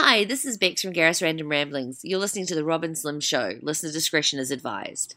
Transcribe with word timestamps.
Hi, 0.00 0.22
this 0.22 0.44
is 0.44 0.56
Bex 0.56 0.80
from 0.80 0.92
Garris 0.92 1.20
Random 1.20 1.48
Ramblings. 1.48 2.04
You're 2.04 2.20
listening 2.20 2.46
to 2.46 2.54
The 2.54 2.62
Rob 2.62 2.84
and 2.84 2.96
Slim 2.96 3.18
Show. 3.18 3.54
Listener 3.62 3.90
discretion 3.90 4.38
is 4.38 4.52
advised. 4.52 5.16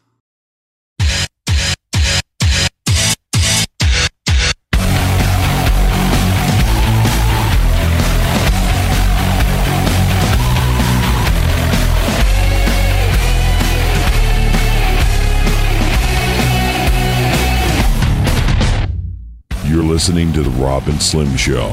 You're 19.64 19.84
listening 19.84 20.32
to 20.32 20.42
The 20.42 20.50
Rob 20.60 20.88
and 20.88 21.00
Slim 21.00 21.36
Show 21.36 21.68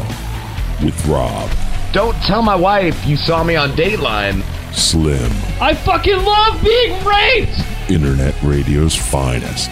with 0.84 1.04
Rob, 1.07 1.50
Don't 1.92 2.16
tell 2.18 2.44
my 2.44 2.56
wife 2.56 3.04
you 3.08 3.18
saw 3.18 3.44
me 3.44 3.56
on 3.56 3.71
Dateline. 3.71 4.43
Slim, 4.71 5.32
I 5.60 5.74
fucking 5.74 6.24
love 6.24 6.64
being 6.64 7.04
raped! 7.04 7.60
Internet 7.89 8.36
Radio's 8.43 8.96
finest. 8.96 9.71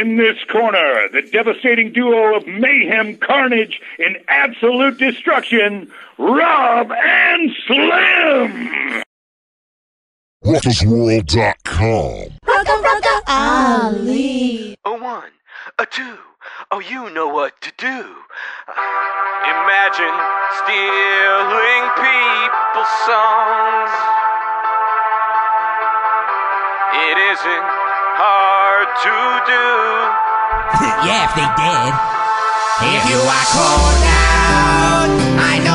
In 0.00 0.16
this 0.16 0.38
corner, 0.50 1.08
the 1.12 1.28
devastating 1.30 1.92
duo 1.92 2.34
of 2.34 2.46
mayhem, 2.46 3.18
carnage, 3.18 3.82
and 3.98 4.16
absolute 4.28 4.96
destruction, 4.96 5.92
Rob 6.16 6.90
and 6.90 7.50
Slim! 7.66 9.02
RuckusWorld.com. 10.42 12.38
Ali. 13.32 14.76
A 14.84 14.92
one, 14.92 15.32
a 15.78 15.86
two, 15.86 16.18
oh, 16.70 16.80
you 16.80 17.08
know 17.10 17.28
what 17.28 17.60
to 17.62 17.72
do. 17.78 17.98
Imagine 19.48 20.16
stealing 20.60 21.84
people's 21.96 22.94
songs. 23.08 23.92
It 27.08 27.16
isn't 27.32 27.68
hard 28.20 28.88
to 29.00 29.16
do. 29.48 29.66
yeah, 31.08 31.24
if 31.24 31.32
they 31.32 31.48
did. 31.56 31.92
If 32.84 33.02
you 33.08 33.16
are 33.16 33.46
cold 33.56 34.02
out, 34.12 35.08
I 35.40 35.54
know 35.64 35.71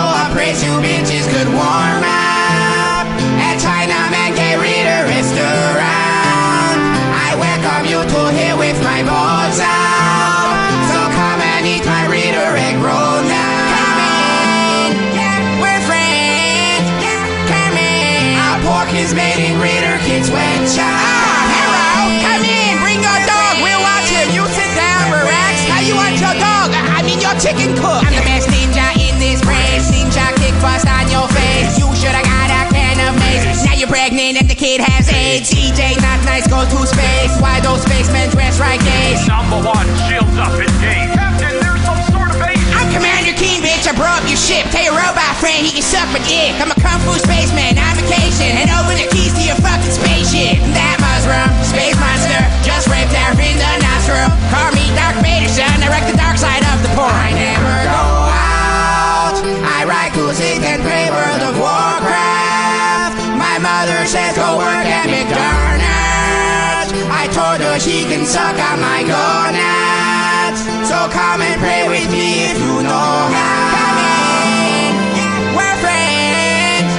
spacemen 38.68 38.84
dress? 38.84 39.28
Number 39.28 39.60
one, 39.64 39.88
shields 40.08 40.36
up 40.36 40.54
in 40.60 40.68
game. 40.84 41.12
Captain, 41.16 41.56
there's 41.60 41.82
some 41.84 42.02
sort 42.12 42.30
of 42.32 42.38
base. 42.40 42.60
I'm 42.76 42.92
Commander 42.92 43.36
Keen, 43.38 43.64
bitch. 43.64 43.88
I 43.88 43.96
brought 43.96 44.24
up 44.24 44.28
your 44.28 44.40
ship. 44.40 44.68
Tell 44.72 44.84
your 44.84 44.96
robot 44.96 45.36
friend 45.40 45.64
he 45.64 45.72
can 45.72 45.86
suck 45.86 46.08
my 46.12 46.20
dick. 46.28 46.56
I'm 46.60 46.72
a 46.72 46.78
kung 46.80 47.00
fu 47.08 47.16
spaceman 47.16 47.80
on 47.80 47.94
vacation. 47.96 48.52
And 48.60 48.68
open 48.76 49.00
the 49.00 49.08
keys 49.12 49.34
to 49.36 49.44
your 49.44 49.60
fucking 49.64 49.94
spaceship. 49.94 50.60
That 50.76 50.98
mushroom, 51.00 51.50
space 51.64 51.98
monster, 51.98 52.42
just 52.64 52.92
raped 52.92 53.14
her 53.14 53.32
in 53.40 53.56
the 53.56 53.72
nostril. 53.80 54.28
Call 54.52 54.70
me 54.76 54.86
Darth 54.96 55.20
Vader, 55.24 55.52
son. 55.52 55.72
I 55.84 55.88
wreck 55.88 56.06
the 56.10 56.18
dark 56.18 56.38
side 56.38 56.64
of 56.68 56.84
the 56.84 56.92
porn. 56.96 57.57
Suck 68.28 68.60
on 68.60 68.84
my 68.84 69.08
gonads. 69.08 70.60
So 70.84 71.08
come 71.16 71.40
and 71.40 71.56
pray 71.64 71.88
with 71.88 72.12
me 72.12 72.52
if 72.52 72.60
you 72.60 72.84
know 72.84 73.16
how. 73.32 73.72
Come 73.72 74.00
in, 74.04 74.92
we're 75.56 75.78
friends. 75.80 76.92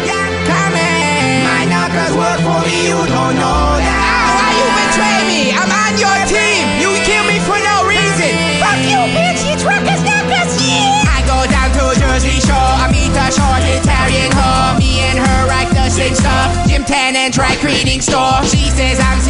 Come 0.49 0.73
in. 0.73 1.45
My 1.45 1.69
knuckles 1.69 2.17
work 2.17 2.41
for 2.41 2.65
me, 2.65 2.89
you 2.89 3.01
don't 3.13 3.37
know 3.37 3.77
that. 3.77 4.05
Ow, 4.09 4.41
why 4.41 4.51
you 4.57 4.69
betray 4.81 5.21
me? 5.29 5.41
I'm 5.53 5.69
on 5.69 6.01
your 6.01 6.17
team. 6.33 6.65
You 6.81 6.97
kill 7.05 7.25
me 7.29 7.37
for 7.45 7.61
no 7.61 7.85
reason. 7.85 8.33
Fuck 8.57 8.81
you, 8.89 9.01
bitch. 9.13 9.45
It's 9.53 9.69
Ruckus 9.69 10.01
Knuckles, 10.09 10.57
yeah. 10.65 11.13
I 11.13 11.21
go 11.29 11.45
down 11.45 11.69
to 11.77 11.93
Jersey 12.01 12.41
Shore. 12.41 12.57
I 12.57 12.89
meet 12.89 13.13
a 13.13 13.29
short 13.29 13.61
Italian 13.69 14.33
hoe. 14.33 14.81
Me 14.81 15.05
and 15.05 15.21
her 15.21 15.41
write 15.45 15.69
the 15.77 15.93
same 15.93 16.17
stuff. 16.17 16.57
Gym 16.65 16.89
Tan 16.89 17.21
and 17.21 17.37
dry 17.37 17.53
cleaning 17.61 18.01
store. 18.01 18.41
She 18.49 18.73
says 18.73 18.97
I'm 18.97 19.21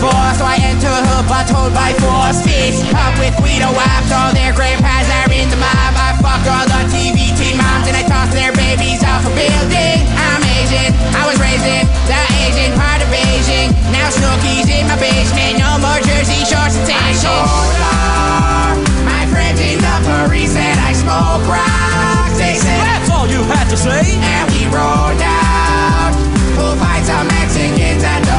divorce. 0.00 0.40
So 0.40 0.44
I 0.48 0.56
enter 0.64 0.88
her 0.88 1.22
butthole 1.28 1.68
by 1.76 1.92
force. 2.00 2.40
Fist 2.40 2.88
up 2.96 3.12
with 3.20 3.36
Guido 3.36 3.68
Waps. 3.76 4.08
All 4.08 4.32
their 4.32 4.56
grandpas 4.56 5.04
are 5.20 5.28
in 5.28 5.46
the 5.52 5.60
mob. 5.60 5.92
I 5.92 6.16
fuck 6.24 6.40
all 6.48 6.64
the 6.64 6.80
TV 6.88 7.28
team 7.36 7.60
moms 7.60 7.84
and 7.84 7.96
I 8.00 8.04
toss 8.08 8.32
their 8.32 8.52
babies 8.56 9.04
off 9.04 9.28
a 9.28 9.32
building. 9.36 10.00
I'm 10.16 10.40
Asian. 10.56 10.96
I 11.12 11.28
was 11.28 11.36
raised 11.36 11.68
in 11.68 11.84
the 12.08 12.20
Asian 12.48 12.72
part 12.80 13.04
of 13.04 13.08
Beijing. 13.12 13.76
Now 13.92 14.08
Snooki's 14.08 14.68
in 14.72 14.88
my 14.88 14.96
basement. 14.96 15.60
No 15.60 15.76
more 15.84 16.00
Jersey 16.00 16.48
shorts 16.48 16.80
and 16.80 16.88
Shore 17.20 17.44
sensation. 17.44 18.80
My 19.04 19.28
friends 19.28 19.60
in 19.60 19.76
the 19.84 19.94
Paris 20.08 20.56
said 20.56 20.80
I 20.80 20.96
smoke 20.96 21.44
rocks. 21.44 22.40
They 22.40 22.56
said 22.56 22.80
That's 22.88 23.12
all 23.12 23.28
you 23.28 23.44
had 23.52 23.68
to 23.68 23.76
say? 23.76 24.16
and 24.16 24.44
we 24.48 24.64
rolled 24.72 25.20
out 25.20 26.16
to 26.56 26.64
fight 26.80 27.04
some 27.04 27.28
Mexicans 27.28 28.00
at 28.04 28.24
the 28.24 28.29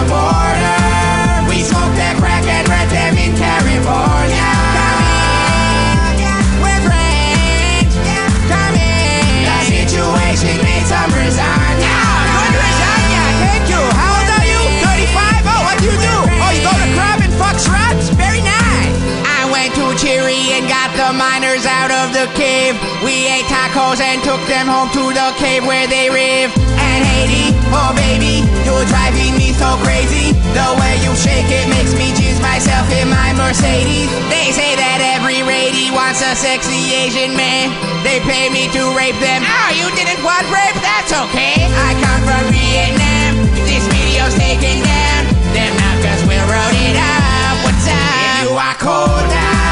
miners 21.21 21.65
out 21.65 21.91
of 21.91 22.13
the 22.17 22.25
cave. 22.33 22.73
We 23.03 23.27
ate 23.27 23.45
tacos 23.45 23.99
and 23.99 24.23
took 24.23 24.41
them 24.47 24.67
home 24.67 24.89
to 24.89 25.13
the 25.13 25.29
cave 25.37 25.65
where 25.65 25.87
they 25.87 26.09
live. 26.09 26.51
And 26.77 27.01
Haiti, 27.05 27.53
oh 27.69 27.93
baby, 27.93 28.41
you're 28.65 28.85
driving 28.89 29.37
me 29.37 29.53
so 29.53 29.77
crazy. 29.85 30.33
The 30.57 30.67
way 30.79 30.97
you 31.05 31.13
shake 31.15 31.49
it 31.49 31.67
makes 31.69 31.93
me 31.93 32.09
myself 32.41 32.89
in 32.91 33.07
my 33.07 33.31
Mercedes. 33.37 34.09
They 34.27 34.51
say 34.51 34.75
that 34.75 34.99
every 35.15 35.45
lady 35.45 35.93
wants 35.93 36.19
a 36.21 36.35
sexy 36.35 36.91
Asian 36.91 37.37
man. 37.37 37.71
They 38.03 38.19
pay 38.27 38.49
me 38.49 38.67
to 38.75 38.81
rape 38.97 39.17
them. 39.21 39.45
Oh, 39.45 39.69
you 39.71 39.87
didn't 39.95 40.19
want 40.25 40.45
rape? 40.49 40.77
That's 40.81 41.13
okay. 41.13 41.63
I 41.65 41.95
come 42.01 42.21
from 42.25 42.43
Vietnam. 42.51 43.47
This 43.69 43.85
video's 43.87 44.35
taken 44.35 44.83
down. 44.83 45.21
Them 45.55 45.71
knockers 45.77 46.21
will 46.27 46.45
roll 46.49 46.75
it 46.85 46.97
up. 46.97 47.55
What's 47.63 47.87
up? 47.87 47.95
If 47.95 48.49
you 48.49 48.57
are 48.57 48.77
cold 48.81 49.31
out, 49.31 49.70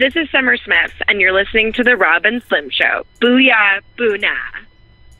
This 0.00 0.16
is 0.16 0.30
Summer 0.30 0.56
Smith, 0.56 0.92
and 1.08 1.20
you're 1.20 1.34
listening 1.34 1.74
to 1.74 1.84
The 1.84 1.94
Rob 1.94 2.24
and 2.24 2.42
Slim 2.44 2.70
Show. 2.70 3.04
Booyah, 3.20 3.82
boo 3.98 4.16
nah. 4.16 4.30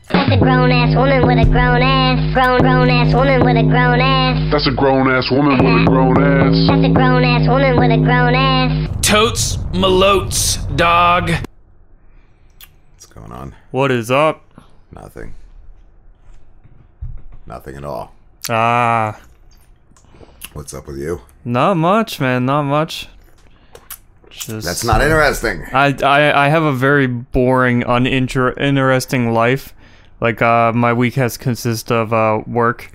That's 0.09 0.31
a 0.33 0.37
grown 0.37 0.71
ass 0.71 0.95
woman 0.95 1.27
with 1.27 1.37
a 1.37 1.45
grown 1.51 1.83
ass. 1.83 2.33
Grown 2.33 2.61
grown 2.61 2.89
ass 2.89 3.13
woman 3.13 3.45
with 3.45 3.57
a 3.57 3.63
grown 3.69 4.01
ass. 4.01 4.51
That's 4.51 4.65
a 4.65 4.71
grown 4.71 5.07
ass 5.07 5.29
woman 5.29 5.57
with 5.63 5.83
a 5.83 5.85
grown 5.85 6.17
ass. 6.17 6.67
That's 6.67 6.83
a 6.83 6.89
grown 6.89 7.23
ass 7.23 7.47
woman 7.47 7.77
with 7.79 7.91
a 7.91 7.97
grown 7.97 8.33
ass. 8.33 9.05
Totes 9.05 9.57
malotes, 9.73 10.75
dog. 10.75 11.29
What's 11.29 13.05
going 13.05 13.31
on? 13.31 13.55
What 13.69 13.91
is 13.91 14.09
up? 14.09 14.43
Nothing. 14.91 15.35
Nothing 17.45 17.75
at 17.75 17.85
all. 17.85 18.15
Ah, 18.49 19.21
What's 20.53 20.73
up 20.73 20.87
with 20.87 20.97
you? 20.97 21.21
not 21.45 21.75
much, 21.77 22.19
man. 22.19 22.47
Not 22.47 22.63
much. 22.63 23.07
Just 24.31 24.65
That's 24.65 24.83
not 24.83 25.01
interesting. 25.01 25.63
I, 25.73 25.95
I 26.03 26.45
I 26.45 26.49
have 26.49 26.63
a 26.63 26.73
very 26.73 27.07
boring, 27.07 27.83
uninter 27.83 28.57
interesting 28.57 29.33
life. 29.33 29.73
Like 30.19 30.41
uh, 30.41 30.71
my 30.73 30.93
week 30.93 31.15
has 31.15 31.37
consist 31.37 31.91
of 31.91 32.13
uh 32.13 32.41
work, 32.47 32.91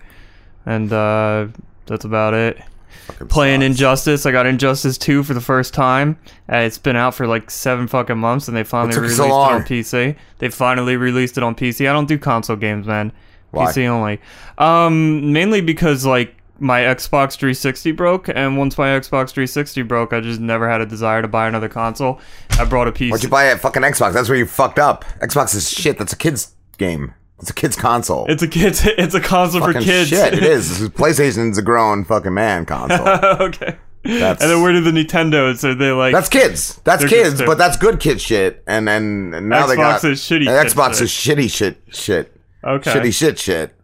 and 0.65 0.93
uh 0.93 1.49
that's 1.87 2.05
about 2.05 2.35
it. 2.35 2.59
Fucking 3.06 3.29
Playing 3.29 3.61
sucks. 3.61 3.71
Injustice, 3.71 4.27
I 4.27 4.33
got 4.33 4.47
Injustice 4.47 4.99
2 4.99 5.23
for 5.23 5.33
the 5.33 5.41
first 5.41 5.73
time. 5.73 6.19
Uh, 6.50 6.56
it's 6.56 6.79
been 6.79 6.97
out 6.97 7.15
for 7.15 7.29
like 7.29 7.50
seven 7.50 7.87
fucking 7.87 8.19
months, 8.19 8.49
and 8.49 8.56
they 8.56 8.65
finally 8.65 8.99
released 8.99 9.19
so 9.19 9.27
it 9.27 9.31
on 9.31 9.62
PC. 9.62 10.17
They 10.38 10.49
finally 10.49 10.97
released 10.97 11.37
it 11.37 11.44
on 11.44 11.55
PC. 11.55 11.88
I 11.88 11.93
don't 11.93 12.09
do 12.09 12.19
console 12.19 12.56
games, 12.56 12.87
man. 12.87 13.12
Why? 13.53 13.67
PC 13.67 13.87
only. 13.87 14.21
Um, 14.59 15.33
mainly 15.33 15.61
because 15.61 16.05
like 16.05 16.36
my 16.58 16.81
Xbox 16.81 17.37
360 17.37 17.93
broke, 17.93 18.29
and 18.29 18.56
once 18.56 18.76
my 18.79 18.88
Xbox 18.88 19.31
360 19.31 19.82
broke, 19.82 20.12
I 20.12 20.20
just 20.20 20.41
never 20.41 20.69
had 20.69 20.81
a 20.81 20.87
desire 20.87 21.23
to 21.23 21.29
buy 21.29 21.47
another 21.49 21.69
console. 21.69 22.20
I 22.58 22.64
brought 22.64 22.88
a 22.88 22.93
PC. 22.93 23.11
Why'd 23.11 23.23
you 23.23 23.29
buy 23.29 23.44
a 23.44 23.58
fucking 23.58 23.82
Xbox? 23.82 24.12
That's 24.14 24.29
where 24.29 24.38
you 24.38 24.47
fucked 24.47 24.79
up. 24.79 25.05
Xbox 25.20 25.55
is 25.55 25.70
shit. 25.70 25.99
That's 25.99 26.12
a 26.12 26.17
kid's 26.17 26.55
game. 26.79 27.14
It's 27.41 27.50
a 27.50 27.55
kid's 27.55 27.76
console. 27.76 28.26
It's 28.29 28.43
a 28.43 28.49
kids. 28.49 28.87
It's 28.99 29.14
a 29.14 29.20
console 29.20 29.61
fucking 29.61 29.82
for 29.82 29.87
kids. 29.87 30.08
shit. 30.08 30.35
It 30.35 30.43
is. 30.44 30.88
PlayStation's 30.91 31.58
a 31.58 31.62
grown 31.62 32.05
fucking 32.05 32.32
man 32.32 32.64
console. 32.64 33.06
okay. 33.47 33.76
That's 34.05 34.41
And 34.41 34.50
then 34.50 34.62
where 34.62 34.73
do 34.73 34.81
the 34.81 34.93
Nintendos? 34.93 35.59
So 35.59 35.75
they 35.75 35.91
like 35.91 36.14
that's 36.14 36.29
kids. 36.29 36.81
That's 36.85 37.05
kids, 37.05 37.43
but 37.43 37.59
that's 37.59 37.76
good 37.76 37.99
kid 38.00 38.20
shit. 38.20 38.62
And 38.67 38.87
then 38.87 39.32
and 39.35 39.49
now 39.49 39.67
they 39.67 39.75
Xbox 39.75 40.02
got 40.02 40.05
is 40.05 40.20
shitty 40.20 40.47
Xbox 40.47 40.94
shit. 40.94 41.02
is 41.02 41.11
shitty 41.11 41.50
shit 41.50 41.82
shit. 41.88 42.41
Okay. 42.64 42.91
Shitty 42.93 43.14
shit 43.14 43.38
shit. 43.38 43.75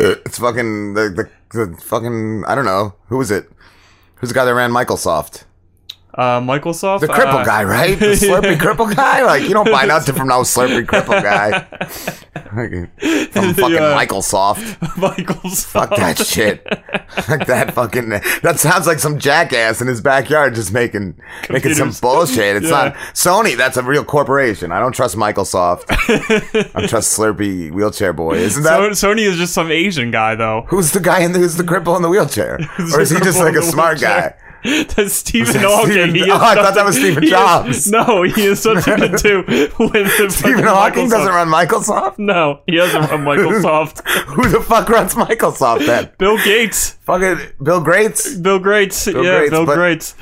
Uh, 0.00 0.14
It's 0.24 0.38
fucking 0.38 0.94
the, 0.94 1.10
the 1.10 1.30
the 1.66 1.76
fucking 1.82 2.44
I 2.46 2.54
don't 2.54 2.64
know 2.64 2.94
who 3.08 3.18
was 3.18 3.30
it. 3.30 3.50
Who's 4.16 4.30
the 4.30 4.34
guy 4.34 4.44
that 4.44 4.54
ran 4.54 4.70
Microsoft? 4.72 5.44
Uh, 6.14 6.40
Microsoft. 6.40 7.00
The 7.00 7.06
cripple 7.08 7.40
uh, 7.42 7.44
guy, 7.44 7.64
right? 7.64 7.98
The 7.98 8.06
slurpy 8.14 8.56
cripple 8.58 8.94
guy. 8.94 9.22
Like 9.24 9.42
you 9.42 9.50
don't 9.54 9.70
buy 9.70 9.84
nothing 9.86 10.14
from 10.14 10.28
no 10.28 10.40
slurpy 10.42 10.84
cripple 10.84 11.22
guy. 11.22 11.60
from 13.30 13.54
fucking 13.54 13.74
Yeah. 13.74 13.96
Microsoft. 14.06 14.78
Microsoft. 14.96 15.64
Fuck 15.66 15.90
that 15.96 16.18
shit. 16.18 16.64
like 17.28 17.46
that 17.46 17.72
fucking. 17.74 18.08
That 18.42 18.58
sounds 18.58 18.86
like 18.86 18.98
some 18.98 19.18
jackass 19.18 19.80
in 19.80 19.86
his 19.88 20.00
backyard 20.00 20.54
just 20.54 20.72
making 20.72 21.20
making 21.48 21.74
some 21.74 21.92
bullshit. 22.00 22.56
It's 22.56 22.66
Yeah. 22.66 22.70
not 22.70 22.94
Sony. 23.14 23.56
That's 23.56 23.76
a 23.76 23.82
real 23.82 24.04
corporation. 24.04 24.72
I 24.72 24.80
don't 24.80 24.92
trust 24.92 25.16
Microsoft. 25.16 25.84
I 26.74 26.86
trust 26.86 27.16
Slurpy 27.18 27.70
wheelchair 27.70 28.12
boy. 28.12 28.34
Isn't 28.36 28.62
that? 28.64 28.96
So, 28.96 29.08
Sony 29.14 29.20
is 29.22 29.36
just 29.36 29.54
some 29.54 29.70
Asian 29.70 30.10
guy 30.10 30.34
though. 30.34 30.66
who's 30.68 30.92
the 30.92 31.00
guy 31.00 31.20
in 31.20 31.32
the, 31.32 31.38
who's 31.38 31.56
the 31.56 31.62
cripple 31.64 31.96
in 31.96 32.02
the 32.02 32.08
wheelchair? 32.08 32.58
or 32.92 33.00
is 33.00 33.10
he 33.10 33.18
just 33.20 33.38
like 33.38 33.54
a 33.54 33.62
smart 33.62 34.00
wheelchair. 34.00 34.36
guy? 34.40 34.46
That's 34.94 35.14
Stephen 35.14 35.54
that 35.60 35.64
Hawking. 35.64 35.92
Stephen- 36.10 36.30
Oh, 36.30 36.36
I 36.36 36.54
thought 36.54 36.74
that 36.74 36.84
was 36.84 36.96
Stephen 36.96 37.26
Jobs. 37.26 37.90
no, 37.90 38.22
he 38.22 38.44
has 38.46 38.60
something 38.62 38.96
to 38.98 39.08
do 39.16 39.38
with 39.46 40.16
the 40.18 40.26
Stephen 40.30 40.64
Hawking 40.64 41.06
Microsoft. 41.06 41.10
doesn't 41.10 41.34
run 41.34 41.48
Microsoft. 41.48 42.18
No, 42.18 42.60
he 42.66 42.76
doesn't 42.76 43.00
run 43.10 43.24
Microsoft. 43.24 44.06
Who 44.26 44.48
the 44.48 44.60
fuck 44.60 44.88
runs 44.88 45.14
Microsoft 45.14 45.86
then? 45.86 46.10
Bill 46.18 46.36
Gates. 46.38 46.90
Fucking 47.04 47.38
Bill 47.62 47.80
Gates. 47.82 48.34
Bill 48.36 48.58
Gates. 48.58 49.06
yeah, 49.06 49.22
Gates, 49.22 49.50
Bill 49.50 49.66
Gates. 49.66 50.14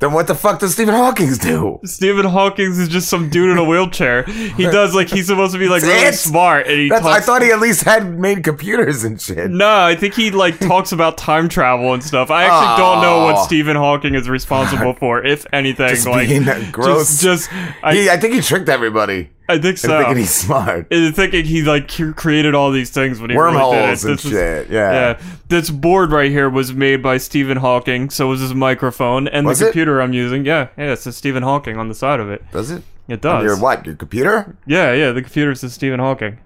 Then 0.00 0.12
what 0.12 0.26
the 0.26 0.34
fuck 0.34 0.58
does 0.60 0.72
Stephen 0.72 0.94
Hawking 0.94 1.32
do? 1.34 1.78
Stephen 1.84 2.24
Hawking 2.24 2.70
is 2.72 2.88
just 2.88 3.08
some 3.10 3.28
dude 3.28 3.50
in 3.50 3.58
a 3.58 3.64
wheelchair. 3.64 4.22
He 4.24 4.64
does 4.64 4.94
like 4.94 5.08
he's 5.10 5.26
supposed 5.26 5.52
to 5.52 5.58
be 5.58 5.68
like 5.68 5.82
really 5.82 6.12
smart, 6.12 6.66
and 6.66 6.78
he 6.80 6.88
That's, 6.88 7.04
I 7.04 7.14
talks. 7.16 7.26
thought 7.26 7.42
he 7.42 7.52
at 7.52 7.60
least 7.60 7.84
had 7.84 8.18
made 8.18 8.42
computers 8.42 9.04
and 9.04 9.20
shit. 9.20 9.50
no, 9.50 9.68
I 9.82 9.94
think 9.94 10.14
he 10.14 10.30
like 10.30 10.58
talks 10.58 10.92
about 10.92 11.18
time 11.18 11.48
travel 11.50 11.92
and 11.92 12.02
stuff. 12.02 12.30
I 12.30 12.44
actually 12.44 12.82
don't 12.82 13.02
know 13.02 13.24
what. 13.24 13.44
Stephen 13.44 13.76
Hawking 13.76 14.14
is 14.14 14.28
responsible 14.28 14.94
for, 14.98 15.24
if 15.24 15.44
anything. 15.52 15.88
Just 15.90 16.06
like 16.06 16.28
being 16.28 16.44
Just, 16.44 16.72
gross. 16.72 17.20
just 17.20 17.52
I, 17.82 17.94
He, 17.94 18.08
I 18.10 18.16
think 18.16 18.34
he 18.34 18.40
tricked 18.40 18.68
everybody 18.70 19.28
I 19.50 19.58
think 19.58 19.78
so. 19.78 19.88
thinking 19.98 20.16
he's 20.18 20.30
smart. 20.34 20.86
And 20.90 21.14
thinking 21.14 21.44
he 21.44 21.62
like 21.62 21.88
created 22.16 22.54
all 22.54 22.70
these 22.70 22.90
things 22.90 23.20
when 23.20 23.30
he 23.30 23.36
really 23.36 23.54
Wormholes 23.56 23.72
did 23.74 23.78
it. 23.82 24.04
and 24.10 24.18
This 24.18 24.24
is- 24.24 24.30
shit, 24.30 24.70
yeah. 24.70 24.92
yeah. 24.92 25.20
This 25.48 25.70
board 25.70 26.12
right 26.12 26.30
here 26.30 26.48
was 26.48 26.72
made 26.72 27.02
by 27.02 27.16
Stephen 27.18 27.56
Hawking. 27.58 28.10
So 28.10 28.28
was 28.28 28.40
his 28.40 28.54
microphone 28.54 29.28
and 29.28 29.46
Was 29.46 29.58
the 29.58 29.66
it? 29.66 29.68
computer 29.68 30.00
I'm 30.00 30.12
using. 30.12 30.44
Yeah, 30.44 30.68
yeah. 30.78 30.92
It 30.92 30.96
says 31.00 31.16
Stephen 31.16 31.42
Hawking 31.42 31.76
on 31.76 31.88
the 31.88 31.94
side 31.94 32.20
of 32.20 32.30
it. 32.30 32.44
Does 32.52 32.70
it? 32.70 32.82
It 33.08 33.20
does. 33.20 33.42
Your 33.44 33.58
what? 33.58 33.84
Your 33.86 33.96
computer? 33.96 34.56
Yeah, 34.66 34.92
yeah. 34.92 35.10
The 35.12 35.22
computer 35.22 35.54
says 35.56 35.72
Stephen 35.74 35.98
Hawking. 36.00 36.38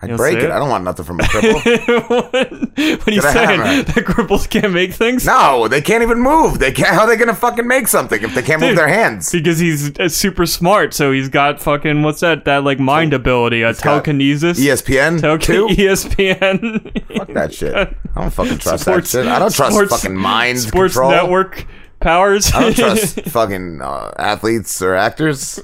I'd 0.00 0.10
You'll 0.10 0.16
break 0.16 0.36
it. 0.38 0.44
it? 0.44 0.50
I 0.52 0.60
don't 0.60 0.68
want 0.68 0.84
nothing 0.84 1.04
from 1.04 1.18
a 1.18 1.24
cripple. 1.24 2.08
what 2.98 3.08
are 3.08 3.10
you 3.10 3.20
saying? 3.20 3.60
That 3.88 4.04
cripples 4.06 4.48
can't 4.48 4.72
make 4.72 4.92
things? 4.92 5.26
no, 5.26 5.66
they 5.66 5.80
can't 5.80 6.02
even 6.04 6.20
move. 6.20 6.60
They 6.60 6.70
can't. 6.70 6.90
How 6.94 7.00
are 7.00 7.06
they 7.08 7.16
gonna 7.16 7.34
fucking 7.34 7.66
make 7.66 7.88
something 7.88 8.22
if 8.22 8.32
they 8.34 8.42
can't 8.42 8.60
move 8.60 8.76
their 8.76 8.86
hands? 8.86 9.32
Because 9.32 9.58
he's 9.58 9.98
uh, 9.98 10.08
super 10.08 10.46
smart, 10.46 10.94
so 10.94 11.10
he's 11.10 11.28
got 11.28 11.60
fucking 11.60 12.02
what's 12.04 12.20
that? 12.20 12.44
That 12.44 12.62
like 12.62 12.78
mind 12.78 13.12
ability, 13.12 13.62
a 13.62 13.74
telekinesis. 13.74 14.60
ESPN 14.60 15.20
Tele- 15.20 15.38
too. 15.38 15.66
ESPN. 15.70 17.16
Fuck 17.16 17.28
that 17.34 17.52
shit. 17.52 17.74
I 17.74 18.20
don't 18.20 18.30
fucking 18.30 18.58
trust 18.58 18.84
Sports- 18.84 19.10
that 19.12 19.24
shit. 19.24 19.26
I 19.32 19.38
don't 19.40 19.52
trust 19.52 19.72
sports- 19.74 19.90
fucking 20.00 20.16
mind 20.16 20.60
Sports 20.60 20.94
control. 20.94 21.10
network 21.10 21.66
powers. 21.98 22.52
I 22.54 22.60
don't 22.60 22.76
trust 22.76 23.20
fucking 23.22 23.80
uh, 23.82 24.12
athletes 24.16 24.80
or 24.80 24.94
actors. 24.94 25.60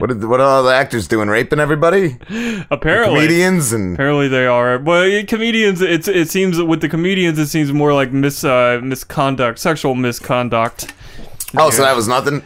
What 0.00 0.08
did 0.08 0.24
what 0.24 0.40
are 0.40 0.46
all 0.48 0.62
the 0.62 0.72
actors 0.74 1.06
doing? 1.06 1.28
Raping 1.28 1.60
everybody? 1.60 2.16
Apparently. 2.70 3.20
Comedians 3.20 3.72
and 3.72 3.94
Apparently 3.94 4.28
they 4.28 4.46
are. 4.46 4.78
Well, 4.78 5.22
comedians. 5.26 5.82
It's 5.82 6.08
it 6.08 6.30
seems 6.30 6.60
with 6.60 6.80
the 6.80 6.88
comedians, 6.88 7.38
it 7.38 7.48
seems 7.48 7.72
more 7.72 7.92
like 7.92 8.10
mis 8.10 8.42
uh, 8.42 8.80
misconduct, 8.82 9.58
sexual 9.58 9.94
misconduct. 9.94 10.92
oh, 11.56 11.70
so 11.70 11.82
that 11.82 11.94
was 11.94 12.08
nothing. 12.08 12.42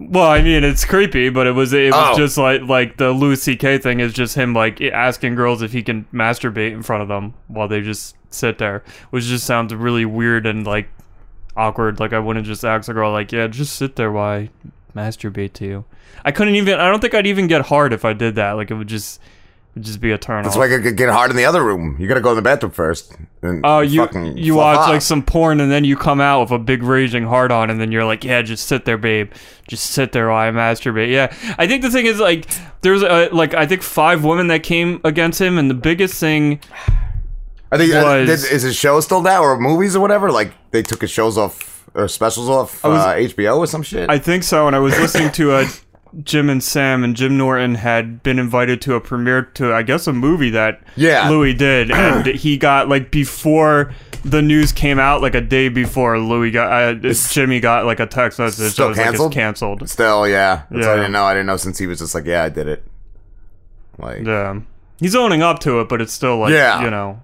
Well, 0.00 0.28
I 0.28 0.42
mean, 0.42 0.64
it's 0.64 0.84
creepy, 0.84 1.28
but 1.28 1.46
it 1.46 1.52
was 1.52 1.72
it 1.72 1.92
was 1.92 2.14
Oh. 2.14 2.16
just 2.18 2.36
like 2.38 2.62
like 2.62 2.96
the 2.96 3.10
Louis 3.12 3.40
C.K. 3.40 3.78
thing 3.78 4.00
is 4.00 4.12
just 4.12 4.34
him 4.34 4.54
like 4.54 4.80
asking 4.80 5.34
girls 5.34 5.62
if 5.62 5.72
he 5.72 5.82
can 5.82 6.06
masturbate 6.12 6.72
in 6.72 6.82
front 6.82 7.02
of 7.02 7.08
them 7.08 7.34
while 7.48 7.68
they 7.68 7.80
just 7.80 8.16
sit 8.30 8.58
there, 8.58 8.82
which 9.10 9.24
just 9.24 9.46
sounds 9.46 9.72
really 9.74 10.04
weird 10.04 10.46
and 10.46 10.66
like 10.66 10.88
awkward. 11.56 12.00
Like 12.00 12.12
I 12.12 12.18
wouldn't 12.18 12.46
just 12.46 12.64
ask 12.64 12.88
a 12.88 12.94
girl 12.94 13.12
like, 13.12 13.30
yeah, 13.30 13.46
just 13.46 13.76
sit 13.76 13.94
there 13.96 14.10
while 14.10 14.24
I 14.40 14.50
masturbate 14.94 15.52
to 15.54 15.64
you. 15.64 15.84
I 16.24 16.32
couldn't 16.32 16.54
even. 16.54 16.78
I 16.80 16.88
don't 16.88 17.00
think 17.00 17.14
I'd 17.14 17.26
even 17.26 17.46
get 17.46 17.62
hard 17.62 17.92
if 17.92 18.04
I 18.04 18.12
did 18.12 18.34
that. 18.36 18.52
Like 18.52 18.70
it 18.70 18.74
would 18.74 18.86
just 18.88 19.20
it 19.20 19.78
would 19.78 19.84
just 19.84 20.00
be 20.00 20.12
a 20.12 20.18
turn 20.18 20.44
That's 20.44 20.54
off. 20.54 20.60
why 20.60 20.66
I 20.74 20.80
could 20.80 20.96
get 20.96 21.08
hard 21.10 21.30
in 21.30 21.36
the 21.36 21.44
other 21.44 21.62
room. 21.64 21.96
You 21.98 22.06
gotta 22.08 22.20
go 22.20 22.30
in 22.30 22.36
the 22.36 22.42
bathroom 22.42 22.72
first. 22.72 23.12
And 23.42 23.60
Oh, 23.64 23.80
you 23.80 24.00
fucking 24.06 24.38
you 24.38 24.54
watch 24.54 24.78
off. 24.78 24.88
like 24.88 25.02
some 25.02 25.22
porn 25.22 25.60
and 25.60 25.70
then 25.70 25.84
you 25.84 25.96
come 25.96 26.20
out 26.20 26.42
with 26.42 26.50
a 26.52 26.58
big 26.58 26.82
raging 26.82 27.24
hard 27.24 27.50
on 27.52 27.68
and 27.70 27.80
then 27.80 27.90
you're 27.92 28.04
like, 28.04 28.24
yeah, 28.24 28.40
just 28.42 28.66
sit 28.68 28.84
there, 28.84 28.96
babe, 28.96 29.32
just 29.68 29.90
sit 29.90 30.12
there 30.12 30.28
while 30.28 30.48
I 30.48 30.50
masturbate. 30.52 31.10
Yeah, 31.10 31.34
I 31.58 31.66
think 31.66 31.82
the 31.82 31.90
thing 31.90 32.06
is 32.06 32.20
like 32.20 32.46
there's 32.82 33.02
uh, 33.02 33.28
like 33.32 33.52
I 33.54 33.66
think 33.66 33.82
five 33.82 34.24
women 34.24 34.46
that 34.46 34.62
came 34.62 35.00
against 35.04 35.40
him 35.40 35.58
and 35.58 35.68
the 35.68 35.74
biggest 35.74 36.14
thing 36.20 36.60
Are 37.72 37.78
they, 37.78 37.92
uh, 37.92 38.04
was- 38.20 38.42
did- 38.44 38.52
is 38.52 38.62
his 38.62 38.76
show 38.76 39.00
still 39.00 39.22
down 39.22 39.42
or 39.42 39.58
movies 39.58 39.96
or 39.96 40.00
whatever? 40.00 40.30
Like 40.30 40.52
they 40.70 40.82
took 40.82 41.00
his 41.00 41.10
shows 41.10 41.36
off 41.36 41.73
or 41.94 42.08
specials 42.08 42.48
off 42.48 42.82
was- 42.84 43.00
uh, 43.04 43.14
HBO 43.14 43.58
or 43.58 43.66
some 43.66 43.82
shit. 43.82 44.08
I 44.10 44.18
think 44.18 44.42
so. 44.42 44.66
And 44.66 44.74
I 44.76 44.78
was 44.80 44.98
listening 44.98 45.30
to 45.32 45.52
uh, 45.52 45.66
Jim 46.22 46.48
and 46.50 46.62
Sam, 46.62 47.02
and 47.04 47.16
Jim 47.16 47.36
Norton 47.36 47.74
had 47.76 48.22
been 48.22 48.38
invited 48.38 48.80
to 48.82 48.94
a 48.94 49.00
premiere 49.00 49.42
to, 49.42 49.72
I 49.74 49.82
guess, 49.82 50.06
a 50.06 50.12
movie 50.12 50.50
that 50.50 50.80
Yeah. 50.96 51.28
Louis 51.28 51.54
did, 51.54 51.90
and 51.92 52.26
he 52.26 52.56
got 52.56 52.88
like 52.88 53.10
before 53.10 53.92
the 54.24 54.40
news 54.40 54.72
came 54.72 54.98
out, 54.98 55.20
like 55.22 55.34
a 55.34 55.40
day 55.40 55.68
before 55.68 56.18
Louis 56.18 56.50
got, 56.50 56.72
uh, 56.72 57.12
Jimmy 57.30 57.60
got 57.60 57.84
like 57.84 58.00
a 58.00 58.06
text 58.06 58.38
message 58.38 58.72
still 58.72 58.88
was 58.88 58.96
like 58.96 59.04
canceled? 59.06 59.32
canceled. 59.32 59.88
Still, 59.88 60.26
yeah. 60.28 60.62
That's 60.70 60.72
what 60.72 60.82
I 60.84 60.86
Yeah. 60.88 60.96
didn't 60.96 61.12
know. 61.12 61.24
I 61.24 61.34
didn't 61.34 61.46
know 61.46 61.56
since 61.58 61.78
he 61.78 61.86
was 61.86 61.98
just 61.98 62.14
like, 62.14 62.24
yeah, 62.24 62.42
I 62.44 62.48
did 62.48 62.66
it. 62.68 62.84
Like, 63.98 64.24
Yeah, 64.24 64.60
he's 64.98 65.14
owning 65.14 65.42
up 65.42 65.58
to 65.60 65.80
it, 65.80 65.88
but 65.88 66.00
it's 66.00 66.12
still 66.12 66.38
like, 66.38 66.52
Yeah. 66.52 66.82
you 66.84 66.90
know, 66.90 67.20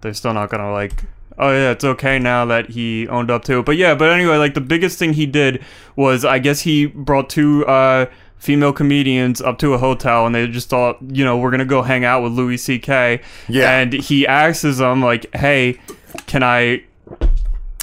they're 0.00 0.14
still 0.14 0.32
not 0.34 0.48
gonna 0.50 0.72
like. 0.72 1.04
Oh 1.38 1.50
yeah, 1.50 1.70
it's 1.70 1.84
okay 1.84 2.18
now 2.18 2.44
that 2.46 2.70
he 2.70 3.06
owned 3.08 3.30
up 3.30 3.44
to 3.44 3.60
it. 3.60 3.64
But 3.64 3.76
yeah, 3.76 3.94
but 3.94 4.10
anyway, 4.10 4.36
like 4.36 4.54
the 4.54 4.60
biggest 4.60 4.98
thing 4.98 5.12
he 5.12 5.26
did 5.26 5.64
was 5.96 6.24
I 6.24 6.38
guess 6.38 6.60
he 6.60 6.86
brought 6.86 7.30
two 7.30 7.64
uh 7.66 8.06
female 8.36 8.72
comedians 8.72 9.40
up 9.40 9.58
to 9.58 9.74
a 9.74 9.78
hotel 9.78 10.24
and 10.24 10.34
they 10.34 10.46
just 10.46 10.68
thought, 10.68 10.96
you 11.08 11.24
know, 11.24 11.36
we're 11.36 11.50
gonna 11.50 11.64
go 11.64 11.82
hang 11.82 12.04
out 12.04 12.22
with 12.22 12.32
Louis 12.32 12.56
C.K. 12.56 13.20
Yeah. 13.48 13.78
And 13.78 13.92
he 13.92 14.26
asks 14.26 14.62
them 14.78 15.02
like, 15.02 15.34
Hey, 15.34 15.80
can 16.26 16.42
I 16.42 16.84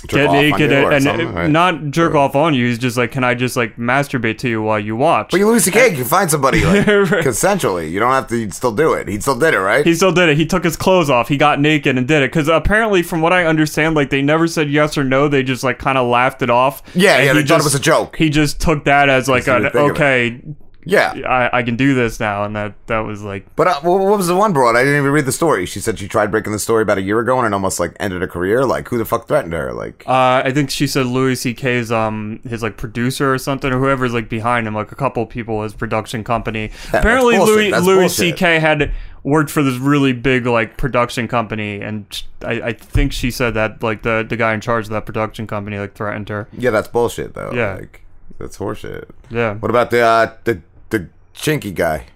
get 0.07 0.31
naked 0.31 0.71
and, 0.71 1.07
and 1.07 1.35
right? 1.35 1.50
not 1.50 1.91
jerk 1.91 2.15
off 2.15 2.35
on 2.35 2.53
you. 2.53 2.67
He's 2.67 2.77
just 2.77 2.97
like, 2.97 3.12
can 3.12 3.24
I 3.24 3.33
just 3.33 3.55
like 3.55 3.75
masturbate 3.77 4.38
to 4.39 4.50
you 4.50 4.62
while 4.62 4.79
you 4.79 4.95
watch? 4.95 5.31
But 5.31 5.39
you 5.39 5.47
lose 5.47 5.65
the 5.65 5.71
cake. 5.71 5.97
You 5.97 6.05
find 6.05 6.29
somebody 6.29 6.63
like 6.63 6.85
consensually. 6.85 7.91
You 7.91 8.00
don't 8.00 8.12
have 8.12 8.27
to. 8.27 8.38
You'd 8.38 8.53
still 8.53 8.74
do 8.74 8.93
it. 8.93 9.07
He 9.07 9.19
still 9.19 9.38
did 9.38 9.53
it, 9.53 9.59
right? 9.59 9.85
He 9.85 9.93
still 9.95 10.12
did 10.12 10.29
it. 10.29 10.38
He 10.38 10.45
took 10.45 10.63
his 10.63 10.75
clothes 10.77 11.09
off. 11.09 11.27
He 11.27 11.38
got 11.38 11.59
naked 11.59 11.97
and 11.97 12.07
did 12.07 12.24
it. 12.24 12.31
Because 12.31 12.47
apparently, 12.47 13.03
from 13.03 13.21
what 13.21 13.33
I 13.33 13.45
understand, 13.45 13.95
like 13.95 14.09
they 14.09 14.21
never 14.21 14.47
said 14.47 14.69
yes 14.69 14.97
or 14.97 15.03
no. 15.03 15.27
They 15.27 15.43
just 15.43 15.63
like 15.63 15.79
kind 15.79 15.97
of 15.97 16.07
laughed 16.07 16.41
it 16.41 16.50
off. 16.50 16.81
Yeah, 16.93 17.17
And 17.17 17.25
yeah, 17.25 17.33
he 17.33 17.41
they 17.41 17.47
thought 17.47 17.62
it 17.62 17.63
was 17.63 17.75
a 17.75 17.79
joke. 17.79 18.15
He 18.15 18.29
just 18.29 18.62
took 18.62 18.85
that 18.85 19.09
as 19.09 19.27
like 19.27 19.47
an 19.47 19.67
okay. 19.67 20.41
Yeah. 20.85 21.13
I, 21.27 21.59
I 21.59 21.63
can 21.63 21.75
do 21.75 21.93
this 21.93 22.19
now, 22.19 22.43
and 22.43 22.55
that 22.55 22.73
that 22.87 22.99
was 22.99 23.23
like 23.23 23.45
But 23.55 23.67
uh, 23.67 23.81
what 23.81 23.99
was 24.17 24.27
the 24.27 24.35
one 24.35 24.53
broad? 24.53 24.75
I 24.75 24.83
didn't 24.83 24.99
even 24.99 25.11
read 25.11 25.25
the 25.25 25.31
story. 25.31 25.65
She 25.65 25.79
said 25.79 25.97
she 25.99 26.07
tried 26.07 26.31
breaking 26.31 26.53
the 26.53 26.59
story 26.59 26.83
about 26.83 26.97
a 26.97 27.01
year 27.01 27.19
ago 27.19 27.37
and 27.37 27.47
it 27.47 27.53
almost 27.53 27.79
like 27.79 27.95
ended 27.99 28.21
her 28.21 28.27
career. 28.27 28.65
Like 28.65 28.87
who 28.89 28.97
the 28.97 29.05
fuck 29.05 29.27
threatened 29.27 29.53
her? 29.53 29.73
Like 29.73 30.03
Uh, 30.07 30.41
I 30.45 30.51
think 30.53 30.69
she 30.69 30.87
said 30.87 31.05
Louis 31.07 31.35
C.K.'s 31.35 31.91
um 31.91 32.39
his 32.47 32.61
like 32.61 32.77
producer 32.77 33.33
or 33.33 33.37
something 33.37 33.71
or 33.73 33.79
whoever's 33.79 34.13
like 34.13 34.29
behind 34.29 34.67
him, 34.67 34.75
like 34.75 34.91
a 34.91 34.95
couple 34.95 35.25
people, 35.25 35.63
his 35.63 35.73
production 35.73 36.23
company. 36.23 36.67
that's 36.91 36.93
Apparently. 36.95 37.37
Louis 37.37 37.71
That's 37.71 37.85
Louis. 37.85 38.09
C.K. 38.15 38.59
had 38.59 38.91
worked 39.23 39.49
for 39.49 39.63
this 39.63 39.77
really 39.77 40.13
big 40.13 40.45
like 40.45 40.77
production 40.77 41.27
company, 41.27 41.81
and 41.81 42.23
I, 42.43 42.61
I 42.61 42.73
think 42.73 43.11
she 43.11 43.31
said 43.31 43.55
that 43.55 43.81
like 43.81 44.03
the 44.03 44.25
the 44.27 44.37
guy 44.37 44.53
in 44.53 44.61
charge 44.61 44.85
of 44.85 44.91
that 44.91 45.05
production 45.05 45.47
company 45.47 45.79
like 45.79 45.95
threatened 45.95 46.29
her. 46.29 46.47
yeah, 46.53 46.69
that's 46.69 46.87
bullshit 46.87 47.33
though. 47.33 47.51
Yeah. 47.53 47.75
like, 47.75 48.03
that's 48.37 48.57
horseshit. 48.57 49.09
Yeah. 49.29 49.55
What 49.55 49.69
about 49.69 49.91
the 49.91 50.01
uh, 50.01 50.33
the 50.43 50.61
chinky 51.35 51.73
guy? 51.73 52.07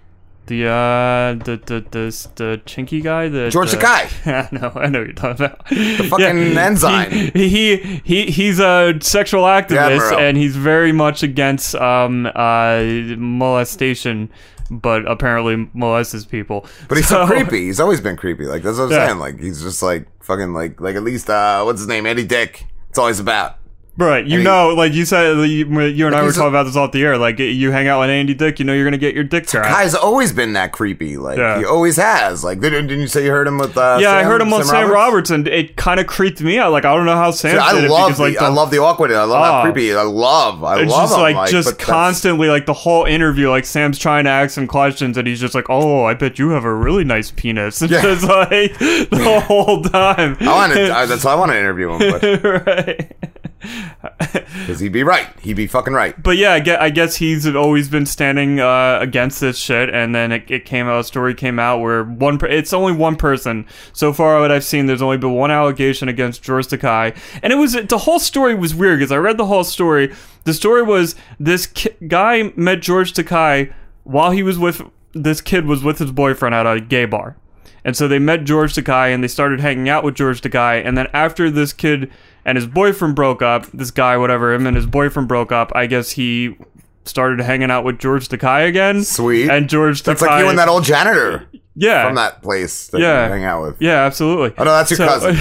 The 0.46 0.66
uh 0.66 1.34
the 1.44 1.60
the 1.64 1.84
the, 1.92 2.28
the 2.34 2.60
chinky 2.66 3.00
guy 3.02 3.28
the 3.28 3.50
George 3.50 3.70
the, 3.70 3.76
Takei. 3.76 4.50
no, 4.52 4.72
I 4.74 4.88
know 4.88 4.98
what 4.98 5.06
you're 5.06 5.12
talking 5.12 5.44
about. 5.46 5.68
The 5.68 6.08
fucking 6.10 6.58
enzyme. 6.58 7.10
He, 7.12 7.48
he 7.48 7.76
he 8.02 8.30
he's 8.32 8.58
a 8.58 8.98
sexual 9.00 9.44
activist 9.44 10.12
and 10.18 10.36
he's 10.36 10.56
very 10.56 10.90
much 10.90 11.22
against 11.22 11.76
um 11.76 12.26
uh 12.34 12.82
molestation, 13.16 14.28
but 14.72 15.06
apparently 15.08 15.70
molests 15.72 16.12
his 16.12 16.26
people. 16.26 16.66
But 16.88 16.98
he's 16.98 17.08
so, 17.08 17.26
creepy. 17.26 17.66
He's 17.66 17.78
always 17.78 18.00
been 18.00 18.16
creepy. 18.16 18.46
Like 18.46 18.62
that's 18.64 18.76
what 18.78 18.84
I'm 18.86 18.90
Yeah. 18.90 19.06
saying. 19.06 19.18
Like 19.20 19.38
he's 19.38 19.62
just 19.62 19.84
like 19.84 20.08
fucking 20.24 20.52
like 20.52 20.80
like 20.80 20.96
at 20.96 21.04
least 21.04 21.30
uh 21.30 21.62
what's 21.62 21.78
his 21.78 21.86
name 21.88 22.06
Eddie 22.06 22.26
Dick. 22.26 22.66
It's 22.88 22.98
always 22.98 23.20
about. 23.20 23.59
Right, 23.96 24.24
you 24.24 24.34
And 24.38 24.40
he- 24.40 24.44
know, 24.44 24.68
like 24.70 24.94
you 24.94 25.04
said, 25.04 25.36
you, 25.48 25.66
you 25.82 26.06
and 26.06 26.14
I 26.16 26.22
were 26.22 26.32
talking 26.32 26.48
about 26.48 26.62
this 26.62 26.76
off 26.76 26.92
the 26.92 27.02
air. 27.02 27.18
Like 27.18 27.38
you 27.38 27.70
hang 27.70 27.86
out 27.86 28.00
with 28.00 28.08
Andy 28.08 28.32
Dick, 28.32 28.58
you 28.58 28.64
know 28.64 28.72
you're 28.72 28.84
gonna 28.84 28.96
get 28.96 29.14
your 29.14 29.24
dick 29.24 29.46
grabbed. 29.46 29.68
Kai's 29.68 29.94
always 29.94 30.32
been 30.32 30.54
that 30.54 30.72
creepy. 30.72 31.18
Like 31.18 31.36
Yeah. 31.36 31.58
he 31.58 31.64
always 31.66 31.96
has. 31.96 32.42
Like 32.42 32.60
didn't, 32.60 32.86
didn't 32.86 33.02
you 33.02 33.08
say 33.08 33.24
you 33.24 33.30
heard 33.30 33.46
him 33.46 33.58
with? 33.58 33.76
Uh, 33.76 33.98
yeah, 34.00 34.12
I 34.12 34.20
Sam- 34.22 34.30
heard 34.30 34.40
him 34.40 34.52
on 34.54 34.64
Sam, 34.64 34.74
Roberts? 34.90 34.94
Roberts? 34.94 35.30
and 35.30 35.48
it 35.48 35.76
kind 35.76 36.00
of 36.00 36.06
creeped 36.06 36.40
me 36.40 36.58
out. 36.58 36.72
Like 36.72 36.86
I 36.86 36.94
don't 36.96 37.04
know 37.04 37.14
how 37.16 37.30
Sam 37.30 37.52
See, 37.52 37.58
I 37.58 37.78
did 37.78 37.90
love 37.90 38.08
because 38.08 38.20
like 38.20 38.34
the, 38.38 38.44
I 38.44 38.48
love 38.48 38.70
the 38.70 38.78
awkward. 38.78 39.12
I 39.12 39.24
love 39.24 39.40
Oh. 39.42 39.44
how 39.44 39.62
creepy. 39.64 39.92
I 39.94 40.02
love. 40.02 40.64
I 40.64 40.80
it's 40.82 40.90
love 40.90 41.08
just 41.10 41.14
him, 41.16 41.20
like, 41.34 41.50
just 41.50 41.78
constantly 41.78 42.48
like 42.48 42.64
the 42.64 42.72
whole 42.72 43.04
interview 43.04 43.50
like 43.50 43.66
sam's 43.66 43.98
trying 43.98 44.24
to 44.24 44.30
ask 44.30 44.56
him 44.56 44.66
questions 44.66 45.18
and 45.18 45.26
he's 45.26 45.40
just 45.40 45.54
like 45.54 45.66
oh 45.68 46.04
i 46.04 46.14
bet 46.14 46.38
you 46.38 46.50
have 46.50 46.64
a 46.64 46.72
really 46.74 47.04
nice 47.04 47.30
penis 47.30 47.82
it's 47.82 47.92
Yeah. 47.92 48.00
just 48.02 48.24
like 48.26 48.78
the 48.78 49.42
whole 49.46 49.82
time 49.82 50.36
I 50.40 50.46
want 50.46 50.72
to. 50.72 50.78
That's 51.08 51.24
why 51.24 51.32
I 51.32 51.34
want 51.34 51.50
to 51.52 51.58
interview 51.58 51.90
him, 51.90 52.64
right 52.66 53.12
because 53.60 54.80
he'd 54.80 54.92
be 54.92 55.02
right. 55.02 55.28
He'd 55.40 55.54
be 55.54 55.66
fucking 55.66 55.92
right. 55.94 56.20
but 56.22 56.36
yeah 56.36 56.52
I 56.52 56.60
guess, 56.60 56.78
I 56.80 56.90
guess 56.90 57.16
he's 57.16 57.46
always 57.46 57.88
been 57.88 58.06
standing 58.06 58.60
uh, 58.60 58.98
against 59.00 59.40
this 59.40 59.58
shit 59.58 59.90
and 59.90 60.14
then 60.14 60.32
it, 60.32 60.50
it 60.50 60.64
came 60.64 60.86
out 60.86 61.00
a 61.00 61.04
story 61.04 61.34
came 61.34 61.58
out 61.58 61.80
where 61.80 62.04
one 62.04 62.38
per- 62.38 62.46
it's 62.46 62.72
only 62.72 62.92
one 62.92 63.16
person 63.16 63.66
so 63.92 64.12
far 64.12 64.40
what 64.40 64.50
i've 64.50 64.64
seen 64.64 64.86
there's 64.86 65.02
only 65.02 65.16
been 65.16 65.32
one 65.34 65.50
allegation 65.50 66.08
against 66.08 66.42
george 66.42 66.66
takei 66.66 67.16
and 67.42 67.52
it 67.52 67.56
was 67.56 67.72
the 67.72 67.98
whole 67.98 68.18
story 68.18 68.54
was 68.54 68.74
weird 68.74 68.98
because 68.98 69.12
i 69.12 69.16
read 69.16 69.36
the 69.36 69.46
whole 69.46 69.64
story 69.64 70.14
the 70.44 70.54
story 70.54 70.82
was 70.82 71.14
this 71.38 71.66
ki- 71.66 71.90
guy 72.08 72.52
met 72.56 72.80
george 72.80 73.12
takei 73.12 73.72
while 74.04 74.30
he 74.30 74.42
was 74.42 74.58
with 74.58 74.82
this 75.12 75.40
kid 75.40 75.66
was 75.66 75.82
with 75.82 75.98
his 75.98 76.12
boyfriend 76.12 76.54
at 76.54 76.66
a 76.66 76.80
gay 76.80 77.04
bar 77.04 77.36
and 77.84 77.96
so 77.96 78.06
they 78.06 78.18
met 78.18 78.44
George 78.44 78.74
Takei 78.74 79.14
and 79.14 79.24
they 79.24 79.28
started 79.28 79.60
hanging 79.60 79.88
out 79.88 80.04
with 80.04 80.14
George 80.14 80.42
Takei. 80.42 80.86
And 80.86 80.98
then 80.98 81.06
after 81.14 81.50
this 81.50 81.72
kid 81.72 82.10
and 82.44 82.56
his 82.56 82.66
boyfriend 82.66 83.14
broke 83.14 83.42
up, 83.42 83.66
this 83.72 83.90
guy, 83.90 84.16
whatever, 84.16 84.52
him 84.52 84.66
and 84.66 84.76
his 84.76 84.86
boyfriend 84.86 85.28
broke 85.28 85.52
up, 85.52 85.72
I 85.74 85.86
guess 85.86 86.12
he 86.12 86.56
started 87.04 87.40
hanging 87.40 87.70
out 87.70 87.84
with 87.84 87.98
George 87.98 88.28
Takei 88.28 88.68
again. 88.68 89.02
Sweet. 89.04 89.50
And 89.50 89.68
George 89.68 90.02
That's 90.02 90.22
Takei. 90.22 90.26
like 90.26 90.42
you 90.44 90.48
and 90.50 90.58
that 90.58 90.68
old 90.68 90.84
janitor 90.84 91.46
yeah. 91.74 92.06
from 92.06 92.14
that 92.16 92.42
place 92.42 92.88
that 92.88 93.00
Yeah. 93.00 93.26
you 93.26 93.32
hang 93.32 93.44
out 93.44 93.62
with. 93.62 93.76
Yeah, 93.80 94.04
absolutely. 94.04 94.54
Oh 94.58 94.64
no, 94.64 94.72
that's 94.72 94.90
your 94.90 94.98
So- 94.98 95.06
cousin. 95.06 95.36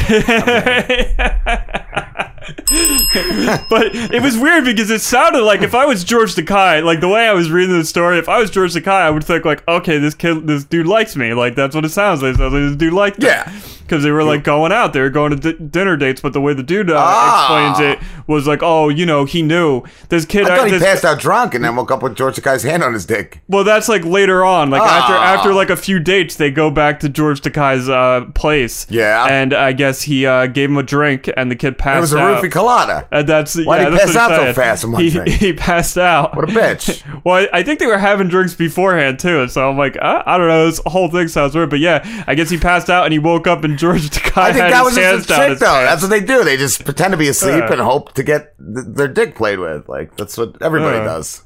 but 3.69 3.95
it 3.95 4.21
was 4.21 4.37
weird 4.37 4.65
because 4.65 4.89
it 4.89 5.01
sounded 5.01 5.41
like 5.43 5.61
if 5.61 5.75
I 5.75 5.85
was 5.85 6.03
George 6.03 6.35
Takei, 6.35 6.83
like 6.83 6.99
the 6.99 7.07
way 7.07 7.27
I 7.27 7.33
was 7.33 7.51
reading 7.51 7.77
the 7.77 7.85
story, 7.85 8.17
if 8.17 8.29
I 8.29 8.39
was 8.39 8.49
George 8.49 8.73
Takei, 8.73 8.87
I 8.87 9.09
would 9.09 9.23
think 9.23 9.45
like, 9.45 9.67
okay, 9.67 9.97
this 9.97 10.15
kid, 10.15 10.47
this 10.47 10.63
dude 10.63 10.87
likes 10.87 11.15
me. 11.15 11.33
Like 11.33 11.55
that's 11.55 11.75
what 11.75 11.85
it 11.85 11.89
sounds 11.89 12.21
like. 12.21 12.35
It 12.35 12.37
sounds 12.37 12.53
like 12.53 12.63
this 12.63 12.75
dude 12.75 12.93
likes 12.93 13.17
me. 13.19 13.27
Yeah. 13.27 13.51
Because 13.89 14.03
they 14.03 14.11
were 14.11 14.23
like 14.23 14.43
going 14.43 14.71
out, 14.71 14.93
they 14.93 15.01
were 15.01 15.09
going 15.09 15.31
to 15.35 15.53
di- 15.53 15.65
dinner 15.65 15.97
dates, 15.97 16.21
but 16.21 16.33
the 16.33 16.39
way 16.41 16.53
the 16.53 16.61
dude 16.61 16.91
uh, 16.91 16.95
Ah. 16.99 17.69
explains 17.71 17.91
it 17.93 17.99
was 18.27 18.45
like, 18.45 18.61
oh, 18.61 18.89
you 18.89 19.03
know, 19.05 19.25
he 19.25 19.41
knew 19.41 19.81
this 20.09 20.25
kid. 20.25 20.47
I 20.47 20.57
thought 20.57 20.65
he 20.67 20.73
this- 20.73 20.83
passed 20.83 21.03
out 21.03 21.19
drunk 21.19 21.55
and 21.55 21.63
then 21.65 21.75
woke 21.75 21.89
up 21.89 22.03
with 22.03 22.15
George 22.15 22.35
Takei's 22.35 22.61
hand 22.63 22.83
on 22.83 22.93
his 22.93 23.05
dick. 23.05 23.41
well, 23.47 23.63
that's 23.63 23.89
like 23.89 24.05
later 24.05 24.45
on. 24.45 24.69
Like 24.69 24.83
after 24.83 25.13
Ah. 25.15 25.33
after 25.33 25.53
like 25.53 25.69
a 25.71 25.75
few 25.75 25.99
dates, 25.99 26.35
they 26.35 26.51
go 26.51 26.69
back 26.69 26.99
to 26.99 27.09
George 27.09 27.41
Takei's 27.41 27.89
uh, 27.89 28.25
place. 28.35 28.85
Yeah. 28.89 29.25
and 29.25 29.53
I 29.53 29.73
guess 29.73 30.03
he 30.03 30.25
uh, 30.25 30.45
gave 30.45 30.69
him 30.69 30.77
a 30.77 30.83
drink, 30.83 31.29
and 31.35 31.49
the 31.49 31.55
kid 31.55 31.77
passed 31.79 31.97
It 31.97 32.01
was 32.01 32.13
a 32.13 32.19
out. 32.19 32.43
roofie 32.43 32.51
colada. 32.51 33.07
And 33.11 33.27
that's 33.27 33.55
Why'd 33.55 33.81
yeah, 33.81 33.89
he 33.89 33.97
that's 33.97 34.13
pass 34.13 34.15
out 34.29 34.29
so 34.29 34.53
fast 34.53 34.85
he, 34.99 35.09
he 35.47 35.53
passed 35.53 35.97
out. 35.97 36.35
What 36.35 36.47
a 36.49 36.53
bitch. 36.53 37.03
well, 37.23 37.47
I 37.51 37.63
think 37.63 37.79
they 37.79 37.87
were 37.87 37.97
having 37.97 38.27
drinks 38.27 38.53
beforehand 38.53 39.17
too, 39.17 39.47
so 39.47 39.67
I'm 39.69 39.77
like, 39.77 39.97
uh, 39.99 40.21
I 40.25 40.37
don't 40.37 40.47
know. 40.47 40.65
This 40.67 40.79
whole 40.85 41.09
thing 41.09 41.27
sounds 41.27 41.55
weird, 41.55 41.69
but 41.71 41.79
yeah, 41.79 42.23
I 42.27 42.35
guess 42.35 42.49
he 42.51 42.57
passed 42.57 42.89
out 42.89 43.05
and 43.05 43.13
he 43.13 43.19
woke 43.19 43.47
up 43.47 43.63
and 43.63 43.77
George 43.79 44.09
Takei 44.09 44.41
I 44.41 44.53
think 44.53 44.71
that 44.71 44.83
was 44.83 44.95
just 44.95 45.29
a 45.29 45.33
trick, 45.33 45.59
though. 45.59 45.65
That's 45.83 46.01
what 46.01 46.09
they 46.09 46.19
do. 46.21 46.43
They 46.43 46.57
just 46.57 46.85
pretend 46.85 47.11
to 47.13 47.17
be 47.17 47.27
asleep 47.29 47.63
Yeah. 47.63 47.71
and 47.71 47.81
hope 47.81 48.13
to 48.13 48.23
get 48.23 48.53
th- 48.57 48.85
their 48.87 49.07
dick 49.07 49.35
played 49.35 49.59
with. 49.59 49.87
Like 49.89 50.15
that's 50.17 50.37
what 50.37 50.61
everybody 50.61 50.97
Yeah. 50.97 51.03
does. 51.05 51.43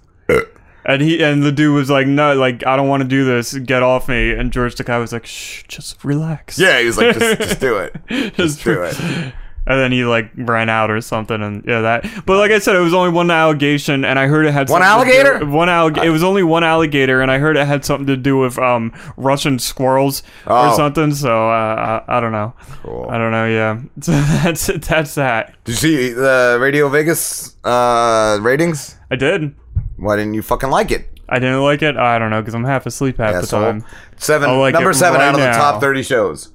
And 0.85 1.01
he 1.01 1.23
and 1.23 1.43
the 1.43 1.51
dude 1.53 1.73
was 1.73 1.89
like, 1.89 2.07
no, 2.07 2.33
like 2.35 2.65
I 2.67 2.75
don't 2.75 2.89
want 2.89 3.03
to 3.03 3.07
do 3.07 3.23
this. 3.23 3.53
Get 3.53 3.83
off 3.83 4.09
me. 4.09 4.31
And 4.31 4.51
George 4.51 4.75
Takei 4.75 4.99
was 4.99 5.13
like, 5.13 5.25
shh, 5.25 5.63
just 5.69 6.03
relax. 6.03 6.59
Yeah, 6.59 6.77
he 6.79 6.85
was 6.85 6.97
like, 6.97 7.17
just, 7.17 7.37
just 7.39 7.59
do 7.61 7.77
it. 7.77 7.95
just 8.09 8.35
Just 8.35 8.63
do 8.65 8.83
it. 8.83 9.33
And 9.65 9.79
then 9.79 9.93
he 9.93 10.03
like 10.03 10.29
ran 10.35 10.67
out 10.67 10.91
or 10.91 10.99
something, 10.99 11.41
and 11.41 11.63
yeah, 11.65 11.79
that. 11.81 12.25
But 12.25 12.37
like 12.37 12.51
I 12.51 12.59
said, 12.59 12.75
it 12.75 12.79
was 12.79 12.93
only 12.93 13.11
one 13.11 13.31
allegation, 13.31 14.03
and 14.03 14.19
I 14.19 14.27
heard 14.27 14.45
it 14.45 14.51
had 14.51 14.69
One 14.69 14.81
something 14.81 15.07
to 15.07 15.13
do- 15.13 15.19
alligator? 15.29 15.45
one 15.45 15.69
allig- 15.69 16.03
It 16.03 16.09
was 16.09 16.21
only 16.21 16.43
one 16.43 16.65
alligator, 16.65 17.21
and 17.21 17.31
I 17.31 17.37
heard 17.37 17.55
it 17.55 17.65
had 17.65 17.85
something 17.85 18.07
to 18.07 18.17
do 18.17 18.37
with 18.37 18.59
um 18.59 18.91
Russian 19.15 19.59
squirrels 19.59 20.21
or 20.45 20.51
Oh. 20.67 20.75
something. 20.75 21.13
So 21.13 21.47
uh, 21.49 22.03
I, 22.07 22.17
I 22.17 22.19
don't 22.19 22.33
know. 22.33 22.53
Cool. 22.83 23.07
I 23.09 23.17
don't 23.17 23.31
know. 23.31 23.45
Yeah, 23.47 23.79
so 24.01 24.11
that's 24.11 24.67
that's 24.85 25.15
that. 25.15 25.55
Did 25.63 25.71
you 25.71 25.77
see 25.77 26.09
the 26.09 26.57
Radio 26.59 26.89
Vegas 26.89 27.55
uh, 27.63 28.39
ratings? 28.41 28.97
I 29.11 29.15
did. 29.15 29.55
Why 29.95 30.17
didn't 30.17 30.33
you 30.33 30.41
fucking 30.41 30.71
like 30.71 30.91
it? 30.91 31.07
I 31.29 31.39
didn't 31.39 31.61
like 31.61 31.81
it. 31.81 31.95
I 31.95 32.19
don't 32.19 32.31
know 32.31 32.41
because 32.41 32.53
I'm 32.53 32.65
half 32.65 32.85
asleep 32.85 33.15
half 33.17 33.31
the 33.31 33.37
Asshole. 33.39 33.61
time. 33.61 33.85
Seven, 34.17 34.59
like 34.59 34.73
number 34.73 34.91
seven 34.91 35.21
right 35.21 35.27
out 35.29 35.35
of 35.35 35.39
the 35.39 35.51
top 35.51 35.79
thirty 35.79 36.03
shows 36.03 36.51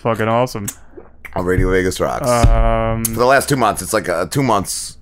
Fucking 0.00 0.28
awesome. 0.28 0.66
On 1.38 1.44
Radio 1.44 1.70
Vegas 1.70 2.00
Rocks. 2.00 2.28
Um, 2.28 3.04
For 3.04 3.12
the 3.12 3.24
last 3.26 3.48
two 3.48 3.56
months, 3.56 3.80
it's 3.80 3.92
like 3.92 4.08
uh, 4.08 4.26
two 4.26 4.42
months 4.42 4.98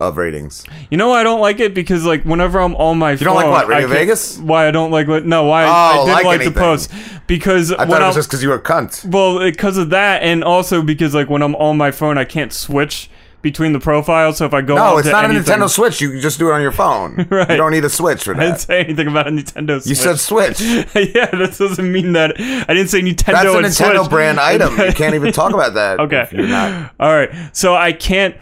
of 0.00 0.16
ratings. 0.16 0.64
You 0.90 0.96
know 0.96 1.08
why 1.08 1.20
I 1.20 1.22
don't 1.22 1.40
like 1.40 1.60
it 1.60 1.74
because 1.74 2.04
like 2.04 2.24
whenever 2.24 2.58
I'm 2.60 2.74
on 2.76 2.98
my 2.98 3.12
You 3.12 3.18
phone, 3.18 3.26
don't 3.26 3.36
like 3.36 3.46
what, 3.46 3.68
Radio 3.68 3.86
I 3.86 3.90
can't- 3.90 4.00
Vegas? 4.00 4.38
Why 4.38 4.66
I 4.66 4.70
don't 4.70 4.90
like 4.90 5.06
what? 5.06 5.24
No, 5.24 5.44
why 5.44 5.64
Oh, 5.64 5.68
I 5.68 5.92
didn't 5.98 6.08
like 6.14 6.24
like, 6.24 6.38
the 6.40 6.44
anything. 6.46 6.60
post 6.62 6.90
because 7.26 7.70
I 7.72 7.76
when 7.84 7.88
thought 7.90 8.02
it 8.02 8.06
was 8.06 8.16
I'm- 8.16 8.18
just 8.20 8.28
because 8.28 8.42
you 8.42 8.48
were 8.48 8.56
a 8.56 8.62
cunt. 8.62 9.04
well 9.04 9.38
because 9.38 9.76
of 9.78 9.90
that 9.90 10.22
and 10.22 10.42
also 10.42 10.82
because 10.82 11.14
like 11.14 11.30
when 11.30 11.42
I'm 11.42 11.54
on 11.56 11.76
my 11.76 11.90
phone 11.90 12.18
I 12.18 12.24
can't 12.24 12.52
switch 12.52 13.08
between 13.44 13.72
the 13.72 13.78
profiles. 13.78 14.38
So 14.38 14.46
if 14.46 14.54
I 14.54 14.62
go 14.62 14.74
No, 14.74 14.98
it's 14.98 15.06
not 15.06 15.24
anything, 15.24 15.54
a 15.54 15.56
Nintendo 15.56 15.68
Switch. 15.70 16.00
You 16.00 16.10
can 16.10 16.20
just 16.20 16.38
do 16.40 16.48
it 16.48 16.52
on 16.52 16.60
your 16.62 16.72
phone. 16.72 17.28
Right. 17.30 17.50
You 17.50 17.56
don't 17.56 17.70
need 17.72 17.84
a 17.84 17.90
Switch 17.90 18.24
for 18.24 18.34
that. 18.34 18.40
I 18.42 18.46
didn't 18.46 18.60
say 18.60 18.80
anything 18.80 19.06
about 19.06 19.28
a 19.28 19.30
Nintendo. 19.30 19.80
Switch. 19.80 19.86
You 19.86 19.94
said 19.94 20.18
Switch. 20.18 20.60
yeah, 20.60 21.26
that 21.30 21.54
doesn't 21.58 21.92
mean 21.92 22.12
that. 22.14 22.32
I 22.40 22.74
didn't 22.74 22.88
say 22.88 23.00
Nintendo. 23.02 23.52
That's 23.60 23.78
a 23.78 23.84
Nintendo 23.84 23.98
Switch. 23.98 24.10
brand 24.10 24.40
item. 24.52 24.76
You 24.78 24.92
can't 24.92 25.14
even 25.14 25.32
talk 25.32 25.52
about 25.52 25.74
that. 25.74 26.00
Okay. 26.00 26.22
if 26.22 26.32
You're 26.32 26.48
not 26.48 26.94
All 26.98 27.12
right. 27.12 27.30
So 27.52 27.74
I 27.76 27.92
can't 27.92 28.36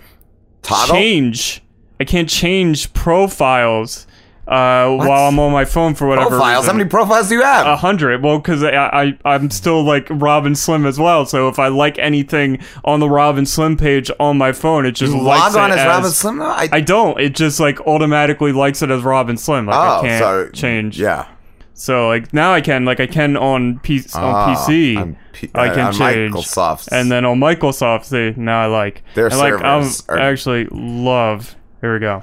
Toggle? 0.62 0.94
change. 0.94 1.62
I 2.00 2.04
can't 2.04 2.28
change 2.28 2.92
profiles 2.94 4.06
uh, 4.49 4.90
while 4.96 5.28
I'm 5.28 5.38
on 5.38 5.52
my 5.52 5.64
phone 5.64 5.94
for 5.94 6.08
whatever 6.08 6.30
profiles. 6.30 6.66
How 6.66 6.72
many 6.72 6.88
profiles 6.88 7.28
do 7.28 7.37
you 7.37 7.42
have? 7.42 7.66
A 7.66 7.76
hundred. 7.76 8.22
Well, 8.22 8.38
because 8.38 8.62
I, 8.62 8.70
I 8.75 9.18
I'm 9.25 9.50
still 9.50 9.82
like 9.84 10.06
Robin 10.11 10.54
Slim 10.54 10.84
as 10.84 10.99
well. 10.99 11.25
So 11.26 11.49
if 11.49 11.58
I 11.58 11.68
like 11.68 11.99
anything 11.99 12.58
on 12.84 13.00
the 13.00 13.08
Robin 13.08 13.46
Slim 13.46 13.76
page 13.76 14.11
on 14.18 14.38
my 14.38 14.52
phone, 14.52 14.84
it 14.84 14.92
just 14.92 15.12
you 15.12 15.20
likes 15.20 15.54
log 15.54 15.64
on 15.64 15.76
it 15.76 15.80
as, 15.80 15.87
Robin 15.87 16.11
Slim? 16.11 16.42
I, 16.42 16.68
I 16.72 16.80
don't. 16.80 17.20
It 17.20 17.34
just 17.37 17.61
like 17.61 17.80
automatically 17.87 18.52
likes 18.52 18.82
it 18.82 18.90
as 18.90 19.02
Robin 19.02 19.37
Slim. 19.37 19.66
Like 19.66 19.76
oh, 19.76 19.99
I 19.99 20.00
can't 20.08 20.22
so 20.22 20.50
change. 20.50 20.99
Yeah. 20.99 21.28
So 21.75 22.08
like 22.08 22.32
now 22.34 22.52
I 22.52 22.61
can 22.61 22.84
like 22.84 23.00
I 23.00 23.06
can 23.06 23.37
on 23.37 23.78
P- 23.80 24.02
Ah, 24.14 24.50
on 24.50 24.56
PC 24.56 24.96
on 24.99 25.16
P- 25.32 25.50
I 25.54 25.68
uh, 25.68 25.75
can 25.75 25.87
on 25.87 25.92
change 25.92 26.34
Microsoft's. 26.34 26.88
and 26.88 27.11
then 27.11 27.25
on 27.25 27.40
Microsoft 27.40 28.04
see 28.04 28.38
now 28.38 28.62
I 28.62 28.66
like 28.66 29.02
Their 29.14 29.32
I 29.32 29.37
like 29.37 29.54
I 29.62 29.88
are- 30.08 30.18
actually 30.18 30.66
love 30.70 31.56
here 31.80 31.94
we 31.94 32.00
go. 32.00 32.22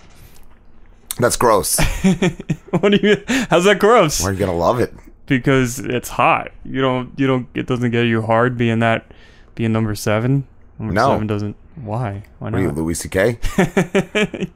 That's 1.20 1.36
gross. 1.38 1.78
what 2.80 2.92
do 2.92 3.00
you? 3.02 3.24
How's 3.50 3.66
that 3.66 3.78
gross? 3.80 4.22
Why 4.22 4.30
are 4.30 4.34
you 4.34 4.40
gonna 4.40 4.56
love 4.56 4.80
it? 4.80 4.94
Because 5.26 5.80
it's 5.80 6.10
hot. 6.10 6.52
You 6.64 6.82
don't. 6.82 7.12
You 7.20 7.28
don't. 7.28 7.48
It 7.54 7.68
doesn't 7.68 7.92
get 7.92 8.04
you 8.06 8.22
hard 8.22 8.58
being 8.58 8.80
that. 8.80 9.12
Being 9.56 9.72
number 9.74 9.94
seven. 9.96 10.48
Number 10.80 10.94
No. 10.94 11.10
seven 11.10 11.28
doesn't. 11.28 11.56
Why? 11.76 12.24
Why 12.40 12.50
are 12.52 12.60
you, 12.60 12.68
not? 12.68 12.76
Louis 12.76 12.94
C.K.? 12.96 13.34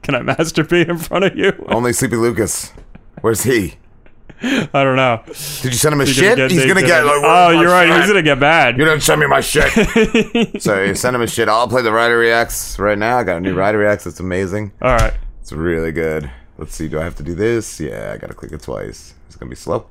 Can 0.02 0.14
I 0.14 0.20
masturbate 0.20 0.88
in 0.88 0.98
front 0.98 1.24
of 1.24 1.36
you? 1.36 1.52
Only 1.68 1.92
Sleepy 1.92 2.16
Lucas. 2.16 2.72
Where's 3.20 3.42
he? 3.44 3.74
I 4.42 4.68
don't 4.84 4.96
know. 4.96 5.22
Did 5.26 5.64
you 5.64 5.72
send 5.72 5.94
him 5.94 6.00
a 6.00 6.04
He's 6.04 6.14
shit? 6.16 6.36
get 6.36 6.50
He's 6.50 6.66
gonna 6.66 6.82
get. 6.82 7.04
Like, 7.04 7.20
oh, 7.22 7.50
you're 7.50 7.70
right. 7.70 7.86
shit?" 7.88 7.96
He's 7.98 8.06
gonna 8.08 8.22
get 8.22 8.40
bad. 8.40 8.76
You 8.78 8.84
didn't 8.84 9.02
send 9.02 9.20
me 9.20 9.26
my 9.26 9.40
shit. 9.40 10.60
so 10.60 10.82
you 10.82 10.94
send 10.94 11.14
him 11.16 11.22
a 11.22 11.26
shit. 11.26 11.48
I'll 11.48 11.68
play 11.68 11.82
the 11.82 11.92
Ryder 11.92 12.18
Reacts 12.18 12.78
right 12.78 12.98
now. 12.98 13.18
I 13.18 13.24
got 13.24 13.36
a 13.36 13.40
new 13.40 13.54
Ryder 13.54 13.78
Reacts. 13.78 14.06
It's 14.06 14.20
amazing. 14.20 14.72
All 14.82 14.90
right. 14.96 15.14
It's 15.40 15.52
really 15.52 15.92
good. 15.92 16.30
Let's 16.64 16.76
see. 16.76 16.88
Do 16.88 16.98
I 16.98 17.04
have 17.04 17.14
to 17.16 17.22
do 17.22 17.34
this? 17.34 17.78
Yeah, 17.78 18.12
I 18.14 18.16
gotta 18.16 18.32
click 18.32 18.50
it 18.50 18.62
twice. 18.62 19.12
It's 19.26 19.36
gonna 19.36 19.50
be 19.50 19.54
slow. 19.54 19.86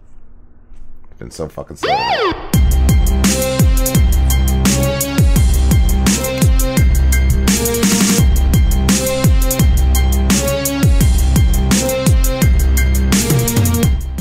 It's 1.11 1.19
been 1.19 1.29
so 1.29 1.47
fucking 1.47 1.77
slow. 1.77 1.93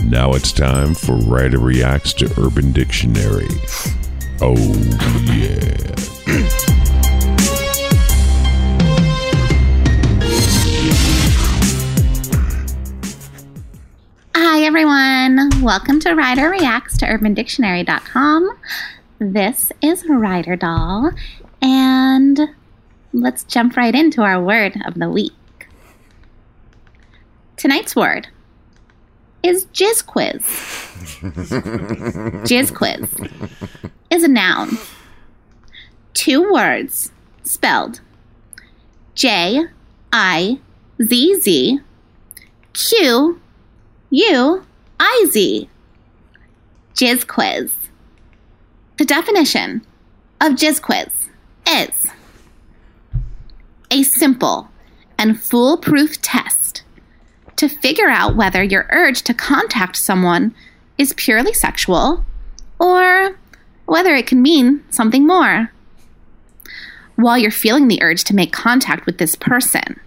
Now 0.04 0.34
it's 0.34 0.52
time 0.52 0.92
for 0.94 1.16
Ryder 1.16 1.58
Reacts 1.58 2.12
to 2.12 2.26
Urban 2.38 2.72
Dictionary. 2.72 3.48
Oh, 4.42 4.58
yeah. 5.24 6.11
Hi, 14.62 14.68
everyone. 14.68 15.50
Welcome 15.60 15.98
to 15.98 16.14
Ryder 16.14 16.48
Reacts 16.48 16.96
to 16.98 17.06
UrbanDictionary.com. 17.06 18.48
This 19.18 19.72
is 19.82 20.08
Ryder 20.08 20.54
Doll, 20.54 21.10
and 21.60 22.38
let's 23.12 23.42
jump 23.42 23.76
right 23.76 23.92
into 23.92 24.22
our 24.22 24.40
word 24.40 24.80
of 24.86 24.94
the 24.94 25.10
week. 25.10 25.66
Tonight's 27.56 27.96
word 27.96 28.28
is 29.42 29.66
jizz 29.72 30.06
quiz. 30.06 30.42
jizz 32.46 32.72
quiz 32.72 33.10
is 34.12 34.22
a 34.22 34.28
noun. 34.28 34.78
Two 36.14 36.52
words 36.52 37.10
spelled 37.42 38.00
J 39.16 39.66
I 40.12 40.60
Z 41.02 41.40
Z 41.40 41.80
Q 42.74 43.41
U 44.14 44.62
I 45.00 45.26
Z. 45.30 45.70
Jizz 46.94 47.26
quiz. 47.26 47.72
The 48.98 49.06
definition 49.06 49.86
of 50.38 50.52
jizz 50.52 50.82
quiz 50.82 51.08
is 51.66 52.08
a 53.90 54.02
simple 54.02 54.68
and 55.16 55.40
foolproof 55.40 56.20
test 56.20 56.82
to 57.56 57.70
figure 57.70 58.10
out 58.10 58.36
whether 58.36 58.62
your 58.62 58.86
urge 58.90 59.22
to 59.22 59.32
contact 59.32 59.96
someone 59.96 60.54
is 60.98 61.14
purely 61.14 61.54
sexual 61.54 62.22
or 62.78 63.38
whether 63.86 64.14
it 64.14 64.26
can 64.26 64.42
mean 64.42 64.84
something 64.90 65.26
more. 65.26 65.72
While 67.16 67.38
you're 67.38 67.50
feeling 67.50 67.88
the 67.88 68.02
urge 68.02 68.24
to 68.24 68.34
make 68.34 68.52
contact 68.52 69.06
with 69.06 69.16
this 69.16 69.36
person, 69.36 69.98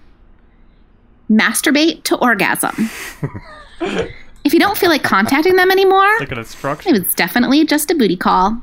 masturbate 1.28 2.04
to 2.04 2.18
orgasm. 2.18 2.92
if 3.82 4.54
you 4.54 4.60
don't 4.60 4.78
feel 4.78 4.90
like 4.90 5.04
contacting 5.04 5.56
them 5.56 5.72
anymore, 5.72 6.08
Like 6.20 6.32
an 6.32 6.38
instruction. 6.40 6.96
it 6.96 7.16
definitely 7.16 7.66
just 7.66 7.92
a 7.92 7.96
booty 7.96 8.16
call. 8.18 8.62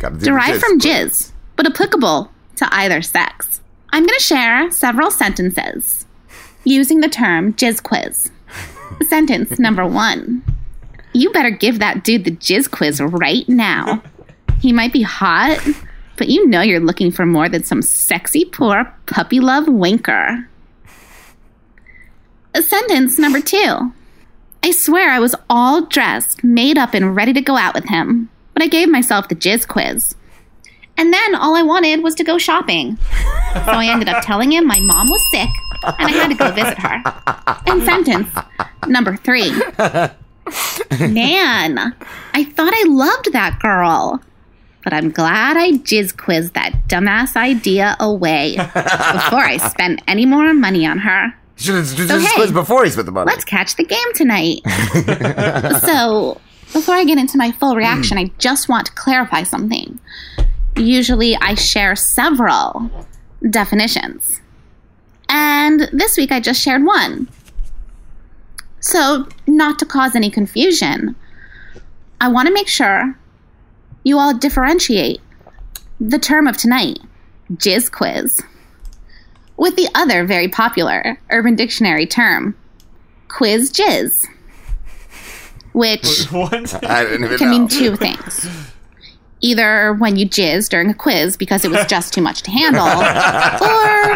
Gotta 0.00 0.14
do 0.14 0.20
the 0.20 0.26
Derived 0.26 0.60
from 0.60 0.80
quiz. 0.80 0.84
jizz, 0.92 1.32
but 1.56 1.66
applicable 1.66 2.30
to 2.56 2.68
either 2.74 3.02
sex. 3.02 3.60
I'm 3.92 4.06
going 4.06 4.16
to 4.18 4.22
share 4.24 4.70
several 4.70 5.10
sentences 5.10 6.06
using 6.64 7.00
the 7.00 7.08
term 7.08 7.54
jizz 7.54 7.82
quiz. 7.82 8.30
Sentence 9.08 9.58
number 9.58 9.86
one 9.86 10.42
You 11.12 11.30
better 11.32 11.50
give 11.50 11.78
that 11.80 12.04
dude 12.04 12.24
the 12.24 12.30
jizz 12.32 12.70
quiz 12.70 13.00
right 13.00 13.48
now. 13.48 14.02
He 14.60 14.72
might 14.72 14.92
be 14.92 15.02
hot, 15.02 15.58
but 16.16 16.28
you 16.28 16.46
know 16.46 16.60
you're 16.60 16.80
looking 16.80 17.10
for 17.10 17.24
more 17.26 17.48
than 17.48 17.64
some 17.64 17.80
sexy, 17.82 18.44
poor 18.44 18.84
puppy 19.06 19.40
love 19.40 19.66
winker. 19.68 20.46
Sentence 22.60 23.18
number 23.18 23.40
two 23.40 23.92
I 24.62 24.72
swear 24.72 25.10
I 25.10 25.18
was 25.18 25.34
all 25.48 25.86
dressed, 25.86 26.44
made 26.44 26.76
up, 26.76 26.94
and 26.94 27.16
ready 27.16 27.32
to 27.32 27.40
go 27.40 27.56
out 27.56 27.74
with 27.74 27.88
him, 27.88 28.28
but 28.52 28.62
I 28.62 28.66
gave 28.66 28.88
myself 28.88 29.28
the 29.28 29.34
jizz 29.34 29.66
quiz. 29.66 30.14
And 30.96 31.14
then 31.14 31.34
all 31.34 31.56
I 31.56 31.62
wanted 31.62 32.02
was 32.02 32.14
to 32.16 32.24
go 32.24 32.36
shopping. 32.36 32.98
So 33.54 33.72
I 33.72 33.86
ended 33.90 34.08
up 34.08 34.22
telling 34.24 34.52
him 34.52 34.66
my 34.66 34.80
mom 34.80 35.08
was 35.08 35.30
sick 35.30 35.48
and 35.82 36.06
I 36.06 36.10
had 36.10 36.28
to 36.28 36.34
go 36.34 36.50
visit 36.50 36.78
her. 36.78 37.02
And 37.66 37.82
sentence 37.84 38.28
number 38.86 39.16
three 39.16 39.50
Man, 41.08 41.94
I 42.34 42.44
thought 42.44 42.74
I 42.74 42.84
loved 42.86 43.32
that 43.32 43.58
girl. 43.60 44.20
But 44.84 44.92
I'm 44.92 45.10
glad 45.10 45.56
I 45.56 45.72
jizz 45.72 46.16
quizzed 46.16 46.54
that 46.54 46.72
dumbass 46.88 47.36
idea 47.36 47.96
away 48.00 48.56
before 48.56 49.40
I 49.40 49.56
spent 49.56 50.02
any 50.06 50.26
more 50.26 50.52
money 50.54 50.86
on 50.86 50.98
her. 50.98 51.34
Should 51.60 51.74
have 51.74 51.94
just 51.94 52.08
So, 52.08 52.18
hey, 52.18 52.34
quiz 52.36 52.52
before 52.52 52.84
he 52.84 52.90
spent 52.90 53.04
the 53.04 53.12
money. 53.12 53.30
Let's 53.30 53.44
catch 53.44 53.76
the 53.76 53.84
game 53.84 54.12
tonight. 54.14 54.60
so, 55.82 56.40
before 56.72 56.94
I 56.94 57.04
get 57.04 57.18
into 57.18 57.36
my 57.36 57.52
full 57.52 57.76
reaction, 57.76 58.16
I 58.16 58.30
just 58.38 58.70
want 58.70 58.86
to 58.86 58.92
clarify 58.92 59.42
something. 59.42 60.00
Usually, 60.76 61.36
I 61.36 61.54
share 61.54 61.94
several 61.96 62.90
definitions. 63.50 64.40
And 65.28 65.80
this 65.92 66.16
week, 66.16 66.32
I 66.32 66.40
just 66.40 66.62
shared 66.62 66.82
one. 66.82 67.28
So, 68.80 69.28
not 69.46 69.78
to 69.80 69.84
cause 69.84 70.16
any 70.16 70.30
confusion, 70.30 71.14
I 72.22 72.28
want 72.28 72.48
to 72.48 72.54
make 72.54 72.68
sure 72.68 73.18
you 74.02 74.18
all 74.18 74.32
differentiate 74.32 75.20
the 76.00 76.18
term 76.18 76.46
of 76.46 76.56
tonight, 76.56 77.00
jizz 77.52 77.92
quiz, 77.92 78.40
with 79.60 79.76
the 79.76 79.88
other 79.94 80.24
very 80.24 80.48
popular 80.48 81.20
Urban 81.30 81.54
Dictionary 81.54 82.06
term, 82.06 82.56
quiz 83.28 83.70
jizz, 83.70 84.26
which 85.74 86.24
What? 86.32 86.82
I 86.82 87.04
didn't 87.04 87.26
even 87.26 87.38
can 87.38 87.50
know. 87.50 87.58
mean 87.58 87.68
two 87.68 87.94
things. 87.94 88.48
Either 89.42 89.94
when 89.94 90.16
you 90.16 90.28
jizz 90.28 90.68
during 90.68 90.90
a 90.90 90.94
quiz 90.94 91.36
because 91.36 91.64
it 91.64 91.70
was 91.70 91.86
just 91.86 92.12
too 92.12 92.20
much 92.20 92.42
to 92.42 92.50
handle, 92.50 92.86
or 92.86 94.12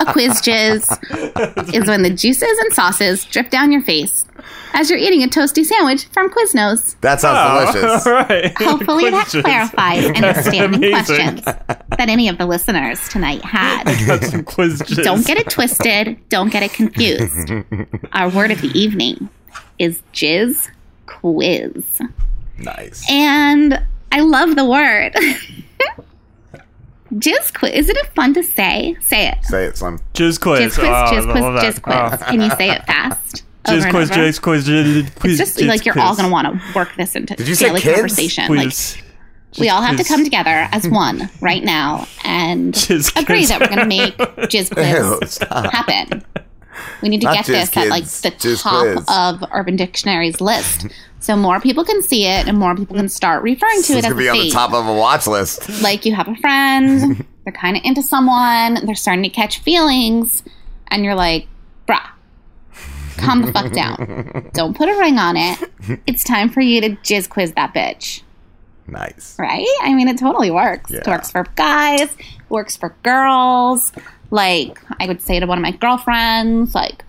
a 0.00 0.12
quiz 0.12 0.40
jizz 0.42 1.74
is 1.74 1.86
when 1.86 2.02
the 2.02 2.10
juices 2.10 2.58
and 2.58 2.72
sauces 2.72 3.24
drip 3.24 3.50
down 3.50 3.70
your 3.70 3.82
face 3.82 4.26
as 4.74 4.90
you're 4.90 4.98
eating 4.98 5.22
a 5.22 5.28
toasty 5.28 5.64
sandwich 5.64 6.06
from 6.06 6.30
Quiznos. 6.30 6.98
That 7.00 7.20
sounds 7.20 7.38
oh, 7.38 7.72
delicious. 7.72 8.06
All 8.06 8.12
right. 8.12 8.58
Hopefully 8.58 9.10
that 9.10 9.28
Quiz 9.28 9.42
jizz. 9.42 9.44
clarifies 9.44 10.04
any 10.04 10.42
standing 10.42 10.90
questions 10.90 11.42
that 11.42 12.08
any 12.08 12.28
of 12.28 12.38
the 12.38 12.46
listeners 12.46 13.08
tonight 13.08 13.44
had. 13.44 14.42
Quiz. 14.46 14.78
Don't 14.80 15.26
get 15.26 15.38
it 15.38 15.50
twisted. 15.50 16.18
Don't 16.28 16.50
get 16.50 16.62
it 16.62 16.72
confused. 16.72 17.52
Our 18.12 18.30
word 18.30 18.50
of 18.50 18.60
the 18.60 18.70
evening 18.74 19.28
is 19.78 20.02
jizz 20.12 20.70
quiz. 21.06 22.00
Nice. 22.58 23.10
And 23.10 23.82
I 24.12 24.20
love 24.20 24.54
the 24.56 24.64
word. 24.64 25.14
jizz 27.14 27.52
quiz. 27.58 27.72
Isn't 27.72 27.96
it 27.96 28.06
fun 28.14 28.34
to 28.34 28.42
say? 28.42 28.96
Say 29.00 29.28
it. 29.28 29.44
Say 29.44 29.66
it, 29.66 29.76
Slim. 29.76 29.98
Jizz 30.14 30.40
quiz. 30.40 30.60
Jizz 30.60 30.74
quiz, 30.74 30.88
Oh, 30.88 31.10
jizz 31.12 31.32
quiz, 31.32 31.44
jizz 31.44 31.82
quiz. 31.82 32.20
Oh. 32.22 32.26
Can 32.30 32.40
you 32.40 32.50
say 32.50 32.70
it 32.70 32.84
fast? 32.86 33.44
Jizz 33.64 33.90
quiz, 33.90 34.10
jizz 34.10 34.42
quiz, 34.42 34.66
jizz 34.66 35.14
quiz. 35.20 35.38
It's 35.40 35.50
just 35.52 35.60
jizz 35.62 35.68
like 35.68 35.86
you're 35.86 35.98
all 35.98 36.16
going 36.16 36.26
to 36.26 36.32
want 36.32 36.48
to 36.48 36.60
work 36.74 36.88
this 36.96 37.14
into 37.14 37.36
Did 37.36 37.46
you 37.46 37.54
say 37.54 37.66
daily 37.68 37.80
kids? 37.80 37.94
conversation. 37.96 38.48
Like 38.54 38.64
Quiz. 38.66 38.96
we 39.60 39.68
all 39.68 39.82
have 39.82 39.96
to 39.98 40.04
come 40.04 40.24
together 40.24 40.68
as 40.72 40.88
one 40.88 41.30
right 41.40 41.62
now 41.62 42.08
and 42.24 42.74
Jizz 42.74 43.10
agree 43.20 43.36
quiz. 43.36 43.48
that 43.50 43.60
we're 43.60 43.68
going 43.68 43.78
to 43.78 43.86
make 43.86 44.16
jizz 44.50 44.70
Ew, 44.76 45.18
quiz 45.18 45.32
stop. 45.34 45.72
happen. 45.72 46.24
We 47.02 47.08
need 47.08 47.20
to 47.20 47.26
Not 47.26 47.34
get 47.36 47.46
this 47.46 47.76
at 47.76 47.88
like 47.88 48.04
the 48.04 48.58
top 48.60 49.42
of 49.42 49.48
Urban 49.52 49.76
Dictionary's 49.76 50.40
list, 50.40 50.86
so 51.20 51.36
more 51.36 51.60
people 51.60 51.84
can 51.84 52.02
see 52.02 52.26
it 52.26 52.48
and 52.48 52.58
more 52.58 52.74
people 52.74 52.96
can 52.96 53.08
start 53.08 53.42
referring 53.42 53.82
to 53.82 53.92
it 53.94 53.98
as 53.98 54.04
gonna 54.04 54.16
be 54.16 54.28
on 54.28 54.38
the 54.38 54.50
top 54.50 54.72
of 54.72 54.86
a 54.86 54.94
watch 54.94 55.26
list. 55.26 55.68
Like 55.82 56.04
you 56.06 56.14
have 56.14 56.28
a 56.28 56.36
friend, 56.36 57.26
they're 57.44 57.52
kind 57.52 57.76
of 57.76 57.82
into 57.84 58.02
someone, 58.02 58.86
they're 58.86 58.94
starting 58.94 59.22
to 59.24 59.28
catch 59.28 59.58
feelings, 59.58 60.42
and 60.88 61.04
you're 61.04 61.14
like, 61.14 61.46
"Bruh, 61.86 62.08
calm 63.16 63.42
the 63.42 63.52
fuck 63.52 63.72
down. 63.72 64.50
Don't 64.54 64.76
put 64.76 64.88
a 64.88 64.96
ring 64.98 65.18
on 65.18 65.36
it. 65.36 65.58
It's 66.06 66.24
time 66.24 66.48
for 66.48 66.60
you 66.60 66.80
to 66.80 66.90
jizz 66.90 67.28
quiz 67.28 67.52
that 67.52 67.74
bitch. 67.74 68.22
Nice. 68.86 69.36
Right? 69.38 69.66
I 69.82 69.94
mean, 69.94 70.08
it 70.08 70.18
totally 70.18 70.50
works. 70.50 70.90
It 70.90 71.06
works 71.06 71.30
for 71.30 71.46
guys, 71.56 72.16
works 72.48 72.76
for 72.76 72.94
girls. 73.02 73.92
Like, 74.32 74.80
I 74.98 75.06
would 75.06 75.20
say 75.20 75.38
to 75.38 75.46
one 75.46 75.58
of 75.58 75.62
my 75.62 75.72
girlfriends, 75.72 76.74
like, 76.74 77.04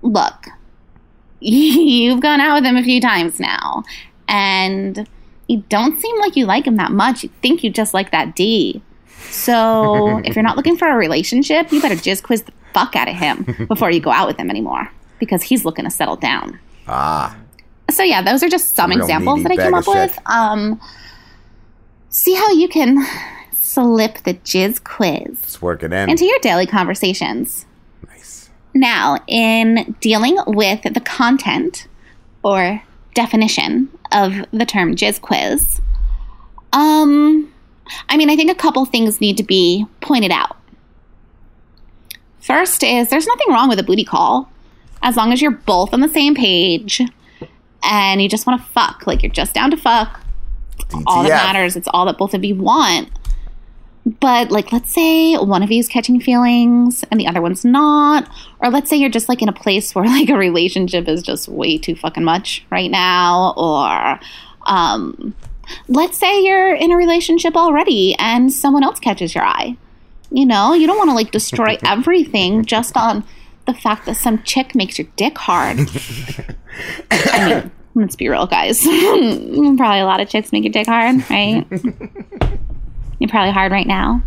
look, 0.00 0.46
you've 1.40 2.20
gone 2.20 2.40
out 2.40 2.54
with 2.54 2.64
him 2.64 2.76
a 2.76 2.82
few 2.82 3.02
times 3.02 3.38
now, 3.38 3.84
and 4.26 5.06
you 5.46 5.62
don't 5.68 6.00
seem 6.00 6.18
like 6.18 6.34
you 6.34 6.46
like 6.46 6.66
him 6.66 6.76
that 6.76 6.90
much. 6.90 7.22
You 7.22 7.28
think 7.42 7.62
you 7.62 7.68
just 7.68 7.92
like 7.92 8.12
that 8.12 8.34
D. 8.34 8.82
So, 9.28 10.22
if 10.24 10.34
you're 10.34 10.42
not 10.42 10.56
looking 10.56 10.78
for 10.78 10.88
a 10.88 10.96
relationship, 10.96 11.70
you 11.70 11.82
better 11.82 11.96
just 11.96 12.22
quiz 12.22 12.44
the 12.44 12.52
fuck 12.72 12.96
out 12.96 13.08
of 13.08 13.14
him 13.14 13.66
before 13.68 13.90
you 13.90 14.00
go 14.00 14.10
out 14.10 14.26
with 14.26 14.38
him 14.38 14.48
anymore, 14.48 14.90
because 15.18 15.42
he's 15.42 15.66
looking 15.66 15.84
to 15.84 15.90
settle 15.90 16.16
down. 16.16 16.58
Ah. 16.88 17.36
So 17.90 18.02
yeah, 18.02 18.22
those 18.22 18.42
are 18.42 18.48
just 18.48 18.74
some 18.74 18.88
Real 18.88 19.00
examples 19.00 19.42
that 19.42 19.52
I 19.52 19.56
came 19.56 19.74
up 19.74 19.86
with. 19.86 20.18
Um, 20.24 20.80
see 22.08 22.34
how 22.34 22.52
you 22.52 22.68
can 22.68 23.06
slip 23.76 24.22
the 24.24 24.32
jizz 24.34 24.82
quiz 24.82 25.28
Let's 25.28 25.60
work 25.60 25.82
it 25.82 25.92
in. 25.92 26.08
into 26.08 26.24
your 26.24 26.38
daily 26.38 26.66
conversations. 26.66 27.66
Nice. 28.08 28.48
Now, 28.74 29.18
in 29.26 29.94
dealing 30.00 30.38
with 30.46 30.82
the 30.82 31.00
content 31.00 31.86
or 32.42 32.82
definition 33.14 33.90
of 34.12 34.32
the 34.50 34.64
term 34.64 34.96
jizz 34.96 35.20
quiz, 35.20 35.82
um, 36.72 37.52
I 38.08 38.16
mean, 38.16 38.30
I 38.30 38.36
think 38.36 38.50
a 38.50 38.54
couple 38.54 38.84
things 38.86 39.20
need 39.20 39.36
to 39.36 39.44
be 39.44 39.84
pointed 40.00 40.30
out. 40.30 40.56
First 42.40 42.82
is 42.82 43.10
there's 43.10 43.26
nothing 43.26 43.48
wrong 43.50 43.68
with 43.68 43.78
a 43.78 43.82
booty 43.82 44.04
call 44.04 44.50
as 45.02 45.16
long 45.16 45.32
as 45.34 45.42
you're 45.42 45.50
both 45.50 45.92
on 45.92 46.00
the 46.00 46.08
same 46.08 46.34
page 46.34 47.02
and 47.82 48.22
you 48.22 48.28
just 48.28 48.46
want 48.46 48.60
to 48.60 48.66
fuck. 48.68 49.06
Like 49.06 49.22
you're 49.22 49.32
just 49.32 49.52
down 49.52 49.70
to 49.70 49.76
fuck. 49.76 50.20
It's 50.78 50.94
all 51.06 51.24
that 51.24 51.28
matters. 51.52 51.76
It's 51.76 51.88
all 51.92 52.06
that 52.06 52.16
both 52.18 52.32
of 52.34 52.44
you 52.44 52.54
want. 52.54 53.10
But 54.06 54.52
like 54.52 54.70
let's 54.72 54.92
say 54.92 55.34
one 55.36 55.64
of 55.64 55.72
you 55.72 55.80
is 55.80 55.88
catching 55.88 56.20
feelings 56.20 57.04
and 57.10 57.18
the 57.18 57.26
other 57.26 57.42
one's 57.42 57.64
not. 57.64 58.28
Or 58.60 58.70
let's 58.70 58.88
say 58.88 58.96
you're 58.96 59.10
just 59.10 59.28
like 59.28 59.42
in 59.42 59.48
a 59.48 59.52
place 59.52 59.94
where 59.94 60.06
like 60.06 60.28
a 60.28 60.36
relationship 60.36 61.08
is 61.08 61.22
just 61.22 61.48
way 61.48 61.76
too 61.76 61.96
fucking 61.96 62.24
much 62.24 62.64
right 62.70 62.90
now. 62.90 63.52
Or 63.56 64.20
um 64.66 65.34
let's 65.88 66.16
say 66.16 66.44
you're 66.44 66.74
in 66.74 66.92
a 66.92 66.96
relationship 66.96 67.56
already 67.56 68.14
and 68.18 68.52
someone 68.52 68.84
else 68.84 69.00
catches 69.00 69.34
your 69.34 69.44
eye. 69.44 69.76
You 70.30 70.46
know, 70.46 70.72
you 70.72 70.86
don't 70.86 70.98
want 70.98 71.10
to 71.10 71.14
like 71.14 71.32
destroy 71.32 71.76
everything 71.84 72.64
just 72.64 72.96
on 72.96 73.24
the 73.66 73.74
fact 73.74 74.06
that 74.06 74.16
some 74.16 74.42
chick 74.44 74.76
makes 74.76 74.98
your 74.98 75.08
dick 75.16 75.36
hard. 75.36 75.78
I 77.10 77.48
mean, 77.48 77.70
let's 77.96 78.14
be 78.14 78.28
real, 78.28 78.46
guys. 78.46 78.82
probably 78.82 80.00
a 80.00 80.04
lot 80.04 80.20
of 80.20 80.28
chicks 80.28 80.52
make 80.52 80.62
your 80.62 80.72
dick 80.72 80.86
hard, 80.86 81.28
right? 81.28 81.66
You're 83.18 83.30
probably 83.30 83.52
hard 83.52 83.72
right 83.72 83.86
now, 83.86 84.22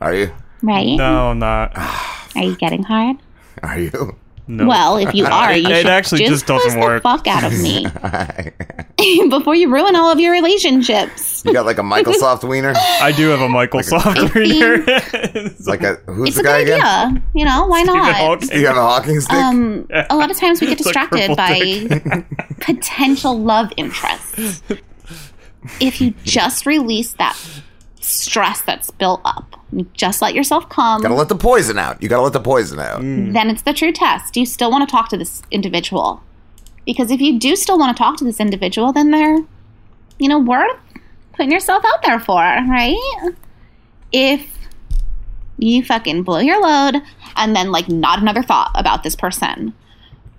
Are 0.00 0.14
you? 0.14 0.32
right? 0.62 0.96
No, 0.96 1.30
I'm 1.30 1.38
not. 1.38 1.72
Are 2.36 2.42
you 2.42 2.56
getting 2.56 2.82
hard? 2.82 3.16
Are 3.62 3.78
you? 3.78 4.16
No. 4.48 4.66
Well, 4.66 4.96
if 4.96 5.14
you 5.14 5.24
are, 5.24 5.54
you 5.56 5.68
it 5.68 5.76
should 5.76 5.86
actually 5.86 6.26
just 6.26 6.46
quiz 6.46 6.62
doesn't 6.64 6.80
the 6.80 6.84
work. 6.84 7.02
fuck 7.04 7.28
out 7.28 7.44
of 7.44 7.52
me 7.62 7.86
before 9.30 9.54
you 9.54 9.72
ruin 9.72 9.94
all 9.94 10.10
of 10.10 10.18
your 10.18 10.32
relationships. 10.32 11.44
You 11.46 11.52
got 11.52 11.64
like 11.64 11.78
a 11.78 11.82
Microsoft 11.82 12.46
wiener? 12.46 12.72
I 12.76 13.12
do 13.12 13.28
have 13.28 13.40
a 13.40 13.46
Microsoft 13.46 14.16
I 14.18 14.32
reader. 14.38 14.82
It's 15.44 15.66
like 15.68 15.82
a 15.84 15.94
who's 16.10 16.28
It's 16.30 16.36
the 16.38 16.42
a 16.42 16.44
guy 16.44 16.64
good 16.64 16.74
again? 16.74 16.84
idea. 16.86 17.22
You 17.34 17.44
know, 17.44 17.66
why 17.66 17.82
not? 17.82 18.40
Do 18.40 18.58
you 18.58 18.66
have 18.66 18.76
a 18.76 18.80
Hawking 18.82 19.20
stick? 19.20 19.32
Um, 19.32 19.86
a 20.10 20.16
lot 20.16 20.30
of 20.32 20.36
times 20.36 20.60
we 20.60 20.66
get 20.66 20.72
It's 20.74 20.82
distracted 20.84 21.20
purple 21.20 21.36
by 21.36 22.24
potential 22.60 23.38
love 23.38 23.72
interests. 23.76 24.62
If 25.80 26.00
you 26.00 26.14
just 26.24 26.66
release 26.66 27.12
that 27.14 27.38
stress 28.12 28.62
that's 28.62 28.90
built 28.90 29.20
up, 29.24 29.56
you 29.72 29.86
just 29.94 30.22
let 30.22 30.34
yourself 30.34 30.68
come, 30.68 31.02
gotta 31.02 31.14
let 31.14 31.28
the 31.28 31.36
poison 31.36 31.78
out. 31.78 32.02
You 32.02 32.08
gotta 32.08 32.22
let 32.22 32.32
the 32.32 32.40
poison 32.40 32.78
out. 32.78 33.00
then 33.00 33.50
it's 33.50 33.62
the 33.62 33.72
true 33.72 33.92
test. 33.92 34.34
Do 34.34 34.40
you 34.40 34.46
still 34.46 34.70
want 34.70 34.88
to 34.88 34.90
talk 34.92 35.08
to 35.10 35.16
this 35.16 35.42
individual? 35.50 36.22
Because 36.86 37.10
if 37.10 37.20
you 37.20 37.38
do 37.38 37.56
still 37.56 37.78
want 37.78 37.96
to 37.96 38.00
talk 38.00 38.16
to 38.18 38.24
this 38.24 38.40
individual, 38.40 38.92
then 38.92 39.10
they're, 39.10 39.38
you 40.18 40.28
know, 40.28 40.38
worth 40.38 40.78
putting 41.32 41.50
yourself 41.52 41.84
out 41.84 42.02
there 42.02 42.20
for, 42.20 42.34
right? 42.36 42.96
If 44.12 44.58
you 45.58 45.84
fucking 45.84 46.22
blow 46.24 46.38
your 46.38 46.60
load 46.60 47.02
and 47.36 47.54
then 47.54 47.70
like 47.70 47.88
not 47.88 48.20
another 48.20 48.42
thought 48.42 48.72
about 48.74 49.02
this 49.02 49.16
person, 49.16 49.72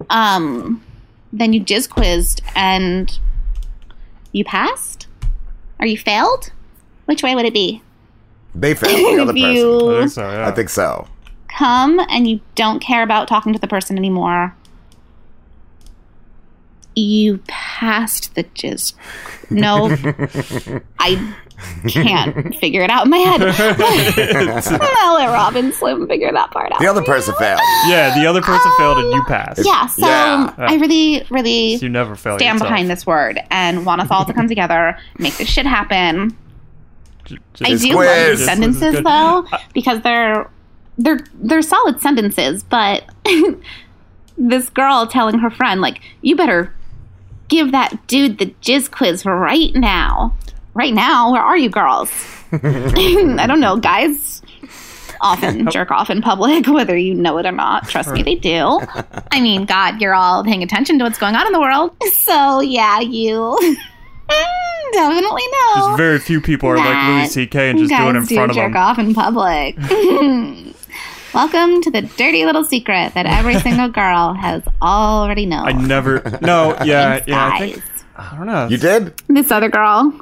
um, 0.10 0.84
then 1.32 1.54
you 1.54 1.62
jizz 1.62 1.90
quizzed 1.90 2.42
and 2.56 3.20
you 4.32 4.44
passed 4.44 5.08
or 5.80 5.86
you 5.86 5.98
failed. 5.98 6.52
Which 7.06 7.24
way 7.24 7.36
would 7.36 7.46
it 7.46 7.54
be? 7.54 7.82
They 8.56 8.74
failed 8.76 8.98
the 9.18 9.22
other 9.24 9.34
you- 9.54 9.80
person. 10.02 10.24
I 10.24 10.52
think 10.52 10.70
so, 10.70 11.04
I 11.04 11.06
think 11.06 11.08
so. 11.08 11.08
come 11.58 12.00
and 12.10 12.28
you 12.28 12.40
don't 12.56 12.80
care 12.80 13.04
about 13.04 13.28
talking 13.28 13.54
to 13.54 13.60
the 13.60 13.68
person 13.68 13.98
anymore, 13.98 14.56
you 16.96 17.40
passed 17.48 18.36
the 18.36 18.44
jizz. 18.44 18.94
No, 19.50 19.88
I 21.00 21.34
can't 21.88 22.56
figure 22.58 22.84
it 22.84 22.90
out 22.92 23.06
in 23.06 23.10
my 23.10 23.18
head. 23.18 23.42
I'll 25.02 25.16
let 25.16 25.28
Robin 25.34 25.72
Slim 25.74 26.08
figure 26.08 26.32
that 26.32 26.52
part 26.52 26.72
out. 26.72 26.80
The 26.80 26.88
other 26.88 27.02
person 27.04 27.34
failed. 27.40 27.60
Yeah, 27.88 28.14
the 28.20 28.28
other 28.28 28.42
person 28.42 28.68
um, 28.72 28.78
failed 28.78 28.98
and 29.00 29.12
you 29.14 29.24
passed. 29.24 29.66
Yeah, 29.66 29.88
so 29.88 30.06
Yeah. 30.06 30.54
I 30.58 30.76
really, 30.76 31.26
really 31.32 31.76
You 31.76 31.90
never 31.90 32.16
fail 32.16 32.38
stand 32.38 32.56
yourself. 32.58 32.70
behind 32.70 32.90
this 32.92 33.06
word 33.08 33.40
and 33.50 33.86
want 33.86 34.02
us 34.02 34.12
all 34.12 34.26
to 34.26 34.34
come 34.34 34.48
together, 34.48 34.98
make 35.18 35.36
this 35.38 35.50
shit 35.50 35.66
happen. 35.66 36.38
I 37.26 37.72
Jizz 37.72 37.82
do 37.82 37.96
love 37.96 38.06
quiz. 38.06 38.40
these 38.40 38.48
sentences 38.48 39.04
though 39.04 39.46
uh, 39.52 39.58
because 39.74 40.02
they're 40.02 40.50
they're 40.98 41.20
they're 41.36 41.62
solid 41.62 42.00
sentences, 42.00 42.64
but 42.64 43.04
this 44.38 44.70
girl 44.70 45.08
telling 45.08 45.40
her 45.40 45.50
friend 45.50 45.82
like, 45.82 46.02
"You 46.22 46.36
better 46.36 46.74
give 47.48 47.72
that 47.72 48.06
dude 48.08 48.38
the 48.38 48.48
jizz 48.62 48.92
quiz 48.92 49.26
right 49.26 49.74
now." 49.76 50.36
Right 50.76 50.94
now, 50.94 51.32
where 51.32 51.42
are 51.42 51.56
you 51.58 51.70
girls? 51.70 52.10
I 52.52 53.46
don't 53.48 53.60
know, 53.60 53.78
guys. 53.78 54.42
Often 55.22 55.70
jerk 55.70 55.92
off 55.92 56.10
in 56.10 56.22
public, 56.22 56.68
whether 56.68 56.98
you 56.98 57.14
know 57.14 57.38
it 57.38 57.46
or 57.46 57.52
not. 57.52 57.88
Trust 57.88 58.10
me, 58.12 58.24
they 58.24 58.36
do. 58.36 58.80
I 59.32 59.40
mean, 59.40 59.66
God, 59.66 60.02
you're 60.02 60.16
all 60.16 60.44
paying 60.44 60.64
attention 60.64 60.98
to 60.98 61.06
what's 61.06 61.20
going 61.20 61.36
on 61.36 61.46
in 61.46 61.54
the 61.54 61.60
world. 61.62 61.96
So, 62.14 62.60
yeah, 62.60 63.00
you 63.00 63.58
Mm, 64.30 64.92
definitely 64.94 65.44
know. 65.52 65.76
Just 65.76 65.98
very 65.98 66.20
few 66.20 66.42
people 66.42 66.70
are 66.70 66.78
like 66.78 67.08
Louis 67.08 67.28
C.K. 67.32 67.70
and 67.72 67.80
just 67.80 67.90
do 67.90 67.96
it 67.96 68.14
guys 68.14 68.16
in 68.30 68.36
front 68.36 68.52
of 68.52 68.56
jerk 68.56 68.74
them. 68.74 68.78
off 68.82 69.00
in 69.00 69.14
public. 69.14 69.76
Welcome 71.34 71.82
to 71.82 71.90
the 71.90 72.04
dirty 72.16 72.46
little 72.46 72.64
secret 72.64 73.14
that 73.16 73.26
every 73.26 73.56
single 73.60 73.88
girl 73.90 74.34
has 74.34 74.62
already 74.84 75.46
known. 75.48 75.68
I 75.68 75.72
never. 75.72 76.22
No, 76.42 76.78
yeah, 76.84 77.14
Thanks, 77.20 77.28
yeah. 77.28 77.50
I 77.54 77.60
think 77.60 77.84
I 78.16 78.38
don't 78.38 78.46
know. 78.46 78.68
You 78.68 78.78
did? 78.78 79.14
This 79.28 79.50
other 79.50 79.70
girl, 79.70 80.14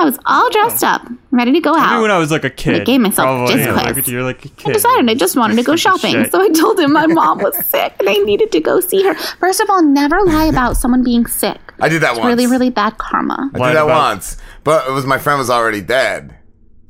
I 0.00 0.04
was 0.04 0.18
all 0.26 0.50
dressed 0.50 0.82
up, 0.82 1.06
ready 1.30 1.52
to 1.52 1.60
go 1.60 1.72
Maybe 1.72 1.84
out. 1.84 2.02
when 2.02 2.10
I 2.10 2.18
was 2.18 2.30
like 2.30 2.44
a 2.44 2.50
kid. 2.50 2.80
I 2.80 2.84
gave 2.84 3.00
myself 3.00 3.26
Probably, 3.26 3.54
jizz 3.54 3.58
yeah, 3.66 3.82
quiz. 3.82 3.96
like, 3.96 4.08
you're 4.08 4.22
like 4.22 4.44
a 4.44 4.48
I 4.48 4.52
kid. 4.56 4.70
I 4.70 4.72
decided 4.72 5.10
I 5.10 5.14
just 5.14 5.36
wanted 5.36 5.56
to 5.56 5.62
go 5.62 5.76
shopping, 5.76 6.28
so 6.30 6.40
I 6.40 6.48
told 6.48 6.80
him 6.80 6.92
my 6.92 7.06
mom 7.06 7.38
was 7.38 7.54
sick 7.66 7.94
and 8.00 8.08
I 8.08 8.14
needed 8.14 8.50
to 8.52 8.60
go 8.60 8.80
see 8.80 9.02
her. 9.04 9.14
First 9.14 9.60
of 9.60 9.68
all, 9.68 9.82
never 9.82 10.20
lie 10.22 10.46
about 10.46 10.76
someone 10.76 11.04
being 11.04 11.26
sick. 11.26 11.58
I 11.80 11.88
did 11.88 12.02
that 12.02 12.10
It's 12.12 12.18
once. 12.20 12.28
really, 12.28 12.46
really 12.46 12.70
bad 12.70 12.98
karma. 12.98 13.50
I 13.54 13.58
Lied 13.58 13.70
did 13.70 13.76
that 13.76 13.84
about- 13.84 14.10
once. 14.12 14.36
But 14.64 14.88
it 14.88 14.92
was 14.92 15.04
my 15.06 15.18
friend 15.18 15.38
was 15.38 15.50
already 15.50 15.80
dead. 15.82 16.34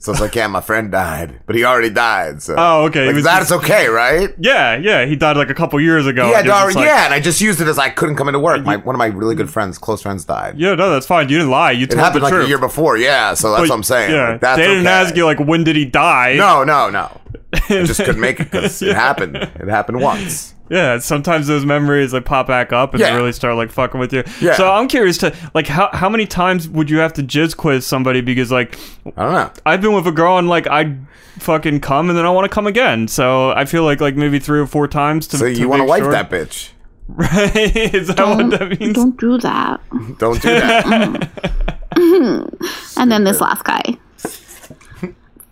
So 0.03 0.13
it's 0.13 0.21
like, 0.21 0.35
yeah, 0.35 0.47
my 0.47 0.63
friend 0.63 0.91
died. 0.91 1.41
But 1.45 1.57
he 1.57 1.65
already 1.65 1.91
died. 1.91 2.41
So 2.43 2.55
Oh, 2.57 2.85
okay. 2.87 3.05
Like, 3.07 3.15
was 3.17 3.25
that's 3.25 3.53
okay, 3.53 3.87
right? 3.89 4.31
Yeah, 4.39 4.77
yeah. 4.79 5.05
He 5.05 5.15
died 5.15 5.37
like 5.37 5.51
a 5.51 5.55
couple 5.55 5.79
years 5.79 6.07
ago. 6.07 6.31
yeah, 6.31 6.39
and 6.39 6.47
just 6.47 6.75
like, 6.75 6.87
yeah, 6.87 7.05
and 7.05 7.13
I 7.13 7.21
just 7.21 7.39
used 7.43 7.61
it 7.61 7.69
as 7.69 7.79
I 7.79 7.91
couldn't 7.91 8.17
come 8.17 8.27
into 8.27 8.41
work. 8.41 8.65
My 8.65 8.77
one 8.79 8.95
of 8.95 8.99
my 8.99 9.09
really 9.09 9.35
good 9.35 9.51
friends, 9.51 9.77
close 9.77 10.01
friends, 10.01 10.25
died. 10.25 10.59
Yeah, 10.59 10.75
no, 10.75 10.91
that's 10.91 11.05
fine. 11.07 11.29
You 11.29 11.37
didn't 11.37 11.51
lie. 11.51 11.73
You 11.73 11.85
It 11.85 11.91
told 11.91 12.01
happened 12.01 12.23
the 12.23 12.25
like 12.25 12.33
truth. 12.33 12.47
a 12.47 12.49
year 12.49 12.59
before, 12.59 12.97
yeah. 12.97 13.35
So 13.35 13.51
that's 13.51 13.61
But, 13.63 13.69
what 13.69 13.75
I'm 13.77 13.83
saying. 13.83 14.13
Yeah, 14.13 14.31
Like, 14.31 14.41
they 14.57 14.67
didn't 14.67 14.87
okay. 14.87 14.89
ask 14.89 15.15
you 15.15 15.27
like 15.27 15.39
when 15.39 15.65
did 15.65 15.77
he 15.77 15.85
die. 15.85 16.37
No, 16.39 16.65
no, 16.65 16.89
no. 16.89 17.21
I 17.53 17.85
just 17.85 18.03
couldn't 18.03 18.21
make 18.21 18.41
it 18.41 18.51
because 18.51 18.81
it 18.81 18.97
happened. 18.97 19.37
It 19.37 19.69
happened 19.69 20.01
once. 20.01 20.55
Yeah, 20.71 20.99
sometimes 21.01 21.49
those 21.49 21.67
memories 21.67 22.13
like 22.13 22.25
pop 22.25 22.47
back 22.47 22.73
up 22.73 22.95
and 22.95 23.01
Yeah. 23.01 23.11
they 23.11 23.17
really 23.17 23.33
start 23.33 23.57
like 23.57 23.71
fucking 23.71 23.99
with 24.01 24.13
you. 24.13 24.23
Yeah. 24.41 24.55
So 24.55 24.71
I'm 24.71 24.87
curious 24.89 25.19
to 25.19 25.35
like 25.53 25.67
how 25.67 25.91
how 25.93 26.09
many 26.09 26.27
times 26.27 26.69
would 26.69 26.89
you 26.89 26.99
have 26.99 27.13
to 27.15 27.23
jizz 27.23 27.57
quiz 27.57 27.85
somebody 27.85 28.21
because 28.21 28.53
like 28.53 28.79
I 29.17 29.23
don't 29.25 29.33
know. 29.33 29.51
I've 29.67 29.83
been 29.83 29.93
with 29.95 30.07
a 30.07 30.13
girl 30.13 30.39
and 30.39 30.49
like 30.49 30.67
I 30.69 30.97
fucking 31.41 31.81
come 31.81 32.09
and 32.09 32.17
then 32.17 32.25
I 32.25 32.31
want 32.31 32.45
to 32.45 32.55
come 32.55 32.67
again. 32.69 33.09
So 33.09 33.51
I 33.51 33.65
feel 33.65 33.83
like 33.83 34.01
like 34.01 34.15
maybe 34.15 34.39
three 34.39 34.61
or 34.61 34.67
four 34.67 34.87
times 34.87 35.27
to. 35.29 35.39
So 35.39 35.45
to 35.47 35.53
you 35.53 35.69
want 35.69 35.81
to 35.81 35.85
make 35.85 35.91
wife 35.91 36.03
sure. 36.05 36.13
that 36.13 36.31
bitch? 36.31 36.71
Right? 37.09 37.77
Is 37.95 38.07
that 38.07 38.19
what 38.19 38.51
that 38.59 38.81
means? 38.81 38.95
Don't 38.95 39.19
do 39.19 39.39
that. 39.39 39.81
Don't 40.19 40.41
do 40.41 40.49
that. 40.49 41.31
And 42.97 43.11
then 43.11 43.25
this 43.25 43.41
last 43.41 43.65
guy 43.65 43.83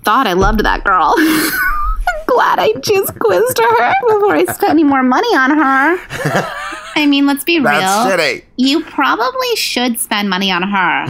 thought 0.05 0.27
I 0.27 0.35
loved 0.35 0.61
that 0.65 0.85
girl. 0.85 1.15
Glad 2.29 2.59
I 2.59 2.73
just 2.81 3.19
quizzed 3.19 3.59
her 3.59 3.93
before 4.07 4.35
I 4.37 4.45
spent 4.45 4.71
any 4.71 4.85
more 4.85 5.03
money 5.03 5.35
on 5.37 5.51
her. 5.51 5.97
I 6.97 7.07
mean, 7.07 7.27
let's 7.27 7.45
be 7.45 7.59
That's 7.59 8.09
real. 8.09 8.19
shitty. 8.19 8.45
You 8.57 8.85
probably 8.85 9.57
should 9.57 9.99
spend 10.01 10.29
money 10.31 10.51
on 10.51 10.63
her. 10.63 11.07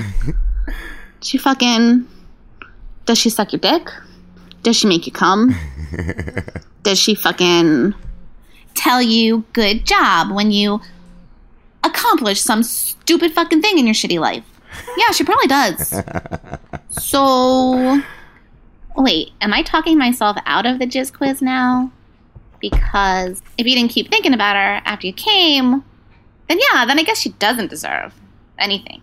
she 1.20 1.38
fucking. 1.38 2.06
Does 3.06 3.18
she 3.18 3.30
suck 3.30 3.52
your 3.52 3.60
dick? 3.60 3.88
Does 4.62 4.76
she 4.76 4.86
make 4.86 5.06
you 5.06 5.12
come? 5.12 5.54
Does 6.82 6.98
she 6.98 7.14
fucking 7.14 7.94
tell 8.74 9.00
you 9.00 9.44
good 9.54 9.86
job 9.86 10.30
when 10.30 10.50
you 10.50 10.80
accomplish 11.84 12.40
some 12.40 12.62
stupid 12.62 13.32
fucking 13.32 13.62
thing 13.62 13.78
in 13.78 13.86
your 13.86 13.94
shitty 13.94 14.20
life? 14.20 14.44
Yeah, 14.98 15.10
she 15.12 15.24
probably 15.24 15.46
does. 15.48 15.94
So, 16.90 18.00
wait, 19.02 19.32
am 19.40 19.54
I 19.54 19.62
talking 19.62 19.96
myself 19.96 20.36
out 20.44 20.66
of 20.66 20.78
the 20.78 20.86
jizz 20.86 21.12
quiz 21.16 21.40
now? 21.40 21.92
Because 22.60 23.40
if 23.56 23.66
you 23.66 23.74
didn't 23.74 23.92
keep 23.92 24.10
thinking 24.10 24.34
about 24.34 24.56
her 24.56 24.82
after 24.84 25.06
you 25.06 25.12
came, 25.12 25.84
then 26.48 26.58
yeah, 26.72 26.84
then 26.84 26.98
I 26.98 27.04
guess 27.04 27.20
she 27.20 27.30
doesn't 27.30 27.70
deserve 27.70 28.14
anything. 28.58 29.02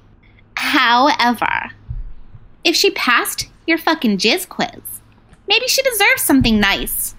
However, 0.55 1.71
if 2.63 2.75
she 2.75 2.91
passed 2.91 3.47
your 3.65 3.77
fucking 3.77 4.17
jizz 4.17 4.49
quiz, 4.49 4.81
maybe 5.47 5.67
she 5.67 5.81
deserves 5.84 6.23
something 6.23 6.60
nice. 6.60 7.15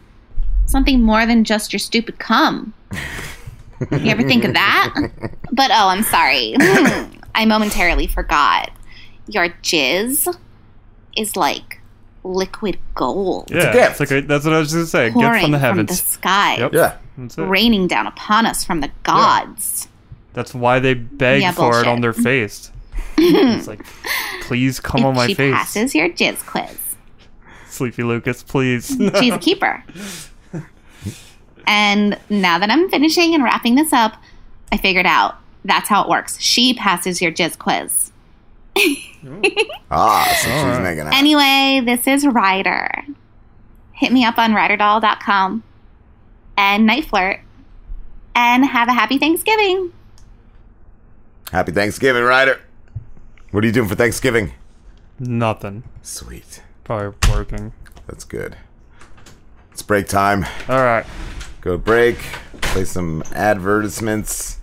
Something 0.66 1.02
more 1.02 1.24
than 1.26 1.44
just 1.44 1.72
your 1.72 1.80
stupid 1.80 2.18
cum. 2.18 2.74
You 3.90 4.10
ever 4.10 4.22
think 4.22 4.44
of 4.44 4.54
that? 4.54 4.94
But 5.52 5.70
oh, 5.70 5.88
I'm 5.88 6.02
sorry. 6.02 6.54
I 7.34 7.44
momentarily 7.46 8.06
forgot. 8.06 8.70
Your 9.28 9.48
jizz 9.48 10.36
is 11.16 11.36
like 11.36 11.75
liquid 12.26 12.78
gold. 12.94 13.50
Yeah, 13.50 13.72
gift. 13.72 13.90
it's 13.92 14.00
like 14.00 14.10
a, 14.10 14.20
that's 14.26 14.44
what 14.44 14.54
I 14.54 14.58
was 14.58 14.72
going 14.72 14.84
to 14.84 14.90
say. 14.90 15.06
A 15.06 15.10
gift 15.10 15.40
from 15.42 15.50
the 15.52 15.58
heavens, 15.58 16.00
from 16.00 16.06
the 16.06 16.10
sky, 16.12 16.56
Yep. 16.58 16.72
Yeah. 16.72 16.96
That's 17.18 17.38
it. 17.38 17.42
raining 17.42 17.86
down 17.86 18.06
upon 18.06 18.46
us 18.46 18.64
from 18.64 18.80
the 18.80 18.90
gods. 19.02 19.88
That's 20.34 20.54
why 20.54 20.80
they 20.80 20.94
beg 20.94 21.40
Yeah, 21.42 21.52
for 21.52 21.80
it 21.80 21.86
on 21.86 22.00
their 22.02 22.12
face. 22.12 22.70
it's 23.16 23.66
like, 23.66 23.80
please 24.42 24.80
come 24.80 25.04
on 25.04 25.12
if 25.12 25.16
my 25.16 25.26
she 25.28 25.34
face, 25.34 25.54
passes 25.54 25.94
your 25.94 26.08
jizz 26.10 26.44
quiz, 26.46 26.78
Sleepy 27.68 28.02
Lucas, 28.02 28.42
please. 28.42 28.88
she's 29.18 29.32
a 29.32 29.38
keeper. 29.38 29.82
And 31.66 32.18
now 32.30 32.58
that 32.58 32.70
I'm 32.70 32.88
finishing 32.88 33.34
and 33.34 33.42
wrapping 33.42 33.74
this 33.74 33.92
up, 33.92 34.14
I 34.70 34.76
figured 34.76 35.06
out 35.06 35.36
that's 35.64 35.88
how 35.88 36.02
it 36.04 36.08
works. 36.08 36.38
She 36.40 36.74
passes 36.74 37.20
your 37.20 37.32
jizz 37.32 37.58
quiz. 37.58 38.05
Ah, 39.90 40.26
so 40.40 40.48
she's 40.48 40.80
making 40.82 41.06
out. 41.06 41.14
Anyway, 41.14 41.80
this 41.84 42.06
is 42.06 42.26
Ryder. 42.26 42.90
Hit 43.92 44.12
me 44.12 44.24
up 44.24 44.38
on 44.38 44.52
ryderdoll.com 44.52 45.62
and 46.56 46.88
NiteFlirt 46.88 47.40
and 48.34 48.64
have 48.64 48.88
a 48.88 48.92
happy 48.92 49.18
Thanksgiving. 49.18 49.92
Happy 51.50 51.72
Thanksgiving, 51.72 52.24
Ryder. 52.24 52.60
What 53.52 53.64
are 53.64 53.66
you 53.66 53.72
doing 53.72 53.88
for 53.88 53.94
Thanksgiving? 53.94 54.52
Nothing. 55.18 55.84
Sweet. 56.02 56.62
Probably 56.84 57.14
working. 57.30 57.72
That's 58.06 58.24
good. 58.24 58.56
It's 59.72 59.82
break 59.82 60.08
time. 60.08 60.44
All 60.68 60.82
right. 60.82 61.06
Go 61.60 61.72
to 61.72 61.78
break. 61.78 62.18
Play 62.60 62.84
some 62.84 63.22
advertisements 63.32 64.58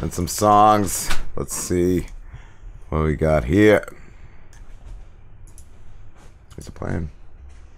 and 0.00 0.12
some 0.12 0.28
songs. 0.28 1.10
Let's 1.36 1.56
see 1.56 2.06
what 2.92 3.04
we 3.04 3.16
got 3.16 3.44
here. 3.44 3.82
Who's 6.54 6.68
it 6.68 6.74
playing? 6.74 7.10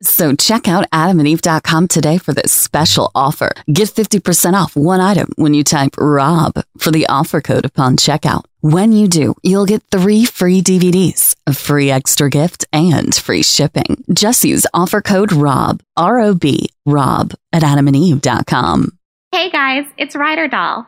So 0.00 0.34
check 0.36 0.68
out 0.68 0.88
adamandeve.com 0.90 1.88
today 1.88 2.18
for 2.18 2.32
this 2.32 2.52
special 2.52 3.10
offer. 3.16 3.50
Get 3.72 3.88
50% 3.88 4.54
off 4.54 4.76
one 4.76 5.00
item 5.00 5.28
when 5.36 5.54
you 5.54 5.64
type 5.64 5.96
ROB 5.98 6.62
for 6.78 6.92
the 6.92 7.06
offer 7.08 7.40
code 7.40 7.64
upon 7.64 7.96
checkout. 7.96 8.44
When 8.60 8.92
you 8.92 9.08
do, 9.08 9.34
you'll 9.42 9.66
get 9.66 9.82
three 9.90 10.24
free 10.24 10.62
DVDs, 10.62 11.34
a 11.46 11.52
free 11.54 11.90
extra 11.90 12.30
gift, 12.30 12.64
and 12.72 13.12
free 13.14 13.42
shipping. 13.42 14.04
Just 14.12 14.44
use 14.44 14.66
offer 14.72 15.00
code 15.00 15.32
ROB, 15.32 15.80
R 15.96 16.20
O 16.20 16.34
B, 16.34 16.68
ROB 16.86 17.34
at 17.52 17.62
adamandeve.com. 17.62 18.98
Hey 19.32 19.50
guys, 19.50 19.84
it's 19.96 20.16
Ryder 20.16 20.48
Doll. 20.48 20.86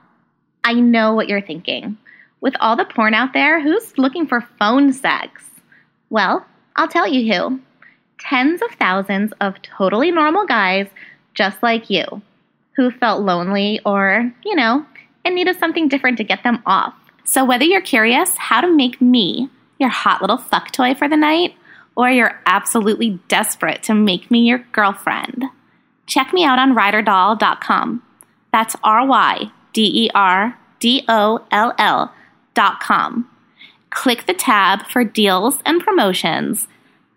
I 0.63 0.75
know 0.75 1.15
what 1.15 1.29
you're 1.29 1.41
thinking. 1.43 1.97
With 2.41 2.55
all 2.61 2.77
the 2.77 2.85
porn 2.85 3.15
out 3.15 3.33
there, 3.33 3.61
who's 3.61 3.99
looking 3.99 4.27
for 4.27 4.47
phone 4.59 4.93
sex? 4.93 5.43
Well, 6.11 6.47
I'll 6.77 6.89
tell 6.89 7.07
you 7.07 7.33
who. 7.33 7.61
Tens 8.21 8.63
of 8.63 8.71
thousands 8.73 9.33
of 9.41 9.61
totally 9.63 10.11
normal 10.11 10.47
guys 10.47 10.87
just 11.35 11.63
like 11.63 11.91
you 11.91 12.23
who 12.77 12.91
felt 12.91 13.23
lonely 13.23 13.81
or, 13.85 14.33
you 14.45 14.55
know, 14.55 14.87
in 15.25 15.35
need 15.35 15.49
of 15.49 15.57
something 15.57 15.89
different 15.89 16.19
to 16.19 16.25
get 16.25 16.43
them 16.45 16.63
off. 16.65 16.95
So 17.25 17.45
whether 17.45 17.65
you're 17.65 17.81
curious 17.81 18.37
how 18.37 18.61
to 18.61 18.75
make 18.75 19.01
me 19.01 19.51
your 19.79 19.89
hot 19.89 20.21
little 20.21 20.37
fuck 20.37 20.71
toy 20.71 20.95
for 20.95 21.09
the 21.09 21.17
night, 21.17 21.57
or 21.97 22.11
you're 22.11 22.41
absolutely 22.47 23.19
desperate 23.29 23.83
to 23.85 23.95
make 23.95 24.31
me 24.31 24.41
your 24.41 24.59
girlfriend, 24.73 25.45
check 26.07 26.33
me 26.33 26.45
out 26.45 26.59
on 26.59 26.75
ryderdoll.com. 26.75 28.03
That's 28.53 28.77
R 28.83 29.07
Y 29.07 29.51
D 29.73 30.07
E 30.07 30.11
R 30.15 30.59
D 30.79 31.05
O 31.09 31.45
L 31.51 31.75
L 31.79 32.15
dot 32.55 32.81
com. 32.81 33.29
Click 33.91 34.27
the 34.27 34.35
tab 34.35 34.87
for 34.87 35.05
deals 35.05 35.59
and 35.65 35.83
promotions. 35.83 36.69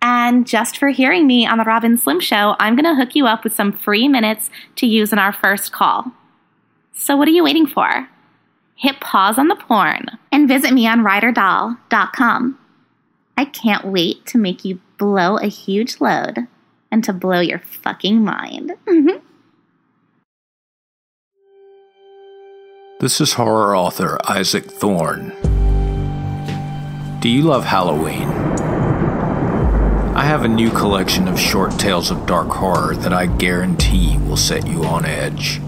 And 0.03 0.45
just 0.45 0.77
for 0.77 0.89
hearing 0.89 1.25
me 1.25 1.47
on 1.47 1.57
the 1.57 1.63
Rob 1.63 1.85
and 1.85 1.97
Slim 1.97 2.19
Show, 2.19 2.57
I'm 2.59 2.75
going 2.75 2.83
to 2.83 2.93
hook 2.93 3.15
you 3.15 3.25
up 3.25 3.45
with 3.45 3.55
some 3.55 3.71
free 3.71 4.09
minutes 4.09 4.49
to 4.75 4.85
use 4.85 5.13
in 5.13 5.17
our 5.17 5.31
first 5.31 5.71
call. 5.71 6.11
So, 6.93 7.15
what 7.15 7.29
are 7.29 7.31
you 7.31 7.43
waiting 7.43 7.65
for? 7.65 8.09
Hit 8.75 8.99
pause 8.99 9.37
on 9.37 9.47
the 9.47 9.55
porn 9.55 10.07
and 10.29 10.47
visit 10.47 10.73
me 10.73 10.85
on 10.87 10.99
ryderdoll.com. 10.99 12.59
I 13.37 13.45
can't 13.45 13.85
wait 13.85 14.25
to 14.27 14.37
make 14.37 14.65
you 14.65 14.81
blow 14.97 15.37
a 15.37 15.47
huge 15.47 16.01
load 16.01 16.47
and 16.91 17.01
to 17.05 17.13
blow 17.13 17.39
your 17.39 17.59
fucking 17.59 18.23
mind. 18.23 18.73
Mm-hmm. 18.85 19.25
This 22.99 23.21
is 23.21 23.33
horror 23.33 23.75
author 23.75 24.17
Isaac 24.27 24.65
Thorne. 24.65 25.29
Do 27.21 27.29
you 27.29 27.43
love 27.43 27.63
Halloween? 27.63 28.72
I 30.15 30.25
have 30.25 30.43
a 30.43 30.47
new 30.47 30.69
collection 30.69 31.27
of 31.27 31.39
short 31.39 31.79
tales 31.79 32.11
of 32.11 32.27
dark 32.27 32.49
horror 32.49 32.95
that 32.97 33.11
I 33.11 33.25
guarantee 33.25 34.19
will 34.19 34.37
set 34.37 34.67
you 34.67 34.83
on 34.83 35.05
edge. 35.05 35.59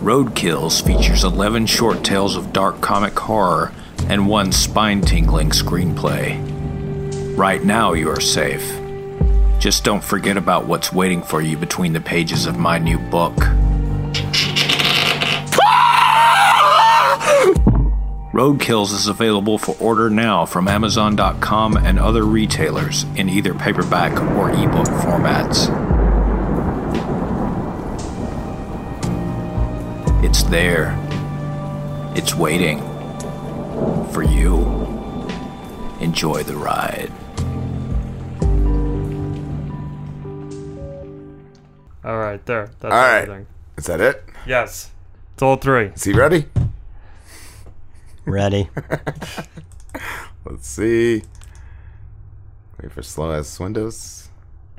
Roadkills 0.00 0.80
features 0.80 1.24
11 1.24 1.66
short 1.66 2.04
tales 2.04 2.36
of 2.36 2.52
dark 2.52 2.80
comic 2.80 3.18
horror 3.18 3.72
and 4.06 4.28
one 4.28 4.52
spine 4.52 5.00
tingling 5.00 5.50
screenplay. 5.50 6.38
Right 7.36 7.64
now, 7.64 7.92
you 7.92 8.08
are 8.08 8.20
safe. 8.20 8.78
Just 9.58 9.82
don't 9.82 10.04
forget 10.04 10.36
about 10.36 10.68
what's 10.68 10.92
waiting 10.92 11.22
for 11.22 11.42
you 11.42 11.56
between 11.56 11.94
the 11.94 12.00
pages 12.00 12.46
of 12.46 12.56
my 12.56 12.78
new 12.78 13.00
book. 13.10 13.36
Roadkills 18.32 18.92
is 18.94 19.08
available 19.08 19.58
for 19.58 19.76
order 19.78 20.08
now 20.08 20.46
from 20.46 20.66
Amazon.com 20.66 21.76
and 21.76 21.98
other 21.98 22.24
retailers 22.24 23.04
in 23.14 23.28
either 23.28 23.52
paperback 23.52 24.12
or 24.36 24.48
ebook 24.50 24.86
formats. 25.02 25.68
It's 30.24 30.44
there. 30.44 30.96
It's 32.16 32.34
waiting. 32.34 32.78
For 34.12 34.22
you. 34.22 34.60
Enjoy 36.00 36.42
the 36.42 36.56
ride. 36.56 37.12
All 42.04 42.16
right, 42.18 42.44
there. 42.46 42.70
That's 42.80 42.92
All 42.92 42.98
right. 42.98 43.22
everything. 43.22 43.46
Is 43.76 43.84
that 43.86 44.00
it? 44.00 44.24
Yes. 44.46 44.90
It's 45.34 45.42
all 45.42 45.56
three. 45.56 45.86
Is 45.94 46.04
he 46.04 46.12
ready? 46.14 46.46
Ready. 48.24 48.68
Let's 50.44 50.68
see. 50.68 51.22
Wait 52.80 52.92
for 52.92 53.02
slow 53.02 53.32
ass 53.32 53.58
windows. 53.58 54.28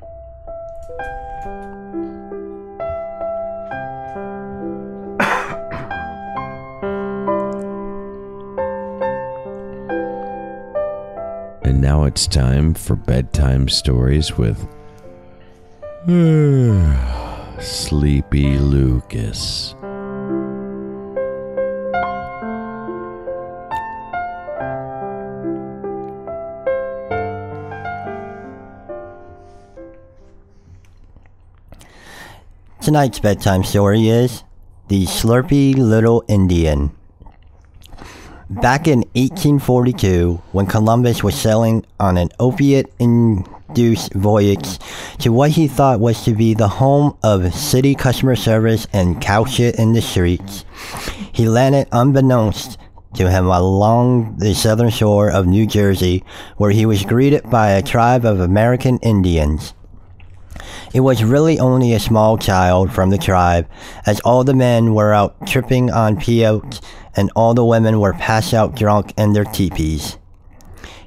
And 11.66 11.80
now 11.80 12.04
it's 12.04 12.26
time 12.26 12.74
for 12.74 12.94
bedtime 12.94 13.68
stories 13.68 14.36
with 14.36 14.68
Sleepy 17.60 18.58
Lucas. 18.58 19.74
Tonight's 32.84 33.18
bedtime 33.18 33.64
story 33.64 34.08
is 34.08 34.44
The 34.88 35.06
Slurpy 35.06 35.74
Little 35.74 36.22
Indian. 36.28 36.94
Back 38.50 38.86
in 38.86 38.98
1842, 39.14 40.42
when 40.52 40.66
Columbus 40.66 41.24
was 41.24 41.34
sailing 41.34 41.86
on 41.98 42.18
an 42.18 42.28
opiate 42.38 42.92
induced 42.98 44.12
voyage 44.12 44.78
to 45.20 45.32
what 45.32 45.52
he 45.52 45.66
thought 45.66 45.98
was 45.98 46.26
to 46.26 46.34
be 46.34 46.52
the 46.52 46.68
home 46.68 47.16
of 47.22 47.54
city 47.54 47.94
customer 47.94 48.36
service 48.36 48.86
and 48.92 49.18
cow 49.18 49.46
shit 49.46 49.76
in 49.76 49.94
the 49.94 50.02
streets, 50.02 50.66
he 51.32 51.48
landed 51.48 51.88
unbeknownst 51.90 52.76
to 53.14 53.30
him 53.30 53.46
along 53.46 54.36
the 54.36 54.54
southern 54.54 54.90
shore 54.90 55.30
of 55.30 55.46
New 55.46 55.66
Jersey, 55.66 56.22
where 56.58 56.70
he 56.70 56.84
was 56.84 57.02
greeted 57.02 57.48
by 57.48 57.70
a 57.70 57.82
tribe 57.82 58.26
of 58.26 58.40
American 58.40 58.98
Indians. 58.98 59.72
It 60.94 61.00
was 61.00 61.24
really 61.24 61.58
only 61.58 61.92
a 61.92 61.98
small 61.98 62.38
child 62.38 62.92
from 62.92 63.10
the 63.10 63.18
tribe, 63.18 63.68
as 64.06 64.20
all 64.20 64.44
the 64.44 64.54
men 64.54 64.94
were 64.94 65.12
out 65.12 65.44
tripping 65.44 65.90
on 65.90 66.16
peyote 66.16 66.80
and 67.16 67.32
all 67.34 67.52
the 67.52 67.64
women 67.64 67.98
were 67.98 68.12
passed 68.12 68.54
out 68.54 68.76
drunk 68.76 69.12
in 69.18 69.32
their 69.32 69.44
teepees. 69.44 70.18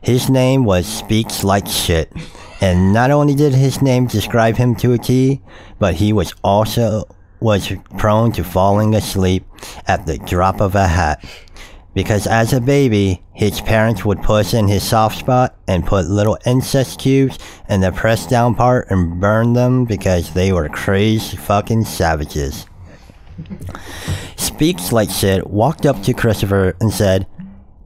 His 0.02 0.30
name 0.30 0.66
was 0.66 0.86
Speaks 0.86 1.44
Like 1.46 1.68
Shit, 1.68 2.12
and 2.60 2.92
not 2.92 3.12
only 3.12 3.34
did 3.34 3.54
his 3.54 3.82
name 3.82 4.08
describe 4.08 4.58
him 4.58 4.76
to 4.76 4.92
a 4.92 4.98
T, 4.98 5.42
but 5.80 5.96
he 5.96 6.12
was 6.12 6.34
also 6.44 7.08
was 7.40 7.72
prone 7.98 8.34
to 8.34 8.44
falling 8.44 8.94
asleep 8.94 9.46
at 9.88 10.06
the 10.06 10.18
drop 10.18 10.60
of 10.60 10.76
a 10.76 10.88
hat. 10.88 11.24
Because 11.98 12.28
as 12.28 12.54
a 12.54 12.62
baby, 12.62 13.24
his 13.34 13.60
parents 13.60 14.06
would 14.06 14.22
push 14.22 14.54
in 14.54 14.68
his 14.68 14.84
soft 14.84 15.18
spot 15.18 15.56
and 15.68 15.84
put 15.84 16.06
little 16.06 16.38
incest 16.46 17.00
cubes 17.00 17.40
in 17.70 17.82
the 17.82 17.92
pressed 17.92 18.30
down 18.30 18.54
part 18.54 18.92
and 18.92 19.20
burn 19.20 19.54
them 19.54 19.84
because 19.84 20.32
they 20.36 20.54
were 20.54 20.70
crazy 20.70 21.36
fucking 21.36 21.86
savages. 21.86 22.68
Speaks 24.36 24.92
Like 24.92 25.10
Shit 25.10 25.48
walked 25.48 25.88
up 25.88 26.04
to 26.04 26.14
Christopher 26.14 26.76
and 26.80 26.94
said, 26.94 27.26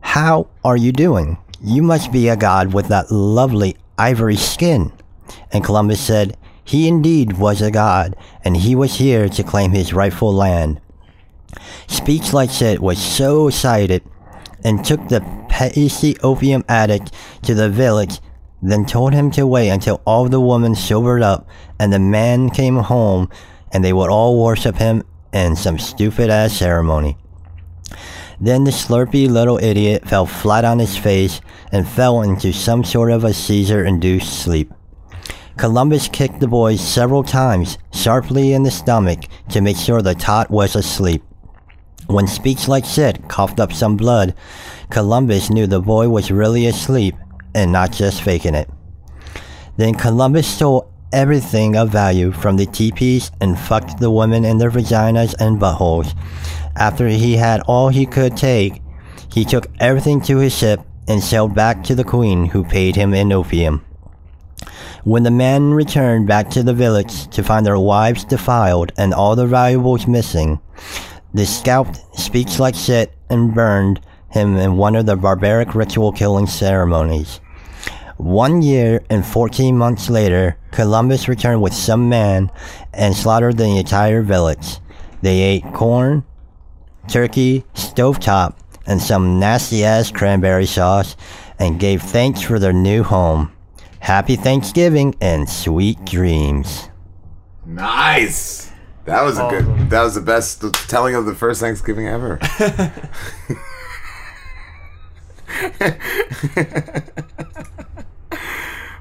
How 0.01 0.49
are 0.61 0.75
you 0.75 0.91
doing? 0.91 1.37
You 1.61 1.81
must 1.81 2.11
be 2.11 2.27
a 2.27 2.35
god 2.35 2.73
with 2.73 2.89
that 2.89 3.13
lovely 3.13 3.77
ivory 3.97 4.35
skin. 4.35 4.91
And 5.53 5.63
Columbus 5.63 6.01
said, 6.01 6.35
He 6.65 6.89
indeed 6.89 7.37
was 7.37 7.61
a 7.61 7.71
god, 7.71 8.17
and 8.43 8.57
he 8.57 8.75
was 8.75 8.95
here 8.97 9.29
to 9.29 9.41
claim 9.41 9.71
his 9.71 9.93
rightful 9.93 10.33
land. 10.33 10.81
Speaks 11.87 12.33
Like 12.33 12.49
Shit 12.49 12.81
was 12.81 13.01
so 13.01 13.47
excited 13.47 14.03
and 14.63 14.83
took 14.83 15.07
the 15.07 15.21
pasty 15.49 16.17
opium 16.21 16.63
addict 16.67 17.13
to 17.43 17.53
the 17.53 17.69
village, 17.69 18.19
then 18.61 18.85
told 18.85 19.13
him 19.13 19.31
to 19.31 19.47
wait 19.47 19.69
until 19.69 20.01
all 20.05 20.27
the 20.29 20.39
women 20.39 20.75
sobered 20.75 21.21
up 21.21 21.47
and 21.79 21.91
the 21.91 21.99
man 21.99 22.49
came 22.49 22.77
home 22.77 23.29
and 23.71 23.83
they 23.83 23.93
would 23.93 24.09
all 24.09 24.43
worship 24.43 24.75
him 24.75 25.03
in 25.33 25.55
some 25.55 25.79
stupid 25.79 26.29
ass 26.29 26.53
ceremony. 26.53 27.17
Then 28.39 28.63
the 28.63 28.71
slurpy 28.71 29.29
little 29.29 29.59
idiot 29.59 30.07
fell 30.07 30.25
flat 30.25 30.65
on 30.65 30.79
his 30.79 30.97
face 30.97 31.41
and 31.71 31.87
fell 31.87 32.21
into 32.21 32.51
some 32.51 32.83
sort 32.83 33.11
of 33.11 33.23
a 33.23 33.33
seizure 33.33 33.85
induced 33.85 34.41
sleep. 34.41 34.73
Columbus 35.57 36.07
kicked 36.07 36.39
the 36.39 36.47
boy 36.47 36.75
several 36.75 37.23
times, 37.23 37.77
sharply 37.93 38.53
in 38.53 38.63
the 38.63 38.71
stomach, 38.71 39.19
to 39.49 39.61
make 39.61 39.77
sure 39.77 40.01
the 40.01 40.15
tot 40.15 40.49
was 40.49 40.75
asleep. 40.75 41.23
When 42.11 42.27
speech 42.27 42.67
Like 42.67 42.83
Shit 42.83 43.29
coughed 43.29 43.61
up 43.61 43.71
some 43.71 43.95
blood, 43.95 44.35
Columbus 44.89 45.49
knew 45.49 45.65
the 45.65 45.79
boy 45.79 46.09
was 46.09 46.29
really 46.29 46.65
asleep 46.65 47.15
and 47.55 47.71
not 47.71 47.93
just 47.93 48.21
faking 48.21 48.53
it. 48.53 48.69
Then 49.77 49.93
Columbus 49.93 50.45
stole 50.45 50.91
everything 51.13 51.77
of 51.77 51.89
value 51.89 52.33
from 52.33 52.57
the 52.57 52.65
teepees 52.65 53.31
and 53.39 53.57
fucked 53.57 53.99
the 53.99 54.11
women 54.11 54.43
in 54.43 54.57
their 54.57 54.69
vaginas 54.69 55.35
and 55.39 55.57
buttholes. 55.57 56.13
After 56.75 57.07
he 57.07 57.37
had 57.37 57.61
all 57.61 57.87
he 57.87 58.05
could 58.05 58.35
take, 58.35 58.81
he 59.31 59.45
took 59.45 59.67
everything 59.79 60.19
to 60.23 60.39
his 60.39 60.53
ship 60.53 60.81
and 61.07 61.23
sailed 61.23 61.55
back 61.55 61.81
to 61.85 61.95
the 61.95 62.03
queen 62.03 62.47
who 62.47 62.65
paid 62.65 62.97
him 62.97 63.13
in 63.13 63.31
opium. 63.31 63.85
When 65.05 65.23
the 65.23 65.31
men 65.31 65.73
returned 65.73 66.27
back 66.27 66.49
to 66.51 66.61
the 66.61 66.73
village 66.73 67.27
to 67.29 67.41
find 67.41 67.65
their 67.65 67.79
wives 67.79 68.25
defiled 68.25 68.91
and 68.97 69.13
all 69.13 69.37
their 69.37 69.47
valuables 69.47 70.07
missing, 70.07 70.59
they 71.33 71.45
scalped 71.45 71.99
Speaks 72.17 72.59
Like 72.59 72.75
Shit 72.75 73.11
and 73.29 73.53
burned 73.53 74.01
him 74.29 74.57
in 74.57 74.77
one 74.77 74.95
of 74.95 75.05
the 75.05 75.15
barbaric 75.15 75.75
ritual 75.75 76.11
killing 76.11 76.47
ceremonies. 76.47 77.39
One 78.17 78.61
year 78.61 79.01
and 79.09 79.25
14 79.25 79.77
months 79.77 80.09
later, 80.09 80.57
Columbus 80.71 81.27
returned 81.27 81.61
with 81.61 81.73
some 81.73 82.07
men 82.07 82.51
and 82.93 83.15
slaughtered 83.15 83.57
the 83.57 83.77
entire 83.77 84.21
village. 84.21 84.77
They 85.21 85.41
ate 85.41 85.73
corn, 85.73 86.23
turkey, 87.07 87.65
stovetop, 87.73 88.55
and 88.85 89.01
some 89.01 89.39
nasty 89.39 89.83
ass 89.83 90.11
cranberry 90.11 90.65
sauce 90.65 91.15
and 91.59 91.79
gave 91.79 92.01
thanks 92.01 92.41
for 92.41 92.59
their 92.59 92.73
new 92.73 93.03
home. 93.03 93.51
Happy 93.99 94.35
Thanksgiving 94.35 95.15
and 95.21 95.47
sweet 95.47 96.03
dreams. 96.05 96.89
Nice. 97.65 98.70
That 99.11 99.23
was 99.23 99.37
a 99.37 99.47
good. 99.49 99.89
That 99.89 100.03
was 100.03 100.15
the 100.15 100.21
best 100.21 100.63
telling 100.89 101.15
of 101.15 101.25
the 101.25 101.35
first 101.35 101.59
Thanksgiving 101.59 102.07
ever. 102.07 102.39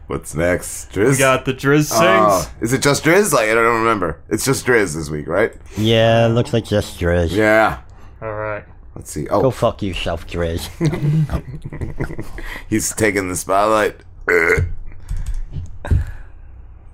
What's 0.09 0.35
next? 0.35 0.91
Driz? 0.91 1.13
We 1.13 1.19
got 1.19 1.45
the 1.45 1.55
Driz 1.55 1.85
sings. 1.85 2.01
Oh, 2.03 2.53
is 2.61 2.73
it 2.73 2.83
just 2.83 3.05
Driz? 3.05 3.33
Like 3.33 3.49
I 3.49 3.55
don't 3.55 3.79
remember. 3.83 4.21
It's 4.29 4.45
just 4.45 4.67
Driz 4.67 4.97
this 4.97 5.09
week, 5.09 5.29
right? 5.29 5.55
Yeah, 5.77 6.27
looks 6.27 6.53
like 6.53 6.65
just 6.65 6.99
Driz. 6.99 7.31
Yeah. 7.31 7.81
All 8.21 8.35
right. 8.35 8.65
Let's 8.97 9.13
see. 9.13 9.29
Oh, 9.29 9.43
Go 9.43 9.53
fuck 9.53 9.81
yourself, 9.83 10.27
Driz. 10.27 10.67
he's 12.69 12.93
taking 12.93 13.29
the 13.29 13.37
spotlight. 13.37 14.01
Let's 15.89 16.03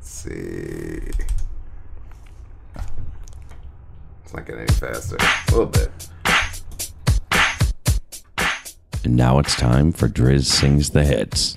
see. 0.03 1.01
It's 4.37 4.49
not 4.49 4.59
getting 4.59 4.69
any 4.69 4.93
faster. 4.93 5.17
A 5.17 5.51
little 5.51 5.67
bit. 5.67 5.91
And 9.05 9.17
now 9.17 9.39
it's 9.39 9.55
time 9.55 9.93
for 9.93 10.09
Driz 10.09 10.45
Sings 10.45 10.91
the 10.91 11.05
Hits. 11.05 11.55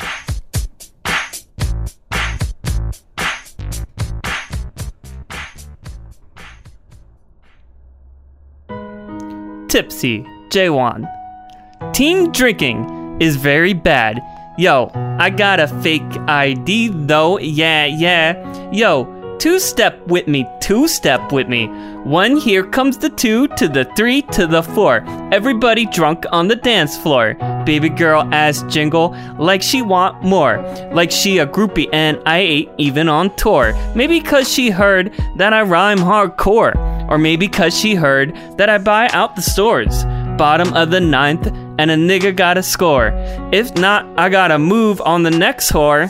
Tipsy, 9.67 10.21
J1. 10.49 11.93
Teen 11.93 12.31
drinking 12.31 13.17
is 13.19 13.35
very 13.35 13.73
bad. 13.73 14.21
Yo, 14.57 14.89
I 15.19 15.29
got 15.29 15.59
a 15.59 15.67
fake 15.67 16.01
ID 16.27 16.91
though, 16.93 17.39
yeah, 17.39 17.85
yeah. 17.85 18.71
Yo, 18.71 19.18
two 19.39 19.57
step 19.57 20.05
with 20.07 20.27
me, 20.27 20.45
two 20.59 20.87
step 20.87 21.31
with 21.31 21.47
me. 21.47 21.67
One 22.03 22.35
here 22.35 22.63
comes 22.63 22.97
the 22.97 23.09
two 23.09 23.47
to 23.49 23.67
the 23.69 23.85
three 23.95 24.21
to 24.33 24.45
the 24.45 24.61
four. 24.61 25.03
Everybody 25.31 25.85
drunk 25.85 26.25
on 26.31 26.49
the 26.49 26.57
dance 26.57 26.97
floor. 26.97 27.35
Baby 27.65 27.89
girl 27.89 28.27
ass 28.33 28.63
jingle 28.67 29.15
like 29.37 29.61
she 29.61 29.81
want 29.81 30.21
more. 30.23 30.61
Like 30.93 31.11
she 31.11 31.37
a 31.37 31.47
groupie 31.47 31.89
and 31.93 32.21
I 32.25 32.39
ain't 32.39 32.71
even 32.77 33.07
on 33.07 33.33
tour. 33.37 33.73
Maybe 33.95 34.19
cause 34.19 34.51
she 34.51 34.69
heard 34.69 35.13
that 35.37 35.53
I 35.53 35.61
rhyme 35.61 35.99
hardcore. 35.99 36.75
Or 37.09 37.17
maybe 37.17 37.47
cause 37.47 37.77
she 37.77 37.95
heard 37.95 38.35
that 38.57 38.69
I 38.69 38.77
buy 38.77 39.07
out 39.13 39.35
the 39.35 39.41
stores. 39.41 40.03
Bottom 40.37 40.73
of 40.73 40.91
the 40.91 41.01
ninth, 41.01 41.47
and 41.79 41.91
a 41.91 41.95
nigga 41.95 42.35
gotta 42.35 42.63
score. 42.63 43.11
If 43.51 43.75
not, 43.75 44.05
I 44.17 44.29
gotta 44.29 44.59
move 44.59 45.01
on 45.01 45.23
the 45.23 45.31
next 45.31 45.71
whore. 45.71 46.07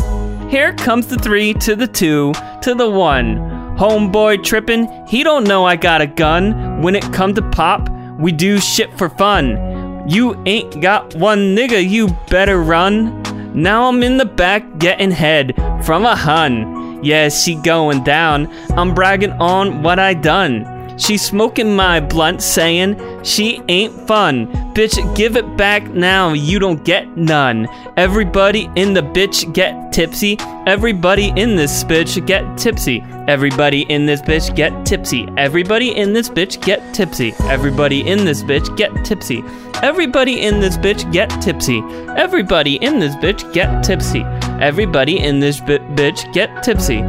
Here 0.49 0.73
comes 0.73 1.05
the 1.05 1.17
three 1.17 1.53
to 1.53 1.75
the 1.75 1.85
two 1.85 2.33
to 2.63 2.73
the 2.73 2.89
one. 2.89 3.37
Homeboy 3.77 4.43
trippin', 4.43 5.05
he 5.07 5.23
don't 5.23 5.43
know 5.43 5.63
I 5.63 5.75
got 5.75 6.01
a 6.01 6.07
gun. 6.07 6.81
When 6.81 6.95
it 6.95 7.03
come 7.13 7.35
to 7.35 7.41
pop, 7.49 7.87
we 8.17 8.31
do 8.31 8.59
shit 8.59 8.97
for 8.97 9.09
fun. 9.09 10.09
You 10.09 10.41
ain't 10.47 10.81
got 10.81 11.13
one 11.13 11.55
nigga, 11.55 11.87
you 11.87 12.07
better 12.29 12.63
run. 12.63 13.21
Now 13.53 13.89
I'm 13.89 14.01
in 14.01 14.17
the 14.17 14.25
back 14.25 14.79
getting 14.79 15.11
head 15.11 15.53
from 15.85 16.03
a 16.03 16.15
hun. 16.15 17.03
Yeah, 17.03 17.29
she 17.29 17.53
going 17.53 18.03
down. 18.03 18.51
I'm 18.71 18.95
bragging 18.95 19.33
on 19.33 19.83
what 19.83 19.99
I 19.99 20.15
done. 20.15 20.78
She 20.99 21.17
smoking 21.17 21.75
my 21.75 21.99
blunt, 22.01 22.41
saying 22.43 23.23
she 23.23 23.61
ain't 23.69 24.07
fun. 24.07 24.47
Bitch, 24.73 25.15
give 25.15 25.37
it 25.37 25.57
back 25.57 25.83
now, 25.89 26.33
you 26.33 26.59
don't 26.59 26.83
get 26.83 27.17
none. 27.17 27.67
Everybody 27.97 28.69
in 28.75 28.93
the 28.93 29.01
bitch 29.01 29.51
get 29.53 29.91
tipsy. 29.93 30.37
Everybody 30.67 31.33
in 31.35 31.55
this 31.55 31.83
bitch 31.83 32.25
get 32.25 32.57
tipsy. 32.57 33.01
Everybody 33.27 33.81
in 33.89 34.05
this 34.05 34.21
bitch 34.21 34.55
get 34.55 34.85
tipsy. 34.85 35.27
Everybody 35.37 35.97
in 35.97 36.13
this 36.13 36.29
bitch 36.29 36.63
get 36.65 36.93
tipsy. 36.93 37.33
Everybody 37.39 38.07
in 38.07 38.23
this 38.23 38.41
bitch 38.41 38.75
get 38.75 38.91
tipsy. 39.05 39.43
Everybody 39.81 40.41
in 40.41 40.59
this 40.59 40.77
bitch 40.77 41.11
get 41.13 41.29
tipsy. 41.41 41.79
Everybody 42.17 42.75
in 42.75 42.99
this 42.99 43.15
bitch 43.15 43.51
get 43.53 43.83
tipsy. 43.83 44.23
Everybody 44.59 45.19
in 45.19 45.39
this 45.39 45.59
bi- 45.59 45.77
bitch 45.77 46.31
get 46.33 46.63
tipsy. 46.63 47.03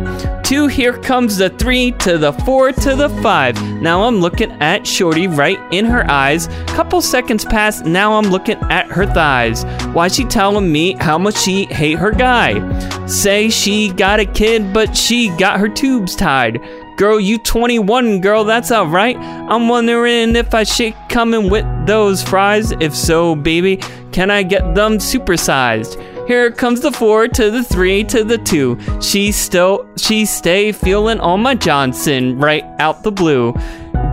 Two, 0.45 0.67
here 0.67 0.97
comes 0.99 1.37
the 1.37 1.51
three 1.51 1.93
to 1.93 2.19
the 2.19 2.33
four 2.33 2.73
to 2.73 2.97
the 2.97 3.09
five. 3.23 3.61
Now 3.81 4.03
I'm 4.03 4.21
looking 4.21 4.51
at 4.61 4.87
Shorty 4.87 5.27
right 5.27 5.61
in 5.73 5.85
her 5.85 6.09
eyes. 6.11 6.49
Couple 6.67 7.01
seconds 7.01 7.45
pass, 7.45 7.83
now 7.83 8.15
I'm 8.15 8.31
looking 8.31 8.59
at 8.71 8.87
her 8.87 9.07
thighs. 9.07 9.65
Why 9.93 10.09
she 10.09 10.25
telling 10.25 10.71
me 10.71 10.95
how 10.95 11.19
much 11.19 11.37
she 11.37 11.67
hate 11.67 11.99
her 11.99 12.11
guy? 12.11 13.07
Say 13.07 13.49
she 13.49 13.93
got 13.93 14.21
a 14.21 14.25
kid, 14.25 14.73
but 14.73 14.97
she 14.97 15.29
got 15.37 15.61
her 15.61 15.69
tubes 15.69 16.17
tied. 16.17 16.61
Girl, 16.97 17.19
you 17.19 17.39
21, 17.39 18.21
girl, 18.21 18.45
that's 18.45 18.71
alright. 18.71 19.17
I'm 19.17 19.69
wondering 19.69 20.37
if 20.37 20.53
I 20.53 20.65
should 20.65 20.95
come 21.09 21.33
in 21.33 21.49
with 21.49 21.65
those 21.87 22.23
fries. 22.23 22.73
If 22.73 22.95
so, 22.95 23.35
baby, 23.35 23.79
can 24.13 24.31
I 24.31 24.43
get 24.43 24.75
them 24.75 24.99
supersized? 24.99 25.97
Here 26.27 26.51
comes 26.51 26.81
the 26.81 26.93
four 26.93 27.27
to 27.29 27.51
the 27.51 27.65
three 27.65 28.05
to 28.05 28.23
the 28.23 28.39
two. 28.39 28.79
She 29.01 29.33
still, 29.33 29.89
she 29.97 30.25
stay 30.25 30.73
feeling 30.73 31.19
on 31.21 31.43
my 31.43 31.55
Johnson 31.55 32.39
right 32.39 32.65
out 32.79 33.03
the 33.03 33.11
blue. 33.11 33.53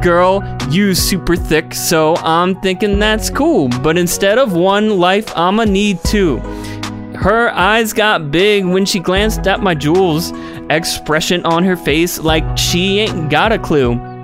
Girl, 0.01 0.43
you 0.69 0.95
super 0.95 1.35
thick, 1.35 1.73
so 1.73 2.15
I'm 2.17 2.59
thinking 2.61 2.99
that's 2.99 3.29
cool. 3.29 3.69
But 3.69 3.97
instead 3.97 4.37
of 4.37 4.53
one 4.53 4.97
life, 4.99 5.31
I'ma 5.35 5.65
need 5.65 6.03
two. 6.03 6.37
Her 7.15 7.49
eyes 7.49 7.93
got 7.93 8.31
big 8.31 8.65
when 8.65 8.85
she 8.85 8.99
glanced 8.99 9.47
at 9.47 9.61
my 9.61 9.75
jewels. 9.75 10.31
Expression 10.69 11.45
on 11.45 11.63
her 11.63 11.75
face 11.75 12.19
like 12.19 12.57
she 12.57 12.99
ain't 12.99 13.29
got 13.29 13.51
a 13.51 13.59
clue. 13.59 14.16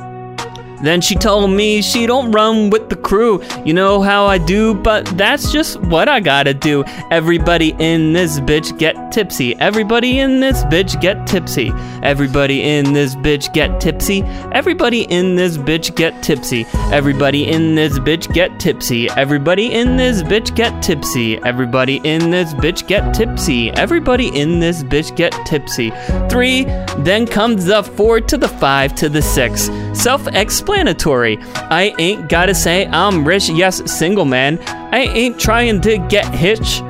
Then 0.83 0.99
she 0.99 1.15
told 1.15 1.51
me 1.51 1.81
she 1.81 2.05
don't 2.05 2.31
run 2.31 2.69
with 2.69 2.89
the 2.89 2.95
crew. 2.97 3.41
You 3.65 3.73
know 3.73 4.01
how 4.01 4.25
I 4.25 4.37
do, 4.37 4.73
but 4.73 5.05
that's 5.17 5.51
just 5.51 5.79
what 5.81 6.09
I 6.09 6.19
gotta 6.19 6.53
do. 6.53 6.83
Everybody 7.09 7.73
in 7.79 8.11
this 8.11 8.39
bitch 8.41 8.77
get 8.77 9.11
tipsy. 9.11 9.55
Everybody 9.59 10.19
in 10.19 10.41
this 10.41 10.63
bitch 10.65 10.99
get 10.99 11.25
tipsy. 11.25 11.71
Everybody 12.03 12.63
in 12.63 12.91
this 12.91 13.15
bitch 13.15 13.53
get 13.53 13.79
tipsy. 13.79 14.23
Everybody 14.51 15.03
in 15.03 15.35
this 15.35 15.55
bitch 15.55 15.93
get 15.93 16.21
tipsy. 16.21 16.65
Everybody 16.91 17.49
in 17.49 17.75
this 17.75 17.97
bitch 17.99 18.33
get 18.33 18.59
tipsy. 18.59 19.07
Everybody 19.07 19.73
in 19.73 19.95
this 19.95 20.23
bitch 20.23 20.53
get 20.53 20.81
tipsy. 20.81 21.39
Everybody 21.43 22.01
in 22.03 22.29
this 22.29 22.53
bitch 22.53 22.85
get 22.87 23.13
tipsy. 23.13 23.71
Everybody 23.71 24.27
in 24.37 24.59
this 24.59 24.83
bitch 24.83 25.15
get 25.15 25.31
tipsy. 25.45 25.91
Three, 26.29 26.65
then 26.99 27.25
comes 27.25 27.65
the 27.65 27.83
four 27.83 28.19
to 28.19 28.37
the 28.37 28.49
five 28.49 28.93
to 28.95 29.07
the 29.07 29.21
six. 29.21 29.69
Self 29.93 30.27
explanatory. 30.73 31.37
I 31.69 31.93
ain't 31.99 32.29
gotta 32.29 32.55
say 32.55 32.87
I'm 32.87 33.25
rich, 33.25 33.49
yes, 33.49 33.91
single 33.91 34.25
man. 34.25 34.59
I 34.67 35.01
ain't 35.01 35.39
trying 35.39 35.81
to 35.81 35.97
get 36.09 36.25
hitch. 36.33 36.81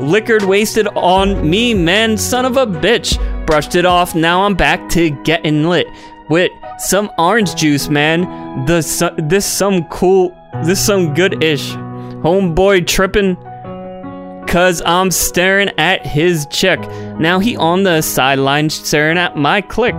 Liquored 0.00 0.44
wasted 0.44 0.86
on 0.88 1.48
me, 1.48 1.74
man, 1.74 2.16
son 2.16 2.44
of 2.44 2.56
a 2.56 2.66
bitch. 2.66 3.18
Brushed 3.46 3.74
it 3.74 3.84
off, 3.84 4.14
now 4.14 4.42
I'm 4.44 4.54
back 4.54 4.88
to 4.90 5.10
getting 5.24 5.64
lit. 5.64 5.86
With 6.28 6.50
some 6.78 7.10
orange 7.18 7.54
juice, 7.56 7.88
man. 7.88 8.64
The 8.66 8.82
su- 8.82 9.14
this 9.18 9.44
some 9.44 9.84
cool, 9.88 10.36
this 10.64 10.84
some 10.84 11.12
good 11.14 11.42
ish. 11.42 11.72
Homeboy 12.22 12.86
trippin'. 12.86 13.36
Cause 14.46 14.80
I'm 14.86 15.10
staring 15.10 15.70
at 15.78 16.06
his 16.06 16.46
chick. 16.46 16.80
Now 17.18 17.40
he 17.40 17.56
on 17.56 17.82
the 17.82 18.02
sideline 18.02 18.70
staring 18.70 19.18
at 19.18 19.36
my 19.36 19.60
click. 19.60 19.96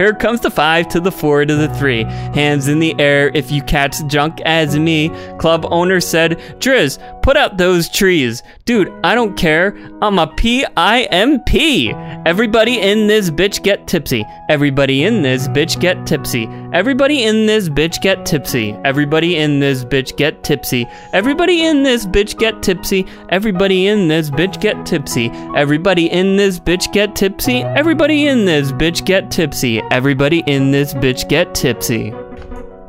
Here 0.00 0.14
comes 0.14 0.40
the 0.40 0.50
five 0.50 0.88
to 0.88 1.00
the 1.00 1.12
four 1.12 1.44
to 1.44 1.54
the 1.54 1.68
three. 1.74 2.04
Hands 2.04 2.66
in 2.68 2.78
the 2.78 2.98
air 2.98 3.30
if 3.34 3.50
you 3.50 3.60
catch 3.60 4.02
junk 4.06 4.40
as 4.46 4.78
me. 4.78 5.10
Club 5.36 5.66
owner 5.70 6.00
said, 6.00 6.38
Driz, 6.58 6.98
put 7.22 7.36
out 7.36 7.56
those 7.58 7.88
trees. 7.88 8.42
Dude, 8.64 8.92
I 9.04 9.14
don't 9.14 9.36
care. 9.36 9.76
I'm 10.02 10.18
a 10.18 10.26
P-I-M-P. 10.26 11.92
Everybody 12.26 12.80
in 12.80 13.06
this 13.06 13.30
bitch 13.30 13.62
get 13.62 13.86
tipsy. 13.86 14.24
Everybody 14.48 15.04
in 15.04 15.22
this 15.22 15.48
bitch 15.48 15.80
get 15.80 16.06
tipsy. 16.06 16.48
Everybody 16.72 17.24
in 17.24 17.46
this 17.46 17.68
bitch 17.68 18.00
get 18.00 18.26
tipsy. 18.26 18.74
Everybody 18.84 19.36
in 19.36 19.60
this 19.60 19.84
bitch 19.84 20.16
get 20.16 20.42
tipsy. 20.42 20.86
Everybody 21.14 21.66
in 21.66 21.88
this 21.88 22.06
bitch 22.06 22.36
get 22.36 22.62
tipsy. 22.62 22.96
Everybody 23.30 23.86
in 23.86 24.08
this 24.08 24.30
bitch 24.30 24.58
get 24.58 24.86
tipsy. 24.86 25.30
Everybody 25.56 26.10
in 26.10 26.36
this 26.36 26.60
bitch 26.60 26.92
get 26.92 27.16
tipsy. 27.16 27.62
Everybody 27.62 28.26
in 28.26 28.44
this 28.44 28.72
bitch 28.72 29.04
get 29.04 29.30
tipsy. 29.30 29.80
Everybody 29.90 30.42
in 30.46 30.70
this 30.70 30.94
bitch 30.94 31.28
get 31.28 31.54
tipsy. 31.54 32.12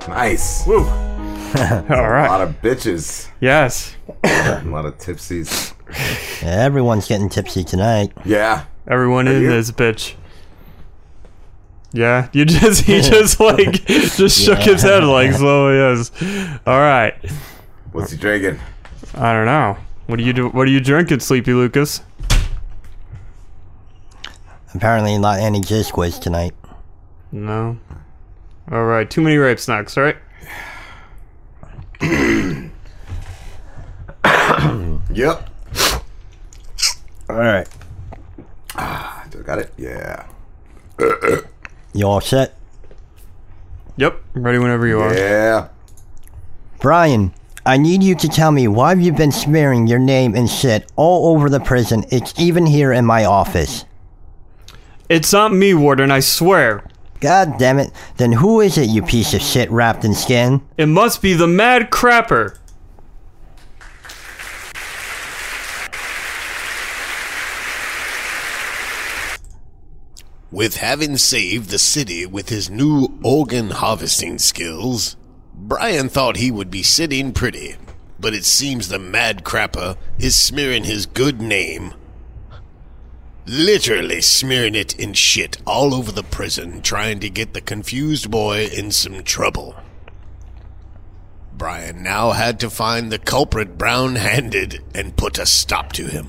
Nice. 0.08 0.66
Woo. 0.66 1.11
All 1.89 2.10
right. 2.10 2.26
A 2.26 2.30
lot 2.30 2.41
of 2.41 2.62
bitches. 2.62 3.30
Yes. 3.39 3.95
a 4.24 4.62
lot 4.66 4.86
of 4.86 4.97
tipsies. 4.97 5.74
Everyone's 6.43 7.08
getting 7.08 7.30
tipsy 7.30 7.64
tonight. 7.64 8.12
Yeah. 8.24 8.66
Everyone 8.88 9.28
in 9.28 9.43
this 9.43 9.72
bitch. 9.72 10.16
Yeah, 11.93 12.30
you 12.32 12.45
just 12.45 12.84
he 12.84 13.02
just 13.02 13.39
like 13.39 13.86
just 13.86 14.39
shook 14.39 14.60
his 14.60 14.82
head 14.82 15.04
like 15.04 15.34
so 15.34 15.70
yes. 15.72 16.10
All 16.66 16.80
right. 16.80 17.14
What's 17.91 18.12
he 18.12 18.18
drinking? 18.18 18.60
I 19.14 19.34
don't 19.34 19.45
know. 19.45 19.78
What 20.08 20.16
do 20.18 20.24
you 20.24 20.32
do? 20.32 20.49
What 20.49 20.68
are 20.68 20.72
you 20.72 20.80
drinking, 20.80 21.20
Sleepy 21.20 21.54
Lucas? 21.54 22.02
Apparently 24.74 25.18
not 25.18 25.39
any 25.39 25.60
jizz 25.60 25.91
quiz 25.91 26.18
tonight. 26.18 26.54
No. 27.32 27.78
All 28.72 28.86
right. 28.86 29.10
Too 29.10 29.22
many 29.22 29.36
rape 29.36 29.60
snacks. 29.60 29.97
All 29.97 30.04
right. 30.04 30.18
Yep. 35.14 35.49
All 37.30 37.36
right. 37.36 37.68
Ah, 38.76 39.26
do 39.30 39.39
I 39.39 39.41
got 39.41 39.60
it? 39.60 39.74
Yeah. 39.78 40.26
You 41.93 42.08
all 42.08 42.22
set? 42.22 42.56
Yep. 43.97 44.22
I'm 44.36 44.43
ready 44.43 44.58
whenever 44.58 44.88
you 44.88 44.99
are. 45.02 45.14
Yeah. 45.14 45.68
Brian, 46.80 47.34
I 47.66 47.78
need 47.78 48.02
you 48.02 48.16
to 48.16 48.28
tell 48.28 48.52
me 48.52 48.68
why 48.68 48.93
you've 48.93 49.18
been 49.18 49.32
smearing 49.32 49.86
your 49.86 49.99
name 49.99 50.34
and 50.34 50.49
shit 50.49 50.89
all 50.95 51.36
over 51.36 51.49
the 51.49 51.60
prison. 51.60 52.06
It's 52.10 52.34
even 52.39 52.66
here 52.66 52.93
in 52.93 53.06
my 53.06 53.26
office. 53.26 53.86
It's 55.10 55.34
not 55.34 55.54
me, 55.54 55.74
Warden. 55.74 56.10
I 56.10 56.22
swear. 56.22 56.86
God 57.22 57.60
damn 57.60 57.78
it. 57.78 57.92
Then 58.18 58.32
who 58.32 58.62
is 58.62 58.78
it, 58.78 58.90
you 58.90 59.04
piece 59.04 59.34
of 59.36 59.42
shit 59.42 59.70
wrapped 59.70 60.04
in 60.04 60.16
skin? 60.16 60.62
It 60.76 60.88
must 60.88 61.22
be 61.22 61.34
the 61.34 61.48
Mad 61.48 61.92
Crapper. 61.92 62.58
With 70.52 70.78
having 70.78 71.16
saved 71.16 71.70
the 71.70 71.80
city 71.80 72.26
with 72.26 72.50
his 72.50 72.70
new 72.70 73.08
organ 73.24 73.70
harvesting 73.70 74.38
skills, 74.38 75.16
Brian 75.54 76.10
thought 76.10 76.36
he 76.36 76.52
would 76.52 76.70
be 76.70 76.84
sitting 76.84 77.32
pretty. 77.32 77.76
But 78.20 78.34
it 78.34 78.44
seems 78.44 78.90
the 78.90 79.00
mad 79.00 79.44
crapper 79.44 79.96
is 80.20 80.36
smearing 80.36 80.84
his 80.84 81.06
good 81.06 81.42
name. 81.42 81.94
Literally 83.54 84.22
smearing 84.22 84.76
it 84.76 84.97
in 84.97 85.12
shit 85.12 85.58
all 85.68 85.93
over 85.93 86.10
the 86.10 86.24
prison, 86.24 86.82
trying 86.82 87.20
to 87.20 87.30
get 87.30 87.54
the 87.54 87.60
confused 87.60 88.32
boy 88.32 88.68
in 88.68 88.91
some 88.91 89.24
trouble. 89.24 89.76
Brian 91.58 92.02
now 92.02 92.32
had 92.32 92.62
to 92.62 92.70
find 92.70 93.12
the 93.12 93.20
culprit 93.20 93.78
brown 93.78 94.16
handed 94.16 94.82
and 94.95 95.18
put 95.18 95.38
a 95.38 95.45
stop 95.45 95.91
to 95.91 96.06
him. 96.06 96.28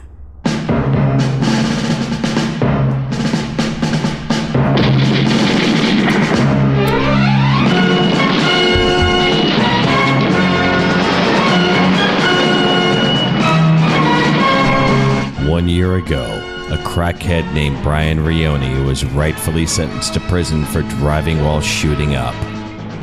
One 15.49 15.69
year 15.69 15.95
ago, 15.95 16.42
crackhead 16.85 17.53
named 17.55 17.83
Brian 17.83 18.19
Rioni 18.19 18.85
was 18.87 19.05
rightfully 19.05 19.67
sentenced 19.67 20.15
to 20.15 20.21
prison 20.21 20.65
for 20.65 20.83
driving 20.83 21.43
while 21.43 21.61
shooting 21.61 22.15
up. 22.15 22.35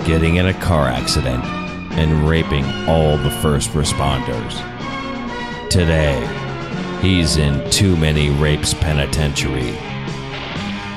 getting 0.05 0.37
in 0.37 0.47
a 0.47 0.53
car 0.55 0.87
accident, 0.87 1.43
and 1.93 2.27
raping 2.27 2.65
all 2.87 3.17
the 3.17 3.31
first 3.41 3.69
responders. 3.71 4.57
Today, 5.69 6.19
he's 7.01 7.37
in 7.37 7.69
Too 7.69 7.95
Many 7.95 8.29
Rapes 8.31 8.73
Penitentiary. 8.73 9.77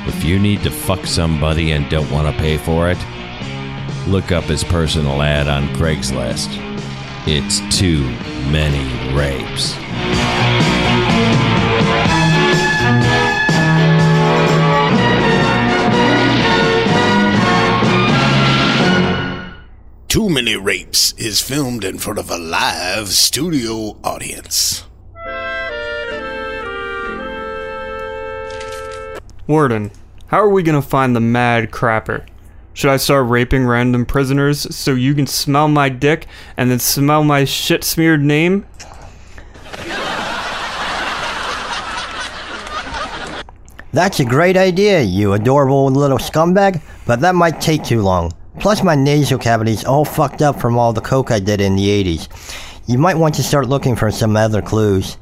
If 0.06 0.24
you 0.24 0.38
need 0.38 0.62
to 0.62 0.70
fuck 0.70 1.06
somebody 1.06 1.72
and 1.72 1.90
don't 1.90 2.10
want 2.10 2.34
to 2.34 2.42
pay 2.42 2.56
for 2.56 2.90
it, 2.90 2.98
look 4.08 4.32
up 4.32 4.44
his 4.44 4.64
personal 4.64 5.22
ad 5.22 5.48
on 5.48 5.68
Craigslist. 5.74 6.48
It's 7.26 7.60
Too 7.76 8.02
Many 8.50 9.14
Rapes. 9.14 9.74
Too 20.12 20.28
Many 20.28 20.56
Rapes 20.56 21.14
is 21.14 21.40
filmed 21.40 21.84
in 21.84 21.96
front 21.96 22.18
of 22.18 22.28
a 22.28 22.36
live 22.36 23.08
studio 23.08 23.96
audience. 24.04 24.84
Warden, 29.46 29.90
how 30.26 30.36
are 30.36 30.50
we 30.50 30.62
gonna 30.62 30.82
find 30.82 31.16
the 31.16 31.20
mad 31.20 31.70
crapper? 31.70 32.26
Should 32.74 32.90
I 32.90 32.98
start 32.98 33.26
raping 33.30 33.64
random 33.64 34.04
prisoners 34.04 34.76
so 34.76 34.92
you 34.92 35.14
can 35.14 35.26
smell 35.26 35.68
my 35.68 35.88
dick 35.88 36.26
and 36.58 36.70
then 36.70 36.78
smell 36.78 37.24
my 37.24 37.46
shit 37.46 37.82
smeared 37.82 38.20
name? 38.20 38.66
That's 43.94 44.20
a 44.20 44.26
great 44.26 44.58
idea, 44.58 45.00
you 45.00 45.32
adorable 45.32 45.86
little 45.86 46.18
scumbag, 46.18 46.82
but 47.06 47.20
that 47.22 47.34
might 47.34 47.62
take 47.62 47.82
too 47.82 48.02
long. 48.02 48.34
Plus, 48.61 48.82
my 48.82 48.94
nasal 48.94 49.38
cavity's 49.38 49.84
all 49.84 50.05
fucked 50.05 50.42
up 50.42 50.61
from 50.61 50.76
all 50.78 50.92
the 50.92 51.00
coke 51.00 51.30
I 51.30 51.40
did 51.40 51.61
in 51.61 51.76
the 51.76 51.88
80s. 51.88 52.28
You 52.86 52.98
might 52.98 53.16
want 53.16 53.34
to 53.36 53.42
start 53.42 53.68
looking 53.68 53.96
for 53.96 54.11
some 54.11 54.36
other 54.36 54.61
clues. 54.61 55.16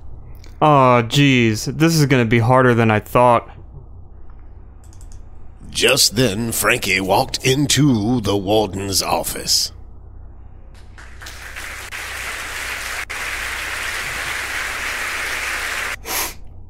Aw, 0.62 1.02
jeez, 1.02 1.64
this 1.78 1.94
is 1.94 2.06
gonna 2.06 2.24
be 2.24 2.38
harder 2.38 2.74
than 2.74 2.90
I 2.90 3.00
thought. 3.00 3.48
Just 5.70 6.16
then, 6.16 6.52
Frankie 6.52 7.00
walked 7.00 7.44
into 7.46 8.20
the 8.20 8.36
warden's 8.36 9.02
office. 9.02 9.72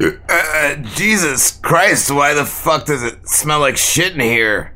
Uh, 0.00 0.76
Jesus 0.94 1.58
Christ, 1.58 2.10
why 2.10 2.32
the 2.34 2.44
fuck 2.44 2.86
does 2.86 3.02
it 3.02 3.28
smell 3.28 3.60
like 3.60 3.76
shit 3.76 4.14
in 4.14 4.20
here? 4.20 4.74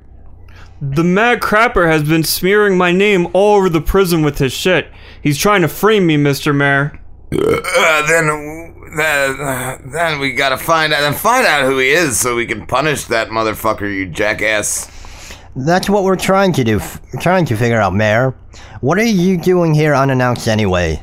The 0.80 1.04
mad 1.04 1.40
crapper 1.40 1.90
has 1.90 2.02
been 2.02 2.24
smearing 2.24 2.76
my 2.76 2.92
name 2.92 3.28
all 3.32 3.56
over 3.56 3.68
the 3.68 3.80
prison 3.80 4.22
with 4.22 4.38
his 4.38 4.52
shit. 4.52 4.90
He's 5.22 5.38
trying 5.38 5.62
to 5.62 5.68
frame 5.68 6.06
me, 6.06 6.16
Mr. 6.16 6.54
Mayor. 6.54 7.00
Uh, 7.32 8.06
then, 8.06 8.28
uh, 9.00 9.78
then 9.92 10.18
we 10.20 10.32
gotta 10.32 10.58
find 10.58 10.92
out, 10.92 11.00
then 11.00 11.14
find 11.14 11.46
out 11.46 11.64
who 11.64 11.78
he 11.78 11.90
is 11.90 12.18
so 12.18 12.36
we 12.36 12.46
can 12.46 12.66
punish 12.66 13.04
that 13.04 13.28
motherfucker, 13.28 13.92
you 13.92 14.06
jackass. 14.06 14.90
That's 15.56 15.88
what 15.88 16.02
we're 16.02 16.16
trying 16.16 16.52
to 16.54 16.64
do. 16.64 16.78
F- 16.78 17.00
trying 17.20 17.44
to 17.46 17.56
figure 17.56 17.80
out, 17.80 17.94
Mayor. 17.94 18.34
What 18.80 18.98
are 18.98 19.04
you 19.04 19.36
doing 19.38 19.72
here 19.74 19.94
unannounced 19.94 20.48
anyway? 20.48 21.02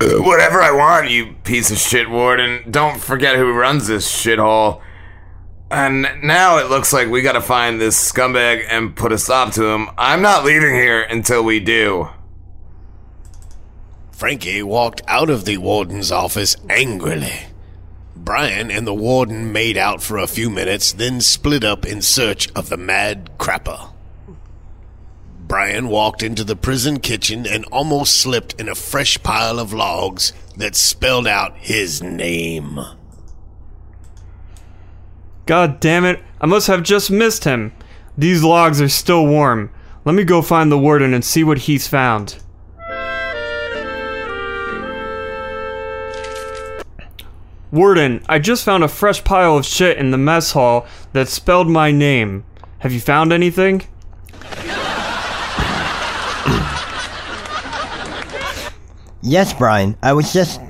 whatever 0.20 0.62
I 0.62 0.70
want, 0.70 1.10
you 1.10 1.34
piece 1.44 1.70
of 1.70 1.76
shit 1.76 2.08
warden. 2.08 2.70
Don't 2.70 2.98
forget 2.98 3.36
who 3.36 3.52
runs 3.52 3.86
this 3.86 4.10
shithole. 4.10 4.80
And 5.70 6.06
now 6.22 6.56
it 6.56 6.70
looks 6.70 6.92
like 6.92 7.08
we 7.08 7.20
gotta 7.20 7.42
find 7.42 7.78
this 7.78 8.10
scumbag 8.10 8.64
and 8.68 8.96
put 8.96 9.12
a 9.12 9.18
stop 9.18 9.52
to 9.54 9.66
him. 9.66 9.90
I'm 9.98 10.22
not 10.22 10.44
leaving 10.44 10.74
here 10.74 11.02
until 11.02 11.44
we 11.44 11.60
do. 11.60 12.08
Frankie 14.10 14.62
walked 14.62 15.02
out 15.06 15.28
of 15.28 15.44
the 15.44 15.58
warden's 15.58 16.10
office 16.10 16.56
angrily. 16.70 17.46
Brian 18.16 18.70
and 18.70 18.86
the 18.86 18.94
warden 18.94 19.52
made 19.52 19.76
out 19.76 20.02
for 20.02 20.16
a 20.16 20.26
few 20.26 20.48
minutes, 20.48 20.92
then 20.92 21.20
split 21.20 21.62
up 21.62 21.84
in 21.84 22.00
search 22.00 22.50
of 22.52 22.68
the 22.68 22.76
mad 22.76 23.30
crapper. 23.38 23.92
Brian 25.50 25.88
walked 25.88 26.22
into 26.22 26.44
the 26.44 26.54
prison 26.54 27.00
kitchen 27.00 27.44
and 27.44 27.64
almost 27.72 28.16
slipped 28.16 28.60
in 28.60 28.68
a 28.68 28.74
fresh 28.76 29.20
pile 29.24 29.58
of 29.58 29.72
logs 29.72 30.32
that 30.56 30.76
spelled 30.76 31.26
out 31.26 31.56
his 31.56 32.00
name. 32.00 32.78
God 35.46 35.80
damn 35.80 36.04
it, 36.04 36.22
I 36.40 36.46
must 36.46 36.68
have 36.68 36.84
just 36.84 37.10
missed 37.10 37.42
him. 37.42 37.72
These 38.16 38.44
logs 38.44 38.80
are 38.80 38.88
still 38.88 39.26
warm. 39.26 39.72
Let 40.04 40.14
me 40.14 40.22
go 40.22 40.40
find 40.40 40.70
the 40.70 40.78
warden 40.78 41.12
and 41.12 41.24
see 41.24 41.42
what 41.42 41.58
he's 41.58 41.88
found. 41.88 42.36
Warden, 47.72 48.24
I 48.28 48.38
just 48.38 48.64
found 48.64 48.84
a 48.84 48.88
fresh 48.88 49.24
pile 49.24 49.56
of 49.56 49.66
shit 49.66 49.98
in 49.98 50.12
the 50.12 50.16
mess 50.16 50.52
hall 50.52 50.86
that 51.12 51.26
spelled 51.26 51.68
my 51.68 51.90
name. 51.90 52.44
Have 52.78 52.92
you 52.92 53.00
found 53.00 53.32
anything? 53.32 53.82
Yes, 59.22 59.52
Brian. 59.52 59.96
I 60.02 60.12
was 60.12 60.32
just 60.32 60.60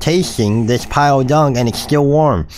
tasting 0.00 0.66
this 0.66 0.86
pile 0.86 1.20
of 1.20 1.26
dung 1.26 1.56
and 1.56 1.68
it's 1.68 1.78
still 1.78 2.06
warm. 2.06 2.48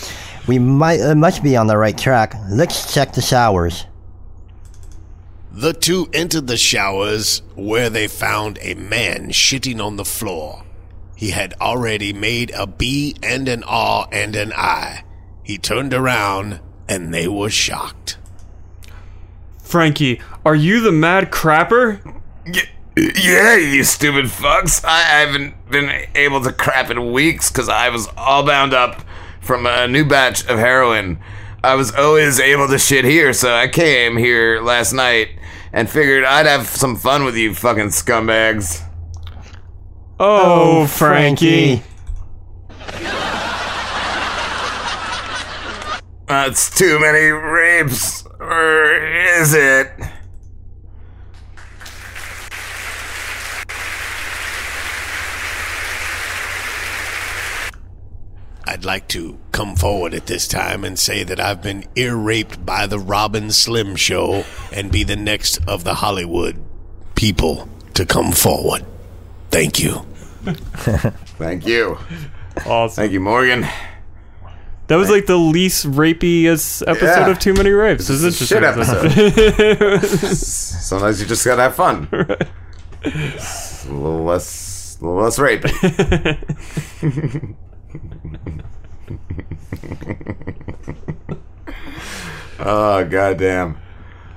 We 0.47 0.59
might 0.59 1.01
uh, 1.01 1.15
must 1.15 1.43
be 1.43 1.57
on 1.57 1.67
the 1.67 1.77
right 1.77 1.97
track. 1.97 2.35
Let's 2.49 2.93
check 2.93 3.13
the 3.13 3.21
showers. 3.21 3.85
The 5.51 5.73
two 5.73 6.09
entered 6.13 6.47
the 6.47 6.57
showers 6.57 7.41
where 7.55 7.89
they 7.89 8.07
found 8.07 8.59
a 8.61 8.73
man 8.73 9.29
shitting 9.29 9.83
on 9.83 9.95
the 9.95 10.05
floor. 10.05 10.63
He 11.15 11.29
had 11.29 11.53
already 11.61 12.11
made 12.11 12.51
a 12.51 12.67
B 12.67 13.15
and 13.23 13.47
an 13.47 13.63
R 13.63 14.07
and 14.11 14.35
an 14.35 14.51
I. 14.53 15.03
He 15.43 15.57
turned 15.57 15.93
around 15.93 16.59
and 16.89 17.13
they 17.13 17.27
were 17.27 17.49
shocked. 17.49 18.17
Frankie, 19.61 20.21
are 20.45 20.55
you 20.55 20.81
the 20.81 20.91
mad 20.91 21.31
crapper? 21.31 22.21
Yeah, 22.97 23.57
you 23.57 23.83
stupid 23.83 24.25
fucks. 24.25 24.83
I 24.85 25.01
haven't 25.01 25.69
been 25.69 26.07
able 26.15 26.41
to 26.43 26.53
crap 26.53 26.89
in 26.89 27.11
weeks 27.11 27.51
because 27.51 27.67
I 27.67 27.89
was 27.89 28.07
all 28.15 28.45
bound 28.45 28.73
up 28.73 29.01
from 29.41 29.65
a 29.65 29.85
new 29.87 30.05
batch 30.05 30.47
of 30.47 30.59
heroin. 30.59 31.19
I 31.61 31.75
was 31.75 31.93
always 31.93 32.39
able 32.39 32.67
to 32.69 32.79
shit 32.79 33.03
here, 33.03 33.33
so 33.33 33.53
I 33.53 33.67
came 33.67 34.15
here 34.15 34.61
last 34.61 34.93
night 34.93 35.29
and 35.73 35.89
figured 35.89 36.23
I'd 36.23 36.45
have 36.45 36.67
some 36.67 36.95
fun 36.95 37.25
with 37.25 37.35
you 37.35 37.53
fucking 37.53 37.87
scumbags. 37.87 38.81
Oh, 40.17 40.83
oh 40.83 40.87
Frankie. 40.87 41.83
That's 46.27 46.75
too 46.75 46.97
many 46.99 47.27
rapes, 47.27 48.25
or 48.39 48.95
is 49.39 49.53
it? 49.53 49.91
I'd 58.75 58.83
like 58.83 59.07
to 59.09 59.39
come 59.53 59.77
forward 59.77 60.13
at 60.13 60.25
this 60.25 60.49
time 60.49 60.83
and 60.83 60.99
say 60.99 61.23
that 61.23 61.39
I've 61.39 61.61
been 61.63 61.85
ear 61.95 62.13
raped 62.13 62.65
by 62.65 62.87
the 62.87 62.99
Rob 62.99 63.33
and 63.33 63.53
Slim 63.55 63.95
Show 63.95 64.43
and 64.73 64.91
be 64.91 65.05
the 65.05 65.15
next 65.15 65.65
of 65.65 65.85
the 65.85 65.93
Hollywood 65.93 66.61
people 67.15 67.69
to 67.93 68.05
come 68.05 68.33
forward. 68.33 68.85
Thank 69.49 69.81
you. 69.81 70.05
Thank 71.39 71.65
you. 71.65 71.97
Awesome. 72.65 72.95
Thank 73.01 73.13
you, 73.13 73.21
Morgan. 73.21 73.65
That 74.87 74.97
was 74.97 75.09
like 75.09 75.25
the 75.25 75.37
least 75.37 75.85
rapey-est 75.85 76.81
episode 76.85 77.05
Yeah. 77.05 77.29
of 77.29 77.39
Too 77.39 77.53
Many 77.53 77.69
Rapes. 77.69 78.09
This 78.09 78.23
is 78.23 78.41
a 78.41 78.45
shit 78.45 78.61
episode. 78.61 80.01
Sometimes 80.35 81.21
you 81.21 81.27
just 81.27 81.45
gotta 81.45 81.61
have 81.61 81.75
fun. 81.75 82.09
It's 83.07 83.85
a 83.85 83.93
little 83.93 84.23
less, 84.25 84.97
a 84.99 85.05
little 85.05 85.21
less 85.23 85.37
rapey. 85.39 85.71
Oh 92.59 93.05
goddamn! 93.09 93.77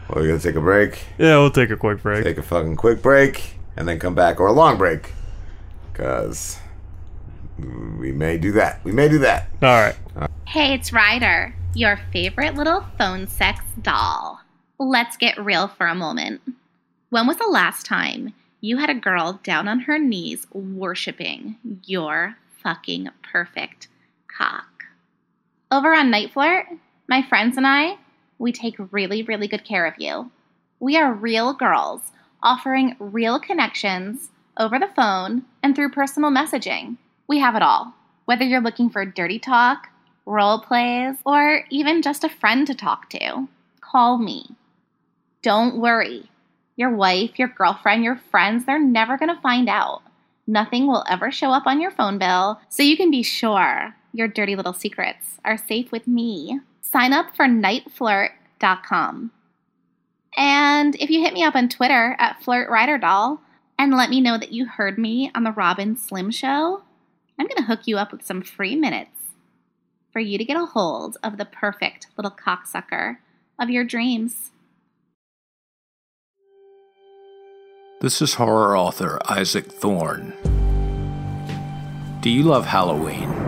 Well, 0.09 0.23
we're 0.23 0.29
gonna 0.29 0.41
take 0.41 0.57
a 0.57 0.61
break. 0.61 1.05
yeah, 1.19 1.37
we'll 1.37 1.51
take 1.51 1.71
a 1.71 1.77
quick 1.77 2.03
break. 2.03 2.25
Take 2.25 2.39
a 2.39 2.43
fucking 2.43 2.77
quick 2.77 3.03
break 3.03 3.59
and 3.77 3.87
then 3.87 3.99
come 3.99 4.15
back, 4.15 4.41
or 4.41 4.47
a 4.49 4.53
long 4.53 4.77
break, 4.77 5.13
because 5.93 6.59
we 7.99 8.13
may 8.13 8.39
do 8.39 8.53
that. 8.53 8.83
We 8.85 8.93
may 8.93 9.09
do 9.09 9.19
that. 9.21 9.49
All 9.63 9.69
right. 9.69 9.97
Hey, 10.47 10.75
it's 10.75 10.93
Ryder, 10.93 11.55
your 11.75 11.99
favorite 12.13 12.55
little 12.55 12.85
phone 12.97 13.27
sex 13.29 13.61
doll. 13.83 14.41
Let's 14.79 15.17
get 15.17 15.43
real 15.43 15.69
for 15.69 15.87
a 15.87 15.95
moment. 15.95 16.41
When 17.11 17.27
was 17.27 17.37
the 17.37 17.49
last 17.51 17.85
time 17.87 18.35
you 18.61 18.77
had 18.79 18.91
a 18.91 18.95
girl 18.95 19.41
down 19.43 19.69
on 19.69 19.81
her 19.81 19.99
knees 19.99 20.47
worshiping 20.53 21.57
your 21.85 22.37
fucking 22.63 23.09
perfect 23.23 23.89
cock? 24.29 24.68
Over 25.71 25.93
on 25.93 26.11
NiteFlirt, 26.11 26.79
my 27.09 27.21
friends 27.21 27.59
and 27.59 27.67
I, 27.67 27.99
we 28.39 28.53
take 28.53 28.77
really, 28.91 29.23
really 29.23 29.49
good 29.49 29.67
care 29.67 29.85
of 29.85 29.93
you. 29.99 30.31
We 30.81 30.97
are 30.97 31.13
real 31.13 31.53
girls 31.53 32.01
offering 32.43 32.97
real 32.99 33.39
connections 33.39 34.31
over 34.57 34.79
the 34.79 34.89
phone 34.97 35.43
and 35.63 35.77
through 35.77 35.91
personal 35.91 36.31
messaging. 36.31 36.97
We 37.27 37.39
have 37.41 37.55
it 37.55 37.61
all. 37.61 37.93
Whether 38.25 38.45
you're 38.45 38.63
looking 38.63 38.89
for 38.89 39.05
dirty 39.05 39.39
talk, 39.39 39.89
role 40.25 40.61
plays, 40.61 41.17
or 41.27 41.65
even 41.69 42.01
just 42.01 42.25
a 42.25 42.31
friend 42.31 42.67
to 42.67 42.75
talk 42.75 43.11
to, 43.11 43.47
call 43.83 44.17
me. 44.17 44.47
Don't 45.43 45.81
worry. 45.81 46.31
Your 46.77 46.95
wife, 46.95 47.39
your 47.39 47.49
girlfriend, 47.49 48.05
your 48.05 48.17
friends, 48.31 48.65
they're 48.65 48.79
never 48.79 49.19
going 49.19 49.35
to 49.35 49.43
find 49.43 49.69
out. 49.69 50.01
Nothing 50.47 50.87
will 50.87 51.05
ever 51.11 51.31
show 51.31 51.51
up 51.51 51.67
on 51.67 51.79
your 51.79 51.91
phone 51.91 52.17
bill, 52.17 52.59
so 52.71 52.83
you 52.83 52.97
can 52.97 53.11
be 53.11 53.23
sure 53.23 53.95
your 54.19 54.29
dirty 54.29 54.57
little 54.57 54.73
secrets 54.73 55.39
are 55.45 55.57
safe 55.57 55.93
with 55.93 56.09
me. 56.09 56.61
Sign 56.81 57.13
up 57.13 57.35
for 57.37 57.47
niteflirt.com. 57.47 59.31
And 60.37 60.95
if 60.97 61.09
you 61.09 61.23
hit 61.23 61.33
me 61.33 61.45
up 61.45 61.55
on 61.55 61.69
Twitter 61.69 62.17
at 62.19 62.41
FlirtRyderDoll 62.43 63.39
and 63.79 63.97
let 63.97 64.11
me 64.11 64.21
know 64.21 64.37
that 64.37 64.53
you 64.53 64.67
heard 64.67 64.99
me 64.99 65.31
on 65.35 65.45
the 65.45 65.53
Rob 65.53 65.79
and 65.79 65.99
Slim 65.99 66.31
Show, 66.31 66.83
I'm 67.39 67.47
going 67.47 67.57
to 67.57 67.63
hook 67.63 67.83
you 67.87 67.97
up 67.97 68.11
with 68.13 68.25
some 68.25 68.43
free 68.43 68.75
minutes 68.75 69.11
for 70.13 70.21
you 70.21 70.37
to 70.37 70.45
get 70.45 70.57
a 70.57 70.67
hold 70.67 71.17
of 71.23 71.37
the 71.39 71.45
perfect 71.45 72.09
little 72.17 72.33
cocksucker 72.33 73.19
of 73.59 73.71
your 73.71 73.85
dreams. 73.85 74.51
This 78.01 78.21
is 78.21 78.35
horror 78.35 78.77
author 78.77 79.21
Isaac 79.29 79.67
Thorne. 79.67 80.35
Do 82.21 82.31
you 82.31 82.43
love 82.43 82.67
Halloween? 82.67 83.48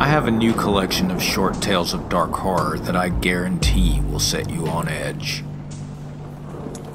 I 0.00 0.06
have 0.06 0.26
a 0.26 0.30
new 0.30 0.54
collection 0.54 1.10
of 1.10 1.22
short 1.22 1.60
tales 1.60 1.92
of 1.92 2.08
dark 2.08 2.30
horror 2.32 2.78
that 2.78 2.96
I 2.96 3.10
guarantee 3.10 4.00
will 4.00 4.18
set 4.18 4.48
you 4.48 4.66
on 4.66 4.88
edge. 4.88 5.44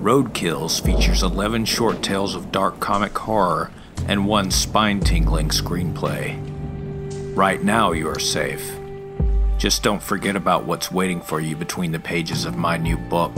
Roadkills 0.01 0.83
features 0.83 1.21
11 1.21 1.65
short 1.65 2.01
tales 2.01 2.33
of 2.33 2.51
dark 2.51 2.79
comic 2.79 3.15
horror 3.15 3.69
and 4.07 4.25
one 4.25 4.49
spine 4.49 5.01
tingling 5.01 5.49
screenplay. 5.49 6.35
Right 7.37 7.63
now, 7.63 7.91
you 7.91 8.09
are 8.09 8.17
safe. 8.17 8.75
Just 9.59 9.83
don't 9.83 10.01
forget 10.01 10.35
about 10.35 10.65
what's 10.65 10.91
waiting 10.91 11.21
for 11.21 11.39
you 11.39 11.55
between 11.55 11.91
the 11.91 11.99
pages 11.99 12.43
of 12.43 12.57
my 12.57 12.75
new 12.75 12.97
book. 12.97 13.35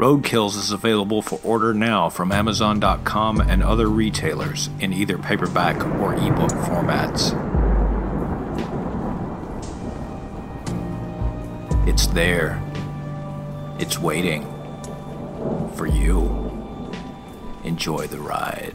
Roadkills 0.00 0.56
is 0.56 0.70
available 0.70 1.20
for 1.20 1.38
order 1.44 1.74
now 1.74 2.08
from 2.08 2.32
Amazon.com 2.32 3.38
and 3.38 3.62
other 3.62 3.86
retailers 3.86 4.70
in 4.80 4.94
either 4.94 5.18
paperback 5.18 5.76
or 6.00 6.14
ebook 6.14 6.52
formats. 6.64 7.36
It's 11.86 12.06
there. 12.06 12.62
It's 13.78 13.98
waiting. 13.98 14.44
For 15.76 15.86
you. 15.86 16.50
Enjoy 17.64 18.06
the 18.06 18.20
ride. 18.20 18.74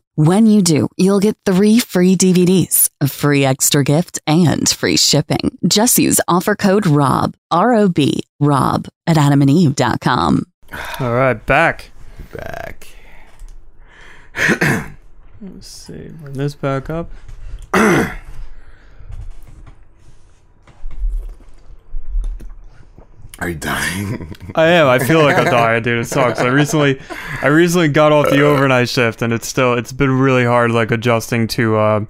When 0.23 0.45
you 0.45 0.61
do, 0.61 0.87
you'll 0.97 1.19
get 1.19 1.35
three 1.47 1.79
free 1.79 2.15
DVDs, 2.15 2.91
a 3.01 3.07
free 3.07 3.43
extra 3.43 3.83
gift, 3.83 4.19
and 4.27 4.69
free 4.69 4.95
shipping. 4.95 5.57
Just 5.67 5.97
use 5.97 6.21
offer 6.27 6.55
code 6.55 6.85
ROB, 6.85 7.33
R 7.49 7.73
O 7.73 7.89
B, 7.89 8.21
ROB 8.39 8.87
at 9.07 9.17
adamandeve.com. 9.17 10.45
All 10.99 11.13
right, 11.15 11.43
back. 11.43 11.89
Back. 12.31 12.89
Let's 15.41 15.67
see. 15.67 16.09
Bring 16.09 16.33
this 16.33 16.53
back 16.53 16.91
up. 16.91 17.09
Are 23.41 23.49
you 23.49 23.55
dying? 23.55 24.31
I 24.55 24.67
am. 24.67 24.87
I 24.87 24.99
feel 24.99 25.23
like 25.23 25.35
I'm 25.35 25.45
dying, 25.45 25.81
dude. 25.81 25.99
It 25.99 26.05
sucks. 26.05 26.39
I 26.39 26.47
recently, 26.47 27.01
I 27.41 27.47
recently 27.47 27.87
got 27.87 28.11
off 28.11 28.29
the 28.29 28.41
overnight 28.41 28.87
shift, 28.87 29.23
and 29.23 29.33
it's 29.33 29.47
still, 29.47 29.73
it's 29.73 29.91
been 29.91 30.11
really 30.11 30.45
hard, 30.45 30.69
like 30.69 30.91
adjusting 30.91 31.47
to. 31.47 31.75
Uh, 31.75 32.05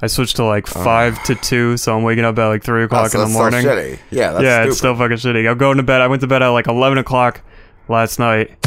I 0.00 0.08
switched 0.08 0.36
to 0.36 0.44
like 0.44 0.66
five 0.66 1.22
to 1.24 1.36
two, 1.36 1.76
so 1.76 1.96
I'm 1.96 2.02
waking 2.02 2.24
up 2.24 2.36
at 2.36 2.48
like 2.48 2.64
three 2.64 2.82
o'clock 2.82 3.14
in 3.14 3.20
the 3.20 3.28
morning. 3.28 3.64
shitty. 3.64 4.00
Yeah, 4.10 4.32
that's 4.32 4.42
yeah, 4.42 4.56
stupid. 4.56 4.68
it's 4.68 4.78
still 4.78 4.96
fucking 4.96 5.16
shitty. 5.18 5.48
I'm 5.48 5.56
going 5.56 5.76
to 5.76 5.84
bed. 5.84 6.00
I 6.00 6.08
went 6.08 6.20
to 6.22 6.26
bed 6.26 6.42
at 6.42 6.48
like 6.48 6.66
eleven 6.66 6.98
o'clock 6.98 7.42
last 7.86 8.18
night. 8.18 8.58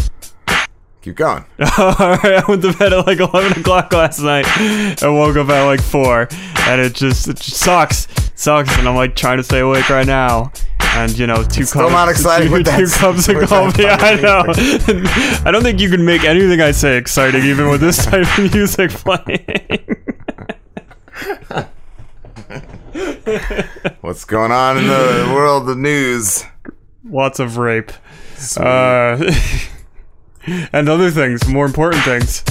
Keep 1.02 1.18
going. 1.18 1.46
All 1.78 1.94
right, 2.00 2.26
I 2.42 2.44
went 2.48 2.64
to 2.64 2.74
bed 2.74 2.92
at 2.92 3.06
like 3.06 3.20
11 3.20 3.60
o'clock 3.60 3.94
last 3.94 4.20
night 4.22 4.48
and 4.58 5.14
woke 5.14 5.36
up 5.36 5.50
at 5.50 5.66
like 5.66 5.80
4. 5.80 6.28
And 6.62 6.82
it 6.82 6.96
just, 6.96 7.28
it 7.28 7.36
just 7.36 7.58
sucks. 7.58 8.08
Sucks. 8.34 8.76
And 8.80 8.90
I'm 8.90 8.96
like 8.96 9.16
trying 9.16 9.38
to 9.38 9.44
stay 9.44 9.60
awake 9.60 9.88
right 9.88 10.08
now. 10.08 10.52
And 10.96 11.18
you 11.18 11.28
know, 11.28 11.44
two 11.44 11.66
Still 11.66 11.90
not 11.90 12.08
exciting 12.08 12.50
two, 12.52 12.64
two 12.64 12.88
cups 12.88 13.28
of 13.28 13.48
coffee. 13.50 13.86
I 13.88 14.16
know. 14.16 14.46
I 15.46 15.52
don't 15.52 15.62
think 15.62 15.82
you 15.82 15.90
can 15.90 16.06
make 16.06 16.24
anything 16.24 16.62
I 16.62 16.72
say 16.72 16.98
exciting, 16.98 17.44
even 17.44 17.70
with 17.70 17.82
this 17.82 18.06
type 18.06 18.26
of 18.38 18.54
music 18.54 18.92
playing. 18.92 19.80
What's 24.02 24.24
going 24.24 24.52
on 24.52 24.78
in 24.78 24.88
the 24.88 25.32
world 25.34 25.70
of 25.70 25.78
news? 25.78 26.46
Lots 27.04 27.40
of 27.40 27.58
rape. 27.58 27.92
Uh, 28.58 29.34
and 30.72 30.88
other 30.88 31.12
things, 31.12 31.48
more 31.48 31.66
important 31.66 32.04
things. 32.04 32.44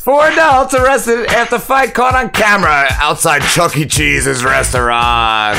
Four 0.00 0.28
adults 0.28 0.72
arrested 0.72 1.26
after 1.26 1.58
fight 1.58 1.92
caught 1.92 2.14
on 2.14 2.30
camera 2.30 2.86
outside 2.92 3.42
Chuck 3.42 3.76
E. 3.76 3.84
Cheese's 3.84 4.42
restaurant. 4.42 5.58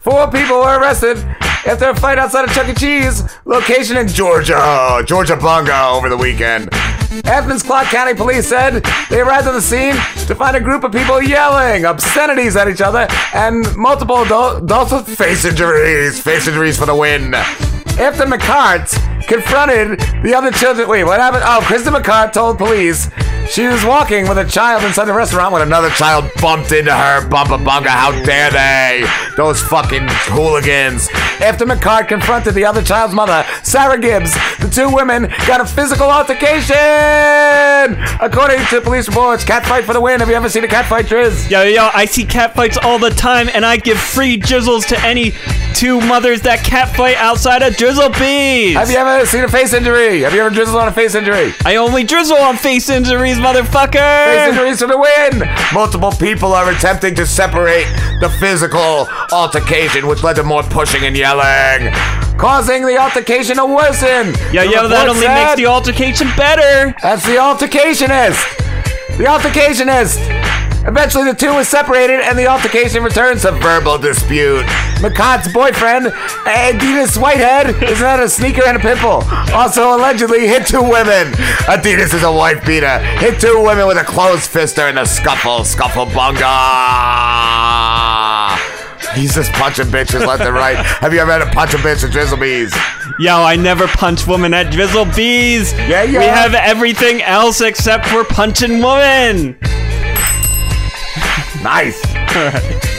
Four 0.00 0.30
people 0.30 0.60
were 0.60 0.80
arrested 0.80 1.18
after 1.66 1.90
a 1.90 1.94
fight 1.94 2.18
outside 2.18 2.48
of 2.48 2.54
Chuck 2.54 2.70
E. 2.70 2.72
Cheese 2.72 3.22
location 3.44 3.98
in 3.98 4.08
Georgia, 4.08 5.02
Georgia 5.06 5.36
Bunga 5.36 5.94
over 5.94 6.08
the 6.08 6.16
weekend. 6.16 6.70
Athens 7.26 7.62
Clarke 7.62 7.88
County 7.88 8.14
Police 8.14 8.48
said 8.48 8.82
they 9.10 9.20
arrived 9.20 9.46
on 9.46 9.52
the 9.52 9.60
scene 9.60 9.94
to 10.26 10.34
find 10.34 10.56
a 10.56 10.60
group 10.60 10.82
of 10.82 10.90
people 10.90 11.22
yelling 11.22 11.84
obscenities 11.84 12.56
at 12.56 12.68
each 12.68 12.80
other 12.80 13.06
and 13.34 13.76
multiple 13.76 14.22
adult, 14.22 14.62
adults 14.62 14.90
with 14.90 15.06
face 15.06 15.44
injuries. 15.44 16.18
Face 16.18 16.48
injuries 16.48 16.78
for 16.78 16.86
the 16.86 16.96
win. 16.96 17.34
After 17.34 18.24
McCart 18.24 19.15
confronted 19.26 20.00
the 20.22 20.34
other 20.34 20.50
children. 20.50 20.88
Wait, 20.88 21.04
what 21.04 21.20
happened? 21.20 21.42
Oh, 21.44 21.60
Kristen 21.64 21.94
McCart 21.94 22.32
told 22.32 22.58
police 22.58 23.10
she 23.50 23.66
was 23.66 23.84
walking 23.84 24.28
with 24.28 24.38
a 24.38 24.44
child 24.44 24.82
inside 24.82 25.04
the 25.04 25.12
restaurant 25.12 25.52
when 25.52 25.62
another 25.62 25.90
child 25.90 26.30
bumped 26.40 26.72
into 26.72 26.92
her. 26.92 27.28
Bumpa 27.28 27.64
bunga, 27.64 27.86
how 27.86 28.10
dare 28.24 28.50
they? 28.50 29.06
Those 29.36 29.62
fucking 29.62 30.06
hooligans. 30.08 31.08
after 31.40 31.64
McCart 31.64 32.08
confronted 32.08 32.54
the 32.54 32.64
other 32.64 32.82
child's 32.82 33.14
mother, 33.14 33.44
Sarah 33.62 33.98
Gibbs. 33.98 34.34
The 34.58 34.68
two 34.68 34.92
women 34.92 35.32
got 35.46 35.60
a 35.60 35.66
physical 35.66 36.10
altercation. 36.10 36.74
According 38.20 38.64
to 38.66 38.80
police 38.80 39.06
reports, 39.08 39.44
catfight 39.44 39.84
for 39.84 39.92
the 39.92 40.00
win. 40.00 40.20
Have 40.20 40.28
you 40.28 40.34
ever 40.34 40.48
seen 40.48 40.64
a 40.64 40.68
catfight, 40.68 41.04
Driz? 41.04 41.48
Yo, 41.50 41.62
yo, 41.62 41.90
I 41.94 42.04
see 42.04 42.24
catfights 42.24 42.82
all 42.82 42.98
the 42.98 43.10
time, 43.10 43.48
and 43.54 43.64
I 43.64 43.76
give 43.76 43.98
free 43.98 44.38
jizzles 44.38 44.86
to 44.88 45.00
any 45.04 45.32
two 45.74 46.00
mothers 46.00 46.40
that 46.42 46.60
catfight 46.60 47.14
outside 47.14 47.62
of 47.62 47.76
Drizzle 47.76 48.10
Bees. 48.10 48.76
Have 48.76 48.90
you 48.90 48.96
ever 48.96 49.15
seen 49.24 49.44
a 49.44 49.48
face 49.48 49.72
injury? 49.72 50.20
Have 50.22 50.34
you 50.34 50.40
ever 50.40 50.50
drizzled 50.50 50.76
on 50.76 50.88
a 50.88 50.92
face 50.92 51.14
injury? 51.14 51.54
I 51.64 51.76
only 51.76 52.04
drizzle 52.04 52.36
on 52.36 52.56
face 52.56 52.88
injuries, 52.90 53.38
motherfucker. 53.38 54.26
Face 54.26 54.48
injuries 54.50 54.80
for 54.80 54.86
the 54.88 54.98
win. 54.98 55.48
Multiple 55.72 56.12
people 56.12 56.52
are 56.52 56.70
attempting 56.70 57.14
to 57.14 57.26
separate 57.26 57.86
the 58.20 58.28
physical 58.40 59.08
altercation, 59.32 60.06
which 60.06 60.22
led 60.22 60.36
to 60.36 60.42
more 60.42 60.62
pushing 60.64 61.04
and 61.04 61.16
yelling, 61.16 61.92
causing 62.36 62.84
the 62.84 62.96
altercation 62.98 63.56
to 63.56 63.64
worsen. 63.66 64.34
Yo, 64.52 64.64
The 64.64 64.70
yo, 64.70 64.88
that 64.88 65.08
only 65.08 65.22
said- 65.22 65.44
makes 65.46 65.56
the 65.56 65.66
altercation 65.66 66.28
better. 66.36 66.94
That's 67.02 67.24
the 67.24 67.36
altercationist. 67.36 68.42
The 69.16 69.24
altercationist. 69.24 70.18
Eventually, 70.86 71.24
the 71.24 71.34
two 71.34 71.52
were 71.52 71.64
separated, 71.64 72.20
and 72.20 72.38
the 72.38 72.46
altercation 72.46 73.02
returns 73.02 73.42
to 73.42 73.50
verbal 73.52 73.98
dispute. 73.98 74.64
McCart's 75.02 75.52
boyfriend, 75.52 76.06
Adidas 76.46 77.20
Whitehead, 77.20 77.82
is 77.82 78.00
not 78.00 78.20
a 78.22 78.28
sneaker 78.28 78.62
and 78.64 78.76
a 78.76 78.80
pimple. 78.80 79.22
Also, 79.52 79.96
allegedly 79.96 80.46
hit 80.46 80.66
two 80.66 80.82
women. 80.82 81.32
Adidas 81.66 82.14
is 82.14 82.22
a 82.22 82.30
wife 82.30 82.64
beater. 82.64 82.98
Hit 83.18 83.40
two 83.40 83.60
women 83.62 83.88
with 83.88 83.98
a 83.98 84.04
closed 84.04 84.48
fister 84.50 84.88
in 84.88 84.96
a 84.98 85.04
scuffle, 85.04 85.64
scuffle 85.64 86.06
bunga. 86.06 86.46
He's 89.14 89.34
just 89.34 89.50
punching 89.52 89.86
bitches 89.86 90.26
left 90.26 90.42
and 90.42 90.54
right. 90.54 90.76
Have 90.76 91.12
you 91.12 91.20
ever 91.20 91.32
had 91.32 91.42
a 91.42 91.46
punch 91.46 91.74
a 91.74 91.78
bitch 91.78 92.04
at 92.04 92.12
Drizzle 92.12 92.36
Bees? 92.38 92.74
Yo, 93.18 93.42
I 93.42 93.56
never 93.56 93.86
punch 93.88 94.26
women 94.26 94.52
at 94.54 94.70
Drizzle 94.70 95.06
Bees. 95.06 95.72
Yeah, 95.72 96.02
yeah. 96.02 96.18
We 96.20 96.26
have 96.26 96.54
everything 96.54 97.22
else 97.22 97.60
except 97.60 98.06
for 98.06 98.24
punching 98.24 98.82
women. 98.82 99.58
Nice. 101.62 102.02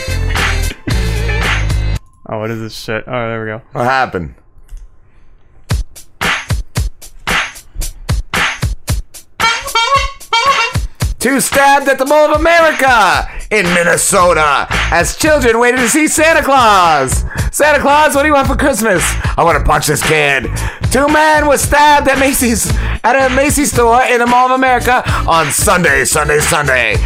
Oh, 2.30 2.39
what 2.39 2.51
is 2.51 2.60
this 2.60 2.78
shit? 2.78 3.05
Oh, 3.08 3.12
there 3.30 3.39
we 3.39 3.45
go. 3.47 3.62
What 3.72 3.86
happened? 3.86 4.36
Two 11.20 11.41
stabbed 11.41 11.88
at 11.89 11.97
the 11.97 12.05
Mall 12.05 12.34
of 12.34 12.39
America 12.39 13.28
in 13.49 13.66
Minnesota 13.74 14.68
as 14.91 15.18
children 15.18 15.58
waited 15.60 15.78
to 15.78 15.89
see 15.89 16.08
Santa 16.08 16.43
Claus. 16.43 17.24
Santa 17.51 17.80
Claus, 17.82 18.14
what 18.14 18.22
do 18.22 18.28
you 18.28 18.34
want 18.34 18.47
for 18.47 18.55
Christmas? 18.55 19.01
I 19.36 19.43
want 19.43 19.58
to 19.58 19.64
punch 19.64 19.88
this 19.88 20.03
kid. 20.03 20.43
Two 20.91 21.08
men 21.08 21.47
were 21.47 21.58
stabbed 21.58 22.08
at 22.08 22.20
Macy's 22.20 22.70
at 23.03 23.32
a 23.32 23.34
Macy's 23.34 23.72
store 23.72 24.03
in 24.03 24.20
the 24.20 24.28
Mall 24.28 24.47
of 24.47 24.51
America 24.51 25.01
on 25.28 25.47
Sunday, 25.51 26.05
Sunday, 26.05 26.39
Sunday. 26.39 26.97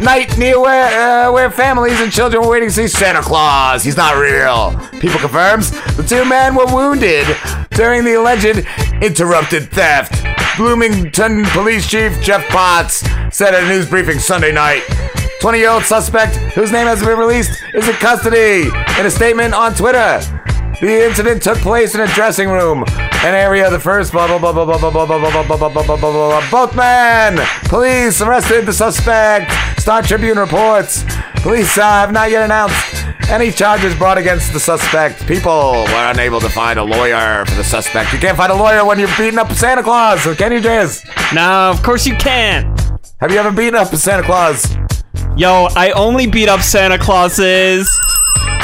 Night 0.00 0.38
near 0.38 0.60
where 0.60 1.26
uh, 1.28 1.32
where 1.32 1.50
families 1.50 2.00
and 2.00 2.12
children 2.12 2.42
were 2.42 2.50
waiting 2.50 2.68
to 2.68 2.74
see 2.74 2.86
Santa 2.86 3.20
Claus. 3.20 3.82
He's 3.82 3.96
not 3.96 4.16
real. 4.16 4.78
People 5.00 5.18
confirms 5.18 5.72
the 5.96 6.04
two 6.04 6.24
men 6.24 6.54
were 6.54 6.66
wounded 6.66 7.26
during 7.70 8.04
the 8.04 8.14
alleged 8.14 8.64
interrupted 9.02 9.70
theft. 9.70 10.24
Bloomington 10.56 11.44
Police 11.46 11.88
Chief 11.88 12.12
Jeff 12.22 12.46
Potts 12.48 12.98
said 13.36 13.54
at 13.54 13.64
a 13.64 13.68
news 13.68 13.88
briefing 13.88 14.20
Sunday 14.20 14.52
night. 14.52 14.82
20 15.40 15.58
year 15.58 15.70
old 15.70 15.84
suspect, 15.84 16.36
whose 16.54 16.70
name 16.70 16.86
hasn't 16.86 17.08
been 17.08 17.18
released, 17.18 17.50
is 17.74 17.88
in 17.88 17.94
custody. 17.96 18.68
In 18.98 19.06
a 19.06 19.10
statement 19.10 19.54
on 19.54 19.74
Twitter, 19.74 20.20
the 20.80 21.06
incident 21.06 21.42
took 21.42 21.58
place 21.58 21.94
in 21.94 22.00
a 22.00 22.06
dressing 22.08 22.48
room, 22.48 22.84
an 22.88 23.34
area 23.34 23.66
of 23.66 23.72
the 23.72 23.80
first 23.80 24.12
blah 24.12 24.26
blah 24.26 24.38
blah 24.38 24.52
blah 24.52 24.64
blah 24.64 24.90
blah 24.90 25.06
blah 25.06 25.18
blah 25.18 25.30
blah 25.30 25.42
blah 25.42 25.56
blah 25.56 25.68
blah 25.68 25.82
blah 25.82 25.96
blah 25.96 26.40
blah. 26.40 26.50
Both 26.50 26.76
men. 26.76 27.44
Police 27.64 28.20
arrested 28.20 28.66
the 28.66 28.72
suspect. 28.72 29.50
Star 29.80 30.02
Tribune 30.02 30.38
reports. 30.38 31.04
Police 31.42 31.78
uh, 31.78 31.82
have 31.82 32.12
not 32.12 32.30
yet 32.30 32.44
announced 32.44 32.76
any 33.30 33.50
charges 33.50 33.94
brought 33.94 34.18
against 34.18 34.52
the 34.52 34.60
suspect. 34.60 35.26
People 35.26 35.72
were 35.72 36.10
unable 36.10 36.40
to 36.40 36.48
find 36.48 36.78
a 36.78 36.84
lawyer 36.84 37.44
for 37.46 37.54
the 37.54 37.64
suspect. 37.64 38.12
You 38.12 38.18
can't 38.18 38.36
find 38.36 38.52
a 38.52 38.54
lawyer 38.54 38.84
when 38.84 38.98
you're 38.98 39.08
beating 39.18 39.38
up 39.38 39.52
Santa 39.52 39.82
Claus, 39.82 40.22
can 40.36 40.52
you, 40.52 40.60
Jizz? 40.60 41.34
No, 41.34 41.70
of 41.70 41.82
course 41.82 42.06
you 42.06 42.14
can't. 42.16 42.78
Have 43.20 43.32
you 43.32 43.38
ever 43.38 43.50
beaten 43.50 43.74
up 43.74 43.88
Santa 43.88 44.22
Claus? 44.22 44.76
Yo, 45.36 45.68
I 45.76 45.92
only 45.92 46.26
beat 46.26 46.48
up 46.48 46.60
Santa 46.60 46.98
Clauses. 46.98 47.88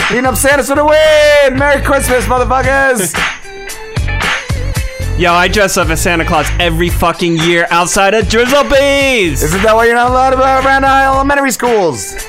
Beating 0.08 0.26
up 0.26 0.36
Santa's 0.36 0.68
for 0.68 0.76
the 0.76 0.84
win! 0.84 1.58
Merry 1.58 1.82
Christmas, 1.82 2.26
motherfuckers! 2.26 3.14
Yo, 5.18 5.32
I 5.32 5.46
dress 5.46 5.76
up 5.76 5.88
as 5.90 6.02
Santa 6.02 6.24
Claus 6.24 6.48
every 6.58 6.90
fucking 6.90 7.36
year 7.36 7.68
outside 7.70 8.14
of 8.14 8.28
Drizzle 8.28 8.64
Bees. 8.64 9.44
Isn't 9.44 9.62
that 9.62 9.72
why 9.74 9.84
you're 9.86 9.94
not 9.94 10.10
allowed 10.10 10.34
around 10.34 10.84
elementary 10.84 11.52
schools? 11.52 12.14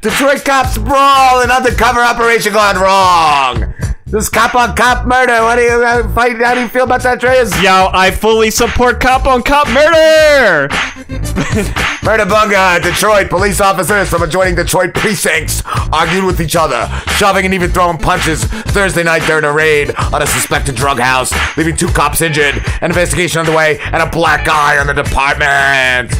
Detroit 0.00 0.44
cops 0.44 0.78
brawl 0.78 1.42
and 1.42 1.50
undercover 1.50 2.00
operation 2.00 2.52
gone 2.52 2.76
wrong. 2.76 3.74
This 4.08 4.28
cop 4.28 4.54
on 4.54 4.76
cop 4.76 5.04
murder. 5.04 5.42
What 5.42 5.56
do 5.56 5.62
you 5.62 5.82
uh, 5.82 6.08
fight? 6.14 6.36
How 6.36 6.54
do 6.54 6.60
you 6.60 6.68
feel 6.68 6.84
about 6.84 7.02
that, 7.02 7.20
Treyas? 7.20 7.60
Yo, 7.60 7.90
I 7.92 8.12
fully 8.12 8.52
support 8.52 9.00
cop 9.00 9.26
on 9.26 9.42
cop 9.42 9.66
murder. 9.66 10.68
Murder 12.06 12.24
bunga, 12.24 12.80
Detroit. 12.80 13.28
Police 13.28 13.60
officers 13.60 14.08
from 14.08 14.22
adjoining 14.22 14.54
Detroit 14.54 14.94
precincts 14.94 15.60
argued 15.92 16.22
with 16.22 16.40
each 16.40 16.54
other, 16.54 16.86
shoving 17.16 17.46
and 17.46 17.52
even 17.52 17.72
throwing 17.72 17.98
punches 17.98 18.44
Thursday 18.44 19.02
night 19.02 19.22
during 19.26 19.42
a 19.42 19.52
raid 19.52 19.92
on 19.96 20.22
a 20.22 20.26
suspected 20.26 20.76
drug 20.76 21.00
house, 21.00 21.32
leaving 21.56 21.74
two 21.76 21.88
cops 21.88 22.20
injured, 22.20 22.62
an 22.80 22.90
investigation 22.90 23.40
underway, 23.40 23.80
and 23.80 23.96
a 23.96 24.06
black 24.06 24.46
eye 24.48 24.78
on 24.78 24.86
the 24.86 24.94
department. 24.94 26.10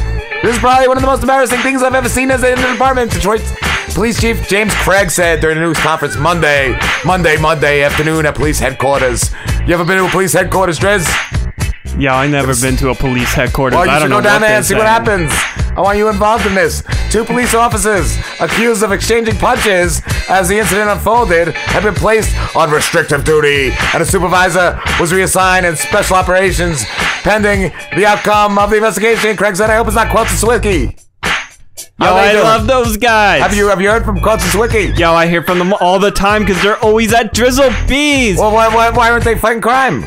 This 0.43 0.55
is 0.55 0.59
probably 0.59 0.89
one 0.89 0.97
of 0.97 1.01
the 1.01 1.07
most 1.07 1.21
embarrassing 1.21 1.59
things 1.59 1.81
I've 1.81 1.95
ever 1.95 2.09
seen 2.09 2.31
as 2.31 2.43
in 2.43 2.59
the 2.59 2.67
department. 2.67 3.11
Detroit 3.11 3.41
Police 3.97 4.21
Chief 4.21 4.47
James 4.47 4.71
Craig 4.75 5.09
said 5.09 5.41
during 5.41 5.57
a 5.57 5.61
news 5.61 5.79
conference 5.79 6.15
Monday, 6.17 6.77
Monday, 7.03 7.35
Monday 7.35 7.81
afternoon 7.81 8.27
at 8.27 8.35
police 8.35 8.59
headquarters. 8.59 9.31
You 9.65 9.73
ever 9.73 9.83
been 9.83 9.97
to 9.97 10.05
a 10.05 10.09
police 10.09 10.33
headquarters, 10.33 10.77
Drez? 10.77 11.07
Yo, 11.99 12.11
I 12.11 12.27
never 12.27 12.55
been 12.55 12.77
to 12.77 12.89
a 12.89 12.95
police 12.95 13.33
headquarters. 13.33 13.75
Well, 13.75 13.87
you 13.87 13.91
I 13.91 13.99
should 13.99 14.11
go 14.11 14.21
down 14.21 14.41
there 14.41 14.55
and 14.55 14.63
see 14.63 14.75
what 14.75 14.85
happens. 14.85 15.31
I 15.75 15.81
want 15.81 15.97
you 15.97 16.09
involved 16.09 16.45
in 16.45 16.53
this. 16.53 16.83
Two 17.09 17.25
police 17.25 17.55
officers 17.55 18.15
accused 18.39 18.83
of 18.83 18.91
exchanging 18.91 19.35
punches 19.37 20.03
as 20.29 20.47
the 20.47 20.59
incident 20.59 20.91
unfolded 20.91 21.55
have 21.55 21.81
been 21.81 21.95
placed 21.95 22.35
on 22.55 22.69
restrictive 22.69 23.25
duty, 23.25 23.71
and 23.95 24.03
a 24.03 24.05
supervisor 24.05 24.79
was 24.99 25.11
reassigned 25.11 25.65
in 25.65 25.75
special 25.75 26.17
operations 26.17 26.83
pending 27.23 27.73
the 27.95 28.05
outcome 28.05 28.59
of 28.59 28.69
the 28.69 28.75
investigation. 28.75 29.35
Craig 29.35 29.55
said, 29.55 29.71
"I 29.71 29.75
hope 29.77 29.87
it's 29.87 29.95
not 29.95 30.11
Quilts 30.11 30.29
and 30.29 30.39
Swicky." 30.39 31.06
Yo, 31.99 32.05
I 32.05 32.31
doing? 32.31 32.43
love 32.43 32.67
those 32.67 32.97
guys. 32.97 33.41
Have 33.41 33.55
you 33.55 33.67
have 33.69 33.81
you 33.81 33.89
heard 33.89 34.05
from 34.05 34.17
and 34.17 34.25
Swicky? 34.25 34.97
Yo, 34.97 35.11
I 35.13 35.27
hear 35.27 35.43
from 35.43 35.59
them 35.59 35.73
all 35.73 35.99
the 35.99 36.11
time 36.11 36.43
because 36.43 36.61
they're 36.61 36.79
always 36.79 37.13
at 37.13 37.33
Drizzle 37.33 37.71
Bees. 37.87 38.37
Well, 38.37 38.51
why, 38.53 38.67
why, 38.73 38.89
why 38.89 39.09
aren't 39.11 39.23
they 39.23 39.37
fighting 39.37 39.61
crime? 39.61 40.03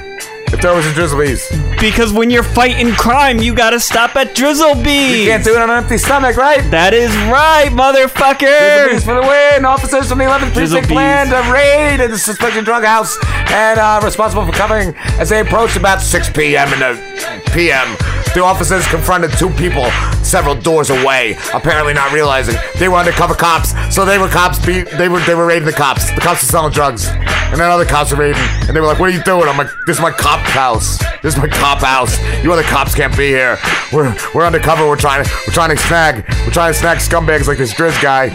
If 0.53 0.61
there 0.61 0.75
was 0.75 0.87
a 0.87 0.93
Drizzle 0.93 1.19
Bees, 1.21 1.47
Because 1.81 2.13
when 2.13 2.29
you're 2.29 2.43
fighting 2.43 2.93
crime, 2.93 3.39
you 3.39 3.55
gotta 3.55 3.81
stop 3.81 4.15
at 4.17 4.35
Drizzle 4.35 4.75
Bees. 4.77 5.21
you 5.21 5.27
can't 5.31 5.43
do 5.43 5.55
it 5.55 5.63
on 5.63 5.71
an 5.71 5.77
empty 5.79 5.97
stomach, 5.97 6.37
right? 6.37 6.61
That 6.71 6.93
is 6.93 7.11
right, 7.33 7.71
Drizzle 7.71 7.79
motherfucker. 7.79 8.91
Bees 8.91 9.05
for 9.05 9.15
the 9.15 9.23
win. 9.23 9.65
Officers 9.65 10.09
from 10.09 10.19
the 10.19 10.25
11th 10.25 10.53
Drizzle 10.53 10.81
Precinct 10.81 10.89
planned 10.89 11.33
a 11.33 11.51
raid 11.51 12.01
at 12.01 12.11
the 12.11 12.19
suspected 12.19 12.67
drug 12.67 12.85
house 12.85 13.17
and 13.51 13.81
uh, 13.81 14.01
responsible 14.05 14.45
for 14.45 14.53
covering 14.53 14.95
as 15.19 15.31
they 15.31 15.41
approached 15.41 15.77
about 15.77 16.03
6 16.03 16.31
p.m. 16.31 16.71
in 16.75 16.81
the 16.81 17.43
p.m. 17.55 17.97
The 18.35 18.45
officers 18.45 18.87
confronted 18.87 19.33
two 19.33 19.51
people 19.51 19.91
several 20.23 20.55
doors 20.55 20.91
away, 20.91 21.37
apparently 21.53 21.93
not 21.93 22.13
realizing 22.13 22.55
they 22.79 22.89
were 22.89 22.97
undercover 22.97 23.35
cops. 23.35 23.75
So 23.93 24.05
they 24.05 24.19
were 24.19 24.29
cops. 24.29 24.65
Be- 24.65 24.83
they 24.83 25.09
were 25.09 25.21
they 25.21 25.35
were 25.35 25.47
raiding 25.47 25.67
the 25.67 25.73
cops. 25.73 26.11
The 26.15 26.21
cops 26.21 26.43
were 26.43 26.47
selling 26.49 26.73
drugs, 26.73 27.09
and 27.09 27.59
then 27.59 27.71
other 27.71 27.85
cops 27.85 28.13
were 28.13 28.19
raiding. 28.19 28.41
And 28.69 28.77
they 28.77 28.81
were 28.81 28.87
like, 28.87 29.01
"What 29.01 29.11
are 29.11 29.17
you 29.17 29.23
doing?" 29.25 29.49
I'm 29.49 29.57
like, 29.59 29.71
"This 29.87 29.97
is 29.97 30.03
my 30.03 30.13
cop 30.13 30.39
house. 30.41 30.99
This 31.23 31.35
is 31.35 31.41
my 31.41 31.49
cop 31.49 31.70
house. 31.79 32.19
You 32.43 32.53
other 32.53 32.63
cops 32.63 32.95
can't 32.95 33.17
be 33.17 33.29
here. 33.29 33.59
We're 33.93 34.15
we're 34.35 34.45
undercover. 34.45 34.87
We're 34.87 34.97
trying 34.97 35.25
to 35.25 35.31
we're 35.47 35.55
trying 35.55 35.71
to 35.71 35.77
snag 35.77 36.25
we're 36.45 36.53
trying 36.53 36.73
to 36.73 36.79
snag 36.79 36.99
scumbags 36.99 37.47
like 37.47 37.59
this 37.59 37.73
Driz 37.73 38.01
guy. 38.03 38.29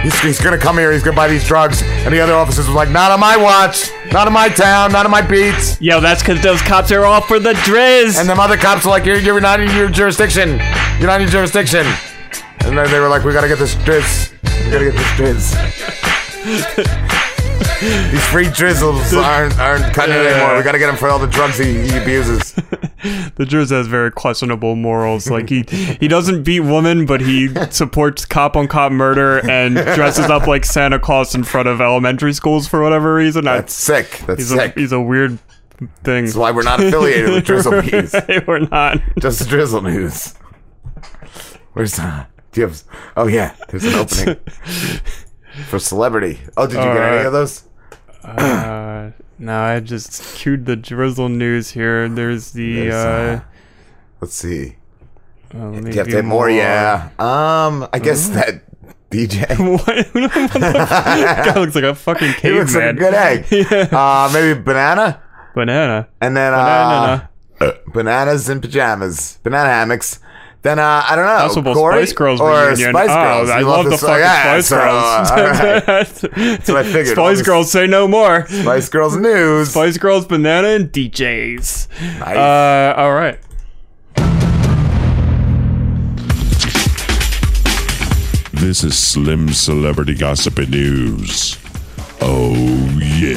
He's, 0.00 0.18
he's 0.20 0.40
gonna 0.40 0.58
come 0.58 0.78
here. 0.78 0.92
He's 0.92 1.02
gonna 1.02 1.16
buy 1.16 1.28
these 1.28 1.46
drugs." 1.46 1.82
And 1.82 2.14
the 2.14 2.20
other 2.20 2.34
officers 2.34 2.68
were 2.68 2.74
like, 2.74 2.90
"Not 2.90 3.10
on 3.10 3.20
my 3.20 3.36
watch. 3.36 3.90
Not 4.12 4.26
on 4.26 4.32
my 4.32 4.48
town. 4.48 4.92
Not 4.92 5.04
on 5.04 5.10
my 5.10 5.22
beats." 5.22 5.80
Yo, 5.80 6.00
that's 6.00 6.22
because 6.22 6.42
those 6.42 6.62
cops 6.62 6.90
are 6.92 7.04
all 7.04 7.20
for 7.20 7.38
the 7.38 7.52
Driz. 7.52 8.18
And 8.18 8.28
the 8.28 8.34
other 8.34 8.56
cops 8.56 8.84
were 8.84 8.90
like, 8.92 9.04
you're, 9.04 9.18
you're 9.18 9.40
not 9.40 9.60
in 9.60 9.74
your 9.74 9.88
jurisdiction. 9.88 10.60
You're 10.98 11.08
not 11.08 11.20
in 11.20 11.22
your 11.22 11.30
jurisdiction. 11.30 11.86
And 12.60 12.78
then 12.78 12.90
they 12.90 13.00
were 13.00 13.08
like, 13.08 13.24
we 13.24 13.32
gotta 13.32 13.48
get 13.48 13.58
this 13.58 13.74
drizz. 13.76 14.32
We 14.64 14.70
gotta 14.70 14.90
get 14.90 14.94
this 14.94 15.50
drizz. 15.54 17.32
These 17.80 18.26
free 18.28 18.48
drizzles 18.50 19.12
aren't, 19.14 19.58
aren't 19.58 19.94
cutting 19.94 20.14
it 20.14 20.26
anymore. 20.26 20.56
We 20.56 20.62
gotta 20.62 20.78
get 20.78 20.88
him 20.88 20.96
for 20.96 21.08
all 21.08 21.18
the 21.18 21.26
drugs 21.26 21.58
he, 21.58 21.88
he 21.88 21.96
abuses. 21.96 22.52
the 23.36 23.44
Driz 23.44 23.70
has 23.70 23.86
very 23.86 24.10
questionable 24.10 24.76
morals. 24.76 25.28
Like 25.30 25.48
he 25.48 25.62
he 26.00 26.08
doesn't 26.08 26.42
beat 26.42 26.60
women, 26.60 27.06
but 27.06 27.20
he 27.20 27.48
supports 27.70 28.24
cop 28.24 28.56
on 28.56 28.68
cop 28.68 28.92
murder 28.92 29.38
and 29.48 29.74
dresses 29.74 30.26
up 30.26 30.46
like 30.46 30.64
Santa 30.64 30.98
Claus 30.98 31.34
in 31.34 31.44
front 31.44 31.68
of 31.68 31.80
elementary 31.80 32.32
schools 32.32 32.66
for 32.66 32.82
whatever 32.82 33.14
reason. 33.14 33.44
That's 33.44 33.74
sick. 33.74 34.22
That's 34.26 34.40
he's 34.40 34.48
sick. 34.48 34.76
A, 34.76 34.80
he's 34.80 34.92
a 34.92 35.00
weird 35.00 35.38
thing. 36.02 36.24
That's 36.24 36.36
why 36.36 36.50
we're 36.52 36.62
not 36.62 36.82
affiliated 36.82 37.30
with 37.30 37.44
Drizzle 37.44 37.82
Bees. 37.82 38.14
we're 38.46 38.60
not. 38.60 38.98
Just 39.18 39.48
Drizzle 39.48 39.82
News. 39.82 40.34
Where's 41.74 41.96
that? 41.96 42.30
Do 42.52 42.62
you 42.62 42.66
have? 42.68 42.82
Oh 43.16 43.26
yeah, 43.26 43.54
there's 43.68 43.84
an 43.84 43.94
opening 43.94 44.36
for 45.68 45.78
celebrity. 45.78 46.40
Oh, 46.56 46.66
did 46.66 46.74
you 46.76 46.80
get 46.80 47.12
any 47.12 47.26
of 47.26 47.32
those? 47.32 47.64
Uh, 48.22 49.10
no, 49.38 49.60
I 49.60 49.80
just 49.80 50.36
queued 50.36 50.66
the 50.66 50.76
drizzle 50.76 51.28
news 51.28 51.70
here. 51.70 52.08
There's 52.08 52.52
the. 52.52 52.88
There's, 52.88 52.94
uh, 52.94 53.40
Let's 54.20 54.34
see. 54.34 54.76
Do 55.50 55.58
maybe 55.58 55.90
you 55.92 55.98
have 55.98 56.08
to 56.08 56.16
have 56.16 56.24
more? 56.24 56.50
Yeah. 56.50 57.10
Um, 57.18 57.88
I 57.92 57.98
guess 57.98 58.28
that 58.30 58.62
DJ. 59.10 59.46
what? 59.72 60.12
guy 60.52 61.54
looks 61.60 61.74
like 61.74 61.84
a 61.84 61.94
fucking 61.94 62.32
caveman. 62.34 62.42
he 62.52 62.58
looks 62.58 62.74
like 62.74 62.84
a 62.84 62.92
good 62.94 63.14
egg. 63.14 63.92
Uh, 63.92 64.30
maybe 64.32 64.60
banana, 64.60 65.22
Banana. 65.54 66.08
and 66.20 66.36
then 66.36 66.52
uh, 66.52 67.26
bananas 67.92 68.48
and 68.48 68.60
pajamas, 68.60 69.38
banana 69.42 69.68
hammocks. 69.68 70.18
Then 70.62 70.78
uh, 70.80 71.04
I 71.08 71.14
don't 71.14 71.26
know. 71.26 71.36
Possible 71.46 71.74
Corey 71.74 72.06
Spice 72.06 72.12
Girls 72.14 72.40
or 72.40 72.50
reunion. 72.50 72.90
Spice 72.90 73.08
oh, 73.10 73.52
I 73.52 73.58
You 73.60 73.66
love 73.66 73.84
the 73.84 73.90
this- 73.90 74.00
fucking 74.00 74.18
yeah, 74.18 74.42
Spice 74.42 74.66
so, 74.66 74.76
Girls. 74.76 75.04
uh, 75.04 75.34
all 75.36 75.42
right. 75.44 75.86
That's 75.86 76.20
That's 76.20 76.68
what 76.68 76.76
I 76.78 76.82
figured. 76.84 77.06
Spice 77.16 77.42
Girls 77.42 77.70
say 77.70 77.86
no 77.86 78.08
more. 78.08 78.46
Spice 78.48 78.88
Girls 78.88 79.16
news. 79.18 79.70
Spice 79.70 79.96
Girls, 79.98 80.26
banana, 80.26 80.68
and 80.68 80.90
DJs. 80.90 81.88
Nice. 82.18 82.36
Uh, 82.36 82.94
all 83.00 83.12
right. 83.14 83.38
This 88.52 88.82
is 88.82 88.98
Slim 88.98 89.52
Celebrity 89.52 90.14
Gossip 90.14 90.58
and 90.58 90.70
News. 90.70 91.58
Oh, 92.20 92.54
yeah. 92.98 93.36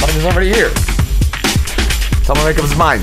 Something's 0.00 0.24
already 0.26 0.52
here. 0.52 0.70
Someone 2.24 2.44
make 2.46 2.58
up 2.58 2.64
his 2.64 2.76
mind. 2.76 3.02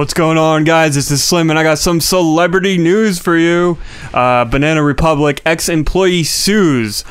What's 0.00 0.14
going 0.14 0.38
on, 0.38 0.64
guys? 0.64 0.94
This 0.94 1.10
is 1.10 1.22
Slim, 1.22 1.50
and 1.50 1.58
I 1.58 1.62
got 1.62 1.78
some 1.78 2.00
celebrity 2.00 2.78
news 2.78 3.18
for 3.18 3.36
you. 3.36 3.76
Uh, 4.14 4.46
Banana 4.46 4.82
Republic 4.82 5.42
ex 5.44 5.68
employee 5.68 6.24
sues. 6.24 7.04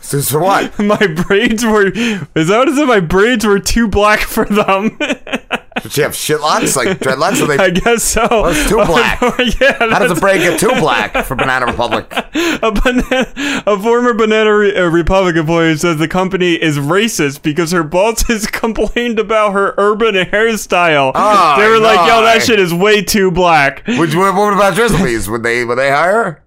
Sues 0.01 0.31
for 0.31 0.41
what? 0.41 0.79
my 0.79 1.07
braids 1.07 1.67
were. 1.67 1.89
Is 1.89 2.49
that 2.49 2.59
what 2.59 2.69
it 2.69 2.77
said? 2.77 2.87
My 2.87 3.01
braids 3.01 3.45
were 3.45 3.59
too 3.59 3.89
black 3.89 4.21
for 4.21 4.47
them. 4.47 4.99
Did 5.83 5.97
you 5.97 6.03
have 6.05 6.13
shitlocks 6.13 6.77
like 6.77 6.99
dreadlocks? 6.99 7.43
Or 7.43 7.47
they? 7.47 7.57
I 7.65 7.71
guess 7.71 8.03
so. 8.05 8.27
Oh, 8.31 8.45
it's 8.47 8.69
too 8.69 8.77
black. 8.87 9.21
yeah. 9.61 9.77
How 9.79 9.99
does 9.99 10.17
a 10.17 10.21
braid 10.21 10.41
get 10.41 10.61
too 10.61 10.69
black 10.81 11.13
for 11.25 11.35
Banana 11.35 11.67
Republic? 11.67 12.07
a, 12.13 12.71
banana, 12.73 13.63
a 13.67 13.79
former 13.79 14.15
Banana 14.15 14.57
Re- 14.57 14.75
uh, 14.77 14.89
Republic 14.89 15.37
employee 15.37 15.77
says 15.77 15.99
the 15.99 16.09
company 16.09 16.55
is 16.55 16.79
racist 16.79 17.43
because 17.43 17.73
her 17.73 17.83
bosses 17.83 18.47
complained 18.47 19.19
about 19.19 19.53
her 19.53 19.75
urban 19.77 20.15
hairstyle. 20.15 21.13
Oh, 21.15 21.61
they 21.61 21.69
were 21.69 21.81
like, 21.81 22.09
"Yo, 22.09 22.21
no. 22.21 22.23
that 22.23 22.43
shit 22.43 22.61
is 22.61 22.73
way 22.73 23.03
too 23.03 23.31
black." 23.31 23.83
Would 23.87 24.13
you, 24.13 24.21
what 24.21 24.53
about 24.53 24.75
Drizzlebees? 24.75 25.29
Would 25.29 25.43
they 25.43 25.65
would 25.65 25.79
they 25.79 25.91
hire 25.91 26.25
her? 26.25 26.44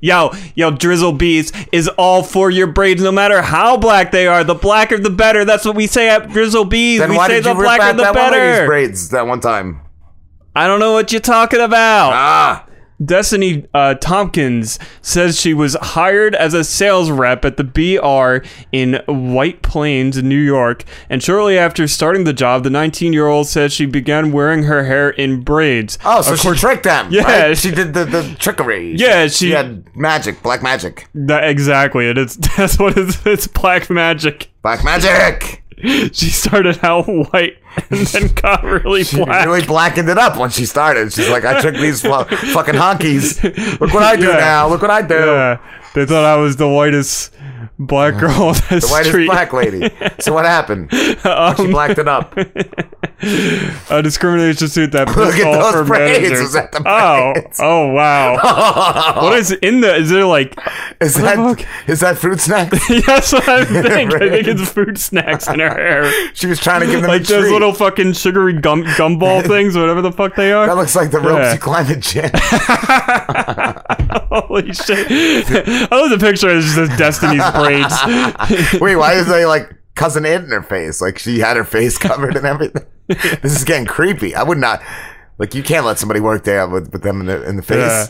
Yo, 0.00 0.32
yo, 0.54 0.70
Drizzle 0.70 1.12
Bees 1.12 1.52
is 1.72 1.88
all 1.98 2.22
for 2.22 2.50
your 2.50 2.66
braids, 2.66 3.02
no 3.02 3.12
matter 3.12 3.42
how 3.42 3.76
black 3.76 4.10
they 4.10 4.26
are. 4.26 4.44
The 4.44 4.54
blacker, 4.54 4.98
the 4.98 5.10
better. 5.10 5.44
That's 5.44 5.64
what 5.64 5.76
we 5.76 5.86
say 5.86 6.08
at 6.08 6.28
Drizzle 6.30 6.64
Bees. 6.64 7.00
Then 7.00 7.10
we 7.10 7.18
say 7.18 7.40
the 7.40 7.54
blacker, 7.54 7.96
the 7.96 8.02
that 8.04 8.14
one 8.14 8.30
better. 8.32 8.66
braids 8.66 9.10
that 9.10 9.26
one 9.26 9.40
time? 9.40 9.80
I 10.54 10.66
don't 10.66 10.80
know 10.80 10.92
what 10.92 11.12
you're 11.12 11.20
talking 11.20 11.60
about. 11.60 12.12
Ah, 12.12 12.66
Destiny 13.04 13.66
uh, 13.74 13.94
Tompkins 13.94 14.78
says 15.02 15.40
she 15.40 15.54
was 15.54 15.76
hired 15.80 16.34
as 16.34 16.52
a 16.54 16.64
sales 16.64 17.10
rep 17.10 17.44
at 17.44 17.56
the 17.56 17.62
BR 17.64 18.46
in 18.72 18.94
White 19.06 19.62
Plains, 19.62 20.20
New 20.22 20.36
York, 20.38 20.84
and 21.08 21.22
shortly 21.22 21.56
after 21.56 21.86
starting 21.86 22.24
the 22.24 22.32
job, 22.32 22.64
the 22.64 22.70
19 22.70 23.12
year 23.12 23.28
old 23.28 23.46
says 23.46 23.72
she 23.72 23.86
began 23.86 24.32
wearing 24.32 24.64
her 24.64 24.84
hair 24.84 25.10
in 25.10 25.42
braids. 25.42 25.96
oh, 26.04 26.22
so 26.22 26.32
Of 26.32 26.40
she 26.40 26.52
tricked 26.60 26.84
them. 26.84 27.08
Yeah, 27.10 27.22
right? 27.22 27.56
she- 27.56 27.68
she 27.68 27.74
did 27.74 27.92
the, 27.94 28.04
the 28.04 28.36
trickery. 28.38 28.94
Yeah, 28.96 29.26
she- 29.28 29.50
had 29.50 29.84
magic, 29.96 30.42
black 30.42 30.62
magic, 30.62 31.06
That, 31.14 31.44
exactly, 31.48 32.08
and 32.08 32.18
it's 32.18 32.36
that's 32.56 32.78
what 32.78 32.96
it's, 32.96 33.24
it's 33.26 33.46
black 33.46 33.90
magic. 33.90 34.50
black 34.62 34.82
magic. 34.84 35.62
She 35.80 36.30
started 36.30 36.80
out 36.82 37.04
white 37.06 37.58
and 37.90 38.06
then 38.06 38.28
got 38.34 38.64
really 38.64 39.04
She 39.04 39.16
black. 39.16 39.46
really 39.46 39.64
blackened 39.64 40.08
it 40.08 40.18
up 40.18 40.36
when 40.36 40.50
she 40.50 40.66
started. 40.66 41.12
She's 41.12 41.28
like, 41.28 41.44
I 41.44 41.60
took 41.60 41.74
these 41.74 42.00
fu- 42.02 42.24
fucking 42.24 42.74
honkies. 42.74 43.42
Look 43.80 43.92
what 43.94 44.02
I 44.02 44.16
do 44.16 44.28
Yeah. 44.28 44.36
now. 44.38 44.68
Look 44.68 44.82
what 44.82 44.90
I 44.90 45.02
do. 45.02 45.14
Yeah, 45.14 45.58
they 45.94 46.06
thought 46.06 46.24
I 46.24 46.36
was 46.36 46.56
the 46.56 46.68
whitest 46.68 47.34
black 47.78 48.18
girl 48.18 48.30
on 48.32 48.54
the, 48.54 48.78
The 48.80 48.88
whitest 48.90 49.10
street. 49.10 49.26
black 49.26 49.52
lady. 49.52 49.90
So 50.20 50.32
what 50.32 50.44
happened? 50.44 50.92
Um, 51.24 51.56
she 51.56 51.66
blacked 51.70 51.98
it 51.98 52.08
up. 52.08 52.36
a 53.20 54.02
discrimination 54.02 54.68
suit 54.68 54.92
that 54.92 55.08
Look 55.08 55.34
at 55.34 55.44
those 55.72 55.86
braids. 55.86 56.18
managers. 56.20 56.40
Was 56.40 56.52
that 56.54 56.72
the 56.72 56.82
oh, 56.86 57.32
braids? 57.34 57.58
oh 57.60 57.88
wow! 57.88 59.14
what 59.22 59.38
is 59.38 59.50
in 59.52 59.80
the? 59.80 59.94
Is 59.96 60.10
there 60.10 60.24
like? 60.24 60.56
Is 61.00 61.14
that 61.16 61.64
is 61.86 62.00
that 62.00 62.18
fruit 62.18 62.40
snacks? 62.40 62.72
What 63.32 63.48
I 63.48 63.64
think. 63.64 64.14
I 64.14 64.28
think 64.28 64.48
it's 64.48 64.70
food 64.70 64.98
snacks 64.98 65.48
in 65.48 65.60
her 65.60 65.68
hair, 65.70 66.10
She 66.34 66.46
was 66.46 66.58
trying 66.60 66.80
to 66.80 66.86
give 66.86 67.00
them 67.02 67.10
like 67.10 67.22
a 67.22 67.24
treat. 67.24 67.50
Little 67.58 67.72
fucking 67.74 68.12
sugary 68.12 68.52
gum 68.60 68.84
gumball 68.84 69.46
things, 69.46 69.76
whatever 69.76 70.00
the 70.02 70.12
fuck 70.12 70.34
they 70.36 70.52
are. 70.52 70.66
That 70.66 70.76
looks 70.76 70.94
like 70.96 71.10
the 71.10 71.18
ropes 71.20 71.40
Yeah. 71.40 71.52
you 71.54 71.58
climb 71.58 71.90
in 71.90 72.00
gym. 72.00 72.30
Holy 74.30 74.72
shit! 74.72 75.06
I 75.10 75.88
love 75.96 76.10
the 76.10 76.18
picture. 76.20 76.48
It's 76.56 76.74
just 76.74 76.96
Destiny's 76.98 77.42
braids. 77.52 77.94
Wait, 78.80 78.96
why 78.96 79.14
is 79.14 79.26
they 79.26 79.44
like 79.46 79.70
cousin 79.94 80.24
Ed 80.26 80.44
in 80.44 80.50
her 80.50 80.62
face? 80.62 81.00
Like 81.00 81.18
she 81.18 81.40
had 81.40 81.56
her 81.56 81.64
face 81.64 81.98
covered 81.98 82.36
and 82.36 82.46
everything. 82.46 82.84
this 83.08 83.56
is 83.56 83.64
getting 83.64 83.86
creepy. 83.86 84.34
I 84.34 84.42
would 84.42 84.58
not 84.58 84.82
like. 85.38 85.54
You 85.54 85.62
can't 85.62 85.86
let 85.86 85.98
somebody 85.98 86.20
work 86.20 86.44
there 86.44 86.68
with, 86.68 86.92
with 86.92 87.02
them 87.02 87.20
in 87.20 87.26
the 87.26 87.48
in 87.48 87.56
the 87.56 87.62
face. 87.62 87.78
Yeah. 87.78 88.06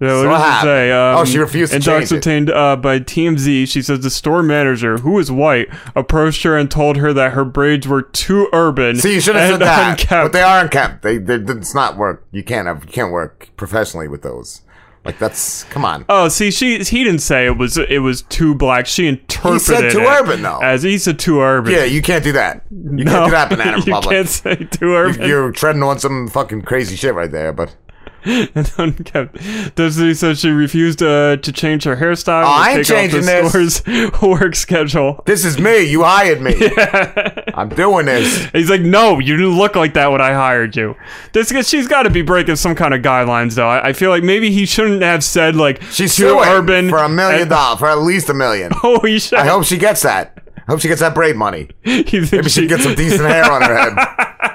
Yeah, 0.00 0.16
what 0.20 0.28
what 0.28 0.38
does 0.38 0.62
it 0.62 0.66
say? 0.66 0.92
Um, 0.92 1.16
Oh, 1.18 1.24
she 1.24 1.38
refused 1.38 1.72
to 1.72 1.80
change 1.80 2.12
it. 2.12 2.16
obtained 2.16 2.50
uh, 2.50 2.76
by 2.76 3.00
TMZ, 3.00 3.66
she 3.68 3.82
says 3.82 4.00
the 4.00 4.10
store 4.10 4.42
manager, 4.44 4.98
who 4.98 5.18
is 5.18 5.30
white, 5.32 5.68
approached 5.96 6.44
her 6.44 6.56
and 6.56 6.70
told 6.70 6.98
her 6.98 7.12
that 7.12 7.32
her 7.32 7.44
braids 7.44 7.88
were 7.88 8.02
too 8.02 8.48
urban. 8.52 8.96
See, 8.96 9.14
you 9.14 9.20
should 9.20 9.34
have 9.34 9.50
said 9.50 9.60
that. 9.60 9.90
unkempt. 9.90 10.32
But 10.32 10.32
they 10.32 10.42
are 10.42 10.60
unkept. 10.60 11.02
They, 11.02 11.18
they, 11.18 11.34
it's 11.34 11.74
not 11.74 11.96
work. 11.96 12.24
You 12.30 12.44
can't 12.44 12.68
have. 12.68 12.84
You 12.84 12.92
can't 12.92 13.10
work 13.12 13.50
professionally 13.56 14.06
with 14.08 14.22
those. 14.22 14.62
Like 15.04 15.18
that's 15.18 15.64
come 15.64 15.84
on. 15.84 16.04
Oh, 16.08 16.28
see, 16.28 16.50
she 16.50 16.78
he 16.80 17.02
didn't 17.02 17.20
say 17.22 17.46
it 17.46 17.56
was 17.56 17.78
it 17.78 18.02
was 18.02 18.22
too 18.22 18.54
black. 18.54 18.84
She 18.86 19.06
interpreted 19.06 19.90
too 19.92 20.00
it 20.00 20.06
urban, 20.06 20.42
though. 20.42 20.58
As 20.58 20.82
he 20.82 20.98
said 20.98 21.18
too 21.18 21.40
urban. 21.40 21.72
Yeah, 21.72 21.84
you 21.84 22.02
can't 22.02 22.22
do 22.22 22.32
that. 22.32 22.64
You 22.70 23.04
No, 23.04 23.12
can't 23.12 23.24
do 23.26 23.30
that, 23.30 23.48
Banana 23.48 23.78
you 23.86 24.00
can't 24.02 24.28
say 24.28 24.56
too 24.56 24.92
urban. 24.94 25.26
You, 25.26 25.38
are 25.44 25.52
treading 25.52 25.82
on 25.82 25.98
some 25.98 26.28
fucking 26.28 26.62
crazy 26.62 26.94
shit 26.94 27.14
right 27.14 27.30
there. 27.30 27.52
But 27.54 27.74
and 28.24 28.72
unkept. 28.78 29.36
Destiny 29.74 30.14
says 30.14 30.40
she 30.40 30.50
refused 30.50 31.02
uh, 31.02 31.36
to 31.36 31.52
change 31.52 31.84
her 31.84 31.96
hairstyle. 31.96 32.42
Oh, 32.42 32.46
or 32.46 32.50
I 32.50 32.70
ain't 32.72 32.86
take 32.86 32.96
off 32.96 33.12
the 33.12 33.20
changing 33.20 33.26
this. 33.26 33.76
store's 33.76 34.22
work 34.22 34.56
schedule. 34.56 35.22
this 35.26 35.44
is 35.44 35.58
me. 35.58 35.82
You 35.84 36.02
hired 36.04 36.40
me. 36.40 36.54
I'm 37.54 37.68
doing 37.68 38.06
this. 38.06 38.46
He's 38.50 38.70
like, 38.70 38.80
no, 38.80 39.18
you 39.18 39.36
didn't 39.36 39.56
look 39.56 39.76
like 39.76 39.94
that 39.94 40.10
when 40.10 40.20
I 40.20 40.32
hired 40.32 40.76
you. 40.76 40.96
This 41.32 41.48
she's 41.68 41.88
got 41.88 42.02
to 42.02 42.10
be 42.10 42.22
breaking 42.22 42.56
some 42.56 42.74
kind 42.74 42.94
of 42.94 43.02
guidelines, 43.02 43.54
though. 43.54 43.68
I, 43.68 43.88
I 43.88 43.92
feel 43.92 44.10
like 44.10 44.22
maybe 44.22 44.50
he 44.50 44.66
shouldn't 44.66 45.02
have 45.02 45.24
said 45.24 45.56
like 45.56 45.82
She's 45.82 46.16
too 46.16 46.38
urban 46.38 46.88
for 46.88 46.98
a 46.98 47.08
million 47.08 47.48
dollars, 47.48 47.78
for 47.78 47.88
at 47.88 47.98
least 47.98 48.28
a 48.28 48.34
million. 48.34 48.72
Holy 48.74 49.18
shit! 49.18 49.38
I 49.38 49.46
hope 49.46 49.64
she 49.64 49.78
gets 49.78 50.02
that. 50.02 50.38
I 50.56 50.72
hope 50.72 50.80
she 50.80 50.88
gets 50.88 51.00
that 51.00 51.14
braid 51.14 51.36
money. 51.36 51.70
Maybe 51.84 52.48
she 52.48 52.66
gets 52.66 52.82
some 52.82 52.94
decent 52.94 53.22
hair 53.22 53.50
on 53.50 53.62
her 53.62 53.76
head. 53.76 54.47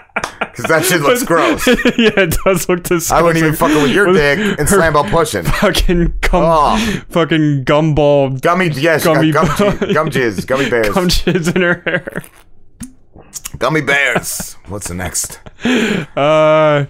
Because 0.52 0.66
that 0.66 0.84
shit 0.86 1.02
looks 1.02 1.24
gross. 1.32 1.66
yeah, 1.68 1.74
it 2.18 2.38
does 2.46 2.68
look 2.70 2.84
disgusting. 2.84 3.18
I 3.18 3.22
wouldn't 3.22 3.44
even 3.44 3.56
fucking 3.56 3.82
with 3.82 3.92
your 3.92 4.12
dick 4.14 4.60
and 4.60 4.68
slam 4.70 4.94
ball 4.94 5.04
pushing. 5.06 5.44
Fucking 5.44 6.14
gum, 6.22 6.44
Oh. 6.44 6.78
fucking 7.10 7.66
gumball, 7.66 8.40
Gummy, 8.42 8.70
yes, 8.70 9.04
Gummy 9.04 9.32
gummy, 9.32 9.48
gum, 9.48 9.68
jizz, 9.68 9.94
gum 9.94 10.10
jizz, 10.10 10.48
gummy 10.48 10.70
bears. 10.70 10.90
gum 10.94 11.08
jizz 11.08 11.56
in 11.56 11.62
her 11.62 11.82
hair. 11.86 12.24
Gummy 13.58 13.82
bears. 13.82 14.54
What's 14.68 14.88
the 14.88 14.96
next? 14.96 15.40
Uh, 16.18 16.86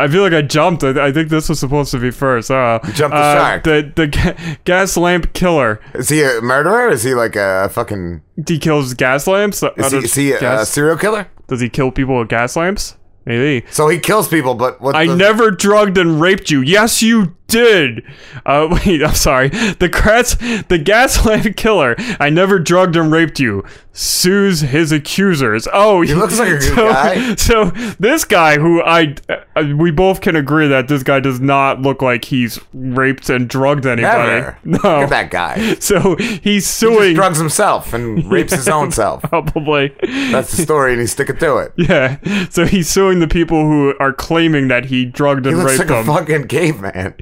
I 0.00 0.06
feel 0.08 0.22
like 0.22 0.32
I 0.32 0.42
jumped. 0.42 0.84
I, 0.84 1.06
I 1.08 1.12
think 1.12 1.28
this 1.28 1.48
was 1.48 1.58
supposed 1.58 1.90
to 1.90 1.98
be 1.98 2.10
first. 2.12 2.50
Uh, 2.50 2.78
you 2.86 2.92
jumped 2.92 3.14
the 3.16 3.20
uh, 3.20 3.34
shark. 3.34 3.64
The 3.64 3.92
the 3.94 4.06
ga- 4.06 4.56
gas 4.64 4.96
lamp 4.96 5.32
killer. 5.32 5.80
Is 5.94 6.08
he 6.08 6.22
a 6.22 6.40
murderer? 6.40 6.88
Is 6.88 7.02
he 7.02 7.14
like 7.14 7.34
a 7.36 7.68
fucking? 7.72 8.22
He 8.46 8.58
kills 8.58 8.94
gas 8.94 9.26
lamps. 9.26 9.62
Is 9.76 9.92
he, 9.92 9.98
is 9.98 10.14
he 10.14 10.32
a, 10.32 10.64
serial 10.64 10.96
killer? 10.96 11.28
Does 11.48 11.60
he 11.60 11.68
kill 11.68 11.90
people 11.90 12.18
with 12.18 12.28
gas 12.28 12.54
lamps? 12.56 12.96
Maybe. 13.26 13.66
So 13.70 13.88
he 13.88 13.98
kills 13.98 14.28
people, 14.28 14.54
but 14.54 14.80
what? 14.80 14.94
I 14.94 15.06
the- 15.06 15.16
never 15.16 15.50
drugged 15.50 15.98
and 15.98 16.20
raped 16.20 16.50
you. 16.50 16.60
Yes, 16.60 17.02
you 17.02 17.36
did. 17.48 18.04
Uh, 18.46 18.68
wait, 18.86 19.02
I'm 19.02 19.14
sorry. 19.14 19.48
The 19.48 19.88
gas, 19.88 20.34
the 20.36 20.78
gaslamp 20.78 21.56
killer. 21.56 21.96
I 22.20 22.30
never 22.30 22.58
drugged 22.58 22.94
and 22.94 23.10
raped 23.10 23.40
you. 23.40 23.64
Sues 23.92 24.60
his 24.60 24.92
accusers. 24.92 25.66
Oh, 25.72 26.02
he 26.02 26.14
looks 26.14 26.38
like 26.38 26.48
a 26.48 26.52
good 26.58 26.62
so, 26.62 26.88
guy. 26.88 27.34
So 27.34 27.64
this 27.98 28.24
guy, 28.24 28.58
who 28.58 28.80
I, 28.80 29.16
uh, 29.28 29.74
we 29.76 29.90
both 29.90 30.20
can 30.20 30.36
agree 30.36 30.68
that 30.68 30.86
this 30.86 31.02
guy 31.02 31.18
does 31.18 31.40
not 31.40 31.82
look 31.82 32.00
like 32.00 32.24
he's 32.26 32.60
raped 32.72 33.28
and 33.28 33.48
drugged 33.48 33.86
anybody. 33.86 34.28
Never. 34.28 34.58
No, 34.62 34.76
Look 34.76 34.84
at 34.84 35.10
that 35.10 35.30
guy. 35.32 35.74
So 35.80 36.14
he's 36.16 36.66
suing. 36.66 37.08
He 37.08 37.14
drugs 37.14 37.38
himself 37.38 37.92
and 37.92 38.30
rapes 38.30 38.52
his 38.52 38.68
own 38.68 38.92
self. 38.92 39.22
Probably. 39.22 39.92
That's 40.30 40.56
the 40.56 40.62
story, 40.62 40.92
and 40.92 41.00
he's 41.00 41.12
sticking 41.12 41.38
to 41.38 41.56
it. 41.56 41.72
Yeah. 41.76 42.18
So 42.50 42.66
he's 42.66 42.88
suing 42.88 43.18
the 43.18 43.26
people 43.26 43.62
who 43.62 43.94
are 43.98 44.12
claiming 44.12 44.68
that 44.68 44.84
he 44.86 45.04
drugged 45.06 45.46
and 45.46 45.56
He 45.56 45.62
looks 45.62 45.78
raped 45.78 45.90
like 45.90 46.02
a 46.02 46.04
fucking 46.04 46.46
caveman. 46.48 47.14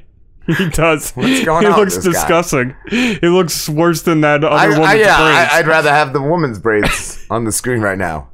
He 0.57 0.69
does. 0.69 1.11
What's 1.11 1.43
going 1.43 1.63
he 1.63 1.67
on 1.67 1.79
with 1.79 1.93
looks 1.93 1.95
this 1.97 2.05
guy? 2.05 2.11
disgusting. 2.13 2.75
He 2.89 3.27
looks 3.27 3.67
worse 3.67 4.03
than 4.03 4.21
that 4.21 4.43
other 4.43 4.55
I, 4.55 4.67
woman's 4.69 4.87
I, 4.87 4.93
yeah, 4.95 5.17
braids. 5.17 5.53
I, 5.53 5.59
I'd 5.59 5.67
rather 5.67 5.89
have 5.89 6.13
the 6.13 6.21
woman's 6.21 6.59
braids 6.59 7.25
on 7.29 7.43
the 7.43 7.51
screen 7.51 7.81
right 7.81 7.97
now. 7.97 8.29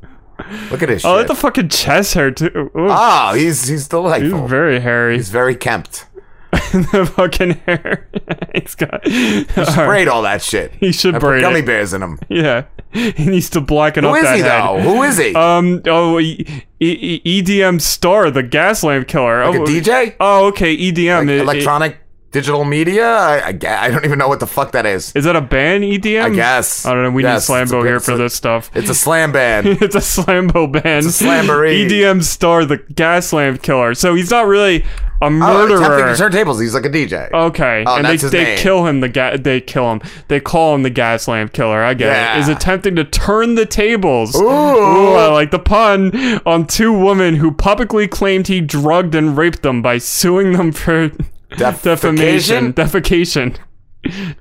Look 0.72 0.84
at 0.84 0.90
his 0.90 1.06
oh, 1.06 1.16
shit. 1.16 1.22
at 1.22 1.28
the 1.28 1.36
fucking 1.36 1.70
chest 1.70 2.14
hair 2.16 2.30
too. 2.32 2.52
Ooh. 2.56 2.88
Oh, 2.90 3.34
he's 3.34 3.68
he's 3.68 3.88
delightful. 3.88 4.42
He's 4.42 4.50
very 4.50 4.80
hairy. 4.80 5.16
He's 5.16 5.30
very 5.30 5.56
kempt. 5.56 6.06
the 6.52 7.12
fucking 7.16 7.52
hair. 7.66 8.08
he's 8.54 8.76
got. 8.76 9.08
He 9.08 9.46
should 9.46 9.74
braid 9.76 10.08
all 10.08 10.22
that 10.22 10.42
shit. 10.44 10.72
He 10.74 10.92
should 10.92 11.16
And 11.16 11.22
put 11.22 11.42
gummy 11.42 11.60
it. 11.60 11.66
bears 11.66 11.94
in 11.94 12.04
him. 12.04 12.20
Yeah, 12.30 12.66
he 12.92 13.26
needs 13.26 13.50
to 13.52 13.62
blacken 13.62 14.04
Who 14.04 14.12
up 14.12 14.18
is 14.18 14.24
that 14.24 14.36
he, 14.36 14.42
head. 14.42 14.62
though? 14.62 14.80
Who 14.82 15.02
is 15.04 15.18
he? 15.18 15.34
Um. 15.34 15.82
Oh, 15.88 16.20
E- 16.20 16.46
E- 16.80 17.42
EDM 17.42 17.80
star, 17.82 18.30
the 18.30 18.44
gas 18.44 18.84
lamp 18.84 19.08
killer. 19.08 19.46
Like 19.46 19.56
a 19.56 19.62
oh, 19.62 19.66
DJ? 19.66 20.16
Oh, 20.20 20.48
okay. 20.48 20.76
EDM. 20.78 21.30
It- 21.30 21.42
Electronic 21.42 21.98
digital 22.34 22.66
media? 22.66 23.06
I, 23.08 23.38
I, 23.66 23.86
I 23.86 23.90
don't 23.90 24.04
even 24.04 24.20
know 24.20 24.28
what 24.28 24.42
the 24.42 24.48
fuck 24.48 24.74
that 24.74 24.86
is. 24.86 25.14
is 25.16 25.24
that 25.24 25.36
a 25.38 25.42
band? 25.42 25.84
EDM? 25.86 26.24
I 26.24 26.30
guess. 26.32 26.86
I 26.86 26.94
don't 26.94 27.04
know. 27.04 27.12
We 27.12 27.24
Yes, 27.24 27.48
need 27.48 27.56
a 27.56 27.58
Slambo 27.66 27.86
here 27.86 28.00
for 28.02 28.14
a- 28.14 28.18
this 28.18 28.34
stuff. 28.34 28.70
It's 28.76 28.90
a 28.90 28.96
slam 28.96 29.32
band. 29.32 29.68
it's 29.82 29.96
a 29.96 30.00
Slambo 30.00 30.70
band. 30.70 31.06
It's 31.06 31.22
a 31.22 31.24
slamboree. 31.24 31.88
EDM 31.90 32.22
star, 32.24 32.66
the 32.66 32.78
gas 32.78 33.32
lamp 33.32 33.62
killer. 33.62 33.94
So 33.94 34.16
he's 34.16 34.32
not 34.32 34.48
really 34.48 34.82
a 35.22 35.28
Oh, 35.28 35.30
murderer. 35.30 35.78
attempting 35.78 36.08
to 36.08 36.16
turn 36.18 36.32
tables. 36.34 36.60
He's 36.60 36.74
like 36.74 36.84
a 36.86 36.90
DJ. 36.90 37.32
Okay, 37.32 37.86
Oh, 37.88 37.96
and 37.96 38.06
they, 38.06 38.18
they 38.18 38.44
name. 38.44 38.58
kill 38.58 38.86
him. 38.86 39.00
The 39.00 39.08
ga- 39.08 39.38
they 39.38 39.62
kill 39.62 39.90
him. 39.90 40.02
They 40.28 40.42
call 40.42 40.76
him 40.76 40.84
the 40.84 40.90
gas 40.90 41.30
lamp 41.30 41.54
killer. 41.54 41.82
I 41.82 41.94
get 41.94 42.08
Yeah. 42.08 42.36
it. 42.36 42.40
Is 42.42 42.50
attempting 42.50 42.98
to 42.98 43.06
turn 43.06 43.56
the 43.56 43.66
tables. 43.66 44.36
Ooh. 44.36 44.50
I 44.50 45.28
like 45.28 45.52
the 45.52 45.60
pun 45.60 46.12
on 46.46 46.68
two 46.68 46.92
women 46.92 47.36
who 47.38 47.52
publicly 47.52 48.06
claimed 48.08 48.48
he 48.48 48.60
drugged 48.60 49.16
and 49.16 49.38
raped 49.38 49.62
them 49.62 49.82
by 49.82 49.98
suing 49.98 50.54
them 50.54 50.74
for 50.74 51.12
defamation, 51.58 52.74
defecation. 52.74 53.58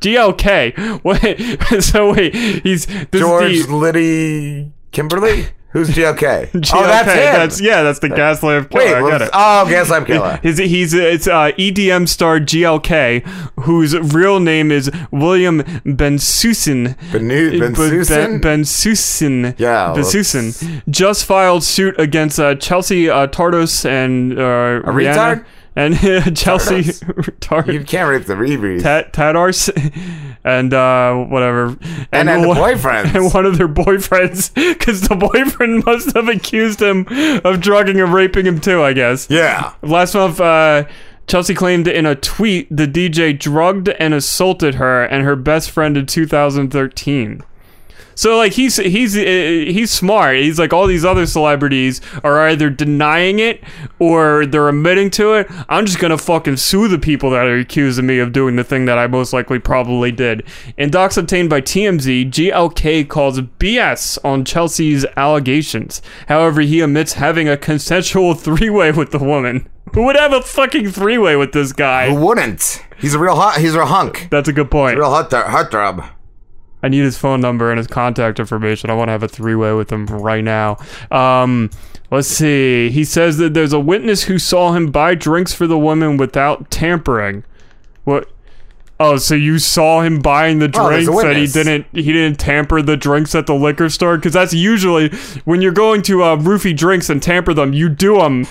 GLK. 0.01 1.03
Wait. 1.05 1.83
So 1.83 2.13
wait. 2.13 2.35
He's 2.35 2.87
this 2.87 3.21
George 3.21 3.67
the, 3.67 3.75
Liddy 3.77 4.73
Kimberly? 4.91 5.47
Who's 5.71 5.89
GLK? 5.89 6.51
GLK. 6.51 6.75
Oh, 6.75 6.83
that's 6.83 7.09
him. 7.09 7.17
That's 7.17 7.61
yeah. 7.61 7.83
That's 7.83 7.99
the 8.01 8.09
Gaslamp 8.09 8.71
Killer. 8.71 8.85
Wait, 8.85 8.95
I 8.95 9.01
got 9.01 9.23
it. 9.23 9.31
oh, 9.33 9.65
Gaslamp 9.69 10.07
Killer. 10.07 10.39
His, 10.43 10.59
he's 10.59 10.93
it's 10.93 11.27
uh, 11.27 11.53
EDM 11.53 12.07
star 12.09 12.41
GLK, 12.41 13.25
whose 13.61 13.97
real 14.13 14.39
name 14.41 14.71
is 14.71 14.91
William 15.11 15.63
Bensussen. 15.87 16.95
Benu- 17.11 17.59
Ben 17.59 17.73
Bensussen? 17.75 18.41
Bensussen. 18.43 19.55
Yeah, 19.59 19.95
Bensussen 19.97 20.83
just 20.91 21.25
filed 21.25 21.63
suit 21.65 21.99
against 21.99 22.39
uh, 22.39 22.55
Chelsea 22.57 23.09
uh, 23.09 23.29
Tardos 23.29 23.87
and 23.89 24.39
uh, 24.39 24.43
A 24.43 24.93
Rihanna- 24.93 25.15
retard? 25.15 25.45
And 25.75 25.97
Chelsea 26.37 26.93
Tar- 27.41 27.71
You 27.71 27.85
can't 27.85 28.09
rape 28.11 28.27
the 28.27 28.37
Reeves. 28.37 28.83
Ta- 28.83 29.05
Tadars 29.13 29.69
and 30.45 30.75
uh, 30.75 31.15
whatever, 31.15 31.77
And 32.13 32.29
then 32.29 32.43
the 32.43 32.49
one- 32.49 32.57
boyfriends. 32.57 33.15
and 33.15 33.33
one 33.33 33.47
of 33.47 33.59
their 33.59 33.69
boyfriends, 33.69 34.53
because 34.55 35.03
the 35.03 35.17
boyfriend 35.17 35.85
must 35.85 36.15
have 36.15 36.29
accused 36.29 36.81
him 36.83 37.07
of 37.45 37.61
drugging 37.61 38.01
and 38.01 38.13
raping 38.13 38.47
him 38.47 38.61
too. 38.61 38.83
I 38.83 38.93
guess. 38.93 39.29
Yeah. 39.31 39.73
Last 39.83 40.15
month, 40.15 40.41
uh, 40.41 40.85
Chelsea 41.27 41.55
claimed 41.55 41.87
in 41.89 42.05
a 42.05 42.15
tweet 42.17 42.67
the 42.75 42.87
DJ 42.89 43.39
drugged 43.39 43.89
and 43.89 44.13
assaulted 44.13 44.75
her 44.75 45.05
and 45.05 45.25
her 45.25 45.37
best 45.37 45.71
friend 45.71 45.97
in 45.97 46.05
2013. 46.07 47.43
So 48.15 48.37
like 48.37 48.53
he's 48.53 48.77
he's 48.77 49.17
uh, 49.17 49.21
he's 49.21 49.91
smart. 49.91 50.37
He's 50.37 50.59
like 50.59 50.73
all 50.73 50.87
these 50.87 51.05
other 51.05 51.27
celebrities 51.27 52.01
are 52.23 52.49
either 52.49 52.71
denying 52.71 53.39
it 53.39 53.63
or 53.99 54.47
they're 54.47 54.69
admitting 54.69 55.11
to 55.13 55.35
it. 55.35 55.47
I'm 55.69 55.87
just 55.87 55.99
gonna 55.99 56.19
fucking 56.19 56.57
sue 56.57 56.89
the 56.89 56.99
people 56.99 57.31
that 57.31 57.47
are 57.47 57.57
accusing 57.59 58.07
me 58.07 58.19
of 58.19 58.33
doing 58.33 58.57
the 58.57 58.65
thing 58.65 58.85
that 58.87 58.99
I 58.99 59.07
most 59.07 59.33
likely 59.33 59.59
probably 59.59 60.13
did. 60.13 60.45
In 60.77 60.91
docs 60.91 61.17
obtained 61.17 61.51
by 61.51 61.61
TMZ, 61.61 62.31
GLK 62.31 63.09
calls 63.09 63.41
BS 63.41 64.19
on 64.25 64.45
Chelsea's 64.45 65.07
allegations. 65.17 66.03
However, 66.29 66.61
he 66.61 66.81
admits 66.81 67.15
having 67.15 67.49
a 67.49 67.57
consensual 67.57 68.35
three-way 68.43 68.93
with 68.93 69.11
the 69.11 69.19
woman. 69.19 69.69
Who 69.95 70.05
would 70.05 70.17
have 70.17 70.33
a 70.33 70.41
fucking 70.43 70.91
three-way 70.91 71.37
with 71.37 71.53
this 71.53 71.73
guy? 71.73 72.09
Who 72.09 72.15
wouldn't? 72.27 72.83
He's 72.99 73.15
a 73.15 73.19
real 73.19 73.37
hot. 73.37 73.61
He's 73.61 73.75
a 73.75 73.85
hunk. 73.85 74.29
That's 74.31 74.49
a 74.49 74.53
good 74.53 74.71
point. 74.71 74.99
Real 74.99 75.11
hot, 75.11 75.31
th- 75.31 75.45
heartthrob. 75.45 76.09
I 76.83 76.89
need 76.89 77.05
his 77.05 77.17
phone 77.17 77.41
number 77.41 77.71
and 77.71 77.79
his 77.79 77.87
contact 77.87 78.41
information. 78.41 78.91
I 78.91 78.95
want 78.95 79.09
to 79.09 79.13
have 79.13 79.23
a 79.23 79.29
three 79.29 79.55
way 79.55 79.73
with 79.73 79.91
him 79.91 80.07
right 80.07 80.43
now. 80.43 80.79
Um, 81.11 81.71
let's 82.11 82.29
see. 82.29 82.91
He 82.91 83.05
says 83.05 83.39
that 83.39 83.55
there's 83.55 83.73
a 83.73 83.81
witness 83.81 84.25
who 84.25 84.39
saw 84.39 84.73
him 84.73 84.91
buy 84.91 85.15
drinks 85.15 85.53
for 85.55 85.67
the 85.67 85.79
woman 85.79 86.17
without 86.17 86.71
tampering. 86.71 87.45
What? 88.05 88.29
Oh, 89.01 89.17
so 89.17 89.35
you 89.35 89.59
saw 89.59 90.03
him 90.03 90.21
buying 90.21 90.61
the 90.61 90.71
Oh, 90.75 90.89
drinks 90.89 91.09
a 91.09 91.27
and 91.27 91.37
he 91.37 91.47
didn't 91.47 91.87
he 91.93 92.13
didn't 92.13 92.39
tamper 92.39 92.83
the 92.83 92.97
drinks 92.97 93.35
at 93.35 93.47
the 93.47 93.55
liquor 93.55 93.89
store 93.89 94.17
because 94.17 94.33
that's 94.33 94.55
usually 94.55 95.09
when 95.45 95.61
you're 95.61 95.73
going 95.73 96.03
to 96.03 96.23
uh, 96.23 96.37
roofie 96.37 96.77
drinks 96.77 97.11
and 97.11 97.21
tamper 97.21 97.53
them, 97.53 97.73
you 97.73 97.89
do 97.89 98.19
them 98.19 98.47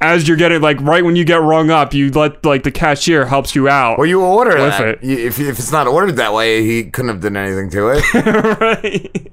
as 0.00 0.28
you're 0.28 0.36
getting 0.36 0.60
like 0.60 0.80
right 0.80 1.04
when 1.04 1.16
you 1.16 1.24
get 1.24 1.40
rung 1.40 1.70
up, 1.70 1.94
you 1.94 2.10
let 2.10 2.44
like 2.44 2.62
the 2.62 2.70
cashier 2.70 3.26
helps 3.26 3.54
you 3.54 3.68
out. 3.68 3.98
Well, 3.98 4.06
you 4.06 4.22
order 4.22 4.50
with 4.60 4.76
that. 4.78 4.88
it. 4.88 5.04
You- 5.04 5.18
If, 5.26 5.38
if 5.40 5.58
it's 5.58 5.72
not 5.72 5.86
ordered 5.86 6.16
that 6.16 6.32
way, 6.34 6.62
he 6.64 6.84
couldn't 6.84 7.08
have 7.10 7.20
done 7.20 7.36
anything 7.36 7.70
to 7.70 7.88
it. 7.96 8.04
Right. 8.60 9.32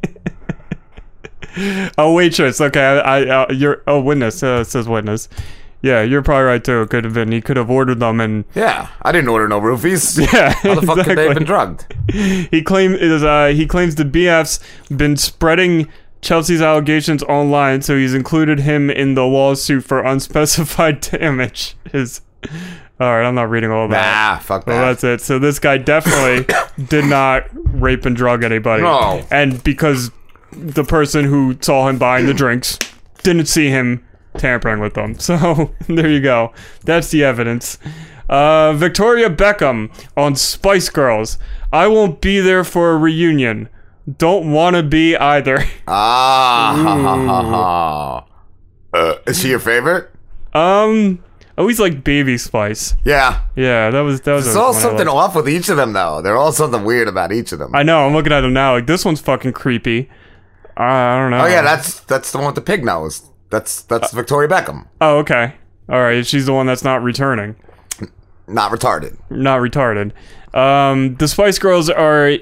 A 1.99 2.11
waitress. 2.11 2.59
Okay, 2.59 2.81
I, 2.81 2.97
I 3.21 3.43
uh, 3.43 3.51
you're 3.53 3.83
a 3.85 3.99
witness. 3.99 4.41
Uh, 4.41 4.63
says 4.63 4.87
witness. 4.87 5.29
Yeah, 5.83 6.01
you're 6.01 6.23
probably 6.23 6.45
right 6.45 6.63
too. 6.63 6.81
It 6.81 6.89
could 6.89 7.03
have 7.03 7.13
been. 7.13 7.31
He 7.31 7.41
could 7.41 7.57
have 7.57 7.69
ordered 7.69 7.99
them 7.99 8.19
and. 8.21 8.45
yeah, 8.55 8.87
I 9.03 9.11
didn't 9.11 9.29
order 9.29 9.47
no 9.47 9.59
roofies. 9.61 10.17
Yeah, 10.33 10.53
How 10.53 10.75
the 10.79 10.81
fuck 10.87 11.05
could 11.05 11.17
they 11.17 11.25
have 11.25 11.35
been 11.35 11.43
drugged? 11.43 11.85
He 12.11 12.63
claimed 12.63 12.95
is 12.95 13.23
uh 13.23 13.47
he 13.47 13.67
claims 13.67 13.95
the 13.95 14.03
BF's 14.05 14.59
been 14.95 15.15
spreading 15.15 15.89
Chelsea's 16.23 16.61
allegations 16.61 17.21
online, 17.23 17.81
so 17.83 17.95
he's 17.97 18.13
included 18.13 18.59
him 18.61 18.89
in 18.89 19.13
the 19.13 19.25
lawsuit 19.25 19.83
for 19.83 20.01
unspecified 20.03 21.01
damage. 21.11 21.75
All 21.93 21.99
right, 22.99 23.23
I'm 23.27 23.35
not 23.35 23.49
reading 23.49 23.71
all 23.71 23.87
that. 23.89 24.33
Nah, 24.35 24.39
fuck 24.39 24.65
Well, 24.65 24.79
that. 24.79 25.01
that's 25.01 25.03
it. 25.03 25.21
So 25.25 25.37
this 25.39 25.59
guy 25.59 25.77
definitely 25.77 26.47
did 26.85 27.05
not 27.05 27.45
rape 27.53 28.05
and 28.05 28.15
drug 28.15 28.43
anybody. 28.43 28.83
No. 28.83 29.25
And 29.29 29.63
because 29.63 30.11
the 30.51 30.83
person 30.83 31.25
who 31.25 31.57
saw 31.61 31.87
him 31.89 31.97
buying 31.97 32.25
the 32.25 32.33
drinks 32.33 32.77
didn't 33.23 33.47
see 33.47 33.69
him 33.69 34.05
tampering 34.37 34.79
with 34.79 34.93
them. 34.93 35.15
So 35.19 35.71
there 35.87 36.09
you 36.09 36.21
go. 36.21 36.53
That's 36.85 37.09
the 37.11 37.23
evidence. 37.23 37.77
Uh, 38.29 38.73
Victoria 38.73 39.29
Beckham 39.29 39.91
on 40.15 40.35
Spice 40.35 40.89
Girls. 40.89 41.37
I 41.71 41.87
won't 41.87 42.21
be 42.21 42.39
there 42.39 42.63
for 42.63 42.91
a 42.91 42.97
reunion. 42.97 43.67
Don't 44.17 44.51
want 44.51 44.75
to 44.75 44.83
be 44.83 45.15
either. 45.15 45.63
Ah, 45.87 46.73
ha, 46.75 46.97
ha, 47.01 47.25
ha, 47.25 47.43
ha. 47.43 48.25
Uh, 48.93 49.15
is 49.27 49.41
she 49.41 49.49
your 49.49 49.59
favorite? 49.59 50.09
Um, 50.53 51.23
I 51.57 51.61
always 51.61 51.79
like 51.79 52.03
Baby 52.03 52.37
Spice. 52.37 52.95
Yeah. 53.05 53.43
Yeah, 53.55 53.89
that 53.89 54.01
was 54.01 54.21
that 54.21 54.33
was. 54.33 54.45
There's 54.45 54.55
all 54.55 54.73
something 54.73 55.07
off 55.07 55.35
with 55.35 55.47
each 55.49 55.69
of 55.69 55.77
them, 55.77 55.93
though. 55.93 56.21
They're 56.21 56.37
all 56.37 56.51
something 56.51 56.83
weird 56.83 57.07
about 57.07 57.31
each 57.31 57.51
of 57.51 57.59
them. 57.59 57.75
I 57.75 57.83
know. 57.83 58.05
I'm 58.07 58.13
looking 58.13 58.31
at 58.33 58.41
them 58.41 58.53
now. 58.53 58.73
Like 58.73 58.87
this 58.87 59.03
one's 59.05 59.21
fucking 59.21 59.53
creepy. 59.53 60.09
Uh, 60.77 60.83
I 60.83 61.19
don't 61.19 61.31
know. 61.31 61.41
Oh 61.43 61.47
yeah, 61.47 61.61
that's 61.61 61.99
that's 62.01 62.31
the 62.31 62.37
one 62.39 62.47
with 62.47 62.55
the 62.55 62.61
pig 62.61 62.83
nose. 62.83 63.29
That's 63.49 63.83
that's 63.83 64.11
Victoria 64.13 64.49
Beckham. 64.49 64.87
Oh, 65.01 65.17
okay. 65.19 65.55
All 65.89 66.01
right. 66.01 66.25
She's 66.25 66.45
the 66.45 66.53
one 66.53 66.65
that's 66.65 66.83
not 66.83 67.03
returning. 67.03 67.55
Not 68.47 68.71
retarded. 68.71 69.17
Not 69.29 69.59
retarded. 69.59 70.11
Um, 70.57 71.15
the 71.15 71.27
Spice 71.27 71.59
Girls 71.59 71.89
are 71.89 72.37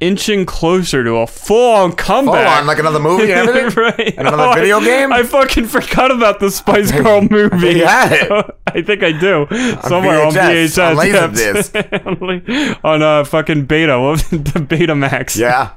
inching 0.00 0.44
closer 0.44 1.02
to 1.04 1.16
a 1.16 1.26
full-on 1.26 1.92
comeback. 1.92 2.46
Full 2.46 2.58
on, 2.60 2.66
like 2.66 2.78
another 2.78 2.98
movie 3.00 3.32
and 3.32 3.48
everything? 3.48 3.82
right. 3.82 4.14
And 4.18 4.28
another 4.28 4.42
Oh, 4.44 4.50
I- 4.50 4.54
video 4.56 4.80
game? 4.80 5.12
I 5.12 5.22
fucking 5.22 5.66
forgot 5.66 6.10
about 6.10 6.40
the 6.40 6.50
Spice 6.50 6.90
Girl 6.92 7.22
movie. 7.22 7.68
You 7.78 7.86
had 7.86 8.12
it. 8.12 8.56
I 8.66 8.82
think 8.82 9.02
I 9.04 9.12
do. 9.12 9.46
Somewhere 9.86 10.24
on 10.24 10.32
VHS, 10.32 10.96
VHS. 10.96 11.72
on 11.72 12.56
yes. 12.74 12.78
on 12.84 13.02
uh, 13.02 13.24
fucking 13.24 13.66
beta. 13.66 14.00
What 14.00 14.10
was 14.12 14.32
it? 14.32 14.44
the 14.46 14.60
Betamax. 14.60 15.36
Yeah. 15.38 15.72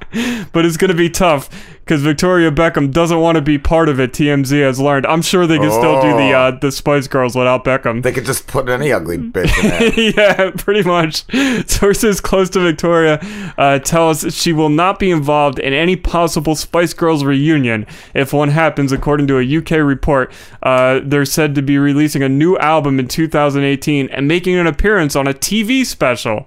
but 0.52 0.64
it's 0.66 0.76
gonna 0.76 0.94
be 0.94 1.08
tough 1.08 1.48
because 1.84 2.02
Victoria 2.02 2.50
Beckham 2.50 2.92
doesn't 2.92 3.18
want 3.20 3.36
to 3.36 3.42
be 3.42 3.56
part 3.56 3.88
of 3.88 4.00
it. 4.00 4.12
TMZ 4.12 4.60
has 4.62 4.80
learned. 4.80 5.06
I'm 5.06 5.22
sure 5.22 5.46
they 5.46 5.58
can 5.58 5.70
still 5.70 6.02
do 6.02 6.08
the 6.08 6.32
Oh. 6.32 6.38
uh, 6.48 6.58
the 6.58 6.72
Spice 6.72 7.06
Girls 7.06 7.36
without 7.36 7.64
Beckham. 7.64 8.02
They 8.02 8.12
could 8.12 8.26
just 8.26 8.46
put 8.48 8.68
any 8.68 8.92
ugly 8.92 9.16
bitch 9.18 9.56
in 9.62 9.70
there. 10.16 10.46
yeah, 10.46 10.50
pretty 10.56 10.82
much. 10.82 11.24
Sources 11.70 12.20
close 12.20 12.50
to 12.50 12.60
Victoria 12.60 13.20
uh, 13.56 13.78
tell 13.78 14.07
us 14.08 14.34
she 14.34 14.52
will 14.52 14.68
not 14.68 14.98
be 14.98 15.10
involved 15.10 15.58
in 15.58 15.72
any 15.72 15.96
possible 15.96 16.56
Spice 16.56 16.92
Girls 16.94 17.24
reunion 17.24 17.86
if 18.14 18.32
one 18.32 18.50
happens, 18.50 18.90
according 18.92 19.26
to 19.28 19.38
a 19.38 19.58
UK 19.58 19.72
report. 19.86 20.32
Uh, 20.62 21.00
they're 21.04 21.24
said 21.24 21.54
to 21.54 21.62
be 21.62 21.78
releasing 21.78 22.22
a 22.22 22.28
new 22.28 22.56
album 22.58 22.98
in 22.98 23.06
2018 23.08 24.08
and 24.08 24.26
making 24.26 24.56
an 24.56 24.66
appearance 24.66 25.14
on 25.14 25.28
a 25.28 25.34
TV 25.34 25.84
special. 25.84 26.46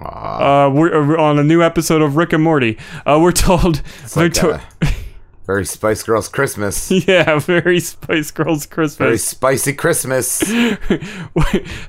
Uh, 0.00 0.70
we're, 0.72 1.16
uh, 1.18 1.22
on 1.22 1.38
a 1.38 1.44
new 1.44 1.62
episode 1.62 2.02
of 2.02 2.16
Rick 2.16 2.32
and 2.32 2.42
Morty. 2.42 2.76
Uh, 3.06 3.18
we're 3.20 3.32
told 3.32 3.82
like, 4.16 4.34
Victor- 4.34 4.60
Very 5.46 5.66
Spice 5.66 6.02
Girls 6.02 6.28
Christmas. 6.28 6.90
yeah, 7.06 7.38
very 7.38 7.78
Spice 7.78 8.30
Girls 8.30 8.64
Christmas. 8.64 8.96
Very 8.96 9.18
spicy 9.18 9.74
Christmas. 9.74 10.40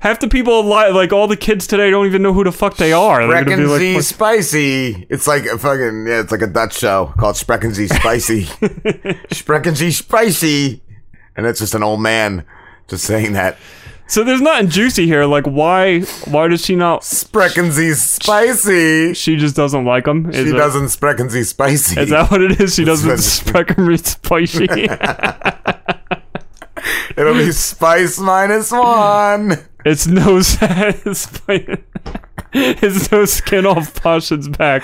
Half 0.02 0.20
the 0.20 0.28
people, 0.30 0.64
li- 0.64 0.92
like 0.92 1.14
all 1.14 1.28
the 1.28 1.38
kids 1.38 1.66
today, 1.66 1.90
don't 1.90 2.06
even 2.06 2.22
know 2.22 2.34
who 2.34 2.44
the 2.44 2.52
fuck 2.52 2.76
they 2.76 2.92
are. 2.92 3.26
They're 3.26 3.30
like, 3.30 4.02
Spicy. 4.02 5.08
It's 5.10 5.26
like 5.26 5.46
a 5.46 5.58
fucking 5.58 6.06
yeah, 6.06 6.20
it's 6.20 6.34
like 6.34 6.42
a 6.42 6.48
Dutch 6.48 6.78
show 6.78 7.14
called 7.18 7.38
Sprechen 7.38 7.74
Sie 7.74 7.88
Spicy. 7.88 8.44
Sprechen 9.32 9.76
Sie 9.76 9.92
Spicy. 9.92 10.82
And 11.38 11.46
it's 11.46 11.60
just 11.60 11.76
an 11.76 11.84
old 11.84 12.02
man 12.02 12.46
just 12.88 13.06
saying 13.06 13.34
that. 13.34 13.58
So 14.08 14.24
there's 14.24 14.42
nothing 14.42 14.70
juicy 14.70 15.08
here. 15.08 15.26
Like, 15.26 15.46
why? 15.46 16.02
Why 16.26 16.48
does 16.48 16.64
she 16.64 16.76
not? 16.76 17.04
Sprechen 17.04 17.72
Sie 17.72 17.94
Spicy. 17.94 19.14
She 19.16 19.36
just 19.36 19.56
doesn't 19.56 19.84
like 19.86 20.06
them. 20.06 20.32
She 20.32 20.52
doesn't 20.52 20.90
Sprechen 20.90 21.30
Sie 21.32 21.44
Spicy. 21.44 22.00
Is 22.02 22.10
that 22.12 22.30
what 22.30 22.42
it 22.42 22.62
is? 22.62 22.76
She 22.76 22.86
doesn't 22.86 23.10
what- 23.10 23.20
spicy. 23.20 24.66
It'll 27.18 27.34
be 27.34 27.52
spice 27.52 28.20
minus 28.20 28.72
one. 28.72 29.54
it's 29.86 30.06
no 30.08 30.42
satisfying. 30.42 31.84
It's 32.58 33.12
no 33.12 33.26
skin 33.26 33.66
off 33.66 33.94
Posh's 33.96 34.48
back 34.48 34.82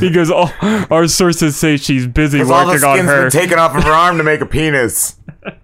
because 0.00 0.30
all 0.30 0.50
our 0.90 1.06
sources 1.08 1.58
say 1.58 1.76
she's 1.76 2.06
busy 2.06 2.38
Because 2.38 2.50
all 2.50 2.64
the 2.64 2.72
working 2.72 2.88
on 2.88 2.98
her. 3.06 3.22
been 3.28 3.30
taken 3.30 3.58
off 3.58 3.76
of 3.76 3.84
her 3.84 3.92
arm 3.92 4.16
to 4.16 4.24
make 4.24 4.40
a 4.40 4.46
penis. 4.46 5.16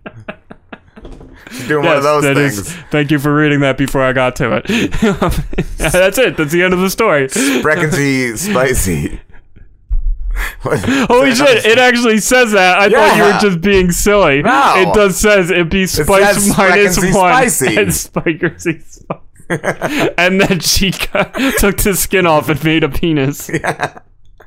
Doing 1.66 1.84
one 1.84 1.96
of 1.96 2.02
those 2.02 2.24
things. 2.24 2.58
is- 2.58 2.72
thank 2.90 3.10
you 3.10 3.18
for 3.18 3.34
reading 3.34 3.60
that 3.60 3.76
before 3.78 4.02
I 4.02 4.12
got 4.12 4.36
to 4.36 4.62
it. 4.62 4.66
That's 5.78 6.18
it. 6.18 6.36
That's 6.36 6.52
the 6.52 6.62
end 6.62 6.74
of 6.74 6.80
the 6.80 6.90
story. 6.90 7.28
Spicy. 8.36 9.20
Holy 10.60 11.34
shit! 11.34 11.64
It 11.64 11.78
actually 11.78 12.18
says 12.18 12.52
that. 12.52 12.78
I 12.78 12.88
thought 12.88 13.16
you 13.16 13.22
were 13.24 13.38
just 13.40 13.60
being 13.60 13.90
silly. 13.90 14.42
No. 14.42 14.74
It 14.76 14.94
does 14.94 15.18
says 15.18 15.50
it 15.50 15.68
be 15.68 15.86
spice 15.86 16.34
says 16.34 16.56
minus 16.56 16.96
one 16.98 17.12
spicy. 17.12 17.66
and 17.76 17.88
spikersy 17.88 18.82
spice. 18.82 20.14
and 20.18 20.40
then 20.40 20.60
she 20.60 20.90
got, 20.90 21.34
took 21.58 21.78
the 21.78 21.94
skin 21.96 22.26
off 22.26 22.48
and 22.48 22.62
made 22.62 22.84
a 22.84 22.88
penis. 22.88 23.50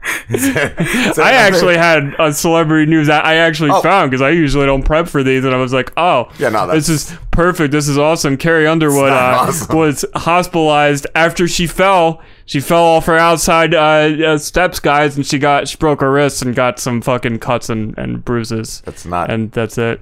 I 0.34 1.32
actually 1.34 1.78
had 1.78 2.16
a 2.20 2.34
celebrity 2.34 2.90
news 2.90 3.10
I, 3.10 3.20
I 3.20 3.36
actually 3.36 3.70
Oh. 3.72 3.82
found 3.82 4.10
because 4.10 4.22
I 4.22 4.30
usually 4.32 4.66
don't 4.66 4.84
prep 4.84 5.08
for 5.08 5.24
these, 5.24 5.46
and 5.46 5.54
I 5.54 5.58
was 5.58 5.74
like, 5.74 5.92
"Oh, 5.98 6.30
Yeah, 6.40 6.50
no, 6.50 6.68
this 6.68 6.90
is 6.90 7.14
perfect. 7.32 7.72
This 7.72 7.88
is 7.88 7.98
awesome." 7.98 8.38
Carrie 8.38 8.68
Underwood 8.68 9.12
uh, 9.12 9.46
awesome. 9.48 9.78
was 9.78 10.06
hospitalized 10.16 11.06
after 11.16 11.48
she 11.48 11.68
fell. 11.68 12.22
She 12.46 12.60
fell 12.60 12.84
off 12.84 13.06
her 13.06 13.18
outside 13.18 13.74
uh, 13.76 13.78
uh, 14.26 14.38
steps, 14.38 14.80
guys, 14.80 15.16
and 15.16 15.26
she 15.26 15.38
got 15.40 15.68
she 15.68 15.78
broke 15.78 16.02
her 16.02 16.12
wrist 16.12 16.42
and 16.42 16.56
got 16.56 16.80
some 16.80 17.02
fucking 17.02 17.40
cuts 17.40 17.70
and, 17.70 17.98
and 17.98 18.26
bruises. 18.26 18.82
That's 18.86 19.06
not. 19.06 19.30
And 19.32 19.52
that's 19.52 19.78
it. 19.78 20.02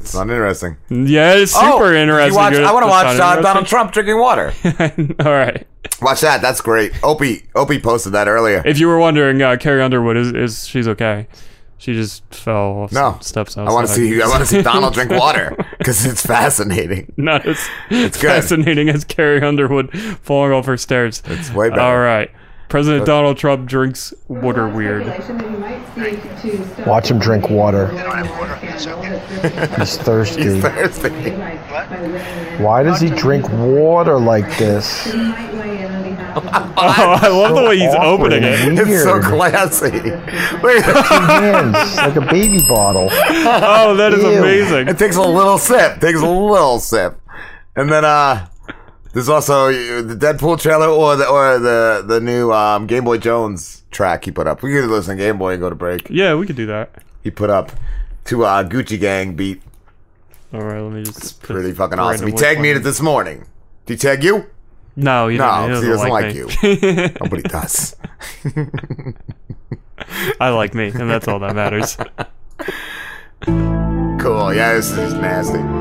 It's 0.00 0.14
not 0.14 0.30
interesting. 0.30 0.76
Yeah, 0.88 1.34
it's 1.34 1.52
super 1.52 1.66
Oh, 1.66 1.94
interesting. 1.94 2.32
You 2.32 2.36
watch, 2.38 2.54
I 2.54 2.72
want 2.72 2.84
to 2.84 2.88
watch 2.88 3.06
uh, 3.20 3.40
Donald. 3.40 3.66
Trump 3.66 3.92
drinking 3.92 4.18
water. 4.18 4.52
All 5.20 5.32
right. 5.32 5.66
Watch 6.02 6.20
that. 6.22 6.40
That's 6.42 6.60
great. 6.60 6.92
Opie 7.04 7.44
Opie 7.54 7.78
posted 7.78 8.12
that 8.12 8.26
earlier. 8.28 8.62
If 8.64 8.78
you 8.78 8.88
were 8.88 8.98
wondering, 8.98 9.40
uh, 9.42 9.56
Carrie 9.58 9.82
Underwood 9.82 10.16
is, 10.16 10.32
is 10.32 10.66
she's 10.66 10.88
okay. 10.88 11.26
She 11.78 11.94
just 11.94 12.22
fell 12.34 12.82
off 12.82 12.92
No. 12.92 13.16
steps. 13.22 13.56
I 13.56 13.64
want 13.64 13.86
to 13.88 13.92
see. 13.94 14.20
I 14.20 14.26
want 14.26 14.40
to 14.40 14.46
see 14.46 14.60
Donald 14.72 14.92
drink 14.92 15.10
water 15.10 15.56
because 15.78 16.04
it's 16.04 16.24
fascinating. 16.24 17.12
Not 17.16 17.46
as 17.46 17.58
It's 17.90 18.20
good. 18.20 18.28
fascinating 18.28 18.90
as 18.90 19.04
Carrie 19.04 19.42
Underwood 19.42 19.90
falling 20.22 20.52
off 20.52 20.66
her 20.66 20.76
stairs. 20.76 21.22
It's 21.26 21.50
way 21.52 21.70
better. 21.70 21.80
All 21.80 21.98
right. 21.98 22.30
President 22.70 23.04
Donald 23.04 23.36
Trump 23.36 23.68
drinks 23.68 24.14
water 24.28 24.68
weird. 24.68 25.06
Watch 26.86 27.10
him 27.10 27.18
drink 27.18 27.50
water. 27.50 27.88
He's 29.78 29.96
thirsty. 29.98 30.42
He's 30.44 30.62
thirsty. 30.62 31.30
Why 32.62 32.82
does 32.82 33.00
he 33.00 33.10
drink 33.10 33.48
water 33.50 34.18
like 34.18 34.46
this? 34.56 35.12
Oh, 36.82 37.18
I 37.22 37.28
love 37.28 37.56
the 37.56 37.62
way 37.68 37.78
he's 37.78 37.92
awkward 37.92 38.32
opening 38.32 38.44
and 38.44 38.78
it. 38.78 38.88
It's 38.88 39.02
so 39.02 39.20
classy. 39.20 39.90
Wait. 39.90 40.82
Two 40.84 40.92
hands, 40.92 41.96
like 41.96 42.16
a 42.16 42.20
baby 42.20 42.60
bottle. 42.68 43.08
Oh, 43.10 43.96
that 43.96 44.14
is 44.14 44.22
Ew. 44.22 44.38
amazing. 44.38 44.88
It 44.88 44.96
takes 44.96 45.16
a 45.16 45.22
little 45.22 45.58
sip. 45.58 46.00
Takes 46.00 46.20
a 46.22 46.26
little 46.28 46.78
sip, 46.78 47.20
and 47.76 47.90
then 47.90 48.04
uh, 48.04 48.46
there's 49.12 49.28
also 49.28 49.68
uh, 49.68 50.02
the 50.02 50.14
Deadpool 50.16 50.60
trailer 50.60 50.88
or 50.88 51.16
the 51.16 51.26
or 51.28 51.58
the 51.58 52.04
the 52.06 52.20
new 52.20 52.52
um, 52.52 52.86
Game 52.86 53.04
Boy 53.04 53.18
Jones 53.18 53.82
track 53.90 54.24
he 54.24 54.30
put 54.30 54.46
up. 54.46 54.62
We 54.62 54.72
could 54.72 54.88
listen 54.88 55.16
to 55.16 55.22
Game 55.22 55.38
Boy 55.38 55.52
and 55.52 55.60
go 55.60 55.68
to 55.68 55.74
break. 55.76 56.08
Yeah, 56.10 56.34
we 56.34 56.46
could 56.46 56.56
do 56.56 56.66
that. 56.66 57.02
He 57.22 57.30
put 57.30 57.50
up 57.50 57.72
to 58.26 58.44
uh, 58.44 58.64
Gucci 58.64 58.98
Gang 59.00 59.34
beat. 59.34 59.62
All 60.52 60.62
right, 60.62 60.80
let 60.80 60.92
me 60.92 61.02
just. 61.04 61.40
put 61.40 61.50
Pretty 61.54 61.72
fucking 61.72 61.98
awesome. 61.98 62.26
He 62.26 62.32
tagged 62.32 62.60
me 62.60 62.70
in 62.70 62.78
it. 62.78 62.80
this 62.80 63.00
morning. 63.00 63.46
Did 63.86 63.94
he 63.94 63.98
tag 63.98 64.24
you? 64.24 64.46
No, 64.96 65.28
he 65.28 65.38
No, 65.38 65.44
doesn't, 65.68 65.74
he 65.76 65.80
he 65.82 65.88
doesn't, 65.92 66.08
like, 66.08 66.34
like 66.34 66.62
me. 66.62 67.14
Nobody 67.20 67.42
does. 67.42 67.96
I 70.40 70.48
like 70.50 70.74
me, 70.74 70.88
and 70.88 71.08
that's 71.08 71.28
all 71.28 71.38
that 71.40 71.54
matters. 71.54 71.96
Cool. 74.20 74.52
Yeah, 74.52 74.74
this 74.74 74.90
is 74.90 75.14
nasty. 75.14 75.79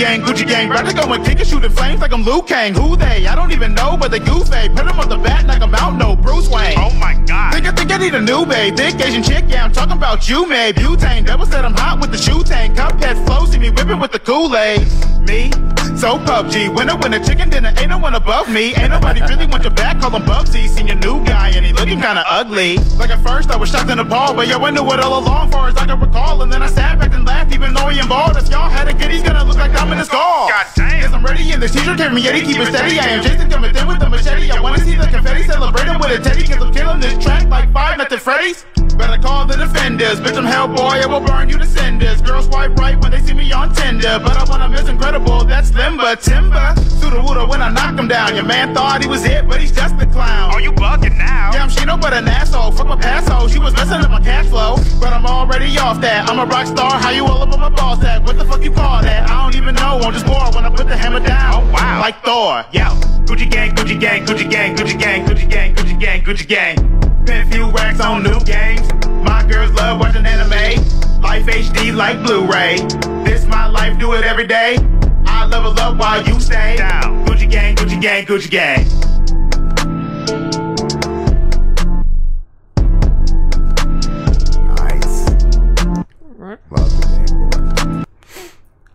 Gang, 0.00 0.22
Gucci 0.22 0.46
gang, 0.46 0.46
Gucci 0.46 0.48
gang. 0.48 0.70
About 0.70 0.86
to 0.88 0.94
go 0.96 1.12
and 1.12 1.24
kick 1.24 1.38
and 1.38 1.46
shoot 1.46 1.64
in 1.64 1.70
flames 1.70 2.00
like 2.00 2.12
I'm 2.12 2.24
Liu 2.24 2.42
Kang. 2.42 2.74
Who 2.74 2.96
they? 2.96 3.26
I 3.26 3.34
don't 3.34 3.52
even 3.52 3.74
know, 3.74 3.96
but 3.98 4.10
they 4.10 4.18
goofy. 4.18 4.68
Put 4.70 4.86
them 4.86 4.98
on 4.98 5.08
the 5.08 5.18
bat 5.18 5.46
like 5.46 5.62
I'm 5.62 5.74
out, 5.74 5.96
no 5.96 6.16
Bruce 6.16 6.48
Wayne. 6.48 6.78
Oh 6.78 6.90
my 6.98 7.14
god. 7.26 7.52
Think 7.52 7.66
I 7.66 7.72
think 7.72 7.92
I 7.92 7.98
need 7.98 8.14
a 8.14 8.20
new 8.20 8.46
babe. 8.46 8.76
Thick 8.76 9.00
Asian 9.00 9.22
chick, 9.22 9.44
yeah, 9.48 9.64
I'm 9.64 9.72
talking 9.72 9.96
about 9.96 10.28
you, 10.28 10.46
mate. 10.48 10.76
Butane, 10.76 11.26
double 11.26 11.46
said 11.46 11.64
I'm 11.64 11.74
hot 11.74 12.00
with 12.00 12.12
the 12.12 12.18
shoe 12.18 12.42
tank. 12.42 12.76
Cuphead 12.76 13.24
flow, 13.26 13.44
see 13.44 13.58
me 13.58 13.70
whipping 13.70 14.00
with 14.00 14.12
the 14.12 14.18
Kool-Aid. 14.18 14.80
Me? 15.28 15.50
So 15.96 16.16
PUBG, 16.16 16.74
winner, 16.74 16.96
winner, 16.96 17.22
chicken 17.22 17.50
dinner, 17.50 17.74
ain't 17.76 17.90
no 17.90 17.98
one 17.98 18.14
above 18.14 18.48
me. 18.48 18.74
Ain't 18.76 18.90
nobody 18.90 19.20
really 19.20 19.46
want 19.46 19.64
your 19.64 19.74
back, 19.74 20.00
call 20.00 20.16
him 20.16 20.22
Bugsy. 20.22 20.66
Seen 20.66 20.86
your 20.86 20.96
new 20.96 21.22
guy 21.26 21.50
and 21.50 21.66
he 21.66 21.74
looking 21.74 22.00
kinda 22.00 22.24
ugly. 22.26 22.78
Like 22.96 23.10
at 23.10 23.22
first 23.22 23.50
I 23.50 23.56
was 23.56 23.68
shocked 23.68 23.90
and 23.90 24.00
appalled, 24.00 24.36
but 24.36 24.48
yo, 24.48 24.58
I 24.60 24.70
knew 24.70 24.86
it 24.92 25.00
all 25.00 25.18
along 25.18 25.50
far 25.50 25.68
as 25.68 25.76
I 25.76 25.84
can 25.84 26.00
recall. 26.00 26.40
And 26.40 26.50
then 26.50 26.62
I 26.62 26.68
sat 26.68 26.98
back 26.98 27.12
and 27.12 27.26
laughed, 27.26 27.52
even 27.52 27.74
though 27.74 27.88
he 27.88 27.98
involved. 27.98 28.38
If 28.38 28.48
y'all 28.48 28.70
had 28.70 28.88
a 28.88 28.94
kid, 28.94 29.10
he's 29.10 29.22
gonna 29.22 29.44
look 29.44 29.58
like 29.58 29.72
Dominic 29.90 30.12
Gall. 30.12 30.48
God 30.48 30.66
damn. 30.76 31.00
Yes, 31.02 31.12
I'm 31.12 31.24
ready 31.24 31.50
in 31.50 31.58
the 31.58 31.66
t-shirt, 31.66 31.98
carry 31.98 32.14
me 32.14 32.22
Yeti, 32.22 32.44
keep 32.44 32.58
it 32.58 32.66
steady. 32.66 33.00
I 33.00 33.18
am 33.18 33.22
Jason 33.24 33.50
coming 33.50 33.74
in 33.74 33.88
with 33.88 33.98
the 33.98 34.08
machete. 34.08 34.48
I 34.48 34.60
wanna 34.60 34.78
see 34.78 34.94
the 34.94 35.08
confetti 35.08 35.42
celebrating 35.42 35.98
with 35.98 36.14
a 36.14 36.22
teddy, 36.22 36.46
cause 36.46 36.62
I'm 36.62 36.72
killing 36.72 37.00
this 37.00 37.18
track 37.24 37.48
like 37.48 37.72
five 37.72 37.98
nothing 37.98 38.20
Freddy's. 38.20 38.64
Better 38.96 39.20
call 39.20 39.46
the 39.46 39.56
defenders, 39.56 40.20
bitch, 40.20 40.36
I'm 40.36 40.44
Hellboy, 40.44 41.02
I 41.02 41.06
will 41.06 41.20
burn 41.20 41.48
you 41.48 41.58
to 41.58 41.66
cinders. 41.66 42.20
Girls 42.22 42.46
swipe 42.46 42.76
right 42.78 43.00
when 43.00 43.10
they 43.10 43.20
see 43.20 43.32
me 43.32 43.50
on 43.50 43.74
Tinder, 43.74 44.20
but 44.22 44.36
I 44.36 44.44
want 44.44 44.62
to 44.62 44.68
miss 44.68 44.88
incredible, 44.88 45.44
that's 45.44 45.72
Limber, 45.74 46.16
Timber. 46.16 46.74
Sudowoodo 47.00 47.48
when 47.48 47.62
I 47.62 47.70
knock 47.70 47.98
him 47.98 48.08
down, 48.08 48.36
your 48.36 48.44
man 48.44 48.74
thought 48.74 49.02
he 49.02 49.08
was 49.08 49.24
it, 49.24 49.48
but 49.48 49.60
he's 49.60 49.72
just 49.72 49.94
a 50.00 50.06
clown. 50.06 50.52
Are 50.52 50.60
you 50.60 50.70
bugging 50.72 51.16
now? 51.16 51.50
Yeah, 51.54 51.64
I'm 51.64 51.70
Shino, 51.70 52.00
but 52.00 52.12
an 52.12 52.28
asshole, 52.28 52.72
fuck 52.72 52.86
my 52.86 52.96
passhole, 52.96 53.48
she 53.48 53.58
was 53.58 53.72
messing 53.74 54.04
up 54.04 54.10
my 54.10 54.20
cash 54.20 54.46
flow, 54.46 54.76
but 55.00 55.12
I'm 55.12 55.24
already 55.24 55.76
off 55.78 56.00
that. 56.02 56.28
I'm 56.28 56.38
a 56.38 56.44
rock 56.44 56.66
star, 56.66 56.92
how 57.00 57.10
you 57.10 57.24
all 57.24 57.42
up 57.42 57.52
on 57.52 57.60
my 57.60 57.70
balls 57.70 58.04
at? 58.04 58.22
What 58.22 58.36
the 58.36 58.44
fuck 58.44 58.62
you 58.62 58.70
call 58.70 59.00
that? 59.02 59.30
I 59.30 59.42
don't 59.42 59.56
even 59.56 59.69
know, 59.72 60.00
I'm 60.02 60.12
just 60.12 60.26
bored 60.26 60.54
when 60.54 60.64
I 60.64 60.70
put 60.70 60.88
the 60.88 60.96
hammer 60.96 61.20
down. 61.20 61.54
Oh, 61.54 61.72
wow. 61.72 62.00
Like 62.00 62.22
Thor, 62.24 62.64
yo. 62.72 62.86
Gucci 63.26 63.50
gang, 63.50 63.74
Gucci 63.74 63.98
gang, 63.98 64.24
Gucci 64.26 64.50
gang, 64.50 64.76
Gucci 64.76 64.98
gang, 64.98 65.26
Gucci 65.26 65.48
gang, 65.48 65.74
Gucci 65.74 66.00
gang, 66.00 66.22
Gucci 66.22 66.48
gang. 66.48 66.76
Spent 67.24 67.52
few 67.52 67.70
racks 67.70 68.00
on 68.00 68.22
new 68.22 68.40
games. 68.40 68.86
My 69.24 69.46
girls 69.48 69.72
love 69.72 70.00
watching 70.00 70.26
anime. 70.26 71.20
Life 71.20 71.46
HD 71.46 71.94
like 71.94 72.22
Blu-ray. 72.22 72.76
This 73.24 73.46
my 73.46 73.66
life, 73.66 73.98
do 73.98 74.14
it 74.14 74.24
every 74.24 74.46
day. 74.46 74.78
I 75.26 75.46
level 75.46 75.78
up 75.78 75.96
while 75.98 76.22
you 76.26 76.40
stay 76.40 76.76
down. 76.76 77.24
Gucci 77.26 77.50
gang, 77.50 77.76
Gucci 77.76 78.00
gang, 78.00 78.26
Gucci 78.26 78.50
gang. 78.50 78.86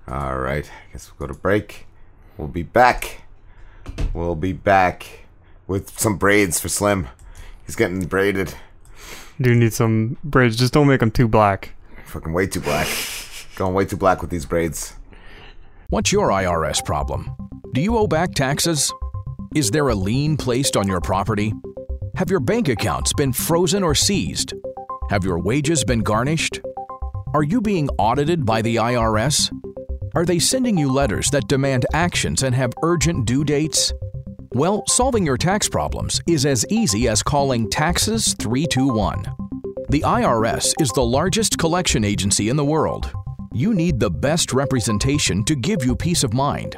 All 0.08 0.38
right, 0.38 0.70
I 0.70 0.92
guess 0.92 1.12
we'll 1.12 1.28
go 1.28 1.34
to 1.34 1.40
break. 1.40 1.88
We'll 2.38 2.48
be 2.48 2.64
back. 2.64 3.24
We'll 4.14 4.36
be 4.36 4.54
back 4.54 5.26
with 5.68 6.00
some 6.00 6.18
braids 6.18 6.60
for 6.60 6.70
Slim. 6.70 7.08
He's 7.66 7.76
getting 7.76 8.06
braided. 8.06 8.54
Do 9.42 9.54
need 9.56 9.74
some 9.74 10.18
braids. 10.24 10.56
Just 10.56 10.74
don't 10.74 10.88
make 10.88 11.00
them 11.00 11.12
too 11.12 11.28
black. 11.28 11.74
Fucking 12.06 12.34
way 12.34 12.48
too 12.48 12.62
black. 12.62 12.88
Going 13.56 13.74
way 13.74 13.86
too 13.86 13.98
black 13.98 14.22
with 14.22 14.30
these 14.30 14.46
braids. 14.46 14.94
What's 15.90 16.12
your 16.12 16.30
IRS 16.30 16.84
problem? 16.86 17.32
Do 17.74 17.82
you 17.82 17.98
owe 17.98 18.08
back 18.08 18.34
taxes? 18.34 18.94
Is 19.56 19.72
there 19.72 19.88
a 19.90 19.96
lien 19.96 20.38
placed 20.38 20.78
on 20.78 20.88
your 20.88 21.02
property? 21.02 21.54
Have 22.16 22.30
your 22.30 22.40
bank 22.40 22.70
accounts 22.70 23.12
been 23.14 23.34
frozen 23.34 23.84
or 23.84 23.96
seized? 23.96 24.54
Have 25.10 25.24
your 25.24 25.40
wages 25.40 25.84
been 25.84 26.00
garnished? 26.00 26.62
Are 27.34 27.44
you 27.44 27.60
being 27.60 27.90
audited 27.98 28.46
by 28.46 28.62
the 28.62 28.78
IRS? 28.78 29.52
Are 30.16 30.24
they 30.26 30.40
sending 30.40 30.78
you 30.78 30.90
letters 30.90 31.30
that 31.32 31.50
demand 31.50 31.86
actions 31.94 32.44
and 32.44 32.56
have 32.56 32.72
urgent 32.84 33.26
due 33.26 33.44
dates? 33.44 33.92
Well, 34.54 34.82
solving 34.88 35.26
your 35.26 35.36
tax 35.36 35.68
problems 35.68 36.22
is 36.26 36.46
as 36.46 36.66
easy 36.70 37.10
as 37.10 37.22
calling 37.22 37.70
Taxes 37.70 38.34
321. 38.40 39.26
The 39.90 40.00
IRS 40.00 40.74
is 40.80 40.90
the 40.92 41.04
largest 41.04 41.58
collection 41.58 42.06
agency 42.06 42.48
in 42.48 42.56
the 42.56 42.64
world. 42.64 43.12
You 43.54 43.74
need 43.74 44.00
the 44.00 44.10
best 44.10 44.54
representation 44.54 45.44
to 45.44 45.56
give 45.56 45.84
you 45.84 45.98
peace 45.98 46.24
of 46.24 46.34
mind. 46.34 46.78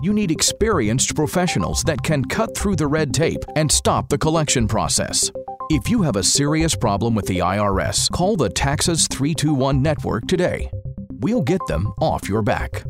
You 0.00 0.12
need 0.12 0.30
experienced 0.30 1.16
professionals 1.16 1.82
that 1.84 2.04
can 2.04 2.24
cut 2.24 2.56
through 2.56 2.76
the 2.76 2.86
red 2.86 3.12
tape 3.12 3.42
and 3.56 3.70
stop 3.70 4.08
the 4.08 4.18
collection 4.18 4.68
process. 4.68 5.28
If 5.70 5.90
you 5.90 6.02
have 6.02 6.14
a 6.14 6.22
serious 6.22 6.76
problem 6.76 7.16
with 7.16 7.26
the 7.26 7.40
IRS, 7.40 8.08
call 8.12 8.36
the 8.36 8.48
Taxes 8.48 9.08
321 9.08 9.82
network 9.82 10.28
today. 10.28 10.70
We'll 11.20 11.42
get 11.42 11.60
them 11.66 11.92
off 12.00 12.28
your 12.28 12.42
back. 12.42 12.84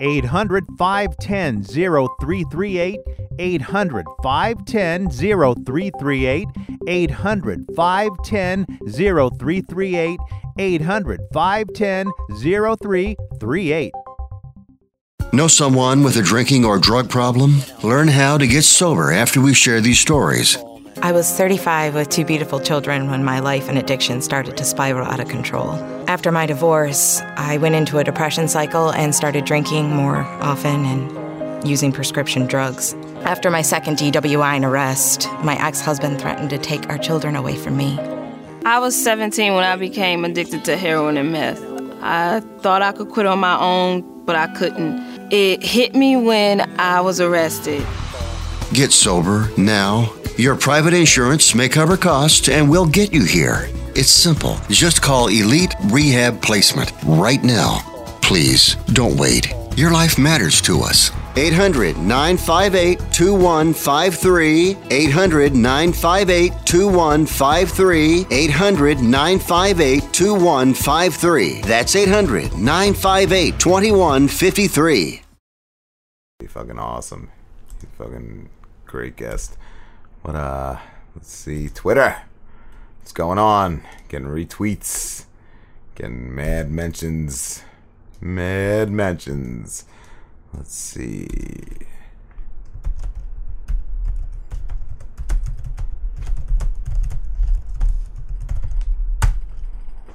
800 0.00 0.64
510 0.78 1.62
0338. 1.62 3.00
800 3.38 4.06
510 4.22 5.10
0338. 5.10 6.48
800 6.88 7.64
510 7.76 8.66
0338. 8.90 10.18
800 10.58 11.20
510 11.32 12.12
0338. 12.40 13.92
Know 15.32 15.48
someone 15.48 16.02
with 16.02 16.16
a 16.16 16.22
drinking 16.22 16.64
or 16.64 16.78
drug 16.78 17.08
problem? 17.08 17.60
Learn 17.82 18.08
how 18.08 18.36
to 18.36 18.46
get 18.46 18.64
sober 18.64 19.12
after 19.12 19.40
we 19.40 19.54
share 19.54 19.80
these 19.80 19.98
stories. 19.98 20.58
I 21.04 21.10
was 21.10 21.28
35 21.32 21.96
with 21.96 22.10
two 22.10 22.24
beautiful 22.24 22.60
children 22.60 23.10
when 23.10 23.24
my 23.24 23.40
life 23.40 23.68
and 23.68 23.76
addiction 23.76 24.22
started 24.22 24.56
to 24.56 24.64
spiral 24.64 25.04
out 25.04 25.18
of 25.18 25.26
control. 25.26 25.72
After 26.08 26.30
my 26.30 26.46
divorce, 26.46 27.20
I 27.36 27.56
went 27.56 27.74
into 27.74 27.98
a 27.98 28.04
depression 28.04 28.46
cycle 28.46 28.92
and 28.92 29.12
started 29.12 29.44
drinking 29.44 29.90
more 29.90 30.18
often 30.18 30.84
and 30.84 31.68
using 31.68 31.90
prescription 31.90 32.46
drugs. 32.46 32.94
After 33.24 33.50
my 33.50 33.62
second 33.62 33.98
DWI 33.98 34.54
and 34.54 34.64
arrest, 34.64 35.28
my 35.42 35.56
ex 35.60 35.80
husband 35.80 36.20
threatened 36.20 36.50
to 36.50 36.58
take 36.58 36.88
our 36.88 36.98
children 36.98 37.34
away 37.34 37.56
from 37.56 37.76
me. 37.76 37.98
I 38.64 38.78
was 38.78 38.94
17 38.94 39.54
when 39.54 39.64
I 39.64 39.74
became 39.74 40.24
addicted 40.24 40.64
to 40.66 40.76
heroin 40.76 41.16
and 41.16 41.32
meth. 41.32 41.60
I 42.00 42.38
thought 42.60 42.80
I 42.80 42.92
could 42.92 43.08
quit 43.08 43.26
on 43.26 43.40
my 43.40 43.58
own, 43.58 44.24
but 44.24 44.36
I 44.36 44.46
couldn't. 44.54 45.32
It 45.32 45.64
hit 45.64 45.96
me 45.96 46.16
when 46.16 46.60
I 46.78 47.00
was 47.00 47.20
arrested. 47.20 47.84
Get 48.72 48.92
sober 48.92 49.50
now. 49.56 50.12
Your 50.38 50.56
private 50.56 50.94
insurance 50.94 51.54
may 51.54 51.68
cover 51.68 51.96
costs 51.96 52.48
and 52.48 52.68
we'll 52.70 52.86
get 52.86 53.12
you 53.12 53.24
here. 53.24 53.68
It's 53.94 54.10
simple. 54.10 54.56
Just 54.70 55.02
call 55.02 55.28
Elite 55.28 55.74
Rehab 55.90 56.40
Placement 56.40 56.90
right 57.04 57.42
now. 57.44 57.80
Please 58.22 58.76
don't 58.94 59.18
wait. 59.18 59.52
Your 59.76 59.90
life 59.90 60.18
matters 60.18 60.62
to 60.62 60.80
us. 60.80 61.10
800 61.36 61.98
958 61.98 62.98
2153. 63.12 64.76
800 64.90 65.54
958 65.54 66.52
2153. 66.64 68.26
800 68.30 69.00
958 69.00 70.12
2153. 70.12 71.60
That's 71.62 71.94
800 71.94 72.54
958 72.56 73.58
2153. 73.58 75.22
He's 76.38 76.50
fucking 76.50 76.78
awesome. 76.78 77.30
Fucking 77.98 78.48
great 78.86 79.16
guest. 79.16 79.56
What 80.22 80.36
uh 80.36 80.78
let's 81.14 81.30
see. 81.32 81.68
Twitter. 81.68 82.16
What's 83.00 83.12
going 83.12 83.38
on? 83.38 83.82
Getting 84.08 84.28
retweets. 84.28 85.24
Getting 85.94 86.34
mad 86.34 86.70
mentions. 86.70 87.62
Mad 88.20 88.90
mentions. 88.90 89.84
Let's 90.54 90.74
see. 90.74 91.26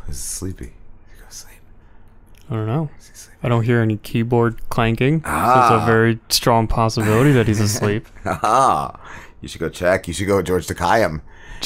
He's 0.08 0.18
sleepy. 0.18 0.66
He 0.66 1.20
go 1.20 1.26
sleep. 1.30 1.60
I 2.50 2.54
don't 2.56 2.68
know. 2.68 2.90
I 3.44 3.50
don't 3.50 3.64
hear 3.64 3.82
any 3.82 3.98
keyboard 3.98 4.58
clanking. 4.70 5.20
So 5.22 5.26
Ah. 5.30 5.76
it's 5.76 5.84
a 5.84 5.86
very 5.86 6.20
strong 6.30 6.68
possibility 6.68 7.32
that 7.34 7.48
he's 7.48 7.60
asleep. 7.70 8.08
Ah, 8.26 9.00
you 9.48 9.50
should 9.50 9.62
go 9.62 9.70
check. 9.70 10.10
You 10.10 10.14
should 10.14 10.28
go 10.28 10.36
with 10.38 10.46
George 10.46 10.68
Takayam. 10.68 11.22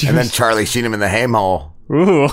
And 0.06 0.16
then 0.16 0.28
Charlie 0.28 0.64
Sheen 0.66 0.84
him 0.84 0.94
in 0.94 1.00
the 1.00 1.08
ham 1.08 1.34
hole. 1.34 1.72
Ooh. 1.92 2.28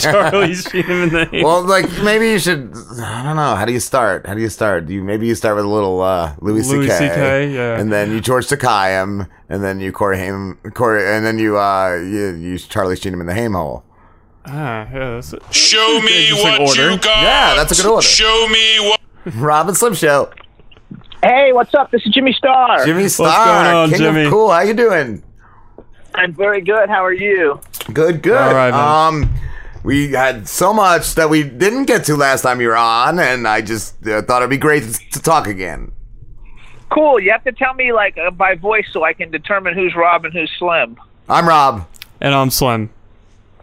Charlie 0.00 0.54
Sheen 0.54 0.82
him 0.82 1.02
in 1.04 1.08
the 1.10 1.28
ham. 1.30 1.42
Well, 1.44 1.62
like 1.62 1.86
maybe 2.02 2.30
you 2.30 2.40
should. 2.40 2.74
I 3.00 3.22
don't 3.22 3.36
know. 3.36 3.54
How 3.54 3.64
do 3.64 3.72
you 3.72 3.78
start? 3.78 4.26
How 4.26 4.34
do 4.34 4.40
you 4.40 4.48
start? 4.48 4.86
Do 4.86 4.94
you 4.94 5.04
maybe 5.04 5.28
you 5.28 5.36
start 5.36 5.54
with 5.54 5.64
a 5.64 5.68
little 5.68 6.00
uh, 6.00 6.34
Louis 6.40 6.64
C.K. 6.64 6.76
Louis 6.76 6.88
CK, 6.88 7.54
yeah. 7.54 7.78
and 7.78 7.92
then 7.92 8.10
you 8.10 8.20
George 8.20 8.48
Takayam, 8.48 9.28
and 9.48 9.62
then 9.62 9.78
you 9.78 9.92
Corey 9.92 10.18
Haim, 10.18 10.58
Corey, 10.74 11.06
and 11.06 11.24
then 11.24 11.38
you 11.38 11.56
uh, 11.56 11.94
you, 11.94 12.34
you 12.34 12.58
Charlie 12.58 12.96
Sheen 12.96 13.14
him 13.14 13.20
in 13.20 13.28
the 13.28 13.34
ham 13.34 13.52
hole. 13.52 13.84
Ah, 14.44 14.88
yeah. 14.92 15.10
That's 15.14 15.32
a, 15.34 15.52
Show 15.52 16.00
me 16.00 16.32
what 16.32 16.60
order. 16.60 16.90
you 16.90 16.98
got. 16.98 17.22
Yeah, 17.22 17.54
that's 17.54 17.78
a 17.78 17.82
good 17.82 17.90
order. 17.90 18.06
Show 18.06 18.48
me 18.48 18.80
what. 18.80 19.00
Rob 19.36 19.68
and 19.68 19.76
Slim 19.76 19.94
Show. 19.94 20.30
Hey, 21.22 21.52
what's 21.52 21.74
up? 21.74 21.90
This 21.90 22.06
is 22.06 22.12
Jimmy 22.14 22.32
Star. 22.32 22.84
Jimmy 22.84 23.08
Star, 23.08 23.88
King 23.88 24.26
of 24.26 24.30
Cool. 24.30 24.50
How 24.50 24.60
you 24.60 24.74
doing? 24.74 25.22
I'm 26.14 26.32
very 26.32 26.60
good. 26.60 26.88
How 26.88 27.04
are 27.04 27.12
you? 27.12 27.60
Good, 27.92 28.22
good. 28.22 28.36
All 28.36 28.54
right, 28.54 28.70
man. 28.70 29.24
Um, 29.24 29.34
we 29.82 30.12
had 30.12 30.48
so 30.48 30.72
much 30.72 31.16
that 31.16 31.28
we 31.28 31.42
didn't 31.42 31.86
get 31.86 32.04
to 32.04 32.16
last 32.16 32.42
time 32.42 32.60
you 32.60 32.68
were 32.68 32.76
on, 32.76 33.18
and 33.18 33.48
I 33.48 33.62
just 33.62 34.06
uh, 34.06 34.22
thought 34.22 34.42
it'd 34.42 34.50
be 34.50 34.58
great 34.58 34.84
to, 34.84 35.10
to 35.10 35.20
talk 35.20 35.48
again. 35.48 35.90
Cool. 36.90 37.18
You 37.20 37.32
have 37.32 37.44
to 37.44 37.52
tell 37.52 37.74
me 37.74 37.92
like 37.92 38.16
uh, 38.16 38.30
by 38.30 38.54
voice 38.54 38.86
so 38.92 39.02
I 39.04 39.12
can 39.12 39.30
determine 39.30 39.74
who's 39.74 39.94
Rob 39.96 40.24
and 40.24 40.32
who's 40.32 40.50
Slim. 40.58 40.96
I'm 41.28 41.48
Rob. 41.48 41.86
And 42.20 42.32
I'm 42.32 42.50
Slim. 42.50 42.90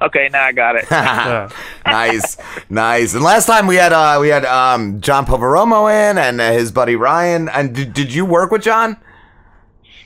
Okay, 0.02 0.30
now 0.32 0.44
I 0.44 0.52
got 0.52 0.76
it. 0.76 0.90
nice, 1.86 2.38
nice. 2.70 3.14
And 3.14 3.24
last 3.24 3.46
time 3.46 3.66
we 3.68 3.76
had 3.76 3.94
uh 3.94 4.18
we 4.20 4.28
had 4.28 4.44
um 4.46 5.00
John 5.02 5.26
Poveromo 5.26 5.90
in 5.92 6.18
and 6.18 6.42
uh, 6.42 6.52
his 6.52 6.72
buddy 6.72 6.96
Ryan. 6.96 7.48
And 7.50 7.74
did, 7.74 7.94
did 7.94 8.14
you 8.14 8.26
work 8.26 8.52
with 8.52 8.62
John? 8.62 8.98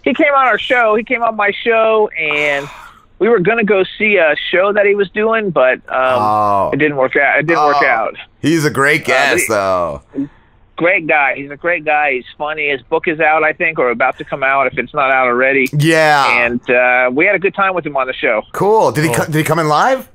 he 0.03 0.13
came 0.13 0.33
on 0.33 0.47
our 0.47 0.57
show. 0.59 0.95
He 0.95 1.03
came 1.03 1.21
on 1.23 1.35
my 1.35 1.51
show, 1.63 2.07
and 2.17 2.67
we 3.19 3.27
were 3.27 3.39
gonna 3.39 3.65
go 3.65 3.83
see 3.97 4.15
a 4.17 4.35
show 4.49 4.71
that 4.73 4.85
he 4.85 4.95
was 4.95 5.09
doing, 5.09 5.49
but 5.51 5.77
um, 5.89 6.15
Oh. 6.21 6.69
it 6.73 6.77
didn't 6.77 6.95
work 6.97 7.15
out. 7.17 7.39
It 7.39 7.47
didn't 7.47 7.65
work 7.65 7.77
Oh. 7.81 7.85
out. 7.87 8.15
He's 8.41 8.63
a 8.65 8.69
great 8.71 9.03
guest, 9.05 9.43
we- 9.49 9.55
though. 9.55 10.01
Great 10.79 11.07
guy. 11.07 11.35
He's 11.35 11.51
a 11.51 11.57
great 11.57 11.83
guy. 11.83 12.13
He's 12.13 12.25
funny. 12.37 12.69
His 12.69 12.81
book 12.83 13.09
is 13.09 13.19
out, 13.19 13.43
I 13.43 13.51
think, 13.51 13.79
or 13.79 13.89
about 13.89 14.17
to 14.19 14.23
come 14.23 14.43
out 14.43 14.65
if 14.65 14.77
it's 14.77 14.93
not 14.93 15.11
out 15.11 15.27
already. 15.27 15.67
Yeah. 15.73 16.45
And 16.45 16.69
uh, 16.69 17.11
we 17.13 17.25
had 17.25 17.35
a 17.35 17.39
good 17.39 17.53
time 17.53 17.75
with 17.75 17.85
him 17.85 17.97
on 17.97 18.07
the 18.07 18.13
show. 18.13 18.43
Cool. 18.53 18.93
Did 18.93 19.03
he 19.03 19.13
co- 19.13 19.25
did 19.25 19.35
he 19.35 19.43
come 19.43 19.59
in 19.59 19.67
live? 19.67 20.09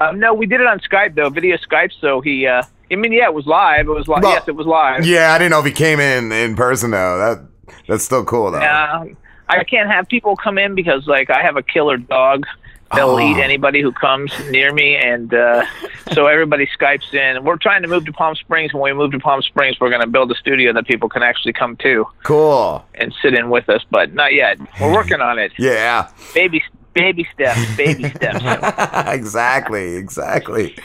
Um, 0.00 0.18
no, 0.18 0.32
we 0.32 0.46
did 0.46 0.62
it 0.62 0.66
on 0.66 0.80
Skype 0.80 1.14
though, 1.14 1.28
video 1.28 1.58
Skype. 1.58 1.90
So 2.00 2.22
he, 2.22 2.46
uh, 2.46 2.62
I 2.90 2.94
mean, 2.94 3.12
yeah, 3.12 3.26
it 3.26 3.34
was 3.34 3.44
live. 3.44 3.88
It 3.88 3.90
was 3.90 4.08
live. 4.08 4.22
Well, 4.22 4.32
yes, 4.32 4.48
it 4.48 4.56
was 4.56 4.66
live. 4.66 5.04
Yeah, 5.04 5.34
I 5.34 5.36
didn't 5.36 5.50
know 5.50 5.60
if 5.60 5.66
he 5.66 5.72
came 5.72 6.00
in 6.00 6.32
in 6.32 6.56
person 6.56 6.92
though. 6.92 7.18
That 7.18 7.76
that's 7.86 8.04
still 8.04 8.24
cool 8.24 8.50
though. 8.50 8.62
Um, 8.62 9.18
I 9.50 9.64
can't 9.64 9.90
have 9.90 10.08
people 10.08 10.34
come 10.34 10.56
in 10.56 10.74
because 10.74 11.06
like 11.06 11.28
I 11.28 11.42
have 11.42 11.56
a 11.56 11.62
killer 11.62 11.98
dog. 11.98 12.46
They'll 12.94 13.10
Oh. 13.10 13.18
eat 13.18 13.38
anybody 13.38 13.82
who 13.82 13.90
comes 13.92 14.32
near 14.50 14.72
me, 14.72 14.94
and 14.96 15.32
uh, 15.34 15.64
so 16.12 16.26
everybody 16.26 16.68
Skypes 16.78 17.12
in. 17.12 17.42
We're 17.44 17.56
trying 17.56 17.82
to 17.82 17.88
move 17.88 18.04
to 18.06 18.12
Palm 18.12 18.34
Springs. 18.36 18.72
When 18.72 18.82
we 18.82 18.92
move 18.92 19.10
to 19.12 19.18
Palm 19.18 19.42
Springs, 19.42 19.78
we're 19.80 19.90
going 19.90 20.02
to 20.02 20.06
build 20.06 20.30
a 20.30 20.36
studio 20.36 20.72
that 20.72 20.86
people 20.86 21.08
can 21.08 21.22
actually 21.22 21.52
come 21.52 21.76
to 21.78 22.06
Cool. 22.22 22.84
and 22.94 23.12
sit 23.22 23.34
in 23.34 23.50
with 23.50 23.68
us, 23.68 23.82
but 23.90 24.14
not 24.14 24.34
yet. 24.34 24.58
We're 24.80 24.92
working 24.92 25.20
on 25.20 25.38
it. 25.38 25.52
Yeah. 25.58 26.10
Baby, 26.32 26.62
baby 26.94 27.26
steps, 27.34 27.76
baby 27.76 28.08
steps. 28.10 28.40
exactly, 29.12 29.96
exactly. 29.96 30.76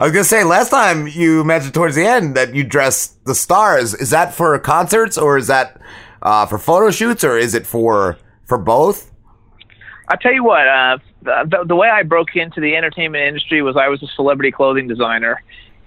I 0.00 0.04
was 0.04 0.12
gonna 0.12 0.24
say 0.24 0.44
last 0.44 0.70
time 0.70 1.06
you 1.06 1.44
mentioned 1.44 1.74
towards 1.74 1.94
the 1.96 2.06
end 2.06 2.34
that 2.34 2.54
you 2.54 2.64
dressed 2.64 3.24
the 3.26 3.34
stars. 3.34 3.94
Is 3.94 4.10
that 4.10 4.34
for 4.34 4.58
concerts 4.58 5.18
or 5.18 5.36
is 5.36 5.48
that 5.48 5.80
uh, 6.22 6.46
for 6.46 6.58
photo 6.58 6.90
shoots 6.90 7.22
or 7.24 7.36
is 7.36 7.54
it 7.54 7.66
for 7.66 8.16
for 8.46 8.58
both? 8.58 9.10
I'll 10.08 10.16
tell 10.18 10.32
you 10.32 10.44
what, 10.44 10.66
uh, 10.66 10.98
the, 11.22 11.46
the, 11.48 11.64
the 11.68 11.76
way 11.76 11.88
I 11.88 12.02
broke 12.02 12.36
into 12.36 12.60
the 12.60 12.76
entertainment 12.76 13.24
industry 13.24 13.62
was 13.62 13.76
I 13.76 13.88
was 13.88 14.02
a 14.02 14.08
celebrity 14.08 14.50
clothing 14.50 14.88
designer. 14.88 15.42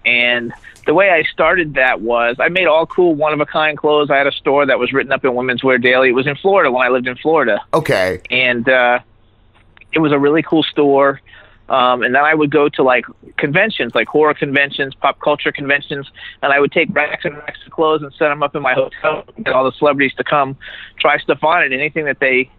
And 0.06 0.54
the 0.86 0.94
way 0.94 1.10
I 1.10 1.24
started 1.24 1.74
that 1.76 2.02
was 2.02 2.36
I 2.40 2.50
made 2.50 2.68
all 2.68 2.86
cool 2.86 3.16
one 3.16 3.34
of 3.34 3.40
a 3.40 3.46
kind 3.46 3.78
clothes. 3.78 4.12
I 4.12 4.18
had 4.18 4.28
a 4.28 4.32
store 4.32 4.66
that 4.66 4.78
was 4.78 4.94
written 4.94 5.12
up 5.12 5.26
in 5.26 5.34
Women's 5.34 5.64
Wear 5.64 5.78
Daily. 5.78 6.10
It 6.10 6.14
was 6.14 6.28
in 6.28 6.36
Florida 6.36 6.72
when 6.72 6.86
I 6.86 6.90
lived 6.90 7.08
in 7.08 7.16
Florida. 7.18 7.60
Okay. 7.74 8.22
And 8.30 8.70
uh, 8.70 9.00
it 9.92 10.00
was 10.00 10.12
a 10.12 10.20
really 10.20 10.44
cool 10.44 10.64
store. 10.64 11.22
Um, 11.68 12.04
and 12.04 12.14
then 12.14 12.24
I 12.24 12.36
would 12.36 12.52
go 12.52 12.70
to 12.70 12.84
like 12.84 13.06
conventions, 13.38 13.96
like 13.96 14.08
horror 14.08 14.36
conventions, 14.36 14.94
pop 14.94 15.20
culture 15.20 15.52
conventions, 15.52 16.08
and 16.44 16.54
I 16.54 16.60
would 16.60 16.72
take 16.72 16.94
racks 16.94 17.26
and 17.26 17.36
racks 17.38 17.60
of 17.66 17.72
clothes 17.72 18.04
and 18.04 18.14
set 18.14 18.30
them 18.30 18.44
up 18.44 18.56
in 18.56 18.62
my 18.62 18.76
hotel. 18.76 19.24
And 19.36 19.46
get 19.46 19.56
all 19.56 19.66
the 19.66 19.72
celebrities 19.72 20.14
to 20.18 20.24
come 20.24 20.56
try 21.00 21.18
stuff 21.18 21.44
on 21.44 21.64
it. 21.64 21.74
Anything 21.74 22.06
that 22.06 22.20
they 22.20 22.52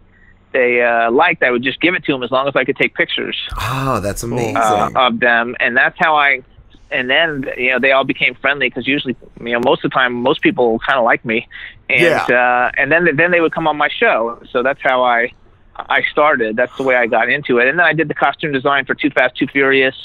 they 0.53 0.81
uh, 0.81 1.11
liked, 1.11 1.43
I 1.43 1.51
would 1.51 1.63
just 1.63 1.79
give 1.81 1.93
it 1.93 2.03
to 2.05 2.11
them 2.13 2.23
as 2.23 2.31
long 2.31 2.47
as 2.47 2.55
I 2.55 2.63
could 2.63 2.77
take 2.77 2.95
pictures 2.95 3.37
Oh, 3.59 3.99
that's 4.01 4.23
amazing. 4.23 4.57
uh, 4.57 4.89
of 4.95 5.19
them, 5.19 5.55
and 5.59 5.75
that's 5.75 5.97
how 5.99 6.15
I. 6.15 6.41
And 6.89 7.09
then 7.09 7.45
you 7.57 7.71
know 7.71 7.79
they 7.79 7.91
all 7.91 8.05
became 8.05 8.33
friendly 8.35 8.69
because 8.69 8.87
usually 8.87 9.15
you 9.41 9.51
know 9.51 9.59
most 9.59 9.83
of 9.83 9.91
the 9.91 9.93
time 9.95 10.13
most 10.13 10.41
people 10.41 10.79
kind 10.79 10.97
of 10.97 11.03
like 11.03 11.25
me, 11.25 11.47
and 11.89 12.01
Yeah. 12.01 12.23
uh, 12.29 12.71
and 12.77 12.89
then 12.91 13.09
then 13.15 13.31
they 13.31 13.41
would 13.41 13.51
come 13.53 13.67
on 13.67 13.75
my 13.75 13.89
show. 13.89 14.41
So 14.51 14.63
that's 14.63 14.79
how 14.81 15.03
I 15.03 15.33
I 15.75 16.01
started. 16.11 16.55
That's 16.55 16.75
the 16.77 16.83
way 16.83 16.95
I 16.95 17.05
got 17.07 17.29
into 17.29 17.59
it. 17.59 17.67
And 17.67 17.77
then 17.77 17.85
I 17.85 17.91
did 17.91 18.07
the 18.07 18.13
costume 18.13 18.53
design 18.53 18.85
for 18.85 18.95
Too 18.95 19.09
Fast 19.09 19.35
Too 19.35 19.47
Furious. 19.47 19.95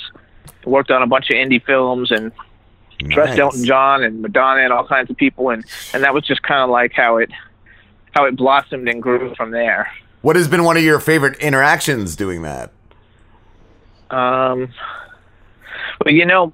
Worked 0.64 0.90
on 0.90 1.02
a 1.02 1.06
bunch 1.06 1.30
of 1.30 1.36
indie 1.36 1.64
films 1.64 2.10
and 2.10 2.32
dressed 2.98 3.30
Nice. 3.30 3.38
Elton 3.38 3.64
John 3.64 4.02
and 4.02 4.20
Madonna 4.20 4.62
and 4.62 4.72
all 4.72 4.86
kinds 4.86 5.08
of 5.08 5.16
people, 5.16 5.50
and 5.50 5.64
and 5.94 6.02
that 6.02 6.12
was 6.12 6.24
just 6.26 6.42
kind 6.42 6.62
of 6.62 6.68
like 6.70 6.92
how 6.94 7.18
it 7.18 7.30
how 8.10 8.24
it 8.24 8.34
blossomed 8.36 8.88
and 8.88 9.00
grew 9.00 9.34
from 9.36 9.52
there. 9.52 9.88
What 10.22 10.36
has 10.36 10.46
been 10.46 10.62
one 10.62 10.76
of 10.76 10.84
your 10.84 11.00
favorite 11.00 11.38
interactions 11.40 12.14
doing 12.16 12.42
that? 12.42 12.70
Um, 14.10 14.72
well, 16.04 16.14
you 16.14 16.26
know, 16.26 16.52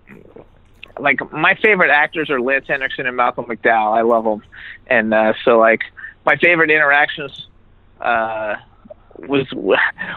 like 0.98 1.20
my 1.32 1.54
favorite 1.54 1.90
actors 1.90 2.30
are 2.30 2.40
Lance 2.40 2.66
Henriksen 2.66 3.06
and 3.06 3.16
Malcolm 3.16 3.44
McDowell. 3.44 3.96
I 3.96 4.02
love 4.02 4.24
them, 4.24 4.42
and 4.86 5.12
uh, 5.12 5.34
so 5.44 5.58
like 5.58 5.82
my 6.24 6.36
favorite 6.36 6.70
interactions 6.70 7.46
uh, 8.00 8.56
was 9.18 9.46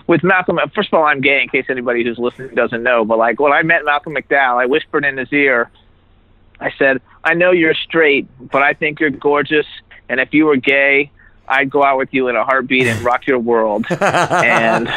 with 0.08 0.24
Malcolm. 0.24 0.60
First 0.74 0.90
of 0.90 0.94
all, 0.96 1.06
I'm 1.06 1.20
gay. 1.22 1.42
In 1.42 1.50
case 1.50 1.66
anybody 1.70 2.04
who's 2.04 2.18
listening 2.18 2.56
doesn't 2.56 2.84
know, 2.84 3.04
but 3.04 3.18
like 3.18 3.40
when 3.40 3.52
I 3.52 3.64
met 3.64 3.84
Malcolm 3.84 4.16
McDowell, 4.16 4.62
I 4.62 4.66
whispered 4.66 5.04
in 5.04 5.18
his 5.18 5.32
ear. 5.34 5.70
I 6.60 6.72
said, 6.78 7.02
"I 7.24 7.34
know 7.34 7.52
you're 7.52 7.74
straight, 7.74 8.28
but 8.40 8.62
I 8.62 8.74
think 8.74 9.00
you're 9.00 9.10
gorgeous, 9.10 9.66
and 10.08 10.20
if 10.20 10.34
you 10.34 10.46
were 10.46 10.58
gay, 10.58 11.12
I'd 11.52 11.70
go 11.70 11.84
out 11.84 11.98
with 11.98 12.10
you 12.14 12.28
in 12.28 12.36
a 12.36 12.44
heartbeat 12.44 12.88
and 12.88 13.00
rock 13.02 13.28
your 13.28 13.40
world." 13.40 13.86
and 13.92 14.88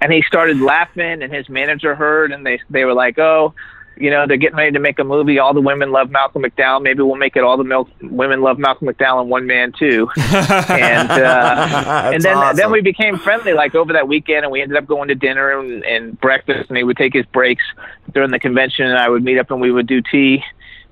and 0.00 0.12
he 0.12 0.22
started 0.22 0.60
laughing 0.60 1.22
and 1.22 1.32
his 1.32 1.48
manager 1.48 1.94
heard 1.94 2.30
and 2.30 2.44
they 2.44 2.60
they 2.70 2.84
were 2.84 2.92
like 2.92 3.18
oh 3.18 3.54
you 3.96 4.10
know 4.10 4.26
they're 4.26 4.36
getting 4.36 4.56
ready 4.56 4.72
to 4.72 4.80
make 4.80 4.98
a 4.98 5.04
movie. 5.04 5.38
All 5.38 5.54
the 5.54 5.60
women 5.60 5.92
love 5.92 6.10
malcolm 6.10 6.42
mcdowell. 6.42 6.82
Maybe 6.82 7.02
we'll 7.02 7.14
make 7.16 7.36
it 7.36 7.44
all 7.44 7.56
the 7.56 7.64
Mil- 7.64 7.88
women 8.02 8.42
love 8.42 8.58
malcolm 8.58 8.88
mcdowell 8.88 9.20
and 9.20 9.30
one 9.30 9.46
man 9.46 9.72
too. 9.72 10.10
And 10.16 11.10
uh 11.10 12.10
and 12.12 12.22
then 12.22 12.56
then 12.56 12.70
we 12.70 12.80
became 12.80 13.18
friendly 13.18 13.52
like 13.52 13.74
over 13.74 13.92
that 13.92 14.08
weekend 14.08 14.44
and 14.44 14.50
we 14.52 14.60
ended 14.60 14.76
up 14.76 14.86
going 14.86 15.08
to 15.08 15.14
dinner 15.14 15.58
and, 15.58 15.84
and 15.84 16.20
breakfast 16.20 16.68
and 16.68 16.76
he 16.76 16.84
would 16.84 16.96
take 16.96 17.14
his 17.14 17.24
breaks 17.26 17.64
during 18.12 18.30
the 18.30 18.38
convention 18.38 18.86
and 18.86 18.98
i 18.98 19.08
would 19.08 19.22
meet 19.22 19.38
up 19.38 19.50
and 19.50 19.60
we 19.60 19.70
would 19.70 19.86
do 19.86 20.02
tea 20.02 20.42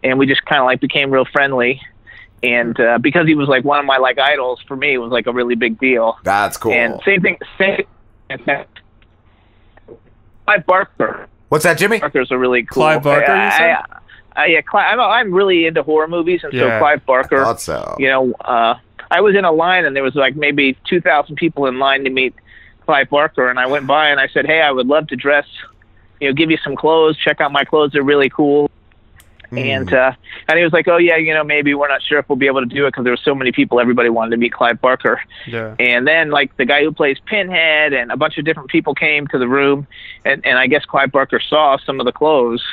and 0.03 0.19
we 0.19 0.27
just 0.27 0.44
kind 0.44 0.61
of 0.61 0.66
like 0.66 0.81
became 0.81 1.11
real 1.11 1.24
friendly 1.24 1.81
and 2.43 2.78
uh, 2.81 2.98
because 2.98 3.27
he 3.27 3.35
was 3.35 3.48
like 3.48 3.64
one 3.64 3.78
of 3.78 3.85
my 3.86 3.98
like 3.98 4.19
idols 4.19 4.60
for 4.66 4.77
me 4.77 4.94
it 4.94 4.98
was 4.98 5.12
like 5.12 5.27
a 5.27 5.32
really 5.32 5.55
big 5.55 5.78
deal 5.78 6.16
That's 6.24 6.56
cool. 6.56 6.73
and 6.73 7.01
same 7.05 7.20
thing 7.23 7.39
same 7.59 7.85
Clive 10.47 10.66
Barker. 10.66 11.28
What's 11.48 11.64
that, 11.64 11.78
Jimmy? 11.78 12.01
Barker's 12.01 12.31
a 12.31 12.39
really 12.39 12.62
cool. 12.64 12.82
Clive 12.82 13.02
Barker, 13.02 13.27
you 13.27 13.40
I. 13.40 13.73
I, 13.73 13.85
I, 14.35 14.47
yeah, 14.47 14.60
Clive, 14.62 14.98
I'm, 14.98 15.01
I'm 15.01 15.32
really 15.32 15.66
into 15.66 15.82
horror 15.82 16.09
movies, 16.09 16.40
and 16.43 16.52
Yeah. 16.52 16.62
so 16.62 16.78
Clive 16.78 17.06
Barker. 17.06 17.44
Thought 17.44 17.60
so. 17.60 17.97
You 17.98 18.09
know, 18.09 18.32
uh, 18.40 18.74
I 19.10 19.20
was 19.20 19.36
in 19.36 19.44
a 19.44 19.52
line, 19.52 19.85
and 19.85 19.94
there 19.94 20.02
was 20.02 20.14
like 20.14 20.35
maybe 20.35 20.77
2,000 20.89 21.36
people 21.36 21.66
in 21.66 21.78
line 21.78 22.05
to 22.05 22.10
meet 22.10 22.35
Clive 22.86 23.10
Barker, 23.10 23.48
and 23.51 23.59
I 23.59 23.66
went 23.66 23.86
by 23.86 24.09
and 24.09 24.19
I 24.19 24.28
said, 24.28 24.47
"Hey, 24.47 24.62
I 24.62 24.70
would 24.73 24.86
love 24.89 25.06
to 25.09 25.16
dress. 25.16 25.47
You 26.20 26.28
know, 26.28 26.35
give 26.35 26.51
you 26.51 26.59
some 26.64 26.74
clothes. 26.74 27.16
Check 27.19 27.40
out 27.40 27.52
my 27.52 27.64
clothes; 27.64 27.93
they're 27.93 28.02
really 28.02 28.31
cool." 28.31 28.70
And 29.59 29.93
uh, 29.93 30.12
and 30.49 30.59
he 30.59 30.65
was 30.65 30.73
like, 30.73 30.89
"Oh 30.89 30.97
yeah, 30.97 31.16
you 31.16 31.35
know, 31.35 31.45
maybe 31.45 31.74
we're 31.74 31.89
not 31.89 32.03
sure 32.03 32.19
if 32.19 32.29
we'll 32.29 32.37
be 32.37 32.47
able 32.47 32.61
to 32.61 32.66
do 32.66 32.87
it 32.87 32.91
because 32.93 33.05
there 33.05 33.12
were 33.12 33.19
so 33.19 33.35
many 33.35 33.53
people. 33.53 33.81
Everybody 33.81 34.09
wanted 34.09 34.31
to 34.31 34.37
meet 34.39 34.53
Clive 34.53 34.81
Barker." 34.81 35.20
Yeah. 35.47 35.74
And 35.79 36.07
then 36.07 36.31
like 36.31 36.57
the 36.57 36.65
guy 36.65 36.83
who 36.83 36.91
plays 36.91 37.19
Pinhead 37.27 37.93
and 37.93 38.11
a 38.11 38.16
bunch 38.16 38.39
of 38.39 38.45
different 38.45 38.70
people 38.70 38.95
came 38.95 39.27
to 39.29 39.39
the 39.39 39.49
room, 39.49 39.87
and 40.24 40.45
and 40.47 40.59
I 40.59 40.66
guess 40.69 40.85
Clive 40.87 41.12
Barker 41.12 41.39
saw 41.39 41.77
some 41.79 42.01
of 42.01 42.07
the 42.07 42.12
clothes. 42.12 42.65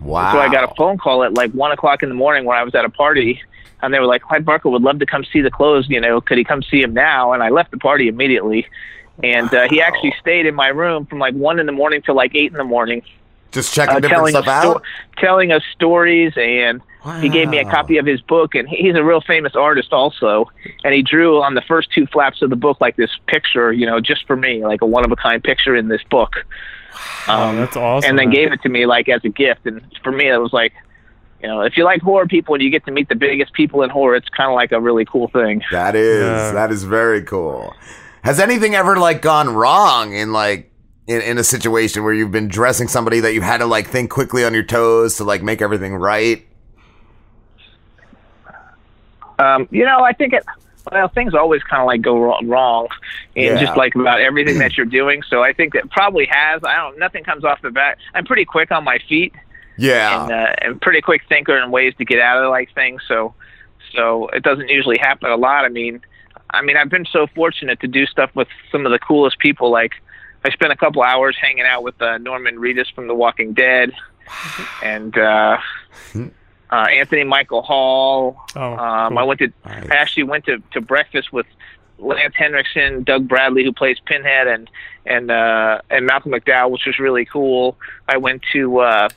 Wow. 0.00 0.32
So 0.32 0.38
I 0.38 0.50
got 0.50 0.70
a 0.70 0.74
phone 0.74 0.98
call 0.98 1.22
at 1.22 1.34
like 1.34 1.52
one 1.52 1.70
o'clock 1.70 2.02
in 2.02 2.08
the 2.08 2.14
morning 2.14 2.44
when 2.44 2.58
I 2.58 2.64
was 2.64 2.74
at 2.74 2.84
a 2.84 2.90
party, 2.90 3.40
and 3.80 3.94
they 3.94 4.00
were 4.00 4.06
like, 4.06 4.22
Clive 4.22 4.44
Barker 4.44 4.68
would 4.70 4.82
love 4.82 4.98
to 4.98 5.06
come 5.06 5.24
see 5.24 5.40
the 5.40 5.50
clothes. 5.50 5.88
You 5.88 6.00
know, 6.00 6.20
could 6.20 6.38
he 6.38 6.44
come 6.44 6.62
see 6.62 6.82
him 6.82 6.94
now? 6.94 7.32
And 7.32 7.42
I 7.42 7.50
left 7.50 7.70
the 7.70 7.78
party 7.78 8.08
immediately. 8.08 8.66
And 9.22 9.52
uh, 9.54 9.68
he 9.70 9.80
actually 9.80 10.14
stayed 10.20 10.46
in 10.46 10.54
my 10.54 10.68
room 10.68 11.06
from 11.06 11.20
like 11.20 11.34
one 11.34 11.60
in 11.60 11.66
the 11.66 11.72
morning 11.72 12.02
till 12.02 12.16
like 12.16 12.34
eight 12.34 12.50
in 12.50 12.58
the 12.58 12.64
morning, 12.64 13.02
Just 13.54 13.72
checking 13.72 13.96
uh, 13.96 14.00
different 14.00 14.18
telling 14.28 14.32
stuff 14.32 14.44
sto- 14.44 14.70
out. 14.76 14.82
telling 15.16 15.50
us 15.52 15.62
stories. 15.72 16.32
And 16.36 16.82
he 17.20 17.28
gave 17.28 17.48
me 17.48 17.58
a 17.58 17.64
copy 17.70 17.96
of 17.98 18.04
his 18.06 18.20
book. 18.20 18.54
And 18.54 18.68
he's 18.68 18.94
a 18.96 19.02
real 19.04 19.20
famous 19.22 19.54
artist 19.56 19.92
also. 19.92 20.50
And 20.84 20.92
he 20.92 21.02
drew 21.02 21.40
on 21.42 21.54
the 21.54 21.62
first 21.62 21.90
two 21.92 22.06
flaps 22.08 22.42
of 22.42 22.50
the 22.50 22.56
book 22.56 22.80
like 22.80 22.96
this 22.96 23.10
picture, 23.26 23.72
you 23.72 23.86
know, 23.86 24.00
just 24.00 24.26
for 24.26 24.36
me, 24.36 24.64
like 24.66 24.82
a 24.82 24.86
one 24.86 25.04
of 25.04 25.12
a 25.12 25.16
kind 25.16 25.42
picture 25.42 25.74
in 25.76 25.88
this 25.88 26.02
book. 26.10 26.32
Um, 27.28 27.56
that's 27.56 27.76
awesome. 27.76 28.10
And 28.10 28.18
then 28.18 28.30
gave 28.30 28.52
it 28.52 28.60
to 28.62 28.68
me 28.68 28.86
like 28.86 29.08
as 29.08 29.24
a 29.24 29.28
gift. 29.28 29.66
And 29.66 29.80
for 30.02 30.12
me, 30.12 30.28
it 30.28 30.36
was 30.38 30.52
like, 30.52 30.72
you 31.42 31.48
know, 31.48 31.60
if 31.62 31.76
you 31.76 31.84
like 31.84 32.00
horror 32.02 32.26
people 32.26 32.54
and 32.54 32.62
you 32.62 32.70
get 32.70 32.84
to 32.86 32.90
meet 32.90 33.08
the 33.08 33.14
biggest 33.14 33.52
people 33.52 33.82
in 33.82 33.90
horror, 33.90 34.14
it's 34.16 34.28
kind 34.30 34.48
of 34.50 34.54
like 34.54 34.72
a 34.72 34.80
really 34.80 35.04
cool 35.04 35.28
thing. 35.28 35.62
That 35.72 35.94
is 35.94 36.22
Yeah. 36.22 36.52
that 36.52 36.70
is 36.72 36.84
very 36.84 37.22
cool. 37.22 37.74
Has 38.22 38.40
anything 38.40 38.74
ever 38.74 38.96
like 38.96 39.20
gone 39.20 39.50
wrong 39.54 40.14
in 40.14 40.32
like 40.32 40.70
in, 41.06 41.20
in 41.20 41.38
a 41.38 41.44
situation 41.44 42.02
where 42.04 42.12
you've 42.14 42.32
been 42.32 42.48
dressing 42.48 42.88
somebody 42.88 43.20
that 43.20 43.34
you 43.34 43.40
had 43.42 43.58
to 43.58 43.66
like 43.66 43.86
think 43.88 44.10
quickly 44.10 44.44
on 44.44 44.54
your 44.54 44.62
toes 44.62 45.16
to 45.16 45.24
like 45.24 45.42
make 45.42 45.60
everything 45.62 45.94
right? 45.94 46.46
Um, 49.38 49.68
you 49.70 49.84
know, 49.84 50.00
I 50.02 50.12
think 50.12 50.32
it. 50.32 50.44
Well, 50.92 51.08
things 51.08 51.34
always 51.34 51.62
kind 51.62 51.80
of 51.80 51.86
like 51.86 52.02
go 52.02 52.38
wrong, 52.42 52.88
and 53.34 53.44
Yeah. 53.44 53.58
just 53.64 53.76
like 53.76 53.94
about 53.94 54.20
everything 54.20 54.58
that 54.58 54.72
you're 54.76 54.84
doing. 54.86 55.22
So 55.28 55.42
I 55.42 55.52
think 55.52 55.72
that 55.72 55.90
probably 55.90 56.26
has. 56.30 56.62
I 56.62 56.76
don't. 56.76 56.98
Nothing 56.98 57.24
comes 57.24 57.42
off 57.44 57.60
the 57.62 57.70
bat. 57.70 57.96
I'm 58.14 58.24
pretty 58.26 58.44
quick 58.44 58.70
on 58.70 58.84
my 58.84 58.98
feet, 59.08 59.32
Yeah. 59.78 60.24
and 60.24 60.32
uh, 60.32 60.52
and 60.60 60.80
pretty 60.80 61.00
quick 61.00 61.22
thinker 61.28 61.56
and 61.56 61.72
ways 61.72 61.94
to 61.98 62.04
get 62.04 62.20
out 62.20 62.42
of 62.44 62.50
like 62.50 62.72
things. 62.74 63.00
So, 63.08 63.34
so 63.94 64.28
it 64.28 64.42
doesn't 64.42 64.68
usually 64.68 64.98
happen 64.98 65.30
a 65.30 65.36
lot. 65.36 65.64
I 65.64 65.68
mean, 65.70 66.00
I 66.50 66.60
mean, 66.62 66.76
I've 66.76 66.90
been 66.90 67.06
so 67.06 67.26
fortunate 67.34 67.80
to 67.80 67.88
do 67.88 68.04
stuff 68.06 68.30
with 68.34 68.48
some 68.70 68.84
of 68.84 68.92
the 68.92 68.98
coolest 68.98 69.38
people. 69.38 69.70
Like, 69.70 69.92
I 70.44 70.50
spent 70.50 70.72
a 70.72 70.76
couple 70.76 71.02
hours 71.02 71.36
hanging 71.40 71.64
out 71.64 71.82
with 71.82 72.00
uh, 72.02 72.18
Norman 72.18 72.56
Reedus 72.56 72.92
from 72.94 73.08
The 73.08 73.14
Walking 73.14 73.54
Dead, 73.54 73.92
and 74.82 75.16
uh, 75.16 75.58
uh, 76.14 76.74
Anthony 76.74 77.24
Michael 77.24 77.62
Hall. 77.62 78.36
Oh, 78.54 78.72
um, 78.76 79.16
I 79.16 79.22
went 79.24 79.40
to. 79.40 79.52
I 79.64 79.86
actually 79.90 80.24
went 80.24 80.44
to, 80.46 80.62
to 80.72 80.80
breakfast 80.80 81.32
with 81.32 81.46
Lance 81.98 82.34
Henriksen, 82.36 83.04
Doug 83.04 83.26
Bradley, 83.26 83.64
who 83.64 83.72
plays 83.72 83.98
Pinhead, 84.04 84.46
and 84.46 84.70
and 85.06 85.30
uh, 85.30 85.80
and 85.90 86.06
Malcolm 86.06 86.32
McDowell, 86.32 86.70
which 86.70 86.86
was 86.86 86.98
really 86.98 87.24
cool. 87.24 87.78
I 88.06 88.18
went 88.18 88.42
to 88.52 88.80
uh, 88.80 89.08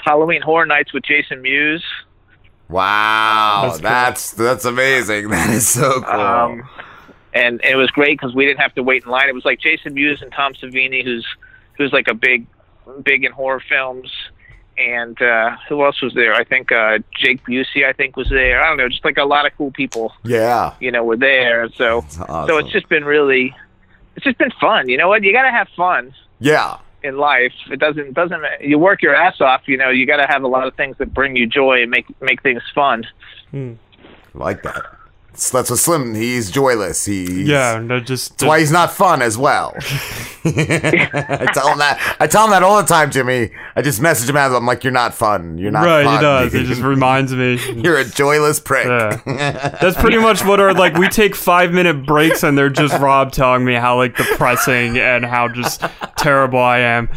Halloween 0.00 0.42
Horror 0.42 0.66
Nights 0.66 0.92
with 0.92 1.04
Jason 1.04 1.40
Mewes. 1.40 1.84
Wow, 2.68 3.62
That's 3.64 3.80
that's 3.80 4.34
cool. 4.34 4.44
that's, 4.44 4.64
amazing. 4.64 5.28
That 5.30 5.50
is 5.50 5.68
so 5.68 6.00
cool. 6.02 6.20
Um, 6.20 6.68
and 7.34 7.60
it 7.64 7.76
was 7.76 7.90
great 7.90 8.18
because 8.18 8.34
we 8.34 8.46
didn't 8.46 8.60
have 8.60 8.74
to 8.74 8.82
wait 8.82 9.04
in 9.04 9.10
line. 9.10 9.28
It 9.28 9.34
was 9.34 9.44
like 9.44 9.60
Jason 9.60 9.94
Mewes 9.94 10.22
and 10.22 10.32
Tom 10.32 10.54
Savini, 10.54 11.04
who's 11.04 11.26
who's 11.78 11.92
like 11.92 12.08
a 12.08 12.14
big, 12.14 12.46
big 13.02 13.24
in 13.24 13.32
horror 13.32 13.62
films. 13.68 14.10
And 14.78 15.20
uh, 15.20 15.56
who 15.68 15.84
else 15.84 16.00
was 16.00 16.14
there? 16.14 16.32
I 16.34 16.44
think 16.44 16.72
uh, 16.72 16.98
Jake 17.18 17.44
Busey, 17.44 17.84
I 17.86 17.92
think, 17.92 18.16
was 18.16 18.30
there. 18.30 18.62
I 18.62 18.68
don't 18.68 18.78
know, 18.78 18.88
just 18.88 19.04
like 19.04 19.18
a 19.18 19.24
lot 19.24 19.44
of 19.46 19.52
cool 19.58 19.70
people. 19.70 20.14
yeah. 20.24 20.74
You 20.80 20.90
know, 20.90 21.04
were 21.04 21.16
there. 21.18 21.68
So, 21.76 22.04
so 22.08 22.56
it's 22.56 22.70
just 22.70 22.88
been 22.88 23.04
really, 23.04 23.54
it's 24.16 24.24
just 24.24 24.38
been 24.38 24.50
fun. 24.58 24.88
You 24.88 24.96
know 24.96 25.08
what? 25.08 25.22
You 25.24 25.32
got 25.34 25.42
to 25.42 25.50
have 25.50 25.68
fun 25.76 26.14
Yeah. 26.40 26.78
in 27.02 27.18
life. 27.18 27.52
It 27.70 27.80
doesn't 27.80 28.14
doesn't 28.14 28.42
you 28.62 28.78
work 28.78 29.02
your 29.02 29.14
ass 29.14 29.42
off. 29.42 29.60
You 29.66 29.76
know, 29.76 29.90
you 29.90 30.06
got 30.06 30.16
to 30.16 30.26
have 30.26 30.42
a 30.42 30.48
lot 30.48 30.66
of 30.66 30.74
things 30.74 30.96
that 30.98 31.12
bring 31.12 31.36
you 31.36 31.46
joy 31.46 31.82
and 31.82 31.90
make 31.90 32.06
make 32.22 32.42
things 32.42 32.62
fun. 32.74 33.06
Like 34.34 34.62
that. 34.62 34.86
That's 35.32 35.70
what 35.70 35.78
Slim. 35.78 36.14
He's 36.14 36.50
joyless. 36.50 37.06
He's 37.06 37.48
Yeah, 37.48 37.80
no, 37.82 38.00
just 38.00 38.38
That's 38.38 38.44
why 38.48 38.60
he's 38.60 38.70
not 38.70 38.92
fun 38.92 39.22
as 39.22 39.38
well. 39.38 39.74
I 40.44 41.48
tell 41.54 41.68
him 41.68 41.78
that. 41.78 42.16
I 42.20 42.26
tell 42.26 42.44
him 42.44 42.50
that 42.50 42.62
all 42.62 42.80
the 42.80 42.86
time, 42.86 43.10
Jimmy. 43.10 43.50
I 43.74 43.80
just 43.80 44.00
message 44.00 44.28
him 44.28 44.36
out. 44.36 44.54
I'm 44.54 44.66
like, 44.66 44.84
"You're 44.84 44.92
not 44.92 45.14
fun. 45.14 45.56
You're 45.56 45.70
not 45.70 45.84
right, 45.84 46.04
fun. 46.04 46.16
he 46.16 46.20
does. 46.20 46.54
It 46.54 46.64
just 46.66 46.82
reminds 46.82 47.32
me. 47.32 47.58
You're 47.82 47.98
a 47.98 48.04
joyless 48.04 48.60
prick." 48.60 48.86
Yeah. 48.86 49.16
That's 49.80 49.96
pretty 49.96 50.18
much 50.18 50.44
what 50.44 50.60
our 50.60 50.74
like. 50.74 50.96
We 50.96 51.08
take 51.08 51.34
five 51.34 51.72
minute 51.72 52.04
breaks, 52.04 52.42
and 52.42 52.58
they're 52.58 52.68
just 52.68 52.98
Rob 52.98 53.32
telling 53.32 53.64
me 53.64 53.74
how 53.74 53.96
like 53.96 54.16
depressing 54.16 54.98
and 54.98 55.24
how 55.24 55.48
just 55.48 55.82
terrible 56.18 56.58
I 56.58 56.78
am. 56.80 57.08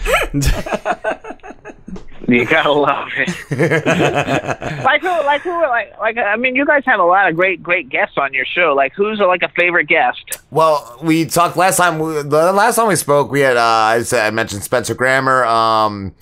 You 2.27 2.45
gotta 2.45 2.71
love 2.71 3.07
it. 3.17 3.29
like 4.83 5.01
who? 5.01 5.07
Like 5.07 5.41
who? 5.41 5.61
Like 5.61 5.97
like 5.99 6.17
I 6.17 6.35
mean, 6.37 6.55
you 6.55 6.65
guys 6.65 6.83
have 6.85 6.99
a 6.99 7.03
lot 7.05 7.29
of 7.29 7.35
great 7.35 7.61
great 7.61 7.89
guests 7.89 8.17
on 8.17 8.33
your 8.33 8.45
show. 8.45 8.73
Like 8.75 8.93
who's 8.93 9.19
like 9.19 9.41
a 9.43 9.49
favorite 9.49 9.87
guest? 9.87 10.39
Well, 10.51 10.97
we 11.01 11.25
talked 11.25 11.57
last 11.57 11.77
time. 11.77 11.99
we- 11.99 12.21
The 12.23 12.51
last 12.53 12.75
time 12.77 12.87
we 12.87 12.95
spoke, 12.95 13.31
we 13.31 13.41
had 13.41 13.57
uh, 13.57 13.61
I 13.63 14.01
said 14.03 14.25
I 14.25 14.31
mentioned 14.31 14.63
Spencer 14.63 14.95
Grammer, 14.95 15.45
um, 15.45 16.15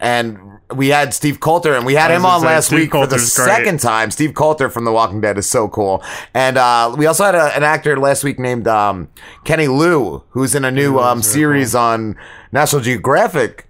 and 0.00 0.38
we 0.74 0.88
had 0.88 1.14
Steve 1.14 1.40
Coulter, 1.40 1.74
and 1.74 1.86
we 1.86 1.94
had 1.94 2.10
him 2.10 2.24
on 2.26 2.40
say, 2.42 2.46
last 2.46 2.66
Steve 2.66 2.78
week 2.80 2.90
for 2.92 3.06
the 3.06 3.16
Coulter's 3.16 3.34
great. 3.36 3.46
second 3.48 3.80
time. 3.80 4.10
Steve 4.10 4.34
Coulter 4.34 4.68
from 4.68 4.84
The 4.84 4.92
Walking 4.92 5.20
Dead 5.20 5.38
is 5.38 5.48
so 5.48 5.66
cool, 5.68 6.02
and 6.34 6.56
uh, 6.58 6.94
we 6.96 7.06
also 7.06 7.24
had 7.24 7.34
a, 7.34 7.56
an 7.56 7.62
actor 7.64 7.98
last 7.98 8.22
week 8.22 8.38
named 8.38 8.68
um, 8.68 9.08
Kenny 9.44 9.66
Leu, 9.66 10.22
who's 10.30 10.54
in 10.54 10.64
a 10.64 10.70
new 10.70 10.98
um, 10.98 11.22
series 11.22 11.74
on 11.74 12.16
National 12.52 12.82
Geographic. 12.82 13.64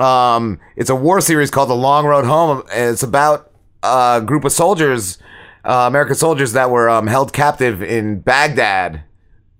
Um, 0.00 0.58
it's 0.76 0.88
a 0.88 0.94
war 0.94 1.20
series 1.20 1.50
called 1.50 1.68
The 1.68 1.74
Long 1.74 2.06
Road 2.06 2.24
Home, 2.24 2.62
and 2.72 2.90
it's 2.90 3.02
about 3.02 3.52
a 3.82 4.22
group 4.24 4.44
of 4.44 4.52
soldiers, 4.52 5.18
uh, 5.64 5.84
American 5.86 6.14
soldiers 6.14 6.52
that 6.54 6.70
were 6.70 6.88
um, 6.88 7.06
held 7.06 7.32
captive 7.34 7.82
in 7.82 8.20
Baghdad. 8.20 9.02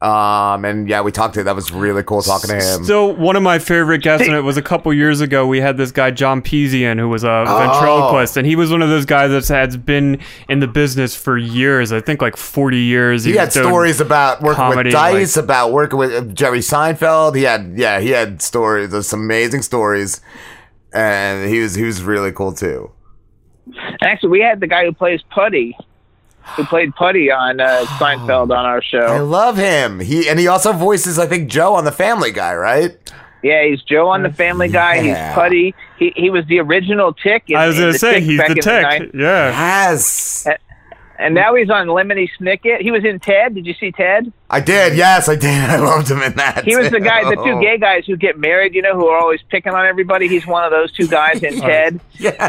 Um, 0.02 0.64
and 0.64 0.88
yeah, 0.88 1.02
we 1.02 1.12
talked 1.12 1.34
to. 1.34 1.42
That 1.44 1.54
was 1.54 1.70
really 1.72 2.02
cool 2.02 2.22
talking 2.22 2.48
to 2.48 2.56
him. 2.56 2.84
So 2.84 3.04
one 3.04 3.36
of 3.36 3.42
my 3.42 3.58
favorite 3.58 3.98
guests 4.02 4.26
in 4.26 4.34
it 4.34 4.40
was 4.40 4.56
a 4.56 4.62
couple 4.70 4.90
years 4.94 5.20
ago. 5.20 5.46
We 5.46 5.60
had 5.60 5.76
this 5.76 5.92
guy 5.92 6.10
John 6.10 6.40
Pezian, 6.40 6.98
who 6.98 7.08
was 7.10 7.22
a 7.22 7.44
Oh. 7.46 7.58
ventriloquist, 7.58 8.38
and 8.38 8.46
he 8.46 8.56
was 8.56 8.70
one 8.70 8.80
of 8.80 8.88
those 8.88 9.04
guys 9.04 9.30
that 9.30 9.54
has 9.54 9.76
been 9.76 10.18
in 10.48 10.60
the 10.60 10.66
business 10.66 11.14
for 11.14 11.36
years. 11.36 11.92
I 11.92 12.00
think 12.00 12.22
like 12.22 12.38
forty 12.38 12.78
years. 12.80 13.24
he 13.24 13.32
was 13.32 13.40
had 13.40 13.52
stories 13.52 14.00
about 14.00 14.40
working 14.40 14.56
comedy, 14.56 14.88
with 14.88 14.94
like- 14.94 15.12
Dice, 15.16 15.36
about 15.36 15.72
working 15.72 15.98
with 15.98 16.12
uh, 16.14 16.22
Jerry 16.32 16.60
Seinfeld. 16.60 17.36
He 17.36 17.42
had, 17.42 17.74
yeah, 17.76 18.00
he 18.00 18.08
had 18.08 18.40
stories. 18.40 18.92
There's 18.92 19.06
some 19.06 19.20
amazing 19.20 19.60
stories, 19.60 20.22
and 20.94 21.46
he 21.50 21.60
was 21.60 21.74
he 21.74 21.84
was 21.84 22.02
really 22.02 22.32
cool 22.32 22.54
too. 22.54 22.90
Actually, 24.02 24.30
we 24.30 24.40
had 24.40 24.60
the 24.60 24.66
guy 24.66 24.84
who 24.86 24.92
plays 24.92 25.20
Putty, 25.28 25.76
who 26.56 26.64
played 26.64 26.94
Putty 26.94 27.30
on 27.30 27.60
uh, 27.60 27.84
Seinfeld 27.98 28.50
on 28.56 28.64
our 28.66 28.82
show. 28.82 28.98
I 29.06 29.18
love 29.20 29.56
him. 29.56 30.00
He 30.00 30.28
and 30.28 30.38
he 30.38 30.46
also 30.48 30.72
voices, 30.72 31.18
I 31.18 31.26
think, 31.26 31.50
Joe 31.50 31.74
on 31.74 31.84
The 31.84 31.92
Family 31.92 32.30
Guy, 32.32 32.54
right? 32.54 32.96
Yeah, 33.42 33.64
he's 33.64 33.82
Joe 33.82 34.08
on 34.08 34.22
the 34.22 34.32
Family 34.32 34.68
Guy. 34.68 34.96
Yeah. 34.96 35.28
He's 35.28 35.34
Putty. 35.34 35.74
He 35.98 36.12
he 36.14 36.28
was 36.30 36.44
the 36.46 36.58
original 36.60 37.14
Tick. 37.14 37.44
In, 37.48 37.56
I 37.56 37.66
was 37.66 37.78
gonna 37.78 37.94
say 37.94 38.14
Tick 38.20 38.24
he's 38.24 38.38
the 38.38 38.54
tick. 38.56 38.64
night- 38.82 39.10
yeah. 39.14 39.50
Yes. 39.50 40.46
And 40.46 40.58
now 41.28 41.54
he's 41.54 41.70
on 41.70 41.86
Lemony 41.88 42.28
Snicket. 42.40 42.80
He 42.80 42.90
was 42.90 43.04
in 43.04 43.20
Ted. 43.20 43.54
Did 43.54 43.66
you 43.66 43.74
see 43.74 43.92
Ted? 43.92 44.32
I 44.52 44.58
did. 44.60 44.96
Yes, 44.96 45.28
I 45.28 45.36
did. 45.36 45.44
I 45.70 45.76
loved 45.76 46.10
him 46.10 46.20
in 46.22 46.32
that. 46.34 46.64
He 46.64 46.74
was 46.76 46.90
the 46.90 46.98
guy, 46.98 47.22
the 47.28 47.36
two 47.42 47.60
gay 47.60 47.78
guys 47.78 48.04
who 48.06 48.16
get 48.16 48.38
married, 48.38 48.74
you 48.74 48.82
know, 48.82 48.94
who 48.94 49.06
are 49.06 49.18
always 49.18 49.40
picking 49.48 49.72
on 49.74 49.86
everybody. 49.86 50.26
He's 50.28 50.46
one 50.46 50.64
of 50.64 50.70
those 50.72 50.90
two 50.92 51.06
guys 51.06 51.42
in 51.42 51.60
Ted. 51.60 52.00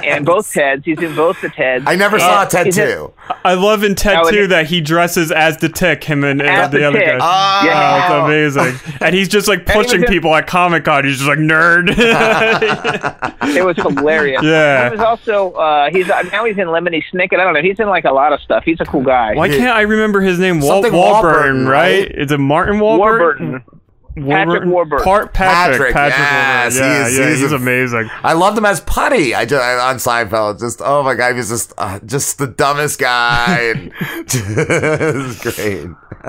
And 0.04 0.26
both 0.26 0.52
Teds. 0.52 0.84
He's 0.84 1.00
in 1.00 1.16
both 1.16 1.40
the 1.42 1.50
Teds. 1.50 1.84
I 1.86 1.96
never 1.96 2.18
saw 2.20 2.46
Ted 2.46 2.66
he's 2.68 2.78
in- 2.78 2.88
too. 2.88 3.14
I 3.46 3.54
love 3.54 3.84
in 3.84 3.96
Ted 3.96 4.20
2 4.30 4.48
that 4.48 4.66
he 4.68 4.82
dresses 4.82 5.32
as 5.32 5.58
the 5.58 5.70
tick, 5.70 6.04
him 6.04 6.24
and, 6.24 6.42
and 6.42 6.72
the, 6.74 6.80
the 6.80 6.84
other 6.88 7.00
Tick. 7.00 7.08
guy. 7.08 7.18
Oh. 7.22 7.66
Yeah. 7.66 8.08
Oh, 8.26 8.30
it's 8.32 8.56
amazing. 8.56 8.98
And 9.02 9.16
he's 9.16 9.28
just 9.30 9.48
like 9.48 9.60
And 9.60 9.68
pushing 9.68 10.02
in- 10.04 10.08
people 10.08 10.34
at 10.36 10.48
Comic 10.48 10.86
Con. 10.86 11.06
He's 11.06 11.18
just 11.18 11.28
like, 11.30 11.40
nerd. 11.40 11.90
It 13.56 13.66
was 13.66 13.76
hilarious. 13.78 14.42
Yeah. 14.44 14.86
He 14.90 14.92
was 14.92 15.00
also 15.02 15.52
uh, 15.54 15.90
he's 15.92 16.08
now 16.08 16.46
he's 16.46 16.58
in 16.58 16.68
Lemony 16.68 17.02
Snicket. 17.12 17.40
I 17.40 17.44
don't 17.44 17.54
know. 17.54 17.62
He's 17.62 17.80
in 17.80 17.88
like 17.88 18.06
a 18.06 18.12
lot 18.12 18.34
of 18.34 18.42
stuff. 18.42 18.61
He's 18.64 18.80
a 18.80 18.86
cool 18.86 19.04
guy. 19.04 19.34
Why 19.36 19.50
can't 19.50 19.76
I 19.76 19.82
remember 19.82 20.22
his 20.22 20.40
name? 20.40 20.60
Wal- 20.60 20.82
Something 20.82 20.94
Warburton, 20.94 21.32
Warburton, 21.32 21.68
right? 21.68 22.08
right? 22.08 22.12
Is 22.12 22.32
it 22.32 22.38
Martin 22.40 22.80
Warburton? 22.80 23.52
Warburton. 23.52 23.64
Patrick 24.28 24.66
Warburton. 24.66 25.04
Part 25.06 25.34
Patrick. 25.34 25.94
Patrick, 25.94 25.94
Patrick, 25.94 26.20
yes, 26.20 26.80
Warburton. 26.80 26.92
Yeah, 26.92 27.04
he 27.08 27.12
is- 27.14 27.18
yeah, 27.18 27.30
he's 27.30 27.40
he's, 27.40 27.52
a- 27.54 27.56
amazing. 27.56 28.10
I 28.24 28.34
loved 28.34 28.58
him 28.58 28.66
as 28.66 28.82
Putty. 28.82 29.34
I 29.34 29.46
just 29.46 29.64
on 29.64 29.96
Seinfeld. 29.98 30.60
Just 30.60 30.82
oh 30.84 31.02
my 31.04 31.16
god, 31.16 31.36
he's 31.36 31.48
just 31.50 31.74
uh, 31.78 32.00
just 32.06 32.38
the 32.38 32.48
dumbest 32.48 33.00
guy. 33.00 33.74
and 33.74 33.92
it 34.34 35.16
was 35.16 35.40
great. 35.40 35.88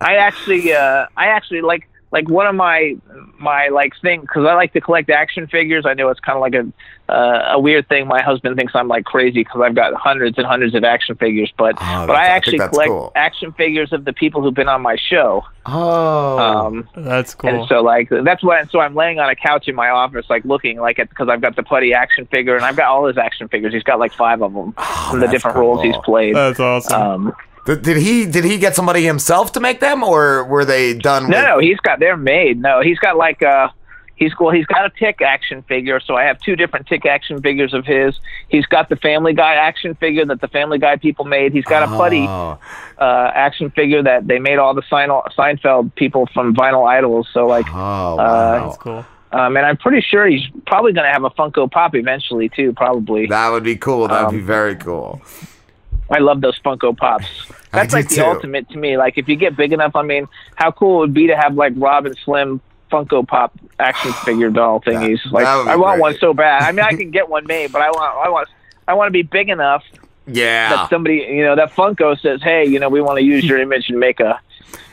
I 0.00 0.16
actually, 0.16 0.72
uh, 0.72 1.06
I 1.16 1.26
actually 1.28 1.60
like 1.60 1.88
like 2.14 2.28
one 2.30 2.46
of 2.46 2.54
my 2.54 2.96
my 3.40 3.68
like 3.68 3.92
thing 4.00 4.20
because 4.20 4.46
I 4.46 4.54
like 4.54 4.72
to 4.74 4.80
collect 4.80 5.10
action 5.10 5.48
figures. 5.48 5.84
I 5.84 5.94
know 5.94 6.08
it's 6.10 6.20
kind 6.20 6.36
of 6.36 6.40
like 6.42 6.54
a 6.54 7.12
uh, 7.12 7.54
a 7.54 7.58
weird 7.58 7.88
thing. 7.88 8.06
My 8.06 8.22
husband 8.22 8.56
thinks 8.56 8.72
I'm 8.74 8.86
like 8.86 9.04
crazy 9.04 9.40
because 9.40 9.60
I've 9.60 9.74
got 9.74 9.92
hundreds 9.94 10.38
and 10.38 10.46
hundreds 10.46 10.74
of 10.76 10.84
action 10.84 11.16
figures, 11.16 11.52
but 11.58 11.74
Oh, 11.80 12.06
but 12.06 12.14
I 12.16 12.22
I 12.22 12.26
actually 12.28 12.58
that's 12.58 12.70
collect 12.70 12.88
cool. 12.88 13.12
action 13.16 13.52
figures 13.52 13.92
of 13.92 14.04
the 14.04 14.12
people 14.12 14.42
who've 14.42 14.54
been 14.54 14.68
on 14.68 14.80
my 14.80 14.96
show. 14.96 15.44
Oh, 15.66 16.38
Um, 16.38 16.88
That's 16.94 17.34
cool. 17.34 17.50
And 17.50 17.68
so 17.68 17.82
like 17.82 18.08
that's 18.10 18.44
why 18.44 18.62
so 18.66 18.78
I'm 18.78 18.94
laying 18.94 19.18
on 19.18 19.28
a 19.28 19.34
couch 19.34 19.66
in 19.66 19.74
my 19.74 19.88
office 19.90 20.26
like 20.30 20.44
looking 20.44 20.78
like 20.80 21.00
it 21.00 21.08
because 21.10 21.28
I've 21.28 21.40
got 21.40 21.56
the 21.56 21.64
Putty 21.64 21.92
action 21.94 22.26
figure 22.26 22.54
and 22.54 22.64
I've 22.64 22.76
got 22.76 22.86
all 22.86 23.06
his 23.06 23.18
action 23.18 23.48
figures. 23.48 23.74
He's 23.74 23.82
got 23.82 23.98
like 23.98 24.12
five 24.12 24.40
of 24.40 24.54
them 24.54 24.72
from 24.72 25.18
the 25.18 25.26
that's 25.26 25.32
different 25.32 25.56
roles 25.56 25.82
he's 25.82 25.96
played. 26.04 26.36
That's 26.36 26.60
awesome. 26.60 27.02
Um, 27.02 27.36
Did, 27.66 27.82
did 27.82 27.96
he 27.96 28.26
did 28.26 28.44
he 28.44 28.58
get 28.58 28.74
somebody 28.74 29.04
himself 29.04 29.52
to 29.52 29.60
make 29.60 29.80
them, 29.80 30.02
or 30.04 30.44
were 30.44 30.64
they 30.64 30.92
done? 30.94 31.30
no, 31.30 31.36
with, 31.38 31.46
no, 31.46 31.58
he's 31.60 31.78
got 31.80 31.98
they're 31.98 32.16
made. 32.16 32.60
No, 32.60 32.80
he's 32.82 32.98
got 32.98 33.16
like 33.16 33.42
uh 33.42 33.68
he's 34.16 34.32
cool. 34.34 34.50
He's 34.50 34.66
got 34.66 34.84
a 34.84 34.90
Tick 34.90 35.22
action 35.22 35.62
figure, 35.62 35.98
so 35.98 36.14
I 36.14 36.24
have 36.24 36.38
two 36.40 36.56
different 36.56 36.86
Tick 36.86 37.06
action 37.06 37.40
figures 37.40 37.72
of 37.74 37.84
his. 37.86 38.14
He's 38.48 38.66
got 38.66 38.88
the 38.90 38.96
Family 38.96 39.32
Guy 39.32 39.54
action 39.54 39.94
figure 39.94 40.24
that 40.26 40.40
the 40.42 40.48
Family 40.48 40.78
Guy 40.78 40.96
people 40.96 41.24
made. 41.24 41.52
He's 41.52 41.64
got 41.64 41.82
a 41.82 41.86
Putty 41.86 42.26
Oh. 42.28 42.58
uh, 42.98 43.30
action 43.34 43.70
figure 43.70 44.02
that 44.02 44.26
they 44.26 44.38
made 44.38 44.58
all 44.58 44.74
the 44.74 44.82
Sein- 44.90 45.08
Seinfeld 45.36 45.94
people 45.94 46.26
from 46.34 46.54
Vinyl 46.54 46.84
Idolz. 46.84 47.26
So 47.32 47.46
like, 47.46 47.66
Oh, 47.72 48.18
uh. 48.18 48.66
That's 48.66 48.76
cool. 48.76 49.04
um, 49.32 49.56
and 49.56 49.64
I'm 49.66 49.76
pretty 49.78 50.00
sure 50.02 50.26
he's 50.26 50.42
probably 50.66 50.92
going 50.92 51.06
to 51.06 51.12
have 51.12 51.24
a 51.24 51.30
Funko 51.30 51.68
Pop 51.70 51.94
eventually 51.96 52.50
too. 52.50 52.72
Probably. 52.74 53.26
that 53.26 53.48
would 53.50 53.64
be 53.64 53.74
cool. 53.76 54.06
That 54.08 54.20
would 54.20 54.28
Um, 54.28 54.34
be 54.36 54.42
very 54.42 54.76
cool. 54.76 55.22
I 56.10 56.18
love 56.18 56.40
those 56.40 56.58
Funko 56.60 56.96
Pops. 56.96 57.26
That's 57.72 57.92
like 57.92 58.08
the 58.08 58.16
too. 58.16 58.24
ultimate 58.24 58.68
to 58.70 58.78
me. 58.78 58.96
Like 58.96 59.18
if 59.18 59.28
you 59.28 59.36
get 59.36 59.56
big 59.56 59.72
enough, 59.72 59.96
I 59.96 60.02
mean, 60.02 60.28
how 60.54 60.70
cool 60.70 60.96
it 60.96 61.00
would 61.00 61.14
be 61.14 61.26
to 61.28 61.36
have 61.36 61.54
like 61.54 61.72
Rob 61.76 62.06
and 62.06 62.16
Slim 62.24 62.60
Funko 62.90 63.26
Pop 63.26 63.52
action 63.78 64.12
figure 64.24 64.50
doll 64.50 64.80
thingies. 64.80 65.20
like 65.32 65.44
that 65.44 65.68
I 65.68 65.76
want 65.76 65.96
great. 65.96 66.00
one 66.00 66.18
so 66.18 66.34
bad. 66.34 66.62
I 66.62 66.72
mean, 66.72 66.84
I 66.84 66.90
can 66.96 67.10
get 67.10 67.28
one 67.28 67.46
made, 67.46 67.72
but 67.72 67.82
I 67.82 67.90
want 67.90 68.26
I 68.26 68.28
want 68.28 68.48
I 68.86 68.94
want 68.94 69.08
to 69.08 69.12
be 69.12 69.22
big 69.22 69.48
enough 69.48 69.82
Yeah. 70.26 70.70
that 70.76 70.90
somebody 70.90 71.16
you 71.28 71.44
know 71.44 71.54
that 71.56 71.72
Funko 71.72 72.18
says, 72.20 72.40
hey, 72.42 72.64
you 72.66 72.78
know, 72.80 72.88
we 72.88 73.00
want 73.00 73.18
to 73.18 73.24
use 73.24 73.44
your 73.44 73.58
image 73.60 73.88
and 73.90 73.98
make 73.98 74.20
a 74.20 74.40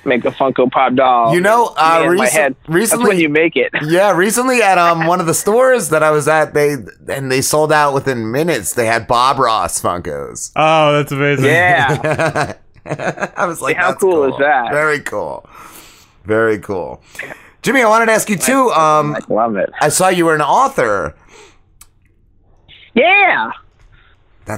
make 0.04 0.26
a 0.26 0.32
Funko 0.32 0.70
Pop 0.72 0.96
doll. 0.96 1.34
You 1.34 1.42
know, 1.42 1.74
uh, 1.78 2.00
Me 2.00 2.06
in 2.06 2.16
my 2.18 2.24
recent- 2.24 2.32
head. 2.42 2.56
recently- 2.68 3.04
That's 3.04 3.10
when 3.10 3.20
you 3.20 3.30
make 3.30 3.56
it. 3.56 3.72
Yeah, 3.84 4.12
recently 4.16 4.62
at 4.62 4.78
um 4.78 5.06
one 5.08 5.20
of 5.20 5.28
the 5.28 5.34
stores 5.34 5.90
that 5.90 6.04
I 6.04 6.12
was 6.12 6.28
at, 6.28 6.54
they 6.54 6.76
and 7.08 7.32
they 7.32 7.42
sold 7.42 7.72
out 7.72 7.94
within 7.94 8.32
minutes. 8.32 8.74
They 8.74 8.86
had 8.88 9.08
Bob 9.08 9.38
Ross 9.40 9.82
Funkos. 9.82 10.52
Oh, 10.56 10.94
that's 10.94 11.12
amazing. 11.12 11.46
Yeah. 11.46 12.54
I 13.38 13.46
was 13.46 13.62
like, 13.62 13.78
how 13.78 13.90
that's 13.92 14.02
cool 14.02 14.24
is 14.26 14.34
that? 14.40 14.72
Very 14.72 15.00
cool. 15.02 15.48
Very 16.26 16.58
cool. 16.60 17.02
Jimmy, 17.62 17.84
I 17.84 17.88
wanted 17.88 18.08
to 18.08 18.12
ask 18.14 18.28
you 18.28 18.38
too. 18.38 18.72
Um, 18.72 19.16
I 19.16 19.20
love 19.32 19.56
it. 19.56 19.70
I 19.80 19.90
saw 19.90 20.08
you 20.10 20.26
were 20.26 20.34
an 20.34 20.42
author. 20.42 21.16
Yeah. 22.96 23.52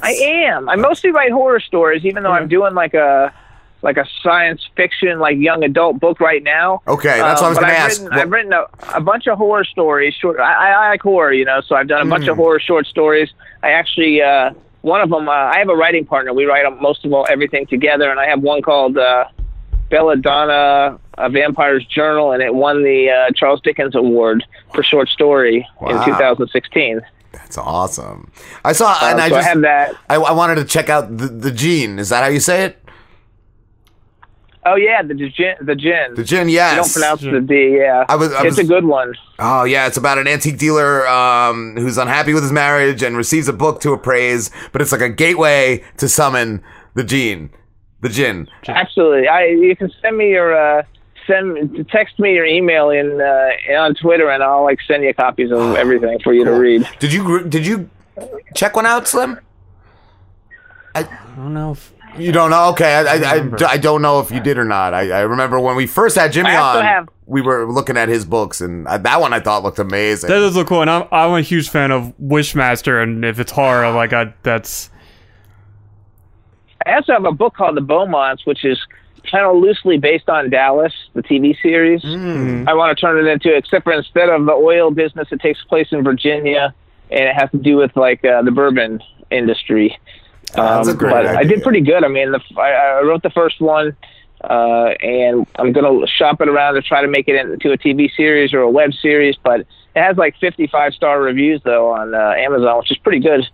That's 0.02 0.06
I 0.08 0.12
am. 0.12 0.70
I 0.70 0.76
mostly 0.76 1.12
write 1.12 1.32
horror 1.32 1.60
stories, 1.60 2.06
even 2.06 2.24
though 2.24 2.32
I'm 2.32 2.48
doing 2.48 2.74
like 2.74 2.94
a 2.94 3.34
like 3.82 3.98
a 3.98 4.06
science 4.22 4.62
fiction, 4.78 5.20
like 5.20 5.38
young 5.38 5.62
adult 5.64 6.00
book 6.00 6.20
right 6.22 6.42
now. 6.42 6.82
Okay, 6.88 7.20
that's 7.20 7.42
what 7.42 7.48
I 7.48 7.50
was 7.50 7.58
Um, 7.58 7.64
gonna 7.64 7.74
I've 7.74 7.80
ask. 7.80 8.02
Written, 8.02 8.20
I've 8.20 8.32
written 8.32 8.54
a, 8.54 8.66
a 8.96 9.02
bunch 9.02 9.28
of 9.28 9.38
horror 9.38 9.66
stories. 9.66 10.14
Short. 10.14 10.40
I, 10.40 10.72
I 10.72 10.90
like 10.90 11.02
horror, 11.02 11.34
you 11.34 11.44
know, 11.46 11.60
so 11.62 11.76
I've 11.76 11.88
done 11.90 12.06
a 12.08 12.10
bunch 12.10 12.28
of 12.28 12.36
Hmm. 12.36 12.42
horror 12.44 12.60
short 12.60 12.88
stories. 12.88 13.30
I 13.62 13.72
actually 13.72 14.22
uh, 14.22 14.52
one 14.82 15.02
of 15.02 15.10
them. 15.10 15.28
Uh, 15.28 15.32
I 15.34 15.58
have 15.60 15.70
a 15.70 15.76
writing 15.76 16.06
partner. 16.06 16.34
We 16.34 16.46
write 16.46 16.64
most 16.82 17.04
of 17.06 17.12
all 17.14 17.26
everything 17.30 17.66
together, 17.68 18.10
and 18.10 18.20
I 18.20 18.26
have 18.28 18.42
one 18.42 18.62
called 18.62 18.98
uh, 18.98 19.26
Belladonna, 19.90 20.98
A 21.18 21.30
Vampire's 21.30 21.86
Journal, 21.86 22.32
and 22.32 22.42
it 22.42 22.54
won 22.56 22.84
the 22.84 23.10
uh, 23.10 23.32
Charles 23.36 23.62
Dickens 23.62 23.96
Award 23.96 24.44
for 24.74 24.82
short 24.84 25.08
story 25.10 25.68
Wow. 25.82 25.90
in 25.90 26.06
2016. 26.06 27.02
That's 27.56 27.68
awesome. 27.68 28.32
I 28.66 28.72
saw, 28.74 28.98
and 29.04 29.20
Um, 29.20 29.26
I 29.26 29.30
so 29.30 29.36
I 29.36 29.38
just 29.38 29.48
have 29.50 29.62
that. 29.62 29.96
I, 30.10 30.16
I 30.16 30.32
wanted 30.32 30.56
to 30.56 30.66
check 30.66 30.90
out 30.90 31.16
the, 31.18 31.28
the 31.28 31.52
gene. 31.52 32.00
Is 32.00 32.10
that 32.10 32.24
how 32.24 32.30
you 32.30 32.40
say 32.40 32.66
it? 32.66 32.80
Oh 34.66 34.76
yeah, 34.76 35.04
the 35.04 35.14
gin. 35.14 35.56
The 35.62 35.76
gin. 35.76 36.16
The 36.16 36.24
gin, 36.24 36.48
You 36.50 36.56
yes. 36.56 36.76
don't 36.76 36.94
pronounce 36.94 37.22
the 37.22 37.42
D. 37.42 37.76
Yeah, 37.78 38.06
I 38.10 38.16
was- 38.16 38.34
I 38.34 38.40
it's 38.48 38.58
was- 38.58 38.60
a 38.60 38.64
good 38.64 38.86
one. 38.86 39.14
Oh 39.38 39.66
yeah, 39.66 39.86
it's 39.88 39.98
about 39.98 40.18
an 40.18 40.28
antique 40.28 40.58
dealer 40.58 41.06
um, 41.08 41.76
who's 41.78 41.98
unhappy 42.00 42.34
with 42.34 42.42
his 42.44 42.52
marriage 42.52 43.04
and 43.04 43.16
receives 43.18 43.48
a 43.48 43.54
book 43.54 43.82
to 43.82 43.92
appraise, 43.92 44.50
but 44.72 44.82
it's 44.82 44.92
like 44.92 45.02
a 45.02 45.10
gateway 45.10 45.84
to 45.98 46.08
summon 46.10 46.64
the 46.96 47.04
gene, 47.04 47.52
the 48.02 48.10
jinn. 48.10 48.48
Absolutely. 48.68 49.28
I 49.28 49.46
you 49.48 49.76
can 49.76 49.92
send 50.02 50.18
me 50.18 50.30
your 50.32 50.56
uh, 50.56 50.84
send 51.28 51.88
text 51.90 52.20
me 52.20 52.34
your 52.34 52.46
email 52.46 52.90
in 52.90 53.20
uh, 53.22 53.80
on 53.82 53.96
Twitter, 53.96 54.30
and 54.30 54.42
I'll 54.44 54.64
like 54.64 54.80
send 54.88 55.04
you 55.04 55.14
copies 55.14 55.52
of 55.52 55.76
everything 55.78 56.20
for 56.24 56.34
you 56.34 56.44
to 56.46 56.52
read. 56.52 56.88
Did 57.00 57.14
you 57.14 57.44
did 57.44 57.66
you 57.66 57.90
check 58.56 58.76
one 58.76 58.86
out, 58.86 59.08
Slim? 59.08 59.40
I 60.96 61.04
don't 61.36 61.54
know. 61.54 61.72
If, 61.72 61.92
You 62.20 62.32
don't 62.32 62.52
know? 62.52 62.70
Okay, 62.70 62.94
I, 62.94 63.02
I, 63.02 63.38
I, 63.40 63.50
I 63.70 63.78
don't 63.78 64.04
know 64.04 64.20
if 64.20 64.30
you 64.30 64.40
did 64.40 64.60
or 64.60 64.66
not. 64.66 64.94
I, 64.94 65.10
I 65.10 65.22
remember 65.22 65.60
when 65.60 65.76
we 65.76 65.88
first 65.88 66.16
had 66.16 66.32
Jimmy 66.32 66.52
on, 66.52 66.84
have- 66.84 67.10
we 67.26 67.42
were 67.42 67.66
looking 67.72 67.98
at 67.98 68.10
his 68.10 68.26
books, 68.26 68.62
and 68.62 68.88
uh, 68.88 69.00
that 69.00 69.20
one 69.20 69.34
I 69.34 69.40
thought 69.40 69.64
looked 69.64 69.80
amazing. 69.80 70.28
That 70.28 70.40
does 70.40 70.56
look 70.56 70.68
cool, 70.68 70.82
and 70.82 70.90
I'm 70.92 71.08
I'm 71.12 71.32
a 71.34 71.42
huge 71.42 71.70
fan 71.70 71.90
of 71.92 72.14
Wishmaster, 72.22 73.02
and 73.02 73.26
if 73.26 73.40
it's 73.40 73.52
horror, 73.52 73.90
like 73.92 74.14
I 74.14 74.34
that's 74.44 74.92
I 76.86 76.96
also 76.96 77.14
have 77.14 77.26
a 77.26 77.32
book 77.32 77.56
called 77.56 77.78
The 77.78 77.82
Beaumonts, 77.82 78.46
which 78.46 78.64
is 78.66 78.78
kind 79.34 79.46
of 79.48 79.56
loosely 79.56 79.98
based 79.98 80.30
on 80.30 80.52
Dallas, 80.52 80.94
the 81.14 81.24
TV 81.24 81.60
series. 81.60 82.04
Hmm. 82.04 82.66
I 82.68 82.74
want 82.76 82.96
to 82.96 83.02
turn 83.02 83.18
it 83.18 83.30
into, 83.30 83.54
except 83.54 83.84
for 83.84 83.92
instead 83.92 84.30
of 84.30 84.46
the 84.46 84.52
oil 84.52 84.92
business, 84.92 85.28
it 85.32 85.42
takes 85.42 85.64
place 85.64 85.88
in 85.92 86.04
Virginia, 86.04 86.74
and 87.10 87.24
it 87.30 87.36
has 87.36 87.50
to 87.50 87.58
do 87.58 87.78
with 87.78 87.96
like 87.98 88.24
uh, 88.24 88.44
the 88.44 88.52
bourbon 88.52 89.02
industry. 89.32 89.98
That's 90.56 90.88
a 90.88 90.94
great 90.94 91.12
but 91.12 91.26
I 91.26 91.44
did 91.44 91.64
pretty 91.64 91.82
good. 91.82 92.04
I 92.04 92.10
mean, 92.10 92.32
the, 92.32 92.42
I, 92.58 93.00
I 93.00 93.02
wrote 93.02 93.24
the 93.24 93.32
first 93.32 93.60
one, 93.60 93.98
uh, 94.44 94.94
and 95.02 95.48
I'm 95.56 95.72
gonna 95.72 96.06
shop 96.06 96.40
it 96.40 96.48
around 96.48 96.76
to 96.76 96.84
try 96.84 97.02
to 97.02 97.08
make 97.08 97.28
it 97.28 97.36
into 97.36 97.72
a 97.72 97.78
TV 97.78 98.12
series 98.16 98.54
or 98.54 98.60
a 98.60 98.70
web 98.70 98.94
series. 98.94 99.36
But 99.44 99.66
it 99.96 100.02
has 100.02 100.18
like 100.18 100.36
55 100.40 100.94
star 100.94 101.22
reviews 101.22 101.62
though 101.64 101.92
on 101.92 102.14
uh, 102.14 102.34
Amazon, 102.38 102.80
which 102.80 102.92
is 102.92 102.98
pretty 102.98 103.20
good. 103.20 103.48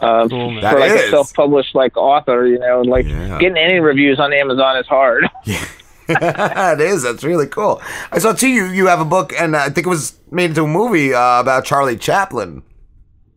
Uh, 0.00 0.28
for 0.28 0.52
like 0.60 0.90
is. 0.90 1.04
a 1.04 1.10
self-published 1.10 1.74
like 1.74 1.96
author, 1.96 2.46
you 2.46 2.58
know, 2.58 2.82
like 2.82 3.06
getting 3.06 3.56
any 3.56 3.78
reviews 3.78 4.18
on 4.18 4.32
Amazon 4.32 4.76
is 4.78 4.86
hard. 4.86 5.24
Yeah. 5.44 5.64
it 6.72 6.80
is. 6.80 7.04
That's 7.04 7.22
really 7.22 7.46
cool. 7.46 7.80
I 8.10 8.18
saw 8.18 8.32
too. 8.32 8.48
You 8.48 8.64
you 8.66 8.88
have 8.88 9.00
a 9.00 9.04
book, 9.04 9.32
and 9.38 9.54
I 9.54 9.70
think 9.70 9.86
it 9.86 9.90
was 9.90 10.18
made 10.32 10.46
into 10.46 10.64
a 10.64 10.66
movie 10.66 11.14
uh, 11.14 11.40
about 11.40 11.64
Charlie 11.64 11.96
Chaplin. 11.96 12.64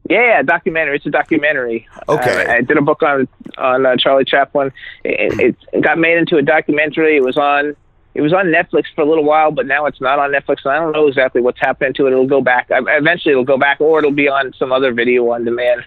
Yeah, 0.09 0.41
documentary. 0.41 0.97
It's 0.97 1.05
a 1.05 1.11
documentary. 1.11 1.87
Okay. 2.09 2.45
Uh, 2.45 2.51
I 2.51 2.61
did 2.61 2.77
a 2.77 2.81
book 2.81 3.03
on 3.03 3.27
on 3.59 3.85
uh, 3.85 3.95
Charlie 3.97 4.25
Chaplin. 4.25 4.71
It, 5.03 5.55
it 5.71 5.81
got 5.81 5.99
made 5.99 6.17
into 6.17 6.37
a 6.37 6.41
documentary. 6.41 7.15
It 7.15 7.23
was 7.23 7.37
on 7.37 7.75
it 8.15 8.22
was 8.22 8.34
on 8.34 8.45
Netflix 8.48 8.85
for 8.94 9.02
a 9.02 9.06
little 9.06 9.23
while, 9.23 9.52
but 9.52 9.65
now 9.65 9.85
it's 9.88 9.99
not 9.99 10.19
on 10.19 10.31
Netflix. 10.31 10.57
And 10.65 10.73
I 10.73 10.80
don't 10.80 10.91
know 10.91 11.07
exactly 11.07 11.41
what's 11.41 11.60
happening 11.60 11.94
to 11.95 12.07
it. 12.07 12.11
It'll 12.11 12.27
go 12.27 12.41
back. 12.41 12.68
Eventually, 12.69 13.31
it'll 13.31 13.44
go 13.44 13.57
back, 13.57 13.81
or 13.81 13.99
it'll 13.99 14.11
be 14.11 14.27
on 14.27 14.53
some 14.53 14.72
other 14.72 14.94
video 14.94 15.31
on 15.31 15.45
demand 15.45 15.84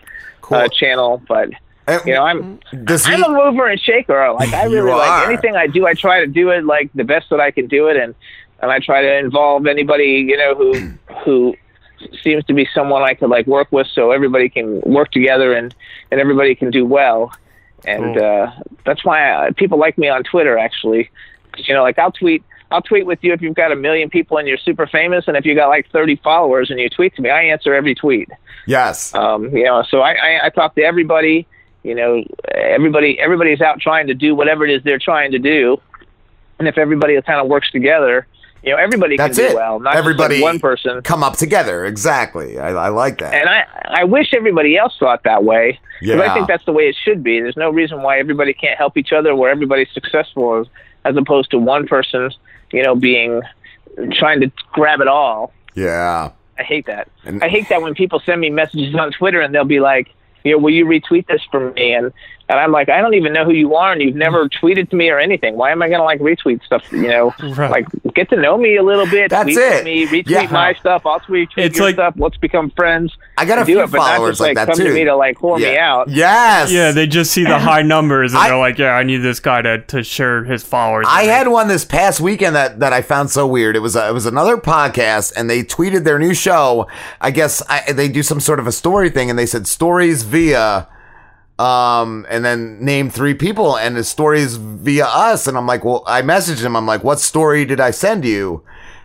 uh, 0.50 0.68
channel. 0.68 1.22
But 1.28 1.50
you 2.04 2.14
know, 2.14 2.24
I'm 2.24 2.58
I'm 2.72 3.24
a 3.24 3.28
mover 3.28 3.68
and 3.68 3.80
shaker. 3.80 4.32
Like 4.32 4.52
I 4.52 4.64
really 4.64 4.90
like 4.90 5.08
are. 5.08 5.30
anything 5.30 5.54
I 5.54 5.68
do. 5.68 5.86
I 5.86 5.94
try 5.94 6.20
to 6.20 6.26
do 6.26 6.50
it 6.50 6.64
like 6.64 6.90
the 6.94 7.04
best 7.04 7.30
that 7.30 7.40
I 7.40 7.52
can 7.52 7.68
do 7.68 7.86
it, 7.88 7.96
and 7.96 8.14
and 8.60 8.72
I 8.72 8.80
try 8.80 9.02
to 9.02 9.18
involve 9.18 9.66
anybody 9.66 10.26
you 10.28 10.36
know 10.36 10.54
who 10.54 10.92
who 11.24 11.54
seems 12.22 12.44
to 12.46 12.54
be 12.54 12.68
someone 12.74 13.02
I 13.02 13.14
could 13.14 13.30
like 13.30 13.46
work 13.46 13.68
with, 13.70 13.86
so 13.94 14.10
everybody 14.10 14.48
can 14.48 14.80
work 14.80 15.12
together 15.12 15.54
and 15.54 15.72
and 16.10 16.20
everybody 16.20 16.56
can 16.56 16.70
do 16.70 16.84
well. 16.84 17.32
And 17.84 18.18
uh, 18.18 18.50
that's 18.84 19.04
why 19.04 19.30
uh, 19.30 19.52
people 19.52 19.78
like 19.78 19.96
me 19.96 20.08
on 20.08 20.24
Twitter 20.24 20.58
actually, 20.58 21.10
you 21.56 21.74
know, 21.74 21.82
like 21.82 21.98
I'll 21.98 22.12
tweet. 22.12 22.42
I'll 22.70 22.82
tweet 22.82 23.06
with 23.06 23.20
you 23.22 23.32
if 23.32 23.40
you've 23.40 23.54
got 23.54 23.70
a 23.70 23.76
million 23.76 24.10
people 24.10 24.38
and 24.38 24.48
you're 24.48 24.58
super 24.58 24.88
famous, 24.88 25.28
and 25.28 25.36
if 25.36 25.44
you 25.44 25.54
got 25.54 25.68
like 25.68 25.88
30 25.92 26.16
followers 26.16 26.68
and 26.68 26.80
you 26.80 26.90
tweet 26.90 27.14
to 27.14 27.22
me, 27.22 27.30
I 27.30 27.42
answer 27.42 27.72
every 27.72 27.94
tweet. 27.94 28.28
Yes. 28.66 29.14
Um, 29.14 29.56
you 29.56 29.62
know, 29.62 29.84
so 29.88 30.00
I, 30.00 30.14
I, 30.14 30.46
I 30.46 30.50
talk 30.50 30.74
to 30.74 30.82
everybody. 30.82 31.46
You 31.84 31.94
know, 31.94 32.24
everybody 32.52 33.20
everybody's 33.20 33.60
out 33.60 33.80
trying 33.80 34.08
to 34.08 34.14
do 34.14 34.34
whatever 34.34 34.64
it 34.66 34.72
is 34.74 34.82
they're 34.82 34.98
trying 34.98 35.30
to 35.32 35.38
do, 35.38 35.80
and 36.58 36.66
if 36.66 36.76
everybody 36.76 37.20
kind 37.22 37.40
of 37.40 37.46
works 37.46 37.70
together, 37.70 38.26
you 38.66 38.72
know, 38.72 38.78
everybody 38.78 39.16
That's 39.16 39.38
can 39.38 39.46
do 39.46 39.52
it. 39.52 39.54
well. 39.54 39.78
Not 39.78 39.94
Everybody 39.94 40.36
just 40.36 40.42
one 40.42 40.58
person. 40.58 41.00
come 41.02 41.22
up 41.22 41.36
together. 41.36 41.84
Exactly. 41.84 42.58
I, 42.58 42.70
I 42.70 42.88
like 42.88 43.18
that. 43.20 43.32
And 43.32 43.48
I, 43.48 44.00
I 44.00 44.04
wish 44.04 44.34
everybody 44.34 44.76
else 44.76 44.96
thought 44.98 45.22
that 45.22 45.44
way. 45.44 45.78
Because 46.00 46.20
I 46.20 46.34
think 46.34 46.48
that's 46.48 46.64
the 46.64 46.72
way 46.72 46.88
it 46.88 46.96
should 47.04 47.22
be. 47.22 47.40
There's 47.40 47.56
no 47.56 47.70
reason 47.70 48.02
why 48.02 48.18
everybody 48.18 48.52
can't 48.52 48.76
help 48.76 48.96
each 48.96 49.12
other, 49.12 49.36
where 49.36 49.50
everybody's 49.50 49.88
successful, 49.94 50.68
as, 51.08 51.16
opposed 51.16 51.50
to 51.50 51.58
one 51.58 51.86
person, 51.86 52.30
you 52.72 52.82
know, 52.82 52.94
being 52.94 53.42
trying 54.12 54.40
to 54.40 54.50
grab 54.72 55.00
it 55.00 55.08
all. 55.08 55.52
Yeah. 55.74 56.30
I 56.58 56.62
hate 56.62 56.86
that. 56.86 57.08
And- 57.24 57.42
I 57.42 57.48
hate 57.48 57.68
that 57.68 57.82
when 57.82 57.94
people 57.94 58.20
send 58.20 58.40
me 58.40 58.50
messages 58.50 58.94
on 58.94 59.12
Twitter 59.12 59.40
and 59.40 59.54
they'll 59.54 59.64
be 59.64 59.80
like, 59.80 60.08
you 60.44 60.52
know, 60.52 60.58
will 60.58 60.72
you 60.72 60.86
retweet 60.86 61.26
this 61.26 61.42
for 61.50 61.72
me? 61.72 61.92
And 61.92 62.12
and 62.48 62.58
I'm 62.58 62.72
like, 62.72 62.88
I 62.88 63.00
don't 63.00 63.14
even 63.14 63.32
know 63.32 63.44
who 63.44 63.52
you 63.52 63.74
are, 63.74 63.92
and 63.92 64.00
you've 64.00 64.14
never 64.14 64.48
mm. 64.48 64.52
tweeted 64.60 64.90
to 64.90 64.96
me 64.96 65.08
or 65.10 65.18
anything. 65.18 65.56
Why 65.56 65.72
am 65.72 65.82
I 65.82 65.88
gonna 65.88 66.04
like 66.04 66.20
retweet 66.20 66.64
stuff? 66.64 66.82
You 66.92 67.08
know, 67.08 67.34
like 67.40 67.86
get 68.14 68.30
to 68.30 68.36
know 68.36 68.56
me 68.56 68.76
a 68.76 68.82
little 68.82 69.06
bit. 69.06 69.30
That's 69.30 69.44
tweet 69.44 69.58
it. 69.58 69.84
Me, 69.84 70.06
retweet 70.06 70.28
Yeah. 70.28 70.50
my 70.50 70.74
stuff. 70.74 71.04
I'll 71.04 71.20
tweet 71.20 71.48
It's 71.56 71.76
your 71.76 71.86
like- 71.86 71.96
stuff. 71.96 72.14
Let's 72.16 72.36
become 72.36 72.70
friends. 72.70 73.16
I 73.38 73.44
got 73.44 73.58
a 73.58 73.62
do 73.62 73.66
few 73.66 73.82
it, 73.82 73.90
but 73.90 73.98
not 73.98 74.16
followers 74.16 74.30
just, 74.32 74.40
like 74.40 74.54
that, 74.54 74.66
come 74.66 74.76
too. 74.76 74.84
to 74.84 74.94
me 74.94 75.04
to 75.04 75.14
like 75.14 75.36
whore 75.38 75.58
me 75.58 75.76
out. 75.76 76.08
Yes. 76.08 76.72
yeah. 76.72 76.92
They 76.92 77.06
just 77.06 77.32
see 77.32 77.44
the 77.44 77.58
high 77.58 77.82
numbers, 77.82 78.32
and 78.32 78.42
they're 78.42 78.56
like, 78.58 78.78
yeah, 78.78 78.92
I 78.92 79.02
need 79.02 79.18
this 79.18 79.40
guy 79.40 79.62
to 79.62 79.82
to 79.82 80.02
share 80.02 80.44
his 80.44 80.62
followers. 80.62 81.06
I 81.08 81.24
had 81.24 81.48
one 81.48 81.68
this 81.68 81.84
past 81.84 82.20
weekend 82.20 82.56
that, 82.56 82.80
that 82.80 82.92
I 82.92 83.02
found 83.02 83.30
so 83.30 83.46
weird. 83.46 83.76
It 83.76 83.80
was 83.80 83.96
a, 83.96 84.08
it 84.08 84.12
was 84.12 84.26
another 84.26 84.56
podcast, 84.56 85.32
and 85.36 85.50
they 85.50 85.62
tweeted 85.62 86.04
their 86.04 86.18
new 86.18 86.32
show. 86.34 86.86
I 87.20 87.30
guess 87.30 87.62
I, 87.68 87.92
they 87.92 88.08
do 88.08 88.22
some 88.22 88.40
sort 88.40 88.58
of 88.58 88.66
a 88.66 88.72
story 88.72 89.10
thing, 89.10 89.30
and 89.30 89.38
they 89.38 89.46
said 89.46 89.66
stories 89.66 90.22
via, 90.22 90.88
um, 91.58 92.26
and 92.28 92.44
then 92.44 92.84
name 92.84 93.10
three 93.10 93.34
people, 93.34 93.76
and 93.76 93.96
the 93.96 94.04
stories 94.04 94.56
via 94.56 95.06
us. 95.06 95.46
And 95.46 95.56
I'm 95.56 95.66
like, 95.66 95.84
well, 95.84 96.02
I 96.06 96.22
messaged 96.22 96.62
them. 96.62 96.76
I'm 96.76 96.86
like, 96.86 97.02
what 97.04 97.20
story 97.20 97.64
did 97.64 97.80
I 97.80 97.90
send 97.90 98.24
you? 98.24 98.62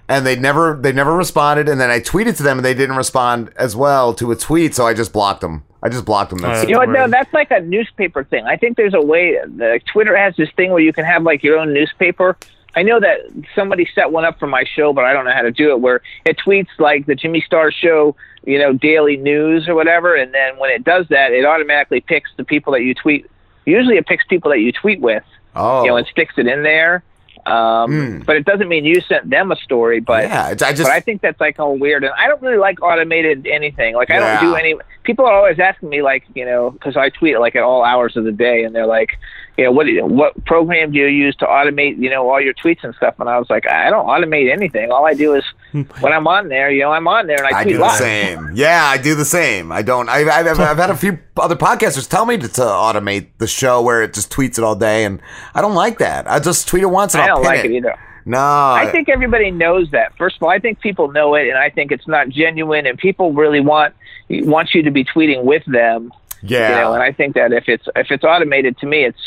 And 0.07 0.25
they 0.25 0.35
never 0.35 0.77
they 0.79 0.91
never 0.91 1.15
responded. 1.15 1.69
And 1.69 1.79
then 1.79 1.89
I 1.89 1.99
tweeted 1.99 2.35
to 2.37 2.43
them, 2.43 2.57
and 2.57 2.65
they 2.65 2.73
didn't 2.73 2.97
respond 2.97 3.51
as 3.55 3.75
well 3.75 4.13
to 4.15 4.31
a 4.31 4.35
tweet. 4.35 4.75
So 4.75 4.85
I 4.85 4.93
just 4.93 5.13
blocked 5.13 5.41
them. 5.41 5.63
I 5.83 5.89
just 5.89 6.05
blocked 6.05 6.29
them. 6.29 6.39
That's 6.39 6.67
You 6.67 6.73
know 6.73 6.79
what? 6.79 6.89
No, 6.89 7.07
that's 7.07 7.33
like 7.33 7.49
a 7.49 7.61
newspaper 7.61 8.23
thing. 8.23 8.45
I 8.45 8.55
think 8.55 8.77
there's 8.77 8.93
a 8.93 9.01
way. 9.01 9.37
The 9.43 9.79
Twitter 9.91 10.15
has 10.15 10.35
this 10.35 10.49
thing 10.55 10.71
where 10.71 10.81
you 10.81 10.93
can 10.93 11.05
have 11.05 11.23
like 11.23 11.43
your 11.43 11.57
own 11.57 11.73
newspaper. 11.73 12.37
I 12.75 12.83
know 12.83 12.99
that 12.99 13.19
somebody 13.53 13.87
set 13.93 14.11
one 14.11 14.23
up 14.23 14.39
for 14.39 14.47
my 14.47 14.63
show, 14.75 14.93
but 14.93 15.03
I 15.03 15.11
don't 15.13 15.25
know 15.25 15.33
how 15.33 15.41
to 15.41 15.51
do 15.51 15.71
it. 15.71 15.81
Where 15.81 16.01
it 16.25 16.37
tweets 16.37 16.69
like 16.79 17.05
the 17.05 17.15
Jimmy 17.15 17.41
Star 17.41 17.71
Show, 17.71 18.15
you 18.45 18.57
know, 18.59 18.73
daily 18.73 19.17
news 19.17 19.67
or 19.67 19.75
whatever, 19.75 20.15
and 20.15 20.33
then 20.33 20.57
when 20.57 20.69
it 20.71 20.83
does 20.83 21.05
that, 21.09 21.31
it 21.33 21.43
automatically 21.45 21.99
picks 22.01 22.31
the 22.37 22.43
people 22.45 22.71
that 22.73 22.81
you 22.81 22.93
tweet. 22.95 23.29
Usually, 23.65 23.97
it 23.97 24.07
picks 24.07 24.25
people 24.25 24.51
that 24.51 24.59
you 24.59 24.71
tweet 24.71 25.01
with. 25.01 25.23
Oh. 25.55 25.83
You 25.83 25.89
know, 25.89 25.97
and 25.97 26.07
sticks 26.07 26.35
it 26.37 26.47
in 26.47 26.63
there. 26.63 27.03
Um, 27.45 28.21
But 28.25 28.35
it 28.35 28.45
doesn't 28.45 28.67
mean 28.69 28.85
you 28.85 29.01
sent 29.01 29.29
them 29.29 29.51
a 29.51 29.55
story. 29.57 29.99
But. 29.99 30.25
Yeah, 30.25 30.45
I 30.47 30.53
just- 30.53 30.83
but 30.83 30.91
I 30.91 30.99
think 30.99 31.21
that's 31.21 31.39
like 31.41 31.59
all 31.59 31.75
weird, 31.77 32.03
and 32.03 32.13
I 32.17 32.27
don't 32.27 32.41
really 32.41 32.57
like 32.57 32.81
automated 32.81 33.47
anything. 33.47 33.95
Like 33.95 34.11
I 34.11 34.19
don't 34.19 34.51
do 34.51 34.55
any. 34.55 34.75
People 35.03 35.25
are 35.25 35.33
always 35.33 35.59
asking 35.59 35.89
me, 35.89 36.01
like 36.03 36.23
you 36.35 36.45
know, 36.45 36.69
because 36.71 36.95
I 36.95 37.09
tweet 37.09 37.39
like 37.39 37.55
at 37.55 37.63
all 37.63 37.83
hours 37.83 38.15
of 38.15 38.23
the 38.23 38.31
day, 38.31 38.63
and 38.63 38.73
they're 38.75 38.85
like, 38.85 39.17
you 39.57 39.65
know, 39.65 39.71
what 39.71 39.85
what 40.09 40.45
program 40.45 40.91
do 40.91 40.97
you 40.97 41.07
use 41.07 41.35
to 41.37 41.45
automate, 41.45 41.97
you 41.97 42.09
know, 42.09 42.29
all 42.29 42.39
your 42.39 42.53
tweets 42.53 42.83
and 42.83 42.95
stuff? 42.95 43.15
And 43.19 43.29
I 43.29 43.37
was 43.37 43.49
like, 43.49 43.67
I 43.67 43.89
don't 43.89 44.07
automate 44.07 44.51
anything. 44.51 44.91
All 44.91 45.05
I 45.05 45.13
do 45.13 45.35
is 45.35 45.43
when 45.71 46.13
I'm 46.13 46.27
on 46.27 46.47
there, 46.49 46.71
you 46.71 46.81
know, 46.81 46.91
I'm 46.91 47.07
on 47.07 47.27
there 47.27 47.43
and 47.43 47.53
I, 47.53 47.59
I 47.59 47.63
do 47.63 47.73
the 47.73 47.79
live. 47.79 47.99
same. 47.99 48.51
Yeah, 48.55 48.83
I 48.85 48.97
do 48.97 49.13
the 49.13 49.25
same. 49.25 49.71
I 49.71 49.81
don't. 49.81 50.09
I've, 50.09 50.27
I've, 50.27 50.59
I've 50.59 50.77
had 50.77 50.89
a 50.89 50.97
few 50.97 51.19
other 51.37 51.55
podcasters 51.55 52.07
tell 52.09 52.25
me 52.25 52.37
to, 52.37 52.47
to 52.47 52.61
automate 52.61 53.27
the 53.37 53.47
show 53.47 53.81
where 53.81 54.01
it 54.01 54.13
just 54.13 54.31
tweets 54.31 54.57
it 54.57 54.63
all 54.63 54.75
day, 54.75 55.05
and 55.05 55.21
I 55.53 55.61
don't 55.61 55.75
like 55.75 55.99
that. 55.99 56.29
I 56.29 56.39
just 56.39 56.67
tweet 56.67 56.83
it 56.83 56.87
once 56.87 57.13
and 57.13 57.23
I 57.23 57.33
will 57.33 57.43
don't 57.43 57.51
pin 57.51 57.57
like 57.57 57.65
it 57.65 57.71
either. 57.71 57.99
No, 58.25 58.37
I 58.39 58.89
think 58.91 59.09
everybody 59.09 59.49
knows 59.49 59.89
that. 59.91 60.15
First 60.17 60.35
of 60.37 60.43
all, 60.43 60.49
I 60.49 60.59
think 60.59 60.79
people 60.79 61.11
know 61.11 61.33
it, 61.35 61.47
and 61.47 61.57
I 61.57 61.69
think 61.69 61.91
it's 61.91 62.07
not 62.07 62.29
genuine, 62.29 62.85
and 62.85 62.97
people 62.97 63.33
really 63.33 63.59
want 63.59 63.95
want 64.29 64.73
you 64.73 64.83
to 64.83 64.91
be 64.91 65.03
tweeting 65.03 65.43
with 65.43 65.63
them. 65.65 66.13
Yeah. 66.43 66.69
You 66.69 66.75
know, 66.81 66.93
and 66.93 67.03
I 67.03 67.11
think 67.11 67.35
that 67.35 67.51
if 67.53 67.65
it's 67.67 67.87
if 67.95 68.09
it's 68.09 68.23
automated, 68.23 68.77
to 68.79 68.85
me, 68.85 69.05
it's 69.05 69.19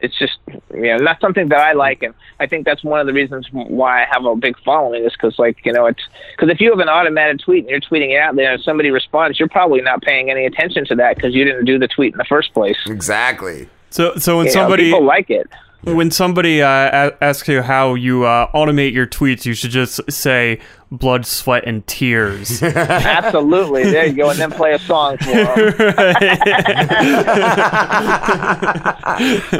it's 0.00 0.18
just 0.18 0.38
you 0.72 0.82
know 0.82 0.96
not 0.96 1.20
something 1.20 1.48
that 1.48 1.60
I 1.60 1.72
like, 1.72 2.02
and 2.02 2.14
I 2.40 2.46
think 2.46 2.66
that's 2.66 2.84
one 2.84 3.00
of 3.00 3.06
the 3.06 3.12
reasons 3.12 3.46
why 3.52 4.02
I 4.02 4.06
have 4.10 4.24
a 4.24 4.36
big 4.36 4.56
following 4.64 5.04
is 5.04 5.12
because 5.12 5.38
like 5.38 5.64
you 5.64 5.72
know 5.72 5.86
it's 5.86 6.02
because 6.36 6.50
if 6.50 6.60
you 6.60 6.70
have 6.70 6.80
an 6.80 6.88
automated 6.88 7.40
tweet 7.40 7.64
and 7.64 7.70
you're 7.70 7.80
tweeting 7.80 8.14
it 8.14 8.18
out 8.18 8.36
there 8.36 8.52
and 8.52 8.62
somebody 8.62 8.90
responds, 8.90 9.38
you're 9.38 9.48
probably 9.48 9.80
not 9.80 10.02
paying 10.02 10.30
any 10.30 10.44
attention 10.44 10.84
to 10.86 10.94
that 10.96 11.16
because 11.16 11.34
you 11.34 11.44
didn't 11.44 11.64
do 11.64 11.78
the 11.78 11.88
tweet 11.88 12.12
in 12.12 12.18
the 12.18 12.26
first 12.28 12.52
place. 12.52 12.76
Exactly. 12.86 13.68
So 13.90 14.16
so 14.16 14.36
when 14.36 14.46
You 14.46 14.52
know, 14.52 14.60
somebody 14.60 14.84
people 14.84 15.04
like 15.04 15.30
it. 15.30 15.48
When 15.84 16.10
somebody 16.10 16.60
uh, 16.60 16.68
a- 16.68 17.24
asks 17.24 17.48
you 17.48 17.62
how 17.62 17.94
you 17.94 18.24
uh, 18.24 18.50
automate 18.52 18.92
your 18.92 19.06
tweets, 19.06 19.46
you 19.46 19.54
should 19.54 19.70
just 19.70 20.00
say 20.10 20.58
blood, 20.90 21.24
sweat, 21.24 21.64
and 21.66 21.86
tears. 21.86 22.60
Absolutely, 22.64 23.84
there 23.84 24.06
you 24.06 24.12
go, 24.14 24.28
and 24.30 24.38
then 24.38 24.50
play 24.50 24.72
a 24.74 24.78
song 24.80 25.16
for 25.18 25.30
'em. 25.30 25.74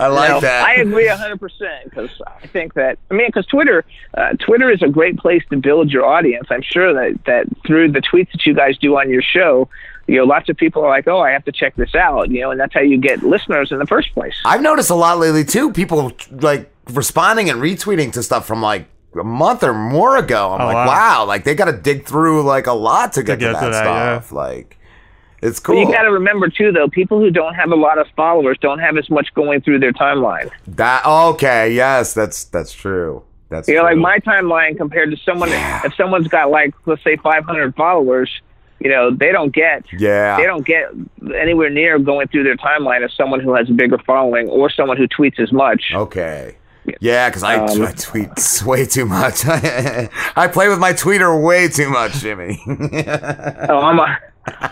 I 0.00 0.06
like 0.10 0.30
No, 0.30 0.40
that. 0.40 0.64
I 0.66 0.74
agree 0.80 1.06
hundred 1.08 1.40
percent 1.40 1.84
because 1.84 2.10
I 2.26 2.46
think 2.48 2.74
that 2.74 2.98
I 3.10 3.14
mean 3.14 3.28
because 3.28 3.46
Twitter, 3.46 3.84
uh, 4.14 4.32
Twitter 4.44 4.70
is 4.70 4.82
a 4.82 4.88
great 4.88 5.18
place 5.18 5.42
to 5.50 5.56
build 5.56 5.90
your 5.92 6.04
audience. 6.04 6.48
I'm 6.50 6.62
sure 6.62 6.92
that 6.94 7.18
that 7.26 7.46
through 7.66 7.92
the 7.92 8.00
tweets 8.00 8.32
that 8.32 8.44
you 8.46 8.54
guys 8.54 8.76
do 8.78 8.96
on 8.98 9.10
your 9.10 9.22
show, 9.22 9.68
you 10.08 10.16
know, 10.16 10.24
lots 10.24 10.48
of 10.48 10.56
people 10.56 10.82
are 10.84 10.88
like, 10.88 11.06
oh, 11.06 11.20
I 11.20 11.30
have 11.30 11.44
to 11.44 11.52
check 11.52 11.76
this 11.76 11.94
out, 11.94 12.30
you 12.30 12.40
know, 12.40 12.50
and 12.50 12.58
that's 12.58 12.74
how 12.74 12.80
you 12.80 12.98
get 12.98 13.22
listeners 13.22 13.70
in 13.70 13.78
the 13.78 13.86
first 13.86 14.12
place. 14.14 14.34
I've 14.44 14.62
noticed 14.62 14.90
a 14.90 14.94
lot 14.94 15.18
lately 15.18 15.44
too. 15.44 15.70
People 15.72 16.12
like 16.30 16.72
responding 16.90 17.50
and 17.50 17.60
retweeting 17.60 18.12
to 18.14 18.22
stuff 18.22 18.46
from 18.46 18.62
like 18.62 18.86
a 19.18 19.22
month 19.24 19.62
or 19.62 19.74
more 19.74 20.16
ago. 20.16 20.52
I'm 20.52 20.60
Oh, 20.62 20.66
like, 20.66 20.74
wow. 20.74 20.86
wow. 20.86 21.24
like 21.26 21.44
they 21.44 21.54
got 21.54 21.66
to 21.66 21.76
dig 21.76 22.06
through 22.06 22.42
like 22.42 22.66
a 22.66 22.72
lot 22.72 23.12
to 23.14 23.22
get 23.22 23.34
to, 23.34 23.40
get 23.40 23.52
that, 23.52 23.60
to 23.66 23.70
that, 23.70 23.84
yeah. 23.84 24.18
stuff. 24.20 24.32
Like, 24.32 24.78
It's 25.42 25.60
But 25.60 25.66
cool. 25.66 25.80
you 25.80 25.92
got 25.92 26.02
to 26.02 26.10
remember 26.12 26.48
too, 26.48 26.72
though, 26.72 26.88
people 26.88 27.18
who 27.20 27.30
don't 27.30 27.54
have 27.54 27.70
a 27.70 27.76
lot 27.76 27.98
of 27.98 28.06
followers 28.16 28.56
don't 28.60 28.78
have 28.80 28.96
as 28.96 29.08
much 29.10 29.28
going 29.34 29.60
through 29.60 29.80
their 29.80 29.92
timeline. 29.92 30.50
That 30.66 31.04
okay? 31.06 31.72
Yes, 31.74 32.14
that's 32.14 32.44
that's 32.44 32.72
true. 32.72 33.24
That's 33.50 33.66
you 33.68 33.76
know, 33.76 33.82
like 33.82 33.96
my 33.96 34.18
timeline 34.18 34.76
compared 34.76 35.10
to 35.10 35.16
someone, 35.18 35.48
if 35.52 35.94
someone's 35.94 36.28
got 36.28 36.50
like 36.50 36.74
let's 36.86 37.02
say 37.04 37.16
500 37.16 37.74
followers, 37.76 38.30
you 38.80 38.90
know, 38.90 39.10
they 39.10 39.32
don't 39.32 39.52
get 39.52 39.84
Yeah. 39.98 40.36
they 40.36 40.44
don't 40.44 40.64
get 40.66 40.90
anywhere 41.36 41.70
near 41.70 41.98
going 41.98 42.28
through 42.28 42.44
their 42.44 42.56
timeline 42.56 43.04
as 43.04 43.12
someone 43.14 43.40
who 43.40 43.54
has 43.54 43.68
a 43.68 43.72
bigger 43.72 43.98
following 43.98 44.48
or 44.48 44.70
someone 44.70 44.96
who 44.96 45.06
tweets 45.08 45.38
as 45.40 45.52
much. 45.52 45.82
Okay. 45.94 46.54
Yeah, 47.00 47.28
because 47.28 47.42
I, 47.42 47.56
Um, 47.56 47.82
I 47.82 47.92
tweet 47.92 48.62
way 48.64 48.86
too 48.86 49.04
much. 49.04 49.44
I 49.46 50.48
play 50.50 50.68
with 50.68 50.78
my 50.78 50.92
tweeter 50.94 51.38
way 51.42 51.68
too 51.68 51.90
much, 51.90 52.14
Jimmy. 52.20 52.58
oh, 52.66 53.80
I'm 53.80 53.98
a, 53.98 54.18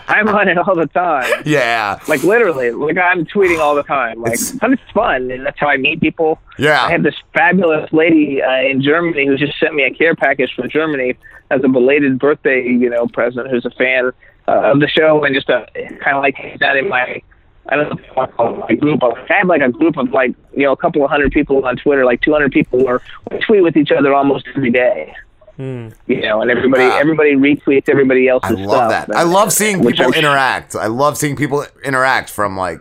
I'm 0.07 0.27
on 0.27 0.47
it 0.47 0.57
all 0.57 0.75
the 0.75 0.87
time. 0.87 1.31
yeah. 1.45 1.99
Like 2.07 2.23
literally, 2.23 2.71
like 2.71 2.97
I'm 2.97 3.25
tweeting 3.25 3.59
all 3.59 3.75
the 3.75 3.83
time. 3.83 4.21
Like, 4.21 4.39
but 4.59 4.71
it's 4.73 4.91
fun, 4.93 5.31
and 5.31 5.45
that's 5.45 5.59
how 5.59 5.67
I 5.67 5.77
meet 5.77 6.01
people. 6.01 6.39
Yeah. 6.57 6.83
I 6.83 6.91
have 6.91 7.03
this 7.03 7.15
fabulous 7.33 7.91
lady 7.91 8.41
uh, 8.41 8.61
in 8.61 8.81
Germany 8.81 9.25
who 9.25 9.37
just 9.37 9.59
sent 9.59 9.73
me 9.75 9.83
a 9.83 9.91
care 9.91 10.15
package 10.15 10.53
from 10.55 10.69
Germany 10.69 11.15
as 11.49 11.61
a 11.63 11.67
belated 11.67 12.19
birthday, 12.19 12.63
you 12.63 12.89
know, 12.89 13.07
present. 13.07 13.49
Who's 13.49 13.65
a 13.65 13.71
fan 13.71 14.11
uh, 14.47 14.71
of 14.71 14.79
the 14.79 14.87
show 14.87 15.23
and 15.23 15.35
just 15.35 15.49
a 15.49 15.67
kind 16.01 16.17
of 16.17 16.23
like 16.23 16.35
that 16.59 16.77
in 16.77 16.89
my. 16.89 17.21
I 17.69 17.75
don't 17.75 17.89
know 17.89 18.21
I 18.21 18.27
call 18.27 18.53
it 18.53 18.59
my 18.59 18.75
group. 18.75 19.01
But 19.01 19.17
I 19.29 19.39
have 19.39 19.47
like 19.47 19.61
a 19.61 19.69
group 19.69 19.97
of 19.97 20.11
like 20.11 20.33
you 20.55 20.63
know 20.63 20.71
a 20.71 20.77
couple 20.77 21.03
of 21.03 21.09
hundred 21.09 21.31
people 21.31 21.65
on 21.65 21.75
Twitter, 21.75 22.05
like 22.05 22.21
200 22.21 22.51
people, 22.51 22.83
where 22.83 23.01
we 23.29 23.39
tweet 23.39 23.61
with 23.61 23.75
each 23.75 23.91
other 23.91 24.13
almost 24.13 24.47
every 24.55 24.71
day. 24.71 25.13
You 25.57 25.91
know, 26.21 26.41
and 26.41 26.51
everybody 26.51 26.83
everybody 26.83 27.35
retweets 27.35 27.89
everybody 27.89 28.27
else's 28.27 28.51
I 28.51 28.55
stuff. 28.55 28.67
love 28.67 28.89
that. 28.91 29.15
I 29.15 29.23
love 29.23 29.51
seeing 29.51 29.81
Which 29.83 29.97
people 29.97 30.13
I'm- 30.13 30.19
interact. 30.23 30.75
I 30.75 30.87
love 30.87 31.17
seeing 31.17 31.35
people 31.35 31.65
interact 31.83 32.29
from 32.29 32.55
like 32.57 32.79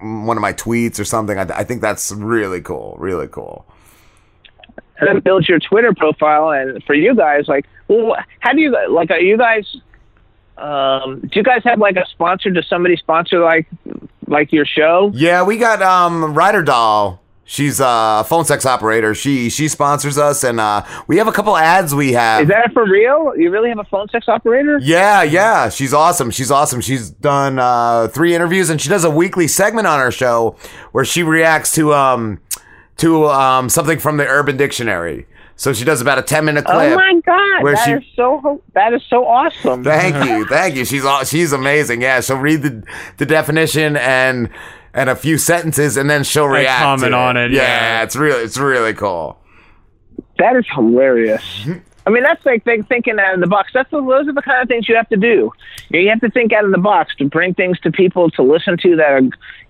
one 0.00 0.36
of 0.36 0.40
my 0.40 0.52
tweets 0.54 0.98
or 0.98 1.04
something. 1.04 1.38
I, 1.38 1.42
I 1.42 1.64
think 1.64 1.82
that's 1.82 2.10
really 2.12 2.62
cool. 2.62 2.96
Really 2.98 3.28
cool. 3.28 3.66
and 4.98 5.08
then 5.08 5.20
build 5.20 5.46
your 5.48 5.58
Twitter 5.58 5.92
profile. 5.94 6.50
And 6.50 6.82
for 6.84 6.94
you 6.94 7.14
guys, 7.14 7.48
like, 7.48 7.66
well, 7.88 8.16
how 8.38 8.52
do 8.52 8.60
you 8.60 8.74
like? 8.90 9.10
Are 9.10 9.20
you 9.20 9.36
guys? 9.36 9.66
Um, 10.56 11.20
do 11.20 11.30
you 11.38 11.42
guys 11.42 11.62
have 11.64 11.78
like 11.78 11.96
a 11.96 12.06
sponsor? 12.10 12.50
Does 12.50 12.66
somebody 12.68 12.96
sponsor 12.96 13.40
like 13.40 13.66
like 14.26 14.52
your 14.52 14.64
show? 14.66 15.10
Yeah, 15.14 15.42
we 15.42 15.58
got 15.58 15.82
um 15.82 16.34
Ryder 16.34 16.62
Doll. 16.62 17.20
She's 17.50 17.80
a 17.80 18.24
phone 18.28 18.44
sex 18.44 18.64
operator. 18.64 19.12
She 19.12 19.50
she 19.50 19.66
sponsors 19.66 20.16
us, 20.16 20.44
and 20.44 20.60
uh, 20.60 20.84
we 21.08 21.16
have 21.16 21.26
a 21.26 21.32
couple 21.32 21.56
ads. 21.56 21.92
We 21.92 22.12
have. 22.12 22.42
Is 22.42 22.48
that 22.48 22.70
for 22.72 22.88
real? 22.88 23.32
You 23.36 23.50
really 23.50 23.70
have 23.70 23.80
a 23.80 23.84
phone 23.90 24.08
sex 24.10 24.28
operator? 24.28 24.78
Yeah, 24.80 25.24
yeah, 25.24 25.68
she's 25.68 25.92
awesome. 25.92 26.30
She's 26.30 26.52
awesome. 26.52 26.80
She's 26.80 27.10
done 27.10 27.58
uh, 27.58 28.06
three 28.06 28.36
interviews, 28.36 28.70
and 28.70 28.80
she 28.80 28.88
does 28.88 29.02
a 29.02 29.10
weekly 29.10 29.48
segment 29.48 29.88
on 29.88 29.98
our 29.98 30.12
show 30.12 30.54
where 30.92 31.04
she 31.04 31.24
reacts 31.24 31.72
to 31.72 31.92
um 31.92 32.38
to 32.98 33.26
um 33.26 33.68
something 33.68 33.98
from 33.98 34.16
the 34.16 34.28
Urban 34.28 34.56
Dictionary. 34.56 35.26
So 35.56 35.72
she 35.72 35.84
does 35.84 36.00
about 36.00 36.20
a 36.20 36.22
ten 36.22 36.44
minute 36.44 36.64
clip. 36.66 36.76
Oh 36.76 36.94
my 36.94 37.20
god, 37.26 37.64
where 37.64 37.74
that 37.74 37.84
she- 37.84 37.92
is 37.94 38.04
so 38.14 38.62
that 38.74 38.94
is 38.94 39.02
so 39.10 39.26
awesome. 39.26 39.82
Thank 39.82 40.24
you, 40.24 40.46
thank 40.46 40.76
you. 40.76 40.84
She's 40.84 41.04
she's 41.28 41.52
amazing. 41.52 42.00
Yeah, 42.00 42.20
she'll 42.20 42.36
read 42.36 42.62
the 42.62 42.84
the 43.16 43.26
definition 43.26 43.96
and 43.96 44.50
and 44.94 45.08
a 45.10 45.16
few 45.16 45.38
sentences, 45.38 45.96
and 45.96 46.08
then 46.10 46.24
she'll 46.24 46.44
And 46.44 46.54
react. 46.54 46.82
comment 46.82 47.12
to 47.12 47.16
on 47.16 47.36
it, 47.36 47.50
Yeah, 47.52 47.62
yeah. 47.62 48.02
it's 48.02 48.16
really 48.16 48.42
it's 48.42 48.58
really 48.58 48.94
cool. 48.94 49.38
That 50.38 50.56
is 50.56 50.64
hilarious. 50.74 51.42
I 52.06 52.10
mean, 52.10 52.22
that's 52.22 52.44
like 52.46 52.64
thinking 52.64 53.18
out 53.20 53.34
of 53.34 53.40
the 53.40 53.46
box. 53.46 53.70
That's 53.74 53.90
the, 53.90 54.00
those 54.00 54.26
are 54.26 54.32
the 54.32 54.40
kind 54.42 54.62
of 54.62 54.68
things 54.68 54.88
you 54.88 54.96
have 54.96 55.08
to 55.10 55.16
do. 55.18 55.52
You, 55.90 56.08
have 56.08 56.20
to 56.20 56.30
think 56.30 56.50
out 56.52 56.64
of 56.64 56.70
the 56.70 56.78
box 56.78 57.14
to 57.16 57.26
bring 57.26 57.52
things 57.52 57.78
to 57.80 57.92
people 57.92 58.30
to 58.32 58.42
listen 58.42 58.78
to 58.78 58.96
that 58.96 59.10
are, 59.12 59.20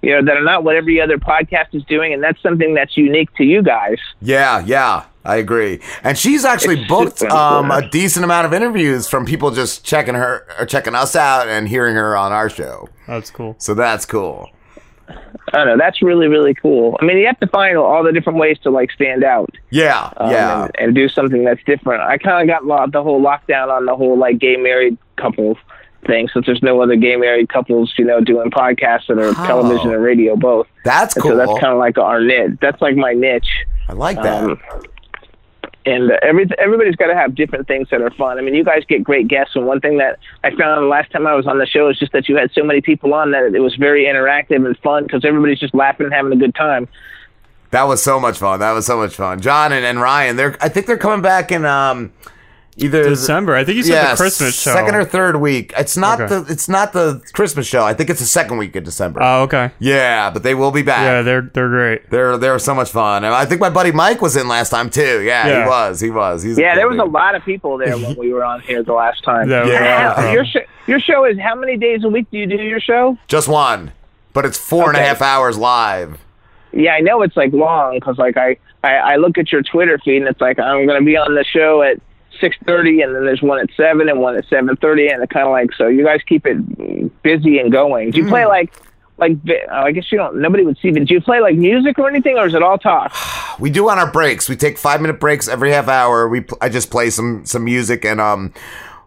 you 0.01 0.14
know, 0.14 0.24
that 0.24 0.36
are 0.36 0.44
not 0.44 0.62
what 0.62 0.76
every 0.76 1.01
other 1.01 1.18
podcast 1.18 1.74
is 1.74 1.82
doing, 1.84 2.14
and 2.14 2.22
that's 2.22 2.40
something 2.40 2.72
that's 2.74 2.97
unique 2.97 3.34
to 3.34 3.44
you 3.44 3.62
guys. 3.62 3.98
Yeah, 4.22 4.64
yeah, 4.64 5.06
I 5.24 5.36
agree. 5.36 5.80
And 6.05 6.16
she's 6.16 6.44
actually 6.44 6.78
It's 6.82 6.88
booked 6.88 7.22
um, 7.24 7.72
a 7.72 7.86
decent 7.88 8.24
amount 8.24 8.47
of 8.47 8.55
interviews 8.55 9.09
from 9.09 9.26
people 9.26 9.51
just 9.51 9.84
checking 9.84 10.14
her 10.14 10.47
or 10.59 10.66
checking 10.66 10.94
us 10.94 11.16
out 11.16 11.48
and 11.48 11.68
hearing 11.68 11.97
her 11.97 12.16
on 12.16 12.30
our 12.32 12.48
show. 12.48 12.88
That's 13.09 13.30
cool. 13.32 13.56
So 13.59 13.74
that's 13.74 14.06
cool. 14.06 14.48
I 15.53 15.59
don't 15.59 15.67
know. 15.67 15.77
That's 15.79 16.01
really 16.03 16.29
really 16.29 16.55
cool. 16.55 16.97
I 17.01 17.05
mean, 17.05 17.19
you 17.19 17.27
have 17.27 17.41
to 17.41 17.47
find 17.49 17.77
all 17.77 18.03
the 18.05 18.12
different 18.12 18.39
ways 18.39 18.59
to 18.61 18.71
like 18.71 18.91
stand 18.93 19.25
out. 19.25 19.55
Yeah, 19.71 20.12
um, 20.17 20.31
yeah. 20.31 20.62
and, 20.65 20.71
and 20.79 20.95
do 20.95 21.09
something 21.09 21.45
that's 21.45 21.62
different. 21.65 22.03
I 22.03 22.19
kind 22.19 22.49
of 22.49 22.53
got 22.55 22.65
lo- 22.67 22.87
the 22.91 23.03
whole 23.03 23.21
lockdown 23.21 23.69
on 23.69 23.87
the 23.87 23.97
whole 23.97 24.17
like 24.19 24.39
gay 24.39 24.57
married 24.57 24.97
couples 25.17 25.57
thing, 26.07 26.29
since 26.33 26.47
there's 26.47 26.62
no 26.62 26.81
other 26.81 26.97
gay 26.97 27.17
married 27.17 27.49
couples, 27.51 27.93
you 27.99 28.05
know, 28.05 28.21
doing 28.21 28.51
podcasts 28.51 29.07
that 29.09 29.19
are 29.19 29.29
Oh. 29.37 29.47
television 29.47 29.93
and 29.93 30.03
radio 30.03 30.35
both. 30.37 30.67
That's 30.85 31.15
And 31.17 31.23
cool. 31.23 31.33
So 31.33 31.37
that's 31.37 31.51
kind 31.61 31.73
of 31.73 31.79
like 31.79 31.99
our 31.99 32.21
niche. 32.23 32.57
That's 32.62 32.81
like 32.81 32.97
my 32.97 33.12
niche. 33.12 33.51
I 33.89 33.93
like 33.93 34.23
that. 34.23 34.45
Um, 34.45 34.61
and 35.86 36.11
every 36.23 36.48
everybody's 36.59 36.97
got 36.97 37.07
to 37.07 37.15
have 37.15 37.35
different 37.35 37.66
things 37.66 37.89
that 37.90 38.02
are 38.02 38.11
fun. 38.11 38.39
I 38.39 38.43
mean, 38.43 38.55
you 38.55 38.65
guys 38.65 38.85
get 38.86 39.02
great 39.02 39.28
guests, 39.28 39.57
and 39.57 39.66
one 39.66 39.81
thing 39.81 39.98
that 39.98 40.19
I 40.44 40.51
found 40.51 40.82
the 40.82 40.89
last 40.89 41.11
time 41.11 41.27
I 41.27 41.35
was 41.35 41.47
on 41.47 41.59
the 41.59 41.66
show 41.66 41.89
is 41.89 41.98
just 41.98 42.12
that 42.12 42.28
you 42.28 42.36
had 42.36 42.51
so 42.52 42.62
many 42.62 42.81
people 42.81 43.15
on 43.15 43.31
that 43.32 43.55
it 43.55 43.61
was 43.61 43.74
very 43.77 44.05
interactive 44.05 44.65
and 44.66 44.77
fun 44.78 45.05
because 45.05 45.24
everybody's 45.24 45.59
just 45.59 45.74
laughing 45.74 46.05
and 46.05 46.15
having 46.15 46.32
a 46.32 46.36
good 46.36 46.55
time. 46.55 46.89
That 47.70 47.85
was 47.85 48.02
so 48.02 48.19
much 48.19 48.39
fun. 48.39 48.61
That 48.61 48.73
was 48.73 48.86
so 48.86 48.98
much 48.98 49.15
fun. 49.15 49.40
John 49.40 49.73
and, 49.73 49.85
and 49.85 50.01
Ryan, 50.01 50.36
they're 50.36 50.57
I 50.61 50.69
think 50.69 50.86
they're 50.86 50.98
coming 50.98 51.23
back 51.23 51.52
in 51.52 51.65
um 51.65 52.12
either 52.81 53.05
December. 53.05 53.55
I 53.55 53.65
think 53.65 53.77
you 53.77 53.82
said 53.82 53.93
yeah, 53.94 54.11
the 54.12 54.16
Christmas 54.16 54.61
show. 54.61 54.73
Second 54.73 54.94
or 54.94 55.05
third 55.05 55.36
week. 55.36 55.73
It's 55.77 55.97
not 55.97 56.20
Okay. 56.20 56.35
the 56.40 56.52
it's 56.52 56.69
not 56.69 56.93
the 56.93 57.23
Christmas 57.32 57.66
show. 57.66 57.82
I 57.85 57.94
think 57.94 58.11
it's 58.11 58.20
the 58.20 58.27
second 58.27 58.59
week 58.59 58.74
of 58.77 58.85
December. 58.85 59.20
Oh, 59.23 59.43
okay. 59.43 59.70
yeah, 59.78 60.31
but 60.31 60.43
they 60.43 60.55
will 60.55 60.70
be 60.73 60.82
back. 60.82 61.02
Yeah, 61.02 61.23
they're 61.23 61.43
they're 61.43 61.69
great. 61.69 62.11
They're 62.11 62.36
they're 62.39 62.59
so 62.59 62.74
much 62.74 62.90
fun. 62.90 63.24
And 63.24 63.35
I 63.35 63.44
think 63.44 63.61
my 63.61 63.70
buddy 63.70 63.93
Mike 63.93 64.20
was 64.23 64.36
in 64.36 64.48
last 64.48 64.70
time 64.70 64.90
too. 64.90 65.20
Yeah, 65.23 65.47
Yeah. 65.47 65.62
he 65.65 65.69
was. 65.69 66.01
He 66.01 66.11
was. 66.11 66.43
He's 66.43 66.59
yeah, 66.59 66.74
there 66.74 66.89
was 66.89 66.98
cool 66.98 67.07
a 67.09 67.11
lot 67.11 67.35
of 67.35 67.44
people 67.44 67.78
there 67.78 67.97
when 67.97 68.16
we 68.16 68.32
were 68.32 68.44
on 68.44 68.61
here 68.61 68.82
the 68.82 68.93
last 68.93 69.23
time. 69.24 69.48
Yeah, 69.51 69.66
Yeah. 69.66 70.32
Your 70.32 70.44
sh- 70.44 70.66
your 70.86 71.01
show 71.01 71.24
is 71.24 71.39
how 71.39 71.55
many 71.55 71.77
days 71.77 72.05
a 72.05 72.09
week 72.09 72.27
do 72.31 72.39
you 72.39 72.47
do 72.47 72.57
your 72.57 72.81
show? 72.81 73.16
Just 73.28 73.47
one, 73.48 73.93
but 74.32 74.44
it's 74.44 74.59
four 74.59 74.89
and 74.89 74.97
a 74.97 75.02
half 75.02 75.23
hours 75.23 75.57
live. 75.59 76.19
Yeah, 76.73 76.93
I 76.93 77.01
know 77.01 77.23
it's 77.23 77.36
like 77.36 77.52
long 77.52 77.94
because 77.98 78.16
like 78.19 78.36
I, 78.36 78.57
I 78.85 78.94
I 78.94 79.16
look 79.16 79.39
at 79.39 79.51
your 79.51 79.62
Twitter 79.62 79.98
feed 80.05 80.19
and 80.19 80.28
it's 80.28 80.40
like 80.40 80.59
I'm 80.61 80.86
gonna 80.86 81.02
be 81.02 81.16
on 81.16 81.35
the 81.35 81.44
show 81.44 81.82
at 81.82 82.01
six 82.41 82.57
thirty 82.67 83.03
and 83.03 83.15
then 83.15 83.25
there's 83.25 83.43
one 83.43 83.59
at 83.59 83.69
seven 83.77 84.09
and 84.09 84.21
one 84.21 84.37
at 84.37 84.47
seven 84.49 84.77
thirty 84.77 85.09
and 85.09 85.23
it 85.23 85.31
kind 85.31 85.47
of 85.47 85.53
like 85.53 85.73
so 85.75 85.87
you 85.87 86.05
guys 86.05 86.21
keep 86.27 86.47
it 86.47 87.23
busy 87.23 87.59
and 87.59 87.71
going. 87.71 88.11
Do 88.11 88.19
you 88.19 88.29
play 88.29 88.47
like 88.47 88.73
like 89.21 89.33
oh, 89.49 89.83
I 89.83 89.93
guess 89.93 90.11
you 90.11 90.19
don't 90.19 90.41
nobody 90.41 90.65
would 90.65 90.79
see 90.79 90.91
but 90.91 91.05
do 91.05 91.15
you 91.15 91.21
play 91.21 91.41
like 91.41 91.55
music 91.57 91.99
or 91.99 92.09
anything 92.09 92.37
or 92.37 92.47
is 92.47 92.55
it 92.55 92.62
all 92.62 92.79
talk? 92.79 93.15
We 93.61 93.69
do 93.69 93.91
on 93.91 93.99
our 93.99 94.11
breaks. 94.11 94.49
We 94.49 94.57
take 94.57 94.79
five 94.79 95.03
minute 95.03 95.21
breaks 95.21 95.47
every 95.47 95.71
half 95.71 95.87
hour. 95.87 96.27
We 96.31 96.41
pl- 96.41 96.57
I 96.62 96.71
just 96.71 96.91
play 96.91 97.11
some 97.11 97.45
some 97.45 97.65
music 97.65 98.05
and 98.05 98.21
um. 98.21 98.55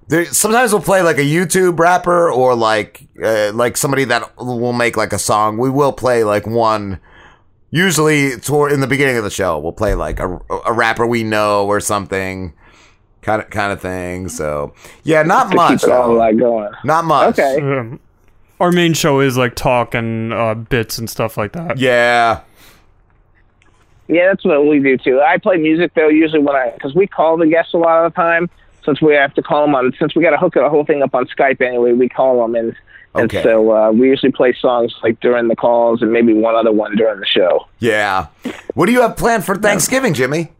There, 0.09 0.25
sometimes 0.25 0.73
we'll 0.73 0.81
play 0.83 1.01
like 1.01 1.17
a 1.17 1.21
YouTube 1.21 1.79
rapper 1.79 2.29
or 2.29 2.53
like 2.53 3.07
uh, 3.23 3.51
like 3.53 3.77
somebody 3.77 4.03
that 4.03 4.37
will 4.37 4.73
make 4.73 4.95
like 4.95 5.11
a 5.11 5.17
song. 5.17 5.57
We 5.57 5.71
will 5.71 5.93
play 5.93 6.23
like 6.23 6.45
one. 6.45 6.99
Usually, 7.71 8.37
toward 8.37 8.73
in 8.73 8.81
the 8.81 8.85
beginning 8.85 9.17
of 9.17 9.23
the 9.23 9.31
show, 9.31 9.57
we'll 9.57 9.71
play 9.71 9.95
like 9.95 10.19
a, 10.19 10.39
a 10.65 10.71
rapper 10.73 11.07
we 11.07 11.23
know 11.23 11.65
or 11.65 11.79
something, 11.79 12.53
kind 13.23 13.41
of 13.41 13.49
kind 13.49 13.71
of 13.73 13.81
thing. 13.81 14.27
So 14.29 14.73
yeah, 15.03 15.23
not 15.23 15.49
To 15.51 15.55
much. 15.55 15.81
keep 15.81 15.89
it 15.89 15.93
all 15.93 16.13
like 16.13 16.37
going. 16.37 16.71
Not 16.83 17.05
much. 17.05 17.39
Okay. 17.39 17.61
Um, 17.61 17.99
our 18.59 18.71
main 18.71 18.93
show 18.93 19.19
is 19.19 19.35
like 19.37 19.55
talk 19.55 19.93
and 19.95 20.31
uh, 20.33 20.53
bits 20.55 20.97
and 20.97 21.09
stuff 21.09 21.37
like 21.37 21.53
that. 21.53 21.77
Yeah. 21.77 22.41
Yeah, 24.07 24.27
that's 24.27 24.43
what 24.45 24.67
we 24.67 24.79
do 24.79 24.97
too. 24.97 25.21
I 25.21 25.37
play 25.37 25.57
music 25.57 25.93
though 25.95 26.09
usually 26.09 26.41
when 26.41 26.55
I 26.55 26.71
because 26.71 26.93
we 26.93 27.07
call 27.07 27.37
the 27.37 27.47
guests 27.47 27.73
a 27.73 27.77
lot 27.77 28.05
of 28.05 28.13
the 28.13 28.15
time 28.15 28.49
since 28.85 29.01
we 29.01 29.13
have 29.15 29.33
to 29.35 29.41
call 29.41 29.61
them 29.65 29.75
on 29.75 29.93
since 29.97 30.13
we 30.15 30.21
got 30.21 30.31
to 30.31 30.37
hook 30.37 30.55
the 30.55 30.69
whole 30.69 30.85
thing 30.85 31.01
up 31.01 31.15
on 31.15 31.25
Skype 31.27 31.61
anyway. 31.61 31.93
We 31.93 32.09
call 32.09 32.41
them 32.41 32.55
and 32.55 32.75
and 33.15 33.25
Okay. 33.25 33.43
so 33.43 33.71
uh, 33.71 33.91
we 33.91 34.09
usually 34.09 34.31
play 34.31 34.53
songs 34.59 34.93
like 35.03 35.19
during 35.19 35.47
the 35.47 35.55
calls 35.55 36.01
and 36.01 36.11
maybe 36.11 36.33
one 36.33 36.55
other 36.55 36.71
one 36.71 36.95
during 36.97 37.19
the 37.19 37.25
show. 37.27 37.67
Yeah. 37.79 38.27
What 38.73 38.87
do 38.87 38.91
you 38.91 39.01
have 39.01 39.15
planned 39.15 39.45
for 39.45 39.55
Thanksgiving, 39.55 40.13
Jimmy? 40.13 40.51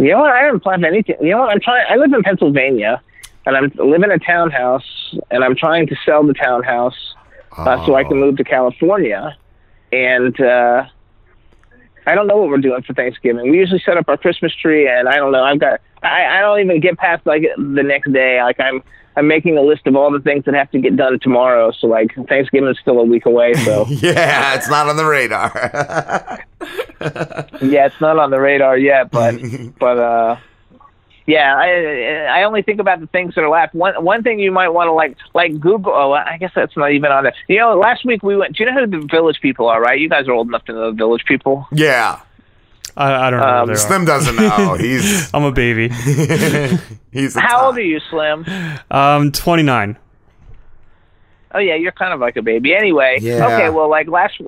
You 0.00 0.12
know 0.12 0.20
what? 0.20 0.30
I 0.30 0.44
haven't 0.44 0.60
planned 0.60 0.84
anything. 0.84 1.16
You 1.20 1.32
know 1.32 1.40
what? 1.40 1.50
I'm 1.50 1.60
trying. 1.60 1.84
I 1.88 1.96
live 1.96 2.12
in 2.12 2.22
Pennsylvania, 2.22 3.02
and 3.44 3.54
I'm 3.54 3.70
live 3.76 4.02
in 4.02 4.10
a 4.10 4.18
townhouse, 4.18 5.14
and 5.30 5.44
I'm 5.44 5.54
trying 5.54 5.86
to 5.88 5.96
sell 6.06 6.26
the 6.26 6.32
townhouse 6.32 6.96
uh, 7.52 7.84
so 7.84 7.94
I 7.96 8.04
can 8.04 8.18
move 8.18 8.38
to 8.38 8.44
California. 8.44 9.36
And 9.92 10.40
uh, 10.40 10.86
I 12.06 12.14
don't 12.14 12.26
know 12.26 12.38
what 12.38 12.48
we're 12.48 12.58
doing 12.58 12.82
for 12.82 12.94
Thanksgiving. 12.94 13.50
We 13.50 13.58
usually 13.58 13.80
set 13.80 13.98
up 13.98 14.08
our 14.08 14.16
Christmas 14.16 14.54
tree, 14.54 14.88
and 14.88 15.06
I 15.06 15.16
don't 15.16 15.32
know. 15.32 15.44
I've 15.44 15.60
got. 15.60 15.80
I, 16.02 16.38
I 16.38 16.40
don't 16.40 16.60
even 16.60 16.80
get 16.80 16.96
past 16.96 17.26
like 17.26 17.42
the 17.56 17.82
next 17.82 18.10
day. 18.12 18.42
Like 18.42 18.58
I'm. 18.58 18.82
I'm 19.16 19.26
making 19.26 19.58
a 19.58 19.62
list 19.62 19.86
of 19.86 19.96
all 19.96 20.10
the 20.10 20.20
things 20.20 20.44
that 20.44 20.54
have 20.54 20.70
to 20.70 20.78
get 20.78 20.96
done 20.96 21.18
tomorrow. 21.20 21.72
So 21.72 21.86
like 21.88 22.14
Thanksgiving 22.28 22.68
is 22.68 22.78
still 22.78 23.00
a 23.00 23.04
week 23.04 23.26
away. 23.26 23.54
So 23.54 23.86
yeah, 23.88 24.54
it's 24.54 24.68
not 24.68 24.88
on 24.88 24.96
the 24.96 25.04
radar. 25.04 25.50
yeah, 27.60 27.86
it's 27.86 28.00
not 28.00 28.18
on 28.18 28.30
the 28.30 28.40
radar 28.40 28.78
yet, 28.78 29.10
but 29.10 29.34
but 29.78 29.98
uh, 29.98 30.36
Yeah, 31.26 31.54
I 31.56 32.40
I 32.40 32.42
only 32.44 32.62
think 32.62 32.80
about 32.80 33.00
the 33.00 33.06
things 33.08 33.34
that 33.34 33.42
are 33.42 33.50
left. 33.50 33.74
One 33.74 34.02
one 34.04 34.22
thing 34.22 34.38
you 34.38 34.52
might 34.52 34.68
want 34.70 34.88
to 34.88 34.92
like 34.92 35.16
like 35.34 35.58
Google. 35.60 35.92
Oh, 35.92 36.12
I 36.12 36.36
guess 36.38 36.52
that's 36.54 36.76
not 36.76 36.92
even 36.92 37.10
on 37.12 37.26
it. 37.26 37.34
You 37.48 37.58
know, 37.58 37.76
last 37.76 38.04
week 38.04 38.22
we 38.22 38.36
went. 38.36 38.56
Do 38.56 38.64
you 38.64 38.70
know 38.72 38.84
who 38.84 38.86
the 39.00 39.06
Village 39.06 39.40
People 39.40 39.66
are? 39.68 39.80
Right? 39.80 39.98
You 40.00 40.08
guys 40.08 40.28
are 40.28 40.32
old 40.32 40.48
enough 40.48 40.64
to 40.66 40.72
know 40.72 40.90
the 40.90 40.96
Village 40.96 41.24
People. 41.26 41.66
Yeah. 41.72 42.20
I, 42.96 43.26
I 43.26 43.30
don't 43.30 43.40
know. 43.40 43.46
Um, 43.46 43.60
who 43.60 43.66
they 43.66 43.72
are. 43.72 43.76
Slim 43.76 44.04
doesn't 44.04 44.36
know. 44.36 44.74
He's 44.78 45.32
I'm 45.34 45.44
a 45.44 45.52
baby. 45.52 45.88
he's 47.12 47.34
How 47.38 47.66
old 47.66 47.76
are 47.76 47.80
you, 47.82 48.00
Slim? 48.10 48.44
Um, 48.90 49.32
29. 49.32 49.96
Oh 51.52 51.58
yeah, 51.58 51.74
you're 51.74 51.92
kind 51.92 52.12
of 52.12 52.20
like 52.20 52.36
a 52.36 52.42
baby. 52.42 52.74
Anyway, 52.74 53.18
Yeah. 53.20 53.44
okay. 53.46 53.70
Well, 53.70 53.88
like 53.90 54.06
last, 54.08 54.40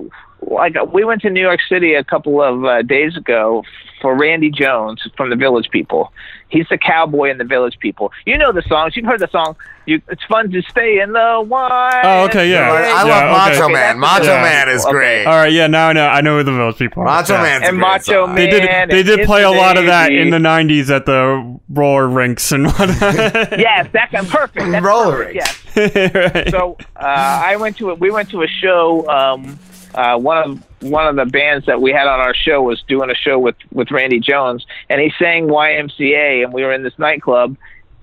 like 0.43 0.75
we 0.93 1.05
went 1.05 1.23
to 1.23 1.31
New 1.31 1.41
York 1.41 1.61
City 1.69 1.95
a 1.95 2.05
couple 2.05 2.43
of 2.43 2.65
uh, 2.65 2.83
days 2.83 3.17
ago 3.17 3.63
for 4.01 4.17
Randy 4.19 4.51
Jones 4.51 5.01
from 5.17 5.31
the 5.31 5.37
Village 5.37 5.69
People. 5.71 6.13
He's 6.49 6.67
the 6.69 6.77
cowboy 6.77 7.31
in 7.31 7.39
the 7.39 7.45
Village 7.45 7.79
People. 7.79 8.13
You 8.27 8.37
know 8.37 8.53
the 8.53 8.63
songs. 8.63 8.97
You've 8.97 9.07
heard 9.07 9.21
the 9.21 9.29
song. 9.29 9.57
You, 9.87 10.03
it's 10.09 10.23
fun 10.25 10.51
to 10.51 10.63
stay 10.63 11.01
in 11.01 11.13
the 11.13 11.43
wild. 11.47 12.05
Oh, 12.05 12.25
okay, 12.27 12.51
yeah. 12.51 12.71
I 12.71 13.05
Yeah, 13.07 13.15
love 13.31 13.49
okay. 13.53 13.59
Macho 13.59 13.69
Man. 13.73 13.99
Macho 13.99 14.25
Yeah. 14.25 14.43
Man 14.43 14.69
is 14.69 14.85
great. 14.85 15.25
All 15.25 15.33
right, 15.35 15.53
yeah, 15.53 15.67
now 15.67 15.89
I 15.89 15.93
know. 15.93 16.07
I 16.07 16.21
know 16.21 16.37
who 16.39 16.43
the 16.45 16.53
Village 16.53 16.77
People 16.77 17.03
are. 17.03 17.07
Macho 17.07 17.35
yeah. 17.35 17.43
Man's 17.43 17.63
a 17.65 17.67
And 17.69 17.77
great 17.79 17.89
Macho 17.89 18.27
song. 18.27 18.35
They 18.35 18.47
did. 18.49 18.91
They 18.91 19.03
did 19.03 19.27
play 19.27 19.45
a 19.45 19.51
lot 19.51 19.79
of 19.79 19.87
that 19.87 20.13
in 20.13 20.31
the 20.31 20.39
'90s 20.39 20.91
at 20.91 21.07
the 21.07 21.59
roller 21.71 22.09
rinks 22.09 22.53
and 22.53 22.67
whatnot. 22.67 23.01
yes, 23.59 23.89
that 23.93 24.11
can 24.11 24.27
perfect. 24.27 24.71
That's 24.71 24.85
Roller 24.85 25.25
perfect, 25.33 25.37
Yes. 25.37 26.51
So 26.51 26.77
uh, 26.97 27.01
I 27.01 27.57
went 27.57 27.77
to 27.79 27.91
a, 27.91 27.95
we 27.95 28.11
went 28.11 28.29
to 28.31 28.43
a 28.43 28.47
show. 28.49 29.09
Um, 29.09 29.59
uh, 29.95 30.19
one 30.19 30.39
of 30.39 30.63
one 30.83 31.07
of 31.07 31.17
the 31.17 31.31
bands 31.31 31.67
that 31.67 31.81
we 31.81 31.93
had 31.93 32.07
on 32.07 32.21
our 32.21 32.35
show 32.35 32.63
was 32.63 32.83
doing 32.89 33.11
a 33.11 33.15
show 33.15 33.39
with 33.39 33.57
with 33.73 33.91
Randy 33.91 34.21
Jones, 34.21 34.67
and 34.89 35.01
he 35.01 35.13
sang 35.19 35.49
YMCA, 35.49 36.45
and 36.45 36.53
we 36.53 36.63
were 36.63 36.73
in 36.73 36.83
this 36.83 36.99
nightclub, 36.99 37.57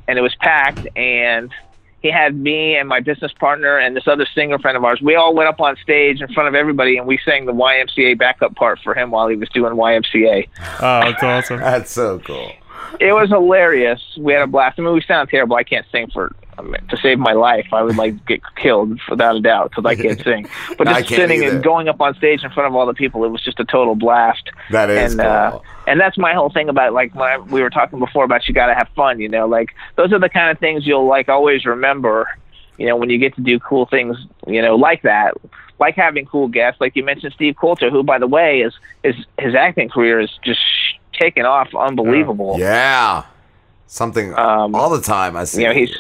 and 0.08 0.18
it 0.18 0.22
was 0.22 0.36
packed, 0.36 0.88
and 0.96 1.52
he 2.02 2.10
had 2.10 2.36
me 2.36 2.78
and 2.78 2.88
my 2.88 3.00
business 3.00 3.32
partner 3.34 3.78
and 3.78 3.96
this 3.96 4.08
other 4.08 4.26
singer 4.34 4.58
friend 4.60 4.78
of 4.78 4.86
ours. 4.86 5.02
We 5.02 5.16
all 5.16 5.34
went 5.36 5.50
up 5.50 5.60
on 5.60 5.76
stage 5.84 6.22
in 6.22 6.32
front 6.34 6.48
of 6.48 6.56
everybody, 6.56 6.98
and 6.98 7.06
we 7.06 7.20
sang 7.26 7.46
the 7.46 7.54
YMCA 7.54 8.18
backup 8.18 8.56
part 8.56 8.80
for 8.84 8.94
him 8.94 9.12
while 9.12 9.28
he 9.28 9.36
was 9.36 9.50
doing 9.50 9.74
YMCA. 9.74 10.48
Oh, 10.58 11.02
that's 11.02 11.24
awesome. 11.24 11.60
That's 11.60 11.92
so 11.92 12.20
cool. 12.20 12.52
It 13.00 13.14
was 13.14 13.30
hilarious. 13.30 14.02
We 14.18 14.34
had 14.34 14.42
a 14.42 14.48
blast. 14.48 14.80
I 14.80 14.82
mean, 14.82 14.94
we 14.94 15.02
sound 15.02 15.30
terrible. 15.30 15.56
I 15.56 15.64
can't 15.64 15.86
sing 15.92 16.10
for 16.12 16.34
I 16.49 16.49
mean, 16.49 16.49
to 16.90 16.98
save 16.98 17.20
my 17.20 17.34
life. 17.34 17.68
I 17.72 17.84
would 17.84 17.98
like 17.98 18.26
get 18.26 18.42
killed 18.56 19.00
without 19.10 19.36
a 19.36 19.42
doubt 19.42 19.72
because 19.72 19.86
I 19.86 19.96
can't 19.96 20.22
sing. 20.24 20.48
But 20.78 20.88
just 20.88 21.10
sitting 21.10 21.44
either. 21.44 21.56
and 21.56 21.64
going 21.64 21.88
up 21.88 22.00
on 22.02 22.16
stage 22.16 22.44
in 22.44 22.52
front 22.52 22.68
of 22.68 22.76
all 22.76 22.86
the 22.86 22.94
people, 22.94 23.24
it 23.24 23.30
was 23.30 23.44
just 23.44 23.60
a 23.60 23.66
total 23.66 23.96
blast. 23.96 24.50
That 24.72 24.90
is 24.90 25.14
and, 25.14 25.22
cool. 25.22 25.30
Uh, 25.30 25.60
and 25.88 26.00
that's 26.00 26.18
my 26.18 26.34
whole 26.34 26.50
thing 26.50 26.70
about 26.70 26.94
like 26.94 27.14
we 27.50 27.62
were 27.62 27.70
talking 27.70 28.00
before 28.00 28.24
about 28.24 28.48
you 28.48 28.54
got 28.54 28.68
to 28.68 28.76
have 28.76 28.90
fun. 28.96 29.20
You 29.20 29.30
know, 29.30 29.48
like 29.48 29.70
those 29.96 30.14
are 30.14 30.20
the 30.20 30.30
kind 30.30 30.52
of 30.52 30.60
things 30.60 30.86
you'll 30.86 31.08
like 31.08 31.30
always 31.30 31.66
remember. 31.66 32.28
You 32.78 32.88
know, 32.88 32.96
when 32.96 33.10
you 33.10 33.18
get 33.18 33.36
to 33.36 33.42
do 33.42 33.60
cool 33.60 33.88
things, 33.88 34.16
you 34.48 34.62
know, 34.62 34.76
like 34.76 35.02
that, 35.02 35.34
like 35.80 35.96
having 35.96 36.26
cool 36.26 36.48
guests, 36.48 36.80
like 36.80 36.96
you 36.96 37.04
mentioned 37.04 37.34
Steve 37.34 37.56
Coulter, 37.60 37.90
who, 37.90 38.04
by 38.04 38.20
the 38.20 38.28
way, 38.28 38.62
is 38.62 38.74
is 39.04 39.16
his 39.38 39.56
acting 39.56 39.90
career 39.90 40.20
is 40.20 40.32
just 40.44 40.62
taken 41.20 41.46
off, 41.46 41.74
unbelievable. 41.76 42.56
Yeah. 42.58 43.26
Something 43.88 44.34
um, 44.36 44.76
all 44.76 44.90
the 44.90 45.02
time. 45.02 45.36
I 45.36 45.46
see. 45.46 45.62
you 45.62 45.68
know, 45.68 45.74
he's 45.74 45.96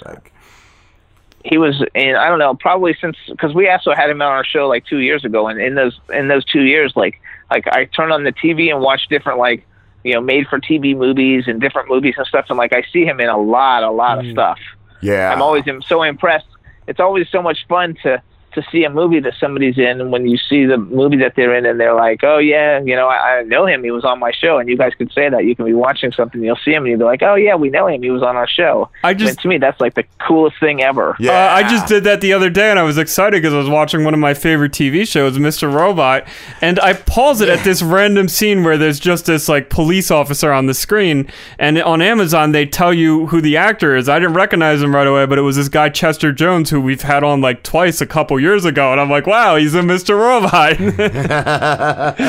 he 1.46 1.58
was 1.58 1.84
in 1.96 2.16
I 2.16 2.28
don't 2.30 2.40
know 2.40 2.56
probably 2.56 2.96
since 3.00 3.18
because 3.28 3.54
we 3.54 3.70
also 3.70 3.94
had 3.94 4.10
him 4.10 4.22
on 4.22 4.28
our 4.28 4.44
show 4.44 4.68
like 4.68 4.86
two 4.86 5.00
years 5.00 5.24
ago, 5.24 5.48
and 5.48 5.60
in 5.60 5.76
those 5.76 6.00
in 6.14 6.28
those 6.28 6.46
two 6.46 6.64
years, 6.64 6.94
like 6.96 7.22
like 7.50 7.68
I 7.68 7.86
turn 7.86 8.12
on 8.12 8.24
the 8.24 8.34
TV 8.34 8.72
and 8.72 8.82
watch 8.82 9.08
different 9.10 9.40
like 9.40 9.66
you 10.04 10.14
know 10.14 10.22
made 10.22 10.48
for 10.48 10.60
TV 10.60 10.96
movies 10.96 11.46
and 11.48 11.62
different 11.62 11.90
movies 11.90 12.16
and 12.18 12.28
stuff, 12.28 12.46
and 12.50 12.58
like 12.58 12.74
I 12.74 12.84
see 12.92 13.06
him 13.06 13.20
in 13.20 13.30
a 13.30 13.38
lot 13.38 13.84
a 13.84 13.92
lot 13.92 14.20
of 14.20 14.26
mm. 14.26 14.32
stuff. 14.32 14.60
Yeah. 15.02 15.32
I'm 15.32 15.42
always 15.42 15.64
so 15.88 16.04
impressed. 16.04 16.48
It's 16.88 17.00
always 17.00 17.30
so 17.30 17.42
much 17.42 17.66
fun 17.68 17.96
to 18.04 18.22
to 18.62 18.70
see 18.72 18.84
a 18.84 18.90
movie 18.90 19.20
that 19.20 19.34
somebody's 19.40 19.78
in, 19.78 20.02
and 20.02 20.12
when 20.12 20.28
you 20.28 20.38
see 20.38 20.66
the 20.66 20.78
movie 20.78 21.18
that 21.18 21.34
they're 21.36 21.56
in, 21.56 21.66
and 21.66 21.80
they're 21.80 21.96
like, 21.96 22.24
"Oh 22.24 22.38
yeah, 22.38 22.80
you 22.84 22.96
know, 22.96 23.08
I, 23.08 23.40
I 23.40 23.44
know 23.44 23.66
him. 23.66 23.84
He 23.84 23.92
was 23.92 24.04
on 24.06 24.20
my 24.20 24.32
show." 24.32 24.58
And 24.60 24.68
you 24.70 24.78
guys 24.78 24.94
could 24.98 25.12
say 25.14 25.30
that. 25.30 25.46
You 25.46 25.56
can 25.56 25.66
be 25.66 25.74
watching 25.74 26.12
something, 26.12 26.44
you'll 26.44 26.58
see 26.64 26.72
him, 26.72 26.84
and 26.84 26.90
you'll 26.92 27.00
be 27.00 27.06
like, 27.06 27.24
"Oh 27.24 27.36
yeah, 27.36 27.56
we 27.56 27.70
know 27.70 27.88
him. 27.88 28.02
He 28.04 28.10
was 28.10 28.24
on 28.24 28.36
our 28.36 28.48
show." 28.48 28.90
I 29.04 29.14
just- 29.14 29.26
mean, 29.30 29.36
to 29.42 29.48
me, 29.48 29.58
that's 29.58 29.80
like 29.80 29.94
the 29.96 30.04
coolest 30.28 30.60
thing 30.60 30.82
ever. 30.82 31.16
Uh, 31.20 31.32
I 31.32 31.64
just 31.64 31.88
did 31.88 32.04
that 32.06 32.22
the 32.22 32.34
other 32.34 32.50
day, 32.50 32.70
and 32.70 32.80
I 32.80 32.84
was 32.84 32.98
excited 32.98 33.42
because 33.42 33.54
I 33.54 33.58
was 33.58 33.70
watching 33.70 34.04
one 34.04 34.14
of 34.14 34.20
my 34.20 34.34
favorite 34.34 34.72
TV 34.72 35.08
shows, 35.08 35.38
Mr. 35.38 35.72
Robot, 35.74 36.28
and 36.62 36.80
I 36.80 36.94
paused 36.94 37.42
it 37.42 37.50
at 37.50 37.64
this 37.64 37.82
random 37.82 38.28
scene 38.28 38.64
where 38.64 38.78
there's 38.78 39.00
just 39.00 39.26
this 39.26 39.48
like 39.48 39.70
police 39.70 40.12
officer 40.12 40.52
on 40.52 40.66
the 40.66 40.74
screen, 40.74 41.30
and 41.58 41.82
on 41.82 42.02
Amazon 42.02 42.52
they 42.52 42.66
tell 42.66 42.94
you 42.94 43.28
who 43.28 43.42
the 43.42 43.58
actor 43.58 43.96
is. 43.96 44.10
I 44.10 44.20
didn't 44.20 44.34
recognize 44.34 44.82
him 44.82 44.96
right 44.96 45.08
away, 45.08 45.26
but 45.26 45.38
it 45.38 45.42
was 45.42 45.56
this 45.56 45.70
guy 45.70 45.90
Chester 45.90 46.32
Jones 46.32 46.70
who 46.70 46.82
we've 46.82 47.02
had 47.02 47.24
on 47.24 47.42
like 47.42 47.64
twice 47.64 48.02
a 48.02 48.06
couple 48.06 48.40
years 48.40 48.49
ago, 48.66 48.92
and 48.92 49.00
I'm 49.02 49.10
like, 49.10 49.28
wow, 49.28 49.56
he's 49.56 49.76
a 49.76 49.82
Mr. 49.82 50.18
Robot. 50.18 50.78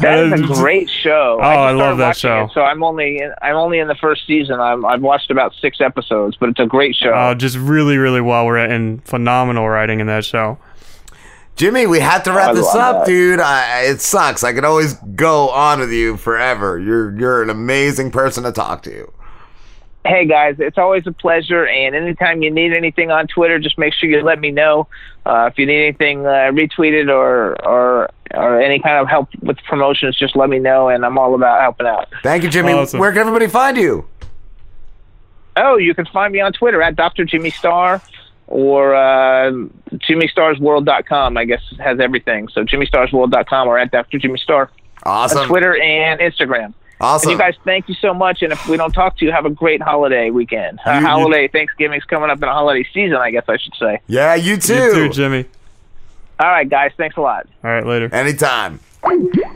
That 0.00 0.32
is 0.32 0.40
a 0.40 0.44
great 0.54 0.88
show. 0.88 1.38
Oh, 1.40 1.44
I 1.44 1.72
just 1.72 1.78
love 1.78 1.98
that 1.98 2.16
show. 2.16 2.44
it, 2.44 2.50
so 2.52 2.62
I'm 2.62 2.82
only 2.82 3.18
in, 3.18 3.32
I'm 3.42 3.56
only 3.56 3.78
in 3.78 3.88
the 3.88 3.94
first 3.94 4.26
season. 4.26 4.60
I'm, 4.60 4.84
I've 4.84 5.02
watched 5.02 5.30
about 5.30 5.54
six 5.60 5.80
episodes, 5.80 6.36
but 6.38 6.48
it's 6.48 6.60
a 6.60 6.66
great 6.66 6.94
show. 6.96 7.12
Oh, 7.14 7.34
just 7.34 7.56
really, 7.56 7.96
really 7.98 8.20
well 8.20 8.48
written, 8.48 9.00
phenomenal 9.00 9.68
writing 9.68 10.00
in 10.00 10.06
that 10.06 10.24
show. 10.24 10.58
Jimmy, 11.56 11.86
we 11.86 12.00
have 12.00 12.22
to 12.22 12.32
wrap 12.32 12.50
I 12.50 12.54
this 12.54 12.74
up, 12.74 13.04
that. 13.04 13.06
dude. 13.06 13.40
I, 13.40 13.82
it 13.82 14.00
sucks. 14.00 14.42
I 14.42 14.52
could 14.54 14.64
always 14.64 14.94
go 14.94 15.50
on 15.50 15.80
with 15.80 15.92
you 15.92 16.16
forever. 16.16 16.78
You're 16.78 17.14
you're 17.18 17.42
an 17.42 17.50
amazing 17.50 18.10
person 18.12 18.44
to 18.44 18.52
talk 18.52 18.82
to. 18.84 19.12
Hey 20.04 20.26
guys, 20.26 20.56
it's 20.58 20.78
always 20.78 21.06
a 21.06 21.12
pleasure. 21.12 21.66
And 21.66 21.94
anytime 21.94 22.42
you 22.42 22.50
need 22.50 22.72
anything 22.72 23.10
on 23.10 23.26
Twitter, 23.26 23.58
just 23.58 23.78
make 23.78 23.94
sure 23.94 24.08
you 24.08 24.22
let 24.22 24.40
me 24.40 24.50
know. 24.50 24.88
Uh, 25.26 25.48
if 25.50 25.58
you 25.58 25.66
need 25.66 25.82
anything 25.82 26.26
uh, 26.26 26.50
retweeted 26.52 27.08
or 27.08 27.60
or 27.64 28.10
or 28.32 28.60
any 28.60 28.78
kind 28.80 28.98
of 28.98 29.08
help 29.08 29.28
with 29.42 29.58
promotions, 29.68 30.16
just 30.18 30.36
let 30.36 30.48
me 30.48 30.58
know, 30.58 30.88
and 30.88 31.04
I'm 31.04 31.18
all 31.18 31.34
about 31.34 31.60
helping 31.60 31.86
out. 31.86 32.08
Thank 32.22 32.42
you, 32.42 32.48
Jimmy. 32.48 32.72
Awesome. 32.72 33.00
Where 33.00 33.10
can 33.12 33.20
everybody 33.20 33.48
find 33.48 33.76
you? 33.76 34.06
Oh, 35.56 35.76
you 35.76 35.94
can 35.94 36.06
find 36.06 36.32
me 36.32 36.40
on 36.40 36.52
Twitter 36.52 36.80
at 36.80 36.96
Dr. 36.96 37.24
Jimmy 37.24 37.50
Star 37.50 38.00
or 38.46 38.94
uh, 38.94 39.50
JimmyStarsWorld.com. 39.92 41.36
I 41.36 41.44
guess 41.44 41.62
has 41.78 42.00
everything. 42.00 42.48
So 42.48 42.64
JimmyStarsWorld.com 42.64 43.68
or 43.68 43.78
at 43.78 43.90
Dr. 43.90 44.18
Jimmy 44.18 44.38
Star. 44.38 44.70
Awesome. 45.02 45.38
On 45.38 45.48
Twitter 45.48 45.80
and 45.80 46.20
Instagram. 46.20 46.72
Awesome. 47.00 47.30
And 47.30 47.38
you 47.38 47.44
guys, 47.44 47.54
thank 47.64 47.88
you 47.88 47.94
so 47.94 48.12
much. 48.12 48.42
And 48.42 48.52
if 48.52 48.68
we 48.68 48.76
don't 48.76 48.92
talk 48.92 49.16
to 49.18 49.24
you, 49.24 49.32
have 49.32 49.46
a 49.46 49.50
great 49.50 49.80
holiday 49.80 50.30
weekend. 50.30 50.78
Uh, 50.86 50.92
You- 50.92 51.00
you- 51.00 51.06
holiday 51.06 51.48
Thanksgiving's 51.48 52.04
coming 52.04 52.30
up 52.30 52.38
in 52.38 52.44
a 52.48 52.52
holiday 52.52 52.86
season, 52.92 53.16
I 53.16 53.30
guess 53.30 53.44
I 53.48 53.56
should 53.56 53.74
say. 53.76 54.00
Yeah, 54.06 54.34
you 54.34 54.56
too. 54.58 54.74
You 54.74 54.92
too, 54.94 55.08
Jimmy. 55.08 55.46
All 56.38 56.48
right, 56.48 56.68
guys. 56.68 56.92
Thanks 56.96 57.16
a 57.16 57.20
lot. 57.20 57.46
All 57.64 57.70
right, 57.70 57.84
later. 57.86 58.08
Anytime. 58.14 58.80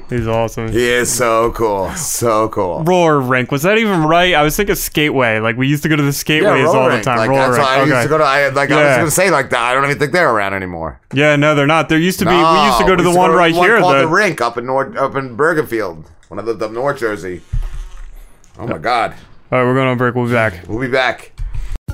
He's 0.09 0.27
awesome. 0.27 0.73
He 0.73 0.87
is 0.89 1.12
so 1.12 1.53
cool. 1.53 1.91
So 1.97 2.49
cool. 2.49 2.83
Roller 2.83 3.21
rink. 3.21 3.53
Was 3.53 3.62
that 3.65 3.77
even 3.77 4.05
right? 4.05 4.33
I 4.35 4.43
was 4.43 4.57
thinking 4.57 4.75
skateway. 4.75 5.43
Like 5.43 5.57
we 5.59 5.66
used 5.66 5.83
to 5.83 5.89
go 5.91 5.97
to 5.97 6.03
the 6.03 6.11
skateways 6.12 6.66
all 6.66 6.75
roller 6.75 6.97
the 6.97 7.03
time. 7.03 7.19
Like, 7.19 7.29
roller 7.29 7.41
that's 7.53 7.59
rink. 7.59 7.69
why 7.69 7.77
I 7.77 7.81
okay. 7.83 7.91
used 7.91 8.03
to 8.05 8.09
go 8.09 8.19
to. 8.19 8.25
I, 8.25 8.49
like 8.49 8.71
I 8.71 8.89
was 8.89 8.97
gonna 8.97 9.11
say 9.11 9.31
like 9.31 9.51
that. 9.51 9.61
I 9.61 9.75
don't 9.75 9.85
even 9.85 9.99
think 9.99 10.12
they're 10.12 10.31
around 10.31 10.55
anymore. 10.55 10.99
Yeah, 11.12 11.37
no, 11.37 11.55
they're 11.55 11.66
not. 11.66 11.91
There 11.91 11.99
used 11.99 12.21
to 12.21 12.25
be. 12.25 12.31
we 12.31 12.39
used 12.66 12.79
to 12.79 12.85
go 12.87 12.97
to 12.97 13.03
the 13.03 13.11
one 13.11 13.31
to 13.33 13.37
right 13.37 13.53
here. 13.55 13.81
called 13.81 13.97
the- 13.97 14.01
the 14.01 14.09
rink 14.09 14.41
up 14.41 14.57
in 14.57 14.65
North 14.65 14.97
up 14.97 15.15
in 15.15 15.37
Bergenfield 15.37 16.05
when 16.35 16.44
I 16.44 16.47
lived 16.48 16.62
up 16.62 16.73
North 16.73 16.98
Jersey. 16.98 17.43
Oh 18.59 18.66
my 18.66 18.78
God. 18.78 19.15
All 19.52 19.59
right, 19.59 19.65
we're 19.65 19.74
going 19.74 19.86
on 19.86 19.97
break. 19.97 20.15
We'll 20.16 20.27
be 20.27 20.32
back. 20.32 20.66
We'll 20.66 20.81
be 20.81 20.89
back. 20.89 21.31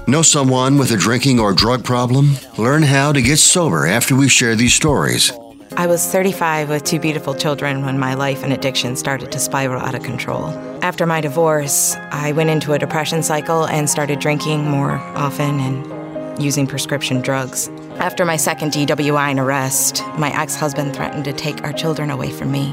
Know 0.06 0.22
someone 0.22 0.78
with 0.78 0.90
a 0.92 0.96
drinking 0.96 1.38
or 1.38 1.52
drug 1.52 1.84
problem? 1.84 2.36
Learn 2.56 2.82
how 2.82 3.12
to 3.12 3.20
get 3.20 3.36
sober 3.36 3.86
after 3.86 4.16
we 4.16 4.28
share 4.28 4.56
these 4.56 4.72
stories. 4.72 5.30
I 5.76 5.86
was 5.86 6.04
35 6.06 6.70
with 6.70 6.84
two 6.84 6.98
beautiful 6.98 7.34
children 7.34 7.84
when 7.84 7.98
my 7.98 8.14
life 8.14 8.42
and 8.42 8.52
addiction 8.52 8.96
started 8.96 9.30
to 9.30 9.38
spiral 9.38 9.80
out 9.80 9.94
of 9.94 10.02
control. 10.02 10.46
After 10.82 11.06
my 11.06 11.20
divorce, 11.20 11.94
I 12.10 12.32
went 12.32 12.50
into 12.50 12.72
a 12.72 12.78
depression 12.78 13.22
cycle 13.22 13.66
and 13.66 13.88
started 13.88 14.20
drinking 14.20 14.64
more 14.64 14.92
often 14.92 15.60
and 15.60 16.42
using 16.42 16.66
prescription 16.66 17.20
drugs. 17.20 17.68
After 17.98 18.24
my 18.24 18.36
second 18.36 18.72
DWI 18.72 19.30
and 19.30 19.38
arrest, 19.38 20.02
my 20.16 20.30
ex 20.34 20.56
husband 20.56 20.96
threatened 20.96 21.24
to 21.26 21.32
take 21.34 21.62
our 21.62 21.74
children 21.74 22.10
away 22.10 22.30
from 22.30 22.50
me. 22.50 22.72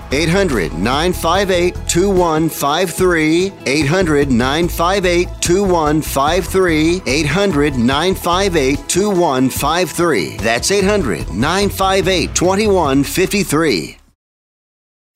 800 0.11 0.73
958 0.73 1.75
2153. 1.87 3.53
800 3.65 4.31
958 4.31 5.27
2153. 5.41 7.01
800 7.05 7.75
958 7.77 8.87
2153. 8.87 10.37
That's 10.37 10.71
800 10.71 11.31
958 11.33 12.35
2153. 12.35 13.97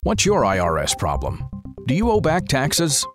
What's 0.03 0.25
your 0.25 0.43
IRS 0.43 0.97
problem? 0.97 1.43
Do 1.87 1.95
you 1.95 2.11
owe 2.11 2.21
back 2.21 2.47
taxes? 2.47 3.05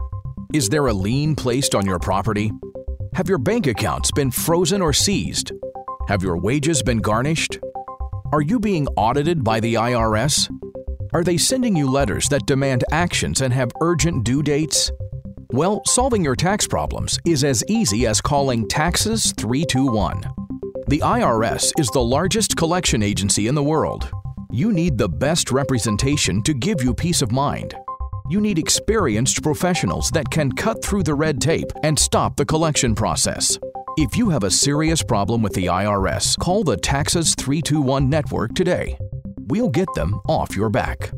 Is 0.52 0.69
there 0.69 0.86
a 0.89 0.93
lien 0.93 1.36
placed 1.36 1.74
on 1.74 1.86
your 1.86 1.98
property? 1.98 2.51
Have 3.15 3.28
your 3.28 3.39
bank 3.39 3.66
accounts 3.66 4.11
been 4.11 4.31
frozen 4.31 4.82
or 4.82 4.93
seized? 4.93 5.52
Have 6.09 6.23
your 6.23 6.36
wages 6.36 6.82
been 6.82 6.98
garnished? 6.98 7.59
Are 8.32 8.40
you 8.40 8.59
being 8.59 8.86
audited 8.97 9.44
by 9.44 9.61
the 9.61 9.74
IRS? 9.74 10.48
Are 11.12 11.24
they 11.24 11.36
sending 11.36 11.74
you 11.74 11.90
letters 11.90 12.28
that 12.28 12.46
demand 12.46 12.84
actions 12.92 13.40
and 13.40 13.52
have 13.52 13.72
urgent 13.80 14.22
due 14.22 14.44
dates? 14.44 14.92
Well, 15.50 15.82
solving 15.84 16.22
your 16.22 16.36
tax 16.36 16.68
problems 16.68 17.18
is 17.26 17.42
as 17.42 17.64
easy 17.66 18.06
as 18.06 18.20
calling 18.20 18.68
Taxes 18.68 19.32
321. 19.32 20.22
The 20.86 21.00
IRS 21.00 21.72
is 21.80 21.88
the 21.88 22.02
largest 22.02 22.56
collection 22.56 23.02
agency 23.02 23.48
in 23.48 23.56
the 23.56 23.62
world. 23.62 24.08
You 24.52 24.72
need 24.72 24.98
the 24.98 25.08
best 25.08 25.50
representation 25.50 26.42
to 26.42 26.54
give 26.54 26.80
you 26.80 26.94
peace 26.94 27.22
of 27.22 27.32
mind. 27.32 27.74
You 28.28 28.40
need 28.40 28.60
experienced 28.60 29.42
professionals 29.42 30.10
that 30.10 30.30
can 30.30 30.52
cut 30.52 30.84
through 30.84 31.02
the 31.02 31.14
red 31.14 31.40
tape 31.40 31.72
and 31.82 31.98
stop 31.98 32.36
the 32.36 32.46
collection 32.46 32.94
process. 32.94 33.58
If 33.96 34.16
you 34.16 34.28
have 34.28 34.44
a 34.44 34.50
serious 34.50 35.02
problem 35.02 35.42
with 35.42 35.54
the 35.54 35.66
IRS, 35.66 36.38
call 36.38 36.62
the 36.62 36.76
Taxes 36.76 37.34
321 37.34 38.08
network 38.08 38.54
today. 38.54 38.96
We'll 39.51 39.68
get 39.68 39.93
them 39.97 40.20
off 40.28 40.55
your 40.55 40.70
back. 40.70 41.10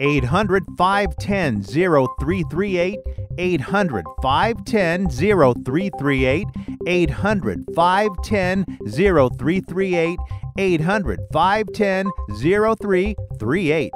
800 0.00 0.64
510 0.78 1.62
0338. 1.62 2.98
800 3.36 4.04
510 4.22 5.10
0338. 5.10 6.46
800 6.86 7.64
510 7.74 8.64
0338. 8.90 10.18
800 10.56 11.20
510 11.30 12.10
0338. 12.40 13.92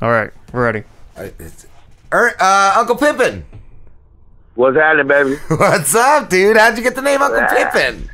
All 0.00 0.10
right, 0.10 0.30
we're 0.54 0.64
ready. 0.64 0.84
Er, 2.14 2.34
uh, 2.40 2.74
Uncle 2.78 2.96
Pimpin. 2.96 3.42
What's 4.54 4.78
happening, 4.78 5.06
baby? 5.06 5.36
What's 5.48 5.94
up, 5.94 6.30
dude? 6.30 6.56
How'd 6.56 6.78
you 6.78 6.82
get 6.82 6.94
the 6.94 7.02
name 7.02 7.20
Uncle 7.20 7.42
Pimpin? 7.42 8.08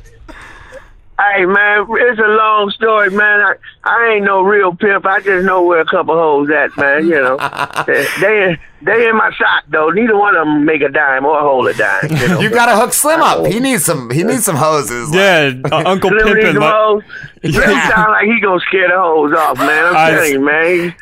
Hey 1.19 1.45
man, 1.45 1.85
it's 1.89 2.19
a 2.19 2.27
long 2.27 2.71
story, 2.71 3.09
man. 3.09 3.41
I, 3.41 3.53
I 3.83 4.13
ain't 4.13 4.23
no 4.25 4.41
real 4.41 4.73
pimp. 4.73 5.05
I 5.05 5.19
just 5.19 5.45
know 5.45 5.63
where 5.63 5.81
a 5.81 5.85
couple 5.85 6.15
hoes 6.15 6.49
at, 6.49 6.75
man. 6.77 7.07
You 7.07 7.21
know, 7.21 7.37
they 7.87 8.05
they 8.21 8.57
they 8.83 9.09
in 9.09 9.17
my 9.17 9.29
sock 9.37 9.65
though. 9.67 9.89
Neither 9.89 10.15
one 10.17 10.35
of 10.37 10.45
them 10.47 10.63
make 10.63 10.81
a 10.81 10.87
dime 10.87 11.25
or 11.25 11.37
hold 11.41 11.67
a 11.67 11.73
dime. 11.73 11.99
You, 12.09 12.27
know, 12.29 12.39
You 12.39 12.49
gotta 12.49 12.77
hook 12.79 12.93
Slim 12.93 13.19
up. 13.21 13.45
He 13.47 13.59
needs 13.59 13.83
some. 13.83 14.09
He 14.11 14.23
needs 14.23 14.45
some 14.45 14.55
hoses. 14.55 15.13
Yeah, 15.13 15.51
uh, 15.71 15.83
Uncle 15.85 16.09
Slim 16.09 16.25
needs 16.35 16.39
Pimpin. 16.39 16.53
some 16.53 16.61
like- 16.61 16.73
hoes. 16.73 17.03
Slim 17.41 17.79
sound 17.91 18.11
like 18.13 18.25
he 18.25 18.39
gonna 18.39 18.59
scare 18.61 18.87
the 18.87 18.97
hoes 18.97 19.33
off, 19.33 19.57
man. 19.57 19.85
I'm 19.87 19.95
I- 19.97 20.11
telling 20.11 20.31
you, 20.31 20.39
man. 20.45 20.95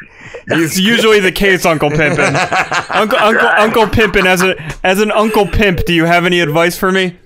It's 0.49 0.79
usually 0.79 1.19
the 1.19 1.31
case, 1.31 1.65
Uncle 1.65 1.89
Pimpin. 1.89 2.33
Uncle 2.95 3.19
Uncle 3.19 3.47
Uncle 3.47 3.85
Pimpin, 3.85 4.25
as 4.25 4.41
a 4.41 4.55
as 4.83 4.99
an 4.99 5.11
Uncle 5.11 5.45
Pimp, 5.45 5.85
do 5.85 5.93
you 5.93 6.05
have 6.05 6.25
any 6.25 6.39
advice 6.39 6.75
for 6.77 6.91
me? 6.91 7.17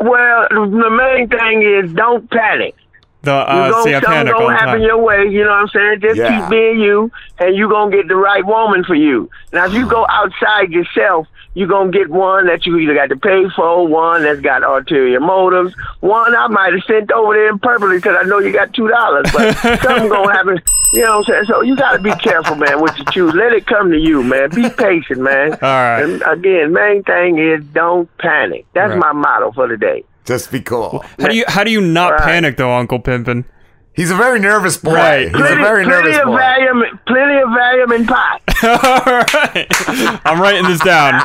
Well, 0.00 0.48
the 0.50 0.90
main 0.90 1.28
thing 1.28 1.62
is 1.62 1.92
don't 1.94 2.30
panic. 2.30 2.74
The 3.22 3.32
you 3.32 3.36
uh, 3.36 3.70
gon' 3.70 3.84
see, 3.84 3.90
I 3.94 4.00
something 4.00 4.10
panic 4.12 4.32
gonna 4.32 4.56
happen 4.56 4.80
time. 4.80 4.82
your 4.82 4.98
way. 4.98 5.26
You 5.28 5.44
know 5.44 5.50
what 5.50 5.56
I'm 5.60 5.68
saying? 5.68 6.00
Just 6.00 6.16
Yeah. 6.18 6.40
keep 6.40 6.48
being 6.50 6.80
you, 6.80 7.10
and 7.38 7.54
you 7.54 7.68
gonna 7.68 7.94
get 7.94 8.08
the 8.08 8.16
right 8.16 8.44
woman 8.44 8.82
for 8.84 8.94
you. 8.94 9.28
Now, 9.52 9.66
if 9.66 9.72
you 9.74 9.86
go 9.86 10.06
outside 10.08 10.70
yourself, 10.72 11.26
you 11.52 11.66
gonna 11.66 11.90
get 11.90 12.08
one 12.08 12.46
that 12.46 12.64
you 12.64 12.78
either 12.78 12.94
got 12.94 13.08
to 13.10 13.16
pay 13.16 13.44
for, 13.54 13.86
one 13.86 14.22
that's 14.22 14.40
got 14.40 14.62
ulterior 14.62 15.20
motives, 15.20 15.74
one 16.00 16.34
I 16.34 16.46
might 16.48 16.72
have 16.72 16.82
sent 16.84 17.10
over 17.12 17.34
there 17.34 17.58
purposely 17.58 17.96
because 17.96 18.16
I 18.18 18.22
know 18.26 18.38
you 18.38 18.52
got 18.52 18.72
two 18.72 18.88
dollars, 18.88 19.26
but 19.32 19.54
something 19.82 20.08
gonna 20.08 20.32
happen. 20.32 20.62
You 20.94 21.02
know 21.02 21.18
what 21.18 21.28
I'm 21.28 21.34
saying? 21.34 21.44
So 21.46 21.60
you 21.60 21.76
gotta 21.76 21.98
be 22.00 22.12
careful, 22.12 22.56
man, 22.56 22.80
what 22.80 22.96
you 22.98 23.04
choose. 23.12 23.34
Let 23.34 23.52
it 23.52 23.66
come 23.66 23.90
to 23.90 23.98
you, 23.98 24.22
man. 24.22 24.48
Be 24.50 24.70
patient, 24.78 25.20
man. 25.20 25.52
All 25.52 25.58
right. 25.58 26.02
And 26.04 26.22
again, 26.22 26.72
main 26.72 27.02
thing 27.02 27.38
is 27.38 27.62
don't 27.74 28.08
panic. 28.18 28.64
That's 28.72 28.90
Right. 28.90 28.98
my 28.98 29.12
motto 29.12 29.52
for 29.52 29.68
the 29.68 29.76
day. 29.76 30.04
Just 30.24 30.50
be 30.52 30.60
cool. 30.60 31.04
How 31.18 31.28
do 31.28 31.36
you 31.36 31.44
how 31.48 31.64
do 31.64 31.70
you 31.70 31.80
not 31.80 32.12
Right. 32.12 32.22
panic 32.22 32.56
though, 32.56 32.72
Uncle 32.72 33.00
Pimpin? 33.00 33.44
He's 33.92 34.10
a 34.12 34.14
very 34.16 34.38
nervous 34.38 34.76
boy. 34.76 34.94
Right. 34.94 35.22
He's 35.28 35.32
Plenty, 35.36 35.60
a 35.60 35.64
very 35.64 35.84
nervous 35.84 36.16
of 36.18 36.24
boy. 36.26 36.38
Valium, 36.38 36.98
plenty 37.06 37.40
of 37.42 37.48
Valium 37.48 37.94
and 37.96 38.08
pot. 38.08 38.40
I'm 40.24 40.40
writing 40.40 40.64
this 40.68 40.80
down. 40.80 41.14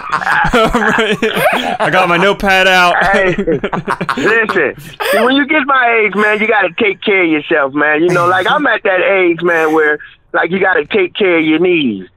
I 1.80 1.90
got 1.92 2.10
my 2.10 2.18
notepad 2.18 2.68
out. 2.68 2.96
Hey, 3.06 3.36
listen, 4.18 4.76
see, 5.12 5.20
when 5.24 5.36
you 5.36 5.46
get 5.48 5.66
my 5.68 6.04
age, 6.06 6.16
man, 6.16 6.40
you 6.40 6.48
got 6.48 6.62
to 6.64 6.74
take 6.84 7.02
care 7.02 7.24
of 7.24 7.30
yourself, 7.30 7.74
man. 7.74 8.02
You 8.02 8.10
know, 8.10 8.28
like 8.28 8.50
I'm 8.50 8.66
at 8.68 8.84
that 8.84 9.02
age, 9.02 9.42
man, 9.42 9.74
where 9.74 10.00
like 10.34 10.50
you 10.52 10.60
got 10.60 10.74
to 10.74 10.86
take 10.86 11.14
care 11.14 11.38
of 11.38 11.46
your 11.46 11.60
needs. 11.60 12.10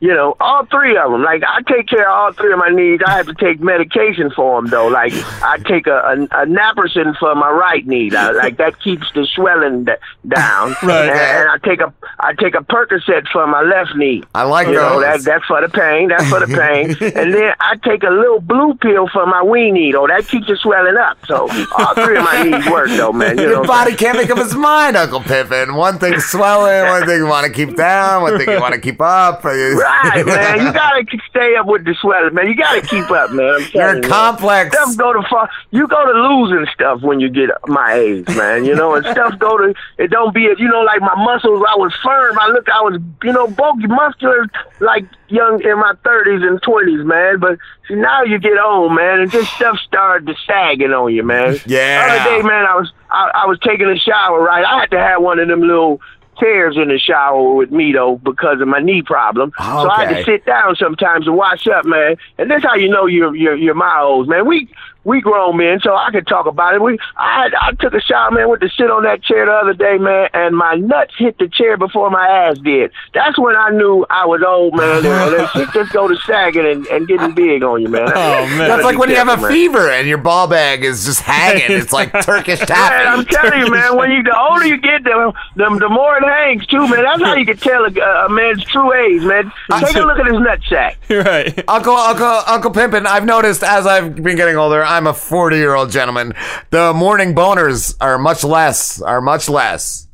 You 0.00 0.12
know, 0.12 0.36
all 0.40 0.66
three 0.66 0.96
of 0.98 1.10
them. 1.12 1.22
Like 1.22 1.42
I 1.46 1.62
take 1.62 1.88
care 1.88 2.08
of 2.10 2.14
all 2.14 2.32
three 2.32 2.52
of 2.52 2.58
my 2.58 2.68
needs. 2.68 3.02
I 3.06 3.12
have 3.16 3.26
to 3.26 3.34
take 3.34 3.60
medication 3.60 4.30
for 4.34 4.60
them 4.60 4.70
though. 4.70 4.88
Like 4.88 5.12
I 5.42 5.58
take 5.58 5.86
a 5.86 5.94
a, 5.96 6.12
a 6.42 6.46
naproxen 6.46 7.16
for 7.16 7.34
my 7.34 7.48
right 7.50 7.86
knee. 7.86 8.10
I, 8.14 8.32
like 8.32 8.58
that 8.58 8.80
keeps 8.80 9.06
the 9.14 9.26
swelling 9.34 9.84
d- 9.84 9.92
down. 10.28 10.74
Right. 10.84 11.08
And, 11.08 11.18
and 11.18 11.48
I 11.48 11.56
take 11.66 11.80
a 11.80 11.92
I 12.20 12.34
take 12.34 12.54
a 12.54 12.58
Percocet 12.58 13.26
for 13.28 13.46
my 13.46 13.62
left 13.62 13.96
knee. 13.96 14.22
I 14.34 14.42
like 14.42 14.66
you 14.66 14.74
know, 14.74 15.00
that 15.00 15.22
that's 15.22 15.44
for 15.46 15.60
the 15.62 15.68
pain. 15.68 16.08
That's 16.08 16.28
for 16.28 16.40
the 16.40 16.46
pain. 16.46 16.90
and 17.16 17.32
then 17.32 17.54
I 17.60 17.76
take 17.76 18.02
a 18.02 18.10
little 18.10 18.40
blue 18.40 18.74
pill 18.74 19.08
for 19.08 19.24
my 19.24 19.42
weenie 19.42 19.92
though. 19.92 20.06
That 20.06 20.28
keeps 20.28 20.46
the 20.46 20.56
swelling 20.56 20.96
up. 20.96 21.16
So 21.26 21.48
all 21.78 21.94
three 21.94 22.18
of 22.18 22.24
my 22.24 22.42
knees 22.42 22.70
work 22.70 22.88
though, 22.88 23.12
man. 23.12 23.38
You 23.38 23.44
know 23.44 23.50
Your 23.50 23.60
what 23.60 23.70
I'm 23.70 23.86
body 23.86 23.96
can't 23.96 24.18
make 24.18 24.30
up 24.30 24.38
its 24.38 24.54
mind, 24.54 24.96
Uncle 24.96 25.20
Pimpin. 25.20 25.74
One 25.76 25.98
thing's 25.98 26.24
swelling, 26.26 26.84
one 26.90 27.06
thing 27.06 27.18
you 27.18 27.26
want 27.26 27.46
to 27.46 27.52
keep 27.52 27.76
down, 27.76 28.22
one 28.22 28.36
thing 28.38 28.50
you 28.50 28.60
want 28.60 28.74
to 28.74 28.80
keep 28.80 29.00
up. 29.00 29.42
Right, 29.84 30.26
man. 30.26 30.66
You 30.66 30.72
gotta 30.72 31.04
stay 31.28 31.56
up 31.56 31.66
with 31.66 31.84
the 31.84 31.94
swelling, 32.00 32.34
man. 32.34 32.48
You 32.48 32.56
gotta 32.56 32.80
keep 32.80 33.10
up, 33.10 33.30
man. 33.30 33.60
You're 33.74 33.96
you, 33.96 34.00
man. 34.00 34.02
complex. 34.02 34.74
Stuff 34.74 34.96
go 34.96 35.12
to 35.12 35.22
far. 35.28 35.48
You 35.70 35.86
go 35.86 36.04
to 36.04 36.18
losing 36.28 36.66
stuff 36.72 37.02
when 37.02 37.20
you 37.20 37.28
get 37.28 37.50
my 37.66 37.94
age, 37.94 38.28
man. 38.28 38.64
You 38.64 38.74
know, 38.74 38.94
and 38.94 39.04
stuff 39.06 39.38
go 39.38 39.58
to. 39.58 39.74
It 39.98 40.10
don't 40.10 40.34
be. 40.34 40.46
It, 40.46 40.58
you 40.58 40.68
know, 40.68 40.82
like 40.82 41.00
my 41.00 41.14
muscles. 41.16 41.62
I 41.68 41.76
was 41.76 41.94
firm. 42.02 42.38
I 42.38 42.48
look. 42.48 42.68
I 42.68 42.80
was, 42.80 43.00
you 43.22 43.32
know, 43.32 43.46
bulky, 43.48 43.86
muscular, 43.86 44.46
like 44.80 45.04
young 45.28 45.62
in 45.62 45.78
my 45.78 45.92
thirties 46.04 46.42
and 46.42 46.62
twenties, 46.62 47.04
man. 47.04 47.38
But 47.40 47.58
see, 47.88 47.94
now 47.94 48.22
you 48.22 48.38
get 48.38 48.58
old, 48.58 48.94
man, 48.94 49.20
and 49.20 49.30
this 49.30 49.48
stuff 49.50 49.78
started 49.80 50.26
to 50.26 50.34
sagging 50.46 50.92
on 50.92 51.12
you, 51.12 51.22
man. 51.22 51.58
Yeah. 51.66 52.06
The 52.06 52.20
other 52.20 52.42
day, 52.42 52.48
man, 52.48 52.66
I 52.66 52.76
was 52.76 52.92
I, 53.10 53.30
I 53.34 53.46
was 53.46 53.58
taking 53.60 53.88
a 53.88 53.96
shower. 53.96 54.40
Right, 54.40 54.64
I 54.64 54.80
had 54.80 54.90
to 54.90 54.98
have 54.98 55.22
one 55.22 55.38
of 55.38 55.48
them 55.48 55.60
little 55.60 56.00
chairs 56.38 56.76
in 56.76 56.88
the 56.88 56.98
shower 56.98 57.54
with 57.54 57.70
me 57.70 57.92
though 57.92 58.16
because 58.16 58.60
of 58.60 58.68
my 58.68 58.80
knee 58.80 59.02
problem. 59.02 59.52
So 59.58 59.90
I 59.90 60.06
had 60.06 60.16
to 60.16 60.24
sit 60.24 60.44
down 60.44 60.76
sometimes 60.76 61.26
and 61.26 61.36
wash 61.36 61.66
up, 61.68 61.84
man. 61.84 62.16
And 62.38 62.50
that's 62.50 62.64
how 62.64 62.74
you 62.74 62.88
know 62.88 63.06
you're 63.06 63.34
you're 63.34 63.56
you're 63.56 63.74
my 63.74 64.00
olds, 64.00 64.28
man. 64.28 64.46
We 64.46 64.68
we 65.04 65.20
grown 65.20 65.56
men, 65.56 65.80
so 65.80 65.94
I 65.94 66.10
can 66.10 66.24
talk 66.24 66.46
about 66.46 66.74
it. 66.74 66.82
We 66.82 66.98
I 67.16 67.50
I 67.60 67.72
took 67.72 67.94
a 67.94 68.00
shower, 68.00 68.30
man, 68.30 68.48
went 68.48 68.62
to 68.62 68.68
sit 68.70 68.90
on 68.90 69.04
that 69.04 69.22
chair 69.22 69.46
the 69.46 69.52
other 69.52 69.74
day, 69.74 69.98
man, 69.98 70.28
and 70.34 70.56
my 70.56 70.74
nuts 70.74 71.14
hit 71.16 71.38
the 71.38 71.48
chair 71.48 71.76
before 71.76 72.10
my 72.10 72.26
ass 72.26 72.58
did. 72.58 72.90
That's 73.12 73.38
when 73.38 73.54
I 73.56 73.70
knew 73.70 74.06
I 74.10 74.26
was 74.26 74.42
old, 74.46 74.74
man. 74.76 74.96
and 74.96 75.04
that 75.04 75.50
shit 75.52 75.68
just 75.72 75.92
go 75.92 76.08
to 76.08 76.16
sagging 76.26 76.66
and, 76.66 76.86
and 76.86 77.06
getting 77.06 77.34
big 77.34 77.62
on 77.62 77.82
you, 77.82 77.88
man. 77.88 78.10
Oh 78.24 78.46
man, 78.46 78.68
that's 78.68 78.84
like 78.84 78.98
when 78.98 79.10
you 79.10 79.16
have 79.16 79.28
a 79.28 79.48
fever 79.48 79.90
and 79.90 80.08
your 80.08 80.18
ball 80.18 80.46
bag 80.46 80.84
is 80.84 81.04
just 81.04 81.20
hanging. 81.20 81.76
It's 81.76 81.92
like 81.92 82.10
Turkish 82.22 82.60
Man. 82.68 83.06
I'm 83.06 83.24
telling 83.26 83.60
you, 83.60 83.70
man. 83.70 83.96
When 83.96 84.10
you 84.10 84.22
the 84.22 84.36
older 84.36 84.66
you 84.66 84.78
get, 84.78 85.04
the 85.04 85.32
the, 85.56 85.78
the 85.78 85.88
more 85.88 86.16
it 86.16 86.24
hangs 86.24 86.66
too, 86.66 86.86
man. 86.88 87.02
That's 87.02 87.22
how 87.22 87.34
you 87.34 87.44
can 87.44 87.56
tell 87.56 87.84
a, 87.84 88.26
a 88.26 88.28
man's 88.28 88.64
true 88.64 88.92
age, 88.92 89.22
man. 89.22 89.52
Take 89.80 89.96
a 89.96 90.00
look 90.00 90.18
at 90.18 90.26
his 90.26 90.36
nutsack. 90.36 91.24
right. 91.24 91.64
Uncle, 91.68 91.94
Uncle, 91.94 92.42
Uncle 92.46 92.70
Pimpin, 92.70 93.06
I've 93.06 93.24
noticed 93.24 93.62
as 93.62 93.86
I've 93.86 94.14
been 94.16 94.36
getting 94.36 94.56
older, 94.56 94.82
I'm 94.94 95.08
a 95.08 95.12
40 95.12 95.56
year 95.56 95.74
old 95.74 95.90
gentleman. 95.90 96.34
The 96.70 96.92
morning 96.94 97.34
boners 97.34 97.96
are 98.00 98.16
much 98.16 98.44
less, 98.44 99.02
are 99.02 99.20
much 99.20 99.48
less. 99.48 100.06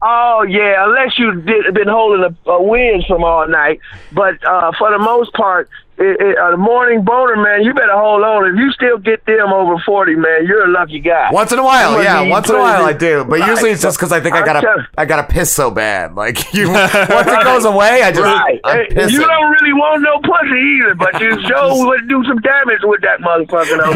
Oh 0.00 0.46
yeah, 0.48 0.84
unless 0.86 1.18
you've 1.18 1.44
been 1.44 1.88
holding 1.88 2.22
a, 2.24 2.50
a 2.50 3.02
from 3.08 3.24
all 3.24 3.48
night. 3.48 3.80
But 4.12 4.44
uh, 4.46 4.70
for 4.78 4.92
the 4.92 4.98
most 4.98 5.32
part, 5.32 5.68
it, 6.00 6.20
it, 6.20 6.38
a 6.38 6.56
morning 6.56 7.02
boner, 7.04 7.36
man, 7.36 7.62
you 7.62 7.74
better 7.74 7.92
hold 7.96 8.22
on. 8.22 8.46
If 8.50 8.56
you 8.56 8.70
still 8.72 8.98
get 8.98 9.24
them 9.26 9.52
over 9.52 9.78
forty, 9.84 10.14
man, 10.14 10.46
you're 10.46 10.64
a 10.66 10.70
lucky 10.70 11.00
guy. 11.00 11.28
Once 11.32 11.52
in 11.52 11.58
a 11.58 11.64
while, 11.64 12.02
yeah, 12.02 12.20
once 12.22 12.48
in 12.48 12.54
a 12.56 12.58
while 12.58 12.84
I 12.84 12.92
do. 12.92 13.24
But 13.24 13.40
Right. 13.40 13.48
usually 13.50 13.70
it's 13.70 13.82
just 13.82 13.98
because 13.98 14.12
I 14.12 14.20
think 14.20 14.34
I 14.34 14.44
gotta, 14.44 14.60
tell- 14.60 14.86
I 14.96 15.04
gotta 15.04 15.24
piss 15.24 15.52
so 15.52 15.70
bad. 15.70 16.14
Like 16.14 16.52
you, 16.58 16.68
once 16.72 16.92
it 16.94 17.44
goes 17.44 17.64
away, 17.64 18.02
I 18.02 18.10
just, 18.12 18.22
Right. 18.22 18.60
Hey, 18.64 18.86
you 19.08 19.20
don't 19.20 19.50
really 19.52 19.72
want 19.72 20.02
no 20.02 20.18
pussy 20.20 20.60
either, 20.78 20.94
but 20.94 21.20
you 21.20 21.40
sure 21.48 21.86
would 21.86 22.08
do 22.08 22.22
some 22.26 22.38
damage 22.40 22.80
with 22.84 23.00
that 23.02 23.20
motherfucker. 23.20 23.78
Though. 23.78 23.92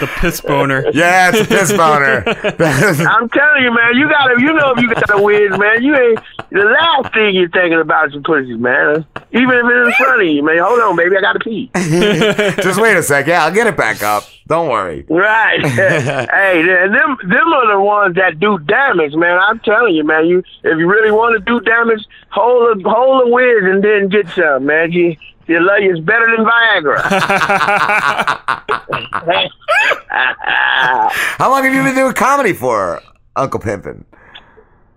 The 0.00 0.06
piss 0.06 0.40
boner. 0.40 0.90
Yeah, 0.92 1.30
it's 1.32 1.40
a 1.40 1.44
piss 1.44 1.72
boner. 1.72 2.22
I'm 2.26 3.28
telling 3.28 3.62
you, 3.62 3.74
man, 3.74 3.94
you 3.94 4.08
gotta, 4.08 4.34
you 4.40 4.52
know, 4.52 4.72
if 4.76 4.82
you 4.82 4.94
got 4.94 5.18
a 5.18 5.22
whiz, 5.22 5.58
man, 5.58 5.82
you 5.82 5.96
ain't 5.96 6.20
the 6.50 6.64
last 6.64 7.12
thing 7.12 7.34
you're 7.34 7.48
thinking 7.48 7.80
about 7.80 8.08
is 8.08 8.12
some 8.14 8.22
pussy, 8.22 8.54
man. 8.54 9.04
Even 9.32 9.50
if 9.50 9.64
it's 9.64 9.88
in 9.88 9.92
front 10.04 10.22
of 10.22 10.28
you, 10.28 10.42
man. 10.44 10.58
Hold 10.58 10.80
on, 10.80 10.96
baby, 10.96 11.16
I 11.16 11.20
gotta 11.20 11.38
pee. 11.38 11.70
Just 12.62 12.80
wait 12.80 12.96
a 12.96 13.02
sec. 13.02 13.26
Yeah, 13.26 13.44
I'll 13.44 13.52
get 13.52 13.66
it 13.66 13.76
back 13.76 14.02
up. 14.02 14.24
Don't 14.46 14.68
worry. 14.68 15.04
Right. 15.08 15.60
hey, 15.66 16.62
th- 16.62 16.90
them 16.90 17.18
them 17.28 17.52
are 17.52 17.72
the 17.72 17.80
ones 17.80 18.14
that 18.14 18.38
do 18.38 18.58
damage, 18.60 19.14
man. 19.14 19.38
I'm 19.38 19.58
telling 19.60 19.94
you, 19.94 20.04
man. 20.04 20.26
You 20.26 20.38
if 20.62 20.78
you 20.78 20.88
really 20.88 21.10
want 21.10 21.36
to 21.36 21.44
do 21.44 21.60
damage, 21.60 22.04
hold 22.30 22.78
a 22.78 22.88
hold 22.88 23.26
a 23.26 23.30
whiz 23.30 23.64
and 23.64 23.82
then 23.82 24.08
get 24.08 24.28
some, 24.30 24.66
man. 24.66 24.92
You 24.92 25.16
you 25.46 25.60
love 25.60 25.80
you. 25.80 25.92
It's 25.92 26.00
better 26.00 26.26
than 26.36 26.44
Viagra. 26.44 27.02
How 31.38 31.50
long 31.50 31.64
have 31.64 31.74
you 31.74 31.82
been 31.82 31.94
doing 31.94 32.14
comedy 32.14 32.52
for, 32.52 33.02
Uncle 33.36 33.60
Pimpin? 33.60 34.04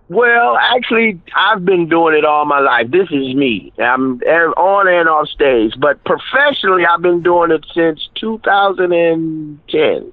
Well, 0.08 0.56
actually, 0.56 1.20
I've 1.36 1.64
been 1.64 1.88
doing 1.88 2.16
it 2.16 2.24
all 2.24 2.44
my 2.44 2.58
life. 2.58 2.90
This 2.90 3.08
is 3.12 3.32
me. 3.34 3.72
I'm 3.78 4.20
er- 4.26 4.50
on 4.58 4.88
and 4.88 5.08
off 5.08 5.28
stage, 5.28 5.74
but 5.78 6.02
professionally, 6.04 6.84
I've 6.84 7.00
been 7.00 7.22
doing 7.22 7.52
it 7.52 7.64
since 7.72 8.08
2010. 8.16 10.12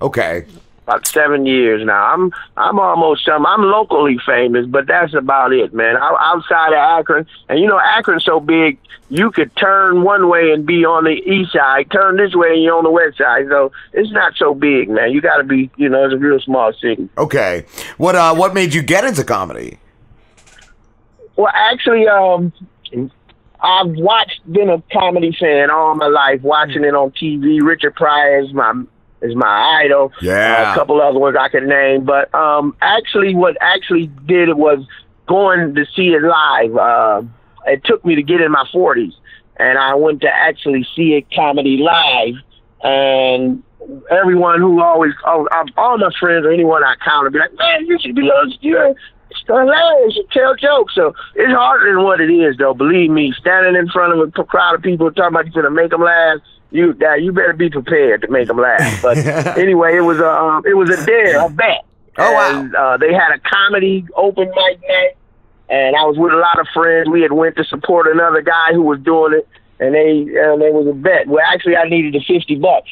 Okay. 0.00 0.46
About 0.86 1.04
seven 1.08 1.46
years 1.46 1.84
now. 1.84 2.14
I'm 2.14 2.32
I'm 2.56 2.78
almost 2.78 3.24
some. 3.24 3.44
I'm 3.44 3.62
locally 3.62 4.18
famous, 4.24 4.66
but 4.66 4.86
that's 4.86 5.14
about 5.14 5.52
it, 5.52 5.74
man. 5.74 5.96
I, 5.96 6.16
outside 6.20 6.68
of 6.68 6.78
Akron, 6.78 7.26
and 7.48 7.58
you 7.58 7.66
know 7.66 7.80
Akron's 7.80 8.24
so 8.24 8.38
big, 8.38 8.78
you 9.08 9.32
could 9.32 9.54
turn 9.56 10.02
one 10.02 10.28
way 10.28 10.52
and 10.52 10.64
be 10.64 10.84
on 10.84 11.02
the 11.02 11.10
east 11.10 11.52
side, 11.52 11.90
turn 11.90 12.16
this 12.16 12.34
way 12.34 12.54
and 12.54 12.62
you're 12.62 12.76
on 12.76 12.84
the 12.84 12.90
west 12.90 13.18
side. 13.18 13.46
So 13.48 13.72
it's 13.92 14.12
not 14.12 14.34
so 14.36 14.54
big, 14.54 14.88
man. 14.88 15.10
You 15.10 15.20
got 15.20 15.38
to 15.38 15.44
be, 15.44 15.70
you 15.76 15.88
know, 15.88 16.04
it's 16.04 16.14
a 16.14 16.18
real 16.18 16.38
small 16.40 16.72
city. 16.72 17.08
Okay. 17.18 17.64
What 17.96 18.14
uh 18.14 18.34
what 18.34 18.54
made 18.54 18.72
you 18.72 18.82
get 18.82 19.04
into 19.04 19.24
comedy? 19.24 19.78
Well, 21.36 21.52
actually, 21.52 22.08
um, 22.08 22.52
I've 23.60 23.90
watched, 23.90 24.40
been 24.50 24.70
a 24.70 24.82
comedy 24.92 25.36
fan 25.38 25.70
all 25.70 25.94
my 25.94 26.06
life, 26.06 26.40
watching 26.42 26.82
it 26.82 26.94
on 26.94 27.10
TV. 27.10 27.60
Richard 27.62 27.94
Pryor 27.94 28.40
is 28.40 28.52
my 28.54 28.72
is 29.22 29.34
my 29.34 29.82
idol. 29.84 30.12
Yeah. 30.20 30.68
Uh, 30.68 30.72
a 30.72 30.74
couple 30.74 31.00
other 31.00 31.18
ones 31.18 31.36
I 31.38 31.48
could 31.48 31.64
name, 31.64 32.04
but 32.04 32.34
um, 32.34 32.76
actually, 32.80 33.34
what 33.34 33.56
actually 33.60 34.08
did 34.26 34.48
it 34.48 34.56
was 34.56 34.86
going 35.26 35.74
to 35.74 35.84
see 35.94 36.08
it 36.08 36.22
live. 36.22 36.76
Uh, 36.76 37.22
it 37.66 37.84
took 37.84 38.04
me 38.04 38.14
to 38.14 38.22
get 38.22 38.40
in 38.40 38.52
my 38.52 38.64
forties, 38.72 39.14
and 39.56 39.78
I 39.78 39.94
went 39.94 40.20
to 40.22 40.28
actually 40.28 40.86
see 40.94 41.14
it 41.14 41.26
comedy 41.34 41.78
live, 41.78 42.34
and 42.82 43.62
everyone 44.10 44.60
who 44.60 44.82
always 44.82 45.12
all, 45.24 45.46
all 45.76 45.98
my 45.98 46.10
friends 46.18 46.44
or 46.44 46.52
anyone 46.52 46.84
I 46.84 46.94
counter 47.04 47.30
be 47.30 47.38
like, 47.38 47.54
man, 47.56 47.86
you 47.86 47.98
should 48.00 48.14
be 48.14 48.22
on 48.22 48.52
you're 48.60 48.94
it's 49.30 49.40
hilarious. 49.46 50.16
You 50.16 50.26
tell 50.32 50.54
jokes. 50.54 50.94
So 50.94 51.14
it's 51.34 51.52
harder 51.52 51.92
than 51.94 52.04
what 52.04 52.20
it 52.20 52.30
is, 52.30 52.56
though. 52.58 52.74
Believe 52.74 53.10
me, 53.10 53.32
standing 53.38 53.74
in 53.74 53.88
front 53.88 54.12
of 54.12 54.28
a 54.28 54.44
crowd 54.44 54.76
of 54.76 54.82
people 54.82 55.10
talking 55.10 55.34
about 55.34 55.52
you're 55.52 55.62
gonna 55.62 55.74
make 55.74 55.90
them 55.90 56.02
laugh. 56.02 56.38
You 56.70 56.94
that 56.94 57.22
you 57.22 57.32
better 57.32 57.52
be 57.52 57.70
prepared 57.70 58.22
to 58.22 58.28
make 58.28 58.48
them 58.48 58.58
laugh. 58.58 59.02
But 59.02 59.18
anyway, 59.58 59.96
it 59.96 60.00
was 60.00 60.18
a 60.18 60.28
um, 60.28 60.62
it 60.66 60.74
was 60.74 60.90
a 60.90 61.04
dare, 61.06 61.44
a 61.44 61.48
bet. 61.48 61.84
Oh 62.18 62.32
wow! 62.32 62.60
And, 62.60 62.74
uh, 62.74 62.96
they 62.96 63.12
had 63.12 63.32
a 63.32 63.38
comedy 63.38 64.04
open 64.16 64.48
mic 64.48 64.80
night, 64.88 65.16
and 65.68 65.94
I 65.94 66.04
was 66.04 66.16
with 66.18 66.32
a 66.32 66.36
lot 66.36 66.58
of 66.58 66.66
friends. 66.74 67.08
We 67.08 67.22
had 67.22 67.32
went 67.32 67.56
to 67.56 67.64
support 67.64 68.06
another 68.06 68.42
guy 68.42 68.72
who 68.72 68.82
was 68.82 68.98
doing 69.00 69.34
it, 69.34 69.48
and 69.78 69.94
they 69.94 70.20
and 70.20 70.60
there 70.60 70.72
was 70.72 70.86
a 70.88 70.92
bet. 70.92 71.28
Well, 71.28 71.44
actually, 71.46 71.76
I 71.76 71.88
needed 71.88 72.14
the 72.14 72.24
fifty 72.26 72.56
bucks 72.56 72.88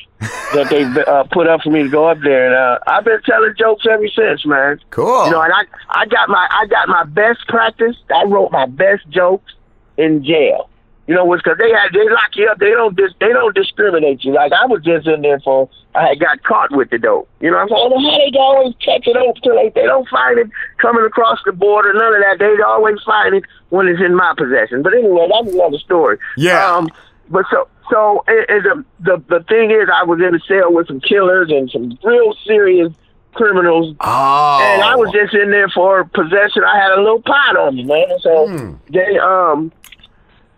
that 0.55 0.69
they 0.71 0.85
uh, 1.07 1.25
put 1.33 1.49
up 1.49 1.63
for 1.63 1.71
me 1.71 1.83
to 1.83 1.89
go 1.89 2.07
up 2.07 2.19
there, 2.23 2.47
and 2.47 2.55
uh, 2.55 2.79
I've 2.87 3.05
been 3.05 3.23
telling 3.23 3.55
jokes 3.59 3.87
ever 3.91 4.07
since, 4.09 4.45
man. 4.47 4.81
Cool. 4.91 5.27
You 5.27 5.33
know, 5.33 5.43
and 5.43 5.53
I 5.53 5.65
I 5.89 6.07
got 6.07 6.29
my 6.29 6.47
I 6.51 6.67
got 6.67 6.89
my 6.89 7.05
best 7.05 7.47
practice. 7.49 7.97
I 8.15 8.25
wrote 8.25 8.53
my 8.53 8.67
best 8.67 9.09
jokes 9.09 9.53
in 9.97 10.25
jail. 10.25 10.69
You 11.07 11.15
know, 11.15 11.31
because 11.31 11.59
they 11.59 11.71
had 11.71 11.93
they 11.93 12.09
lock 12.09 12.33
you 12.35 12.49
up. 12.49 12.59
They 12.59 12.71
don't 12.71 12.97
dis, 12.97 13.13
they 13.21 13.29
don't 13.29 13.55
discriminate 13.55 14.25
you. 14.25 14.33
Like 14.33 14.53
I 14.53 14.65
was 14.65 14.83
just 14.83 15.07
in 15.07 15.21
there 15.21 15.39
for 15.41 15.69
I 15.95 16.09
had 16.09 16.19
got 16.21 16.43
caught 16.45 16.75
with 16.75 16.89
the 16.89 16.99
dope. 16.99 17.29
You 17.41 17.51
know, 17.51 17.59
I'm 17.59 17.69
saying 17.69 17.91
how 17.93 18.19
they 18.33 18.39
always 18.39 18.75
catch 18.83 19.07
it 19.07 19.15
up 19.17 19.37
till 19.43 19.55
they 19.55 19.69
they 19.75 19.85
don't 19.85 20.09
find 20.09 20.39
it 20.39 20.49
coming 20.79 21.05
across 21.05 21.41
the 21.45 21.53
border. 21.53 21.93
None 21.93 22.15
of 22.15 22.21
that. 22.23 22.37
They 22.39 22.63
always 22.63 22.97
find 23.05 23.35
it 23.35 23.45
when 23.69 23.87
it's 23.87 24.01
in 24.01 24.15
my 24.15 24.33
possession. 24.37 24.83
But 24.83 24.95
anyway, 24.95 25.29
that's 25.31 25.55
another 25.55 25.79
story. 25.79 26.17
Yeah. 26.39 26.75
Um, 26.75 26.89
but 27.29 27.45
so 27.51 27.69
so 27.91 28.25
it, 28.27 28.47
it, 28.49 28.63
the 28.63 28.85
the 29.01 29.25
the 29.29 29.45
thing 29.45 29.73
is, 29.73 29.91
I 29.93 30.05
was 30.05 30.21
in 30.21 30.35
a 30.35 30.41
cell 30.41 30.73
with 30.73 30.87
some 30.87 31.01
killers 31.01 31.51
and 31.51 31.71
some 31.71 31.99
real 32.03 32.33
serious 32.47 32.95
criminals. 33.35 33.95
Oh. 34.01 34.59
And 34.63 34.83
I 34.83 34.97
was 34.97 35.11
just 35.13 35.35
in 35.35 35.51
there 35.51 35.69
for 35.69 36.05
possession. 36.05 36.63
I 36.65 36.79
had 36.81 36.93
a 36.93 37.03
little 37.03 37.21
pot 37.21 37.57
on 37.59 37.75
me, 37.77 37.85
man. 37.85 38.07
So 38.21 38.47
Hmm. 38.49 38.73
they 38.91 39.19
um 39.19 39.71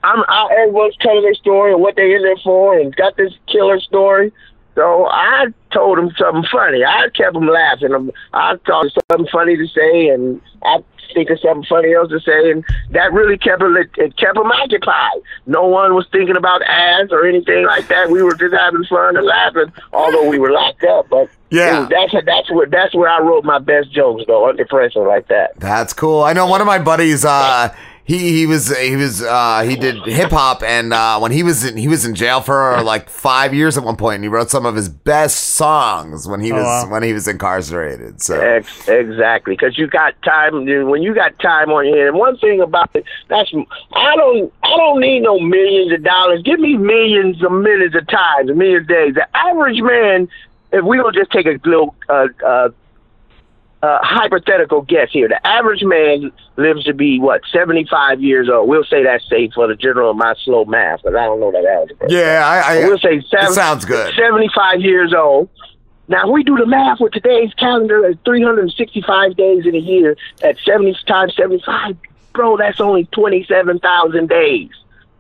I'm 0.07 0.25
I, 0.29 0.49
everyone's 0.63 0.97
telling 1.01 1.23
their 1.23 1.35
story 1.35 1.73
and 1.73 1.81
what 1.83 1.97
they 1.97 2.15
in 2.15 2.23
there 2.23 2.37
for, 2.45 2.79
and 2.79 2.95
got 2.97 3.17
this 3.17 3.33
killer 3.51 3.81
story. 3.81 4.33
So 4.75 5.07
I 5.07 5.47
told 5.73 5.97
them 5.99 6.11
something 6.19 6.45
funny. 6.53 6.85
I 6.85 7.09
kept 7.15 7.33
them 7.33 7.49
laughing. 7.49 7.95
Um, 7.95 8.11
I 8.35 8.57
thought 8.67 8.87
something 9.11 9.27
funny 9.33 9.57
to 9.57 9.67
say, 9.69 10.09
and 10.09 10.39
I 10.63 10.79
think 11.15 11.31
of 11.31 11.41
something 11.41 11.65
funny 11.67 11.95
else 11.95 12.11
to 12.11 12.21
say, 12.21 12.51
and 12.51 12.63
that 12.91 13.11
really 13.15 13.39
kept 13.39 13.61
them. 13.61 13.75
It, 13.75 13.89
it 13.97 14.19
kept 14.19 14.35
them 14.35 14.51
occupied. 14.53 15.23
No 15.47 15.67
one 15.67 15.95
was 15.95 16.07
thinking 16.13 16.37
about 16.37 16.61
ass 16.63 17.09
or 17.11 17.25
anything 17.27 17.65
like 17.65 17.89
that. 17.89 18.11
We 18.11 18.23
were 18.23 18.35
just 18.35 18.55
having 18.55 18.85
fun 18.85 19.17
and 19.17 19.25
laughing, 19.25 19.73
although 19.95 20.29
we 20.29 20.39
were 20.39 20.51
locked 20.53 20.85
up. 20.85 21.09
But 21.09 21.31
Yeah. 21.49 21.81
was- 21.81 21.89
that's 21.89 22.27
that's 22.27 22.51
where 22.53 22.67
that's 22.67 22.95
where 22.95 23.09
I 23.09 23.21
wrote 23.21 23.45
my 23.45 23.59
best 23.59 23.91
jokes 23.93 24.25
though, 24.27 24.47
under 24.47 24.67
pressure 24.67 25.07
like 25.09 25.29
that. 25.29 25.53
That's 25.59 25.95
cool. 25.95 26.23
I 26.23 26.35
know 26.35 26.47
one 26.47 26.61
of 26.61 26.67
my 26.67 26.79
buddies. 26.81 27.25
Uh, 27.25 27.75
he 28.07 28.39
he 28.39 28.47
was 28.47 28.75
he 28.79 28.95
was 28.95 29.21
uh, 29.23 29.63
he 29.69 29.75
did 29.77 29.97
hip 30.07 30.31
hop, 30.31 30.63
and 30.63 30.93
uh, 30.93 31.19
when 31.19 31.33
he 31.33 31.43
was 31.43 31.65
in, 31.65 31.77
he 31.77 31.89
was 31.89 32.05
in 32.07 32.15
jail 32.15 32.41
for 32.41 32.81
like 32.83 33.09
five 33.11 33.53
years 33.53 33.77
at 33.77 33.83
one 33.85 33.97
point, 33.97 34.17
and 34.17 34.25
he 34.25 34.29
wrote 34.29 34.49
some 34.49 34.65
of 34.65 34.77
his 34.77 34.89
best 34.89 35.37
songs 35.55 36.29
when 36.29 36.41
he 36.41 36.53
Oh, 36.53 36.57
was 36.57 36.85
wow. 36.85 36.91
when 36.93 37.03
he 37.03 37.13
was 37.13 37.27
incarcerated. 37.27 38.23
So 38.23 38.41
Ex- 38.41 38.89
exactly, 38.89 39.55
because 39.55 39.77
you 39.77 39.89
got 39.89 40.15
time. 40.23 40.65
When 40.89 41.03
you 41.03 41.15
got 41.15 41.37
time 41.41 41.71
on 41.71 41.85
your 41.87 41.97
hand, 41.97 42.09
and 42.11 42.17
one 42.19 42.37
thing 42.39 42.61
about 42.61 42.91
it, 42.95 43.05
that's 43.29 43.53
I 43.93 44.15
don't 44.17 44.53
I 44.63 44.77
don't 44.77 45.01
need 45.01 45.21
no 45.21 45.41
millions 45.41 45.93
of 45.93 46.05
dollars. 46.05 46.43
Give 46.45 46.61
me 46.61 46.77
millions 46.77 47.43
of 47.43 47.51
millions 47.51 47.95
of 47.97 48.07
times, 48.07 48.51
a 48.51 48.55
million 48.55 48.87
days. 48.87 49.15
The 49.15 49.27
average 49.37 49.81
man, 49.83 50.29
if 50.73 50.85
we 50.85 50.97
don't 50.97 51.15
just 51.15 51.33
take 51.33 51.47
a 51.47 51.59
little 51.65 51.95
uh, 52.09 52.29
uh, 52.45 52.69
uh, 53.87 53.99
hypothetical 54.03 54.83
guess 54.83 55.09
here, 55.13 55.29
the 55.29 55.47
average 55.47 55.83
man 55.85 56.33
lives 56.57 56.85
to 56.85 56.95
be 56.95 57.21
what 57.21 57.43
seventy 57.53 57.87
five 57.91 58.21
years 58.23 58.49
old. 58.49 58.69
We'll 58.69 58.85
say 58.85 59.05
that's 59.05 59.29
safe 59.29 59.53
for 59.55 59.69
the 59.69 59.77
general 59.77 60.11
of 60.11 60.17
my 60.17 60.35
slow 60.45 60.65
math, 60.65 61.01
but 61.05 61.15
I 61.15 61.25
don't 61.25 61.41
know 61.41 61.53
that 61.53 61.65
algebra. 61.65 62.11
yeah, 62.11 62.43
I, 62.45 62.79
I 62.79 62.87
we'll 62.87 62.99
say 62.99 63.23
seven, 63.31 63.53
sounds 63.53 63.85
good. 63.85 64.15
75 64.15 64.81
years 64.81 65.15
old. 65.15 65.49
Now, 66.09 66.31
we 66.31 66.45
do 66.45 66.57
the 66.57 66.67
math 66.67 67.01
with 67.01 67.13
today's 67.13 67.53
calendar 67.55 68.07
at 68.07 68.25
365 68.25 69.37
days 69.37 69.67
in 69.67 69.75
a 69.75 69.79
year 69.79 70.17
at 70.43 70.57
70 70.65 70.97
times 71.07 71.35
75, 71.35 71.97
bro, 72.33 72.57
that's 72.57 72.81
only 72.81 73.07
27,000 73.07 74.29
days. 74.29 74.71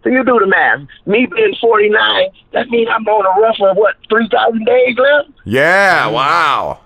So 0.05 0.10
you 0.10 0.22
do 0.22 0.38
the 0.38 0.47
math. 0.47 0.86
Me 1.05 1.26
being 1.26 1.56
49, 1.60 2.28
that 2.52 2.68
means 2.68 2.88
I'm 2.88 3.05
on 3.09 3.26
a 3.26 3.40
rough 3.40 3.60
of 3.60 3.76
what, 3.76 3.97
3,000 4.09 4.64
days 4.64 4.97
left? 4.97 5.30
Yeah, 5.44 6.06
wow. 6.06 6.78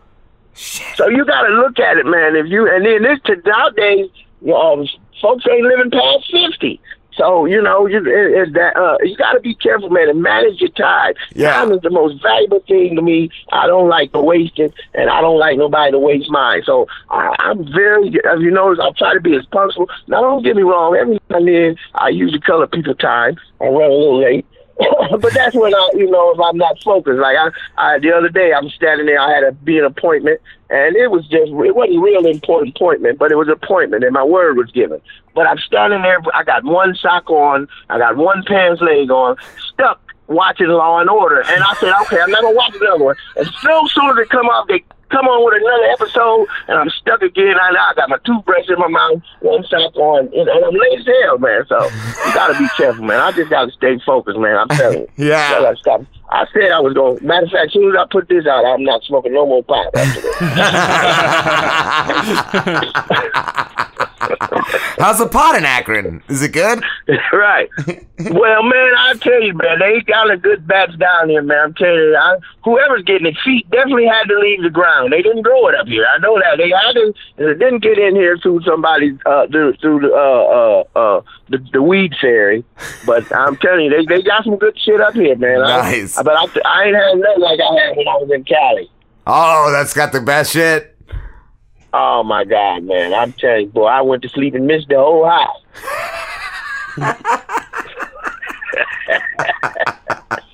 So 0.97 1.09
you 1.09 1.24
got 1.24 1.43
to 1.43 1.55
look 1.55 1.78
at 1.78 1.97
it, 1.97 2.07
man. 2.07 2.37
If 2.37 2.47
you 2.47 2.69
and 2.70 2.85
then 2.85 3.03
this 3.03 3.20
to 3.24 3.37
nowadays, 3.49 4.11
you 4.43 4.49
know, 4.49 4.87
folks 5.20 5.45
ain't 5.51 5.65
living 5.65 5.91
past 5.91 6.31
fifty. 6.31 6.81
So 7.15 7.45
you 7.45 7.61
know, 7.61 7.87
you 7.87 7.99
it, 7.99 8.49
it, 8.49 8.53
that 8.55 8.77
uh, 8.77 8.97
you 9.03 9.16
got 9.16 9.32
to 9.32 9.41
be 9.41 9.55
careful, 9.55 9.91
man, 9.91 10.09
and 10.09 10.23
manage 10.23 10.61
your 10.61 10.70
time. 10.70 11.15
Yeah. 11.35 11.53
Time 11.53 11.73
is 11.73 11.81
the 11.81 11.91
most 11.91 12.23
valuable 12.23 12.61
thing 12.61 12.97
to 12.97 13.03
me. 13.03 13.31
I 13.53 13.66
don't 13.66 13.89
like 13.89 14.12
to 14.12 14.20
waste 14.20 14.59
it, 14.59 14.73
and 14.95 15.11
I 15.11 15.20
don't 15.20 15.39
like 15.39 15.59
nobody 15.59 15.93
to 15.93 15.99
waste 15.99 16.31
mine. 16.31 16.62
So 16.65 16.87
I, 17.11 17.35
I'm 17.41 17.65
very, 17.73 18.09
as 18.09 18.41
you 18.41 18.51
notice, 18.51 18.78
I 18.82 18.91
try 18.97 19.15
to 19.15 19.20
be 19.20 19.35
as 19.35 19.45
punctual. 19.47 19.89
Now, 20.07 20.20
don't 20.23 20.43
get 20.43 20.57
me 20.57 20.62
wrong. 20.62 20.95
Every 20.97 21.15
now 21.28 21.37
and 21.37 21.49
then, 21.49 21.77
I 21.95 22.11
usually 22.11 22.41
color 22.41 22.66
people 22.66 22.95
time. 22.95 23.37
I 23.61 23.65
run 23.65 23.91
a 23.91 23.95
little 23.95 24.20
late. 24.20 24.47
but 25.20 25.32
that's 25.35 25.55
when 25.55 25.74
I, 25.74 25.90
you 25.94 26.11
know, 26.11 26.32
if 26.32 26.40
I'm 26.40 26.57
not 26.57 26.82
focused. 26.82 27.20
Like 27.20 27.36
I, 27.36 27.51
I, 27.77 27.98
the 27.98 28.12
other 28.12 28.28
day, 28.28 28.52
I'm 28.52 28.69
standing 28.70 29.07
there. 29.07 29.20
I 29.20 29.32
had 29.32 29.44
a 29.44 29.52
be 29.52 29.78
an 29.78 29.85
appointment, 29.85 30.40
and 30.70 30.97
it 30.97 31.11
was 31.11 31.27
just, 31.27 31.51
it 31.51 31.74
wasn't 31.74 31.98
a 31.98 32.01
real 32.01 32.27
important 32.27 32.77
appointment, 32.77 33.19
but 33.19 33.32
it 33.32 33.36
was 33.36 33.48
an 33.48 33.55
appointment, 33.55 34.05
and 34.05 34.12
my 34.12 34.24
word 34.24 34.57
was 34.57 34.70
given. 34.70 35.01
But 35.35 35.47
I'm 35.47 35.59
standing 35.59 36.02
there. 36.02 36.20
I 36.35 36.44
got 36.44 36.65
one 36.65 36.94
sock 36.94 37.28
on. 37.31 37.69
I 37.89 37.98
got 37.98 38.16
one 38.16 38.43
pants 38.47 38.81
leg 38.81 39.11
on, 39.11 39.36
stuck 39.73 40.01
watching 40.28 40.69
Law 40.69 41.01
and 41.01 41.11
Order, 41.11 41.40
and 41.40 41.62
I 41.62 41.74
said, 41.74 41.93
okay, 42.02 42.20
I'm 42.20 42.31
not 42.31 42.43
gonna 42.43 42.55
watch 42.55 42.74
another 42.81 43.05
one. 43.05 43.16
And 43.36 43.47
so 43.47 43.86
soon 43.89 44.11
as 44.11 44.16
they 44.16 44.24
come 44.27 44.47
off, 44.47 44.69
they 44.69 44.85
come 45.11 45.27
on 45.27 45.45
with 45.45 45.61
another 45.61 45.85
episode, 45.93 46.47
and 46.69 46.78
I'm 46.78 46.91
stuck 46.91 47.23
again. 47.23 47.55
I, 47.61 47.70
I 47.70 47.95
got 47.95 48.09
my 48.09 48.19
toothbrush 48.24 48.69
in 48.69 48.78
my 48.78 48.89
mouth, 48.89 49.23
one 49.41 49.65
sock 49.65 49.95
on, 49.97 50.27
and, 50.32 50.49
and 50.49 50.65
I'm 50.65 50.74
late 50.74 51.01
as 51.01 51.07
hell, 51.07 51.39
man. 51.39 51.65
So 51.69 51.82
you 51.85 52.35
gotta 52.35 52.59
be 52.59 52.69
careful, 52.77 53.05
man. 53.05 53.20
I 53.20 53.32
just 53.32 53.51
gotta 53.51 53.70
stay 53.73 53.99
focused, 54.05 54.39
man. 54.39 54.57
I'm 54.57 54.69
telling 54.69 55.01
you. 55.01 55.09
Yeah. 55.31 55.55
I 55.59 55.61
gotta 55.61 55.77
stop. 55.77 56.03
I 56.31 56.47
said 56.52 56.70
I 56.70 56.81
was 56.81 56.94
going. 56.94 57.19
to 57.19 57.24
Matter 57.24 57.47
of 57.47 57.52
fact, 57.52 57.66
as 57.66 57.73
soon 57.73 57.90
as 57.90 57.97
I 57.98 58.05
put 58.11 58.28
this 58.28 58.47
out, 58.47 58.65
I'm 58.65 58.85
not 58.85 59.02
smoking 59.05 59.35
no 59.35 59.47
more 59.47 59.65
pot. 59.65 59.90
How's 64.98 65.19
the 65.19 65.28
pot 65.28 65.57
in 65.57 65.65
Akron? 65.65 66.23
Is 66.28 66.43
it 66.43 66.52
good? 66.52 66.82
right. 67.32 67.69
Well, 67.78 68.62
man, 68.62 68.93
I 68.98 69.15
tell 69.19 69.43
you, 69.43 69.55
man, 69.55 69.78
they 69.78 70.01
got 70.02 70.31
a 70.31 70.36
good 70.36 70.66
batch 70.66 70.97
down 70.98 71.31
here, 71.31 71.43
man. 71.43 71.59
I'm 71.59 71.74
telling 71.74 71.94
you, 71.94 72.16
I, 72.16 72.36
whoever's 72.62 73.02
getting 73.05 73.27
it, 73.27 73.36
feet 73.44 73.69
definitely 73.70 74.07
had 74.07 74.24
to 74.24 74.39
leave 74.39 74.62
the 74.62 74.70
ground. 74.70 75.12
They 75.12 75.23
didn't 75.23 75.43
grow 75.43 75.69
it 75.69 75.74
up 75.74 75.86
here. 75.86 76.07
I 76.07 76.19
know 76.19 76.39
that 76.39 76.59
they 76.59 76.70
had 76.70 76.93
to. 76.93 77.15
It 77.39 77.59
didn't 77.59 77.82
get 77.82 77.98
in 77.98 78.15
here 78.15 78.36
through 78.39 78.62
somebody's 78.62 79.19
uh, 79.24 79.47
through, 79.48 79.74
through 79.77 80.01
the 80.01 80.12
uh, 80.12 80.85
uh, 80.94 80.98
uh, 80.98 81.23
the, 81.51 81.59
the 81.73 81.83
weed 81.83 82.15
fairy. 82.21 82.65
But 83.05 83.35
I'm 83.37 83.57
telling 83.59 83.85
you, 83.87 83.91
they 83.91 84.05
they 84.07 84.23
got 84.23 84.45
some 84.45 84.57
good 84.57 84.79
shit 84.81 85.01
up 85.01 85.15
here, 85.15 85.37
man. 85.37 85.61
I- 85.63 85.91
Nice. 85.91 86.17
but 86.23 86.29
I, 86.35 86.47
I 86.65 86.85
ain't 86.85 86.97
had 86.97 87.19
nothing 87.19 87.43
like 87.43 87.61
I 87.61 87.75
had 87.83 87.97
when 87.97 88.09
I 88.09 88.15
was 88.17 88.31
in 88.33 88.45
Cali. 88.45 88.89
Oh, 89.27 89.71
that's 89.71 89.93
got 89.93 90.13
the 90.13 90.21
best 90.21 90.53
shit. 90.53 90.97
Oh 91.93 92.23
my 92.23 92.45
God, 92.45 92.85
man! 92.85 93.13
I'm 93.13 93.33
telling 93.35 93.67
you, 93.67 93.73
boy, 93.73 93.87
I 93.87 94.01
went 94.01 94.23
to 94.23 94.29
sleep 94.29 94.55
and 94.55 94.67
missed 94.67 94.89
the 94.89 94.97
whole 94.97 95.29
house. 95.29 95.59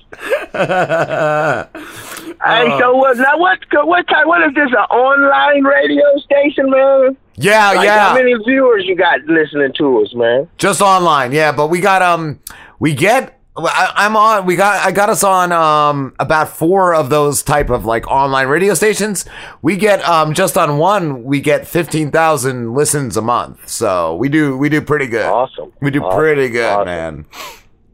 Hey, 2.43 2.77
so 2.79 2.95
what? 2.95 3.17
Now 3.17 3.37
what? 3.37 3.59
What 3.85 4.07
kind? 4.07 4.27
What 4.27 4.41
is 4.47 4.53
this? 4.53 4.69
An 4.69 4.77
online 4.95 5.63
radio 5.63 6.03
station, 6.23 6.69
man? 6.69 7.17
Yeah, 7.35 7.71
Like, 7.71 7.85
yeah. 7.85 8.09
How 8.09 8.13
many 8.15 8.33
viewers 8.45 8.85
you 8.85 8.95
got 8.95 9.21
listening 9.25 9.73
to 9.77 10.01
us, 10.01 10.13
man? 10.13 10.47
Just 10.57 10.81
online, 10.81 11.31
yeah. 11.31 11.51
But 11.51 11.67
we 11.67 11.79
got 11.81 12.01
um, 12.01 12.39
we 12.79 12.93
get. 12.93 13.33
I, 13.59 13.91
I'm 13.95 14.15
on. 14.15 14.45
We 14.45 14.55
got. 14.55 14.85
I 14.85 14.91
got 14.91 15.09
us 15.09 15.23
on 15.23 15.51
um 15.51 16.13
about 16.19 16.49
four 16.49 16.93
of 16.93 17.09
those 17.09 17.41
type 17.41 17.71
of 17.71 17.85
like 17.85 18.07
online 18.07 18.47
radio 18.47 18.75
stations. 18.75 19.25
We 19.63 19.75
get 19.77 20.07
um 20.07 20.33
just 20.35 20.57
on 20.57 20.77
one. 20.77 21.23
We 21.23 21.41
get 21.41 21.65
fifteen 21.67 22.11
thousand 22.11 22.75
listens 22.75 23.17
a 23.17 23.21
month. 23.21 23.67
So 23.67 24.15
we 24.15 24.29
do. 24.29 24.55
We 24.57 24.69
do 24.69 24.79
pretty 24.81 25.07
good. 25.07 25.25
Awesome. 25.25 25.73
We 25.81 25.89
do 25.89 26.03
Awesome. 26.03 26.19
pretty 26.19 26.49
good, 26.49 26.69
Awesome. 26.71 26.85
man. 26.85 27.25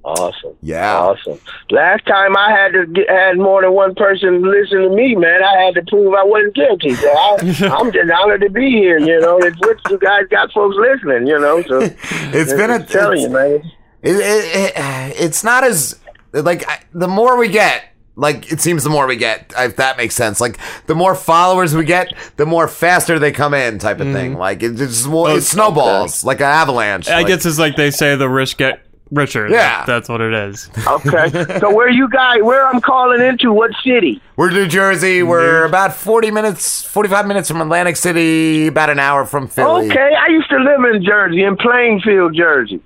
Awesome. 0.04 0.54
Yeah. 0.62 0.98
Awesome. 0.98 1.40
Last 1.72 2.06
time 2.06 2.36
I 2.36 2.52
had 2.52 2.74
to 2.74 2.86
get, 2.88 3.10
had 3.10 3.38
more 3.38 3.62
than 3.62 3.72
one 3.72 3.96
person 3.96 4.42
listen 4.42 4.82
to 4.82 4.90
me, 4.90 5.16
man. 5.16 5.42
I 5.44 5.62
had 5.64 5.76
to 5.76 5.82
prove 5.84 6.14
I 6.14 6.24
wasn't 6.26 6.56
guilty. 6.56 6.94
So 6.96 7.08
I, 7.08 7.38
I'm 7.80 7.92
just 7.92 8.12
honored 8.12 8.42
to 8.42 8.50
be 8.50 8.70
here. 8.72 9.00
You 9.00 9.20
know, 9.22 9.38
it's 9.40 9.58
what 9.62 9.78
you 9.90 9.98
guys 9.98 10.24
got 10.30 10.52
folks 10.52 10.76
listening. 10.78 11.28
You 11.28 11.40
know, 11.40 11.62
so 11.64 11.80
It's 12.34 12.52
been 12.54 12.70
a. 12.70 12.76
I'm 12.76 12.86
telling 12.86 13.22
you, 13.22 13.30
man. 13.30 13.72
It, 14.02 14.16
it, 14.18 14.74
it, 14.76 15.16
it's 15.22 15.44
not 15.44 15.64
as 15.64 15.98
like 16.34 16.68
I- 16.68 16.82
the 16.94 17.08
more 17.08 17.38
we 17.38 17.48
get. 17.48 17.86
Like 18.16 18.52
it 18.52 18.62
seems 18.62 18.84
the 18.84 18.92
more 18.92 19.08
we 19.08 19.16
get, 19.16 19.52
if 19.58 19.78
that 19.78 19.98
makes 19.98 20.14
sense. 20.14 20.40
Like 20.40 20.60
the 20.86 20.94
more 20.94 21.16
followers 21.16 21.74
we 21.74 21.84
get, 21.84 22.14
the 22.36 22.46
more 22.46 22.68
faster 22.68 23.18
they 23.18 23.32
come 23.32 23.56
in, 23.56 23.80
type 23.80 24.00
of 24.02 24.14
thing. 24.14 24.36
Mm. 24.36 24.38
Like 24.38 24.62
it 24.62 24.76
just 24.76 25.08
it 25.10 25.42
snowballs 25.42 26.24
like 26.24 26.40
an 26.40 26.46
avalanche. 26.46 27.08
I 27.10 27.20
Like- 27.22 27.28
guess 27.28 27.46
it's 27.48 27.58
like 27.58 27.76
they 27.76 27.90
say 27.90 28.16
the 28.16 28.30
rich 28.30 28.58
get 28.58 28.83
richer. 29.12 29.48
Yeah. 29.48 29.80
That- 29.80 29.86
that's 29.88 30.10
what 30.10 30.22
it 30.22 30.34
is. 30.34 30.70
Okay. 30.88 31.30
so 31.60 31.74
where 31.74 31.90
you 31.90 32.10
guys? 32.10 32.42
Where 32.42 32.66
I'm 32.68 32.82
calling 32.82 33.22
into? 33.22 33.52
What 33.54 33.72
city? 33.84 34.22
We're 34.36 34.50
New 34.52 34.68
Jersey. 34.68 35.24
We're 35.24 35.66
about 35.66 35.94
forty 35.94 36.32
minutes, 36.32 36.84
forty-five 36.84 37.28
minutes 37.28 37.48
from 37.50 37.62
Atlantic 37.62 37.96
City. 37.98 38.68
About 38.68 38.90
an 38.90 39.00
hour 39.00 39.26
from 39.26 39.48
Philly. 39.48 39.88
Okay, 39.92 40.12
I 40.20 40.28
used 40.28 40.50
to 40.50 40.58
live 40.58 40.84
in 40.96 41.04
Jersey, 41.04 41.44
in 41.44 41.56
Plainfield, 41.58 42.36
Jersey. 42.36 42.80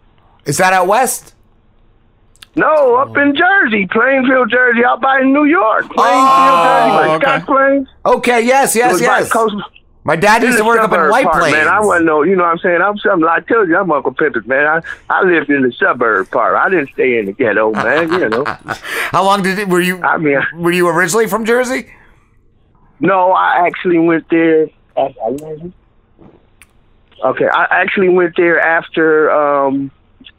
Is 0.45 0.57
that 0.57 0.73
out 0.73 0.87
west? 0.87 1.33
No, 2.55 2.95
up 2.95 3.15
in 3.15 3.35
Jersey, 3.35 3.85
Plainfield, 3.85 4.49
Jersey, 4.49 4.83
out 4.83 4.99
by 4.99 5.19
New 5.21 5.43
York. 5.45 5.83
Oh, 5.83 5.93
Plainfield, 5.93 6.27
Oh, 6.27 6.63
Jersey, 6.63 6.89
by 6.97 7.15
okay. 7.15 7.25
Scotch 7.25 7.45
Plains. 7.45 7.87
Okay. 8.05 8.41
Yes. 8.47 8.75
It 8.75 8.79
Yes. 8.79 8.93
by 8.99 9.05
Yes. 9.05 9.31
Coast- 9.31 9.55
My 10.07 10.15
dad 10.15 10.41
used 10.41 10.57
to 10.57 10.63
work 10.63 10.79
up 10.79 10.91
in 10.93 11.09
White 11.09 11.25
part, 11.25 11.39
Plains. 11.39 11.57
Man, 11.57 11.67
I 11.67 11.81
wasn't 11.81 12.05
no, 12.05 12.23
you 12.23 12.37
know 12.37 12.43
what 12.43 12.51
I'm 12.51 12.59
saying? 12.59 12.81
I'm 12.81 12.97
something, 12.97 13.27
I 13.27 13.41
tell 13.41 13.67
you, 13.67 13.75
I'm 13.75 13.91
Uncle 13.91 14.13
Pimpin', 14.13 14.47
man. 14.47 14.65
I, 14.65 14.81
I 15.13 15.23
lived 15.23 15.49
in 15.49 15.63
the 15.63 15.71
suburb 15.73 16.31
part. 16.31 16.55
I 16.55 16.69
didn't 16.69 16.91
stay 16.91 17.19
in 17.19 17.25
the 17.25 17.33
ghetto, 17.33 17.73
man, 17.73 18.09
you 18.13 18.29
know. 18.29 18.45
How 19.11 19.25
long 19.25 19.43
did 19.43 19.59
it? 19.59 19.67
Were 19.67 19.81
you? 19.81 20.01
I 20.01 20.17
mean, 20.17 20.39
were 20.55 20.71
you 20.71 20.87
originally 20.87 21.27
from 21.27 21.43
Jersey? 21.43 21.93
No, 23.01 23.33
I 23.33 23.67
actually 23.67 23.99
went 23.99 24.29
there. 24.29 24.69
Okay, 24.97 27.49
I 27.49 27.67
actually 27.69 28.07
went 28.07 28.37
there 28.37 28.61
after 28.61 29.29
um, 29.29 29.91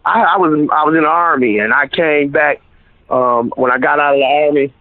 I, 0.02 0.22
I 0.22 0.38
was 0.38 0.66
I 0.72 0.84
was 0.84 0.96
in 0.96 1.02
the 1.02 1.08
army, 1.08 1.58
and 1.58 1.74
I 1.74 1.88
came 1.88 2.30
back 2.30 2.62
um, 3.10 3.52
when 3.56 3.70
I 3.70 3.76
got 3.76 4.00
out 4.00 4.14
of 4.14 4.18
the 4.18 4.24
army. 4.24 4.72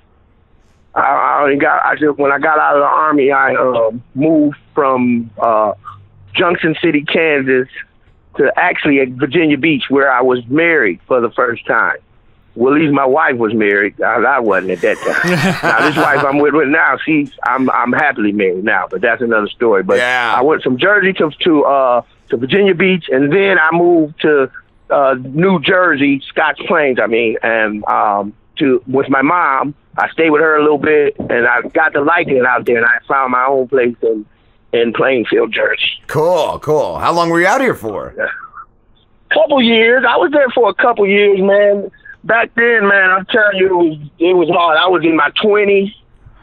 I, 0.98 1.02
I 1.02 1.44
only 1.44 1.58
got 1.58 1.86
I 1.86 1.96
just 1.96 2.18
when 2.18 2.32
I 2.32 2.40
got 2.40 2.58
out 2.58 2.76
of 2.76 2.82
the 2.82 2.88
army, 2.88 3.32
I 3.32 3.56
um, 3.56 4.04
moved 4.16 4.58
from 4.74 5.30
uh, 5.38 5.74
Junction 6.34 6.76
City, 6.82 7.04
Kansas, 7.04 7.68
to 8.38 8.52
actually 8.58 9.00
at 9.00 9.10
Virginia 9.10 9.58
Beach, 9.58 9.86
where 9.90 10.12
I 10.12 10.22
was 10.22 10.46
married 10.48 11.00
for 11.08 11.22
the 11.22 11.30
first 11.32 11.66
time. 11.66 11.98
Well, 12.56 12.74
at 12.74 12.82
least 12.82 12.92
my 12.94 13.06
wife 13.06 13.38
was 13.38 13.54
married. 13.54 14.02
I, 14.02 14.16
I 14.16 14.40
wasn't 14.40 14.72
at 14.72 14.82
that 14.82 14.98
time. 14.98 15.62
now, 15.64 15.88
this 15.88 15.96
wife 15.96 16.26
I'm 16.26 16.40
with 16.40 16.56
with 16.56 16.70
now, 16.70 16.98
she's 17.06 17.30
I'm 17.46 17.70
I'm 17.70 17.94
happily 17.94 18.32
married 18.32 18.64
now, 18.64 18.88
but 18.90 19.02
that's 19.02 19.22
another 19.22 19.48
story. 19.48 19.84
But 19.84 20.00
I 20.36 20.42
went 20.42 20.64
from 20.64 20.78
Jersey 20.78 21.14
to 21.14 21.30
to 21.30 21.64
uh 21.66 22.02
to 22.30 22.38
Virginia 22.38 22.74
Beach, 22.74 23.06
and 23.12 23.32
then 23.32 23.60
I 23.60 23.70
moved 23.72 24.20
to 24.22 24.50
uh 24.90 25.16
New 25.20 25.60
Jersey, 25.62 26.24
Scotch 26.28 26.60
Plains. 26.68 26.98
I 27.00 27.06
mean, 27.06 27.38
and 27.44 27.86
um 27.86 28.34
to 28.58 28.82
with 28.88 29.10
my 29.10 29.22
mom. 29.22 29.76
I 29.98 30.10
stayed 30.10 30.30
with 30.30 30.42
her 30.42 30.58
a 30.58 30.62
little 30.62 30.78
bit, 30.78 31.16
and 31.20 31.48
I 31.48 31.62
got 31.62 31.94
to 31.94 32.02
liking 32.02 32.38
it 32.38 32.46
out 32.46 32.66
there, 32.66 32.78
and 32.78 32.86
I 32.86 33.00
found 33.08 33.32
my 33.32 33.46
own 33.46 33.68
place 33.68 33.96
in 34.02 34.26
in 34.74 34.94
Plainfield, 34.94 35.54
Jersey. 35.54 36.04
Cool, 36.08 36.60
cool. 36.60 37.00
How 37.00 37.14
long 37.14 37.30
were 37.30 37.40
you 37.40 37.48
out 37.48 37.62
here 37.62 37.74
for? 37.74 38.14
couple 39.30 39.62
years. 39.62 40.04
I 40.08 40.18
was 40.18 40.32
there 40.32 40.48
for 40.54 40.70
a 40.70 40.74
couple 40.74 41.06
years, 41.06 41.40
man. 41.42 41.92
Back 42.24 42.54
then, 42.56 42.88
man, 42.88 43.10
I'm 43.10 43.26
telling 43.26 43.58
you, 43.58 43.68
it 43.68 43.74
was 43.74 44.10
it 44.20 44.34
was 44.34 44.50
hard. 44.50 44.78
I 44.78 44.88
was 44.88 45.04
in 45.04 45.16
my 45.16 45.32
twenties. 45.42 45.94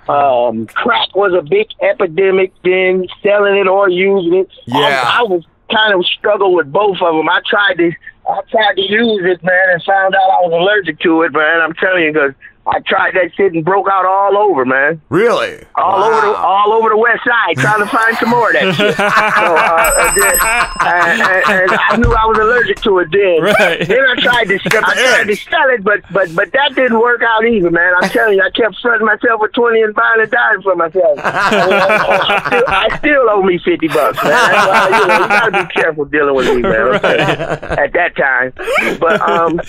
Um, 0.09 0.67
crack 0.67 1.15
was 1.17 1.33
a 1.33 1.43
big 1.43 1.69
epidemic 1.81 2.53
then, 2.63 3.07
selling 3.23 3.57
it 3.57 3.67
or 3.67 3.89
using 3.89 4.35
it. 4.35 4.51
Yeah. 4.67 5.03
I, 5.05 5.21
I 5.21 5.23
was 5.23 5.45
kind 5.71 5.95
of 5.95 6.05
struggle 6.05 6.55
with 6.55 6.71
both 6.71 6.99
of 7.01 7.15
them. 7.17 7.29
I 7.29 7.41
tried 7.49 7.79
to 7.79 7.93
I 8.29 8.41
tried 8.51 8.75
to 8.75 8.83
use 8.83 9.23
it, 9.25 9.43
man, 9.43 9.71
and 9.73 9.83
found 9.83 10.15
out 10.15 10.31
I 10.31 10.41
was 10.47 10.53
allergic 10.53 11.01
to 11.01 11.23
it, 11.23 11.33
man. 11.33 11.61
I'm 11.61 11.75
telling 11.75 12.05
you, 12.05 12.13
because 12.13 12.35
I 12.67 12.81
tried 12.81 13.13
that 13.15 13.31
shit 13.37 13.53
and 13.53 13.63
broke 13.63 13.89
out 13.93 14.07
all 14.07 14.39
over, 14.39 14.65
man. 14.65 15.01
Really? 15.11 15.63
All 15.75 16.03
over 16.03 16.21
the 16.21 16.35
all 16.35 16.73
over 16.73 16.89
the 16.89 16.97
west 16.97 17.21
side, 17.21 17.57
trying 17.59 17.81
to 17.81 17.87
find 17.87 18.17
some 18.17 18.31
more 18.31 18.49
of 18.49 18.55
that 18.55 18.75
shit. 18.75 18.97
so, 18.97 19.05
uh, 19.05 19.93
and, 20.01 20.17
then, 20.17 20.35
and, 20.81 21.21
and, 21.21 21.71
and 21.71 21.81
I 21.81 21.97
knew 21.97 22.09
I 22.09 22.25
was 22.25 22.39
allergic 22.39 22.81
to 22.89 22.99
it 23.01 23.09
then. 23.13 23.43
Right. 23.45 23.87
Then 23.87 24.01
I 24.01 24.15
tried 24.17 24.49
to 24.49 24.57
I 24.65 24.95
tried 24.95 25.25
to 25.29 25.37
sell 25.37 25.69
it, 25.77 25.85
but 25.85 26.01
but 26.11 26.35
but 26.35 26.53
that 26.53 26.75
didn't 26.75 26.99
work 26.99 27.21
out 27.23 27.45
either, 27.45 27.71
man. 27.71 27.93
I'm 28.01 28.09
telling 28.09 28.39
you, 28.39 28.43
I 28.43 28.51
kept 28.51 28.81
fronting 28.81 29.07
myself 29.07 29.41
for 29.41 29.49
twenty 29.49 29.83
and 29.83 29.95
buying 29.95 30.21
a 30.23 30.27
dime 30.27 30.63
for 30.63 30.75
myself. 30.75 31.19
I, 31.23 31.67
mean, 31.69 31.73
I, 31.75 31.85
I 31.85 32.47
still, 32.49 32.65
I 32.67 32.99
still 32.99 33.31
owe 33.31 33.43
me 33.43 33.59
fifty 33.59 33.89
bucks, 33.89 34.17
man. 34.25 34.33
Why, 34.33 34.85
you, 34.89 35.07
know, 35.07 35.19
you 35.21 35.29
gotta 35.29 35.67
be 35.67 35.73
careful 35.75 36.05
dealing 36.07 36.35
with 36.35 36.49
me, 36.57 36.63
man. 36.63 36.95
I'm 36.95 37.01
telling 37.01 37.19
you, 37.19 37.45
At 37.77 37.93
that 37.93 38.17
time, 38.17 38.53
but 38.99 39.21
um. 39.21 39.61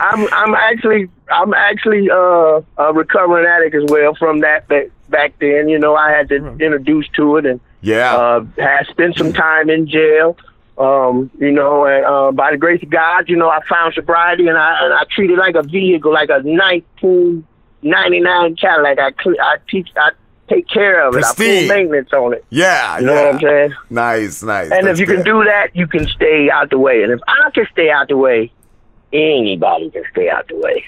I'm 0.00 0.26
I'm 0.32 0.54
actually 0.54 1.08
I'm 1.30 1.52
actually 1.54 2.10
uh, 2.10 2.60
a 2.78 2.92
recovering 2.92 3.46
addict 3.46 3.74
as 3.76 3.84
well 3.90 4.14
from 4.14 4.40
that 4.40 4.66
back 4.68 4.86
back 5.08 5.34
then. 5.40 5.68
You 5.68 5.78
know, 5.78 5.94
I 5.94 6.10
had 6.10 6.28
to 6.30 6.36
introduce 6.36 7.06
to 7.16 7.36
it 7.36 7.46
and 7.46 7.60
yeah, 7.82 8.14
uh, 8.14 8.44
had 8.58 8.86
spent 8.88 9.16
some 9.16 9.32
time 9.32 9.70
in 9.70 9.86
jail. 9.88 10.36
Um, 10.76 11.30
you 11.38 11.52
know, 11.52 11.86
and 11.86 12.04
uh, 12.04 12.32
by 12.32 12.50
the 12.50 12.56
grace 12.56 12.82
of 12.82 12.90
God, 12.90 13.28
you 13.28 13.36
know, 13.36 13.48
I 13.48 13.60
found 13.68 13.94
sobriety 13.94 14.48
and 14.48 14.58
I 14.58 14.78
and 14.84 14.92
I 14.94 15.04
treat 15.14 15.30
it 15.30 15.38
like 15.38 15.54
a 15.54 15.62
vehicle, 15.62 16.12
like 16.12 16.30
a 16.30 16.40
1999 16.42 18.56
Cadillac. 18.56 18.98
I 18.98 19.10
cle- 19.12 19.40
I 19.40 19.56
teach 19.68 19.88
I 19.96 20.10
take 20.48 20.68
care 20.68 21.06
of 21.06 21.14
it. 21.14 21.18
I 21.18 21.20
Pristine. 21.34 21.68
full 21.68 21.76
maintenance 21.76 22.12
on 22.12 22.34
it. 22.34 22.44
Yeah, 22.50 22.98
You 22.98 23.06
know 23.06 23.14
yeah. 23.14 23.24
what 23.26 23.34
I'm 23.34 23.40
saying? 23.40 23.74
Nice, 23.90 24.42
nice. 24.42 24.70
And 24.72 24.86
That's 24.86 24.98
if 25.00 25.08
you 25.08 25.14
can 25.14 25.24
do 25.24 25.44
that, 25.44 25.68
you 25.74 25.86
can 25.86 26.06
stay 26.08 26.50
out 26.50 26.70
the 26.70 26.78
way. 26.78 27.02
And 27.02 27.12
if 27.12 27.20
I 27.28 27.50
can 27.54 27.66
stay 27.72 27.90
out 27.90 28.08
the 28.08 28.16
way, 28.16 28.50
anybody 29.14 29.90
can 29.90 30.02
stay 30.10 30.28
out 30.28 30.48
the 30.48 30.56
way. 30.56 30.84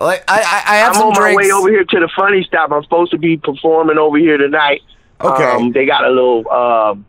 Like 0.00 0.24
I, 0.28 0.40
I, 0.40 0.74
I 0.74 0.76
have 0.78 0.88
I'm 0.88 0.94
some 0.94 1.08
on 1.08 1.14
drinks. 1.14 1.36
my 1.36 1.42
way 1.42 1.50
over 1.52 1.68
here 1.68 1.84
to 1.84 2.00
the 2.00 2.08
funny 2.16 2.44
stop. 2.44 2.70
I'm 2.70 2.82
supposed 2.82 3.12
to 3.12 3.18
be 3.18 3.36
performing 3.36 3.98
over 3.98 4.18
here 4.18 4.36
tonight. 4.36 4.82
Okay. 5.20 5.44
Um, 5.44 5.72
they 5.72 5.86
got 5.86 6.04
a 6.04 6.10
little 6.10 6.48
um, 6.50 7.06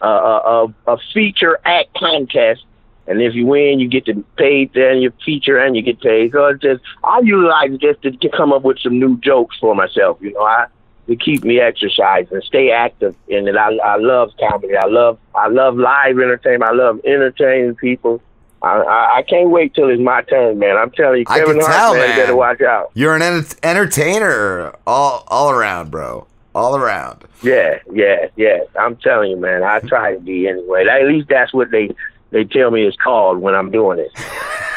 uh, 0.00 0.04
uh, 0.04 0.64
uh, 0.86 0.92
a 0.94 0.98
feature 1.12 1.58
act 1.64 1.94
contest, 1.94 2.64
and 3.06 3.20
if 3.20 3.34
you 3.34 3.46
win, 3.46 3.80
you 3.80 3.88
get 3.88 4.04
to 4.06 4.24
paid. 4.36 4.72
Then 4.74 4.98
you 4.98 5.12
feature 5.24 5.58
and 5.58 5.74
you 5.74 5.82
get 5.82 6.00
paid. 6.00 6.32
So 6.32 6.46
it's 6.46 6.62
just 6.62 6.82
I 7.02 7.20
utilize 7.20 7.72
it 7.72 7.80
just 7.80 8.02
to, 8.02 8.10
to 8.12 8.28
come 8.28 8.52
up 8.52 8.62
with 8.62 8.78
some 8.78 8.98
new 8.98 9.18
jokes 9.18 9.58
for 9.58 9.74
myself. 9.74 10.18
You 10.20 10.34
know, 10.34 10.42
I 10.42 10.66
to 11.08 11.16
keep 11.16 11.44
me 11.44 11.60
exercising 11.60 12.34
and 12.34 12.44
stay 12.44 12.70
active. 12.70 13.16
And 13.28 13.48
I 13.58 13.74
I 13.76 13.96
love 13.96 14.32
comedy. 14.38 14.76
I 14.76 14.86
love 14.86 15.18
I 15.34 15.48
love 15.48 15.76
live 15.76 16.18
entertainment. 16.18 16.70
I 16.70 16.74
love 16.74 17.00
entertaining 17.04 17.74
people. 17.76 18.22
I, 18.62 18.76
I 18.78 19.16
I 19.18 19.22
can't 19.22 19.50
wait 19.50 19.74
till 19.74 19.88
it's 19.88 20.00
my 20.00 20.22
turn, 20.22 20.58
man. 20.58 20.76
I'm 20.76 20.90
telling 20.90 21.20
you, 21.20 21.24
I 21.28 21.38
Kevin 21.38 21.56
can 21.56 21.64
Hart, 21.64 21.76
tell, 21.76 21.92
man, 21.94 22.08
man. 22.08 22.18
better 22.18 22.36
watch 22.36 22.60
out. 22.60 22.90
You're 22.94 23.16
an 23.16 23.22
enter- 23.22 23.56
entertainer 23.62 24.74
all 24.86 25.24
all 25.28 25.50
around, 25.50 25.90
bro. 25.90 26.26
All 26.54 26.76
around. 26.76 27.24
Yeah, 27.42 27.78
yeah, 27.92 28.26
yeah. 28.36 28.58
I'm 28.78 28.96
telling 28.96 29.30
you, 29.30 29.36
man. 29.36 29.62
I 29.62 29.78
try 29.80 30.14
to 30.14 30.20
be 30.20 30.48
anyway. 30.48 30.84
At 30.86 31.06
least 31.06 31.28
that's 31.28 31.54
what 31.54 31.70
they 31.70 31.90
they 32.30 32.44
tell 32.44 32.70
me 32.70 32.84
it's 32.84 32.96
called 32.96 33.38
when 33.38 33.54
I'm 33.54 33.70
doing 33.70 33.98
it. 33.98 34.10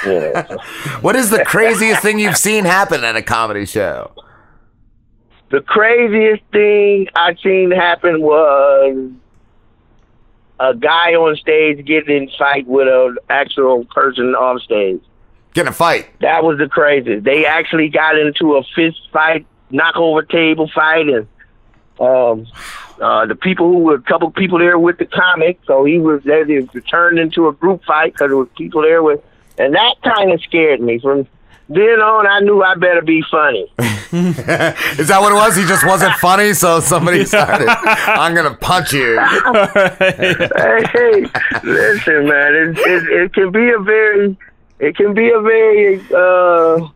You 0.05 0.19
know, 0.19 0.45
so. 0.47 0.57
What 1.01 1.15
is 1.15 1.29
the 1.29 1.43
craziest 1.45 2.01
thing 2.01 2.19
you've 2.19 2.37
seen 2.37 2.65
happen 2.65 3.03
at 3.03 3.15
a 3.15 3.21
comedy 3.21 3.65
show? 3.65 4.11
The 5.49 5.61
craziest 5.61 6.43
thing 6.51 7.07
I 7.15 7.35
seen 7.43 7.71
happen 7.71 8.21
was 8.21 9.11
a 10.59 10.73
guy 10.75 11.13
on 11.15 11.35
stage 11.35 11.85
getting 11.85 12.23
in 12.23 12.29
fight 12.37 12.67
with 12.67 12.87
an 12.87 13.17
actual 13.29 13.85
person 13.85 14.35
off 14.35 14.61
stage. 14.61 15.01
Getting 15.53 15.69
a 15.69 15.73
fight. 15.73 16.07
That 16.21 16.43
was 16.43 16.57
the 16.57 16.67
craziest. 16.67 17.23
They 17.23 17.45
actually 17.45 17.89
got 17.89 18.17
into 18.17 18.55
a 18.55 18.63
fist 18.75 19.09
fight, 19.11 19.45
knock 19.69 19.95
over 19.95 20.23
table 20.23 20.69
fight, 20.73 21.07
and 21.07 21.27
um, 21.99 22.47
uh, 22.99 23.25
the 23.25 23.35
people 23.35 23.67
who 23.67 23.79
were 23.79 23.95
a 23.95 24.01
couple 24.01 24.31
people 24.31 24.57
there 24.57 24.79
with 24.79 24.97
the 24.97 25.05
comic. 25.05 25.59
So 25.65 25.85
he 25.85 25.99
was 25.99 26.23
they, 26.23 26.43
they 26.43 26.65
turned 26.81 27.19
into 27.19 27.47
a 27.47 27.53
group 27.53 27.83
fight 27.85 28.13
because 28.13 28.29
there 28.29 28.37
was 28.37 28.49
people 28.57 28.81
there 28.81 29.03
with, 29.03 29.21
and 29.57 29.75
that 29.75 29.95
kind 30.03 30.31
of 30.31 30.41
scared 30.41 30.81
me. 30.81 30.99
From 30.99 31.27
then 31.75 31.99
on, 32.01 32.27
I 32.27 32.39
knew 32.41 32.61
I 32.63 32.75
better 32.75 33.01
be 33.01 33.23
funny. 33.29 33.71
Is 33.79 35.07
that 35.07 35.17
what 35.21 35.31
it 35.31 35.35
was? 35.35 35.55
He 35.55 35.65
just 35.65 35.85
wasn't 35.85 36.13
funny, 36.15 36.53
so 36.53 36.79
somebody 36.79 37.25
started. 37.25 37.67
I'm 37.69 38.35
gonna 38.35 38.55
punch 38.55 38.93
you. 38.93 39.19
hey, 39.99 40.83
hey, 40.93 41.25
listen, 41.63 42.27
man, 42.27 42.53
it, 42.53 42.77
it 42.77 43.03
it 43.23 43.33
can 43.33 43.51
be 43.51 43.69
a 43.71 43.79
very 43.79 44.37
it 44.79 44.95
can 44.95 45.13
be 45.13 45.29
a 45.31 45.39
very 45.41 45.99
uh 46.13 46.87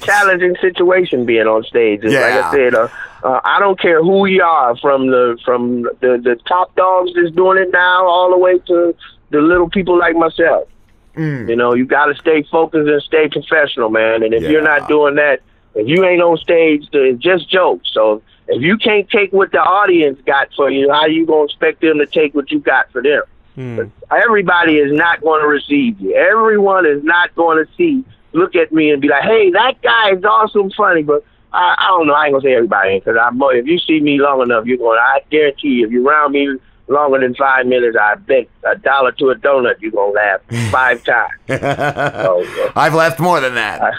challenging 0.00 0.56
situation 0.60 1.24
being 1.24 1.46
on 1.46 1.62
stage. 1.64 2.00
It's 2.02 2.12
Like 2.12 2.34
Yeah. 2.34 2.48
I 2.48 2.52
said, 2.52 2.74
uh, 2.74 2.88
uh, 3.22 3.40
I 3.44 3.58
don't 3.58 3.78
care 3.80 4.02
who 4.02 4.26
you 4.26 4.42
are, 4.42 4.76
from 4.76 5.06
the 5.08 5.38
from 5.44 5.82
the 6.00 6.18
the 6.22 6.36
top 6.46 6.74
dogs 6.76 7.12
that's 7.14 7.30
doing 7.32 7.58
it 7.58 7.70
now, 7.72 8.06
all 8.06 8.30
the 8.30 8.38
way 8.38 8.58
to 8.58 8.94
the 9.30 9.38
little 9.40 9.68
people 9.70 9.98
like 9.98 10.14
myself. 10.16 10.68
Mm. 11.16 11.48
You 11.48 11.56
know, 11.56 11.74
you 11.74 11.86
got 11.86 12.06
to 12.06 12.14
stay 12.14 12.42
focused 12.42 12.88
and 12.88 13.02
stay 13.02 13.28
professional, 13.28 13.90
man. 13.90 14.22
And 14.22 14.34
if 14.34 14.42
you're 14.42 14.62
not 14.62 14.86
doing 14.88 15.16
that, 15.16 15.40
if 15.74 15.86
you 15.88 16.04
ain't 16.04 16.22
on 16.22 16.36
stage, 16.38 16.88
it's 16.92 17.22
just 17.22 17.48
jokes. 17.50 17.90
So 17.92 18.22
if 18.48 18.62
you 18.62 18.76
can't 18.78 19.08
take 19.10 19.32
what 19.32 19.52
the 19.52 19.58
audience 19.58 20.20
got 20.26 20.48
for 20.54 20.70
you, 20.70 20.90
how 20.90 21.06
you 21.06 21.26
gonna 21.26 21.44
expect 21.44 21.80
them 21.80 21.98
to 21.98 22.06
take 22.06 22.34
what 22.34 22.50
you 22.50 22.60
got 22.60 22.90
for 22.92 23.02
them? 23.02 23.22
Hmm. 23.54 23.80
Everybody 24.10 24.76
is 24.76 24.92
not 24.92 25.22
going 25.22 25.40
to 25.40 25.48
receive 25.48 25.98
you. 25.98 26.14
Everyone 26.14 26.84
is 26.84 27.02
not 27.02 27.34
going 27.34 27.64
to 27.64 27.72
see, 27.74 28.04
look 28.32 28.54
at 28.54 28.70
me 28.70 28.90
and 28.90 29.00
be 29.00 29.08
like, 29.08 29.22
"Hey, 29.22 29.50
that 29.50 29.80
guy 29.80 30.12
is 30.12 30.22
awesome, 30.24 30.70
funny." 30.70 31.02
But 31.02 31.24
I, 31.54 31.74
I 31.78 31.86
don't 31.88 32.06
know. 32.06 32.12
I 32.12 32.26
ain't 32.26 32.34
gonna 32.34 32.42
say 32.42 32.54
everybody 32.54 32.98
because 32.98 33.16
I'm. 33.20 33.40
If 33.42 33.66
you 33.66 33.78
see 33.78 34.00
me 34.00 34.20
long 34.20 34.42
enough, 34.42 34.66
you're 34.66 34.76
going. 34.76 34.98
to 34.98 35.02
I 35.02 35.20
guarantee 35.30 35.68
you, 35.68 35.86
if 35.86 35.92
you're 35.92 36.04
around 36.04 36.32
me 36.32 36.58
longer 36.88 37.20
than 37.20 37.34
five 37.34 37.66
minutes, 37.66 37.96
I 38.00 38.14
bet 38.16 38.48
a 38.64 38.76
dollar 38.76 39.12
to 39.12 39.30
a 39.30 39.34
donut 39.36 39.80
you're 39.80 39.90
gonna 39.90 40.12
laugh 40.12 40.40
five 40.70 41.02
times. 41.04 41.32
So, 41.48 42.46
I've 42.76 42.94
laughed 42.94 43.20
more 43.20 43.40
than 43.40 43.54
that. 43.54 43.94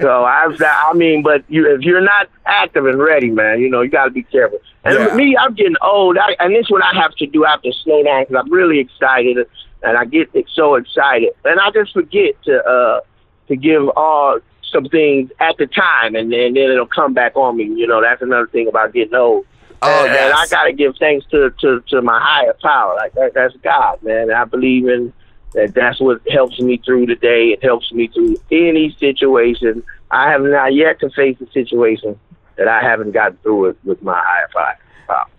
so 0.00 0.24
I've, 0.24 0.60
I 0.62 0.92
mean, 0.94 1.22
but 1.22 1.44
you, 1.48 1.72
if 1.74 1.82
you're 1.82 2.00
not 2.00 2.28
active 2.46 2.86
and 2.86 2.98
ready, 2.98 3.30
man, 3.30 3.60
you 3.60 3.68
know, 3.68 3.80
you 3.80 3.90
got 3.90 4.04
to 4.04 4.10
be 4.10 4.22
careful. 4.22 4.60
And 4.84 4.98
Yeah. 4.98 5.14
me, 5.14 5.36
I'm 5.36 5.54
getting 5.54 5.76
old, 5.82 6.18
I, 6.18 6.36
and 6.38 6.54
this 6.54 6.66
is 6.66 6.70
what 6.70 6.84
I 6.84 6.94
have 6.94 7.14
to 7.16 7.26
do. 7.26 7.44
I 7.44 7.50
have 7.52 7.62
to 7.62 7.72
slow 7.72 8.02
down 8.02 8.24
because 8.28 8.42
I'm 8.44 8.52
really 8.52 8.78
excited, 8.78 9.38
and 9.82 9.96
I 9.96 10.04
get 10.04 10.30
so 10.54 10.76
excited, 10.76 11.30
and 11.44 11.58
I 11.58 11.70
just 11.70 11.92
forget 11.92 12.40
to 12.44 12.64
uh 12.64 13.00
to 13.48 13.56
give 13.56 13.88
all 13.96 14.38
some 14.72 14.88
things 14.88 15.30
at 15.40 15.56
the 15.58 15.66
time, 15.66 16.14
and 16.14 16.32
then, 16.32 16.54
then 16.54 16.70
it'll 16.70 16.86
come 16.86 17.14
back 17.14 17.36
on 17.36 17.56
me. 17.56 17.64
You 17.64 17.86
know, 17.86 18.00
that's 18.00 18.22
another 18.22 18.46
thing 18.46 18.68
about 18.68 18.92
getting 18.92 19.14
old. 19.14 19.46
Oh, 19.82 20.06
and, 20.06 20.14
and. 20.14 20.32
I 20.32 20.46
got 20.48 20.64
to 20.64 20.72
give 20.72 20.96
thanks 20.98 21.26
to, 21.30 21.50
to 21.60 21.80
to 21.88 22.02
my 22.02 22.20
higher 22.20 22.54
power. 22.62 22.94
Like 22.96 23.12
that, 23.14 23.34
that's 23.34 23.56
God, 23.58 24.02
man. 24.02 24.30
I 24.30 24.44
believe 24.44 24.88
in 24.88 25.12
that. 25.52 25.74
That's 25.74 26.00
what 26.00 26.20
helps 26.30 26.60
me 26.60 26.78
through 26.78 27.06
the 27.06 27.16
day. 27.16 27.48
It 27.48 27.62
helps 27.62 27.92
me 27.92 28.08
through 28.08 28.36
any 28.50 28.96
situation. 28.98 29.82
I 30.10 30.30
have 30.30 30.42
not 30.42 30.74
yet 30.74 31.00
to 31.00 31.10
face 31.10 31.36
a 31.40 31.50
situation 31.52 32.18
that 32.56 32.68
I 32.68 32.80
haven't 32.82 33.12
gotten 33.12 33.36
through 33.38 33.70
it 33.70 33.78
with 33.84 34.02
my 34.02 34.20
higher 34.24 34.48
power. 34.54 34.78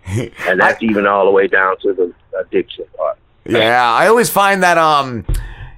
and 0.46 0.60
that's 0.60 0.82
even 0.82 1.06
all 1.06 1.24
the 1.24 1.30
way 1.30 1.46
down 1.48 1.78
to 1.80 1.92
the 1.92 2.14
addiction 2.38 2.84
part. 2.96 3.18
Yeah, 3.44 3.92
I 3.92 4.06
always 4.08 4.30
find 4.30 4.62
that 4.62 4.78
um 4.78 5.24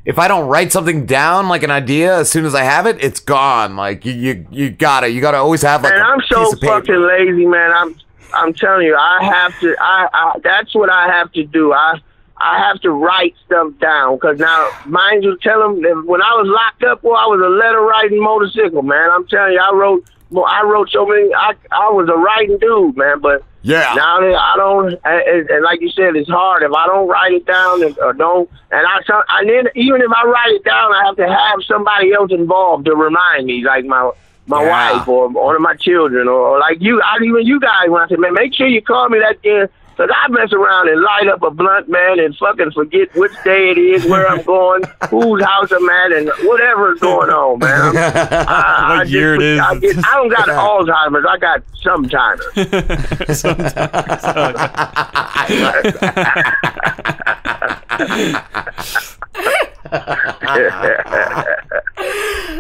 if 0.05 0.19
I 0.19 0.29
don't 0.29 0.49
write 0.49 0.73
something 0.73 1.07
down 1.07 1.49
like 1.49 1.63
an 1.63 1.71
idea 1.71 2.19
as 2.19 2.31
soon 2.31 2.45
as 2.45 2.55
I 2.55 2.63
have 2.63 2.87
it, 2.87 3.03
it's 3.03 3.21
gone. 3.21 3.77
Like 3.77 4.05
you 4.05 4.13
you, 4.13 4.47
you 4.51 4.71
gotta 4.71 5.09
you 5.09 5.21
gotta 5.21 5.39
always 5.39 5.63
have 5.63 5.83
like 5.83 5.93
and 5.93 6.03
a 6.03 6.05
I'm 6.05 6.21
so 6.29 6.53
fucking 6.57 6.95
lazy, 6.95 7.47
man. 7.47 7.73
I'm 7.73 7.95
I'm 8.33 8.55
telling 8.55 8.87
you, 8.87 8.97
I 8.97 9.25
have 9.33 9.57
to. 9.59 9.75
I, 9.81 10.09
I 10.13 10.39
that's 10.43 10.75
what 10.75 10.91
I 10.91 11.09
have 11.09 11.33
to 11.33 11.45
do. 11.45 11.73
I 11.73 12.01
I 12.37 12.59
have 12.59 12.81
to 12.83 12.91
write 12.91 13.35
stuff 13.47 13.73
down 13.81 14.17
because 14.17 14.39
now, 14.39 14.71
mind 14.85 15.25
you, 15.25 15.37
tell 15.43 15.61
them 15.61 15.83
that 15.83 16.03
when 16.07 16.23
I 16.23 16.31
was 16.35 16.47
locked 16.49 16.85
up, 16.85 17.03
well, 17.03 17.17
I 17.17 17.27
was 17.27 17.41
a 17.41 17.49
letter 17.49 17.81
writing 17.81 18.23
motorcycle, 18.23 18.83
man. 18.83 19.11
I'm 19.11 19.27
telling 19.27 19.53
you, 19.55 19.61
I 19.61 19.73
wrote. 19.75 20.05
Well, 20.31 20.45
I 20.45 20.63
wrote 20.63 20.91
so 20.91 21.07
many. 21.07 21.33
I 21.35 21.55
I 21.73 21.89
was 21.91 22.07
a 22.11 22.17
writing 22.17 22.59
dude, 22.59 22.99
man. 22.99 23.19
But 23.21 23.43
Yeah. 23.63 23.95
now 23.97 24.21
that 24.21 24.35
I 24.35 24.55
don't, 24.59 24.93
and, 25.03 25.49
and- 25.51 25.65
like 25.65 25.81
you 25.81 25.89
said, 25.89 26.17
it's 26.17 26.29
hard 26.29 26.63
if 26.63 26.71
I 26.71 26.87
don't 26.87 27.09
write 27.09 27.33
it 27.33 27.47
down 27.47 27.83
and, 27.83 27.99
or 27.99 28.13
don't. 28.13 28.47
And 28.71 28.87
I, 28.87 29.01
and 29.41 29.49
then 29.49 29.69
even 29.75 30.03
if 30.03 30.11
I 30.15 30.27
write 30.27 30.53
it 30.53 30.65
down, 30.65 30.93
I 30.93 31.07
have 31.07 31.17
to 31.17 31.27
have 31.27 31.61
somebody 31.67 32.13
else 32.13 32.31
involved 32.31 32.85
to 32.85 32.95
remind 32.95 33.47
me, 33.47 33.65
like 33.65 33.87
my 33.87 34.11
my 34.49 34.63
Yeah. 34.63 34.93
wife 34.99 35.09
or 35.09 35.29
one 35.29 35.55
of 35.55 35.61
my 35.63 35.75
children 35.77 36.27
or, 36.29 36.59
like 36.59 36.79
you. 36.81 37.01
I 37.03 37.17
even 37.25 37.47
you 37.47 37.61
guys 37.61 37.89
when 37.89 38.03
I 38.03 38.09
said, 38.09 38.19
man, 38.19 38.35
make 38.35 38.55
sure 38.55 38.67
you 38.67 38.83
call 38.83 39.09
me 39.09 39.19
that 39.21 39.37
again. 39.37 39.69
Cause 39.97 40.09
I 40.15 40.29
mess 40.31 40.53
around 40.53 40.89
and 40.89 41.01
light 41.03 41.27
up 41.27 41.43
a 41.43 41.51
blunt, 41.51 41.89
man, 41.89 42.21
and 42.21 42.33
fucking 42.37 42.71
forget 42.71 43.13
which 43.17 43.33
day 43.43 43.71
it 43.71 43.79
is, 43.79 44.05
where 44.07 44.29
I'm 44.29 44.43
going, 44.55 44.85
whose 45.11 45.43
house 45.43 45.73
I'm 45.73 45.89
at, 45.91 46.13
and 46.13 46.31
whatever's 46.45 47.01
going 47.01 47.31
on, 47.31 47.59
man. 47.59 47.97
I, 47.97 48.05
I 48.47 48.99
What 48.99 49.09
just- 49.09 49.15
it 49.17 49.43
is. 49.43 49.59
I, 49.59 49.75
get, 49.81 49.97
I 49.99 50.15
don't 50.15 50.29
got 50.29 50.49
Alzheimer's. 50.69 51.27
I 51.29 51.37
got 51.39 51.63
sometimes. 51.83 52.41
sometimes. 53.41 54.59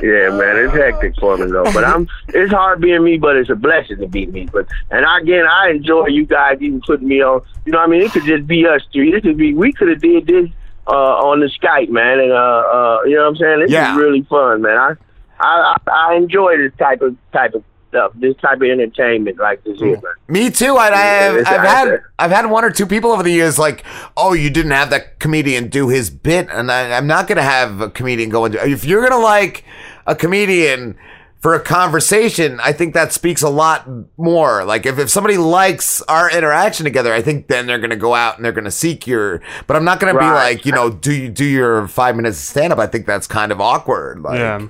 Yeah, 0.03 0.31
man, 0.31 0.57
it's 0.59 0.75
hectic 0.75 1.15
for 1.21 1.37
me 1.39 1.51
though. 1.51 1.71
But 1.73 1.85
I'm, 1.85 2.09
it's 2.29 2.53
hard 2.53 2.81
being 2.81 3.05
me, 3.05 3.19
but 3.19 3.37
it's 3.37 3.51
a 3.51 3.55
blessing 3.55 3.99
to 3.99 4.07
be 4.09 4.27
me. 4.27 4.47
But 4.53 4.67
and 4.91 5.05
again, 5.23 5.47
I 5.47 5.71
enjoy 5.71 6.07
you 6.09 6.27
guys 6.27 6.59
even 6.61 6.81
putting 6.87 7.09
me 7.09 7.23
on. 7.23 7.43
You 7.65 7.73
know, 7.73 7.79
what 7.79 7.85
I 7.89 7.91
mean, 7.91 8.03
it 8.03 8.13
could 8.13 8.25
just 8.25 8.47
be 8.47 8.67
us 8.67 8.83
three. 8.93 9.15
It 9.15 9.23
could 9.23 9.37
be 9.37 9.55
we 9.55 9.73
could 9.73 9.89
have 9.89 10.01
did 10.01 10.27
this 10.27 10.49
uh, 10.87 10.91
on 10.91 11.41
the 11.41 11.47
Skype, 11.47 11.89
man, 11.91 12.19
and 12.21 12.33
uh, 12.33 12.35
uh, 12.37 12.99
you 13.05 13.17
know 13.17 13.23
what 13.23 13.29
I'm 13.31 13.37
saying. 13.37 13.61
This 13.61 13.71
Yeah. 13.71 13.93
is 13.93 13.99
really 13.99 14.23
fun, 14.23 14.63
man. 14.63 14.77
I, 14.77 14.95
I, 15.41 15.77
I 15.87 16.11
I 16.13 16.15
enjoy 16.17 16.57
this 16.57 16.73
type 16.79 17.01
of 17.03 17.17
type 17.33 17.55
of 17.55 17.63
stuff, 17.89 18.13
this 18.15 18.37
type 18.37 18.57
of 18.59 18.63
entertainment 18.63 19.39
like 19.39 19.63
this 19.65 19.79
here, 19.79 19.93
man. 19.93 20.03
Mm. 20.03 20.33
Me 20.33 20.51
too. 20.51 20.77
I, 20.77 20.89
I 20.89 20.97
have, 20.97 21.37
it's 21.37 21.49
I've 21.49 21.61
had 21.61 21.85
there. 21.89 22.13
I've 22.19 22.31
had 22.31 22.47
one 22.47 22.65
or 22.65 22.71
two 22.71 22.87
people 22.87 23.11
over 23.13 23.23
the 23.23 23.33
years 23.33 23.59
like, 23.59 23.85
oh, 24.17 24.33
you 24.33 24.51
didn't 24.51 24.73
have 24.73 24.91
that 24.91 25.19
comedian 25.19 25.69
do 25.69 25.89
his 25.89 26.11
bit, 26.11 26.49
and 26.51 26.71
I, 26.71 26.97
I'm 26.97 27.07
not 27.07 27.27
gonna 27.29 27.43
have 27.43 27.81
a 27.81 27.91
comedian 27.91 28.31
go 28.31 28.45
into. 28.45 28.65
If 28.65 28.85
you're 28.85 29.03
gonna 29.09 29.23
like 29.23 29.65
a 30.07 30.15
comedian 30.15 30.97
for 31.41 31.55
a 31.55 31.61
conversation, 31.61 32.59
I 32.61 32.73
think 32.73 32.95
that 32.95 33.13
speaks 33.13 33.43
a 33.43 33.49
lot 33.49 33.89
more. 34.17 34.65
Like 34.65 34.87
if, 34.87 34.99
if 34.99 35.09
somebody 35.09 35.37
likes 35.37 36.03
our 36.03 36.31
interaction 36.31 36.85
together, 36.85 37.13
I 37.13 37.23
think 37.23 37.47
then 37.47 37.67
they're 37.67 37.79
gonna 37.79 37.97
go 37.97 38.15
out 38.15 38.37
and 38.37 38.45
they're 38.45 38.53
gonna 38.53 38.71
seek 38.71 39.07
your. 39.07 39.41
But 39.67 39.77
I'm 39.77 39.85
not 39.85 40.01
gonna 40.01 40.19
be 40.19 40.25
like, 40.25 40.67
you 40.67 40.73
know, 40.73 40.91
do 40.91 41.13
you 41.13 41.29
do 41.29 41.45
your 41.45 41.87
five 41.89 42.17
minutes 42.17 42.39
of 42.39 42.45
stand 42.45 42.73
up? 42.73 42.79
I 42.79 42.87
think 42.87 43.07
that's 43.07 43.27
kind 43.27 43.53
of 43.53 43.61
awkward. 43.61 44.21
Like, 44.23 44.39
Yeah. 44.39 44.67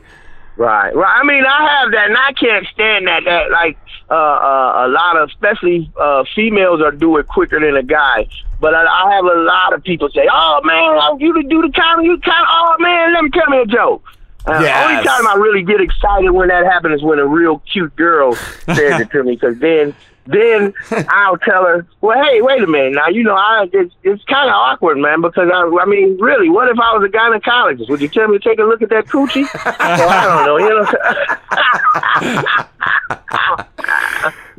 Right. 0.59 0.93
right. 0.95 1.21
I 1.21 1.25
mean, 1.25 1.45
I 1.47 1.79
have 1.79 1.93
that, 1.93 2.09
and 2.09 2.17
I 2.17 2.33
can't 2.33 2.67
stand 2.75 3.07
that. 3.07 3.23
That 3.25 3.53
like 3.53 3.79
uh, 4.11 4.15
uh, 4.15 4.87
a 4.87 4.89
lot 4.89 5.17
of, 5.17 5.29
especially 5.29 5.91
uh, 5.99 6.25
females, 6.35 6.83
are 6.83 6.91
do 6.91 7.17
it 7.19 7.29
quicker 7.29 7.61
than 7.61 7.77
a 7.77 7.83
guy. 7.85 8.27
But 8.61 8.75
I, 8.75 8.85
I 8.85 9.15
have 9.15 9.25
a 9.25 9.41
lot 9.41 9.73
of 9.73 9.85
people 9.85 10.09
say, 10.11 10.29
"Oh 10.31 10.61
man, 10.65 11.21
you 11.21 11.33
to 11.33 11.43
do 11.49 11.63
the 11.63 11.71
comedy, 11.73 12.09
you 12.09 12.19
kind 12.19 12.43
of, 12.43 12.49
oh 12.51 12.77
man, 12.81 13.15
let 13.15 13.23
me 13.23 13.31
tell 13.31 13.49
me 13.49 13.59
a 13.59 13.67
joke." 13.67 14.03
Uh, 14.47 14.59
Yes. 14.61 14.91
Only 14.91 15.05
time 15.05 15.27
I 15.29 15.35
really 15.35 15.63
get 15.63 15.81
excited 15.81 16.31
when 16.31 16.49
that 16.49 16.65
happens 16.65 16.97
is 16.97 17.03
when 17.05 17.21
a 17.21 17.27
real 17.27 17.63
cute 17.71 17.95
girl 17.95 18.35
says 18.35 19.01
it 19.01 19.11
to 19.13 19.23
me, 19.23 19.37
because 19.37 19.59
then 19.59 19.95
then 20.29 20.75
I'll 21.09 21.39
tell 21.39 21.65
her, 21.65 21.87
well, 22.03 22.23
hey, 22.23 22.43
wait 22.43 22.63
a 22.63 22.67
minute. 22.67 22.93
Now, 22.93 23.09
you 23.09 23.23
know, 23.25 23.35
I 23.35 23.67
it's, 23.73 23.95
it's 24.03 24.23
kind 24.25 24.49
of 24.49 24.55
awkward, 24.55 24.99
man, 24.99 25.23
because 25.23 25.49
I, 25.53 25.63
I 25.81 25.87
mean, 25.87 26.19
really, 26.21 26.51
what 26.51 26.69
if 26.69 26.79
I 26.79 26.97
was 26.97 27.03
a 27.05 27.09
gynecologist? 27.09 27.89
Would 27.89 28.01
you 28.03 28.09
tell 28.09 28.29
me 28.29 28.39
to 28.39 28.45
take 28.49 28.59
a 28.59 28.65
look 28.65 28.83
at 28.83 28.91
that 28.91 29.07
coochie? 29.07 29.47
well, 29.65 30.09
I 30.09 30.25
don't 30.27 30.45
know, 30.47 30.59
you 30.59 30.69
know. 30.69 30.87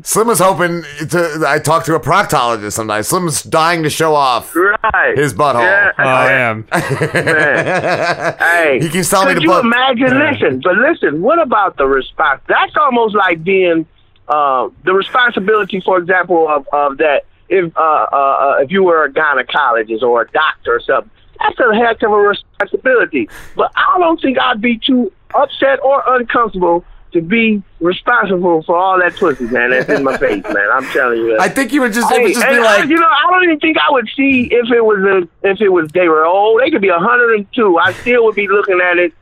Slim 0.01 0.29
is 0.29 0.39
hoping 0.39 0.83
to. 1.09 1.43
I 1.45 1.59
talked 1.59 1.85
to 1.87 1.95
a 1.95 1.99
proctologist 1.99 2.71
sometimes. 2.73 3.07
Slim's 3.07 3.43
dying 3.43 3.83
to 3.83 3.89
show 3.89 4.15
off 4.15 4.55
right. 4.55 5.17
his 5.17 5.33
butthole. 5.33 5.61
Yeah. 5.61 5.91
Oh, 5.99 6.03
I 6.03 6.31
am. 6.31 6.65
Man. 6.71 8.35
hey, 8.39 8.79
He 8.81 8.89
keeps 8.89 9.09
telling 9.09 9.27
me 9.27 9.33
could 9.35 9.41
to 9.41 9.45
you 9.45 9.51
put- 9.51 9.65
imagine? 9.65 10.17
Listen, 10.17 10.61
but 10.63 10.77
listen. 10.77 11.21
What 11.21 11.39
about 11.39 11.77
the 11.77 11.85
response? 11.85 12.41
That's 12.47 12.75
almost 12.77 13.13
like 13.13 13.43
being 13.43 13.85
uh, 14.30 14.69
the 14.85 14.93
responsibility, 14.93 15.81
for 15.81 15.97
example, 15.97 16.47
of, 16.47 16.68
of 16.72 16.97
that. 16.99 17.26
If 17.49 17.76
uh, 17.76 17.80
uh, 17.80 18.15
uh, 18.15 18.57
if 18.61 18.69
you 18.72 18.84
were 18.84 19.06
a 19.06 19.11
gynecologist 19.11 20.03
or 20.03 20.22
a 20.22 20.30
doctor 20.30 20.76
or 20.76 20.80
something, 20.81 21.10
that's 21.39 21.60
a 21.60 21.76
heck 21.76 22.03
of 22.03 22.11
a 22.11 22.15
responsibility. 22.15 23.27
But 23.56 23.72
I 23.76 23.97
don't 23.97 24.22
think 24.22 24.38
I'd 24.39 24.61
be 24.61 24.77
too 24.77 25.11
upset 25.34 25.80
or 25.84 26.03
uncomfortable 26.06 26.85
to 27.11 27.22
be 27.23 27.64
responsible 27.80 28.61
for 28.61 28.77
all 28.77 28.99
that 28.99 29.15
pussy, 29.15 29.45
man. 29.45 29.72
That's 29.72 29.89
in 29.89 30.03
my 30.03 30.15
face, 30.19 30.43
man. 30.43 30.69
I'm 30.72 30.85
telling 30.91 31.18
you. 31.18 31.31
That. 31.31 31.41
I 31.41 31.49
think 31.49 31.73
you 31.73 31.81
would 31.81 31.91
just, 31.93 32.11
it 32.11 32.22
would 32.22 32.34
just 32.35 32.45
be 32.47 32.53
I- 32.53 32.60
like, 32.60 32.88
you 32.88 32.97
know, 32.97 33.07
I 33.07 33.31
don't 33.31 33.43
even 33.45 33.60
think 33.60 33.77
I 33.77 33.91
would 33.91 34.07
see 34.15 34.47
if 34.51 34.69
it 34.72 34.85
was 34.85 34.99
a 34.99 35.49
if 35.49 35.60
it 35.60 35.69
was 35.69 35.89
they 35.91 36.07
were 36.07 36.26
old. 36.26 36.61
They 36.61 36.69
could 36.69 36.81
be 36.84 36.91
102. 36.91 37.77
I 37.80 37.93
still 37.93 38.26
would 38.26 38.35
be 38.35 38.47
looking 38.47 38.80
at 38.80 38.99
it, 38.99 39.14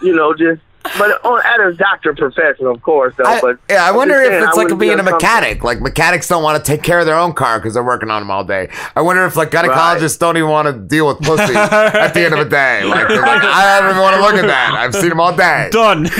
you 0.00 0.14
know, 0.16 0.32
just 0.34 0.62
but 0.98 1.24
on 1.24 1.40
at 1.44 1.60
a 1.60 1.72
doctor 1.74 2.14
profession, 2.14 2.66
of 2.66 2.82
course. 2.82 3.14
Though, 3.16 3.24
I, 3.24 3.40
but 3.40 3.58
yeah, 3.70 3.84
I 3.84 3.90
wonder 3.90 4.20
if 4.20 4.28
saying, 4.28 4.42
it's 4.42 4.44
I 4.44 4.50
like 4.50 4.56
wouldn't 4.64 4.80
be 4.80 4.88
being 4.88 5.00
a 5.00 5.02
mechanic. 5.02 5.64
Like 5.64 5.80
mechanics 5.80 6.28
don't 6.28 6.42
want 6.42 6.62
to 6.62 6.70
take 6.70 6.82
care 6.82 7.00
of 7.00 7.06
their 7.06 7.16
own 7.16 7.32
car 7.32 7.58
because 7.58 7.72
they're 7.74 7.82
working 7.82 8.10
on 8.10 8.20
them 8.20 8.30
all 8.30 8.44
day. 8.44 8.68
I 8.94 9.00
wonder 9.00 9.24
if 9.24 9.34
like 9.34 9.50
gynecologists 9.50 10.18
don't 10.18 10.36
even 10.36 10.50
want 10.50 10.66
to 10.66 10.74
deal 10.74 11.06
with 11.06 11.20
pussy 11.20 11.54
at 11.54 12.12
the 12.12 12.20
end 12.20 12.34
of 12.34 12.40
the 12.40 12.50
day. 12.50 12.84
Like, 12.84 13.08
like 13.08 13.42
I 13.42 13.80
don't 13.80 13.88
even 13.90 14.02
want 14.02 14.16
to 14.16 14.22
look 14.22 14.34
at 14.34 14.46
that. 14.46 14.74
I've 14.74 14.94
seen 14.94 15.08
them 15.08 15.20
all 15.20 15.34
day. 15.34 15.70
Done. 15.72 16.04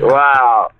wow, 0.02 0.70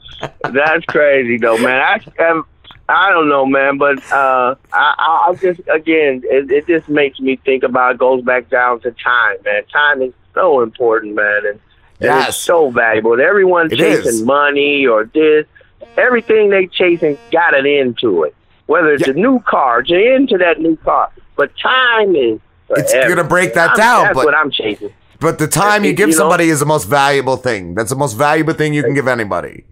that's 0.53 0.85
crazy 0.87 1.39
though, 1.39 1.57
man. 1.59 1.81
I 1.81 2.01
um, 2.25 2.45
I 2.89 3.11
don't 3.11 3.29
know, 3.31 3.47
man, 3.47 3.79
but 3.79 3.99
uh, 4.13 4.55
I 4.73 4.95
I 4.99 5.31
I 5.31 5.35
just 5.37 5.61
again, 5.73 6.21
it, 6.25 6.51
it 6.51 6.67
just 6.67 6.91
makes 6.91 7.19
me 7.19 7.37
think 7.37 7.63
about. 7.63 7.95
It 7.95 7.99
goes 7.99 8.23
back 8.23 8.51
down 8.51 8.81
to 8.81 8.91
time, 8.91 9.37
man. 9.45 9.65
Time 9.73 10.03
is 10.03 10.13
so 10.35 10.63
important, 10.63 11.15
man, 11.15 11.37
and, 11.39 11.47
and 11.47 11.61
Yes. 12.01 12.29
it's 12.31 12.39
so 12.39 12.71
valuable. 12.71 13.13
And 13.13 13.23
everyone's 13.23 13.73
It 13.73 13.79
chasing 13.79 14.07
is. 14.07 14.23
money 14.23 14.87
or 14.87 15.05
this, 15.05 15.47
everything 15.97 16.51
they 16.51 16.67
chasing 16.67 17.17
got 17.31 17.55
an 17.57 17.67
end 17.67 17.99
to 18.01 18.25
it. 18.25 18.35
Whether 18.67 18.95
it's 18.95 19.07
a 19.09 19.13
new 19.13 19.41
car, 19.41 19.83
you're 19.87 20.15
into 20.17 20.39
that 20.39 20.61
new 20.61 20.77
car, 20.77 21.11
but 21.37 21.51
time 21.59 22.15
is. 22.17 22.41
It's 22.71 22.93
gonna 22.95 23.23
break 23.25 23.55
that 23.55 23.71
I'm- 23.71 23.77
down, 23.79 24.03
That's 24.05 24.15
but- 24.17 24.25
what 24.25 24.35
I'm 24.35 24.51
chasing. 24.51 24.91
But 25.21 25.39
the 25.39 25.47
time 25.47 25.85
you 25.85 25.91
You 25.91 25.97
give 25.97 26.09
know? 26.11 26.15
somebody 26.17 26.49
is 26.49 26.61
the 26.61 26.67
most 26.67 26.85
valuable 26.87 27.37
thing. 27.37 27.75
That's 27.75 27.91
the 27.91 27.97
most 27.97 28.15
valuable 28.15 28.53
thing 28.55 28.75
you 28.75 28.83
can 28.83 28.95
give 28.95 29.07
anybody. 29.09 29.65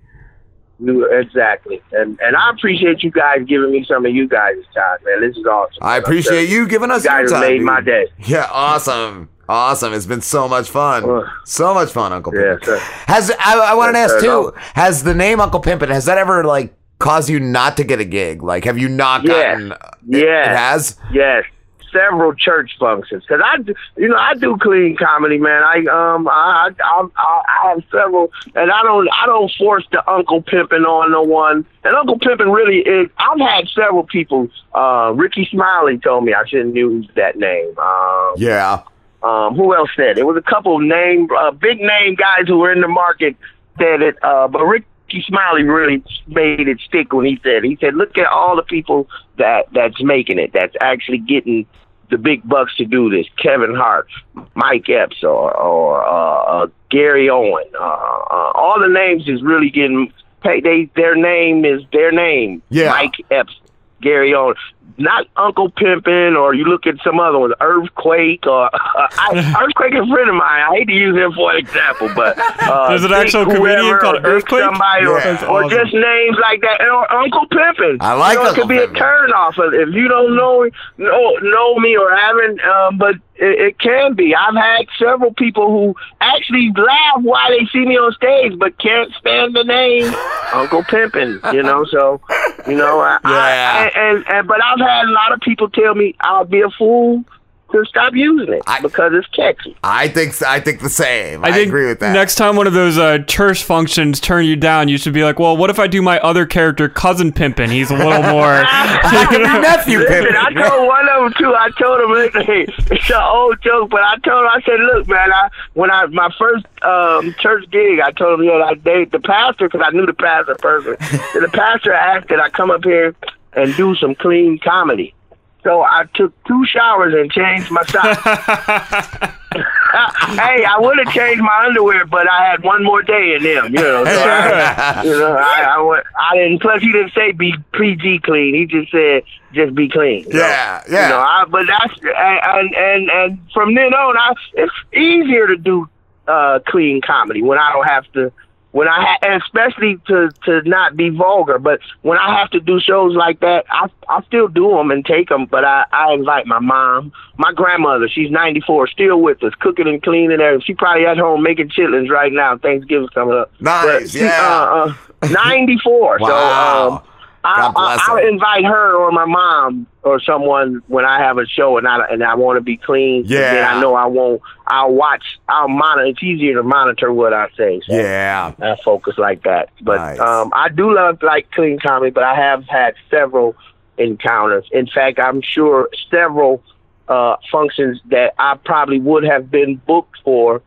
Exactly, 1.10 1.80
and 1.92 2.18
and 2.20 2.36
I 2.36 2.50
appreciate 2.50 3.02
you 3.02 3.10
guys 3.10 3.40
giving 3.46 3.70
me 3.70 3.84
some 3.88 4.04
of 4.04 4.12
you 4.12 4.26
guys' 4.26 4.56
time, 4.74 4.98
man. 5.04 5.20
This 5.20 5.36
is 5.36 5.44
awesome. 5.46 5.78
I 5.80 5.96
appreciate 5.96 6.48
you 6.48 6.66
giving 6.66 6.90
us 6.90 7.04
You 7.04 7.10
guys 7.10 7.30
time. 7.30 7.40
made 7.40 7.58
dude. 7.58 7.66
my 7.66 7.80
day. 7.80 8.06
Yeah, 8.26 8.48
awesome. 8.50 9.28
Awesome. 9.52 9.92
It's 9.92 10.06
been 10.06 10.22
so 10.22 10.48
much 10.48 10.70
fun. 10.70 11.28
So 11.44 11.74
much 11.74 11.90
fun, 11.90 12.12
Uncle 12.12 12.34
Yeah, 12.34 12.56
Pimpin'. 12.56 12.64
sir. 12.64 12.78
Has 13.06 13.30
I, 13.38 13.58
I 13.58 13.74
wanted 13.74 13.92
to 13.92 13.98
ask 13.98 14.18
too, 14.20 14.52
has 14.74 15.02
the 15.02 15.14
name 15.14 15.40
Uncle 15.40 15.60
Pimpin' 15.60 15.88
has 15.88 16.06
that 16.06 16.18
ever 16.18 16.42
like 16.44 16.74
caused 16.98 17.28
you 17.28 17.38
not 17.40 17.76
to 17.76 17.84
get 17.84 18.00
a 18.00 18.04
gig? 18.04 18.42
Like 18.42 18.64
have 18.64 18.78
you 18.78 18.88
not 18.88 19.24
Yes. 19.24 19.32
gotten 19.58 19.68
Yes. 20.06 20.46
it 20.48 20.56
has? 20.56 20.96
Yes, 21.12 21.44
several 21.92 22.32
church 22.34 22.70
functions. 22.80 23.24
Cause 23.28 23.40
I, 23.44 23.58
do- 23.58 23.74
you 23.98 24.08
know, 24.08 24.16
I 24.16 24.34
do 24.34 24.56
clean 24.56 24.96
comedy, 24.96 25.36
man. 25.38 25.62
I 25.62 25.78
um, 25.90 26.26
I, 26.28 26.70
I, 26.82 27.06
I, 27.16 27.42
I 27.48 27.68
have 27.68 27.82
several, 27.90 28.32
and 28.54 28.70
I 28.72 28.82
don't, 28.82 29.08
I 29.12 29.26
don't 29.26 29.52
force 29.58 29.84
the 29.92 30.08
Uncle 30.10 30.42
Pimpin' 30.42 30.86
on 30.86 31.10
no 31.12 31.22
one. 31.22 31.66
And 31.84 31.94
Uncle 31.94 32.18
Pimpin' 32.18 32.54
really 32.54 32.78
is. 32.78 33.10
I've 33.18 33.38
had 33.40 33.68
several 33.68 34.04
people. 34.04 34.48
Uh, 34.74 35.12
Rickey 35.14 35.46
Smiley 35.50 35.98
told 35.98 36.24
me 36.24 36.32
I 36.32 36.46
shouldn't 36.46 36.74
use 36.74 37.06
that 37.16 37.36
name. 37.36 37.74
Um, 37.78 38.32
Yeah. 38.38 38.82
Um, 39.22 39.54
who 39.54 39.74
else 39.74 39.90
said 39.96 40.10
it? 40.10 40.18
It 40.18 40.26
was 40.26 40.36
a 40.36 40.50
couple 40.50 40.76
of 40.76 40.82
name, 40.82 41.28
uh, 41.38 41.52
big 41.52 41.78
name 41.80 42.16
guys 42.16 42.48
who 42.48 42.58
were 42.58 42.72
in 42.72 42.80
the 42.80 42.88
market 42.88 43.36
said 43.78 44.02
it. 44.02 44.16
Uh, 44.22 44.48
but 44.48 44.64
Rickey 44.64 45.24
Smiley 45.26 45.62
really 45.62 46.02
made 46.26 46.66
it 46.68 46.80
stick 46.80 47.12
when 47.12 47.26
he 47.26 47.38
said. 47.42 47.64
it. 47.64 47.64
He 47.64 47.78
said, 47.80 47.94
"Look 47.94 48.18
at 48.18 48.26
all 48.26 48.56
the 48.56 48.62
people 48.62 49.08
that 49.38 49.66
that's 49.72 50.02
making 50.02 50.38
it. 50.38 50.52
That's 50.52 50.74
actually 50.80 51.18
getting 51.18 51.66
the 52.10 52.18
big 52.18 52.46
bucks 52.46 52.76
to 52.76 52.84
do 52.84 53.10
this. 53.10 53.26
Kevin 53.42 53.74
Hart, 53.74 54.06
Mike 54.54 54.88
Epps, 54.88 55.24
or 55.24 55.56
or 55.56 56.04
uh, 56.04 56.64
uh, 56.64 56.66
Gary 56.90 57.28
Owen. 57.30 57.64
Uh, 57.74 57.82
uh, 57.82 58.52
all 58.54 58.78
the 58.78 58.88
names 58.88 59.28
is 59.28 59.42
really 59.42 59.70
getting 59.70 60.12
paid. 60.42 60.62
They 60.64 60.90
their 60.94 61.16
name 61.16 61.64
is 61.64 61.82
their 61.92 62.12
name. 62.12 62.62
Yeah. 62.68 62.90
Mike 62.90 63.14
Epps, 63.30 63.58
Gary 64.00 64.34
Owen. 64.34 64.56
Not 64.98 65.26
Uncle 65.36 65.70
Pimpin', 65.70 66.36
or 66.36 66.54
you 66.54 66.64
look 66.64 66.86
at 66.86 66.96
some 67.04 67.18
other 67.20 67.38
ones, 67.38 67.54
Earthquake, 67.60 68.46
or 68.46 68.70
I, 68.74 69.54
Earthquake 69.64 69.94
is 69.94 70.00
a 70.00 70.12
friend 70.12 70.28
of 70.28 70.34
mine. 70.34 70.60
I 70.62 70.76
hate 70.76 70.88
to 70.88 70.92
use 70.94 71.16
him 71.16 71.32
for 71.32 71.50
an 71.52 71.58
example, 71.58 72.10
but 72.14 72.38
uh, 72.38 72.88
There's 72.88 73.04
an 73.04 73.10
Big 73.10 73.18
actual 73.18 73.44
comedian 73.44 73.80
whoever, 73.80 73.98
called 73.98 74.16
or 74.24 74.28
Earthquake? 74.28 74.62
Somebody, 74.62 75.06
or, 75.06 75.18
Yeah. 75.18 75.24
That's 75.32 75.42
or 75.44 75.64
awesome. 75.64 75.78
just 75.78 75.94
names 75.94 76.36
like 76.40 76.60
that, 76.62 76.80
or 76.82 77.12
Uncle 77.12 77.46
Pimpin'. 77.48 77.96
I 78.00 78.14
like 78.14 78.38
you 78.38 78.44
know, 78.44 78.50
it 78.50 78.54
could 78.54 78.68
be 78.68 78.78
a 78.78 78.88
turn 78.92 79.32
off 79.32 79.54
if 79.58 79.88
you 79.94 80.08
don't 80.08 80.36
know 80.36 80.68
know 80.98 81.30
know 81.42 81.78
me 81.78 81.96
or 81.96 82.14
haven't. 82.14 82.60
Um, 82.64 82.98
but 82.98 83.16
it, 83.36 83.60
it 83.60 83.78
can 83.78 84.14
be. 84.14 84.34
I've 84.34 84.54
had 84.54 84.86
several 84.98 85.32
people 85.34 85.68
who 85.70 85.94
actually 86.20 86.72
laugh 86.76 87.22
while 87.22 87.50
they 87.50 87.66
see 87.72 87.84
me 87.84 87.96
on 87.96 88.12
stage, 88.12 88.58
but 88.58 88.78
can't 88.78 89.12
stand 89.14 89.54
the 89.54 89.64
name 89.64 90.04
Uncle 90.54 90.82
Pimpin'. 90.82 91.40
You 91.52 91.62
know, 91.62 91.84
so 91.84 92.20
you 92.66 92.76
know, 92.76 93.00
I, 93.00 93.18
I, 93.24 93.90
and, 93.94 94.24
and 94.28 94.48
but 94.48 94.62
I've 94.62 94.80
had 94.80 95.06
a 95.06 95.12
lot 95.12 95.32
of 95.32 95.40
people 95.40 95.68
tell 95.70 95.94
me 95.94 96.14
I'll 96.20 96.44
be 96.44 96.60
a 96.60 96.70
fool 96.70 97.24
to 97.72 97.84
stop 97.86 98.14
using 98.14 98.54
it 98.54 98.62
because 98.82 99.12
it's 99.14 99.26
catchy. 99.28 99.76
I 99.82 100.08
think 100.08 100.40
I 100.42 100.60
think 100.60 100.80
the 100.80 100.90
same. 100.90 101.44
I, 101.44 101.48
I 101.48 101.58
agree 101.58 101.86
with 101.86 102.00
that. 102.00 102.12
next 102.12 102.36
time 102.36 102.56
one 102.56 102.66
of 102.66 102.72
those 102.72 102.98
uh, 102.98 103.18
church 103.26 103.64
functions 103.64 104.20
turn 104.20 104.44
you 104.44 104.56
down, 104.56 104.88
you 104.88 104.98
should 104.98 105.14
be 105.14 105.24
like, 105.24 105.38
well, 105.38 105.56
what 105.56 105.70
if 105.70 105.78
I 105.78 105.86
do 105.86 106.02
my 106.02 106.18
other 106.20 106.46
character, 106.46 106.88
Cousin 106.88 107.32
Pimpin'? 107.32 107.70
He's 107.70 107.90
a 107.90 107.96
little 107.96 108.22
more. 108.22 108.62
nephew 109.02 109.98
Listen, 109.98 110.36
I 110.36 110.52
told 110.52 110.86
one 110.86 111.08
of 111.08 111.22
them 111.22 111.32
too. 111.38 111.54
I 111.54 111.70
told 111.78 112.00
him 112.00 112.42
hey, 112.44 112.66
it's 112.90 113.10
an 113.10 113.22
old 113.22 113.60
joke, 113.62 113.90
but 113.90 114.02
I 114.02 114.18
told 114.18 114.44
him 114.44 114.50
I 114.52 114.62
said, 114.64 114.80
look, 114.80 115.08
man, 115.08 115.32
I 115.32 115.48
when 115.74 115.90
I 115.90 116.06
my 116.06 116.30
first 116.38 116.66
um, 116.82 117.34
church 117.38 117.70
gig, 117.70 118.00
I 118.00 118.10
told 118.12 118.40
him, 118.40 118.46
you 118.46 118.52
know, 118.52 118.62
I 118.62 118.74
they, 118.74 119.04
the 119.04 119.20
pastor 119.20 119.68
because 119.68 119.84
I 119.84 119.90
knew 119.90 120.06
the 120.06 120.14
pastor 120.14 120.56
personally. 120.56 120.96
the 121.00 121.50
pastor 121.52 121.92
asked 121.92 122.28
that 122.28 122.40
I 122.40 122.50
come 122.50 122.70
up 122.70 122.84
here 122.84 123.14
and 123.54 123.74
do 123.76 123.94
some 123.96 124.14
clean 124.14 124.58
comedy. 124.58 125.14
So 125.62 125.82
I 125.82 126.04
took 126.14 126.32
two 126.44 126.66
showers 126.66 127.14
and 127.14 127.30
changed 127.30 127.70
my 127.70 127.82
socks. 127.84 128.20
hey, 129.54 130.64
I 130.64 130.76
would 130.78 130.98
have 130.98 131.14
changed 131.14 131.42
my 131.42 131.66
underwear, 131.66 132.04
but 132.06 132.28
I 132.28 132.50
had 132.50 132.64
one 132.64 132.82
more 132.82 133.02
day 133.02 133.34
in 133.34 133.44
them. 133.44 133.72
You 133.72 133.80
know, 133.80 134.04
so 134.04 134.10
I, 134.10 135.02
you 135.04 135.18
know, 135.18 135.36
I, 135.36 135.74
I, 135.76 135.80
went, 135.80 136.04
I 136.18 136.36
didn't. 136.36 136.62
Plus, 136.62 136.82
he 136.82 136.90
didn't 136.90 137.12
say 137.12 137.32
be 137.32 137.54
PG 137.72 138.20
clean. 138.20 138.54
He 138.54 138.66
just 138.66 138.90
said 138.90 139.22
just 139.52 139.74
be 139.74 139.88
clean. 139.88 140.24
know. 140.28 140.38
Yeah, 140.38 140.82
yeah. 140.90 141.02
You 141.04 141.08
know, 141.10 141.20
I, 141.20 141.44
but 141.48 141.66
that's 141.66 141.94
and 142.02 142.74
and 142.74 143.10
and 143.10 143.38
from 143.52 143.74
then 143.74 143.94
on, 143.94 144.16
I 144.16 144.34
it's 144.54 144.72
easier 144.92 145.46
to 145.46 145.56
do 145.56 145.88
uh 146.26 146.60
clean 146.66 147.00
comedy 147.00 147.42
when 147.42 147.58
I 147.58 147.72
don't 147.72 147.88
have 147.88 148.10
to. 148.12 148.32
When 148.72 148.88
I 148.88 149.02
ha- 149.04 149.18
and 149.22 149.42
especially 149.42 149.98
to 150.06 150.30
to 150.46 150.62
not 150.62 150.96
be 150.96 151.10
vulgar, 151.10 151.58
but 151.58 151.80
when 152.00 152.18
I 152.18 152.38
have 152.38 152.50
to 152.50 152.60
do 152.60 152.80
shows 152.80 153.14
like 153.14 153.40
that, 153.40 153.66
I 153.70 153.88
I 154.08 154.22
still 154.22 154.48
do 154.48 154.70
them 154.70 154.90
and 154.90 155.04
take 155.04 155.28
them. 155.28 155.44
But 155.46 155.64
I 155.64 155.84
I 155.92 156.14
invite 156.14 156.46
my 156.46 156.58
mom, 156.58 157.12
my 157.36 157.52
grandmother. 157.52 158.08
She's 158.08 158.30
ninety 158.30 158.60
four, 158.60 158.86
still 158.86 159.20
with 159.20 159.42
us, 159.44 159.52
cooking 159.60 159.86
and 159.88 160.02
cleaning. 160.02 160.38
There, 160.38 160.58
she 160.62 160.72
probably 160.72 161.04
at 161.04 161.18
home 161.18 161.42
making 161.42 161.68
chitlins 161.68 162.08
right 162.08 162.32
now. 162.32 162.56
Thanksgiving's 162.56 163.10
coming 163.10 163.36
up. 163.36 163.52
Nice, 163.60 163.84
But 163.84 164.10
she, 164.10 164.20
yeah. 164.20 164.40
Uh, 164.40 164.94
uh, 165.22 165.28
ninety 165.30 165.76
four. 165.84 166.18
Wow. 166.18 166.28
So 166.28 166.94
um, 166.94 167.02
God 167.42 167.72
bless 167.72 168.00
I, 168.00 168.04
her. 168.04 168.18
I'll 168.20 168.28
invite 168.28 168.64
her 168.64 168.94
or 168.96 169.10
my 169.10 169.24
mom 169.24 169.86
or 170.02 170.20
someone 170.20 170.82
when 170.86 171.04
I 171.04 171.18
have 171.18 171.38
a 171.38 171.46
show 171.46 171.76
and 171.76 171.88
I 171.88 172.06
and 172.10 172.22
I 172.22 172.34
want 172.34 172.56
to 172.56 172.60
be 172.60 172.76
clean. 172.76 173.24
Yeah. 173.26 173.54
Then 173.54 173.64
I 173.64 173.80
know 173.80 173.94
I 173.94 174.06
won't. 174.06 174.40
I'll 174.66 174.92
watch. 174.92 175.40
I'll 175.48 175.68
monitor. 175.68 176.06
It's 176.06 176.22
easier 176.22 176.54
to 176.54 176.62
monitor 176.62 177.12
what 177.12 177.32
I 177.32 177.48
say. 177.56 177.80
So 177.86 177.96
Yeah. 177.96 178.52
I 178.60 178.76
focus 178.84 179.18
like 179.18 179.42
that. 179.42 179.70
But 179.80 179.96
Nice. 179.96 180.20
um, 180.20 180.52
I 180.54 180.68
do 180.68 180.94
love 180.94 181.22
like 181.22 181.50
clean 181.50 181.78
comedy, 181.78 182.10
but 182.10 182.22
I 182.24 182.34
have 182.36 182.64
had 182.64 182.94
several 183.10 183.56
encounters. 183.98 184.68
In 184.72 184.86
fact, 184.86 185.18
I'm 185.18 185.42
sure 185.42 185.88
several 186.10 186.62
uh, 187.08 187.36
functions 187.50 188.00
that 188.06 188.34
I 188.38 188.56
probably 188.56 189.00
would 189.00 189.24
have 189.24 189.50
been 189.50 189.76
booked 189.86 190.18
for 190.24 190.62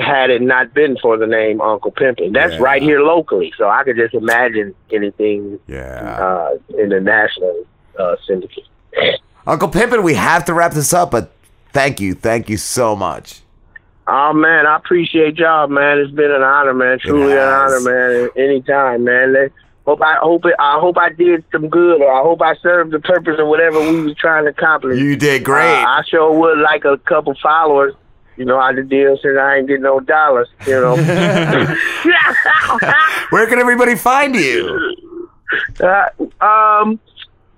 had 0.00 0.30
it 0.30 0.40
not 0.40 0.72
been 0.72 0.96
for 0.98 1.16
the 1.18 1.26
name 1.26 1.60
Uncle 1.60 1.92
Pimpin. 1.92 2.32
That's 2.32 2.54
Yeah. 2.54 2.60
right 2.62 2.80
here 2.82 3.00
locally, 3.00 3.52
so 3.58 3.68
I 3.68 3.84
could 3.84 3.96
just 3.96 4.14
imagine 4.14 4.74
anything 4.90 5.58
Yeah. 5.66 6.16
uh, 6.20 6.56
in 6.78 6.88
the 6.90 7.00
national 7.00 7.64
uh, 7.98 8.16
syndicate. 8.26 8.64
Uncle 9.46 9.68
Pimpin, 9.68 10.02
we 10.02 10.14
have 10.14 10.44
to 10.46 10.54
wrap 10.54 10.72
this 10.72 10.92
up, 10.94 11.10
but 11.10 11.32
thank 11.72 12.00
you, 12.00 12.14
thank 12.14 12.48
you 12.48 12.56
so 12.56 12.94
much. 12.96 13.40
Oh 14.06 14.32
man, 14.32 14.66
I 14.66 14.76
appreciate 14.76 15.36
y'all, 15.36 15.68
man. 15.68 15.98
It's 15.98 16.10
been 16.12 16.30
an 16.30 16.42
honor, 16.42 16.74
man. 16.74 16.98
Truly 16.98 17.32
an 17.34 17.38
honor, 17.38 17.80
man. 17.80 18.30
Anytime, 18.36 19.04
man. 19.04 19.32
Let- 19.32 19.52
Hope 19.84 20.00
I 20.00 20.14
hope 20.22 20.44
it, 20.44 20.54
I 20.60 20.78
hope 20.78 20.96
I 20.96 21.08
did 21.10 21.42
some 21.50 21.68
good, 21.68 22.00
or 22.00 22.12
I 22.12 22.22
hope 22.22 22.40
I 22.40 22.54
served 22.62 22.92
the 22.92 23.00
purpose 23.00 23.40
of 23.40 23.48
whatever 23.48 23.80
we 23.80 24.00
was 24.02 24.14
trying 24.14 24.44
to 24.44 24.50
accomplish. 24.50 24.96
You 25.00 25.16
did 25.16 25.42
great. 25.42 25.64
Uh, 25.82 25.84
I 25.88 26.02
sure 26.06 26.32
would 26.32 26.58
like 26.60 26.84
a 26.84 26.98
couple 26.98 27.34
followers. 27.42 27.92
You 28.36 28.44
know, 28.44 28.58
I 28.58 28.72
the 28.72 28.82
deal 28.82 29.16
since 29.22 29.38
I 29.38 29.56
ain't 29.56 29.68
getting 29.68 29.82
no 29.82 30.00
dollars. 30.00 30.48
You 30.66 30.80
know. 30.80 30.96
Where 33.30 33.46
can 33.46 33.58
everybody 33.58 33.94
find 33.94 34.34
you? 34.34 34.96
Uh, 35.80 36.44
um, 36.44 36.98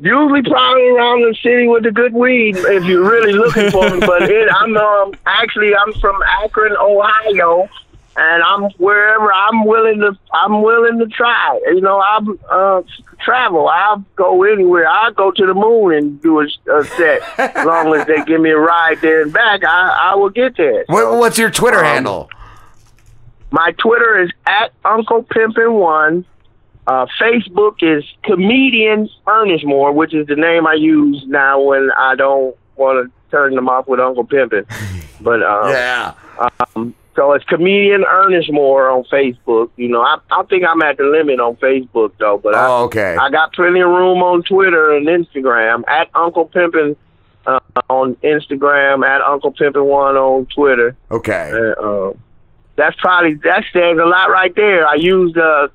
usually 0.00 0.42
probably 0.42 0.88
around 0.90 1.22
the 1.22 1.36
city 1.42 1.68
with 1.68 1.84
the 1.84 1.92
good 1.92 2.12
weed 2.12 2.56
if 2.56 2.84
you're 2.84 3.08
really 3.08 3.32
looking 3.32 3.70
for 3.70 3.88
me. 3.88 4.00
But 4.00 4.22
it, 4.22 4.48
I'm 4.52 4.76
um, 4.76 5.14
actually 5.26 5.74
I'm 5.74 5.92
from 5.94 6.20
Akron, 6.42 6.76
Ohio, 6.76 7.68
and 8.16 8.42
I'm 8.42 8.70
wherever 8.78 9.32
I'm 9.32 9.64
willing 9.64 10.00
to 10.00 10.16
I'm 10.32 10.62
willing 10.62 10.98
to 11.00 11.06
try. 11.06 11.60
You 11.66 11.80
know, 11.80 12.00
I'm 12.00 12.38
uh, 12.50 12.82
travel. 13.20 13.68
I'll 13.68 14.04
go 14.16 14.44
anywhere. 14.44 14.88
I'll 14.88 15.12
go 15.12 15.30
to 15.30 15.46
the 15.46 15.54
moon 15.54 15.94
and 15.94 16.22
do 16.22 16.40
a, 16.40 16.44
a 16.72 16.84
set. 16.84 17.22
as 17.38 17.66
long 17.66 17.94
as 17.94 18.06
they 18.06 18.22
give 18.24 18.40
me 18.40 18.50
a 18.50 18.58
ride 18.58 19.00
there 19.00 19.22
and 19.22 19.32
back, 19.32 19.64
I 19.64 20.10
I 20.12 20.14
will 20.14 20.30
get 20.30 20.56
there. 20.56 20.84
What, 20.88 21.18
what's 21.18 21.38
your 21.38 21.50
Twitter 21.50 21.78
Um, 21.78 21.84
handle? 21.84 22.28
My 23.50 23.72
Twitter 23.78 24.20
is 24.22 24.30
at 24.46 24.72
Uncle 24.84 25.22
Pimpin 25.24 25.78
One. 25.78 26.24
Uh, 26.86 27.06
Facebook 27.20 27.76
is 27.82 28.04
comedian 28.24 29.08
Ernest 29.26 29.64
Moore, 29.64 29.90
which 29.92 30.12
is 30.12 30.26
the 30.26 30.36
name 30.36 30.66
I 30.66 30.74
use 30.74 31.24
now 31.26 31.60
when 31.62 31.90
I 31.96 32.14
don't 32.14 32.54
want 32.76 33.06
to 33.08 33.30
turn 33.30 33.54
them 33.54 33.68
off 33.68 33.86
with 33.88 34.00
Uncle 34.00 34.26
Pimpin. 34.26 34.66
But 35.20 35.42
um, 35.42 35.68
yeah, 35.70 36.12
um, 36.76 36.94
so 37.16 37.32
it's 37.32 37.44
comedian 37.44 38.04
Ernest 38.04 38.50
Moore 38.52 38.90
on 38.90 39.04
Facebook. 39.04 39.70
You 39.76 39.88
know, 39.88 40.02
I 40.02 40.18
I 40.30 40.42
think 40.44 40.64
I'm 40.68 40.82
at 40.82 40.96
the 40.96 41.04
limit 41.04 41.40
on 41.40 41.56
Facebook 41.56 42.12
though. 42.18 42.38
But 42.38 42.54
I, 42.54 42.66
Oh, 42.66 42.84
okay. 42.84 43.16
I 43.18 43.30
got 43.30 43.52
plenty 43.52 43.80
of 43.80 43.88
room 43.88 44.22
on 44.22 44.42
Twitter 44.42 44.92
and 44.96 45.06
Instagram 45.06 45.86
at 45.88 46.08
Uncle 46.14 46.48
Pimpin 46.48 46.96
uh, 47.46 47.60
on 47.88 48.14
Instagram 48.16 49.06
at 49.06 49.20
Uncle 49.20 49.52
Pimpin 49.52 49.84
One 49.84 50.16
on 50.16 50.46
Twitter. 50.46 50.96
Okay. 51.10 51.52
Uh, 51.52 51.80
uh, 51.80 52.12
that's 52.76 52.96
probably 52.96 53.34
that 53.44 53.64
stands 53.70 54.00
a 54.00 54.04
lot 54.06 54.30
right 54.30 54.54
there. 54.56 54.86
I 54.86 54.94
used 54.94 55.38
uh, 55.38 55.68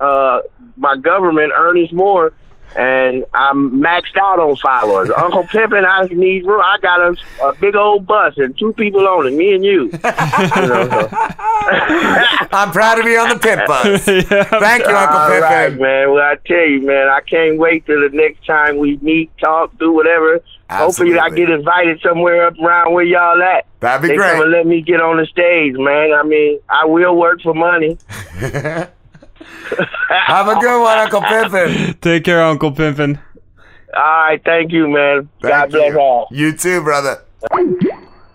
uh, 0.00 0.40
my 0.76 0.96
government, 0.96 1.52
Ernest 1.56 1.92
Moore, 1.92 2.34
and 2.76 3.24
I'm 3.34 3.80
maxed 3.82 4.16
out 4.20 4.38
on 4.38 4.56
followers. 4.56 5.10
Uncle 5.16 5.44
Pimpin, 5.44 5.84
I 5.86 6.04
need 6.14 6.44
room. 6.46 6.60
I 6.64 6.78
got 6.80 7.00
a, 7.00 7.16
a 7.44 7.54
big 7.56 7.74
old 7.76 8.06
bus 8.06 8.34
and 8.38 8.56
two 8.58 8.72
people 8.74 9.06
on 9.06 9.26
it, 9.26 9.32
me 9.34 9.54
and 9.54 9.64
you. 9.64 9.90
You 10.02 10.68
know, 10.68 10.88
so- 10.88 11.08
I'm 12.52 12.70
proud 12.72 12.96
to 12.96 13.02
be 13.04 13.16
on 13.16 13.28
the 13.30 13.38
Pimp 13.38 13.66
Bus. 13.66 14.04
Thank 14.04 14.28
you, 14.28 14.94
Uncle 14.96 15.18
All 15.18 15.30
Pimpin. 15.30 15.40
right, 15.42 15.72
man. 15.80 16.10
Well, 16.12 16.22
I 16.22 16.36
tell 16.46 16.66
you, 16.66 16.82
man, 16.82 17.08
I 17.08 17.20
can't 17.20 17.58
wait 17.58 17.86
till 17.86 18.00
the 18.00 18.14
next 18.14 18.44
time 18.46 18.78
we 18.78 18.96
meet, 18.98 19.30
talk, 19.38 19.76
do 19.78 19.92
whatever. 19.92 20.40
Hopefully, 20.70 21.18
I 21.18 21.28
get 21.30 21.50
invited 21.50 22.00
somewhere 22.00 22.46
up 22.46 22.58
around 22.58 22.94
where 22.94 23.04
y'all 23.04 23.40
at. 23.42 23.66
That'd 23.80 24.02
be 24.02 24.08
they 24.08 24.16
great. 24.16 24.32
Come 24.32 24.42
and 24.42 24.50
let 24.52 24.66
me 24.66 24.80
get 24.80 25.00
on 25.00 25.18
the 25.18 25.26
stage, 25.26 25.74
man. 25.76 26.12
I 26.12 26.22
mean, 26.22 26.60
I 26.68 26.86
will 26.86 27.14
work 27.16 27.42
for 27.42 27.52
money. 27.54 27.98
Have 30.08 30.48
a 30.48 30.54
good 30.56 30.82
one, 30.82 30.98
Uncle 30.98 31.20
Pimpin. 31.22 32.00
Take 32.00 32.24
care, 32.24 32.42
Uncle 32.42 32.72
Pimpin. 32.72 33.18
All 33.94 34.02
right, 34.02 34.40
thank 34.44 34.72
you, 34.72 34.88
man. 34.88 35.28
God 35.42 35.70
bless 35.70 35.92
you. 35.92 36.00
all. 36.00 36.28
You 36.30 36.56
too, 36.56 36.82
brother. 36.82 37.22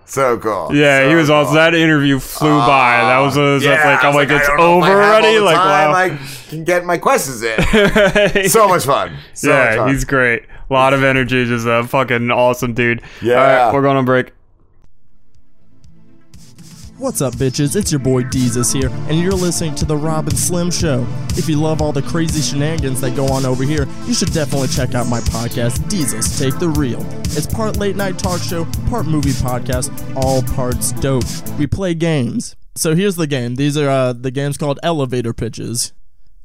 So 0.05 0.37
cool. 0.39 0.69
Yeah, 0.73 1.09
he 1.09 1.15
was 1.15 1.29
awesome. 1.29 1.55
That 1.55 1.73
interview 1.75 2.19
flew 2.19 2.49
ah, 2.59 2.65
by. 2.67 2.97
That 3.07 3.19
was, 3.19 3.35
was 3.37 3.63
Yeah, 3.63 3.71
like, 3.71 4.03
I 4.03 4.07
I'm 4.09 4.15
was 4.15 4.27
like, 4.27 4.29
it's 4.37 4.47
don't 4.47 4.57
know 4.57 4.77
if 4.79 4.83
I 4.85 4.89
over 4.91 5.03
already. 5.03 5.37
the 5.37 5.43
Like, 5.43 5.55
time 5.57 5.91
wow. 5.91 5.95
I 5.97 6.49
can 6.49 6.63
get 6.63 6.85
my 6.85 6.97
questions 6.97 7.43
in. 7.43 8.49
so 8.49 8.69
much 8.69 8.85
fun. 8.85 9.17
So 9.33 9.49
yeah, 9.49 9.65
much 9.65 9.75
fun. 9.77 9.89
he's 9.89 10.05
great. 10.05 10.43
A 10.69 10.73
lot 10.73 10.93
of 10.93 11.03
energy. 11.03 11.45
Just 11.45 11.67
a 11.67 11.83
fucking 11.85 12.31
awesome 12.31 12.73
dude. 12.73 13.01
Yeah. 13.21 13.33
All 13.35 13.45
right, 13.65 13.73
we're 13.73 13.81
going 13.81 13.97
on 13.97 14.05
break. 14.05 14.31
What's 16.97 17.21
up, 17.21 17.35
bitches? 17.35 17.75
It's 17.75 17.91
your 17.91 17.99
boy 17.99 18.23
Deezus 18.23 18.73
here, 18.73 18.89
and 19.07 19.19
you're 19.19 19.31
listening 19.33 19.75
to 19.75 19.85
The 19.85 19.95
Rob 19.95 20.27
and 20.27 20.37
Slim 20.37 20.71
Show. 20.71 21.05
If 21.31 21.47
you 21.47 21.59
love 21.59 21.81
all 21.81 21.91
the 21.91 22.01
crazy 22.01 22.41
shenanigans 22.41 23.01
that 23.01 23.15
go 23.15 23.27
on 23.27 23.45
over 23.45 23.63
here, 23.63 23.87
you 24.05 24.13
should 24.13 24.33
definitely 24.33 24.69
check 24.69 24.95
out 24.95 25.07
my 25.07 25.19
podcast, 25.19 25.77
Deezus 25.89 26.39
Take 26.39 26.57
the 26.59 26.69
Real. 26.69 27.05
It's 27.37 27.45
part 27.45 27.77
late 27.77 27.95
night 27.95 28.17
talk 28.17 28.41
show, 28.41 28.65
part 28.89 29.05
movie 29.05 29.29
podcast, 29.31 29.91
all 30.15 30.41
parts 30.41 30.91
dope. 30.93 31.23
We 31.59 31.67
play 31.67 31.93
games. 31.93 32.55
So 32.75 32.95
here's 32.95 33.15
the 33.15 33.27
game. 33.27 33.55
These 33.55 33.77
are 33.77 33.89
uh, 33.89 34.13
the 34.13 34.31
games 34.31 34.57
called 34.57 34.79
elevator 34.81 35.33
pitches. 35.33 35.93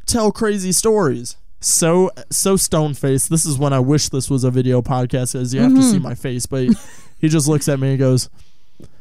Tell 0.06 0.32
crazy 0.32 0.72
stories. 0.72 1.36
So 1.60 2.10
so 2.30 2.56
stone 2.56 2.94
faced. 2.94 3.30
This 3.30 3.46
is 3.46 3.56
when 3.58 3.72
I 3.72 3.78
wish 3.80 4.08
this 4.08 4.28
was 4.28 4.44
a 4.44 4.50
video 4.50 4.82
podcast, 4.82 5.34
as 5.40 5.54
you 5.54 5.60
have 5.60 5.72
to 5.72 5.78
Mhm. 5.80 5.90
see 5.90 5.98
my 5.98 6.14
face. 6.14 6.44
But 6.46 6.68
he 7.18 7.28
just 7.28 7.46
looks 7.48 7.68
at 7.68 7.78
me 7.78 7.90
and 7.90 7.98
goes, 7.98 8.28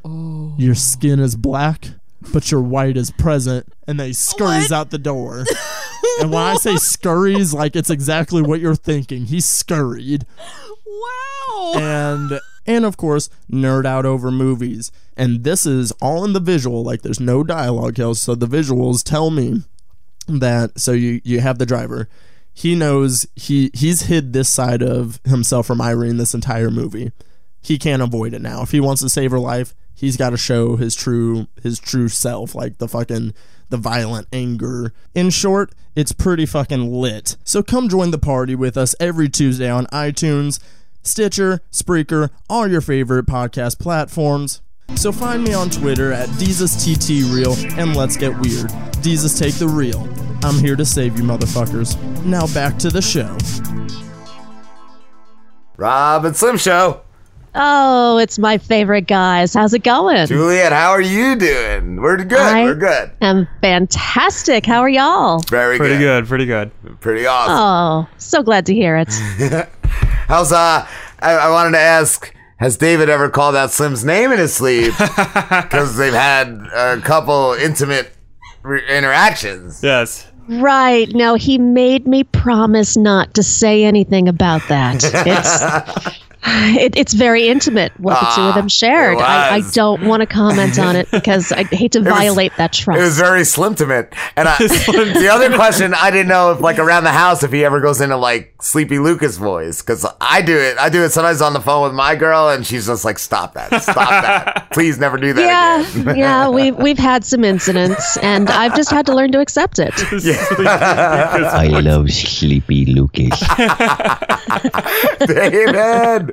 your 0.04 0.76
skin 0.76 1.20
is 1.20 1.36
black, 1.36 1.90
but 2.34 2.52
your 2.52 2.62
white 2.62 2.98
is 2.98 3.12
present, 3.12 3.68
and 3.88 4.00
they 4.00 4.08
he 4.08 4.14
scurries 4.14 4.72
out 4.72 4.92
the 4.92 4.98
door. 4.98 5.46
and 6.22 6.32
when 6.32 6.42
I 6.42 6.56
say 6.56 6.76
scurries, 6.78 7.54
like 7.54 7.76
it's 7.76 7.90
exactly 7.90 8.42
what 8.42 8.60
you're 8.60 8.76
thinking. 8.76 9.26
He 9.26 9.42
scurried. 9.42 10.26
Wow. 10.86 11.74
And 11.76 12.40
and 12.66 12.86
of 12.86 12.98
course, 12.98 13.30
nerd 13.50 13.86
out 13.86 14.06
over 14.06 14.32
movies. 14.32 14.92
And 15.18 15.44
this 15.44 15.66
is 15.66 15.92
all 16.02 16.24
in 16.24 16.34
the 16.34 16.40
visual, 16.40 16.84
like 16.84 17.02
there's 17.02 17.20
no 17.20 17.44
dialogue 17.44 17.96
kills, 17.96 18.22
so 18.22 18.36
the 18.36 18.48
visuals 18.48 19.04
tell 19.04 19.30
me 19.30 19.64
that 20.28 20.80
so 20.80 20.92
you 20.92 21.22
you 21.24 21.40
have 21.40 21.58
the 21.58 21.66
driver. 21.66 22.08
He 22.54 22.76
knows 22.76 23.26
he 23.36 23.72
he's 23.74 24.04
hid 24.04 24.34
this 24.34 24.50
side 24.50 24.84
of 24.84 25.20
himself 25.26 25.66
from 25.66 25.82
Irene 25.82 26.18
this 26.18 26.34
entire 26.34 26.70
movie 26.70 27.12
he 27.62 27.78
can't 27.78 28.02
avoid 28.02 28.34
it 28.34 28.42
now. 28.42 28.64
If 28.64 28.72
he 28.72 28.80
wants 28.80 29.02
to 29.02 29.10
save 29.10 29.32
her 29.32 29.40
life, 29.40 29.76
he's 30.02 30.18
got 30.18 30.32
to 30.32 30.38
show 30.38 30.76
his 30.76 30.96
true 30.96 31.48
his 31.64 31.80
true 31.80 32.10
self, 32.10 32.54
like 32.54 32.80
the 32.80 32.88
fucking 32.88 33.34
the 33.70 33.78
violent 33.78 34.28
anger. 34.34 34.94
In 35.16 35.30
short, 35.30 35.74
it's 35.96 36.12
pretty 36.12 36.46
fucking 36.46 36.92
lit. 36.92 37.38
So 37.46 37.64
come 37.64 37.88
join 37.88 38.12
the 38.12 38.18
party 38.18 38.56
with 38.56 38.76
us 38.76 38.96
every 39.00 39.30
Tuesday 39.30 39.70
on 39.70 39.86
iTunes, 39.88 40.60
Stitcher, 41.04 41.62
Spreaker, 41.72 42.32
all 42.50 42.68
your 42.68 42.82
favorite 42.82 43.28
podcast 43.28 43.80
platforms. 43.80 44.62
So 44.96 45.14
find 45.14 45.42
me 45.44 45.54
on 45.54 45.70
Twitter 45.70 46.12
at 46.12 46.28
DesusTTReal 46.30 47.78
and 47.78 47.96
let's 47.96 48.18
get 48.18 48.38
weird. 48.40 48.72
Jesus 49.02 49.40
take 49.40 49.56
the 49.56 49.68
real. 49.68 50.02
I'm 50.44 50.60
here 50.60 50.76
to 50.76 50.86
save 50.86 51.18
you 51.18 51.24
motherfuckers. 51.24 51.96
Now 52.26 52.48
back 52.48 52.78
to 52.80 52.90
the 52.90 53.02
show. 53.02 53.38
Rob 55.78 56.26
and 56.26 56.36
Slim 56.36 56.58
Show. 56.58 57.02
Oh, 57.54 58.18
it's 58.18 58.40
my 58.40 58.58
favorite 58.58 59.08
guys. 59.08 59.54
How's 59.54 59.74
it 59.74 59.84
going? 59.84 60.26
Juliette, 60.28 60.72
how 60.72 60.92
are 60.92 61.02
you 61.02 61.36
doing? 61.36 62.02
We're 62.02 62.24
good. 62.24 62.40
I 62.40 62.64
We're 62.64 62.76
good. 62.76 63.12
I'm 63.22 63.48
fantastic. 63.62 64.66
How 64.66 64.80
are 64.80 64.90
y'all? 64.90 65.40
Very 65.50 65.78
pretty 65.78 65.98
good. 65.98 66.24
good. 66.24 66.28
Pretty 66.30 66.46
good. 66.46 66.72
Pretty 67.02 67.26
awesome. 67.26 67.56
Oh, 67.58 68.10
so 68.18 68.42
glad 68.42 68.66
to 68.68 68.74
hear 68.74 68.96
it. 68.98 69.10
How's 70.28 70.52
uh? 70.54 70.88
I, 71.20 71.34
I 71.34 71.50
wanted 71.52 71.72
to 71.72 71.80
ask. 71.80 72.34
Has 72.58 72.78
David 72.78 73.10
ever 73.10 73.28
called 73.30 73.56
out 73.56 73.72
Slim's 73.72 74.06
name 74.06 74.32
in 74.32 74.38
his 74.38 74.54
sleep? 74.54 74.94
Because 75.00 75.98
they've 75.98 76.14
had 76.14 76.48
a 76.74 77.02
couple 77.02 77.54
intimate 77.54 78.14
re- 78.62 78.84
interactions. 78.88 79.82
Yes. 79.84 80.28
Right. 80.48 81.10
No, 81.14 81.36
he 81.36 81.58
made 81.58 82.08
me 82.08 82.24
promise 82.24 82.96
not 82.96 83.34
to 83.34 83.44
say 83.44 83.84
anything 83.84 84.28
about 84.28 84.62
that. 84.70 85.04
It's 85.26 86.22
it, 86.46 86.96
it's 86.98 87.14
very 87.14 87.48
intimate 87.48 87.92
what 88.00 88.20
the 88.20 88.36
two 88.36 88.42
of 88.42 88.56
them 88.56 88.66
ah, 88.66 88.70
shared. 88.70 89.18
I, 89.20 89.58
I 89.58 89.62
don't 89.74 90.06
want 90.06 90.22
to 90.22 90.26
comment 90.26 90.80
on 90.80 90.96
it 90.96 91.10
because 91.12 91.52
I 91.52 91.64
hate 91.64 91.92
to 91.92 92.00
was- 92.04 92.08
violate 92.08 92.52
that 92.58 92.74
trust. 92.74 93.00
It 93.00 93.04
was 93.04 93.20
very 93.20 93.46
slim 93.46 93.76
to 93.76 93.90
it. 93.92 94.14
And 94.36 94.48
I, 94.48 94.58
the 94.58 95.30
other 95.32 95.54
question, 95.54 95.94
I 95.94 96.10
didn't 96.10 96.30
know 96.30 96.52
if, 96.52 96.60
like, 96.60 96.80
around 96.80 97.04
the 97.04 97.12
house, 97.12 97.44
if 97.44 97.52
he 97.52 97.64
ever 97.64 97.80
goes 97.80 98.02
into 98.02 98.18
like 98.18 98.56
Sleepy 98.62 98.98
Lucas 99.00 99.38
voice 99.38 99.82
because 99.82 100.06
I 100.20 100.42
do 100.42 100.58
it. 100.58 100.78
I 100.78 100.90
do 100.90 101.04
it 101.04 101.10
sometimes 101.10 101.42
on 101.42 101.54
the 101.54 101.62
phone 101.62 101.84
with 101.84 101.94
my 101.94 102.16
girl, 102.16 102.50
and 102.50 102.66
she's 102.66 102.88
just 102.88 103.04
like, 103.04 103.20
"Stop 103.20 103.54
that! 103.56 103.82
Stop 103.82 103.96
that! 103.96 104.68
Please 104.72 105.00
never 105.00 105.18
do 105.18 105.34
that 105.34 105.42
yeah, 105.42 106.02
again." 106.02 106.16
yeah, 106.16 106.50
we've 106.50 106.76
we've 106.78 106.98
had 106.98 107.26
some 107.26 107.44
incidents, 107.44 108.18
and 108.18 108.50
I've 108.50 108.76
just 108.76 108.92
had 108.92 109.06
to 109.08 109.16
learn 109.16 109.32
to 109.32 109.40
accept 109.40 109.80
it. 109.80 109.94
Yeah. 110.24 111.52
I 111.54 111.68
love 111.68 112.12
Sleepy 112.12 112.86
Lucas. 112.86 113.40
David. 115.26 116.31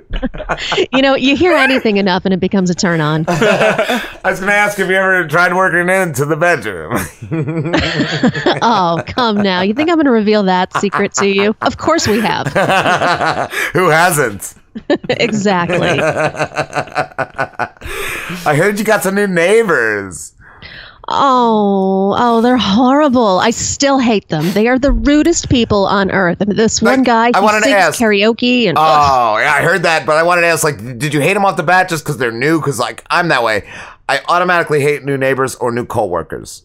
You 0.92 1.02
know, 1.02 1.14
you 1.14 1.36
hear 1.36 1.54
anything 1.54 1.96
enough, 1.96 2.24
and 2.24 2.34
it 2.34 2.40
becomes 2.40 2.70
a 2.70 2.74
turn 2.74 3.00
on. 3.00 3.24
I 3.28 4.02
was 4.24 4.40
going 4.40 4.50
to 4.50 4.56
ask 4.56 4.78
if 4.78 4.88
you 4.88 4.94
ever 4.94 5.26
tried 5.26 5.54
working 5.54 5.88
into 5.88 6.24
the 6.24 6.36
bedroom. 6.36 6.94
oh, 8.62 9.02
come 9.06 9.36
now! 9.36 9.62
You 9.62 9.74
think 9.74 9.90
I'm 9.90 9.96
going 9.96 10.06
to 10.06 10.10
reveal 10.10 10.42
that 10.44 10.76
secret 10.78 11.12
to 11.14 11.26
you? 11.26 11.54
Of 11.62 11.76
course 11.78 12.06
we 12.08 12.20
have. 12.20 12.46
Who 13.72 13.88
hasn't? 13.88 14.54
exactly. 15.08 16.00
I 18.46 18.54
heard 18.56 18.78
you 18.78 18.84
got 18.84 19.02
some 19.02 19.14
new 19.14 19.26
neighbors. 19.26 20.34
Oh, 21.10 22.14
oh, 22.18 22.40
they're 22.42 22.56
horrible. 22.58 23.38
I 23.38 23.50
still 23.50 23.98
hate 23.98 24.28
them. 24.28 24.50
They 24.52 24.68
are 24.68 24.78
the 24.78 24.92
rudest 24.92 25.48
people 25.48 25.86
on 25.86 26.10
earth. 26.10 26.38
I 26.40 26.44
mean, 26.44 26.56
this 26.56 26.82
one 26.82 27.02
guy, 27.02 27.30
I 27.34 27.40
wanted 27.40 27.64
to 27.64 27.70
ask- 27.70 27.98
karaoke, 27.98 28.68
and 28.68 28.76
Oh, 28.78 29.38
yeah, 29.38 29.52
I 29.54 29.62
heard 29.62 29.82
that, 29.84 30.04
but 30.06 30.16
I 30.16 30.22
wanted 30.22 30.42
to 30.42 30.48
ask, 30.48 30.62
like, 30.64 30.76
did 30.98 31.14
you 31.14 31.20
hate 31.20 31.34
them 31.34 31.44
off 31.44 31.56
the 31.56 31.62
bat 31.62 31.88
just 31.88 32.04
because 32.04 32.18
they're 32.18 32.30
new? 32.30 32.58
Because, 32.60 32.78
like, 32.78 33.04
I'm 33.10 33.28
that 33.28 33.42
way. 33.42 33.66
I 34.08 34.20
automatically 34.28 34.80
hate 34.80 35.04
new 35.04 35.16
neighbors 35.16 35.54
or 35.56 35.72
new 35.72 35.86
coworkers. 35.86 36.62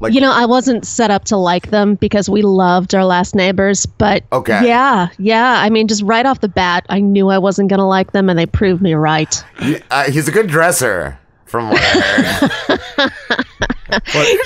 Like, 0.00 0.12
you 0.14 0.20
know, 0.20 0.32
I 0.32 0.46
wasn't 0.46 0.86
set 0.86 1.10
up 1.10 1.24
to 1.24 1.36
like 1.36 1.70
them 1.70 1.96
because 1.96 2.30
we 2.30 2.42
loved 2.42 2.94
our 2.94 3.04
last 3.04 3.34
neighbors. 3.34 3.84
But 3.84 4.22
Okay. 4.32 4.64
yeah, 4.64 5.08
yeah. 5.18 5.54
I 5.60 5.70
mean, 5.70 5.88
just 5.88 6.02
right 6.04 6.24
off 6.24 6.40
the 6.40 6.48
bat, 6.48 6.86
I 6.88 7.00
knew 7.00 7.30
I 7.30 7.38
wasn't 7.38 7.68
going 7.68 7.80
to 7.80 7.84
like 7.84 8.12
them, 8.12 8.28
and 8.30 8.38
they 8.38 8.46
proved 8.46 8.80
me 8.80 8.94
right. 8.94 9.42
uh, 9.90 10.04
he's 10.10 10.28
a 10.28 10.30
good 10.30 10.46
dresser, 10.46 11.18
from 11.46 11.70
what 11.70 11.80
I 11.82 12.78
heard. 12.98 13.44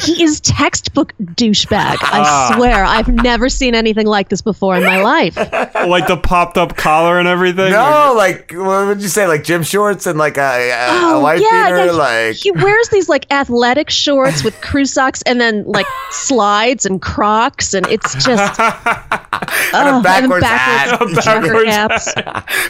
He 0.02 0.22
is 0.22 0.40
textbook 0.40 1.12
douchebag. 1.18 1.96
Ah. 2.00 2.52
I 2.52 2.56
swear, 2.56 2.84
I've 2.84 3.08
never 3.08 3.48
seen 3.48 3.74
anything 3.74 4.06
like 4.06 4.28
this 4.28 4.40
before 4.40 4.76
in 4.76 4.84
my 4.84 5.02
life. 5.02 5.36
like 5.74 6.06
the 6.06 6.16
popped 6.16 6.56
up 6.56 6.76
collar 6.76 7.18
and 7.18 7.26
everything. 7.26 7.72
no, 7.72 8.14
like, 8.16 8.52
what 8.52 8.86
would 8.86 9.02
you 9.02 9.08
say? 9.08 9.26
Like 9.26 9.42
gym 9.42 9.62
shorts 9.62 10.06
and 10.06 10.18
like 10.18 10.38
a, 10.38 10.70
a, 10.70 11.14
a 11.14 11.20
wife 11.20 11.40
beater? 11.40 11.84
he, 11.84 11.90
like, 11.90 12.36
he 12.36 12.50
wears 12.52 12.88
these 12.90 13.08
like 13.08 13.30
athletic 13.32 13.90
shorts 13.90 14.44
with 14.44 14.60
crew 14.60 14.84
socks 14.84 15.22
and 15.22 15.40
then 15.40 15.64
like 15.64 15.86
slides 16.10 16.86
and 16.86 17.02
Crocs, 17.02 17.74
and 17.74 17.86
it's 17.88 18.14
just 18.24 18.60
and 18.60 19.88
oh, 19.88 20.00
a 20.00 20.02
backwards, 20.02 20.42
backwards 20.42 21.24
hat. 21.24 21.42
trucker 21.42 21.64
caps. 21.64 22.14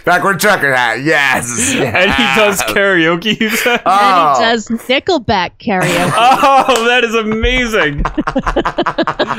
Backward 0.04 0.40
trucker 0.40 0.74
hat. 0.74 1.02
Yes. 1.02 1.74
And 1.74 2.10
he 2.10 2.22
does 2.40 2.60
yes. 2.60 2.72
karaoke. 2.72 3.38
You 3.38 3.50
said? 3.50 3.82
Oh. 3.84 3.90
And 3.90 4.36
he 4.36 4.42
does 4.44 4.68
Nickelback 4.88 5.58
karaoke. 5.58 6.12
Oh, 6.34 6.86
that 6.86 7.04
is 7.04 7.14
amazing. 7.14 8.02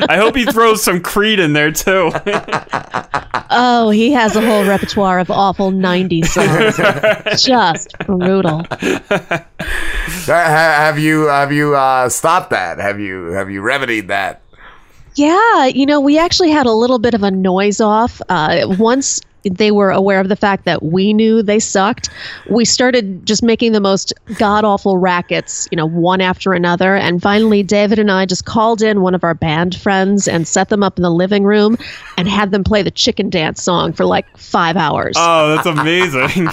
I 0.10 0.18
hope 0.18 0.36
he 0.36 0.46
throws 0.46 0.84
some 0.84 1.02
Creed 1.02 1.40
in 1.40 1.54
there 1.54 1.72
too. 1.72 2.12
Oh, 3.50 3.90
he 3.90 4.12
has 4.12 4.36
a 4.36 4.42
whole 4.42 4.66
repertoire 4.66 5.20
of 5.20 5.30
awful 5.30 5.72
'90s 5.72 6.26
songs. 6.28 7.44
just 7.44 7.98
brutal. 8.00 8.64
Have 10.26 11.00
you 11.00 11.28
have 11.28 11.52
you 11.52 11.76
uh, 11.76 12.10
stopped 12.10 12.50
that? 12.52 12.80
Have 12.80 13.00
you 13.00 13.26
have 13.28 13.50
you 13.50 13.62
remedied 13.62 14.08
that? 14.08 14.42
Yeah, 15.16 15.66
you 15.66 15.86
know, 15.86 16.00
we 16.00 16.18
actually 16.18 16.50
had 16.50 16.66
a 16.66 16.72
little 16.72 17.00
bit 17.00 17.14
of 17.14 17.22
a 17.24 17.30
noise 17.30 17.80
off. 17.80 18.22
Uh, 18.30 18.66
once 18.80 19.22
they 19.44 19.72
were 19.72 19.92
aware 19.92 20.20
of 20.20 20.30
the 20.30 20.36
fact 20.36 20.66
that 20.66 20.84
we 20.84 21.14
knew 21.14 21.42
they 21.44 21.60
sucked, 21.60 22.10
we 22.50 22.66
started 22.66 23.26
just 23.26 23.44
making 23.44 23.72
the 23.74 23.80
most 23.82 24.14
god 24.38 24.64
awful 24.64 24.98
rackets, 24.98 25.68
you 25.72 25.76
know, 25.76 25.86
one 25.86 26.22
after 26.22 26.54
another. 26.54 26.96
And 26.96 27.22
finally, 27.22 27.64
David 27.64 28.00
and 28.00 28.12
I 28.12 28.26
just 28.26 28.46
called 28.46 28.82
in 28.82 29.02
one 29.02 29.14
of 29.16 29.24
our 29.24 29.34
band 29.34 29.76
friends 29.76 30.28
and 30.28 30.48
set 30.48 30.70
them 30.70 30.84
up 30.84 30.98
in 30.98 31.04
the 31.04 31.12
living 31.12 31.44
room 31.44 31.78
and 32.18 32.28
had 32.28 32.52
them 32.52 32.64
play 32.64 32.82
the 32.82 32.92
chicken 32.92 33.30
dance 33.30 33.62
song 33.62 33.94
for 33.94 34.06
like 34.06 34.26
five 34.38 34.78
hours. 34.78 35.16
Oh, 35.18 35.56
that's 35.56 35.68
amazing. 35.68 36.48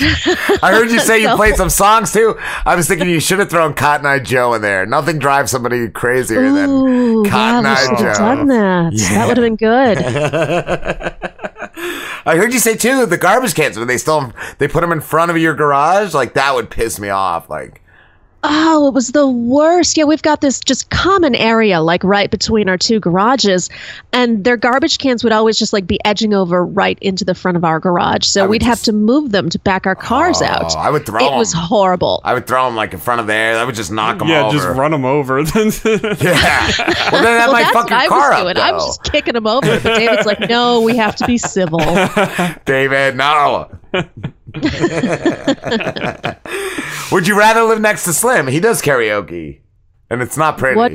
I 0.62 0.70
heard 0.72 0.90
you 0.90 0.98
say 1.00 1.18
you 1.18 1.28
So- 1.28 1.36
played 1.36 1.56
some 1.56 1.70
songs 1.70 2.12
too. 2.12 2.36
I 2.66 2.74
was 2.76 2.88
thinking 2.88 3.08
you 3.08 3.20
should 3.20 3.38
have 3.38 3.50
thrown 3.50 3.74
Cotton 3.74 4.06
Eye 4.06 4.18
Joe 4.18 4.54
in 4.54 4.62
there. 4.62 4.84
Nothing 4.86 5.18
drives 5.18 5.50
somebody 5.50 5.88
crazier 5.88 6.40
Ooh, 6.42 6.54
than 7.22 7.30
Cotton 7.30 7.30
yeah, 7.30 7.60
we 7.62 7.66
Eye 7.68 7.74
should 7.96 8.06
have 8.06 8.16
Joe. 8.16 8.22
done 8.22 8.46
that. 8.48 8.92
That 9.10 9.28
would 9.28 9.36
have 9.36 9.44
been 9.44 9.56
good. 9.56 11.30
I 12.26 12.36
heard 12.36 12.52
you 12.52 12.58
say 12.58 12.76
too 12.76 13.06
the 13.06 13.16
garbage 13.16 13.54
cans 13.54 13.78
when 13.78 13.88
they 13.88 13.98
still 13.98 14.32
they 14.58 14.68
put 14.68 14.80
them 14.80 14.92
in 14.92 15.00
front 15.00 15.30
of 15.30 15.38
your 15.38 15.54
garage. 15.54 16.14
Like 16.14 16.34
that 16.34 16.54
would 16.54 16.70
piss 16.70 16.98
me 17.00 17.08
off. 17.08 17.48
Like 17.48 17.82
Oh, 18.42 18.88
it 18.88 18.94
was 18.94 19.08
the 19.12 19.28
worst. 19.28 19.96
Yeah, 19.98 20.04
we've 20.04 20.22
got 20.22 20.40
this 20.40 20.60
just 20.60 20.88
common 20.90 21.34
area 21.34 21.80
like 21.82 22.02
right 22.02 22.30
between 22.30 22.68
our 22.70 22.78
two 22.78 22.98
garages, 22.98 23.68
and 24.12 24.44
their 24.44 24.56
garbage 24.56 24.96
cans 24.98 25.22
would 25.22 25.32
always 25.32 25.58
just 25.58 25.72
like 25.74 25.86
be 25.86 26.02
edging 26.06 26.32
over 26.32 26.64
right 26.64 26.98
into 27.00 27.24
the 27.24 27.34
front 27.34 27.58
of 27.58 27.64
our 27.64 27.78
garage. 27.78 28.26
So 28.26 28.46
we'd 28.46 28.62
have 28.62 28.82
to 28.84 28.92
move 28.92 29.32
them 29.32 29.50
to 29.50 29.58
back 29.58 29.86
our 29.86 29.94
cars 29.94 30.40
oh, 30.40 30.46
out. 30.46 30.72
oh, 30.74 30.78
I 30.78 30.90
would 30.90 31.04
throw 31.04 31.34
It 31.34 31.36
was 31.36 31.54
'em. 31.54 31.60
horrible. 31.60 32.22
I 32.24 32.32
would 32.32 32.46
throw 32.46 32.64
them 32.64 32.76
like 32.76 32.94
in 32.94 33.00
front 33.00 33.20
of 33.20 33.26
there. 33.26 33.58
I 33.58 33.64
would 33.64 33.74
just 33.74 33.92
knock 33.92 34.18
them 34.18 34.28
yeah, 34.28 34.46
over. 34.46 34.56
just 34.56 34.68
run 34.68 34.90
them 34.92 35.04
over. 35.04 35.38
yeah. 35.40 35.44
Well, 35.44 35.54
then 35.54 35.70
that 36.18 37.10
well, 37.12 37.52
might 37.52 37.62
that's 37.62 37.72
fuck 37.72 37.84
what 37.84 37.90
your 37.90 37.98
I 37.98 38.06
car 38.06 38.30
was 38.30 38.30
up. 38.30 38.42
doing. 38.44 38.56
I 38.56 38.72
was 38.72 38.86
just 38.86 39.02
kicking 39.12 39.34
them 39.34 39.46
over. 39.46 39.80
But 39.80 39.96
David's 39.96 40.26
like, 40.26 40.40
no, 40.48 40.80
we 40.80 40.96
have 40.96 41.14
to 41.16 41.26
be 41.26 41.36
civil. 41.36 41.78
David, 42.64 43.16
no. 43.16 43.70
Would 47.12 47.26
you 47.26 47.36
rather 47.38 47.62
live 47.62 47.80
next 47.80 48.04
to 48.04 48.12
Slim? 48.12 48.46
He 48.46 48.60
does 48.60 48.80
karaoke, 48.82 49.60
and 50.08 50.22
it's 50.22 50.36
not 50.36 50.58
pretty. 50.58 50.76
What 50.76 50.92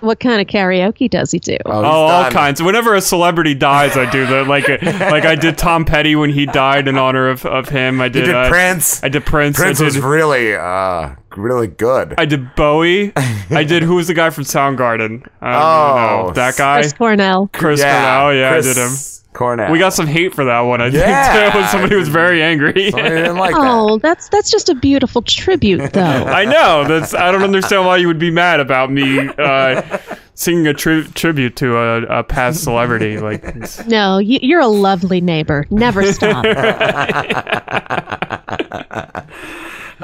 what 0.00 0.18
kind 0.18 0.40
of 0.40 0.48
karaoke 0.48 1.08
does 1.08 1.30
he 1.30 1.38
do? 1.38 1.56
Oh, 1.64 1.70
Oh, 1.78 1.84
all 1.84 2.30
kinds. 2.30 2.60
Whenever 2.60 2.94
a 2.96 3.00
celebrity 3.00 3.54
dies, 3.54 3.96
I 3.96 4.10
do 4.10 4.26
that. 4.26 4.48
Like, 4.48 4.66
like 4.82 5.24
I 5.24 5.36
did 5.36 5.56
Tom 5.56 5.84
Petty 5.84 6.16
when 6.16 6.30
he 6.30 6.44
died 6.44 6.88
in 6.88 6.98
honor 6.98 7.28
of, 7.28 7.46
of 7.46 7.68
him. 7.68 8.00
I 8.00 8.08
did, 8.08 8.24
did 8.24 8.34
uh, 8.34 8.48
Prince? 8.48 9.04
I 9.04 9.08
did 9.08 9.24
Prince. 9.24 9.56
Prince 9.58 9.80
I 9.80 9.84
was 9.84 10.00
really, 10.00 10.56
uh, 10.56 11.10
really 11.36 11.68
good. 11.68 12.14
I 12.18 12.24
did 12.24 12.52
Bowie. 12.56 13.12
I 13.16 13.62
did 13.62 13.84
who 13.84 13.94
was 13.94 14.08
the 14.08 14.14
guy 14.14 14.30
from 14.30 14.42
Soundgarden? 14.42 15.24
I 15.40 15.52
don't 15.52 15.62
Oh, 15.62 16.26
know. 16.28 16.32
that 16.32 16.56
guy. 16.56 16.80
Chris 16.80 16.92
Cornell. 16.94 17.48
Chris 17.52 17.78
Yeah, 17.78 18.02
Cornell. 18.22 18.34
Yeah, 18.40 18.52
Chris 18.54 18.66
I 18.66 18.72
did 18.74 18.80
him. 18.82 18.96
Cornell. 19.32 19.72
We 19.72 19.78
got 19.78 19.94
some 19.94 20.06
hate 20.06 20.34
for 20.34 20.44
that 20.44 20.60
one. 20.60 20.80
I 20.80 20.86
Yeah. 20.88 21.32
think 21.52 21.54
too. 21.54 21.66
Somebody 21.70 21.96
was 21.96 22.08
very 22.08 22.42
angry. 22.42 22.72
Didn't 22.90 23.36
like 23.44 23.54
Oh, 23.56 23.98
that's 23.98 24.28
that's 24.28 24.50
just 24.50 24.68
a 24.68 24.74
beautiful 24.74 25.22
tribute, 25.22 25.92
though. 25.92 26.00
I 26.02 26.44
know. 26.44 26.84
That's. 26.86 27.14
I 27.14 27.30
don't 27.32 27.42
understand 27.42 27.86
why 27.86 27.96
you 27.96 28.06
would 28.08 28.18
be 28.18 28.30
mad 28.30 28.60
about 28.60 28.90
me 28.92 29.28
uh, 29.38 29.98
singing 30.34 30.66
a 30.66 30.74
tri- 30.74 31.06
tribute 31.14 31.56
to 31.56 31.76
a, 31.78 32.02
a 32.20 32.24
past 32.24 32.62
celebrity. 32.62 33.18
Like, 33.18 33.42
No, 33.86 34.18
you, 34.18 34.38
you're 34.42 34.60
a 34.60 34.66
lovely 34.68 35.20
neighbor. 35.20 35.66
Never 35.70 36.12
stop. 36.12 36.44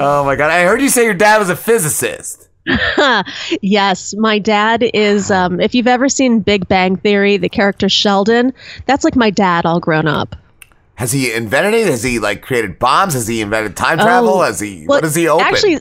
Oh 0.00 0.24
my 0.24 0.36
god! 0.36 0.50
I 0.50 0.62
heard 0.64 0.80
you 0.80 0.88
say 0.88 1.04
your 1.04 1.14
dad 1.14 1.38
was 1.38 1.50
a 1.50 1.56
physicist. 1.56 2.47
yes, 3.62 4.14
my 4.16 4.38
dad 4.38 4.84
is. 4.94 5.30
Um, 5.30 5.60
if 5.60 5.74
you've 5.74 5.86
ever 5.86 6.08
seen 6.08 6.40
Big 6.40 6.68
Bang 6.68 6.96
Theory, 6.96 7.36
the 7.36 7.48
character 7.48 7.88
Sheldon, 7.88 8.52
that's 8.86 9.04
like 9.04 9.16
my 9.16 9.30
dad 9.30 9.66
all 9.66 9.80
grown 9.80 10.06
up. 10.06 10.36
Has 10.96 11.12
he 11.12 11.32
invented 11.32 11.74
it? 11.74 11.86
Has 11.86 12.02
he 12.02 12.18
like 12.18 12.42
created 12.42 12.78
bombs? 12.78 13.14
Has 13.14 13.28
he 13.28 13.40
invented 13.40 13.76
time 13.76 13.98
travel? 13.98 14.30
Oh, 14.30 14.42
Has 14.42 14.58
he? 14.58 14.84
well, 14.86 14.96
what 14.96 15.02
does 15.04 15.14
he 15.14 15.28
open? 15.28 15.46
Actually, 15.46 15.78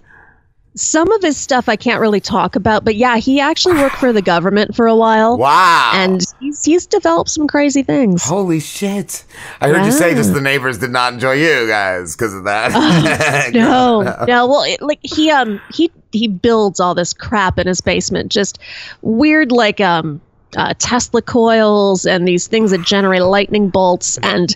some 0.78 1.12
of 1.12 1.22
his 1.22 1.38
stuff 1.38 1.68
I 1.68 1.76
can't 1.76 1.99
really 1.99 2.20
talk 2.20 2.56
about, 2.56 2.86
but 2.86 2.95
yeah, 2.95 3.18
he 3.18 3.40
actually 3.40 3.76
worked 3.76 3.98
for 3.98 4.14
the 4.14 4.22
government 4.22 4.76
for 4.76 4.88
a 4.88 4.95
while. 4.95 5.38
Wow. 5.38 5.91
And 5.95 6.24
he's 6.40 6.64
he's 6.64 6.86
developed 6.86 7.30
some 7.30 7.48
crazy 7.48 7.84
things. 7.84 8.24
Holy 8.24 8.60
shit! 8.60 9.26
I 9.60 9.70
heard 9.70 9.86
you 9.86 9.91
say 9.91 10.14
just 10.14 10.34
the 10.34 10.41
neighbors 10.41 10.78
did 10.78 10.91
not 10.91 11.14
enjoy 11.14 11.34
you 11.34 11.68
guys 11.68 12.16
because 12.16 12.34
of 12.34 12.44
that. 12.45 13.52
no, 13.54 14.02
no. 14.28 14.48
Well, 14.48 14.64
it, 14.64 14.82
like 14.82 14.99
he 15.02 15.32
um 15.32 15.60
he 15.72 15.91
he 16.12 16.28
builds 16.28 16.80
all 16.80 16.95
this 16.95 17.14
crap 17.14 17.58
in 17.58 17.68
his 17.68 17.82
basement, 17.82 18.32
just 18.32 18.60
weird 19.02 19.52
like 19.52 19.82
um 19.82 20.22
uh, 20.56 20.74
Tesla 20.78 21.22
coils 21.22 22.06
and 22.06 22.28
these 22.28 22.48
things 22.48 22.72
that 22.72 22.82
generate 22.82 23.24
lightning 23.24 23.70
bolts 23.70 24.18
and. 24.20 24.56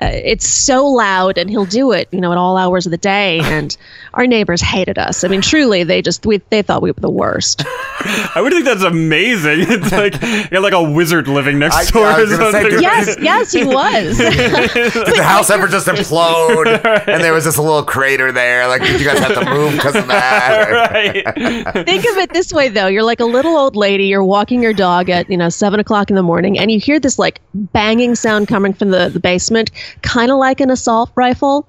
Uh, 0.00 0.10
it's 0.12 0.46
so 0.48 0.86
loud, 0.86 1.38
and 1.38 1.50
he'll 1.50 1.64
do 1.66 1.92
it, 1.92 2.08
you 2.12 2.20
know, 2.20 2.30
at 2.32 2.38
all 2.38 2.56
hours 2.56 2.86
of 2.86 2.90
the 2.90 2.96
day. 2.98 3.40
And 3.58 3.76
our 4.14 4.26
neighbors 4.26 4.60
hated 4.60 4.98
us. 4.98 5.24
I 5.24 5.28
mean, 5.28 5.40
truly, 5.40 5.82
they 5.82 6.02
just 6.02 6.24
we, 6.26 6.36
they 6.50 6.62
thought 6.62 6.82
we 6.82 6.90
were 6.90 7.00
the 7.00 7.10
worst. 7.10 7.62
I 7.66 8.40
would 8.40 8.52
think 8.52 8.64
that's 8.64 8.82
amazing. 8.82 9.60
It's 9.68 9.90
like 9.92 10.14
you 10.22 10.48
got 10.50 10.62
like 10.62 10.72
a 10.72 10.82
wizard 10.82 11.26
living 11.28 11.58
next 11.58 11.76
I- 11.76 11.84
door 11.90 12.06
I 12.06 12.18
or 12.18 12.20
was 12.20 12.30
gonna 12.30 12.52
say, 12.52 12.60
something. 12.62 12.70
dude, 12.70 12.82
yes, 12.82 13.16
yes, 13.20 13.52
he 13.52 13.64
was. 13.64 14.18
Did 14.18 15.16
the 15.16 15.22
house 15.24 15.50
ever 15.50 15.66
just 15.68 15.86
implode? 15.86 16.66
And 17.08 17.22
there 17.22 17.32
was 17.32 17.44
just 17.44 17.58
a 17.58 17.62
little 17.62 17.82
crater 17.82 18.30
there. 18.32 18.68
Like, 18.68 18.82
did 18.82 19.00
you 19.00 19.06
guys 19.06 19.18
have 19.18 19.34
to 19.34 19.44
move 19.50 19.72
because 19.72 19.96
of 19.96 20.06
that? 20.08 20.92
right. 20.92 21.84
Think 21.86 22.04
of 22.04 22.16
it 22.18 22.32
this 22.32 22.52
way, 22.52 22.68
though. 22.68 22.86
You're 22.86 23.02
like 23.02 23.20
a 23.20 23.24
little 23.24 23.56
old 23.56 23.76
lady. 23.76 24.04
You're 24.04 24.24
walking 24.24 24.62
your 24.62 24.72
dog 24.74 25.08
at, 25.10 25.28
you 25.30 25.36
know, 25.36 25.48
seven 25.48 25.80
o'clock 25.80 26.10
in 26.10 26.16
the 26.16 26.22
morning, 26.22 26.58
and 26.58 26.70
you 26.70 26.78
hear 26.80 27.00
this 27.00 27.18
like 27.18 27.40
banging 27.54 28.14
sound 28.14 28.48
coming 28.48 28.72
from 28.72 28.90
the, 28.90 29.08
the 29.08 29.20
basement, 29.20 29.70
kind 30.02 30.30
of 30.30 30.38
like 30.38 30.60
an 30.60 30.70
assault 30.70 31.10
rifle. 31.14 31.66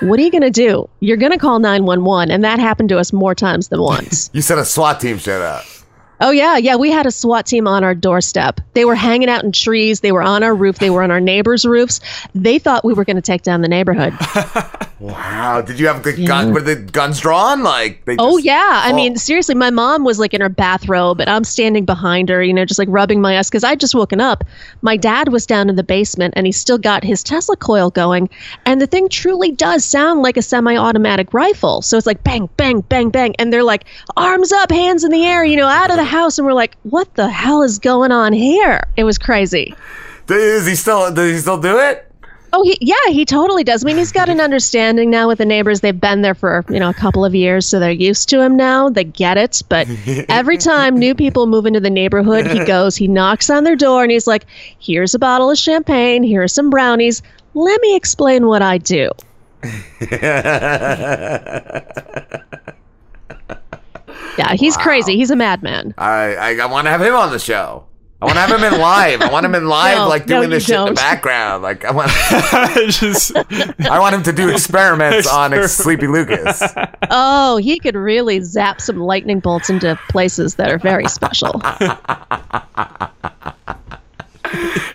What 0.00 0.18
are 0.18 0.22
you 0.22 0.30
going 0.30 0.42
to 0.42 0.50
do? 0.50 0.88
You're 1.00 1.16
going 1.16 1.32
to 1.32 1.38
call 1.38 1.58
911, 1.58 2.30
and 2.30 2.42
that 2.44 2.58
happened 2.58 2.88
to 2.90 2.98
us 2.98 3.12
more 3.12 3.34
times 3.34 3.68
than 3.68 3.80
once. 3.82 4.30
You 4.40 4.42
said 4.42 4.58
a 4.58 4.64
SWAT 4.64 5.00
team 5.00 5.18
showed 5.18 5.42
up. 5.42 5.64
Oh, 6.20 6.30
yeah. 6.30 6.56
Yeah. 6.56 6.76
We 6.76 6.90
had 6.90 7.06
a 7.06 7.10
SWAT 7.10 7.46
team 7.46 7.66
on 7.66 7.82
our 7.84 7.94
doorstep. 7.94 8.60
They 8.74 8.84
were 8.84 8.94
hanging 8.94 9.28
out 9.28 9.42
in 9.44 9.52
trees. 9.52 10.00
They 10.00 10.12
were 10.12 10.22
on 10.22 10.42
our 10.42 10.54
roof. 10.54 10.78
They 10.78 10.90
were 10.90 11.02
on 11.02 11.10
our 11.10 11.20
neighbors' 11.20 11.64
roofs. 11.64 12.00
They 12.34 12.58
thought 12.58 12.84
we 12.84 12.92
were 12.92 13.04
going 13.04 13.16
to 13.16 13.22
take 13.22 13.42
down 13.42 13.60
the 13.62 13.68
neighborhood. 13.68 14.14
Wow. 15.00 15.62
Did 15.62 15.80
you 15.80 15.86
have 15.86 16.02
the 16.02 16.12
gun? 16.12 16.52
Were 16.52 16.60
the 16.60 16.76
guns 16.76 17.20
drawn? 17.20 17.62
Like, 17.62 18.04
they 18.04 18.16
Oh 18.18 18.36
just- 18.36 18.44
yeah, 18.44 18.82
I 18.84 18.92
mean 18.92 19.16
seriously, 19.16 19.54
my 19.54 19.70
mom 19.70 20.04
was 20.04 20.18
like 20.18 20.34
in 20.34 20.42
her 20.42 20.50
bathrobe, 20.50 21.20
and 21.20 21.30
I'm 21.30 21.42
standing 21.42 21.86
behind 21.86 22.28
her, 22.28 22.42
you 22.42 22.52
know, 22.52 22.66
just 22.66 22.78
like 22.78 22.88
rubbing 22.90 23.22
my 23.22 23.32
ass 23.34 23.48
because 23.48 23.64
I'd 23.64 23.80
just 23.80 23.94
woken 23.94 24.20
up. 24.20 24.44
My 24.82 24.98
dad 24.98 25.28
was 25.28 25.46
down 25.46 25.70
in 25.70 25.76
the 25.76 25.82
basement, 25.82 26.34
and 26.36 26.44
he 26.44 26.52
still 26.52 26.76
got 26.76 27.02
his 27.02 27.22
Tesla 27.22 27.56
coil 27.56 27.88
going, 27.88 28.28
and 28.66 28.78
the 28.78 28.86
thing 28.86 29.08
truly 29.08 29.50
does 29.50 29.86
sound 29.86 30.20
like 30.20 30.36
a 30.36 30.42
semi-automatic 30.42 31.32
rifle. 31.32 31.80
So 31.80 31.96
it's 31.96 32.06
like 32.06 32.22
bang, 32.22 32.50
bang, 32.58 32.82
bang, 32.82 33.08
bang, 33.08 33.34
and 33.38 33.50
they're 33.50 33.64
like 33.64 33.86
arms 34.18 34.52
up, 34.52 34.70
hands 34.70 35.02
in 35.02 35.10
the 35.10 35.24
air, 35.24 35.44
you 35.44 35.56
know, 35.56 35.66
out 35.66 35.90
of 35.90 35.96
the 35.96 36.04
house, 36.04 36.36
and 36.38 36.46
we're 36.46 36.52
like, 36.52 36.76
what 36.82 37.14
the 37.14 37.30
hell 37.30 37.62
is 37.62 37.78
going 37.78 38.12
on 38.12 38.34
here? 38.34 38.82
It 38.96 39.04
was 39.04 39.16
crazy. 39.16 39.74
Is 40.28 40.66
he 40.66 40.74
still? 40.74 41.12
Does 41.12 41.32
he 41.32 41.38
still 41.38 41.60
do 41.60 41.78
it? 41.78 42.09
Oh, 42.52 42.62
he, 42.62 42.76
yeah, 42.80 43.10
he 43.10 43.24
totally 43.24 43.62
does. 43.62 43.84
I 43.84 43.86
mean, 43.86 43.96
he's 43.96 44.12
got 44.12 44.28
an 44.28 44.40
understanding 44.40 45.10
now 45.10 45.28
with 45.28 45.38
the 45.38 45.44
neighbors. 45.44 45.80
They've 45.80 45.98
been 45.98 46.22
there 46.22 46.34
for, 46.34 46.64
you 46.68 46.80
know, 46.80 46.90
a 46.90 46.94
couple 46.94 47.24
of 47.24 47.34
years, 47.34 47.66
so 47.66 47.78
they're 47.78 47.90
used 47.90 48.28
to 48.30 48.40
him 48.40 48.56
now. 48.56 48.90
They 48.90 49.04
get 49.04 49.36
it. 49.36 49.62
But 49.68 49.88
every 50.28 50.58
time 50.58 50.98
new 50.98 51.14
people 51.14 51.46
move 51.46 51.66
into 51.66 51.80
the 51.80 51.90
neighborhood, 51.90 52.46
he 52.46 52.64
goes, 52.64 52.96
he 52.96 53.08
knocks 53.08 53.50
on 53.50 53.64
their 53.64 53.76
door, 53.76 54.02
and 54.02 54.10
he's 54.10 54.26
like, 54.26 54.46
here's 54.78 55.14
a 55.14 55.18
bottle 55.18 55.50
of 55.50 55.58
champagne, 55.58 56.22
here 56.22 56.42
are 56.42 56.48
some 56.48 56.70
brownies. 56.70 57.22
Let 57.54 57.80
me 57.80 57.96
explain 57.96 58.46
what 58.46 58.62
I 58.62 58.78
do. 58.78 59.10
Yeah, 64.38 64.54
he's 64.54 64.76
crazy. 64.76 65.16
He's 65.16 65.30
a 65.30 65.36
madman. 65.36 65.94
I 65.98 66.34
I, 66.34 66.56
I 66.56 66.66
want 66.66 66.86
to 66.86 66.90
have 66.90 67.02
him 67.02 67.14
on 67.14 67.30
the 67.30 67.38
show. 67.38 67.84
I 68.22 68.26
want 68.26 68.36
to 68.36 68.40
have 68.40 68.50
him 68.50 68.72
in 68.74 68.78
live. 68.78 69.22
I 69.22 69.30
want 69.32 69.46
him 69.46 69.54
in 69.54 69.66
live, 69.68 69.98
No, 69.98 70.08
like 70.08 70.26
no, 70.26 70.38
doing 70.38 70.50
this 70.50 70.68
you 70.68 70.74
shit 70.74 70.80
in 70.80 70.94
the 70.94 70.94
background. 70.94 71.62
Like 71.62 71.84
I 71.84 71.90
want, 71.90 72.10
I 73.90 73.98
want 73.98 74.14
him 74.14 74.22
to 74.24 74.32
do 74.32 74.50
experiments 74.50 75.26
on 75.26 75.54
ex- 75.54 75.72
Sleepy 75.72 76.06
Lucas. 76.06 76.62
Oh, 77.10 77.56
he 77.56 77.78
could 77.78 77.94
really 77.94 78.40
zap 78.40 78.80
some 78.80 78.98
lightning 78.98 79.40
bolts 79.40 79.70
into 79.70 79.98
places 80.10 80.56
that 80.56 80.70
are 80.70 80.78
very 80.78 81.06
special. 81.08 81.62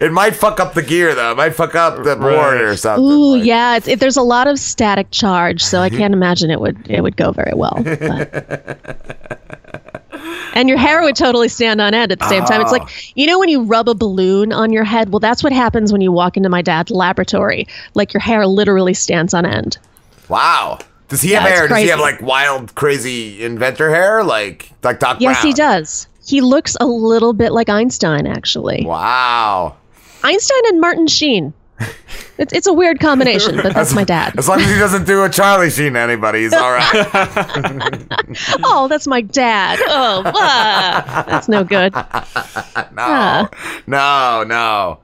It 0.01 0.11
might 0.11 0.35
fuck 0.35 0.59
up 0.59 0.73
the 0.73 0.81
gear 0.83 1.15
though. 1.15 1.31
It 1.31 1.37
might 1.37 1.51
fuck 1.51 1.75
up 1.75 2.03
the 2.03 2.15
board 2.17 2.59
or 2.59 2.75
something. 2.75 3.05
Ooh, 3.05 3.35
yeah. 3.37 3.77
It's, 3.77 3.87
it, 3.87 3.99
there's 4.01 4.17
a 4.17 4.21
lot 4.21 4.47
of 4.47 4.59
static 4.59 5.09
charge, 5.11 5.63
so 5.63 5.79
I 5.79 5.89
can't 5.89 6.13
imagine 6.13 6.51
it 6.51 6.59
would 6.59 6.89
it 6.91 7.01
would 7.01 7.15
go 7.15 7.31
very 7.31 7.53
well. 7.55 7.81
And 10.55 10.69
your 10.69 10.77
hair 10.77 11.01
would 11.03 11.15
totally 11.15 11.49
stand 11.49 11.81
on 11.81 11.93
end 11.93 12.11
at 12.11 12.19
the 12.19 12.27
same 12.29 12.45
time. 12.45 12.61
It's 12.61 12.69
Oh. 12.71 12.73
like 12.73 12.83
ah. 12.83 13.11
you 13.15 13.27
know 13.27 13.37
when 13.39 13.49
you 13.49 13.63
rub 13.63 13.89
a 13.89 13.93
balloon 13.93 14.53
on 14.53 14.71
your 14.71 14.85
head. 14.85 15.09
Well, 15.09 15.19
that's 15.19 15.43
what 15.43 15.51
happens 15.53 15.91
when 15.91 16.01
you 16.01 16.11
walk 16.11 16.37
into 16.37 16.49
my 16.49 16.61
dad's 16.61 16.91
laboratory. 16.91 17.67
Like 17.93 18.13
your 18.13 18.21
hair 18.21 18.47
literally 18.47 18.93
stands 18.93 19.33
on 19.33 19.45
end. 19.45 19.77
Wow. 20.29 20.79
Does 21.09 21.21
he 21.21 21.33
Yeah, 21.33 21.41
have 21.41 21.49
hair? 21.51 21.67
Does 21.67 21.77
he 21.79 21.87
have 21.89 21.99
like 21.99 22.21
wild, 22.21 22.73
crazy 22.73 23.43
inventor 23.43 23.89
hair, 23.93 24.23
like 24.23 24.71
like 24.81 24.99
Doc 24.99 25.17
yes, 25.19 25.41
Brown? 25.41 25.47
he 25.47 25.53
does. 25.53 26.07
He 26.25 26.41
looks 26.41 26.75
a 26.79 26.85
little 26.87 27.33
bit 27.33 27.51
like 27.51 27.69
Einstein, 27.69 28.25
actually. 28.25 28.83
Wow. 28.85 29.75
Einstein 30.23 30.61
and 30.69 30.81
Martin 30.81 31.05
Sheen. 31.05 31.53
It's, 32.37 32.51
it's 32.51 32.67
a 32.67 32.73
weird 32.73 32.99
combination, 32.99 33.55
but 33.57 33.73
that's 33.73 33.93
my 33.93 34.03
dad. 34.03 34.37
As 34.37 34.49
long 34.49 34.59
as 34.59 34.69
he 34.69 34.77
doesn't 34.77 35.05
do 35.05 35.23
a 35.23 35.29
Charlie 35.29 35.69
Sheen 35.69 35.93
to 35.93 35.99
anybody, 35.99 36.43
he's 36.43 36.53
all 36.53 36.71
right. 36.71 37.07
oh, 38.63 38.87
that's 38.89 39.07
my 39.07 39.21
dad. 39.21 39.79
Oh, 39.87 40.21
ah, 40.25 41.23
that's 41.27 41.47
no 41.47 41.63
good. 41.63 41.93
no, 41.95 42.01
Ah. 42.97 43.49
no, 43.87 44.43
no. 44.45 44.99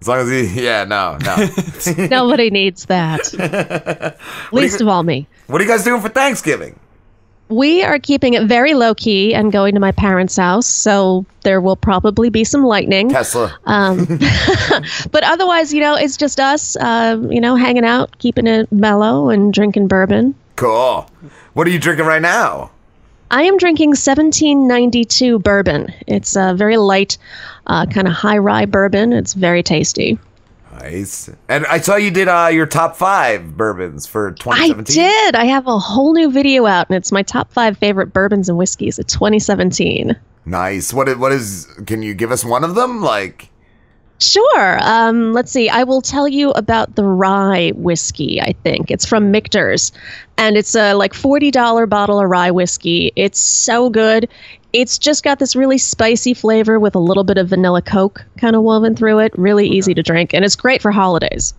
As 0.00 0.08
long 0.08 0.18
as 0.20 0.28
he, 0.30 0.62
yeah, 0.64 0.84
no, 0.84 1.18
no. 1.18 2.06
Nobody 2.06 2.48
needs 2.50 2.86
that. 2.86 4.16
Least 4.52 4.80
of 4.80 4.88
all 4.88 5.02
me. 5.02 5.26
What 5.48 5.60
are 5.60 5.64
you 5.64 5.70
guys 5.70 5.84
doing 5.84 6.00
for 6.00 6.08
Thanksgiving? 6.08 6.78
We 7.48 7.82
are 7.82 7.98
keeping 7.98 8.34
it 8.34 8.44
very 8.44 8.74
low 8.74 8.94
key 8.94 9.34
and 9.34 9.50
going 9.50 9.74
to 9.74 9.80
my 9.80 9.92
parents' 9.92 10.36
house, 10.36 10.66
so 10.66 11.24
there 11.44 11.60
will 11.60 11.76
probably 11.76 12.28
be 12.28 12.44
some 12.44 12.62
lightning. 12.62 13.08
Tesla. 13.08 13.58
Um, 13.64 14.04
but 15.10 15.24
otherwise, 15.24 15.72
you 15.72 15.80
know, 15.80 15.94
it's 15.94 16.16
just 16.16 16.40
us, 16.40 16.76
um, 16.76 17.32
you 17.32 17.40
know, 17.40 17.56
hanging 17.56 17.84
out, 17.84 18.18
keeping 18.18 18.46
it 18.46 18.70
mellow 18.70 19.30
and 19.30 19.52
drinking 19.52 19.88
bourbon. 19.88 20.34
Cool. 20.56 21.08
What 21.54 21.66
are 21.66 21.70
you 21.70 21.78
drinking 21.78 22.06
right 22.06 22.22
now? 22.22 22.70
I 23.30 23.42
am 23.42 23.58
drinking 23.58 23.90
1792 23.90 25.38
bourbon. 25.38 25.92
It's 26.06 26.34
a 26.36 26.54
very 26.54 26.76
light, 26.76 27.18
uh, 27.66 27.86
kind 27.86 28.08
of 28.08 28.14
high 28.14 28.38
rye 28.38 28.64
bourbon. 28.64 29.12
It's 29.12 29.34
very 29.34 29.62
tasty. 29.62 30.18
Nice. 30.80 31.30
And 31.48 31.66
I 31.66 31.80
saw 31.80 31.96
you 31.96 32.10
did 32.10 32.28
uh, 32.28 32.48
your 32.52 32.66
top 32.66 32.96
five 32.96 33.56
bourbons 33.56 34.06
for 34.06 34.28
I 34.28 34.34
2017. 34.68 34.94
did. 34.94 35.34
I 35.34 35.44
have 35.46 35.66
a 35.66 35.78
whole 35.78 36.12
new 36.14 36.30
video 36.30 36.66
out, 36.66 36.88
and 36.88 36.96
it's 36.96 37.12
my 37.12 37.22
top 37.22 37.52
five 37.52 37.76
favorite 37.78 38.12
bourbons 38.12 38.48
and 38.48 38.56
whiskeys 38.58 38.98
of 38.98 39.06
2017. 39.06 40.16
Nice. 40.46 40.92
What 40.94 41.08
is, 41.08 41.16
what 41.16 41.32
is? 41.32 41.66
Can 41.86 42.02
you 42.02 42.14
give 42.14 42.30
us 42.30 42.44
one 42.44 42.64
of 42.64 42.74
them? 42.74 43.02
Like, 43.02 43.50
Sure. 44.20 44.78
Um, 44.82 45.32
let's 45.32 45.52
see. 45.52 45.68
I 45.68 45.84
will 45.84 46.02
tell 46.02 46.26
you 46.26 46.50
about 46.50 46.96
the 46.96 47.04
rye 47.04 47.70
whiskey. 47.76 48.40
I 48.40 48.52
think 48.64 48.90
it's 48.90 49.06
from 49.06 49.30
Michter's, 49.30 49.92
and 50.36 50.56
it's 50.56 50.74
a 50.74 50.94
like 50.94 51.14
forty 51.14 51.52
dollar 51.52 51.86
bottle 51.86 52.18
of 52.20 52.28
rye 52.28 52.50
whiskey. 52.50 53.12
It's 53.14 53.38
so 53.38 53.90
good. 53.90 54.28
It's 54.72 54.98
just 54.98 55.24
got 55.24 55.38
this 55.38 55.56
really 55.56 55.78
spicy 55.78 56.34
flavor 56.34 56.78
with 56.78 56.94
a 56.94 56.98
little 56.98 57.24
bit 57.24 57.38
of 57.38 57.48
vanilla 57.48 57.80
Coke 57.80 58.24
kind 58.38 58.54
of 58.54 58.62
woven 58.62 58.94
through 58.94 59.18
it. 59.20 59.32
Really 59.38 59.66
easy 59.66 59.94
to 59.94 60.02
drink, 60.02 60.34
and 60.34 60.44
it's 60.44 60.56
great 60.56 60.82
for 60.82 60.90
holidays. 60.90 61.54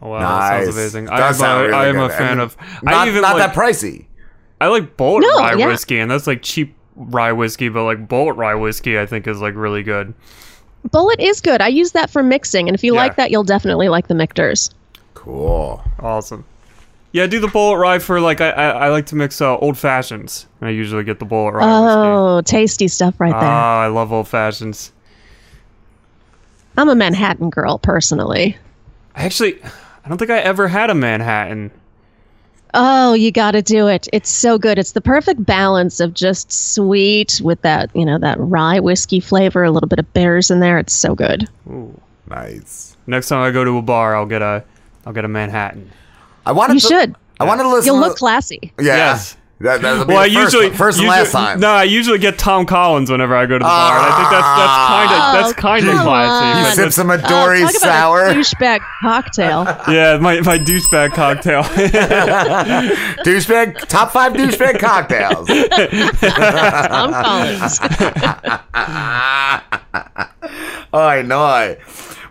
Wow, 0.00 0.18
that 0.18 0.64
sounds 0.64 0.76
amazing. 0.76 1.04
Does 1.06 1.12
I 1.20 1.28
am, 1.28 1.34
sound 1.34 1.60
a, 1.60 1.62
really 1.68 1.74
I 1.74 1.86
am 1.88 1.96
a 1.98 2.08
good. 2.08 2.12
fan 2.18 2.32
And 2.32 2.40
of. 2.42 2.56
not- 2.82 2.94
I 2.94 3.08
even 3.08 3.22
not 3.22 3.36
like, 3.38 3.46
that 3.54 3.56
pricey. 3.56 4.04
I 4.60 4.66
like 4.68 4.96
Bulleit 4.96 5.22
No, 5.22 5.38
rye 5.38 5.54
yeah. 5.54 5.66
whiskey, 5.68 5.98
and 5.98 6.10
that's 6.10 6.26
like 6.26 6.42
cheap 6.42 6.74
rye 6.96 7.32
whiskey, 7.32 7.70
but 7.70 7.84
like 7.84 8.06
Bulleit 8.08 8.36
rye 8.36 8.54
whiskey, 8.54 8.98
I 8.98 9.06
think 9.06 9.26
is 9.26 9.40
like 9.40 9.54
really 9.54 9.82
good. 9.82 10.12
Bulleit 10.90 11.20
is 11.20 11.40
good. 11.40 11.62
I 11.62 11.68
use 11.68 11.92
that 11.92 12.10
for 12.10 12.22
mixing, 12.22 12.68
and 12.68 12.74
if 12.74 12.84
you 12.84 12.92
Yeah. 12.94 13.00
like 13.00 13.16
that, 13.16 13.30
you'll 13.30 13.44
definitely 13.44 13.88
like 13.88 14.08
the 14.08 14.14
Michter's. 14.14 14.70
Cool. 15.14 15.82
Awesome. 16.00 16.44
Yeah, 17.14 17.22
I 17.22 17.26
do 17.28 17.38
the 17.38 17.46
Bulleit 17.46 17.78
rye 17.78 18.00
for 18.00 18.20
like 18.20 18.40
I 18.40 18.50
I, 18.50 18.68
I 18.70 18.88
like 18.88 19.06
to 19.06 19.14
mix 19.14 19.40
uh, 19.40 19.56
old 19.58 19.78
fashions. 19.78 20.48
I 20.60 20.70
usually 20.70 21.04
get 21.04 21.20
the 21.20 21.24
Bulleit 21.24 21.52
rye. 21.52 21.64
Oh, 21.64 22.40
tasty 22.40 22.88
stuff 22.88 23.20
right 23.20 23.30
there. 23.30 23.40
Ah, 23.40 23.82
I 23.82 23.86
love 23.86 24.12
old 24.12 24.26
fashions. 24.26 24.90
I'm 26.76 26.88
a 26.88 26.96
Manhattan 26.96 27.50
girl 27.50 27.78
personally. 27.78 28.58
I 29.14 29.26
actually, 29.26 29.62
I 30.04 30.08
don't 30.08 30.18
think 30.18 30.32
I 30.32 30.40
ever 30.40 30.66
had 30.66 30.90
a 30.90 30.94
Manhattan. 30.96 31.70
Oh, 32.76 33.12
you 33.12 33.30
got 33.30 33.52
to 33.52 33.62
do 33.62 33.86
it. 33.86 34.08
It's 34.12 34.28
so 34.28 34.58
good. 34.58 34.76
It's 34.76 34.90
the 34.90 35.00
perfect 35.00 35.46
balance 35.46 36.00
of 36.00 36.14
just 36.14 36.50
sweet 36.50 37.40
with 37.44 37.62
that, 37.62 37.94
you 37.94 38.04
know, 38.04 38.18
that 38.18 38.40
rye 38.40 38.80
whiskey 38.80 39.20
flavor, 39.20 39.62
a 39.62 39.70
little 39.70 39.88
bit 39.88 40.00
of 40.00 40.12
bears 40.14 40.50
in 40.50 40.58
there. 40.58 40.78
It's 40.80 40.92
so 40.92 41.14
good. 41.14 41.48
Ooh, 41.68 41.96
nice. 42.28 42.96
Next 43.06 43.28
time 43.28 43.38
I 43.38 43.52
go 43.52 43.62
to 43.62 43.78
a 43.78 43.82
bar, 43.82 44.16
I'll 44.16 44.26
get 44.26 44.42
a, 44.42 44.64
I'll 45.06 45.12
get 45.12 45.24
a 45.24 45.28
Manhattan. 45.28 45.92
I 46.46 46.52
wanted 46.52 46.74
You 46.74 46.80
to, 46.80 46.86
should. 46.86 47.16
I 47.40 47.44
wanted 47.44 47.64
to 47.64 47.68
listen. 47.68 47.86
You'll 47.86 48.02
to, 48.02 48.08
look 48.08 48.18
classy. 48.18 48.72
Yeah. 48.78 48.96
Yes. 48.96 49.36
That, 49.60 49.80
that'll 49.82 50.04
be 50.04 50.12
Well, 50.12 50.22
I 50.22 50.28
first, 50.28 50.52
usually 50.52 50.70
first 50.76 50.98
and 50.98 51.04
usually- 51.06 51.22
last 51.22 51.32
time. 51.32 51.60
No, 51.60 51.68
I 51.70 51.84
usually 51.84 52.18
get 52.18 52.36
Tom 52.38 52.66
Collins 52.66 53.08
whenever 53.10 53.36
I 53.36 53.46
go 53.46 53.54
to 53.54 53.58
the 53.60 53.64
bar, 53.64 53.96
and 53.98 54.06
I 54.12 54.16
think 54.16 54.30
that's 54.30 54.48
that's 54.58 54.76
kind 54.90 55.12
of 55.12 55.18
that's 55.32 55.50
Oh, 55.50 55.60
kind 55.62 55.88
of 55.88 55.94
come 55.94 56.06
classy. 56.06 56.44
on. 56.58 56.64
You 56.64 56.70
sip 56.74 56.92
some 56.92 57.10
Oh, 57.10 57.16
Midori 57.16 57.60
talk 57.62 57.70
about 57.70 57.80
sour. 57.80 58.26
a 58.26 58.34
douchebag 58.34 58.80
cocktail. 59.00 59.64
Yeah, 59.94 60.18
my 60.18 60.40
my 60.40 60.58
douchebag 60.58 61.12
cocktail. 61.14 61.62
douchebag 63.24 63.78
top 63.88 64.10
five 64.10 64.32
douchebag 64.32 64.80
cocktails. 64.80 65.46
Tom 66.88 67.12
Collins. 67.12 67.78
oh, 70.92 71.00
I 71.00 71.22
know. 71.22 71.76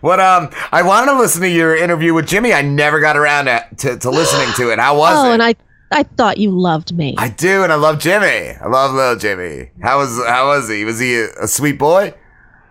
What 0.01 0.19
um, 0.19 0.49
I 0.71 0.81
wanted 0.81 1.11
to 1.13 1.17
listen 1.17 1.41
to 1.41 1.49
your 1.49 1.75
interview 1.75 2.13
with 2.13 2.27
Jimmy. 2.27 2.51
I 2.53 2.61
never 2.61 2.99
got 2.99 3.15
around 3.15 3.45
to 3.45 3.65
to, 3.77 3.97
to 3.99 4.09
listening 4.09 4.53
to 4.57 4.71
it. 4.71 4.79
How 4.79 4.97
was 4.97 5.15
oh, 5.17 5.29
it? 5.29 5.33
and 5.35 5.43
I 5.43 5.55
I 5.91 6.03
thought 6.03 6.37
you 6.37 6.49
loved 6.51 6.95
me. 6.95 7.15
I 7.17 7.29
do, 7.29 7.63
and 7.63 7.71
I 7.71 7.75
love 7.75 7.99
Jimmy. 7.99 8.25
I 8.59 8.67
love 8.67 8.93
little 8.93 9.15
Jimmy. 9.15 9.69
How 9.81 9.99
was 9.99 10.17
how 10.27 10.47
was 10.47 10.67
he? 10.69 10.85
Was 10.85 10.99
he 10.99 11.15
a, 11.15 11.27
a 11.43 11.47
sweet 11.47 11.77
boy? 11.77 12.13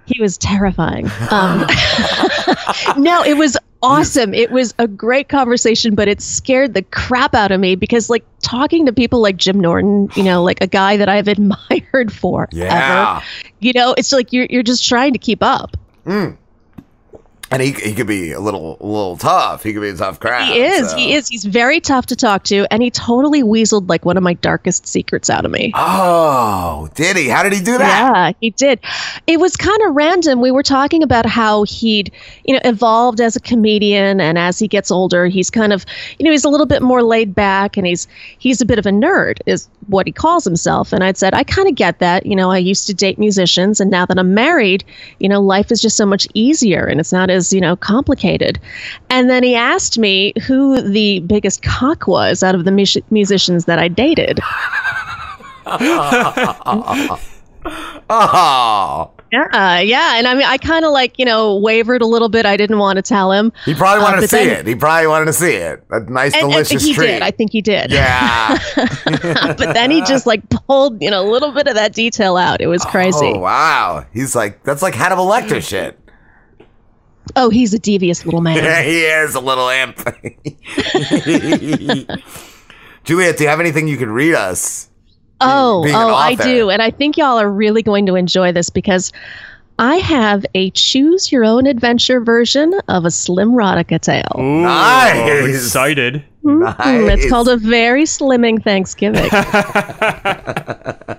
He 0.06 0.20
was 0.20 0.36
terrifying. 0.38 1.08
Um, 1.30 1.64
no, 2.96 3.22
it 3.22 3.36
was 3.36 3.56
awesome. 3.82 4.34
It 4.34 4.50
was 4.50 4.74
a 4.78 4.86
great 4.88 5.28
conversation, 5.28 5.94
but 5.94 6.08
it 6.08 6.20
scared 6.20 6.74
the 6.74 6.82
crap 6.82 7.34
out 7.34 7.50
of 7.52 7.60
me 7.60 7.74
because, 7.76 8.10
like, 8.10 8.24
talking 8.42 8.84
to 8.86 8.92
people 8.92 9.20
like 9.22 9.36
Jim 9.36 9.58
Norton, 9.60 10.08
you 10.16 10.22
know, 10.24 10.42
like 10.42 10.60
a 10.60 10.66
guy 10.66 10.96
that 10.96 11.08
I've 11.08 11.28
admired 11.28 12.12
for, 12.12 12.48
Yeah. 12.52 13.22
you 13.60 13.72
know, 13.72 13.94
it's 13.96 14.12
like 14.12 14.32
you're 14.32 14.46
you're 14.50 14.62
just 14.64 14.86
trying 14.88 15.12
to 15.12 15.18
keep 15.18 15.42
up. 15.42 15.76
Mm. 16.04 16.36
And 17.52 17.60
he 17.62 17.72
he 17.72 17.94
could 17.94 18.06
be 18.06 18.32
a 18.32 18.40
little 18.40 18.78
a 18.80 18.86
little 18.86 19.16
tough. 19.16 19.62
He 19.62 19.72
could 19.72 19.82
be 19.82 19.90
a 19.90 19.94
tough 19.96 20.18
crowd. 20.18 20.48
He 20.48 20.60
is. 20.62 20.90
so- 20.90 20.96
He 20.96 21.14
is. 21.14 21.28
He's 21.28 21.44
very 21.44 21.80
tough 21.80 22.06
to 22.06 22.16
talk 22.16 22.44
to, 22.44 22.66
and 22.72 22.82
he 22.82 22.90
totally 22.90 23.42
weaseled 23.42 23.88
like 23.88 24.04
one 24.04 24.16
of 24.16 24.22
my 24.22 24.34
darkest 24.34 24.86
secrets 24.86 25.28
out 25.28 25.44
of 25.44 25.50
me. 25.50 25.70
Oh, 25.74 26.88
did 26.94 27.16
he? 27.16 27.28
How 27.28 27.42
did 27.42 27.52
he 27.52 27.58
do 27.60 27.76
that? 27.78 28.14
Yeah, 28.16 28.32
he 28.40 28.50
did. 28.50 28.80
It 29.26 29.38
was 29.38 29.56
kind 29.56 29.78
of 29.86 29.94
random. 29.94 30.40
We 30.40 30.50
were 30.50 30.62
talking 30.62 31.02
about 31.02 31.26
how 31.26 31.64
he'd, 31.64 32.10
you 32.44 32.54
know, 32.54 32.60
evolved 32.64 33.20
as 33.20 33.36
a 33.36 33.40
comedian, 33.40 34.20
and 34.20 34.38
as 34.38 34.58
he 34.58 34.66
gets 34.68 34.90
older, 34.90 35.26
he's 35.26 35.50
kind 35.50 35.72
of, 35.72 35.84
you 36.18 36.24
know, 36.24 36.30
he's 36.30 36.44
a 36.44 36.48
little 36.48 36.66
bit 36.66 36.82
more 36.82 37.02
laid 37.02 37.34
back, 37.34 37.76
and 37.76 37.86
he's 37.86 38.08
he's 38.38 38.60
a 38.60 38.66
bit 38.66 38.78
of 38.78 38.86
a 38.86 38.90
nerd, 38.90 39.38
is 39.46 39.68
what 39.88 40.06
he 40.06 40.12
calls 40.12 40.44
himself. 40.44 40.92
And 40.92 41.04
I'd 41.04 41.16
said, 41.18 41.34
I 41.34 41.44
kind 41.44 41.68
of 41.68 41.74
get 41.74 41.98
that. 41.98 42.24
You 42.24 42.36
know, 42.36 42.50
I 42.50 42.58
used 42.58 42.86
to 42.86 42.94
date 42.94 43.18
musicians, 43.18 43.80
and 43.80 43.90
now 43.90 44.06
that 44.06 44.18
I'm 44.18 44.32
married, 44.34 44.84
you 45.18 45.28
know, 45.28 45.40
life 45.40 45.70
is 45.70 45.80
just 45.80 45.96
so 45.96 46.06
much 46.06 46.26
easier, 46.34 46.84
and 46.86 46.98
it's 46.98 47.12
not 47.12 47.28
as 47.30 47.41
you 47.50 47.62
know 47.62 47.74
complicated. 47.76 48.60
And 49.08 49.30
then 49.30 49.42
he 49.42 49.54
asked 49.54 49.98
me 49.98 50.34
who 50.46 50.82
the 50.82 51.20
biggest 51.20 51.62
cock 51.62 52.06
was 52.06 52.42
out 52.42 52.54
of 52.54 52.66
the 52.66 52.72
mus- 52.72 52.98
musicians 53.10 53.64
that 53.64 53.78
I 53.78 53.88
dated. 53.88 54.38
oh. 58.10 59.10
Yeah, 59.34 59.80
yeah, 59.80 60.16
and 60.18 60.26
I 60.28 60.34
mean, 60.34 60.44
I 60.46 60.58
kind 60.58 60.84
of 60.84 60.92
like 60.92 61.18
you 61.18 61.24
know 61.24 61.56
wavered 61.56 62.02
a 62.02 62.06
little 62.06 62.28
bit. 62.28 62.44
I 62.44 62.54
didn't 62.58 62.76
want 62.76 62.96
to 62.98 63.02
tell 63.02 63.32
him. 63.32 63.50
He 63.64 63.72
probably 63.72 64.02
Uh, 64.04 64.04
wanted 64.04 64.20
to 64.20 64.28
see 64.28 64.44
then- 64.44 64.60
it. 64.60 64.66
He 64.66 64.74
probably 64.74 65.06
wanted 65.06 65.24
to 65.24 65.32
see 65.32 65.54
it. 65.54 65.82
A 65.90 66.00
nice, 66.00 66.34
And, 66.34 66.42
and 66.42 66.52
delicious 66.52 66.84
he 66.84 66.92
treat. 66.92 67.06
did. 67.06 67.22
I 67.22 67.30
think 67.30 67.50
he 67.50 67.62
did. 67.62 67.90
Yeah. 67.90 68.58
but 69.56 69.72
then 69.72 69.90
he 69.90 70.02
just 70.02 70.26
like 70.26 70.46
pulled 70.50 71.00
you 71.02 71.10
know 71.10 71.26
a 71.26 71.30
little 71.30 71.50
bit 71.50 71.66
of 71.66 71.74
that 71.76 71.94
detail 71.94 72.36
out. 72.36 72.60
It 72.60 72.66
was 72.66 72.84
crazy. 72.84 73.32
Oh 73.34 73.38
wow. 73.38 74.04
He's 74.12 74.34
like 74.36 74.62
that's 74.64 74.82
like 74.82 74.94
Hannibal 74.94 75.24
Lecter 75.26 75.66
shit. 75.66 75.98
Oh, 77.36 77.50
he's 77.50 77.74
a 77.74 77.78
devious 77.78 78.24
little 78.24 78.40
man. 78.40 78.56
He 78.84 79.02
is 79.02 79.34
a 79.34 79.40
little 79.40 79.68
imp. 79.68 79.96
Juliette, 83.04 83.36
do 83.36 83.44
you 83.44 83.50
have 83.50 83.60
anything 83.60 83.88
you 83.88 83.96
could 83.96 84.08
read 84.08 84.34
us? 84.34 84.88
Oh, 85.40 85.82
being 85.82 85.94
an 85.94 86.00
oh, 86.02 86.14
I 86.14 86.34
do. 86.36 86.70
And 86.70 86.80
I 86.80 86.90
think 86.90 87.16
y'all 87.16 87.38
are 87.40 87.50
really 87.50 87.82
going 87.82 88.06
to 88.06 88.14
enjoy 88.14 88.52
this 88.52 88.70
because 88.70 89.12
I 89.78 89.96
have 89.96 90.46
a 90.54 90.70
choose 90.70 91.32
your 91.32 91.44
own 91.44 91.66
adventure 91.66 92.20
version 92.20 92.72
of 92.88 93.04
a 93.04 93.08
Slimrotica 93.08 94.00
tale. 94.00 94.22
Ooh, 94.38 94.62
Nice. 94.62 95.48
excited. 95.56 96.24
Mm, 96.44 97.12
It's 97.12 97.28
called 97.28 97.48
a 97.48 97.56
very 97.56 98.04
slimming 98.04 98.62
Thanksgiving. 98.62 99.28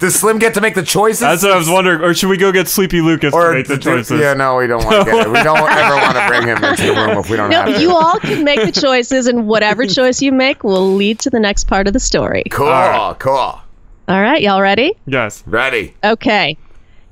Does 0.00 0.14
Slim 0.16 0.38
get 0.38 0.54
to 0.54 0.60
make 0.60 0.74
the 0.74 0.82
choices? 0.82 1.20
That's 1.20 1.42
what 1.42 1.52
I 1.52 1.56
was 1.56 1.68
wondering. 1.68 2.00
Or 2.00 2.14
should 2.14 2.30
we 2.30 2.36
go 2.38 2.50
get 2.52 2.68
Sleepy 2.68 3.00
Lucas 3.00 3.32
Or 3.34 3.50
to 3.52 3.54
make 3.58 3.68
the 3.68 3.76
do- 3.76 3.82
choices? 3.82 4.18
Yeah, 4.18 4.34
no, 4.34 4.56
we 4.56 4.66
don't 4.66 4.84
want 4.84 5.06
to 5.06 5.12
get 5.12 5.26
it. 5.26 5.30
We 5.30 5.42
don't 5.42 5.58
ever 5.58 5.94
want 5.96 6.16
to 6.16 6.26
bring 6.26 6.42
him 6.48 6.64
into 6.64 6.86
the 6.86 6.94
room 6.94 7.18
if 7.18 7.30
we 7.30 7.36
don't 7.36 7.50
no, 7.50 7.62
have 7.62 7.74
to. 7.76 7.80
you 7.80 7.90
all 7.92 8.18
can 8.18 8.42
make 8.42 8.60
the 8.64 8.72
choices, 8.80 9.26
and 9.26 9.46
whatever 9.46 9.86
choice 9.86 10.20
you 10.22 10.32
make 10.32 10.64
will 10.64 10.94
lead 10.94 11.18
to 11.20 11.30
the 11.30 11.38
next 11.38 11.64
part 11.68 11.86
of 11.86 11.92
the 11.92 12.00
story. 12.00 12.42
Cool, 12.50 13.14
cool. 13.18 13.60
All 14.08 14.20
right, 14.20 14.42
y'all 14.42 14.60
ready? 14.62 14.94
Yes. 15.06 15.44
Ready. 15.46 15.94
Okay. 16.02 16.56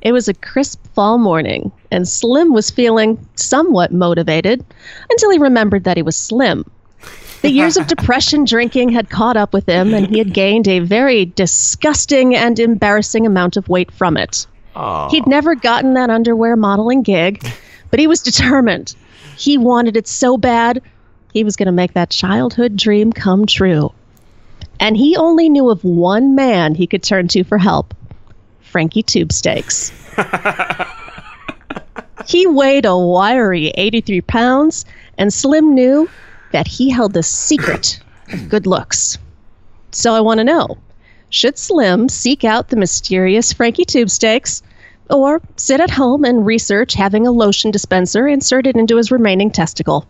It 0.01 0.13
was 0.13 0.27
a 0.29 0.35
crisp 0.35 0.85
fall 0.95 1.19
morning, 1.19 1.71
and 1.91 2.09
Slim 2.09 2.53
was 2.53 2.71
feeling 2.71 3.19
somewhat 3.35 3.93
motivated 3.93 4.65
until 5.11 5.31
he 5.31 5.39
remembered 5.39 5.85
that 5.85 5.97
he 5.97 6.03
was 6.03 6.17
slim. 6.17 6.65
The 7.43 7.51
years 7.51 7.77
of 7.77 7.87
depression 7.87 8.45
drinking 8.45 8.91
had 8.91 9.11
caught 9.11 9.37
up 9.37 9.53
with 9.53 9.69
him, 9.69 9.95
and 9.95 10.09
he 10.09 10.19
had 10.19 10.35
gained 10.35 10.67
a 10.67 10.81
very 10.81 11.27
disgusting 11.27 12.35
and 12.35 12.59
embarrassing 12.59 13.27
amount 13.27 13.57
of 13.57 13.69
weight 13.69 13.93
from 13.93 14.17
it. 14.17 14.47
He'd 15.11 15.27
never 15.27 15.55
gotten 15.55 15.95
that 15.95 16.11
underwear 16.11 16.57
modeling 16.57 17.03
gig, 17.03 17.47
but 17.91 18.01
he 18.01 18.07
was 18.07 18.23
determined. 18.23 18.95
He 19.37 19.59
wanted 19.59 19.97
it 19.97 20.09
so 20.09 20.37
bad, 20.37 20.83
he 21.33 21.45
was 21.45 21.57
going 21.57 21.67
to 21.67 21.73
make 21.73 21.95
that 21.95 22.11
childhood 22.11 22.77
dream 22.77 23.13
come 23.13 23.47
true. 23.47 23.93
And 24.81 24.97
he 24.97 25.17
only 25.17 25.49
knew 25.49 25.71
of 25.71 25.85
one 25.85 26.35
man 26.35 26.75
he 26.75 26.87
could 26.87 27.03
turn 27.03 27.29
to 27.29 27.45
for 27.45 27.59
help 27.59 27.95
Frankie 28.61 29.03
Tube 29.03 29.33
Steaks. 29.33 29.93
he 32.27 32.47
weighed 32.47 32.85
a 32.85 32.97
wiry 32.97 33.69
83 33.69 34.21
pounds, 34.23 34.85
and 35.17 35.33
Slim 35.33 35.75
knew 35.75 36.09
that 36.53 36.67
he 36.67 36.91
held 36.91 37.13
the 37.13 37.23
secret 37.23 38.01
of 38.33 38.49
good 38.49 38.67
looks. 38.67 39.19
So 39.93 40.15
I 40.15 40.21
want 40.21 40.39
to 40.39 40.45
know 40.45 40.77
should 41.31 41.59
Slim 41.59 42.09
seek 42.09 42.45
out 42.45 42.69
the 42.69 42.77
mysterious 42.77 43.53
Frankie 43.53 43.85
Tube 43.85 44.09
Steaks 44.11 44.63
or 45.11 45.41
sit 45.57 45.81
at 45.81 45.91
home 45.91 46.25
and 46.25 46.45
research 46.47 46.95
having 46.95 47.27
a 47.27 47.31
lotion 47.31 47.71
dispenser 47.71 48.27
inserted 48.29 48.77
into 48.77 48.97
his 48.97 49.11
remaining 49.11 49.51
testicle? 49.51 50.07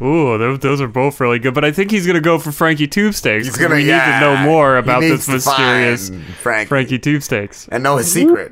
Ooh, 0.00 0.36
those, 0.36 0.58
those 0.60 0.80
are 0.80 0.88
both 0.88 1.20
really 1.20 1.38
good. 1.38 1.54
But 1.54 1.64
I 1.64 1.70
think 1.72 1.90
he's 1.90 2.06
gonna 2.06 2.20
go 2.20 2.38
for 2.38 2.52
Frankie 2.52 2.88
Tube 2.88 3.14
Steaks. 3.14 3.46
He's 3.46 3.54
'cause 3.56 3.62
gonna- 3.62 3.76
we 3.76 3.84
yeah, 3.86 4.18
need 4.20 4.26
to 4.26 4.34
know 4.34 4.36
more 4.50 4.76
about 4.78 5.00
this 5.00 5.28
mysterious 5.28 6.10
Frankie. 6.40 6.68
Frankie 6.68 6.98
Tube 6.98 7.22
Steaks. 7.22 7.68
And 7.70 7.82
know 7.84 7.98
his 7.98 8.12
secret. 8.12 8.50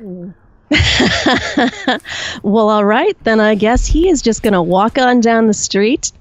well, 2.43 2.69
all 2.69 2.85
right, 2.85 3.17
then 3.23 3.39
I 3.39 3.55
guess 3.55 3.85
he 3.85 4.09
is 4.09 4.21
just 4.21 4.43
going 4.43 4.53
to 4.53 4.61
walk 4.61 4.97
on 4.97 5.19
down 5.19 5.47
the 5.47 5.53
street 5.53 6.11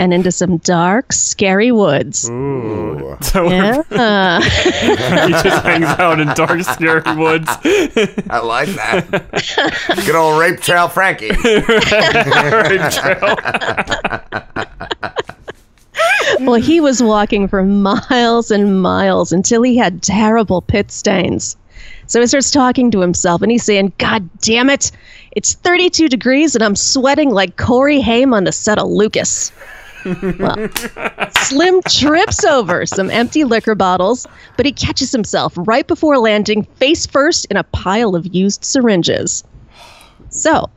and 0.00 0.14
into 0.14 0.32
some 0.32 0.56
dark, 0.56 1.12
scary 1.12 1.70
woods. 1.70 2.28
Ooh. 2.30 2.96
So 3.20 3.50
Yeah. 3.50 3.82
he 4.40 5.32
just 5.32 5.62
hangs 5.62 5.84
out 5.84 6.20
in 6.20 6.28
dark, 6.28 6.62
scary 6.62 7.02
woods. 7.16 7.48
I 8.30 8.40
like 8.42 8.68
that. 8.70 10.02
Good 10.06 10.14
old 10.14 10.40
rape 10.40 10.60
trail 10.60 10.88
Frankie. 10.88 11.28
well, 16.40 16.54
he 16.54 16.80
was 16.80 17.02
walking 17.02 17.46
for 17.46 17.62
miles 17.62 18.50
and 18.50 18.80
miles 18.80 19.32
until 19.32 19.60
he 19.62 19.76
had 19.76 20.02
terrible 20.02 20.62
pit 20.62 20.90
stains. 20.90 21.58
So 22.06 22.20
he 22.20 22.26
starts 22.26 22.50
talking 22.50 22.90
to 22.92 23.00
himself 23.00 23.42
and 23.42 23.52
he's 23.52 23.64
saying, 23.64 23.92
God 23.98 24.28
damn 24.40 24.70
it, 24.70 24.90
it's 25.32 25.54
32 25.54 26.08
degrees 26.08 26.54
and 26.54 26.64
I'm 26.64 26.76
sweating 26.76 27.30
like 27.30 27.58
Corey 27.58 28.00
Haim 28.00 28.32
on 28.32 28.44
the 28.44 28.52
set 28.52 28.78
of 28.78 28.88
Lucas. 28.88 29.52
Well, 30.38 30.68
Slim 31.32 31.80
trips 31.88 32.44
over 32.44 32.86
some 32.86 33.10
empty 33.10 33.44
liquor 33.44 33.74
bottles, 33.74 34.26
but 34.56 34.66
he 34.66 34.72
catches 34.72 35.12
himself 35.12 35.52
right 35.56 35.86
before 35.86 36.18
landing 36.18 36.64
face 36.76 37.06
first 37.06 37.46
in 37.46 37.56
a 37.56 37.64
pile 37.64 38.14
of 38.14 38.34
used 38.34 38.64
syringes. 38.64 39.44
So, 40.30 40.70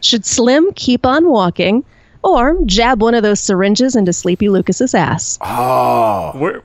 should 0.00 0.24
Slim 0.24 0.72
keep 0.74 1.04
on 1.04 1.28
walking 1.28 1.84
or 2.22 2.56
jab 2.64 3.02
one 3.02 3.14
of 3.14 3.22
those 3.22 3.40
syringes 3.40 3.96
into 3.96 4.12
Sleepy 4.12 4.48
Lucas's 4.48 4.94
ass? 4.94 5.38
Oh. 5.40 6.30
Where, 6.34 6.62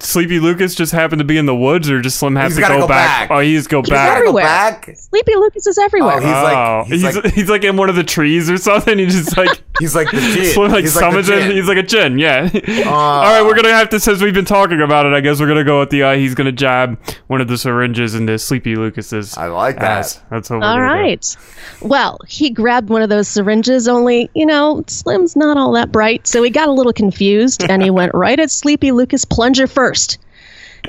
Sleepy 0.00 0.38
Lucas 0.38 0.74
just 0.74 0.92
happened 0.92 1.18
to 1.18 1.24
be 1.24 1.36
in 1.38 1.46
the 1.46 1.54
woods, 1.56 1.90
or 1.90 2.00
just 2.00 2.18
Slim 2.18 2.36
have 2.36 2.52
He's 2.52 2.56
to 2.56 2.62
go, 2.62 2.80
go 2.80 2.86
back? 2.88 3.28
back. 3.28 3.36
Oh, 3.36 3.40
he's 3.40 3.66
go 3.66 3.80
He's 3.82 3.90
back. 3.90 4.16
everywhere. 4.16 4.80
Sleepy 4.94 5.34
Lucas 5.34 5.66
is 5.66 5.76
everywhere. 5.78 6.14
Oh, 6.16 6.20
he's 6.20 6.30
like- 6.30 6.56
Oh, 6.56 6.84
he's 6.86 7.02
he's, 7.02 7.16
like- 7.16 7.34
he's 7.34 7.50
like 7.50 7.64
in 7.64 7.76
one 7.76 7.88
of 7.90 7.96
the 7.96 8.04
trees 8.04 8.48
or 8.48 8.56
something. 8.58 8.98
He 8.98 9.06
just 9.06 9.36
like 9.36 9.60
he's 9.78 9.94
like 9.94 10.10
the 10.10 10.20
gin. 10.20 10.44
Slim 10.54 10.70
like 10.72 10.84
He's 10.84 10.94
like 10.96 11.04
the 11.04 11.10
summons 11.22 11.28
him. 11.28 11.38
gin. 11.38 11.50
He's 11.52 11.66
like 11.68 11.78
a 11.78 11.82
gin. 11.82 12.18
Yeah. 12.18 12.48
All 12.86 13.22
right, 13.32 13.42
we're 13.42 13.54
gonna 13.54 13.72
have 13.74 13.88
to 13.90 14.00
since 14.00 14.20
we've 14.22 14.34
been 14.34 14.44
talking 14.44 14.80
about 14.80 15.06
it. 15.06 15.12
I 15.12 15.20
guess 15.20 15.40
we're 15.40 15.48
gonna 15.48 15.64
go 15.64 15.80
with 15.80 15.90
the 15.90 16.02
uh, 16.02 16.14
he's 16.14 16.34
gonna 16.34 16.52
jab 16.52 16.98
one 17.28 17.40
of 17.40 17.48
the 17.48 17.56
syringes 17.58 18.14
into 18.14 18.38
Sleepy 18.38 18.76
Lucas's. 18.76 19.36
I 19.36 19.46
like 19.46 19.76
that. 19.80 20.20
That's 20.30 20.50
what 20.50 20.60
we're 20.60 20.66
All 20.66 20.76
gonna 20.76 20.94
do. 20.94 21.00
right. 21.02 21.36
Well, 21.82 22.18
he 22.28 22.50
grabbed 22.50 22.88
one 22.90 23.02
of 23.02 23.08
those 23.08 23.28
syringes, 23.28 23.88
only, 23.88 24.30
you 24.34 24.46
know, 24.46 24.82
Slim's 24.86 25.36
not 25.36 25.56
all 25.56 25.72
that 25.72 25.92
bright, 25.92 26.26
so 26.26 26.42
he 26.42 26.50
got 26.50 26.68
a 26.68 26.72
little 26.72 26.92
confused 26.92 27.64
and 27.68 27.82
he 27.82 27.90
went 27.90 28.12
right 28.14 28.38
at 28.40 28.50
Sleepy 28.50 28.90
Lucas 28.92 29.24
plunger 29.24 29.66
first. 29.66 30.18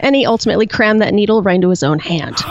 And 0.02 0.16
he 0.16 0.26
ultimately 0.26 0.68
crammed 0.68 1.02
that 1.02 1.14
needle 1.14 1.42
right 1.42 1.56
into 1.56 1.70
his 1.70 1.84
own 1.84 2.00
hand. 2.00 2.38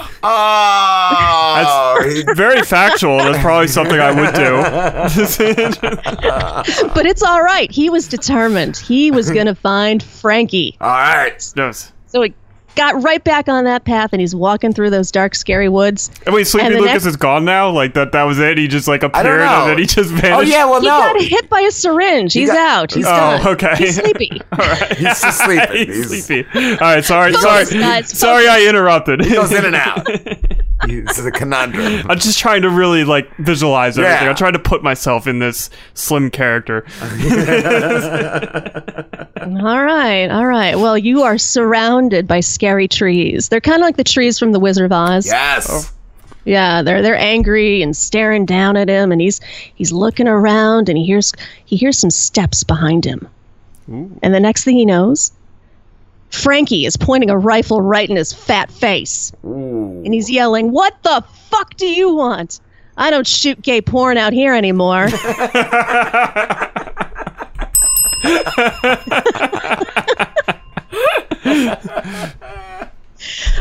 Oh, 1.60 2.22
That's 2.26 2.38
very 2.38 2.62
factual. 2.62 3.18
That's 3.18 3.38
probably 3.38 3.68
something 3.68 3.98
I 3.98 4.10
would 4.10 4.34
do. 4.34 4.62
but 6.94 7.06
it's 7.06 7.22
all 7.22 7.42
right. 7.42 7.70
He 7.70 7.90
was 7.90 8.08
determined. 8.08 8.76
He 8.76 9.10
was 9.10 9.30
going 9.30 9.46
to 9.46 9.54
find 9.54 10.02
Frankie. 10.02 10.76
All 10.80 10.88
right. 10.88 11.52
Yes. 11.56 11.92
So 12.06 12.22
he 12.22 12.34
got 12.78 13.02
right 13.02 13.22
back 13.22 13.48
on 13.48 13.64
that 13.64 13.84
path 13.84 14.12
and 14.12 14.20
he's 14.20 14.34
walking 14.34 14.72
through 14.72 14.90
those 14.90 15.10
dark, 15.10 15.34
scary 15.34 15.68
woods. 15.68 16.10
And 16.24 16.34
wait, 16.34 16.46
Sleepy 16.46 16.66
And 16.66 16.74
Lucas 16.76 16.92
next- 16.92 17.06
is 17.06 17.16
gone 17.16 17.44
now? 17.44 17.68
Like 17.70 17.94
that 17.94 18.12
that 18.12 18.22
was 18.24 18.38
it? 18.38 18.56
He 18.56 18.68
just 18.68 18.88
like 18.88 19.02
appeared 19.02 19.40
know. 19.40 19.62
and 19.62 19.70
then 19.70 19.78
he 19.78 19.86
just 19.86 20.10
vanished? 20.10 20.32
Oh 20.32 20.40
yeah, 20.40 20.64
well 20.64 20.80
he 20.80 20.86
no. 20.86 20.98
got 20.98 21.20
hit 21.20 21.50
by 21.50 21.60
a 21.60 21.70
syringe. 21.70 22.32
He 22.32 22.40
He's 22.40 22.48
got- 22.50 22.58
out. 22.58 22.92
He's 22.94 23.06
oh, 23.06 23.10
done. 23.10 23.46
okay. 23.54 23.74
He's 23.76 23.96
sleepy. 23.96 24.28
He's 24.96 25.20
just 25.20 25.44
sleeping. 25.44 25.86
He's 25.88 26.10
He's, 26.10 26.24
sleepy. 26.26 26.48
All 26.54 26.76
right, 26.78 27.04
sorry, 27.04 27.32
sorry, 27.34 27.64
guys, 27.66 28.16
sorry, 28.16 28.48
I 28.48 28.66
interrupted. 28.68 29.24
he 29.24 29.34
goes 29.34 29.52
in 29.52 29.64
and 29.64 29.74
out. 29.74 30.06
It's 30.88 31.18
a 31.18 31.30
conundrum. 31.30 32.06
I'm 32.08 32.18
just 32.18 32.38
trying 32.38 32.62
to 32.62 32.70
really 32.70 33.04
like 33.04 33.34
visualize 33.38 33.98
everything. 33.98 34.22
Yeah. 34.24 34.30
I'm 34.30 34.36
trying 34.36 34.52
to 34.52 34.58
put 34.58 34.82
myself 34.82 35.26
in 35.26 35.38
this 35.40 35.70
slim 35.94 36.30
character. 36.30 36.86
All 39.40 39.82
right, 39.82 40.28
all 40.28 40.46
right. 40.46 40.76
Well, 40.76 40.98
you 40.98 41.22
are 41.22 41.38
surrounded 41.38 42.26
by 42.26 42.40
scary 42.40 42.86
trees. 42.86 43.48
They're 43.48 43.60
kind 43.60 43.76
of 43.76 43.82
like 43.82 43.96
the 43.96 44.04
trees 44.04 44.38
from 44.38 44.52
the 44.52 44.60
Wizard 44.60 44.86
of 44.86 44.92
Oz. 44.92 45.26
Yes. 45.26 45.66
Oh. 45.70 45.90
Yeah, 46.44 46.82
they're 46.82 47.02
they're 47.02 47.16
angry 47.16 47.82
and 47.82 47.96
staring 47.96 48.44
down 48.46 48.76
at 48.76 48.88
him, 48.88 49.10
and 49.10 49.20
he's 49.20 49.40
he's 49.74 49.90
looking 49.92 50.28
around, 50.28 50.88
and 50.88 50.96
he 50.98 51.04
hears 51.04 51.32
he 51.64 51.76
hears 51.76 51.98
some 51.98 52.10
steps 52.10 52.62
behind 52.64 53.04
him, 53.04 53.26
and 54.22 54.34
the 54.34 54.40
next 54.40 54.64
thing 54.64 54.76
he 54.76 54.84
knows, 54.86 55.32
Frankie 56.30 56.84
is 56.86 56.96
pointing 56.96 57.30
a 57.30 57.38
rifle 57.38 57.80
right 57.80 58.08
in 58.08 58.16
his 58.16 58.32
fat 58.32 58.70
face, 58.70 59.32
and 59.42 60.12
he's 60.12 60.30
yelling, 60.30 60.70
"What 60.72 60.94
the 61.02 61.24
fuck 61.50 61.76
do 61.76 61.86
you 61.86 62.14
want? 62.14 62.60
I 62.96 63.10
don't 63.10 63.26
shoot 63.26 63.62
gay 63.62 63.80
porn 63.80 64.16
out 64.16 64.32
here 64.32 64.54
anymore." 64.54 65.08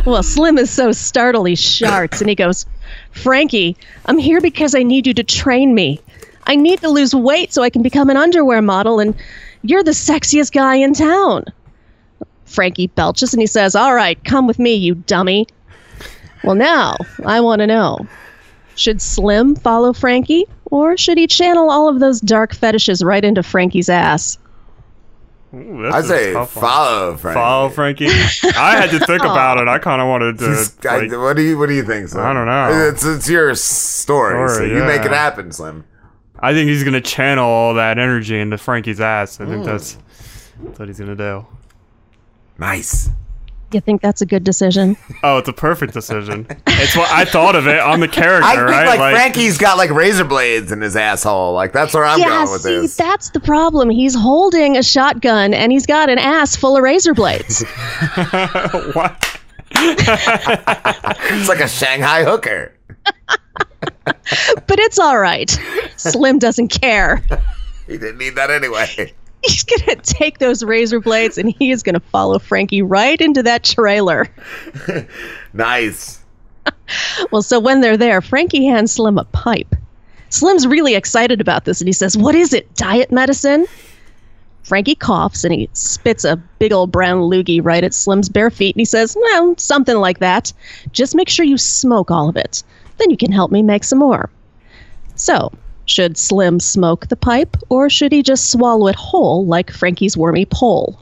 Well, 0.05 0.23
Slim 0.23 0.57
is 0.57 0.69
so 0.69 0.93
startled 0.93 1.47
he 1.47 1.55
sharts 1.55 2.21
and 2.21 2.29
he 2.29 2.35
goes, 2.35 2.65
Frankie, 3.11 3.75
I'm 4.05 4.17
here 4.17 4.39
because 4.39 4.73
I 4.73 4.83
need 4.83 5.05
you 5.05 5.13
to 5.15 5.23
train 5.23 5.75
me. 5.75 5.99
I 6.45 6.55
need 6.55 6.79
to 6.79 6.89
lose 6.89 7.13
weight 7.13 7.51
so 7.53 7.61
I 7.61 7.69
can 7.69 7.81
become 7.81 8.09
an 8.09 8.15
underwear 8.15 8.61
model, 8.61 9.01
and 9.01 9.13
you're 9.63 9.83
the 9.83 9.91
sexiest 9.91 10.53
guy 10.53 10.75
in 10.75 10.93
town. 10.93 11.43
Frankie 12.47 12.87
belches 12.87 13.33
and 13.33 13.41
he 13.41 13.47
says, 13.47 13.75
All 13.75 13.93
right, 13.93 14.21
come 14.25 14.47
with 14.47 14.57
me, 14.59 14.73
you 14.73 14.95
dummy. 14.95 15.47
Well, 16.43 16.55
now 16.55 16.95
I 17.25 17.39
want 17.41 17.59
to 17.59 17.67
know 17.67 18.05
should 18.75 19.01
Slim 19.01 19.55
follow 19.55 19.91
Frankie, 19.91 20.45
or 20.65 20.95
should 20.97 21.17
he 21.17 21.25
channel 21.27 21.69
all 21.71 21.89
of 21.89 21.99
those 21.99 22.21
dark 22.21 22.53
fetishes 22.53 23.03
right 23.03 23.25
into 23.25 23.41
Frankie's 23.41 23.89
ass? 23.89 24.37
Ooh, 25.55 25.87
I'd 25.87 26.05
say 26.05 26.33
tough 26.33 26.55
one. 26.55 26.63
follow 26.65 27.15
Frankie. 27.17 27.39
Follow 27.39 27.69
Frankie. 27.69 28.07
I 28.07 28.75
had 28.79 28.89
to 28.91 28.99
think 28.99 29.21
about 29.23 29.57
it. 29.57 29.67
I 29.67 29.79
kind 29.79 30.01
of 30.01 30.07
wanted 30.07 30.37
to. 30.39 30.45
Just- 30.45 30.85
I- 30.85 31.07
what 31.17 31.35
do 31.37 31.41
you 31.41 31.57
What 31.57 31.67
do 31.69 31.73
you 31.73 31.83
think, 31.83 32.09
Slim? 32.09 32.23
I 32.25 32.33
don't 32.33 32.45
know. 32.45 32.87
It's 32.89 33.03
it's 33.05 33.29
your 33.29 33.55
story, 33.55 34.47
so 34.49 34.53
Story, 34.55 34.69
you 34.71 34.83
make 34.83 35.03
it 35.05 35.11
happen, 35.11 35.51
Slim. 35.51 35.85
I 36.39 36.53
think 36.53 36.69
he's 36.69 36.83
gonna 36.83 37.01
channel 37.01 37.45
all 37.45 37.73
that 37.75 37.97
energy 37.97 38.37
into 38.37 38.57
Frankie's 38.59 38.99
ass. 39.01 39.39
I 39.41 39.45
think 39.45 39.63
Mm. 39.63 39.65
that's, 39.65 39.97
that's 40.63 40.77
what 40.79 40.87
he's 40.87 40.99
gonna 40.99 41.15
do. 41.15 41.45
Nice. 42.59 43.09
You 43.73 43.81
think 43.81 44.01
that's 44.01 44.21
a 44.21 44.25
good 44.25 44.43
decision? 44.43 44.95
Oh, 45.23 45.39
it's 45.39 45.49
a 45.49 45.53
perfect 45.53 45.93
decision. 45.93 46.45
it's 46.67 46.95
what 46.95 47.09
I 47.11 47.25
thought 47.25 47.55
of 47.55 47.67
it 47.67 47.79
on 47.79 47.99
the 47.99 48.07
character, 48.07 48.45
I 48.45 48.55
think 48.55 48.69
right? 48.69 48.99
like, 48.99 49.15
Frankie's 49.15 49.57
got 49.57 49.77
like 49.77 49.89
razor 49.89 50.23
blades 50.23 50.71
in 50.71 50.79
his 50.79 50.95
asshole. 50.95 51.53
Like 51.53 51.73
that's 51.73 51.93
where 51.93 52.05
I'm 52.05 52.19
yeah, 52.19 52.27
going 52.27 52.51
with 52.51 52.61
see, 52.61 52.69
this. 52.81 52.95
that's 52.95 53.31
the 53.31 53.39
problem. 53.39 53.89
He's 53.89 54.13
holding 54.13 54.77
a 54.77 54.83
shotgun 54.83 55.55
and 55.55 55.71
he's 55.71 55.87
got 55.87 56.09
an 56.09 56.19
ass 56.19 56.55
full 56.55 56.77
of 56.77 56.83
razor 56.83 57.15
blades. 57.15 57.63
what? 58.93 59.39
it's 59.71 61.49
like 61.49 61.59
a 61.59 61.67
Shanghai 61.67 62.23
hooker. 62.23 62.73
but 64.05 64.79
it's 64.79 64.99
all 64.99 65.17
right. 65.17 65.49
Slim 65.97 66.37
doesn't 66.37 66.69
care. 66.69 67.23
He 67.87 67.97
didn't 67.97 68.19
need 68.19 68.35
that 68.35 68.51
anyway. 68.51 69.13
He's 69.43 69.63
going 69.63 69.81
to 69.81 69.95
take 69.95 70.39
those 70.39 70.63
razor 70.63 70.99
blades 70.99 71.37
and 71.37 71.53
he 71.57 71.71
is 71.71 71.83
going 71.83 71.93
to 71.93 71.99
follow 71.99 72.39
Frankie 72.39 72.81
right 72.81 73.19
into 73.21 73.43
that 73.43 73.63
trailer. 73.63 74.27
Nice. 75.53 76.23
Well, 77.31 77.41
so 77.41 77.59
when 77.59 77.81
they're 77.81 77.97
there, 77.97 78.21
Frankie 78.21 78.65
hands 78.65 78.93
Slim 78.93 79.17
a 79.17 79.25
pipe. 79.25 79.75
Slim's 80.29 80.67
really 80.67 80.95
excited 80.95 81.41
about 81.41 81.65
this 81.65 81.81
and 81.81 81.87
he 81.87 81.93
says, 81.93 82.17
What 82.17 82.35
is 82.35 82.53
it? 82.53 82.73
Diet 82.75 83.11
medicine? 83.11 83.65
Frankie 84.63 84.95
coughs 84.95 85.43
and 85.43 85.53
he 85.53 85.69
spits 85.73 86.23
a 86.23 86.35
big 86.59 86.71
old 86.73 86.91
brown 86.91 87.19
loogie 87.19 87.63
right 87.63 87.83
at 87.83 87.93
Slim's 87.93 88.29
bare 88.29 88.49
feet 88.49 88.75
and 88.75 88.81
he 88.81 88.85
says, 88.85 89.17
Well, 89.19 89.55
something 89.57 89.97
like 89.97 90.19
that. 90.19 90.53
Just 90.91 91.15
make 91.15 91.29
sure 91.29 91.45
you 91.45 91.57
smoke 91.57 92.11
all 92.11 92.29
of 92.29 92.37
it. 92.37 92.63
Then 92.97 93.09
you 93.09 93.17
can 93.17 93.31
help 93.31 93.51
me 93.51 93.61
make 93.63 93.83
some 93.83 93.99
more. 93.99 94.29
So, 95.15 95.51
should 95.87 96.17
Slim 96.17 96.59
smoke 96.59 97.07
the 97.07 97.15
pipe 97.15 97.57
or 97.69 97.89
should 97.89 98.11
he 98.11 98.21
just 98.21 98.51
swallow 98.51 98.87
it 98.87 98.95
whole 98.95 99.45
like 99.45 99.71
Frankie's 99.71 100.15
wormy 100.15 100.45
pole? 100.45 101.01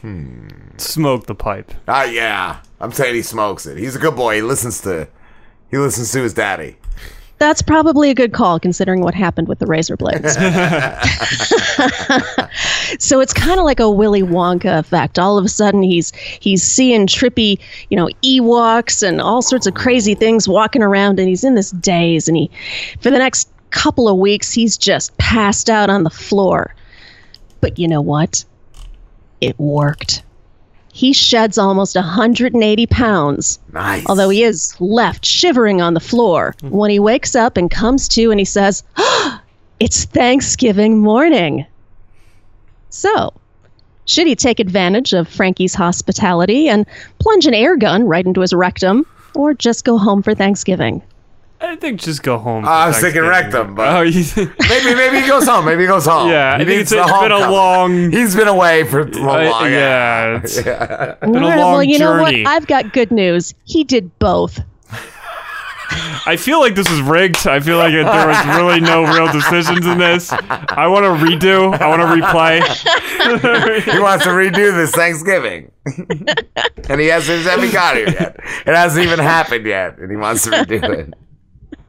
Hmm. 0.00 0.48
Smoke 0.76 1.26
the 1.26 1.34
pipe. 1.34 1.72
Ah, 1.88 2.04
yeah. 2.04 2.60
I'm 2.80 2.92
saying 2.92 3.16
he 3.16 3.22
smokes 3.22 3.66
it. 3.66 3.76
He's 3.76 3.96
a 3.96 3.98
good 3.98 4.14
boy. 4.14 4.36
He 4.36 4.42
listens 4.42 4.80
to. 4.82 5.08
He 5.70 5.76
listens 5.76 6.12
to 6.12 6.22
his 6.22 6.32
daddy. 6.32 6.76
That's 7.38 7.62
probably 7.62 8.10
a 8.10 8.14
good 8.14 8.32
call 8.32 8.58
considering 8.58 9.00
what 9.00 9.14
happened 9.14 9.48
with 9.48 9.60
the 9.60 9.66
razor 9.66 9.96
blades. 9.96 10.32
so 12.98 13.20
it's 13.20 13.32
kind 13.32 13.60
of 13.60 13.64
like 13.64 13.80
a 13.80 13.90
Willy 13.90 14.22
Wonka 14.22 14.78
effect. 14.78 15.18
All 15.18 15.38
of 15.38 15.44
a 15.44 15.48
sudden, 15.48 15.82
he's 15.82 16.12
he's 16.40 16.62
seeing 16.62 17.06
trippy, 17.06 17.60
you 17.90 17.96
know, 17.96 18.08
Ewoks 18.24 19.06
and 19.06 19.20
all 19.20 19.42
sorts 19.42 19.66
of 19.66 19.74
crazy 19.74 20.14
things 20.14 20.48
walking 20.48 20.82
around, 20.82 21.20
and 21.20 21.28
he's 21.28 21.44
in 21.44 21.54
this 21.54 21.70
daze. 21.70 22.26
And 22.26 22.36
he, 22.36 22.50
for 23.00 23.10
the 23.10 23.18
next 23.18 23.48
couple 23.70 24.08
of 24.08 24.18
weeks, 24.18 24.52
he's 24.52 24.76
just 24.76 25.16
passed 25.18 25.70
out 25.70 25.90
on 25.90 26.02
the 26.02 26.10
floor. 26.10 26.74
But 27.60 27.78
you 27.78 27.86
know 27.86 28.00
what? 28.00 28.44
It 29.40 29.58
worked. 29.58 30.22
He 30.98 31.12
sheds 31.12 31.58
almost 31.58 31.94
180 31.94 32.86
pounds. 32.88 33.60
Nice. 33.72 34.04
Although 34.06 34.30
he 34.30 34.42
is 34.42 34.74
left 34.80 35.24
shivering 35.24 35.80
on 35.80 35.94
the 35.94 36.00
floor 36.00 36.56
hmm. 36.60 36.70
when 36.70 36.90
he 36.90 36.98
wakes 36.98 37.36
up 37.36 37.56
and 37.56 37.70
comes 37.70 38.08
to 38.08 38.32
and 38.32 38.40
he 38.40 38.44
says, 38.44 38.82
It's 39.78 40.06
Thanksgiving 40.06 40.98
morning. 40.98 41.66
So, 42.90 43.32
should 44.06 44.26
he 44.26 44.34
take 44.34 44.58
advantage 44.58 45.12
of 45.12 45.28
Frankie's 45.28 45.72
hospitality 45.72 46.68
and 46.68 46.84
plunge 47.20 47.46
an 47.46 47.54
air 47.54 47.76
gun 47.76 48.02
right 48.02 48.26
into 48.26 48.40
his 48.40 48.52
rectum, 48.52 49.06
or 49.36 49.54
just 49.54 49.84
go 49.84 49.98
home 49.98 50.20
for 50.20 50.34
Thanksgiving? 50.34 51.00
I 51.60 51.76
think 51.76 52.00
just 52.00 52.22
go 52.22 52.38
home. 52.38 52.64
I 52.66 52.84
for 52.84 52.88
was 52.88 53.00
thinking 53.00 53.22
Thanksgiving. 53.22 53.28
rectum, 53.30 53.74
but 53.74 53.96
Oh, 53.96 54.00
you 54.02 54.22
think? 54.22 54.52
maybe 54.68 54.94
maybe 54.94 55.20
he 55.20 55.26
goes 55.26 55.46
home. 55.46 55.64
Maybe 55.64 55.82
he 55.82 55.88
goes 55.88 56.06
home. 56.06 56.30
Yeah, 56.30 56.54
I 56.54 56.58
think 56.64 56.82
it's, 56.82 56.92
it's 56.92 57.12
been 57.20 57.32
a 57.32 57.50
long- 57.50 58.12
He's 58.12 58.34
been 58.36 58.48
away 58.48 58.84
for 58.84 59.00
a 59.00 59.04
long. 59.06 59.64
Uh, 59.64 59.68
yeah, 59.68 60.40
it's 60.42 60.64
yeah. 60.64 61.14
been 61.20 61.34
a 61.36 61.38
All 61.38 61.48
right, 61.50 61.58
long 61.58 61.72
well, 61.74 61.82
you 61.82 61.98
journey. 61.98 62.42
know 62.42 62.48
what? 62.50 62.54
I've 62.54 62.66
got 62.68 62.92
good 62.92 63.10
news. 63.10 63.54
He 63.64 63.82
did 63.84 64.16
both. 64.18 64.60
I 66.26 66.36
feel 66.36 66.60
like 66.60 66.74
this 66.74 66.88
is 66.90 67.00
rigged. 67.00 67.46
I 67.46 67.60
feel 67.60 67.78
like 67.78 67.92
it, 67.94 68.04
there 68.04 68.26
was 68.28 68.46
really 68.58 68.78
no 68.80 69.04
real 69.04 69.32
decisions 69.32 69.86
in 69.86 69.96
this. 69.98 70.30
I 70.30 70.86
want 70.86 71.04
to 71.04 71.24
redo. 71.26 71.72
I 71.80 71.88
want 71.88 72.02
to 72.02 72.08
replay. 72.08 72.60
he 73.92 73.98
wants 73.98 74.24
to 74.24 74.30
redo 74.30 74.74
this 74.76 74.90
Thanksgiving, 74.92 75.72
and 76.90 77.00
he 77.00 77.06
hasn't, 77.06 77.40
he 77.40 77.48
hasn't 77.48 77.72
got 77.72 77.96
here 77.96 78.10
yet. 78.10 78.36
It 78.66 78.74
hasn't 78.74 79.06
even 79.06 79.18
happened 79.18 79.64
yet, 79.66 79.96
and 79.98 80.10
he 80.10 80.16
wants 80.18 80.42
to 80.44 80.50
redo 80.50 80.82
it. 81.08 81.14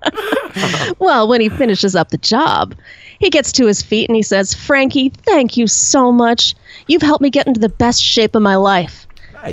Well, 1.00 1.28
when 1.28 1.42
he 1.42 1.50
finishes 1.50 1.96
up 1.96 2.10
the 2.10 2.18
job, 2.18 2.76
he 3.20 3.30
gets 3.30 3.52
to 3.54 3.66
his 3.66 3.82
feet 3.82 4.10
and 4.10 4.16
he 4.16 4.24
says, 4.24 4.54
Frankie, 4.54 5.10
thank 5.10 5.58
you 5.58 5.68
so 5.68 6.12
much. 6.12 6.56
You've 6.88 7.02
helped 7.02 7.22
me 7.22 7.30
get 7.30 7.48
into 7.48 7.60
the 7.60 7.70
best 7.70 8.02
shape 8.02 8.36
of 8.36 8.42
my 8.42 8.56
life. 8.56 9.08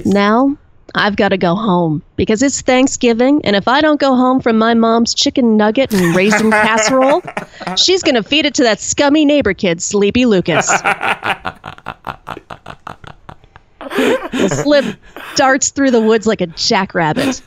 Now, 0.04 0.56
I've 0.94 1.16
got 1.16 1.28
to 1.28 1.36
go 1.36 1.54
home 1.54 2.02
because 2.16 2.42
it's 2.42 2.62
Thanksgiving, 2.62 3.40
and 3.44 3.54
if 3.54 3.68
I 3.68 3.80
don't 3.80 4.00
go 4.00 4.16
home 4.16 4.40
from 4.40 4.56
my 4.58 4.74
mom's 4.74 5.14
chicken 5.14 5.56
nugget 5.56 5.92
and 5.92 6.16
raisin 6.16 6.50
casserole, 6.64 7.22
she's 7.76 8.02
going 8.02 8.14
to 8.14 8.22
feed 8.22 8.46
it 8.46 8.54
to 8.54 8.62
that 8.62 8.80
scummy 8.80 9.24
neighbor 9.24 9.52
kid, 9.52 9.82
Sleepy 9.82 10.24
Lucas. 10.26 10.70
Slim 14.48 14.96
darts 15.34 15.70
through 15.70 15.90
the 15.90 16.00
woods 16.00 16.26
like 16.26 16.40
a 16.40 16.46
jackrabbit. 16.46 17.42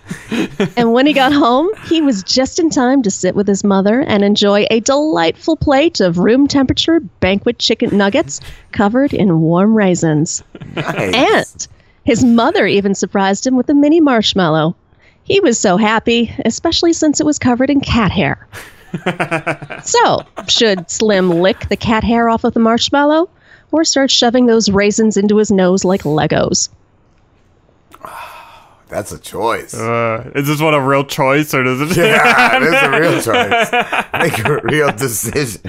And 0.78 0.94
when 0.94 1.06
he 1.06 1.14
got 1.14 1.34
home, 1.34 1.70
he 1.86 2.02
was 2.02 2.24
just 2.24 2.60
in 2.60 2.70
time 2.70 3.02
to 3.04 3.12
sit 3.12 3.36
with 3.36 3.48
his 3.48 3.64
mother 3.64 4.02
and 4.02 4.24
enjoy 4.24 4.66
a 4.70 4.80
delightful 4.82 5.56
plate 5.56 6.00
of 6.00 6.18
room 6.18 6.48
temperature 6.48 7.00
banquet 7.00 7.60
chicken 7.60 7.98
nuggets 7.98 8.40
covered 8.72 9.14
in 9.14 9.42
warm 9.42 9.76
raisins. 9.76 10.44
And 10.76 11.68
his 12.04 12.24
mother 12.24 12.66
even 12.66 12.96
surprised 12.96 13.46
him 13.46 13.56
with 13.56 13.70
a 13.70 13.74
mini 13.74 14.00
marshmallow. 14.00 14.76
He 15.24 15.40
was 15.40 15.60
so 15.60 15.78
happy, 15.78 16.34
especially 16.46 16.94
since 16.94 17.20
it 17.20 17.26
was 17.26 17.38
covered 17.38 17.70
in 17.70 17.82
cat 17.82 18.12
hair. 18.12 18.48
so, 19.84 20.26
should 20.48 20.90
Slim 20.90 21.30
lick 21.30 21.70
the 21.70 21.78
cat 21.78 22.04
hair 22.04 22.30
off 22.30 22.44
of 22.44 22.54
the 22.54 22.60
marshmallow 22.60 23.30
or 23.72 23.84
start 23.84 24.12
shoving 24.12 24.46
those 24.46 24.70
raisins 24.70 25.18
into 25.18 25.38
his 25.38 25.52
nose 25.52 25.84
like 25.86 26.04
Legos? 26.04 26.70
That's 28.90 29.12
a 29.12 29.20
choice. 29.20 29.76
Uh, 29.76 30.32
is 30.34 30.48
this 30.48 30.60
one 30.60 30.74
a 30.74 30.82
real 30.82 31.04
choice 31.04 31.54
or 31.54 31.64
does 31.64 31.80
it? 31.82 31.96
Yeah, 31.98 32.58
it 32.62 32.64
is 32.64 32.74
a 32.82 32.90
real 33.00 33.22
choice. 33.22 33.72
Make 34.14 34.40
a 34.46 34.60
real 34.64 34.92
decision. 34.92 35.62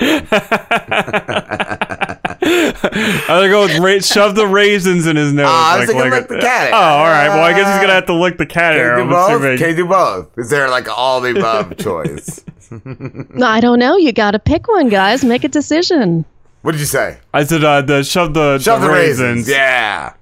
I'm 2.43 3.27
gonna 3.27 3.49
go 3.51 3.62
with 3.67 3.79
ra- 3.79 3.99
shove 4.01 4.35
the 4.35 4.47
raisins 4.47 5.07
in 5.07 5.17
his 5.17 5.33
nose. 5.33 5.47
Ah, 5.49 5.75
I 5.75 5.79
was 5.81 5.89
thinking 5.91 6.11
lick 6.11 6.29
the 6.29 6.39
cat 6.39 6.70
Oh, 6.73 6.77
all 6.77 7.05
right. 7.05 7.29
Well, 7.29 7.43
I 7.45 7.53
guess 7.53 7.67
he's 7.73 7.81
gonna 7.83 7.93
have 7.95 8.07
to 8.07 8.15
lick 8.15 8.39
the 8.39 8.47
cat 8.47 8.73
Can 8.73 8.79
hair. 8.81 8.99
you 8.99 9.05
do 9.05 9.11
both? 9.11 9.31
assuming. 9.31 9.59
Can 9.59 9.69
you 9.70 9.77
do 9.77 9.87
both? 9.87 10.39
Is 10.39 10.49
there 10.51 10.69
like 10.70 10.89
all 10.89 11.20
the 11.20 11.31
above 11.39 11.77
choice? 11.79 12.43
I 13.43 13.61
don't 13.61 13.79
know. 13.79 13.97
You 13.97 14.12
got 14.12 14.31
to 14.31 14.39
pick 14.39 14.69
one, 14.69 14.89
guys. 14.89 15.25
Make 15.25 15.45
a 15.45 15.49
decision. 15.49 16.25
What 16.63 16.73
did 16.73 16.81
you 16.81 16.87
say? 16.87 17.19
I 17.33 17.45
said 17.45 17.65
uh, 17.65 17.81
the 17.83 18.03
shove 18.03 18.35
the, 18.35 18.59
Shove 18.59 18.81
the 18.83 18.89
the 18.89 18.93
raisins. 18.93 19.21
raisins. 19.21 19.49
Yeah. 19.49 20.15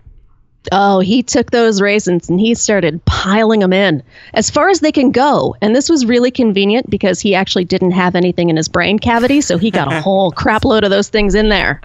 Oh, 0.70 1.00
he 1.00 1.22
took 1.22 1.50
those 1.50 1.80
raisins 1.80 2.28
and 2.28 2.38
he 2.38 2.54
started 2.54 3.02
piling 3.06 3.60
them 3.60 3.72
in 3.72 4.02
as 4.34 4.50
far 4.50 4.68
as 4.68 4.80
they 4.80 4.92
can 4.92 5.10
go. 5.12 5.56
And 5.62 5.74
this 5.74 5.88
was 5.88 6.04
really 6.04 6.30
convenient 6.30 6.90
because 6.90 7.20
he 7.20 7.34
actually 7.34 7.64
didn't 7.64 7.92
have 7.92 8.14
anything 8.14 8.50
in 8.50 8.56
his 8.56 8.68
brain 8.68 8.98
cavity, 8.98 9.40
so 9.40 9.56
he 9.56 9.70
got 9.70 9.90
a 9.92 10.00
whole 10.02 10.30
crap 10.30 10.64
load 10.64 10.84
of 10.84 10.90
those 10.90 11.08
things 11.08 11.34
in 11.34 11.48
there. 11.48 11.80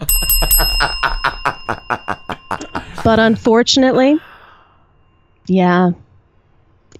but 3.03 3.19
unfortunately, 3.19 4.19
yeah, 5.47 5.91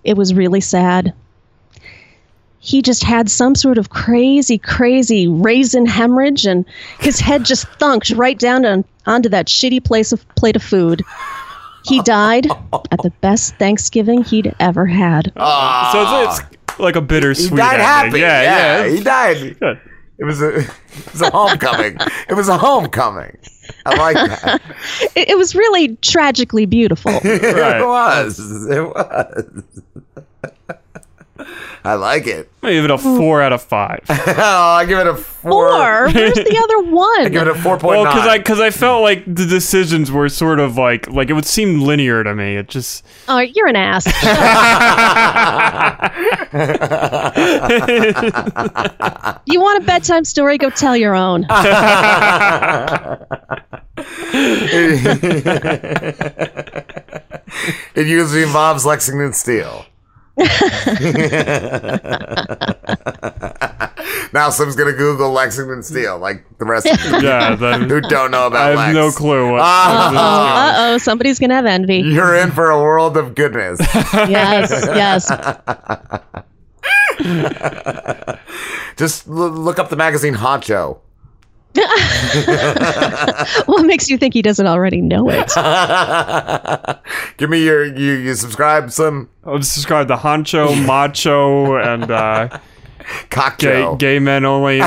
it 0.04 0.16
was 0.16 0.34
really 0.34 0.62
sad. 0.62 1.14
He 2.64 2.82
just 2.82 3.04
had 3.04 3.30
some 3.30 3.56
sort 3.56 3.78
of 3.78 3.90
crazy, 3.90 4.58
crazy 4.58 5.28
raisin 5.28 5.86
hemorrhage, 5.86 6.46
and 6.46 6.64
his 7.02 7.20
head 7.20 7.44
just 7.44 7.66
thunked 7.78 8.18
right 8.18 8.40
down 8.40 8.66
on, 8.66 8.86
onto 9.06 9.28
that 9.30 9.48
shitty 9.48 9.84
place 9.84 10.14
of 10.14 10.26
plate 10.36 10.56
of 10.56 10.64
food. 10.64 11.04
He 11.84 12.02
died 12.04 12.48
at 12.48 13.02
the 13.04 13.12
best 13.20 13.56
Thanksgiving 13.56 14.24
he'd 14.24 14.56
ever 14.62 14.86
had. 14.86 15.26
so 15.92 16.02
it's, 16.02 16.40
it's 16.40 16.60
ah. 16.70 16.76
like 16.80 16.96
a 16.96 17.02
bittersweet. 17.02 17.50
He 17.50 17.56
died 17.58 17.82
ending. 17.82 17.86
happy. 17.86 18.20
Yeah, 18.22 18.42
Yeah, 18.42 18.86
yeah. 18.86 18.96
he 18.96 19.04
died. 19.04 19.60
Good. 19.60 19.82
It 20.20 20.24
was 20.24 20.42
a 20.42 20.60
it 20.60 21.12
was 21.12 21.22
a 21.22 21.32
homecoming. 21.32 21.98
it 22.30 22.34
was 22.34 22.48
a 22.48 22.58
homecoming. 22.58 23.38
I 23.86 23.96
like 23.98 24.16
that. 24.16 24.62
It, 25.16 25.32
it 25.32 25.38
was 25.38 25.54
really 25.54 25.98
tragically 25.98 26.66
beautiful. 26.66 27.12
it 27.24 27.86
was. 27.86 28.40
It 28.70 28.82
was. 28.82 29.64
I 31.84 31.96
like 31.96 32.28
it. 32.28 32.50
I 32.62 32.72
give 32.72 32.86
it 32.86 32.92
a 32.92 32.98
four 32.98 33.42
out 33.42 33.52
of 33.52 33.62
five. 33.62 34.00
oh, 34.10 34.16
I 34.38 34.86
give 34.86 35.00
it 35.00 35.08
a 35.08 35.16
four. 35.16 35.70
Four? 35.70 36.10
Where's 36.12 36.36
the 36.36 36.60
other 36.64 36.90
one? 36.92 37.26
I 37.26 37.30
give 37.30 37.42
it 37.42 37.48
a 37.50 37.56
four 37.56 37.78
point 37.78 37.98
Well, 37.98 38.06
nine. 38.06 38.14
because 38.16 38.28
I 38.28 38.38
because 38.38 38.60
I 38.62 38.70
felt 38.72 39.02
like 39.02 39.26
the 39.26 39.46
decisions 39.46 40.12
were 40.12 40.30
sort 40.30 40.60
of 40.60 40.78
like 40.78 41.10
like 41.10 41.30
it 41.30 41.34
would 41.34 41.46
seem 41.46 41.82
linear 41.82 42.24
to 42.24 42.34
me. 42.34 42.56
It 42.56 42.70
just 42.70 43.06
Oh, 43.28 43.40
you're 43.40 43.68
an 43.68 43.76
ass. 43.76 44.06
you 49.46 49.60
want 49.60 49.84
a 49.84 49.86
bedtime 49.86 50.24
story? 50.26 50.58
Go 50.58 50.70
tell 50.70 50.96
your 50.96 51.16
own. 51.16 51.46
it 57.96 58.08
usually 58.08 58.44
involves 58.44 58.86
Lexington 58.86 59.34
Steele. 59.34 59.86
now 64.34 64.50
Slim's 64.50 64.76
gonna 64.76 64.94
Google 64.94 65.32
Lexington 65.32 65.84
Steele, 65.84 66.18
like 66.18 66.44
the 66.58 66.66
rest 66.66 66.88
of 66.88 66.98
the 67.12 67.20
Yeah, 67.22 67.52
people 67.52 67.70
then- 67.70 67.90
who 67.90 68.02
don't 68.02 68.32
know 68.32 68.48
about 68.48 68.76
I 68.78 68.88
have 68.88 68.88
Lex. 68.96 68.96
no 68.96 69.12
clue 69.12 69.52
what. 69.52 69.62
Uh 69.62 70.74
oh, 70.78 70.98
somebody's 70.98 71.40
gonna 71.40 71.56
have 71.56 71.66
envy. 71.66 71.98
You're 72.00 72.36
in 72.36 72.52
for 72.52 72.70
a 72.72 72.82
world 72.82 73.18
of 73.18 73.36
goodness. 73.36 73.80
Yes, 74.14 74.70
yes. 74.72 75.28
Just 78.98 79.28
l- 79.28 79.34
look 79.50 79.80
up 79.80 79.90
the 79.90 79.96
magazine 79.96 80.36
Honcho. 80.36 81.00
what 83.66 83.86
makes 83.86 84.10
you 84.10 84.18
think 84.18 84.34
he 84.34 84.42
doesn't 84.44 84.68
already 84.68 85.02
know 85.02 85.28
it? 85.30 85.52
Give 87.38 87.50
me 87.50 87.64
your 87.64 87.84
you 87.84 88.14
you 88.14 88.36
subscribe 88.36 88.92
some 88.92 89.30
I'll 89.44 89.58
just 89.58 89.74
describe 89.74 90.08
the 90.08 90.18
honcho, 90.18 90.86
macho, 90.86 91.78
and 91.78 92.12
uh, 92.12 92.48
gay, 93.00 93.28
cocktail. 93.30 93.96
gay 93.96 94.20
men 94.20 94.46
only. 94.46 94.82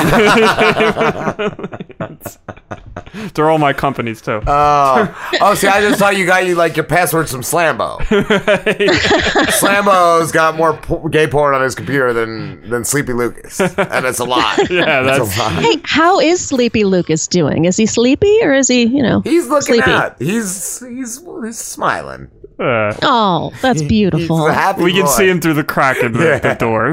They're 3.34 3.50
all 3.50 3.58
my 3.58 3.72
companies 3.72 4.20
too. 4.20 4.40
Oh, 4.46 5.30
oh! 5.40 5.54
See, 5.54 5.66
I 5.68 5.80
just 5.80 5.98
thought 5.98 6.16
you 6.16 6.26
got 6.26 6.46
you 6.46 6.54
like 6.54 6.76
your 6.76 6.84
passwords 6.84 7.30
from 7.32 7.42
Slambo. 7.42 8.00
Slambo's 9.50 10.32
got 10.32 10.56
more 10.56 10.74
po- 10.76 11.08
gay 11.08 11.26
porn 11.26 11.54
on 11.54 11.62
his 11.62 11.74
computer 11.74 12.12
than 12.12 12.68
than 12.68 12.84
Sleepy 12.84 13.12
Lucas, 13.12 13.60
and 13.60 14.06
it's 14.06 14.18
a 14.18 14.24
lot. 14.24 14.58
Yeah, 14.70 15.00
It's 15.00 15.18
a 15.18 15.24
that's- 15.24 15.38
lot. 15.38 15.52
Hey, 15.62 15.80
how 15.84 16.20
is 16.20 16.44
Sleepy 16.44 16.84
Lucas 16.84 17.26
doing? 17.28 17.64
Is 17.64 17.76
he 17.76 17.86
sleepy 17.86 18.38
or 18.42 18.52
is 18.52 18.68
he, 18.68 18.84
you 18.84 19.02
know, 19.02 19.20
He's 19.22 19.46
looking 19.48 19.76
sleepy? 19.76 19.90
out. 19.90 20.16
He's 20.20 20.80
he's 20.80 21.20
he's 21.44 21.58
smiling. 21.58 22.28
Uh, 22.58 22.94
Oh, 23.02 23.52
that's 23.60 23.82
beautiful. 23.82 24.38
He's 24.46 24.48
a 24.50 24.54
happy 24.54 24.82
we 24.84 24.92
can 24.94 25.06
see 25.06 25.28
him 25.28 25.40
through 25.42 25.54
the 25.54 25.64
crack 25.64 25.98
in 25.98 26.12
the, 26.12 26.24
Yeah. 26.24 26.38
the 26.38 26.54
door. 26.54 26.92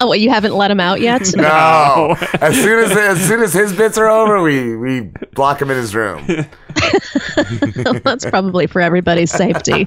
oh, 0.00 0.06
what, 0.06 0.20
you 0.20 0.30
haven't 0.30 0.54
let 0.54 0.70
him 0.70 0.80
out 0.80 1.00
yet? 1.02 1.34
No. 1.36 2.16
as 2.40 2.54
soon 2.56 2.84
as 2.84 2.96
as 2.96 3.20
soon 3.26 3.42
as 3.42 3.52
his 3.52 3.72
bits 3.74 3.98
are 3.98 4.08
over, 4.08 4.40
we 4.40 4.74
we 4.76 5.10
block 5.34 5.60
him 5.60 5.70
in 5.70 5.76
his 5.76 5.94
room. 5.94 6.24
that's 8.04 8.24
probably 8.24 8.66
for 8.66 8.80
everybody's 8.80 9.30
safety. 9.30 9.86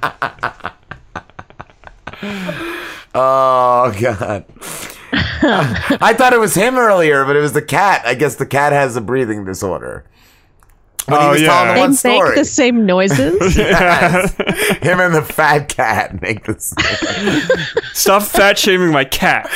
Oh 3.15 3.93
god. 3.99 4.45
I 5.45 6.13
thought 6.17 6.33
it 6.33 6.39
was 6.39 6.55
him 6.55 6.77
earlier, 6.77 7.25
but 7.25 7.35
it 7.35 7.39
was 7.41 7.53
the 7.53 7.61
cat. 7.61 8.01
I 8.05 8.13
guess 8.13 8.35
the 8.35 8.45
cat 8.45 8.73
has 8.73 8.95
a 8.95 9.01
breathing 9.01 9.43
disorder. 9.45 10.05
When 11.05 11.19
he 11.19 11.25
Oh, 11.27 11.31
was 11.31 11.41
yeah. 11.41 11.47
telling 11.47 11.67
the 11.67 11.73
They 11.73 11.79
one 11.79 11.89
make 11.91 11.99
story. 11.99 12.35
the 12.35 12.45
same 12.45 12.85
noises. 12.85 13.55
Yes. 13.63 14.33
Him 14.81 14.99
and 14.99 15.13
the 15.15 15.21
fat 15.21 15.69
cat 15.69 16.21
make 16.21 16.45
the 16.45 16.57
same. 16.59 17.41
Stop 17.93 18.23
fat 18.23 18.57
shaming 18.57 18.91
my 18.91 19.03
cat. 19.05 19.47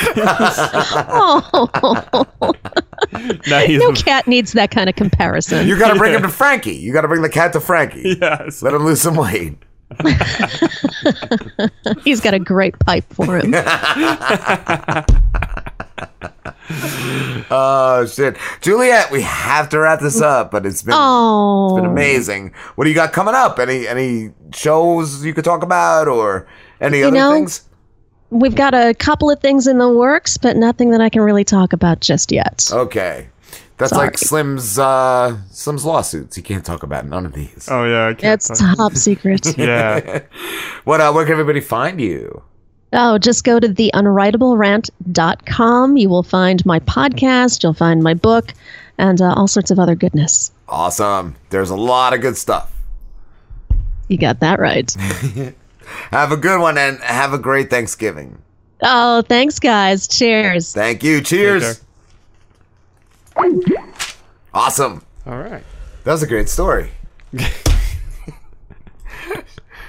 oh, 1.10 2.54
Now 3.48 3.60
he's 3.60 3.80
no 3.80 3.92
cat 3.94 4.28
needs 4.28 4.52
that 4.54 4.72
kind 4.72 4.90
of 4.90 4.96
comparison. 4.96 5.68
You 5.68 5.78
got 5.80 5.94
to 5.94 6.00
bring 6.00 6.14
him 6.14 6.22
to 6.24 6.30
Frankie. 6.30 6.76
You 6.76 6.92
got 6.94 7.02
to 7.02 7.08
bring 7.08 7.22
the 7.22 7.30
cat 7.30 7.54
to 7.54 7.60
Frankie. 7.60 8.18
yes. 8.22 8.62
Let 8.62 8.74
him 8.74 8.84
lose 8.86 9.02
some 9.02 9.16
weight. 9.16 9.56
He's 12.04 12.20
got 12.20 12.34
a 12.34 12.40
great 12.40 12.78
pipe 12.80 13.06
for 13.14 13.38
him. 13.40 13.52
Oh 17.50 18.06
shit, 18.06 18.38
Juliette, 18.62 19.10
we 19.12 19.22
have 19.22 19.70
to 19.70 19.80
wrap 19.80 20.00
this 20.02 20.22
up, 20.22 20.52
but 20.52 20.66
it's 20.66 20.84
been 20.84 20.94
Oh, 20.98 21.70
it's 21.78 21.82
been 21.82 21.90
amazing. 21.90 22.54
What 22.76 22.84
do 22.84 22.90
you 22.90 22.96
got 22.96 23.14
coming 23.14 23.36
up? 23.36 23.58
Any 23.60 23.88
any 23.88 24.32
shows 24.54 25.24
you 25.26 25.34
could 25.34 25.46
talk 25.46 25.64
about, 25.64 26.08
or 26.08 26.48
any 26.82 27.00
You 27.00 27.08
other 27.08 27.16
know, 27.16 27.34
things? 27.34 27.64
We've 28.30 28.56
got 28.56 28.74
a 28.74 28.94
couple 28.94 29.32
of 29.32 29.40
things 29.40 29.68
in 29.68 29.78
the 29.78 29.88
works, 29.90 30.38
but 30.38 30.58
nothing 30.58 30.90
that 30.92 31.00
I 31.00 31.08
can 31.10 31.22
really 31.22 31.46
talk 31.46 31.72
about 31.72 32.02
just 32.02 32.32
yet. 32.34 32.70
Okay, 32.74 33.30
that's 33.78 33.94
like 33.94 34.18
Slim's 34.18 34.78
uh 34.78 35.38
Slim's 35.52 35.86
lawsuits. 35.86 36.36
He 36.36 36.42
can't 36.42 36.66
talk 36.66 36.84
about 36.84 37.06
none 37.08 37.26
of 37.26 37.32
these. 37.34 37.70
Oh 37.72 37.86
yeah, 37.86 38.08
I 38.08 38.14
can't 38.14 38.42
It's 38.42 38.60
talk- 38.60 38.76
top 38.78 38.94
secret. 38.96 39.46
Yeah. 39.58 40.24
what? 40.84 41.00
Uh, 41.00 41.14
where 41.14 41.24
can 41.24 41.32
everybody 41.34 41.62
find 41.62 42.02
you? 42.02 42.44
Oh, 42.94 43.18
just 43.18 43.44
go 43.44 43.60
to 43.60 43.68
theunwritablerant.com. 43.68 45.98
You 45.98 46.10
will 46.10 46.24
find 46.24 46.66
my 46.66 46.80
podcast, 46.80 47.64
you'll 47.64 47.74
find 47.74 48.02
my 48.02 48.14
book, 48.14 48.54
and 48.98 49.22
uh, 49.22 49.34
all 49.34 49.48
sorts 49.48 49.72
of 49.72 49.80
other 49.80 49.96
goodness. 49.96 50.52
Awesome. 50.70 51.36
There's 51.50 51.70
a 51.70 51.76
lot 51.76 52.14
of 52.14 52.22
good 52.22 52.38
stuff. 52.38 52.72
You 54.08 54.18
got 54.18 54.40
that 54.40 54.60
right. 54.60 54.90
Have 56.12 56.32
a 56.32 56.38
good 56.38 56.60
one 56.60 56.78
and 56.78 57.00
have 57.00 57.34
a 57.34 57.38
great 57.38 57.70
Thanksgiving. 57.70 58.38
Oh, 58.82 59.22
thanks, 59.22 59.60
guys. 59.60 60.08
Cheers. 60.08 60.74
Thank 60.74 61.04
you. 61.04 61.22
Cheers. 61.22 61.82
Awesome. 64.54 65.04
All 65.26 65.40
right. 65.40 65.64
That 66.04 66.12
was 66.12 66.24
a 66.24 66.28
great 66.28 66.50
story. 66.50 66.92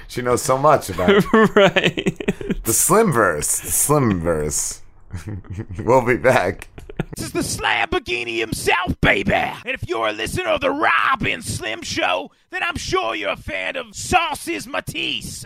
she 0.09 0.23
knows 0.23 0.41
so 0.41 0.57
much 0.57 0.89
about 0.89 1.23
right. 1.55 2.63
the 2.63 2.73
Slim 2.73 3.11
verse. 3.11 3.59
The 3.59 3.71
Slim 3.71 4.19
verse. 4.19 4.81
we'll 5.79 6.05
be 6.05 6.17
back. 6.17 6.67
This 7.15 7.27
is 7.27 7.31
the 7.31 7.63
Lamborghini 7.63 8.39
himself, 8.39 8.99
baby. 9.01 9.33
And 9.33 9.55
if 9.65 9.87
you're 9.87 10.07
a 10.07 10.11
listener 10.11 10.49
of 10.49 10.61
the 10.61 10.71
Rob 10.71 11.21
and 11.21 11.43
Slim 11.43 11.83
Show, 11.83 12.31
then 12.49 12.63
I'm 12.63 12.75
sure 12.75 13.13
you're 13.13 13.31
a 13.31 13.37
fan 13.37 13.75
of 13.75 13.95
Sauces 13.95 14.67
Matisse. 14.67 15.45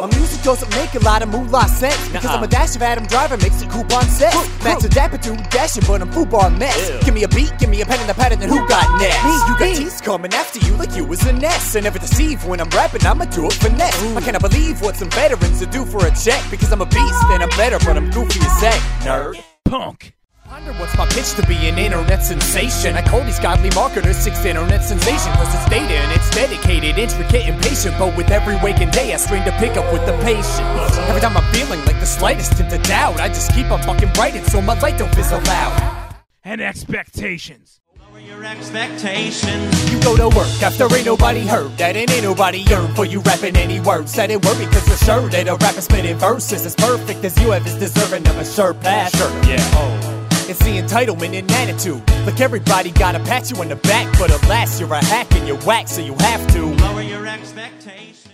My 0.00 0.06
music 0.18 0.42
doesn't 0.42 0.70
make 0.76 0.94
a 0.94 0.98
lot 0.98 1.22
of 1.22 1.30
moolah 1.30 1.66
sense 1.66 2.08
because 2.08 2.26
I'm 2.26 2.42
a 2.42 2.46
dash 2.46 2.76
of 2.76 2.82
Adam 2.82 3.06
Driver, 3.06 3.36
makes 3.38 3.62
it 3.62 3.70
coupon 3.70 4.04
set. 4.04 4.34
Max 4.62 4.84
a 4.84 4.88
dapper 4.88 5.16
dude 5.16 5.42
dashing, 5.48 5.82
but 5.86 6.02
I'm 6.02 6.10
foobar 6.10 6.56
mess. 6.58 7.04
Give 7.04 7.14
me 7.14 7.22
a 7.22 7.28
beat, 7.28 7.52
give 7.58 7.70
me 7.70 7.80
a 7.80 7.86
pen 7.86 7.98
and 8.00 8.10
a 8.10 8.14
pattern, 8.14 8.42
and 8.42 8.50
who 8.50 8.58
got 8.68 9.00
next? 9.00 9.24
Me, 9.24 9.32
you 9.32 9.58
got 9.58 9.76
teeth 9.76 10.02
coming 10.02 10.34
after 10.34 10.58
you 10.58 10.76
like 10.76 10.94
you 10.94 11.04
was 11.06 11.24
a 11.26 11.32
nest. 11.32 11.74
I 11.74 11.80
never 11.80 11.98
deceive 11.98 12.44
when 12.44 12.60
I'm 12.60 12.68
rapping, 12.70 13.04
I'ma 13.06 13.24
do 13.24 13.46
it 13.46 13.54
finesse. 13.54 14.02
I 14.14 14.20
cannot 14.20 14.42
believe 14.42 14.82
what 14.82 14.96
some 14.96 15.10
veterans 15.10 15.60
would 15.60 15.70
do 15.70 15.86
for 15.86 16.06
a 16.06 16.14
check 16.14 16.42
because 16.50 16.70
I'm 16.72 16.82
a 16.82 16.86
beast 16.86 17.24
and 17.30 17.42
I'm 17.42 17.50
better, 17.50 17.78
but 17.78 17.96
I'm 17.96 18.10
goofy 18.10 18.40
as 18.40 18.60
heck. 18.60 18.80
Nerd. 19.06 19.42
Punk. 19.64 20.12
Wonder 20.50 20.72
what's 20.74 20.96
my 20.96 21.06
pitch 21.06 21.34
to 21.34 21.46
be 21.46 21.56
an 21.68 21.76
internet 21.76 22.22
sensation? 22.22 22.94
I 22.94 23.02
call 23.02 23.20
these 23.22 23.40
godly 23.40 23.70
marketers 23.70 24.16
six 24.16 24.44
internet 24.44 24.84
sensation 24.84 25.32
Cause 25.32 25.52
it's 25.52 25.68
data 25.68 25.94
and 25.94 26.12
it's 26.12 26.30
dedicated, 26.30 26.98
intricate 26.98 27.48
and 27.48 27.60
patient 27.62 27.96
But 27.98 28.16
with 28.16 28.30
every 28.30 28.54
waking 28.62 28.90
day 28.90 29.12
I 29.12 29.16
strain 29.16 29.44
to 29.44 29.52
pick 29.58 29.76
up 29.76 29.92
with 29.92 30.06
the 30.06 30.12
patience 30.22 30.96
Every 31.08 31.20
time 31.20 31.36
I'm 31.36 31.52
feeling 31.52 31.84
like 31.84 31.98
the 31.98 32.06
slightest 32.06 32.54
hint 32.54 32.72
of 32.72 32.82
doubt 32.84 33.20
I 33.20 33.28
just 33.28 33.52
keep 33.54 33.70
on 33.72 33.82
fucking 33.82 34.12
writing 34.12 34.44
so 34.44 34.62
my 34.62 34.78
light 34.78 34.98
don't 34.98 35.12
fizzle 35.14 35.40
out 35.48 36.14
And 36.44 36.60
expectations. 36.60 37.80
Lower 37.98 38.20
your 38.20 38.44
expectations. 38.44 39.92
You 39.92 40.00
go 40.00 40.16
to 40.16 40.28
work 40.36 40.62
after 40.62 40.84
ain't 40.94 41.06
nobody 41.06 41.40
heard 41.40 41.76
that, 41.78 41.96
and 41.96 42.08
ain't 42.08 42.22
nobody 42.22 42.58
yearn 42.58 42.94
for 42.94 43.04
you 43.04 43.20
rapping 43.22 43.56
any 43.56 43.80
words. 43.80 44.12
That 44.14 44.30
ain't 44.30 44.44
worry, 44.44 44.66
cause 44.66 44.86
you're 44.86 44.96
sure 44.98 45.28
that 45.30 45.48
a 45.48 45.56
rapper 45.56 45.80
spitting 45.80 46.16
verses 46.18 46.64
as 46.64 46.76
perfect 46.76 47.24
as 47.24 47.36
you 47.40 47.50
have 47.50 47.66
is 47.66 47.74
deserving 47.74 48.28
of 48.28 48.38
a 48.38 48.44
shirt 48.44 48.80
pass. 48.80 49.16
Sure, 49.16 49.28
yeah. 49.50 49.56
Oh. 49.74 50.15
It's 50.48 50.58
the 50.60 50.78
entitlement 50.80 51.36
and 51.38 51.50
attitude. 51.50 52.02
Like 52.26 52.40
everybody 52.40 52.90
gotta 52.92 53.18
pat 53.20 53.50
you 53.50 53.56
on 53.60 53.68
the 53.68 53.76
back, 53.76 54.16
but 54.18 54.30
alas, 54.44 54.78
you're 54.80 54.92
a 54.92 55.04
hack 55.04 55.32
and 55.34 55.46
you're 55.48 55.58
whack, 55.58 55.88
so 55.88 56.00
you 56.00 56.14
have 56.14 56.46
to 56.52 56.66
lower 56.66 57.02
your 57.02 57.26
expectations. 57.26 58.28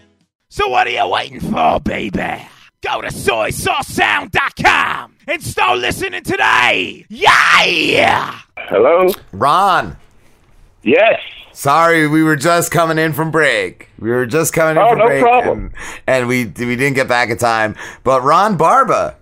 So 0.51 0.69
what 0.69 0.87
are 0.87 0.91
you 0.91 1.09
waiting 1.09 1.41
for, 1.41 1.81
baby? 1.81 2.47
Go 2.83 3.01
to 3.01 3.09
soysaucesound.com 3.09 5.17
and 5.29 5.43
start 5.43 5.79
listening 5.79 6.23
today. 6.25 7.07
Yeah! 7.09 8.39
Hello? 8.59 9.09
Ron. 9.33 9.97
Yes. 10.83 11.21
Sorry, 11.53 12.07
we 12.09 12.23
were 12.23 12.37
just 12.37 12.71
coming 12.73 12.99
in 12.99 13.13
from 13.13 13.31
break. 13.31 13.89
We 13.99 14.11
were 14.11 14.27
just 14.27 14.53
coming 14.53 14.77
in 14.77 14.83
Oh, 14.83 14.91
from 14.91 14.99
no 14.99 15.07
break. 15.07 15.23
problem. 15.23 15.73
And, 16.07 16.23
and 16.23 16.29
we 16.29 16.45
we 16.47 16.77
didn't 16.77 16.95
get 16.95 17.09
back 17.09 17.31
in 17.31 17.39
time. 17.39 17.77
But 18.05 18.23
Ron 18.23 18.57
Barba, 18.57 19.17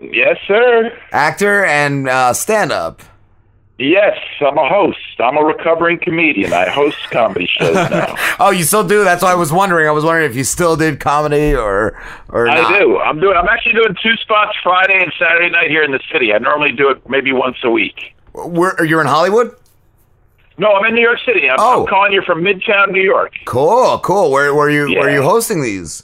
Yes, 0.00 0.36
sir. 0.46 0.98
actor 1.12 1.64
and 1.64 2.08
uh, 2.08 2.32
stand 2.32 2.72
up. 2.72 3.02
Yes, 3.78 4.18
I'm 4.42 4.58
a 4.58 4.68
host. 4.68 4.98
I'm 5.18 5.38
a 5.38 5.42
recovering 5.42 5.98
comedian. 5.98 6.52
I 6.52 6.68
host 6.68 6.98
comedy 7.10 7.48
shows 7.58 7.74
now. 7.90 8.14
Oh, 8.38 8.50
you 8.50 8.64
still 8.64 8.86
do? 8.86 9.04
That's 9.04 9.22
why 9.22 9.32
I 9.32 9.34
was 9.36 9.50
wondering. 9.52 9.88
I 9.88 9.90
was 9.90 10.04
wondering 10.04 10.28
if 10.30 10.36
you 10.36 10.44
still 10.44 10.76
did 10.76 11.00
comedy 11.00 11.54
or 11.54 11.98
or 12.28 12.46
I 12.48 12.56
not. 12.60 12.78
do. 12.78 12.98
I'm 12.98 13.20
doing. 13.20 13.36
I'm 13.38 13.48
actually 13.48 13.72
doing 13.72 13.96
two 14.02 14.16
spots 14.16 14.54
Friday 14.62 14.98
and 15.02 15.10
Saturday 15.18 15.48
night 15.48 15.70
here 15.70 15.82
in 15.82 15.92
the 15.92 16.00
city. 16.12 16.34
I 16.34 16.38
normally 16.38 16.72
do 16.72 16.90
it 16.90 17.08
maybe 17.08 17.32
once 17.32 17.56
a 17.64 17.70
week. 17.70 18.14
Where 18.34 18.84
you're 18.84 19.00
in 19.00 19.06
Hollywood? 19.06 19.56
No, 20.58 20.72
I'm 20.74 20.84
in 20.84 20.94
New 20.94 21.00
York 21.00 21.18
City. 21.24 21.48
I'm, 21.48 21.56
Oh. 21.58 21.82
I'm 21.82 21.86
calling 21.88 22.12
you 22.12 22.20
from 22.26 22.42
Midtown, 22.42 22.92
New 22.92 23.00
York. 23.02 23.32
Cool, 23.46 23.98
cool. 24.00 24.30
Where 24.30 24.54
where 24.54 24.68
you 24.68 24.88
where 24.94 25.08
are 25.08 25.10
you 25.10 25.22
hosting 25.22 25.62
these? 25.62 26.02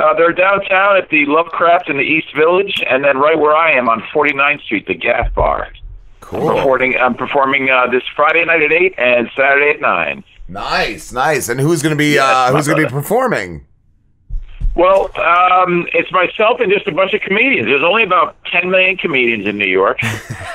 Uh, 0.00 0.14
they're 0.14 0.32
downtown 0.32 0.96
at 0.96 1.10
the 1.10 1.26
Lovecraft 1.26 1.90
in 1.90 1.96
the 1.98 2.02
East 2.02 2.34
Village, 2.34 2.82
and 2.88 3.04
then 3.04 3.18
right 3.18 3.38
where 3.38 3.54
I 3.54 3.72
am 3.72 3.88
on 3.88 4.00
49th 4.14 4.62
Street, 4.62 4.86
the 4.86 4.94
Gas 4.94 5.30
Bar. 5.34 5.68
Cool. 6.20 6.48
I'm 6.48 6.56
performing, 6.56 6.96
I'm 6.96 7.14
performing 7.14 7.70
uh, 7.70 7.86
this 7.90 8.02
Friday 8.16 8.44
night 8.44 8.62
at 8.62 8.72
eight 8.72 8.94
and 8.98 9.28
Saturday 9.36 9.70
at 9.70 9.80
nine. 9.80 10.24
Nice, 10.48 11.12
nice. 11.12 11.48
And 11.48 11.60
who's 11.60 11.82
gonna 11.82 11.96
be 11.96 12.14
Yes, 12.14 12.24
uh, 12.24 12.52
who's 12.52 12.66
gonna 12.66 12.82
be 12.82 12.88
performing? 12.88 13.66
Well, 14.76 15.10
um, 15.18 15.86
it's 15.92 16.10
myself 16.12 16.60
and 16.60 16.72
just 16.72 16.86
a 16.86 16.92
bunch 16.92 17.12
of 17.12 17.20
comedians. 17.22 17.66
There's 17.66 17.82
only 17.82 18.04
about 18.04 18.36
10 18.52 18.70
million 18.70 18.96
comedians 18.96 19.46
in 19.46 19.58
New 19.58 19.68
York. 19.68 19.98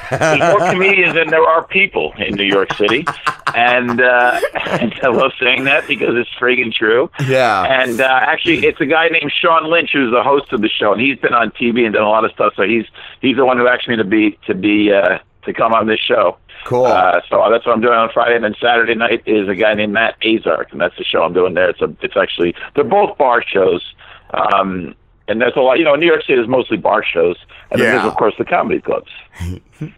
There's 0.10 0.40
more 0.40 0.60
comedians 0.72 1.16
than 1.16 1.30
there 1.30 1.44
are 1.44 1.68
people 1.68 2.14
in 2.18 2.35
New 2.35 2.45
York 2.45 2.74
City. 2.74 3.06
And, 3.53 4.02
uh, 4.02 4.40
and 4.53 4.94
I 5.03 5.08
love 5.10 5.32
saying 5.40 5.66
that 5.66 5.88
because 5.88 6.16
it's 6.16 6.30
friggin' 6.40 6.74
true. 6.74 7.10
Yeah. 7.27 7.64
And 7.64 8.00
uh, 8.00 8.19
actually, 8.22 8.66
it's 8.66 8.80
a 8.80 8.85
guy 8.85 9.10
named 9.10 9.32
Sean 9.32 9.69
Lynch 9.69 9.92
who's 9.94 10.11
the 10.11 10.24
host 10.24 10.52
of 10.53 10.61
the 10.61 10.69
show, 10.69 10.94
and 10.94 11.02
he's 11.02 11.19
been 11.19 11.34
on 11.34 11.52
TV 11.52 11.85
and 11.85 11.94
done 11.94 12.03
a 12.03 12.10
lot 12.10 12.26
of 12.26 12.32
stuff. 12.32 12.53
So 12.56 12.64
he's 12.64 12.85
he's 13.22 13.35
the 13.35 13.45
one 13.45 13.58
who 13.58 13.68
asked 13.68 13.88
me 13.88 13.95
to 13.98 14.03
be 14.03 14.38
to 14.48 14.53
be 14.53 14.92
uh, 14.92 15.19
to 15.44 15.53
come 15.53 15.74
on 15.74 15.88
this 15.88 16.00
show. 16.00 16.38
Cool. 16.66 16.85
Uh, 16.85 17.22
so 17.30 17.48
that's 17.52 17.66
what 17.66 17.74
I'm 17.74 17.82
doing 17.82 17.94
on 17.94 18.10
Friday, 18.11 18.35
and 18.35 18.44
then 18.44 18.56
Saturday 18.60 18.95
night 18.95 19.22
is 19.27 19.48
a 19.48 19.56
guy 19.56 19.76
named 19.76 19.94
Matt 19.94 20.19
Azark, 20.22 20.72
and 20.72 20.82
that's 20.82 20.98
the 20.98 21.03
show 21.03 21.22
I'm 21.22 21.34
doing 21.34 21.53
there. 21.53 21.69
It's 21.69 21.82
a, 21.82 21.95
it's 22.02 22.18
actually 22.18 22.56
they're 22.74 22.84
both 22.84 23.18
bar 23.18 23.44
shows, 23.45 23.94
um, 24.36 24.96
and 25.28 25.42
there's 25.42 25.54
a 25.56 25.60
lot. 25.62 25.80
You 25.80 25.86
know, 25.86 25.96
New 25.96 26.06
York 26.08 26.22
City 26.26 26.40
is 26.40 26.48
mostly 26.48 26.78
bar 26.78 27.04
shows, 27.04 27.38
and 27.72 27.82
then 27.82 27.96
there's 27.96 28.06
of 28.06 28.16
course 28.18 28.34
the 28.38 28.46
comedy 28.46 28.82
clubs. 28.82 29.12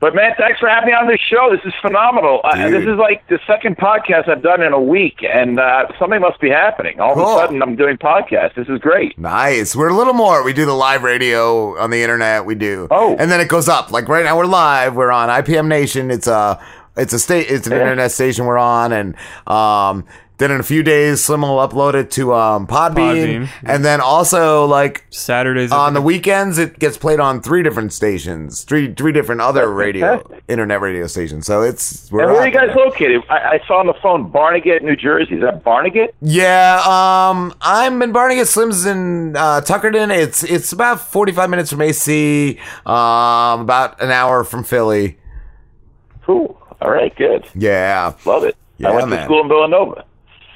But 0.00 0.16
man, 0.16 0.32
thanks 0.36 0.58
for 0.58 0.68
having 0.68 0.88
me 0.88 0.92
on 0.94 1.06
this 1.06 1.20
show. 1.20 1.48
This 1.52 1.64
is 1.64 1.72
phenomenal. 1.80 2.40
Uh, 2.42 2.68
this 2.70 2.82
is 2.82 2.96
like 2.98 3.24
the 3.28 3.38
second 3.46 3.76
podcast 3.76 4.28
I've 4.28 4.42
done 4.42 4.60
in 4.60 4.72
a 4.72 4.80
week, 4.80 5.18
and 5.22 5.60
uh, 5.60 5.86
something 5.96 6.20
must 6.20 6.40
be 6.40 6.50
happening. 6.50 6.98
All 6.98 7.12
of 7.12 7.18
a 7.20 7.40
sudden, 7.40 7.62
I'm 7.62 7.76
doing 7.76 7.98
podcasts. 7.98 8.56
This 8.56 8.66
is 8.68 8.80
great. 8.80 9.16
Nice. 9.16 9.76
We're 9.76 9.90
a 9.90 9.94
little 9.96 10.12
more. 10.12 10.42
We 10.42 10.52
do 10.54 10.66
the 10.66 10.72
live 10.74 11.04
radio 11.04 11.78
on 11.78 11.90
the 11.90 12.02
internet. 12.02 12.44
We 12.44 12.56
do. 12.56 12.88
Oh. 12.90 13.14
And 13.16 13.30
then 13.30 13.40
it 13.40 13.46
goes 13.46 13.68
up. 13.68 13.92
Like 13.92 14.08
right 14.08 14.24
now 14.24 14.36
we're 14.36 14.46
live. 14.46 14.96
We're 14.96 15.12
on 15.12 15.28
IPM 15.28 15.68
Nation. 15.68 16.10
It's 16.10 16.26
a 16.26 16.60
it's 16.96 17.12
a 17.12 17.20
state 17.20 17.46
it's 17.48 17.68
an 17.68 17.72
Yeah. 17.74 17.82
internet 17.82 18.10
station 18.10 18.44
we're 18.46 18.58
on 18.58 18.90
and 18.92 19.14
um 19.46 20.04
then 20.42 20.50
in 20.50 20.60
a 20.60 20.62
few 20.64 20.82
days 20.82 21.22
Slim 21.24 21.42
will 21.42 21.56
upload 21.66 21.94
it 21.94 22.10
to 22.12 22.34
um 22.34 22.66
Podbean, 22.66 23.46
Podbean. 23.46 23.48
and 23.64 23.84
then 23.84 24.00
also 24.00 24.66
like 24.66 25.04
Saturdays 25.10 25.72
on 25.72 25.94
the 25.94 26.02
weekends 26.02 26.58
it 26.58 26.78
gets 26.78 26.96
played 26.98 27.20
on 27.20 27.40
three 27.40 27.62
different 27.62 27.92
stations, 27.92 28.64
three 28.64 28.92
three 28.94 29.12
different 29.12 29.40
other 29.40 29.70
radio 29.72 30.18
fantastic. 30.18 30.44
internet 30.48 30.80
radio 30.80 31.06
stations. 31.06 31.46
So 31.46 31.62
it's 31.62 32.10
we're 32.10 32.22
and 32.22 32.32
where 32.32 32.40
are 32.40 32.42
out 32.42 32.52
you 32.52 32.58
guys 32.58 32.74
there. 32.74 32.84
located? 32.84 33.22
I, 33.30 33.36
I 33.36 33.60
saw 33.66 33.78
on 33.78 33.86
the 33.86 33.94
phone 34.02 34.30
Barnegat, 34.30 34.82
New 34.82 34.96
Jersey. 34.96 35.36
Is 35.36 35.40
that 35.42 35.62
Barnegat? 35.64 36.14
Yeah, 36.20 36.82
um, 36.84 37.54
I'm 37.60 38.02
in 38.02 38.12
Barnegat. 38.12 38.48
Slim's 38.48 38.84
in 38.84 39.36
uh, 39.36 39.60
Tuckerton. 39.62 40.10
It's 40.16 40.42
it's 40.42 40.72
about 40.72 41.00
45 41.00 41.48
minutes 41.50 41.70
from 41.70 41.80
AC, 41.82 42.58
um, 42.84 43.60
about 43.62 44.00
an 44.02 44.10
hour 44.10 44.44
from 44.44 44.64
Philly. 44.64 45.18
Cool. 46.24 46.58
All 46.80 46.90
right, 46.90 47.14
good. 47.14 47.46
Yeah, 47.54 48.14
Love 48.24 48.44
it. 48.44 48.56
Yeah, 48.78 48.88
I 48.90 48.94
went 48.96 49.08
man. 49.08 49.18
to 49.20 49.24
school 49.24 49.42
in 49.42 49.48
Villanova. 49.48 50.04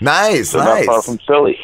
Nice, 0.01 0.51
So 0.51 0.59
not 0.59 0.85
far 0.85 0.97
nice. 0.97 1.05
from 1.07 1.19
Philly. 1.19 1.59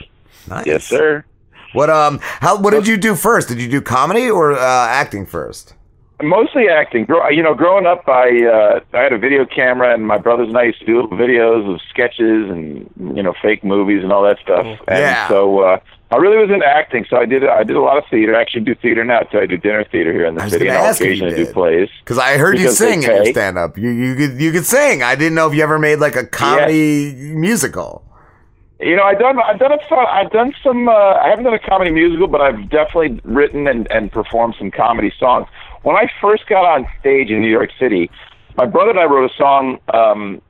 Nice. 0.48 0.66
Yes, 0.66 0.84
sir. 0.84 1.24
What 1.72 1.88
um, 1.90 2.18
how 2.22 2.58
what 2.60 2.70
did 2.72 2.86
you 2.86 2.96
do 2.96 3.14
first? 3.14 3.48
Did 3.48 3.60
you 3.60 3.68
do 3.68 3.80
comedy 3.80 4.28
or 4.30 4.52
uh, 4.52 4.58
acting 4.88 5.24
first? 5.26 5.74
Mostly 6.22 6.68
acting. 6.68 7.04
Grow, 7.06 7.28
you 7.30 7.42
know, 7.42 7.54
growing 7.54 7.84
up, 7.86 8.06
I 8.08 8.44
uh, 8.46 8.80
I 8.92 8.98
had 9.00 9.12
a 9.12 9.18
video 9.18 9.44
camera, 9.46 9.92
and 9.94 10.06
my 10.06 10.18
brothers 10.18 10.48
and 10.48 10.56
I 10.56 10.64
used 10.64 10.78
to 10.80 10.86
do 10.86 11.00
little 11.02 11.16
videos 11.18 11.72
of 11.72 11.80
sketches 11.88 12.50
and 12.50 12.88
you 13.16 13.22
know 13.22 13.34
fake 13.42 13.64
movies 13.64 14.02
and 14.04 14.12
all 14.12 14.22
that 14.24 14.38
stuff. 14.40 14.64
And 14.86 14.98
Yeah. 14.98 15.26
so 15.28 15.60
uh, 15.60 15.78
I 16.12 16.16
really 16.18 16.36
was 16.36 16.50
into 16.50 16.66
acting. 16.66 17.06
So 17.08 17.16
I 17.16 17.24
did 17.24 17.44
I 17.44 17.64
did 17.64 17.74
a 17.74 17.80
lot 17.80 17.96
of 17.96 18.04
theater. 18.10 18.36
I 18.36 18.40
actually 18.42 18.60
do 18.64 18.74
theater 18.74 19.02
now 19.04 19.22
so 19.32 19.40
I 19.40 19.46
do 19.46 19.56
dinner 19.56 19.82
theater 19.84 20.12
here 20.12 20.26
in 20.26 20.34
the 20.36 20.42
I 20.42 20.48
city, 20.48 20.68
and 20.68 20.76
I'll 20.76 20.84
ask 20.84 21.00
you 21.00 21.06
occasionally 21.06 21.34
did. 21.34 21.46
do 21.48 21.52
plays. 21.54 21.88
Because 22.04 22.18
I 22.18 22.36
heard 22.36 22.56
you 22.58 22.64
Because 22.64 22.78
they 22.78 22.90
sing 22.92 23.02
in 23.02 23.10
your 23.16 23.24
stand 23.26 23.56
up. 23.58 23.76
You 23.78 23.88
you 23.90 24.14
could 24.14 24.40
you 24.40 24.52
could 24.52 24.66
sing. 24.66 25.02
I 25.02 25.16
didn't 25.16 25.34
know 25.34 25.48
if 25.48 25.54
you 25.56 25.62
ever 25.64 25.78
made 25.78 25.98
like 25.98 26.14
a 26.16 26.26
comedy 26.26 27.14
musical. 27.34 28.04
You 28.82 28.96
know, 28.96 29.04
I've 29.04 29.18
done 29.20 29.38
I've 29.40 29.60
done 29.60 29.72
a 29.72 29.78
fun, 29.88 30.06
I've 30.10 30.30
done 30.32 30.52
some. 30.62 30.88
Uh, 30.88 30.92
I 30.92 31.28
haven't 31.28 31.44
done 31.44 31.54
a 31.54 31.58
comedy 31.58 31.92
musical, 31.92 32.26
but 32.26 32.40
I've 32.40 32.68
definitely 32.68 33.20
written 33.22 33.68
and, 33.68 33.90
and 33.92 34.10
performed 34.10 34.56
some 34.58 34.72
comedy 34.72 35.12
songs. 35.18 35.46
When 35.82 35.94
I 35.94 36.10
first 36.20 36.46
got 36.48 36.64
on 36.64 36.86
stage 36.98 37.30
in 37.30 37.40
New 37.40 37.50
York 37.50 37.70
City, 37.78 38.10
my 38.56 38.66
brother 38.66 38.90
and 38.90 38.98
I 38.98 39.04
wrote 39.04 39.30
a 39.30 39.34
song 39.36 39.78
um, 39.94 40.42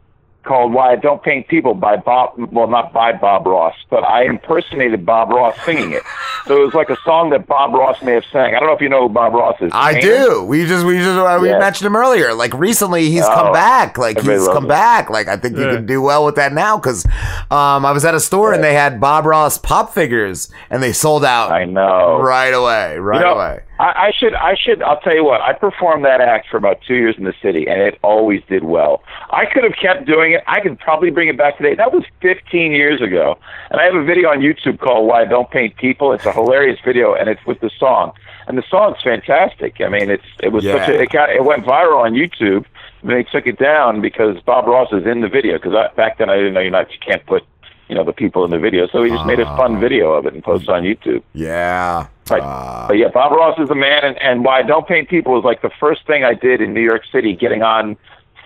called 0.44 0.72
"Why 0.72 0.92
I 0.92 0.96
Don't 0.96 1.22
Paint 1.22 1.48
People" 1.48 1.74
by 1.74 1.96
Bob. 1.96 2.34
Well, 2.52 2.66
not 2.68 2.92
by 2.92 3.12
Bob 3.12 3.46
Ross, 3.46 3.74
but 3.90 4.04
I 4.04 4.24
impersonated 4.24 5.04
Bob 5.06 5.30
Ross 5.30 5.56
singing 5.64 5.92
it. 5.92 6.02
So 6.46 6.60
it 6.60 6.64
was 6.64 6.74
like 6.74 6.90
a 6.90 6.96
song 7.04 7.30
that 7.30 7.46
Bob 7.46 7.72
Ross 7.72 8.02
may 8.02 8.12
have 8.12 8.24
sang. 8.32 8.54
I 8.54 8.58
don't 8.58 8.68
know 8.68 8.74
if 8.74 8.80
you 8.80 8.88
know 8.88 9.06
who 9.06 9.14
Bob 9.14 9.32
Ross 9.32 9.56
is. 9.60 9.70
I 9.74 9.94
Painter? 9.94 10.08
do. 10.08 10.44
We 10.44 10.66
just 10.66 10.84
we 10.84 10.98
just 10.98 11.10
uh, 11.18 11.38
we 11.40 11.48
Yeah. 11.50 11.58
mentioned 11.58 11.86
him 11.86 11.96
earlier. 11.96 12.34
Like 12.34 12.52
recently, 12.54 13.10
he's 13.10 13.24
Oh, 13.24 13.34
come 13.34 13.52
back. 13.52 13.98
Like 13.98 14.20
he's 14.20 14.46
come 14.48 14.64
him. 14.64 14.68
back. 14.68 15.08
Like 15.10 15.28
I 15.28 15.36
think 15.36 15.56
you 15.56 15.64
Yeah. 15.66 15.76
can 15.76 15.86
do 15.86 16.02
well 16.02 16.24
with 16.24 16.34
that 16.36 16.52
now 16.52 16.76
because 16.78 17.06
um, 17.50 17.86
I 17.86 17.92
was 17.92 18.04
at 18.04 18.14
a 18.14 18.20
store 18.20 18.52
and 18.52 18.62
they 18.64 18.74
had 18.74 19.00
Bob 19.00 19.24
Ross 19.26 19.58
pop 19.58 19.94
figures 19.94 20.50
and 20.70 20.82
they 20.82 20.92
sold 20.92 21.24
out. 21.24 21.52
I 21.52 21.64
know 21.64 22.20
right 22.20 22.52
away, 22.52 22.98
right 22.98 23.20
You 23.20 23.26
know, 23.26 23.34
away. 23.34 23.60
I, 23.82 24.06
I 24.06 24.12
should, 24.16 24.32
I 24.34 24.54
should. 24.54 24.80
I'll 24.80 25.00
tell 25.00 25.14
you 25.14 25.24
what. 25.24 25.40
I 25.40 25.52
performed 25.54 26.04
that 26.04 26.20
act 26.20 26.46
for 26.48 26.56
about 26.56 26.80
two 26.86 26.94
years 26.94 27.16
in 27.18 27.24
the 27.24 27.34
city, 27.42 27.66
and 27.66 27.80
it 27.80 27.98
always 28.02 28.40
did 28.48 28.62
well. 28.62 29.02
I 29.30 29.44
could 29.44 29.64
have 29.64 29.74
kept 29.74 30.06
doing 30.06 30.34
it. 30.34 30.42
I 30.46 30.60
could 30.60 30.78
probably 30.78 31.10
bring 31.10 31.28
it 31.28 31.36
back 31.36 31.58
today. 31.58 31.74
That 31.74 31.92
was 31.92 32.04
15 32.20 32.70
years 32.70 33.02
ago, 33.02 33.36
and 33.70 33.80
I 33.80 33.84
have 33.84 33.96
a 33.96 34.04
video 34.04 34.28
on 34.28 34.38
YouTube 34.38 34.78
called 34.78 35.08
"Why 35.08 35.22
I 35.22 35.24
Don't 35.24 35.50
Paint 35.50 35.76
People." 35.76 36.12
It's 36.12 36.24
a 36.24 36.32
hilarious 36.32 36.78
video, 36.84 37.14
and 37.14 37.28
it's 37.28 37.44
with 37.44 37.58
the 37.58 37.70
song, 37.76 38.12
and 38.46 38.56
the 38.56 38.62
song's 38.70 39.02
fantastic. 39.02 39.80
I 39.80 39.88
mean, 39.88 40.10
it's 40.10 40.30
it 40.40 40.52
was 40.52 40.62
such 40.62 40.88
a, 40.88 41.02
it 41.02 41.10
got 41.10 41.30
it 41.30 41.44
went 41.44 41.64
viral 41.64 42.04
on 42.04 42.12
YouTube. 42.12 42.64
And 43.02 43.10
they 43.10 43.24
took 43.24 43.48
it 43.48 43.58
down 43.58 44.00
because 44.00 44.40
Bob 44.42 44.68
Ross 44.68 44.92
is 44.92 45.04
in 45.04 45.22
the 45.22 45.28
video. 45.28 45.58
Because 45.58 45.72
back 45.96 46.18
then 46.18 46.30
I 46.30 46.36
didn't 46.36 46.54
know 46.54 46.60
you're 46.60 46.70
not 46.70 46.88
you 46.92 46.98
can't 47.04 47.26
put 47.26 47.42
you 47.88 47.96
know 47.96 48.04
the 48.04 48.12
people 48.12 48.44
in 48.44 48.52
the 48.52 48.60
video, 48.60 48.86
so 48.86 49.02
he 49.02 49.10
just 49.10 49.26
made 49.26 49.40
a 49.40 49.44
ah. 49.44 49.56
fun 49.56 49.80
video 49.80 50.12
of 50.12 50.24
it 50.26 50.34
and 50.34 50.44
posted 50.44 50.68
on 50.68 50.84
YouTube. 50.84 51.24
Yeah. 51.32 52.06
But, 52.28 52.40
uh, 52.40 52.88
but 52.88 52.98
yeah, 52.98 53.08
Bob 53.08 53.32
Ross 53.32 53.58
is 53.58 53.68
the 53.68 53.74
man, 53.74 54.04
and, 54.04 54.20
and 54.22 54.44
why 54.44 54.60
I 54.60 54.62
don't 54.62 54.86
paint 54.86 55.08
people 55.08 55.32
was 55.34 55.44
like 55.44 55.62
the 55.62 55.70
first 55.80 56.06
thing 56.06 56.24
I 56.24 56.34
did 56.34 56.60
in 56.60 56.72
New 56.72 56.80
York 56.82 57.02
City, 57.10 57.34
getting 57.34 57.62
on 57.62 57.96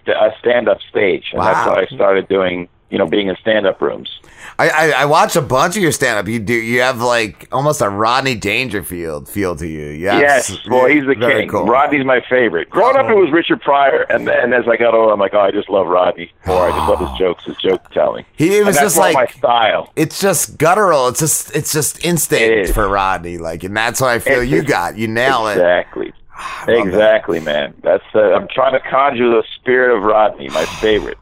st- 0.03 0.17
a 0.17 0.35
stand-up 0.39 0.79
stage, 0.89 1.31
and 1.33 1.43
that's 1.43 1.67
Wow. 1.67 1.75
how 1.75 1.81
I 1.81 1.87
started 1.87 2.27
doing, 2.29 2.69
you 2.91 2.99
know, 2.99 3.07
being 3.07 3.29
in 3.29 3.37
stand-up 3.37 3.81
rooms. 3.81 4.21
I, 4.59 4.69
I 4.71 4.91
I 5.03 5.05
watched 5.05 5.37
a 5.37 5.43
bunch 5.43 5.77
of 5.77 5.83
your 5.83 5.93
stand 5.93 6.19
up. 6.19 6.27
You 6.29 6.39
do 6.39 6.55
you 6.55 6.81
have 6.81 7.01
like 7.03 7.47
almost 7.53 7.81
a 7.83 7.89
Rodney 7.89 8.35
Dangerfield 8.35 9.29
feel 9.29 9.55
to 9.57 9.67
you. 9.67 9.89
Yes, 9.91 10.49
Yes, 10.51 10.59
boy, 10.67 10.95
he's 10.95 11.05
the 11.07 11.15
king. 11.15 11.49
cool. 11.49 11.61
Oh. 11.61 11.67
Rodney's 11.67 12.05
my 12.07 12.21
favorite. 12.29 12.71
Growing 12.71 12.97
up, 12.97 13.07
it 13.11 13.15
was 13.15 13.31
Richard 13.33 13.61
Pryor, 13.61 14.07
and 14.09 14.27
then 14.27 14.53
as 14.53 14.67
I 14.67 14.77
got 14.77 14.95
older, 14.95 15.13
I'm 15.13 15.21
like, 15.21 15.35
oh, 15.35 15.41
I 15.41 15.51
just 15.51 15.69
love 15.69 15.87
Rodney 15.87 16.33
more. 16.47 16.69
I 16.69 16.71
just 16.77 16.89
love 16.89 17.01
his 17.11 17.19
jokes, 17.19 17.45
his 17.45 17.57
joke 17.59 17.91
telling. 17.91 18.25
He 18.37 18.63
was 18.63 18.77
just 18.77 18.97
like 18.97 19.15
my 19.15 19.27
style. 19.27 19.93
It's 19.97 20.21
just 20.21 20.57
guttural. 20.57 21.09
It's 21.09 21.21
just 21.21 21.55
it's 21.55 21.73
just 21.73 22.05
instinct 22.05 22.73
for 22.73 22.89
Rodney. 22.89 23.37
Like, 23.39 23.63
and 23.65 23.77
that's 23.77 24.01
what 24.01 24.09
I 24.11 24.19
feel 24.21 24.41
It's 24.41 24.51
you 24.51 24.59
just- 24.63 24.69
got. 24.69 24.97
You 24.97 25.09
nail 25.09 25.49
it. 25.49 25.53
Exactly. 25.53 26.13
Exactly, 26.69 27.41
man. 27.41 27.75
That's 27.83 28.05
uh, 28.15 28.35
I'm 28.35 28.49
trying 28.49 28.73
to 28.73 28.81
conjure 28.81 29.29
the 29.31 29.43
spirit 29.55 29.97
of 29.97 30.03
Rodney, 30.03 30.49
my 30.51 30.65
favorite. 30.67 31.17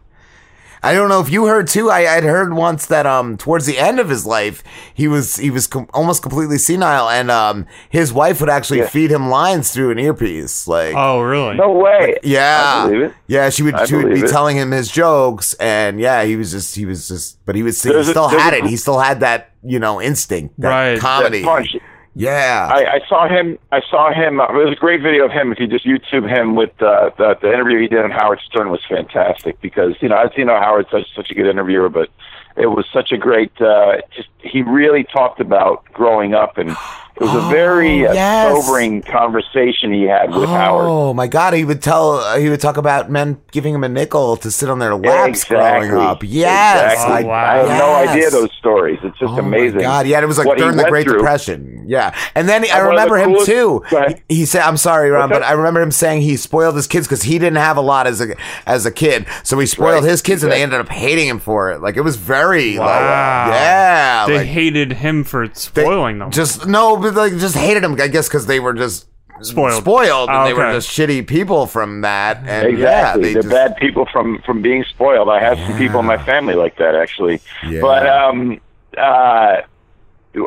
I 0.85 0.95
don't 0.95 1.09
know 1.09 1.21
if 1.21 1.31
you 1.31 1.47
heard 1.47 1.67
too. 1.67 1.91
I 1.91 2.17
I'd 2.17 2.25
heard 2.25 2.53
once 2.55 2.87
that 2.87 3.07
um 3.07 3.37
towards 3.37 3.67
the 3.67 3.79
end 3.79 3.99
of 3.99 4.09
his 4.09 4.27
life 4.27 4.63
he 4.93 5.09
was 5.09 5.37
he 5.37 5.51
was 5.51 5.67
com- 5.67 5.89
almost 5.95 6.23
completely 6.23 6.59
senile 6.59 7.09
and 7.09 7.31
um 7.31 7.67
his 7.89 8.13
wife 8.13 8.41
would 8.41 8.51
actually 8.51 8.83
feed 8.83 9.11
him 9.11 9.29
lines 9.31 9.73
through 9.73 9.91
an 9.91 9.99
earpiece. 9.99 10.69
Like 10.69 10.95
Oh, 10.97 11.21
really? 11.23 11.57
No 11.57 11.73
way. 11.73 12.17
Yeah. 12.23 12.83
I 12.85 12.87
believe 12.87 13.03
it. 13.11 13.15
Yeah, 13.27 13.51
she 13.51 13.63
would 13.63 13.75
I 13.75 13.87
she 13.87 13.97
would 13.97 14.13
be 14.15 14.21
it. 14.21 14.29
telling 14.31 14.57
him 14.57 14.71
his 14.71 14.91
jokes 14.91 15.55
and 15.55 15.99
yeah, 15.99 16.25
he 16.25 16.37
was 16.37 16.51
just 16.53 16.75
he 16.77 16.85
was 16.87 17.09
just 17.09 17.45
but 17.47 17.55
he 17.57 17.63
was 17.63 17.83
he 17.83 17.89
There's 17.91 18.09
a- 18.09 18.11
still 18.11 18.29
had 18.29 18.53
it. 18.55 18.65
He 18.67 18.77
still 18.77 18.99
had 19.01 19.21
that, 19.21 19.51
you 19.63 19.79
know, 19.79 20.01
instinct, 20.03 20.55
that 20.61 20.69
Right. 20.69 21.01
comedy. 21.01 21.41
That 21.43 21.47
punch. 21.49 21.77
Yeah. 22.15 22.71
I, 22.73 22.95
I 22.95 23.01
saw 23.09 23.29
him. 23.29 23.59
I 23.73 23.81
saw 23.91 24.13
him. 24.13 24.41
Uh, 24.41 24.53
there's 24.53 24.73
a 24.73 24.81
great 24.81 25.03
video 25.03 25.25
of 25.25 25.33
him. 25.33 25.51
If 25.51 25.59
you 25.59 25.67
just 25.67 25.85
YouTube 25.85 26.29
him 26.29 26.55
with 26.55 26.71
uh, 26.81 27.11
the 27.19 27.37
the 27.41 27.53
interview 27.53 27.81
he 27.81 27.89
did 27.89 28.05
on 28.05 28.11
Howard 28.11 28.41
Stern 28.47 28.71
was 28.71 28.81
fantastic 28.89 29.61
because 29.61 29.95
you 30.01 30.09
know 30.09 30.17
as 30.17 30.31
you 30.37 30.45
know 30.45 30.57
Howard's 30.57 30.91
such 30.91 31.13
such 31.15 31.31
a 31.31 31.35
good 31.35 31.47
interviewer, 31.47 31.89
but 31.89 32.09
it 32.57 32.67
was 32.67 32.87
such 32.93 33.11
a 33.11 33.17
great. 33.17 33.61
Uh, 33.61 33.97
just 34.15 34.29
he 34.39 34.63
really 34.63 35.03
talked 35.05 35.41
about 35.41 35.85
growing 35.93 36.35
up, 36.35 36.57
and 36.57 36.77
it 37.17 37.21
was 37.23 37.35
a 37.35 37.49
very 37.49 38.07
uh, 38.07 38.11
Oh, 38.11 38.13
yes. 38.15 38.65
sobering 38.65 39.03
conversation 39.03 39.93
he 39.93 40.03
had 40.05 40.35
with 40.35 40.49
Howard. 40.49 40.87
Oh 40.87 41.15
my 41.15 41.27
God! 41.27 41.55
He 41.55 41.65
would 41.65 41.81
tell. 41.83 42.13
Uh, 42.17 42.39
he 42.39 42.49
would 42.49 42.61
talk 42.61 42.77
about 42.77 43.11
men 43.11 43.41
giving 43.53 43.75
him 43.75 43.85
a 43.85 43.89
nickel 43.89 44.37
to 44.39 44.51
sit 44.51 44.69
on 44.69 44.79
their 44.81 44.95
laps 44.95 45.45
growing 45.45 45.93
up. 45.93 46.23
Yes, 46.25 46.93
Exactly. 46.95 47.31
I, 47.31 47.55
I 47.55 47.57
have 47.67 47.79
no 47.79 47.95
idea 47.95 48.31
those 48.31 48.51
stories. 48.59 48.99
It's 49.03 49.19
just 49.19 49.33
Oh 49.33 49.39
amazing. 49.39 49.77
my 49.79 49.83
God! 49.83 50.07
Yeah, 50.07 50.21
it 50.23 50.27
was 50.27 50.39
like 50.39 50.47
what 50.47 50.59
during 50.59 50.77
the 50.77 50.85
Great 50.85 51.05
through. 51.05 51.19
Depression. 51.19 51.85
Yeah, 51.87 52.17
and 52.35 52.49
then 52.49 52.65
I 52.65 52.79
And 52.79 52.87
one 52.87 52.99
of 52.99 53.11
remember 53.11 53.19
the 53.19 53.41
him 53.41 53.47
too. 53.47 54.15
He, 54.29 54.37
he 54.37 54.45
said, 54.47 54.63
"I'm 54.63 54.77
sorry, 54.77 55.11
Ron, 55.11 55.29
but? 55.29 55.43
I 55.43 55.53
remember 55.53 55.81
him 55.83 55.91
saying 55.93 56.23
he 56.23 56.37
spoiled 56.37 56.75
his 56.77 56.87
kids 56.87 57.07
because 57.07 57.23
he 57.25 57.39
didn't 57.39 57.59
have 57.59 57.77
a 57.77 57.81
lot 57.83 58.07
as 58.07 58.21
a 58.21 58.35
as 58.67 58.87
a 58.87 58.91
kid, 58.91 59.27
so 59.43 59.59
he 59.59 59.67
spoiled 59.67 60.03
Right. 60.05 60.11
his 60.11 60.23
kids, 60.23 60.43
and 60.43 60.51
they 60.51 60.63
ended 60.63 60.81
up 60.81 60.89
hating 60.89 61.29
him 61.29 61.39
for 61.39 61.71
it. 61.73 61.81
Like 61.83 61.97
it 61.97 62.01
was 62.01 62.17
very 62.17 62.79
like, 62.79 62.89
Wow. 62.89 63.47
yeah, 63.51 64.27
They 64.27 64.39
like, 64.39 64.47
hated 64.47 64.93
him 64.95 65.25
for 65.25 65.47
spoiling 65.53 66.19
them. 66.19 66.31
just 66.31 66.67
no, 66.67 66.97
but 67.05 67.15
like 67.15 67.33
just 67.39 67.55
hated 67.57 67.85
him. 67.85 67.93
I 68.01 68.09
guess 68.09 68.29
because 68.29 68.47
they 68.47 68.61
were 68.61 68.73
just 68.75 69.07
Spoiled. 69.43 69.83
spoiled, 69.83 70.29
and 70.29 70.39
Ah, 70.39 70.45
they 70.47 70.55
were 70.55 70.73
just 70.73 70.89
shitty 70.89 71.27
people 71.27 71.67
from 71.67 72.01
that. 72.03 72.39
And 72.47 72.69
exactly. 72.69 72.81
yeah, 72.81 73.15
they 73.17 73.33
They're 73.35 73.43
just, 73.43 73.53
bad 73.55 73.77
people 73.77 74.07
from 74.13 74.41
from 74.47 74.63
being 74.63 74.85
spoiled. 74.85 75.29
I 75.29 75.41
have 75.41 75.59
some 75.59 75.77
people 75.77 76.01
in 76.01 76.07
my 76.07 76.19
family 76.25 76.55
like 76.55 76.77
that 76.79 76.95
actually. 76.95 77.41
Yeah. 77.69 77.81
But 77.81 78.07
um, 78.07 78.61
uh, 78.97 79.63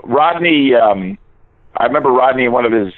Rodney, 0.04 0.74
um, 0.74 1.18
I 1.76 1.86
remember 1.86 2.10
Rodney 2.12 2.46
in 2.46 2.52
one 2.52 2.66
of 2.66 2.72
his 2.72 2.94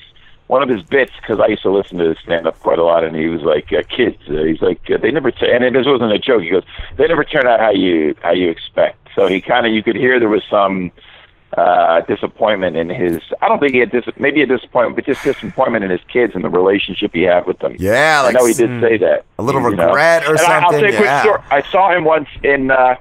one 0.47 0.63
of 0.63 0.69
his 0.69 0.81
bits 0.83 1.11
because 1.21 1.39
I 1.39 1.47
used 1.47 1.61
to 1.63 1.71
listen 1.71 1.97
to 1.99 2.09
his 2.09 2.17
stand 2.23 2.47
up 2.47 2.59
quite 2.59 2.79
a 2.79 2.83
lot, 2.83 3.03
and 3.03 3.15
he 3.15 3.27
was 3.27 3.41
like, 3.41 3.71
uh, 3.73 3.83
"Kids," 3.95 4.17
uh, 4.29 4.43
he's 4.43 4.61
like, 4.61 4.81
uh, 4.89 4.97
"They 4.97 5.11
never," 5.11 5.31
t-, 5.31 5.51
and 5.51 5.63
this 5.75 5.85
wasn't 5.85 6.11
a 6.11 6.19
joke. 6.19 6.41
He 6.43 6.49
goes, 6.49 6.63
"They 6.97 7.07
never 7.07 7.23
turn 7.23 7.45
out 7.47 7.59
how 7.59 7.71
you 7.71 8.15
how 8.21 8.31
you 8.31 8.49
expect." 8.49 8.97
So 9.15 9.27
he 9.27 9.41
kind 9.41 9.65
of 9.65 9.71
you 9.73 9.83
could 9.83 9.95
hear 9.95 10.19
there 10.19 10.29
was 10.29 10.43
some 10.49 10.91
uh 11.57 12.01
disappointment 12.01 12.77
in 12.77 12.89
his 12.89 13.19
I 13.41 13.47
don't 13.47 13.59
think 13.59 13.73
he 13.73 13.79
had 13.79 13.91
dis- 13.91 14.05
maybe 14.17 14.41
a 14.41 14.45
disappointment 14.45 14.95
but 14.95 15.05
just 15.05 15.23
disappointment 15.23 15.83
in 15.83 15.89
his 15.89 16.01
kids 16.07 16.35
and 16.35 16.43
the 16.43 16.49
relationship 16.49 17.11
he 17.13 17.23
had 17.23 17.47
with 17.47 17.57
them. 17.59 17.75
Yeah, 17.79 18.21
like 18.21 18.35
I 18.35 18.39
know 18.39 18.45
he 18.45 18.53
did 18.53 18.81
say 18.81 18.97
that. 18.97 19.25
a 19.39 19.43
little 19.43 19.61
you 19.61 19.75
know. 19.75 19.87
regret 19.87 20.25
or 20.25 20.31
and 20.31 20.39
I, 20.41 20.59
I'll 20.59 20.71
something, 20.71 20.79
tell 20.79 20.91
you 20.91 20.97
a 20.97 21.01
quick 21.01 21.21
story. 21.21 21.41
I 21.49 21.71
saw 21.71 21.95
him 21.95 22.03
once 22.03 22.29
in 22.43 22.69
uh 22.71 22.95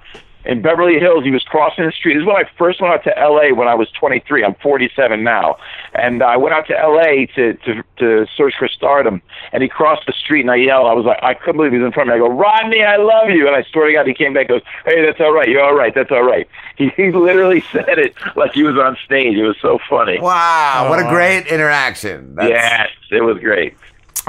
in 0.49 0.63
Beverly 0.63 0.99
Hills. 0.99 1.23
He 1.25 1.31
was 1.31 1.43
crossing 1.45 1.85
the 1.85 1.93
street. 1.93 2.15
This 2.15 2.23
is 2.23 2.27
when 2.27 2.37
I 2.37 2.45
first 2.59 2.81
went 2.81 2.93
out 2.95 3.05
to 3.05 3.17
L.A. 3.19 3.53
when 3.53 3.69
I 3.69 3.75
was 3.75 3.89
23. 3.93 4.43
I'm 4.45 4.55
47 4.57 5.23
now, 5.23 5.59
and 5.95 6.23
I 6.23 6.37
went 6.39 6.55
out 6.55 6.67
to 6.69 6.77
L.A. 6.79 7.27
to 7.37 7.53
to 7.55 7.83
to 7.99 8.27
search 8.35 8.55
for 8.59 8.67
stardom. 8.67 9.21
And 9.53 9.63
he 9.63 9.69
crossed 9.69 10.07
the 10.07 10.13
street, 10.15 10.41
and 10.41 10.51
I 10.51 10.57
yelled. 10.57 10.87
I 10.89 10.95
was 10.95 11.05
like, 11.05 11.23
I 11.23 11.35
couldn't 11.35 11.59
believe 11.59 11.73
he 11.73 11.79
was 11.79 11.87
in 11.87 11.93
front 11.93 12.09
of 12.11 12.17
me. 12.17 12.25
I 12.25 12.27
go, 12.27 12.33
Rodney, 12.35 12.83
I 12.83 12.97
love 12.97 13.29
you. 13.31 13.47
And 13.47 13.55
I 13.55 13.63
swear 13.71 13.87
to 13.89 13.93
God, 13.93 14.07
he 14.07 14.15
came 14.15 14.33
back. 14.33 14.49
and 14.51 14.61
Goes, 14.61 14.63
Hey, 14.85 15.05
that's 15.05 15.21
all 15.21 15.33
right. 15.33 15.49
You're 15.49 15.63
all 15.63 15.75
right. 15.75 15.95
That's 15.95 16.11
all 16.11 16.25
right. 16.25 16.49
He, 16.77 16.89
he 16.97 17.13
literally 17.13 17.61
said 17.73 17.99
it 17.99 18.15
like 18.35 18.53
he 18.53 18.63
was 18.63 18.77
on 18.79 18.97
stage. 19.05 19.37
It 19.37 19.45
was 19.47 19.57
so 19.61 19.79
funny. 19.89 20.19
Wow, 20.19 20.87
what 20.89 20.99
a 20.99 21.09
great 21.11 21.47
interaction! 21.47 22.35
That's- 22.37 22.51
yes, 22.51 22.89
it 23.11 23.23
was 23.23 23.39
great. 23.39 23.75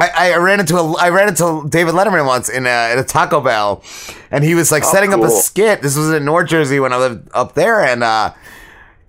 I, 0.02 0.32
I 0.34 0.38
ran 0.38 0.60
into 0.60 0.78
a 0.78 0.94
I 0.94 1.10
ran 1.10 1.28
into 1.28 1.68
David 1.70 1.94
Letterman 1.94 2.26
once 2.26 2.50
in 2.50 2.66
a, 2.66 2.70
at 2.70 2.98
a 2.98 3.04
Taco 3.04 3.42
Bell, 3.42 3.84
and 4.32 4.44
he 4.44 4.56
was 4.56 4.72
like 4.72 4.84
Oh, 4.86 4.92
setting 4.92 5.14
up 5.14 5.22
a 5.22 5.30
skit. 5.30 5.82
This 5.82 5.96
was 5.96 6.12
in 6.12 6.26
North 6.26 6.48
Jersey 6.48 6.80
when 6.80 6.94
I 6.94 6.98
lived 6.98 7.30
up 7.34 7.54
there, 7.56 7.82
and 7.82 8.04
uh, 8.04 8.34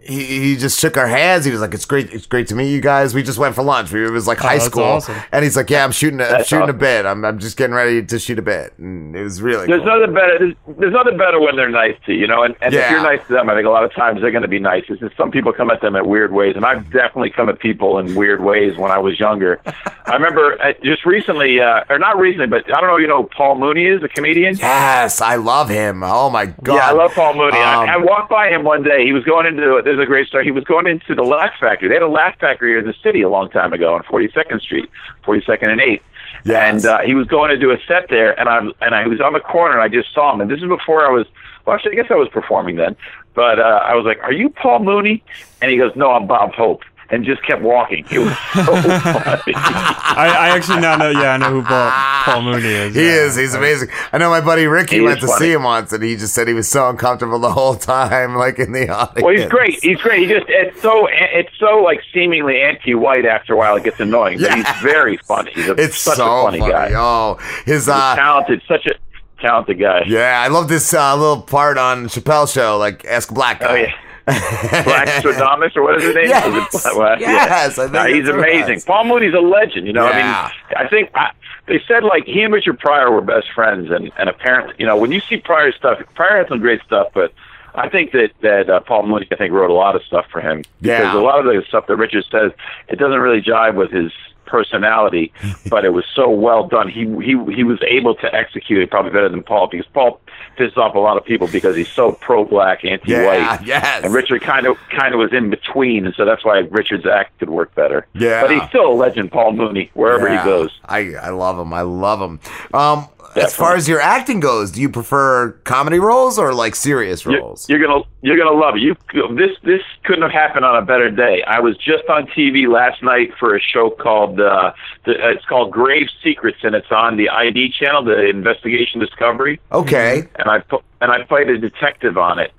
he, 0.03 0.25
he 0.25 0.57
just 0.57 0.81
shook 0.81 0.97
our 0.97 1.07
hands. 1.07 1.45
He 1.45 1.51
was 1.53 1.61
like, 1.61 1.75
"It's 1.75 1.85
great, 1.85 2.11
it's 2.12 2.27
great 2.27 2.49
to 2.49 2.55
meet 2.55 2.73
you 2.73 2.81
guys." 2.81 3.15
We 3.15 3.23
just 3.23 3.39
went 3.39 3.55
for 3.55 3.62
lunch. 3.62 3.93
We, 3.93 4.05
it 4.05 4.11
was 4.11 4.27
like 4.27 4.39
Oh, 4.43 4.49
high 4.49 4.55
that's 4.55 4.67
school, 4.67 4.83
awesome. 4.85 5.17
and 5.31 5.45
he's 5.45 5.57
like, 5.57 5.69
"Yeah, 5.70 5.85
I'm 5.85 5.93
shooting, 5.93 6.20
a, 6.20 6.25
I'm 6.25 6.31
That's 6.33 6.49
shooting 6.49 6.69
a 6.70 6.73
bit. 6.73 7.05
I'm, 7.07 7.25
I'm 7.25 7.39
just 7.39 7.57
getting 7.57 7.75
ready 7.75 8.03
to 8.05 8.19
shoot 8.19 8.39
a 8.39 8.43
bit." 8.43 8.73
And 8.79 9.15
it 9.15 9.23
was 9.23 9.43
really 9.43 9.67
There's 9.67 9.83
cool. 9.83 9.99
nothing 10.01 10.15
better. 10.15 10.39
There's, 10.39 10.55
there's 10.79 10.93
nothing 10.93 11.17
better 11.19 11.39
when 11.39 11.57
they're 11.57 11.69
nice 11.69 11.97
to 12.07 12.12
you, 12.15 12.20
you 12.20 12.27
know. 12.27 12.43
And, 12.43 12.55
and 12.62 12.75
if 12.75 12.91
you're 12.91 13.03
nice 13.03 13.20
to 13.27 13.33
them, 13.35 13.51
I 13.51 13.55
think 13.55 13.67
a 13.67 13.70
lot 13.70 13.85
of 13.85 13.93
times 13.95 14.20
they're 14.23 14.31
going 14.31 14.43
to 14.43 14.49
be 14.49 14.59
nice. 14.59 14.85
It's 14.89 15.01
just 15.01 15.17
some 15.17 15.31
people 15.31 15.53
come 15.53 15.70
at 15.70 15.81
them 15.83 15.95
at 15.97 16.07
weird 16.07 16.33
ways, 16.33 16.57
and 16.57 16.65
I've 16.65 16.85
definitely 16.91 17.31
come 17.31 17.49
at 17.49 17.59
people 17.59 17.99
in 17.99 18.15
weird 18.15 18.43
ways 18.43 18.77
when 18.79 18.91
I 18.91 18.99
was 18.99 19.20
younger. 19.20 19.61
I 20.07 20.15
remember 20.15 20.61
uh, 20.62 20.73
just 20.83 21.05
recently, 21.05 21.61
uh, 21.61 21.85
or 21.91 21.99
not 21.99 22.19
recently, 22.19 22.47
but 22.47 22.65
I 22.75 22.81
don't 22.81 22.89
know. 22.89 22.97
You 22.97 23.07
know, 23.07 23.25
Paul 23.25 23.57
Mooney 23.57 23.85
is 23.87 24.03
a 24.03 24.09
comedian. 24.09 24.57
Yes, 24.57 25.20
I 25.20 25.37
love 25.37 25.69
him. 25.69 26.03
Oh 26.03 26.31
my 26.31 26.47
god! 26.47 26.75
Yeah, 26.75 26.89
I 26.89 26.93
love 26.93 27.12
Paul 27.15 27.35
Mooney. 27.35 27.59
Um, 27.59 27.89
I, 27.89 27.95
I 27.95 27.97
walked 27.99 28.31
by 28.31 28.49
him 28.49 28.65
one 28.65 28.83
day. 28.83 29.05
He 29.05 29.12
was 29.12 29.25
going 29.25 29.47
into 29.47 29.81
there's 29.85 30.00
a 30.01 30.07
great 30.07 30.27
story. 30.29 30.45
He 30.45 30.51
was 30.51 30.65
going 30.65 30.87
into 30.87 31.15
the 31.15 31.23
Laugh 31.23 31.53
Factory. 31.61 31.89
They 31.89 31.95
had 31.95 32.03
a 32.03 32.09
Laugh 32.09 32.39
Factory 32.39 32.79
in 32.79 32.87
the 32.87 32.95
city 33.03 33.23
a 33.23 33.29
long 33.29 33.51
time 33.51 33.73
ago 33.73 33.95
on 33.95 34.03
42nd 34.03 34.61
Street, 34.61 34.91
42nd 35.25 35.69
and 35.69 35.81
8th. 35.81 36.01
And 36.47 36.85
uh, 36.87 37.01
he 37.01 37.15
was 37.15 37.27
going 37.27 37.51
to 37.51 37.59
do 37.59 37.70
a 37.70 37.77
set 37.87 38.09
there, 38.09 38.39
and 38.39 38.49
I 38.49 38.61
and 38.81 38.95
I 38.95 39.07
was 39.07 39.20
on 39.20 39.33
the 39.33 39.41
corner, 39.41 39.75
and 39.75 39.83
I 39.83 39.89
just 39.89 40.15
saw 40.15 40.33
him. 40.33 40.41
And 40.41 40.51
this 40.51 40.61
is 40.61 40.69
before 40.69 41.07
I 41.07 41.11
was. 41.11 41.27
Well, 41.67 41.77
actually, 41.77 41.93
I 41.99 42.03
guess 42.03 42.11
I 42.11 42.15
was 42.15 42.29
performing 42.29 42.77
then. 42.77 42.97
But 43.35 43.59
uh, 43.59 43.81
I 43.85 43.95
was 43.95 44.07
like, 44.07 44.23
"Are 44.23 44.33
you 44.33 44.49
Paul 44.49 44.81
Mooney?" 44.81 45.23
And 45.61 45.70
he 45.70 45.77
goes, 45.77 45.93
"No, 45.97 46.12
I'm 46.12 46.27
Bob 46.27 46.55
Hope." 46.55 46.83
And 47.13 47.25
just 47.25 47.43
kept 47.45 47.61
walking. 47.61 48.07
It 48.11 48.21
was 48.21 48.37
so 48.55 48.63
funny. 48.83 49.53
I, 49.57 50.33
I 50.39 50.49
actually 50.51 50.81
now 50.81 50.97
know. 50.97 51.11
Yeah, 51.11 51.33
I 51.35 51.37
know 51.39 51.51
who 51.51 51.63
Paul, 51.63 51.91
Paul 52.25 52.43
Mooney 52.43 52.69
is. 52.69 52.95
He 52.95 53.05
yeah. 53.05 53.25
is. 53.25 53.35
He's 53.37 53.55
amazing. 53.55 53.89
I 54.13 54.19
know 54.19 54.31
my 54.31 54.41
buddy 54.41 54.67
Ricky 54.67 54.97
He 54.97 55.01
went 55.01 55.21
to 55.21 55.27
funny. 55.27 55.39
see 55.47 55.53
him 55.53 55.65
once, 55.65 55.93
and 55.93 56.05
he 56.05 56.15
just 56.15 56.35
said 56.35 56.47
he 56.47 56.55
was 56.55 56.69
so 56.69 56.89
uncomfortable 56.89 57.41
the 57.41 57.51
whole 57.51 57.75
time, 57.75 58.37
like 58.37 58.61
in 58.61 58.71
the 58.73 58.89
audience. 58.89 59.25
Well, 59.25 59.35
he's 59.35 59.47
great. 59.47 59.79
He's 59.83 60.01
great. 60.01 60.21
He 60.21 60.27
just 60.35 60.47
it's 60.49 60.81
so 60.81 61.09
it's 61.11 61.51
so 61.59 61.79
like 61.83 62.01
seemingly 62.15 62.61
anti-white. 62.61 63.25
After 63.27 63.55
a 63.55 63.57
while, 63.57 63.75
it 63.77 63.83
gets 63.83 63.99
annoying. 63.99 64.39
But 64.41 64.55
he's 64.55 64.67
very 64.81 65.17
funny. 65.17 65.51
He's 65.53 65.69
a, 65.69 65.73
It's 65.73 65.99
such 65.99 66.17
so 66.19 66.25
a 66.27 66.43
funny, 66.45 66.61
guy. 66.61 66.93
Oh, 66.95 67.39
his 67.67 67.87
He's 67.87 67.89
uh, 67.89 68.15
talented. 68.15 68.63
Such 68.69 68.87
a 68.87 68.95
talented 69.43 69.81
guy. 69.81 70.05
Yeah, 70.07 70.41
I 70.41 70.49
love 70.49 70.69
this 70.69 70.95
uh, 70.95 71.17
little 71.17 71.43
part 71.43 71.77
on 71.77 72.07
Chappelle's 72.07 72.53
show, 72.53 72.79
like 72.79 73.05
ask 73.05 73.33
black 73.35 73.59
guy. 73.61 73.67
Oh 73.69 73.75
yeah. 73.75 73.93
Black 74.84 75.09
Stradamus 75.23 75.76
or 75.76 75.83
what 75.83 75.97
is 75.97 76.05
his 76.05 76.15
name? 76.15 76.28
Yes. 76.28 76.75
Is 76.75 76.84
Yes, 77.20 77.78
I 77.78 77.83
think 77.84 77.92
Nah, 77.92 78.07
he's 78.07 78.25
that's 78.25 78.36
what 78.36 78.49
it 78.49 78.52
amazing. 78.55 78.75
was. 78.76 78.84
Paul 78.84 79.05
Mooney's 79.05 79.34
a 79.34 79.41
legend. 79.41 79.86
You 79.86 79.92
know, 79.92 80.09
Yeah. 80.09 80.50
I 80.50 80.68
mean, 80.75 80.86
I 80.86 80.89
think 80.89 81.10
I, 81.15 81.31
they 81.67 81.81
said 81.86 82.05
like 82.05 82.25
he 82.25 82.42
and 82.42 82.52
Richard 82.52 82.78
Pryor 82.78 83.10
were 83.10 83.20
best 83.20 83.50
friends, 83.55 83.91
and 83.91 84.10
and 84.18 84.28
apparently, 84.28 84.75
you 84.78 84.86
know, 84.86 84.97
when 84.97 85.12
you 85.12 85.20
see 85.20 85.36
Pryor's 85.36 85.75
stuff, 85.76 85.99
Pryor 86.15 86.39
had 86.39 86.49
some 86.49 86.60
great 86.60 86.83
stuff, 86.83 87.09
but. 87.15 87.33
I 87.73 87.89
think 87.89 88.10
that 88.10 88.31
that 88.41 88.68
uh, 88.68 88.81
Paul 88.81 89.07
Mooney, 89.07 89.28
I 89.31 89.36
think, 89.36 89.52
wrote 89.52 89.70
a 89.70 89.73
lot 89.73 89.94
of 89.94 90.02
stuff 90.02 90.26
for 90.33 90.41
him 90.41 90.65
because 90.81 90.99
Yeah. 91.05 91.15
a 91.17 91.20
lot 91.23 91.39
of 91.39 91.44
the 91.44 91.62
stuff 91.68 91.86
that 91.86 91.94
Richard 91.99 92.25
says, 92.28 92.50
it 92.89 92.97
doesn't 92.99 93.20
really 93.20 93.41
jive 93.41 93.76
with 93.76 93.92
his 93.92 94.10
personality, 94.51 95.33
but 95.70 95.85
it 95.85 95.91
was 95.95 96.05
so 96.15 96.29
well 96.29 96.67
done. 96.67 96.89
He 96.89 97.05
he 97.25 97.37
he 97.55 97.65
was 97.65 97.79
able 97.89 98.15
to 98.17 98.35
execute 98.35 98.83
it 98.83 98.91
probably 98.91 99.12
better 99.12 99.29
than 99.29 99.43
Paul 99.43 99.69
because 99.69 99.87
Paul 99.95 100.20
pisses 100.59 100.77
off 100.77 100.95
a 100.95 100.99
lot 100.99 101.17
of 101.17 101.25
people 101.25 101.49
because 101.49 101.77
he's 101.77 101.89
so 101.89 102.12
pro-black, 102.12 102.85
anti-white. 102.85 103.39
Yeah, 103.39 103.61
yes. 103.65 104.05
And 104.05 104.12
Richard 104.12 104.43
kind 104.43 104.67
of 104.67 104.77
kind 104.91 105.15
of 105.15 105.20
was 105.20 105.33
in 105.33 105.49
between, 105.51 106.05
and 106.05 106.15
so 106.15 106.25
that's 106.25 106.45
why 106.45 106.59
Richard's 106.70 107.07
act 107.07 107.39
could 107.39 107.51
work 107.51 107.75
better. 107.75 108.07
Yeah. 108.12 108.43
but 108.43 108.51
he's 108.51 108.62
still 108.69 108.89
a 108.93 108.95
legend, 108.95 109.31
Paul 109.33 109.53
Mooney, 109.53 109.91
wherever 109.95 110.29
Yeah. 110.29 110.43
he 110.43 110.45
goes. 110.45 110.79
I 110.85 111.15
I 111.15 111.31
love 111.31 111.59
him. 111.59 111.73
I 111.73 111.83
love 111.83 112.20
him. 112.20 112.41
Um, 112.75 113.07
as 113.36 113.55
far 113.55 113.76
as 113.76 113.89
your 113.89 114.00
acting 114.00 114.41
goes, 114.41 114.70
do 114.70 114.81
you 114.81 114.89
prefer 114.89 115.52
comedy 115.65 115.99
roles 115.99 116.39
or 116.39 116.52
like 116.52 116.75
serious 116.75 117.25
You're, 117.25 117.41
roles? 117.41 117.68
you're 117.68 117.81
gonna 117.81 118.02
you're 118.23 118.36
gonna 118.36 118.57
love 118.57 118.76
it. 118.76 118.81
You 118.81 118.97
this 119.34 119.57
this 119.62 119.83
couldn't 120.05 120.23
have 120.23 120.33
happened 120.33 120.65
on 120.65 120.76
a 120.76 120.84
better 120.84 121.10
day. 121.10 121.42
I 121.47 121.60
was 121.60 121.76
just 121.76 122.05
on 122.09 122.26
TV 122.28 122.68
last 122.68 123.02
night 123.02 123.31
for 123.39 123.55
a 123.55 123.60
show 123.60 123.91
called 123.91 124.41
uh, 124.41 124.73
the, 125.05 125.12
uh, 125.12 125.28
it's 125.31 125.44
called 125.44 125.70
Grave 125.70 126.09
Secrets, 126.23 126.59
and 126.62 126.75
it's 126.75 126.91
on 126.91 127.17
the 127.17 127.28
ID 127.28 127.73
channel, 127.73 128.02
the 128.02 128.28
Investigation 128.28 129.00
Discovery. 129.00 129.60
Okay. 129.73 130.28
And 130.36 130.50
I 130.50 130.62
and 131.00 131.10
I 131.10 131.23
played 131.25 131.49
a 131.49 131.59
detective 131.59 132.18
on 132.18 132.39
it. 132.39 132.52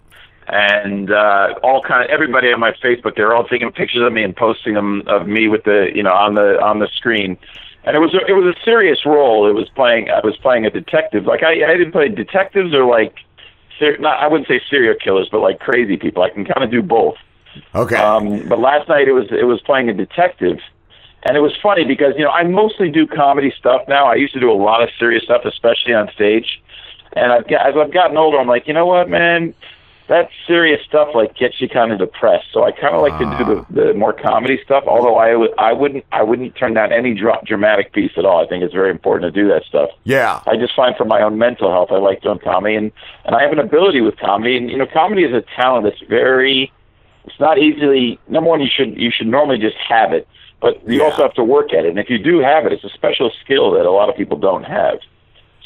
And 0.47 1.11
uh, 1.11 1.53
all 1.63 1.81
kind 1.81 2.03
of 2.03 2.09
everybody 2.09 2.51
on 2.51 2.59
my 2.59 2.71
Facebook, 2.83 3.15
they're 3.15 3.33
all 3.33 3.47
taking 3.47 3.71
pictures 3.71 4.01
of 4.01 4.11
me 4.11 4.23
and 4.23 4.35
posting 4.35 4.73
them 4.73 5.03
of 5.07 5.27
me 5.27 5.47
with 5.47 5.63
the 5.63 5.91
you 5.93 6.03
know 6.03 6.13
on 6.13 6.35
the 6.35 6.61
on 6.61 6.79
the 6.79 6.87
screen. 6.95 7.37
And 7.83 7.95
it 7.95 7.99
was 7.99 8.13
a, 8.13 8.19
it 8.27 8.33
was 8.33 8.55
a 8.55 8.63
serious 8.63 9.05
role. 9.05 9.49
It 9.49 9.53
was 9.53 9.67
playing 9.69 10.09
I 10.09 10.19
was 10.23 10.37
playing 10.37 10.65
a 10.65 10.69
detective. 10.69 11.25
Like 11.25 11.43
I 11.43 11.65
I 11.65 11.77
didn't 11.77 11.91
play 11.91 12.09
detectives 12.09 12.73
or 12.73 12.85
like 12.85 13.15
ser- 13.79 13.97
not 13.97 14.19
I 14.19 14.27
wouldn't 14.27 14.47
say 14.47 14.61
serial 14.69 14.95
killers, 14.95 15.29
but 15.31 15.39
like 15.39 15.59
crazy 15.59 15.97
people. 15.97 16.21
I 16.23 16.29
can 16.29 16.45
kind 16.45 16.63
of 16.63 16.69
do 16.71 16.81
both. 16.81 17.15
Okay. 17.75 17.95
Um, 17.95 18.47
but 18.47 18.59
last 18.59 18.87
night 18.87 19.07
it 19.07 19.13
was 19.13 19.27
it 19.31 19.45
was 19.45 19.61
playing 19.61 19.89
a 19.89 19.93
detective, 19.93 20.59
and 21.25 21.35
it 21.35 21.41
was 21.41 21.53
funny 21.61 21.83
because 21.83 22.13
you 22.17 22.23
know 22.23 22.31
I 22.31 22.43
mostly 22.43 22.89
do 22.89 23.07
comedy 23.07 23.53
stuff 23.57 23.81
now. 23.87 24.05
I 24.05 24.15
used 24.15 24.33
to 24.33 24.39
do 24.39 24.51
a 24.51 24.53
lot 24.53 24.83
of 24.83 24.89
serious 24.99 25.23
stuff, 25.23 25.41
especially 25.45 25.93
on 25.93 26.09
stage. 26.13 26.61
And 27.13 27.33
I've 27.33 27.47
got, 27.47 27.67
as 27.67 27.75
I've 27.75 27.93
gotten 27.93 28.15
older, 28.15 28.39
I'm 28.39 28.47
like, 28.47 28.67
you 28.67 28.73
know 28.73 28.85
what, 28.85 29.09
man, 29.09 29.53
that 30.11 30.29
serious 30.45 30.85
stuff 30.85 31.15
like 31.15 31.37
gets 31.37 31.61
you 31.61 31.69
kind 31.69 31.89
of 31.93 31.99
depressed. 31.99 32.47
So 32.51 32.65
I 32.65 32.73
kind 32.73 32.93
of 32.93 33.01
like 33.01 33.17
to 33.17 33.37
do 33.37 33.55
the, 33.55 33.87
the 33.87 33.93
more 33.93 34.11
comedy 34.11 34.59
stuff. 34.61 34.83
Although 34.85 35.15
I 35.15 35.37
would 35.37 35.51
I 35.57 35.71
wouldn't 35.71 36.03
I 36.11 36.21
wouldn't 36.21 36.53
turn 36.57 36.73
down 36.73 36.91
any 36.91 37.13
dra- 37.13 37.41
dramatic 37.45 37.93
piece 37.93 38.11
at 38.17 38.25
all. 38.25 38.43
I 38.43 38.45
think 38.45 38.61
it's 38.61 38.73
very 38.73 38.91
important 38.91 39.33
to 39.33 39.41
do 39.41 39.47
that 39.47 39.63
stuff. 39.63 39.89
Yeah. 40.03 40.41
I 40.47 40.57
just 40.57 40.75
find 40.75 40.97
for 40.97 41.05
my 41.05 41.21
own 41.21 41.37
mental 41.37 41.71
health, 41.71 41.91
I 41.91 41.95
like 41.95 42.21
doing 42.21 42.39
comedy, 42.39 42.75
and 42.75 42.91
and 43.23 43.35
I 43.35 43.41
have 43.41 43.53
an 43.53 43.59
ability 43.59 44.01
with 44.01 44.17
comedy. 44.17 44.57
And 44.57 44.69
you 44.69 44.77
know, 44.77 44.85
comedy 44.85 45.23
is 45.23 45.33
a 45.33 45.43
talent 45.55 45.85
that's 45.85 46.01
very. 46.09 46.73
It's 47.23 47.39
not 47.39 47.57
easily. 47.57 48.19
Number 48.27 48.49
one, 48.49 48.59
you 48.59 48.69
should 48.69 48.99
you 48.99 49.11
should 49.11 49.27
normally 49.27 49.59
just 49.59 49.77
have 49.77 50.11
it, 50.11 50.27
but 50.59 50.85
you 50.89 51.05
also 51.05 51.21
have 51.21 51.35
to 51.35 51.43
work 51.43 51.71
at 51.71 51.85
it. 51.85 51.89
And 51.89 51.99
if 51.99 52.09
you 52.09 52.17
do 52.17 52.39
have 52.39 52.65
it, 52.65 52.73
it's 52.73 52.83
a 52.83 52.89
special 52.89 53.31
skill 53.45 53.71
that 53.71 53.85
a 53.85 53.91
lot 53.91 54.09
of 54.09 54.17
people 54.17 54.37
don't 54.37 54.63
have. 54.63 54.99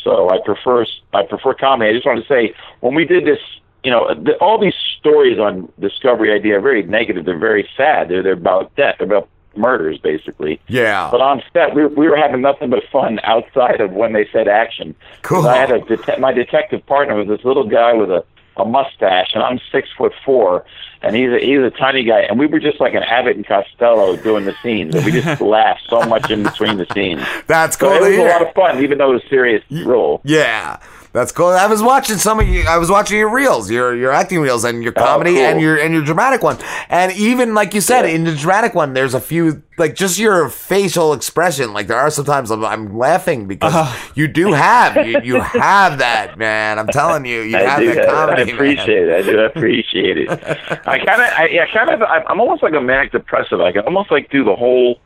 So 0.04 0.30
I 0.30 0.38
prefer 0.46 0.86
I 1.16 1.24
prefer 1.24 1.56
comedy. 1.56 1.90
I 1.90 1.94
just 1.94 2.06
wanted 2.06 2.22
to 2.22 2.28
say 2.28 2.54
when 2.82 2.94
we 2.94 3.06
did 3.06 3.26
this, 3.26 3.40
you 3.86 3.92
know, 3.92 4.14
the, 4.14 4.34
all 4.38 4.60
these 4.60 4.74
stories 5.00 5.40
on 5.40 5.72
Discovery 5.80 6.34
ID 6.34 6.52
are 6.52 6.60
very 6.62 6.84
negative. 6.84 7.26
They're 7.26 7.38
very 7.38 7.70
sad. 7.78 8.10
They're 8.10 8.24
they're 8.24 8.34
about 8.34 8.76
death. 8.76 8.96
They're 8.98 9.08
about 9.08 9.30
murders, 9.56 9.98
basically. 10.00 10.60
Yeah. 10.68 11.08
But 11.12 11.22
on 11.22 11.42
set, 11.54 11.74
we, 11.76 11.86
we 11.86 12.10
were 12.10 12.18
having 12.18 12.42
nothing 12.42 12.70
but 12.70 12.84
fun 12.92 13.20
outside 13.24 13.80
of 13.80 13.92
when 13.94 14.12
they 14.14 14.28
said 14.34 14.48
action. 14.50 14.96
Cool. 15.22 15.48
I 15.48 15.56
had 15.58 15.72
a 15.72 15.80
det- 15.82 16.20
my 16.20 16.34
detective 16.34 16.86
partner 16.86 17.16
was 17.16 17.28
this 17.28 17.46
little 17.46 17.68
guy 17.68 17.94
with 17.94 18.10
a, 18.12 18.26
a 18.58 18.66
mustache, 18.66 19.32
and 19.34 19.44
I'm 19.44 19.60
six 19.72 19.88
foot 19.98 20.14
four, 20.26 20.66
and 21.02 21.16
he's 21.16 21.30
a, 21.32 21.40
he's 21.40 21.60
a 21.60 21.70
tiny 21.70 22.04
guy, 22.04 22.22
and 22.22 22.38
we 22.40 22.48
were 22.48 22.60
just 22.60 22.82
like 22.82 22.94
an 22.96 23.04
Abbott 23.04 23.36
and 23.38 23.46
Costello 23.48 24.16
doing 24.18 24.46
the 24.46 24.56
scenes, 24.64 24.96
and 24.96 25.06
we 25.06 25.12
just 25.12 25.40
laughed 25.58 25.84
so 25.90 26.02
much 26.04 26.30
in 26.32 26.44
between 26.44 26.78
the 26.78 26.88
scenes. 26.94 27.22
That's 27.48 27.78
So 27.78 27.88
cool 27.90 28.04
it 28.06 28.10
was 28.10 28.18
a 28.18 28.24
lot 28.24 28.42
of 28.42 28.54
fun, 28.54 28.84
even 28.84 28.98
though 28.98 29.12
it 29.12 29.14
was 29.16 29.24
a 29.24 29.30
serious 29.30 29.64
role. 29.86 30.20
Yeah. 30.26 30.80
That's 31.16 31.32
cool. 31.32 31.48
I 31.48 31.66
was 31.68 31.82
watching 31.82 32.18
some 32.18 32.42
of 32.42 32.48
you. 32.50 32.66
I 32.68 32.77
was 32.77 32.92
watching 32.92 33.18
your 33.18 33.30
reels, 33.30 33.72
your 33.72 33.95
your 33.95 34.11
acting 34.11 34.42
reels, 34.42 34.66
and 34.66 34.84
your 34.84 34.92
comedy, 34.92 35.32
Oh, 35.32 35.34
cool. 35.35 35.45
and 35.45 35.61
your 35.61 35.77
and 35.77 35.94
your 35.94 36.03
dramatic 36.03 36.44
one. 36.44 36.58
And 36.90 37.14
even 37.14 37.53
like 37.53 37.74
you 37.74 37.80
said, 37.80 38.03
in 38.06 38.26
the 38.26 38.35
dramatic 38.35 38.76
one, 38.76 38.92
there's 38.94 39.14
a 39.14 39.22
few 39.22 39.64
like 39.77 39.95
just 39.95 40.19
your 40.19 40.50
facial 40.50 41.14
expression. 41.14 41.72
Like 41.72 41.88
there 41.88 41.98
are 41.98 42.10
sometimes 42.10 42.52
I'm, 42.52 42.66
I'm 42.66 42.98
laughing 42.98 43.48
because 43.48 43.74
Uh-huh. 43.74 44.11
you 44.16 44.27
do 44.27 44.52
have 44.52 45.08
you, 45.08 45.22
you 45.24 45.40
have 45.40 46.00
that 46.00 46.38
man. 46.38 46.80
I'm 46.80 46.88
telling 46.88 47.24
you, 47.26 47.42
you 47.44 47.56
I 47.58 47.61
have 47.61 47.80
do. 47.80 47.94
that 47.95 48.10
I 48.10 48.11
comedy. 48.11 48.52
appreciate 48.52 49.08
it. 49.08 49.14
I 49.16 49.22
do 49.22 49.40
appreciate 49.40 50.18
it. 50.18 50.30
I 50.32 50.98
kind 50.98 51.22
of, 51.22 51.30
I 51.38 51.48
yeah, 51.50 51.66
kind 51.74 51.92
of. 51.92 52.02
I'm 52.02 52.42
almost 52.42 52.61
like 52.61 52.74
a 52.74 52.82
manic 52.82 53.14
depressive. 53.14 53.61
I 53.61 53.72
can 53.72 53.84
almost 53.84 54.11
like 54.11 54.30
do 54.32 54.44
the 54.44 54.56
whole, 54.56 55.00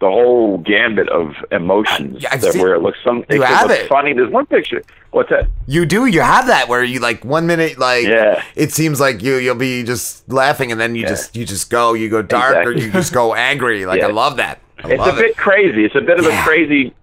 the 0.00 0.06
whole 0.08 0.58
gambit 0.58 1.08
of 1.08 1.34
emotions. 1.50 2.24
I've 2.30 2.40
that 2.40 2.52
seen- 2.52 2.62
where 2.62 2.74
it 2.74 2.82
looks 2.82 2.98
some, 3.04 3.24
it 3.28 3.34
You 3.36 3.42
have 3.42 3.70
it. 3.70 3.88
funny. 3.88 4.12
There's 4.12 4.30
one 4.30 4.46
picture. 4.46 4.82
What's 5.10 5.30
that? 5.30 5.48
You 5.66 5.86
do. 5.86 6.06
You 6.06 6.20
have 6.20 6.46
that 6.48 6.68
where 6.68 6.84
you 6.84 7.00
like 7.00 7.24
one 7.24 7.46
minute 7.46 7.78
like 7.78 8.06
Yeah. 8.06 8.42
it 8.54 8.72
seems 8.72 9.00
like 9.00 9.22
you 9.22 9.36
you'll 9.36 9.54
be 9.56 9.82
just 9.82 10.28
laughing 10.30 10.70
and 10.70 10.80
then 10.80 10.94
you 10.94 11.02
Yeah. 11.02 11.08
just 11.08 11.34
you 11.36 11.44
just 11.46 11.70
go 11.70 11.94
you 11.94 12.08
go 12.10 12.22
dark 12.22 12.64
or 12.66 12.72
you 12.72 12.90
just 12.92 13.12
go 13.12 13.34
angry. 13.50 13.86
Like 13.86 14.02
I 14.02 14.08
love 14.08 14.36
that. 14.36 14.60
I 14.84 14.90
it's 14.90 15.02
a 15.02 15.06
love 15.06 15.18
it. 15.18 15.22
bit 15.22 15.36
crazy. 15.36 15.84
It's 15.84 15.94
a 15.96 16.00
bit 16.00 16.18
of 16.18 16.26
Yeah. 16.26 16.40
a 16.40 16.44
crazy 16.44 16.94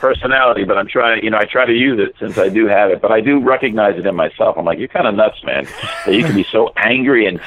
personality, 0.00 0.64
but 0.64 0.76
I'm 0.76 0.86
trying. 0.86 1.24
You 1.24 1.30
know, 1.30 1.38
I 1.38 1.46
try 1.46 1.64
to 1.64 1.72
use 1.72 1.98
it 1.98 2.14
since 2.20 2.36
I 2.38 2.48
do 2.50 2.66
have 2.66 2.90
it, 2.90 3.00
but 3.00 3.10
I 3.10 3.20
do 3.20 3.40
recognize 3.40 3.98
it 3.98 4.04
in 4.06 4.14
myself. 4.14 4.56
I'm 4.58 4.64
like, 4.66 4.78
you're 4.78 4.88
kind 4.88 5.06
of 5.06 5.14
nuts, 5.14 5.42
man. 5.44 5.66
That 6.04 6.14
you 6.14 6.22
can 6.24 6.34
be 6.34 6.44
so 6.44 6.72
angry 6.76 7.26
and 7.26 7.40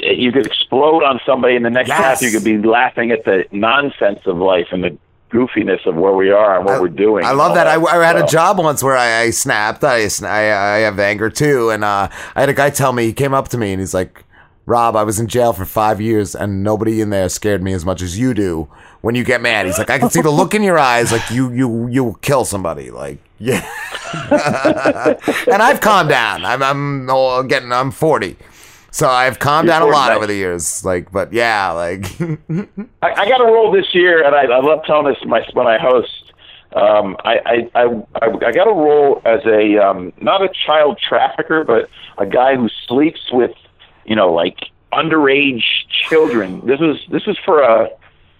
you 0.00 0.32
could 0.32 0.46
explode 0.46 1.02
on 1.04 1.20
somebody, 1.26 1.56
and 1.56 1.64
the 1.64 1.70
next 1.70 1.88
Yes. 1.88 1.98
half 1.98 2.22
you 2.22 2.30
could 2.30 2.44
be 2.44 2.58
laughing 2.58 3.10
at 3.10 3.24
the 3.24 3.44
nonsense 3.52 4.20
of 4.26 4.36
life 4.38 4.68
and 4.72 4.84
the 4.84 4.96
goofiness 5.30 5.84
of 5.86 5.94
where 5.94 6.14
we 6.14 6.30
are 6.30 6.56
and 6.56 6.64
what 6.64 6.80
we're 6.80 6.88
doing. 6.88 7.24
I 7.24 7.32
love 7.32 7.50
all 7.50 7.54
that. 7.56 7.66
I, 7.66 7.74
I 7.82 8.02
had 8.06 8.16
a 8.16 8.26
job 8.26 8.58
once 8.58 8.82
where 8.82 8.96
I, 8.96 9.22
I 9.22 9.30
snapped. 9.30 9.84
I, 9.84 10.08
I 10.22 10.38
I 10.76 10.78
have 10.78 10.98
anger 10.98 11.28
too, 11.30 11.70
and 11.70 11.84
uh, 11.84 12.08
I 12.34 12.40
had 12.40 12.48
a 12.48 12.54
guy 12.54 12.70
tell 12.70 12.92
me 12.92 13.04
he 13.04 13.12
came 13.12 13.34
up 13.34 13.48
to 13.48 13.58
me 13.58 13.72
and 13.72 13.80
he's 13.80 13.92
like, 13.94 14.24
"Rob, 14.66 14.96
I 14.96 15.02
was 15.02 15.20
in 15.20 15.26
jail 15.26 15.52
for 15.52 15.64
five 15.66 16.00
years, 16.00 16.34
and 16.34 16.62
nobody 16.64 17.00
in 17.00 17.10
there 17.10 17.28
scared 17.28 17.62
me 17.62 17.72
as 17.74 17.84
much 17.84 18.00
as 18.00 18.18
you 18.18 18.32
do 18.34 18.68
when 19.02 19.14
you 19.14 19.22
get 19.24 19.42
mad." 19.42 19.66
He's 19.66 19.78
like, 19.78 19.90
"I 19.90 19.98
can 19.98 20.08
see 20.10 20.22
the 20.22 20.30
look 20.30 20.54
in 20.54 20.62
your 20.62 20.78
eyes, 20.78 21.12
like 21.12 21.28
you 21.30 21.52
you 21.52 21.88
you 21.88 22.04
will 22.04 22.14
kill 22.14 22.44
somebody." 22.46 22.90
Like, 22.90 23.18
yeah. 23.38 23.68
and 24.30 25.62
I've 25.62 25.80
calmed 25.80 26.08
down. 26.08 26.44
I'm 26.44 26.62
I'm 26.62 27.48
getting 27.48 27.70
I'm 27.72 27.90
40. 27.90 28.36
So 28.90 29.08
I've 29.08 29.38
calmed 29.38 29.68
down 29.68 29.82
a 29.82 29.86
lot 29.86 30.12
over 30.12 30.26
the 30.26 30.34
years, 30.34 30.84
like, 30.84 31.12
but 31.12 31.32
yeah, 31.32 31.70
like, 31.72 32.06
I, 32.20 32.66
I 33.02 33.28
got 33.28 33.40
a 33.40 33.44
role 33.44 33.70
this 33.70 33.94
year, 33.94 34.24
and 34.24 34.34
I, 34.34 34.44
I 34.44 34.60
love 34.60 34.84
telling 34.86 35.12
this 35.12 35.22
my, 35.24 35.46
when 35.52 35.66
I 35.66 35.78
host. 35.78 36.32
Um, 36.74 37.16
I, 37.24 37.68
I, 37.74 37.82
I, 37.82 38.46
I 38.46 38.52
got 38.52 38.68
a 38.68 38.72
role 38.72 39.22
as 39.24 39.40
a 39.46 39.78
um, 39.78 40.12
not 40.20 40.42
a 40.42 40.48
child 40.66 40.98
trafficker, 40.98 41.64
but 41.64 41.88
a 42.18 42.26
guy 42.26 42.56
who 42.56 42.68
sleeps 42.86 43.20
with, 43.32 43.52
you 44.04 44.16
know, 44.16 44.32
like 44.32 44.58
underage 44.92 45.64
children. 45.88 46.66
This 46.66 46.80
is 46.80 46.96
this 47.10 47.22
is 47.26 47.36
for 47.44 47.62
a 47.62 47.88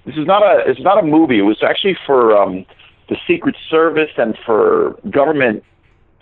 this 0.04 0.16
is 0.16 0.26
not 0.26 0.42
a 0.42 0.68
it's 0.68 0.80
not 0.80 0.98
a 0.98 1.06
movie. 1.06 1.38
It 1.38 1.42
was 1.42 1.62
actually 1.62 1.96
for 2.06 2.36
um, 2.36 2.66
the 3.08 3.16
Secret 3.26 3.56
Service 3.70 4.10
and 4.16 4.36
for 4.44 4.98
government 5.10 5.64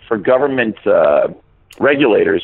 for 0.07 0.17
government 0.17 0.75
uh, 0.87 1.27
regulators 1.79 2.43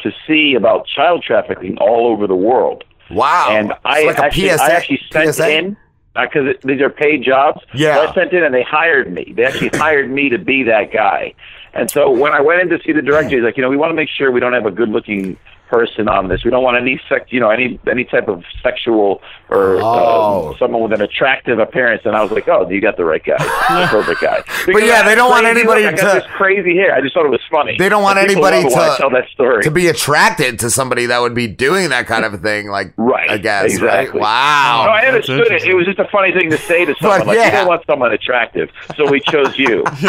to 0.00 0.12
see 0.26 0.54
about 0.54 0.86
child 0.86 1.22
trafficking 1.22 1.76
all 1.78 2.06
over 2.06 2.26
the 2.26 2.36
world. 2.36 2.84
wow. 3.10 3.48
And 3.50 3.72
I 3.84 4.00
It's 4.00 4.06
like 4.06 4.18
a 4.18 4.24
actually, 4.24 4.48
PSA 4.50 4.62
I 4.64 4.68
actually 4.70 5.00
sent 5.12 5.34
PSA? 5.34 5.50
in 5.58 5.76
uh, 6.14 6.24
because 6.26 6.56
these 6.64 6.80
are 6.80 6.90
paid 6.90 7.22
jobs. 7.22 7.60
Yeah. 7.74 7.94
So 7.96 8.08
I 8.10 8.14
sent 8.14 8.32
in, 8.32 8.42
and 8.44 8.54
they 8.54 8.62
hired 8.62 9.12
me. 9.12 9.32
They 9.36 9.44
actually 9.44 9.68
hired 9.78 10.10
me 10.10 10.28
to 10.30 10.38
be 10.38 10.62
that 10.64 10.92
guy. 10.92 11.34
And 11.74 11.90
so 11.90 12.10
when 12.10 12.32
I 12.32 12.40
went 12.40 12.62
in 12.62 12.68
to 12.70 12.82
see 12.84 12.92
the 12.92 13.02
director, 13.02 13.36
he's 13.36 13.44
like, 13.44 13.56
you 13.58 13.62
know, 13.62 13.68
we 13.68 13.76
want 13.76 13.90
to 13.90 13.94
make 13.94 14.08
sure 14.08 14.30
we 14.32 14.40
don't 14.40 14.54
have 14.54 14.64
a 14.64 14.70
good-looking 14.70 15.36
person 15.68 16.08
on 16.08 16.28
this. 16.28 16.44
We 16.44 16.50
don't 16.50 16.62
want 16.62 16.76
any 16.76 17.00
sex, 17.08 17.26
you 17.32 17.40
know, 17.40 17.50
any 17.50 17.78
any 17.90 18.04
type 18.04 18.28
of 18.28 18.42
sexual 18.62 19.20
or 19.48 19.76
Oh. 19.80 20.50
uh, 20.54 20.58
someone 20.58 20.82
with 20.82 20.92
an 20.92 21.02
attractive 21.02 21.58
appearance." 21.58 22.02
And 22.04 22.14
I 22.16 22.22
was 22.22 22.30
like, 22.32 22.48
"Oh, 22.48 22.68
you 22.68 22.80
got 22.80 22.96
the 22.96 23.04
right 23.04 23.22
guy, 23.24 23.36
the 23.38 23.86
perfect 23.90 24.20
guy." 24.20 24.42
But 24.66 24.82
yeah, 24.84 25.02
they 25.02 25.14
don't 25.14 25.30
want 25.30 25.46
anybody 25.46 25.82
look, 25.84 25.94
I 25.94 25.96
got 25.96 26.14
to- 26.14 26.20
this 26.20 26.28
crazy 26.36 26.76
hair. 26.76 26.94
I 26.94 27.00
just 27.00 27.14
thought 27.14 27.26
it 27.26 27.30
was 27.30 27.40
funny. 27.50 27.76
They 27.78 27.88
don't 27.88 28.02
want 28.02 28.18
And 28.18 28.30
anybody 28.30 28.56
love 28.62 28.72
it 28.72 28.74
when 28.76 28.80
I 28.82 28.90
to 28.92 28.96
tell 28.96 29.10
that 29.10 29.28
story. 29.30 29.62
to 29.62 29.70
be 29.70 29.88
attracted 29.88 30.58
to 30.60 30.70
somebody 30.70 31.06
that 31.06 31.20
would 31.20 31.34
be 31.34 31.46
doing 31.46 31.90
that 31.90 32.06
kind 32.06 32.24
of 32.24 32.34
a 32.34 32.38
thing. 32.38 32.68
Like, 32.68 32.92
right? 32.96 33.30
I 33.30 33.38
guess, 33.38 33.64
exactly. 33.72 34.20
right? 34.20 34.22
Wow. 34.22 34.84
No, 34.86 34.92
I 34.92 35.06
understood 35.06 35.50
it. 35.52 35.64
It 35.64 35.74
was 35.74 35.86
just 35.86 35.98
a 35.98 36.08
funny 36.12 36.32
thing 36.32 36.50
to 36.50 36.58
say 36.58 36.84
to 36.84 36.94
someone. 37.00 37.26
like, 37.26 37.36
yeah. 37.38 37.44
you 37.46 37.50
don't 37.52 37.68
want 37.68 37.84
someone 37.86 38.12
attractive, 38.12 38.70
so 38.96 39.10
we 39.10 39.20
chose 39.20 39.58
you. 39.58 39.82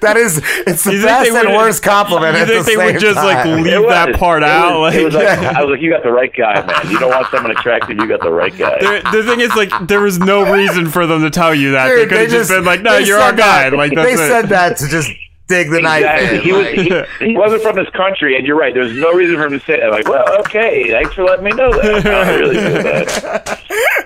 that 0.00 0.14
is, 0.16 0.40
it's 0.66 0.84
the 0.84 0.94
You 0.94 1.02
best 1.04 1.30
and 1.30 1.48
would- 1.48 1.56
worst 1.56 1.82
compliment. 1.82 2.36
you 2.36 2.42
at 2.42 2.48
think 2.48 2.64
the 2.66 2.70
they 2.70 2.76
would 2.76 2.92
same 2.94 3.00
just, 3.00 3.16
like, 3.16 3.44
leave 3.44 3.88
that 3.88 4.14
part 4.16 4.42
out, 4.42 4.69
was- 4.78 4.94
it 4.94 5.04
was 5.04 5.14
like- 5.14 5.26
I 5.38 5.62
was 5.62 5.70
like, 5.72 5.80
you 5.80 5.90
got 5.90 6.02
the 6.02 6.12
right 6.12 6.32
guy, 6.32 6.64
man. 6.64 6.90
You 6.90 6.98
don't 6.98 7.10
want 7.10 7.26
someone 7.30 7.50
attractive, 7.50 7.96
you 7.96 8.06
got 8.06 8.20
the 8.20 8.30
right 8.30 8.56
guy. 8.56 8.78
The, 8.78 9.02
the 9.12 9.22
thing 9.24 9.40
is, 9.40 9.54
like, 9.56 9.70
there 9.88 10.00
was 10.00 10.18
no 10.18 10.52
reason 10.52 10.88
for 10.90 11.06
them 11.06 11.22
to 11.22 11.30
tell 11.30 11.54
you 11.54 11.72
that. 11.72 11.88
they 11.88 12.06
could 12.06 12.18
have 12.18 12.30
just, 12.30 12.50
been 12.50 12.64
like, 12.64 12.82
"No, 12.82 12.98
you're 12.98 13.18
our 13.18 13.32
guy." 13.32 13.70
that- 13.70 13.76
Like, 13.76 13.94
they 13.94 14.12
it. 14.12 14.18
said 14.18 14.46
that 14.50 14.76
to 14.78 14.86
just 14.88 15.10
dig 15.48 15.68
the 15.70 15.80
knife 15.80 16.04
Exactly. 16.04 16.36
in. 16.38 16.42
He, 16.44 16.52
was, 16.52 16.66
he, 16.68 17.26
he, 17.32 17.36
wasn't 17.36 17.62
from 17.62 17.74
this 17.74 17.88
country, 17.90 18.36
and 18.36 18.46
you're 18.46 18.56
right. 18.56 18.72
There's 18.72 18.96
no 18.96 19.12
reason 19.12 19.34
for 19.34 19.46
him 19.46 19.58
to 19.58 19.64
say 19.66 19.80
that. 19.80 19.90
Like, 19.90 20.06
well, 20.08 20.24
okay, 20.42 20.90
thanks 20.92 21.12
for 21.14 21.24
letting 21.24 21.44
me 21.44 21.50
know 21.50 21.72
that. 21.72 22.06
I 22.06 22.36
really 22.38 22.54
feel 22.54 22.82
that. 22.84 23.60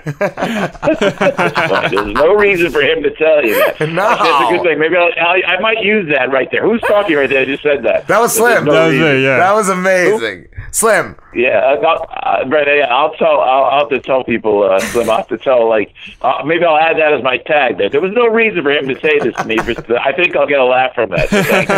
There's 1.90 2.14
no 2.14 2.34
reason 2.34 2.70
for 2.70 2.80
him 2.82 3.02
to 3.02 3.10
tell 3.16 3.44
you 3.44 3.54
that. 3.56 3.78
No. 3.80 4.08
That's 4.08 4.22
a 4.50 4.56
good 4.56 4.62
thing. 4.62 4.78
Maybe 4.78 4.96
I'll, 4.96 5.10
I, 5.20 5.42
I 5.46 5.60
might 5.60 5.82
use 5.82 6.08
that 6.14 6.30
right 6.32 6.48
there. 6.50 6.62
Who's 6.62 6.80
talking 6.82 7.16
right 7.16 7.28
there? 7.28 7.42
I 7.42 7.44
just 7.44 7.62
said 7.62 7.82
that. 7.84 8.06
That 8.08 8.20
was 8.20 8.34
Slim. 8.34 8.64
no 8.64 8.72
that 8.72 8.84
was 8.86 8.92
reason. 8.94 9.06
it. 9.16 9.20
Yeah. 9.22 9.36
That 9.38 9.52
was 9.54 9.68
amazing. 9.68 10.46
Slim. 10.74 11.14
Yeah, 11.32 11.60
I'll, 11.60 12.02
uh, 12.10 12.44
right, 12.48 12.66
yeah, 12.66 12.86
I'll 12.92 13.14
tell. 13.14 13.40
I'll, 13.40 13.64
I'll 13.66 13.78
have 13.78 13.90
to 13.90 14.00
tell 14.00 14.24
people. 14.24 14.64
Uh, 14.64 14.80
Slim, 14.80 15.08
I'll 15.08 15.18
have 15.18 15.28
to 15.28 15.38
tell. 15.38 15.68
Like, 15.68 15.94
uh, 16.20 16.42
maybe 16.44 16.64
I'll 16.64 16.76
add 16.76 16.96
that 16.98 17.12
as 17.14 17.22
my 17.22 17.38
tag. 17.38 17.78
There, 17.78 17.88
there 17.88 18.00
was 18.00 18.10
no 18.12 18.26
reason 18.26 18.64
for 18.64 18.72
him 18.72 18.88
to 18.88 18.98
say 19.00 19.20
this 19.20 19.36
to 19.36 19.44
me, 19.44 19.54
but 19.64 19.88
I 20.04 20.10
think 20.12 20.34
I'll 20.34 20.48
get 20.48 20.58
a 20.58 20.64
laugh 20.64 20.92
from 20.96 21.10
that. 21.10 21.28
So 21.30 21.42
thank 21.44 21.68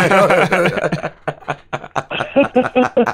you. 3.05 3.13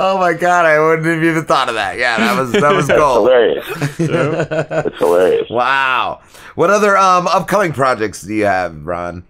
Oh 0.00 0.16
my 0.18 0.32
god, 0.34 0.64
I 0.66 0.78
wouldn't 0.78 1.06
have 1.06 1.24
even 1.24 1.44
thought 1.44 1.68
of 1.68 1.74
that. 1.74 1.98
Yeah, 1.98 2.18
that 2.18 2.38
was 2.38 2.52
that 2.52 2.72
was 2.72 2.86
That's 2.86 2.98
gold. 3.00 3.26
hilarious. 3.28 3.66
That's 4.68 4.98
hilarious. 4.98 5.50
Wow. 5.50 6.20
What 6.54 6.70
other 6.70 6.96
um 6.96 7.26
upcoming 7.26 7.72
projects 7.72 8.22
do 8.22 8.32
you 8.34 8.44
have, 8.44 8.86
Ron? 8.86 9.24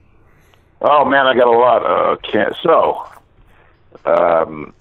Oh 0.83 1.07
man, 1.07 1.27
I 1.27 1.35
got 1.35 1.47
a 1.47 1.51
lot. 1.51 1.83
Uh, 1.87 2.17
can't. 2.17 2.55
So, 2.63 3.09
um, 4.05 4.75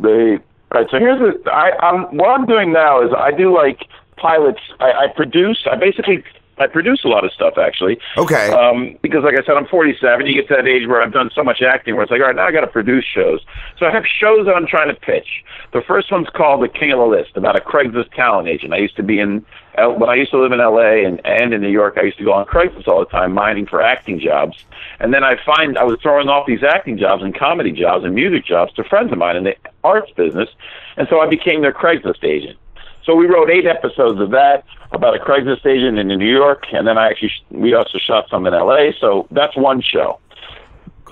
they. 0.00 0.38
Right. 0.74 0.90
So 0.90 0.98
here's 0.98 1.20
the. 1.20 1.50
I, 1.52 1.70
I'm 1.78 2.16
what 2.16 2.28
I'm 2.30 2.46
doing 2.46 2.72
now 2.72 3.00
is 3.00 3.12
I 3.16 3.30
do 3.30 3.54
like 3.54 3.86
pilots. 4.16 4.58
I, 4.80 5.04
I 5.04 5.06
produce. 5.14 5.66
I 5.70 5.76
basically. 5.76 6.24
I 6.56 6.68
produce 6.68 7.02
a 7.04 7.08
lot 7.08 7.24
of 7.24 7.32
stuff 7.32 7.54
actually. 7.58 7.98
Okay. 8.16 8.50
Um, 8.50 8.96
because 9.02 9.24
like 9.24 9.34
I 9.34 9.44
said, 9.44 9.56
I'm 9.56 9.66
47. 9.66 10.24
You 10.24 10.34
get 10.34 10.46
to 10.46 10.54
that 10.54 10.68
age 10.68 10.86
where 10.86 11.02
I've 11.02 11.12
done 11.12 11.30
so 11.34 11.42
much 11.42 11.62
acting 11.62 11.94
where 11.94 12.04
it's 12.04 12.12
like, 12.12 12.20
all 12.20 12.28
right, 12.28 12.36
now 12.36 12.46
I 12.46 12.52
got 12.52 12.60
to 12.60 12.68
produce 12.68 13.04
shows. 13.04 13.40
So 13.76 13.86
I 13.86 13.90
have 13.90 14.04
shows 14.06 14.46
that 14.46 14.54
I'm 14.54 14.66
trying 14.68 14.86
to 14.86 14.94
pitch. 14.94 15.42
The 15.72 15.82
first 15.82 16.12
one's 16.12 16.28
called 16.28 16.62
The 16.62 16.68
King 16.68 16.92
of 16.92 17.00
the 17.00 17.06
List, 17.06 17.36
about 17.36 17.56
a 17.56 17.60
Craigslist 17.60 18.14
talent 18.14 18.46
agent. 18.46 18.72
I 18.72 18.76
used 18.76 18.94
to 18.94 19.02
be 19.02 19.18
in, 19.18 19.44
when 19.76 20.08
I 20.08 20.14
used 20.14 20.30
to 20.30 20.38
live 20.38 20.52
in 20.52 20.60
LA 20.60 21.04
and, 21.04 21.20
and 21.26 21.52
in 21.52 21.60
New 21.60 21.70
York, 21.70 21.94
I 21.96 22.02
used 22.02 22.18
to 22.18 22.24
go 22.24 22.32
on 22.32 22.46
Craigslist 22.46 22.86
all 22.86 23.00
the 23.00 23.06
time, 23.06 23.32
mining 23.32 23.66
for 23.66 23.82
acting 23.82 24.20
jobs. 24.20 24.56
And 25.00 25.12
then 25.12 25.24
I 25.24 25.36
find 25.44 25.76
I 25.76 25.84
was 25.84 25.98
throwing 26.00 26.28
off 26.28 26.46
these 26.46 26.62
acting 26.62 26.98
jobs 26.98 27.22
and 27.22 27.36
comedy 27.36 27.72
jobs 27.72 28.04
and 28.04 28.14
music 28.14 28.44
jobs 28.44 28.72
to 28.74 28.84
friends 28.84 29.12
of 29.12 29.18
mine 29.18 29.36
in 29.36 29.44
the 29.44 29.56
arts 29.82 30.10
business. 30.12 30.48
And 30.96 31.08
so 31.08 31.20
I 31.20 31.28
became 31.28 31.62
their 31.62 31.72
Craigslist 31.72 32.24
agent. 32.24 32.58
So 33.04 33.14
we 33.14 33.26
wrote 33.26 33.50
eight 33.50 33.66
episodes 33.66 34.20
of 34.20 34.30
that 34.30 34.64
about 34.92 35.14
a 35.14 35.18
Craigslist 35.18 35.66
agent 35.66 35.98
in 35.98 36.08
New 36.08 36.32
York, 36.32 36.64
and 36.72 36.86
then 36.86 36.96
I 36.96 37.08
actually 37.08 37.32
we 37.50 37.74
also 37.74 37.98
shot 37.98 38.28
some 38.30 38.46
in 38.46 38.54
L.A. 38.54 38.94
So 38.98 39.26
that's 39.30 39.56
one 39.56 39.82
show. 39.82 40.18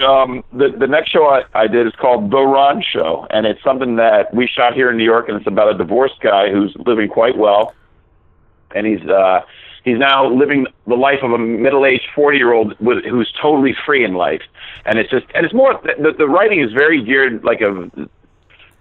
Um, 0.02 0.42
the 0.52 0.70
the 0.70 0.86
next 0.86 1.10
show 1.10 1.26
I, 1.26 1.42
I 1.54 1.66
did 1.66 1.86
is 1.86 1.92
called 1.94 2.30
The 2.30 2.40
Ron 2.40 2.82
Show, 2.82 3.26
and 3.30 3.46
it's 3.46 3.62
something 3.62 3.96
that 3.96 4.32
we 4.32 4.46
shot 4.46 4.72
here 4.72 4.90
in 4.90 4.96
New 4.96 5.04
York, 5.04 5.28
and 5.28 5.36
it's 5.36 5.46
about 5.46 5.74
a 5.74 5.76
divorced 5.76 6.20
guy 6.20 6.50
who's 6.50 6.74
living 6.86 7.08
quite 7.08 7.36
well, 7.36 7.74
and 8.74 8.86
he's 8.86 9.06
uh, 9.06 9.42
he's 9.84 9.98
now 9.98 10.28
living 10.28 10.66
the 10.86 10.94
life 10.94 11.18
of 11.22 11.32
a 11.32 11.38
middle-aged 11.38 12.08
40-year-old 12.14 12.78
with, 12.80 13.04
who's 13.04 13.32
totally 13.40 13.74
free 13.84 14.04
in 14.04 14.14
life, 14.14 14.42
and 14.84 14.98
it's 14.98 15.10
just 15.10 15.26
and 15.34 15.44
it's 15.44 15.54
more 15.54 15.80
the, 15.84 16.12
the 16.16 16.28
writing 16.28 16.60
is 16.60 16.72
very 16.72 17.02
geared 17.02 17.44
like 17.44 17.60
a 17.60 17.90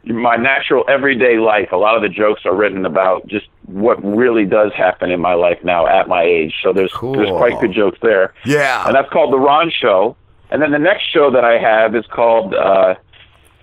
my 0.06 0.36
natural 0.36 0.84
everyday 0.90 1.38
life. 1.38 1.72
A 1.72 1.76
lot 1.76 1.96
of 1.96 2.02
the 2.02 2.10
jokes 2.10 2.46
are 2.46 2.56
written 2.56 2.86
about 2.86 3.28
just 3.28 3.48
what 3.66 4.04
really 4.04 4.46
does 4.46 4.74
happen 4.74 5.12
in 5.12 5.20
my 5.20 5.34
life 5.34 5.60
now 5.64 5.86
at 5.86 6.08
my 6.08 6.24
age. 6.24 6.56
So 6.64 6.74
there's 6.74 6.92
there's 7.02 7.30
quite 7.30 7.60
good 7.60 7.74
jokes 7.74 8.00
there. 8.02 8.34
Yeah. 8.46 8.86
And 8.88 8.96
that's 8.96 9.10
called 9.10 9.32
the 9.32 9.40
Ron 9.40 9.70
Show. 9.70 10.16
And 10.50 10.62
then 10.62 10.72
the 10.72 10.80
next 10.80 11.04
show 11.04 11.32
that 11.32 11.46
I 11.46 11.58
have 11.60 11.96
is 11.96 12.06
called 12.08 12.54
uh, 12.54 12.96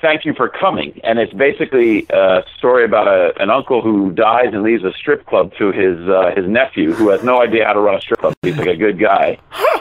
Thank 0.00 0.24
You 0.24 0.32
for 0.34 0.48
Coming, 0.48 1.00
and 1.02 1.18
it's 1.18 1.32
basically 1.32 2.06
a 2.10 2.44
story 2.56 2.84
about 2.84 3.08
a, 3.08 3.32
an 3.42 3.50
uncle 3.50 3.82
who 3.82 4.12
dies 4.12 4.48
and 4.52 4.62
leaves 4.62 4.84
a 4.84 4.92
strip 4.92 5.26
club 5.26 5.52
to 5.58 5.72
his 5.72 5.98
uh, 6.08 6.32
his 6.36 6.46
nephew, 6.48 6.92
who 6.92 7.08
has 7.08 7.22
no 7.24 7.42
idea 7.42 7.64
how 7.64 7.72
to 7.72 7.80
run 7.80 7.96
a 7.96 8.00
strip 8.00 8.20
club. 8.20 8.34
He's 8.42 8.56
like 8.56 8.68
a 8.68 8.76
good 8.76 8.98
guy, 8.98 9.38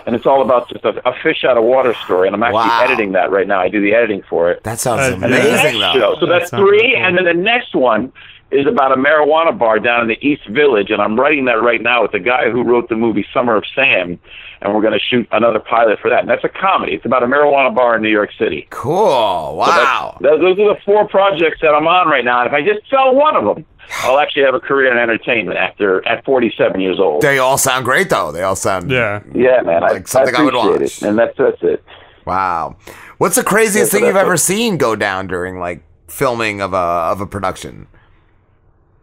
and 0.07 0.15
it's 0.15 0.25
all 0.25 0.41
about 0.41 0.69
just 0.69 0.83
a, 0.85 1.07
a 1.07 1.13
fish 1.21 1.43
out 1.43 1.57
of 1.57 1.63
water 1.63 1.93
story. 2.05 2.27
And 2.27 2.35
I'm 2.35 2.41
actually 2.43 2.55
Wow. 2.57 2.81
editing 2.83 3.11
that 3.11 3.29
right 3.29 3.47
now. 3.47 3.59
I 3.59 3.69
do 3.69 3.79
the 3.79 3.93
editing 3.93 4.23
for 4.27 4.49
it. 4.49 4.63
That 4.63 4.79
sounds 4.79 5.13
And 5.13 5.21
then 5.21 5.29
the 5.31 5.37
amazing, 5.49 5.79
though. 5.79 5.93
show- 5.93 6.15
So 6.19 6.25
that's 6.25 6.49
sounds 6.49 6.61
three, 6.67 6.93
cool. 6.95 7.03
and 7.05 7.17
then 7.17 7.25
the 7.25 7.33
next 7.35 7.75
one 7.75 8.11
is 8.51 8.65
about 8.65 8.91
a 8.91 8.95
marijuana 8.95 9.57
bar 9.57 9.79
down 9.79 10.01
in 10.01 10.07
the 10.07 10.17
East 10.25 10.47
Village, 10.47 10.89
and 10.89 11.01
I'm 11.01 11.19
writing 11.19 11.45
that 11.45 11.61
right 11.61 11.81
now 11.81 12.01
with 12.01 12.11
the 12.13 12.19
guy 12.19 12.49
who 12.49 12.63
wrote 12.63 12.87
the 12.89 12.95
movie 12.95 13.25
Summer 13.33 13.55
of 13.57 13.63
Sam, 13.75 14.17
and 14.61 14.73
we're 14.73 14.81
going 14.81 14.93
to 14.93 14.99
shoot 14.99 15.27
another 15.31 15.59
pilot 15.59 15.99
for 15.99 16.09
that. 16.09 16.21
And 16.21 16.29
that's 16.29 16.43
a 16.45 16.49
comedy. 16.49 16.93
It's 16.93 17.05
about 17.05 17.23
a 17.23 17.27
marijuana 17.27 17.75
bar 17.75 17.95
in 17.97 18.01
New 18.01 18.09
York 18.09 18.29
City. 18.39 18.67
Cool. 18.69 19.61
So 19.65 19.71
that's- 19.71 19.83
Wow. 19.85 20.17
those 20.21 20.41
are 20.59 20.73
the 20.73 20.77
four 20.85 21.07
projects 21.07 21.59
that 21.61 21.75
I'm 21.75 21.87
on 21.87 22.07
right 22.07 22.23
now. 22.23 22.39
And 22.39 22.47
if 22.47 22.53
I 22.53 22.61
just 22.61 22.89
sell 22.89 23.13
one 23.13 23.35
of 23.35 23.43
them, 23.43 23.65
I'll 24.03 24.19
actually 24.19 24.43
have 24.43 24.55
a 24.55 24.59
career 24.59 24.91
in 24.91 24.97
entertainment 24.97 25.57
after 25.57 26.05
at 26.07 26.23
47 26.25 26.79
years 26.81 26.99
old. 26.99 27.21
They 27.21 27.39
all 27.39 27.57
sound 27.57 27.85
great 27.85 28.09
though. 28.09 28.31
They 28.31 28.43
all 28.43 28.55
sound 28.55 28.89
Yeah. 28.91 29.21
Yeah, 29.33 29.61
man. 29.61 29.83
I, 29.83 29.91
Like 29.91 30.07
something 30.07 30.35
I 30.35 30.41
would 30.41 30.53
appreciate 30.55 30.81
watch. 30.81 31.01
It. 31.03 31.07
And 31.07 31.17
that's 31.19 31.37
that's 31.37 31.63
it. 31.63 31.83
Wow. 32.25 32.75
What's 33.17 33.35
the 33.37 33.43
craziest 33.43 33.77
Yeah, 33.77 33.83
so 33.85 33.97
thing 33.99 34.07
you've 34.07 34.17
ever 34.17 34.31
what- 34.31 34.39
seen 34.39 34.77
go 34.77 34.95
down 34.97 35.27
during 35.27 35.59
like 35.59 35.81
filming 36.09 36.59
of 36.61 36.73
a 36.73 36.77
of 36.77 37.21
a 37.21 37.25
production? 37.25 37.87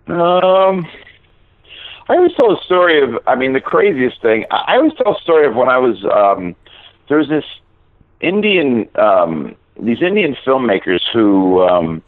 Um, 0.06 0.86
I 2.08 2.16
always 2.16 2.32
tell 2.34 2.52
a 2.52 2.62
story 2.64 3.02
of. 3.02 3.18
I 3.26 3.34
mean, 3.34 3.52
the 3.52 3.60
craziest 3.60 4.20
thing. 4.20 4.44
I 4.50 4.76
always 4.76 4.92
tell 4.94 5.16
a 5.16 5.20
story 5.20 5.46
of 5.46 5.54
when 5.54 5.68
I 5.68 5.78
was. 5.78 6.04
Um, 6.04 6.54
there 7.08 7.18
was 7.18 7.28
this 7.28 7.44
Indian. 8.20 8.88
Um, 8.96 9.56
these 9.80 10.02
Indian 10.02 10.36
filmmakers 10.44 11.00
who. 11.12 11.62
Um, 11.62 12.02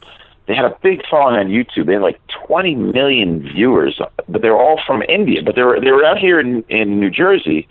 they 0.47 0.55
had 0.55 0.65
a 0.65 0.77
big 0.81 1.03
following 1.11 1.41
on 1.41 1.49
YouTube. 1.49 1.87
They 1.87 1.95
had 1.95 2.03
like 2.03 2.21
20 2.47 2.77
million 2.77 3.43
viewers, 3.43 4.01
but 4.29 4.43
they 4.43 4.49
were 4.49 4.61
all 4.61 4.81
from 4.87 5.03
India. 5.03 5.43
But 5.43 5.57
they 5.57 5.63
were 5.63 5.81
they 5.81 5.91
were 5.91 6.05
out 6.05 6.19
here 6.19 6.39
in 6.39 6.63
in 6.69 7.01
New 7.01 7.11
Jersey, 7.11 7.67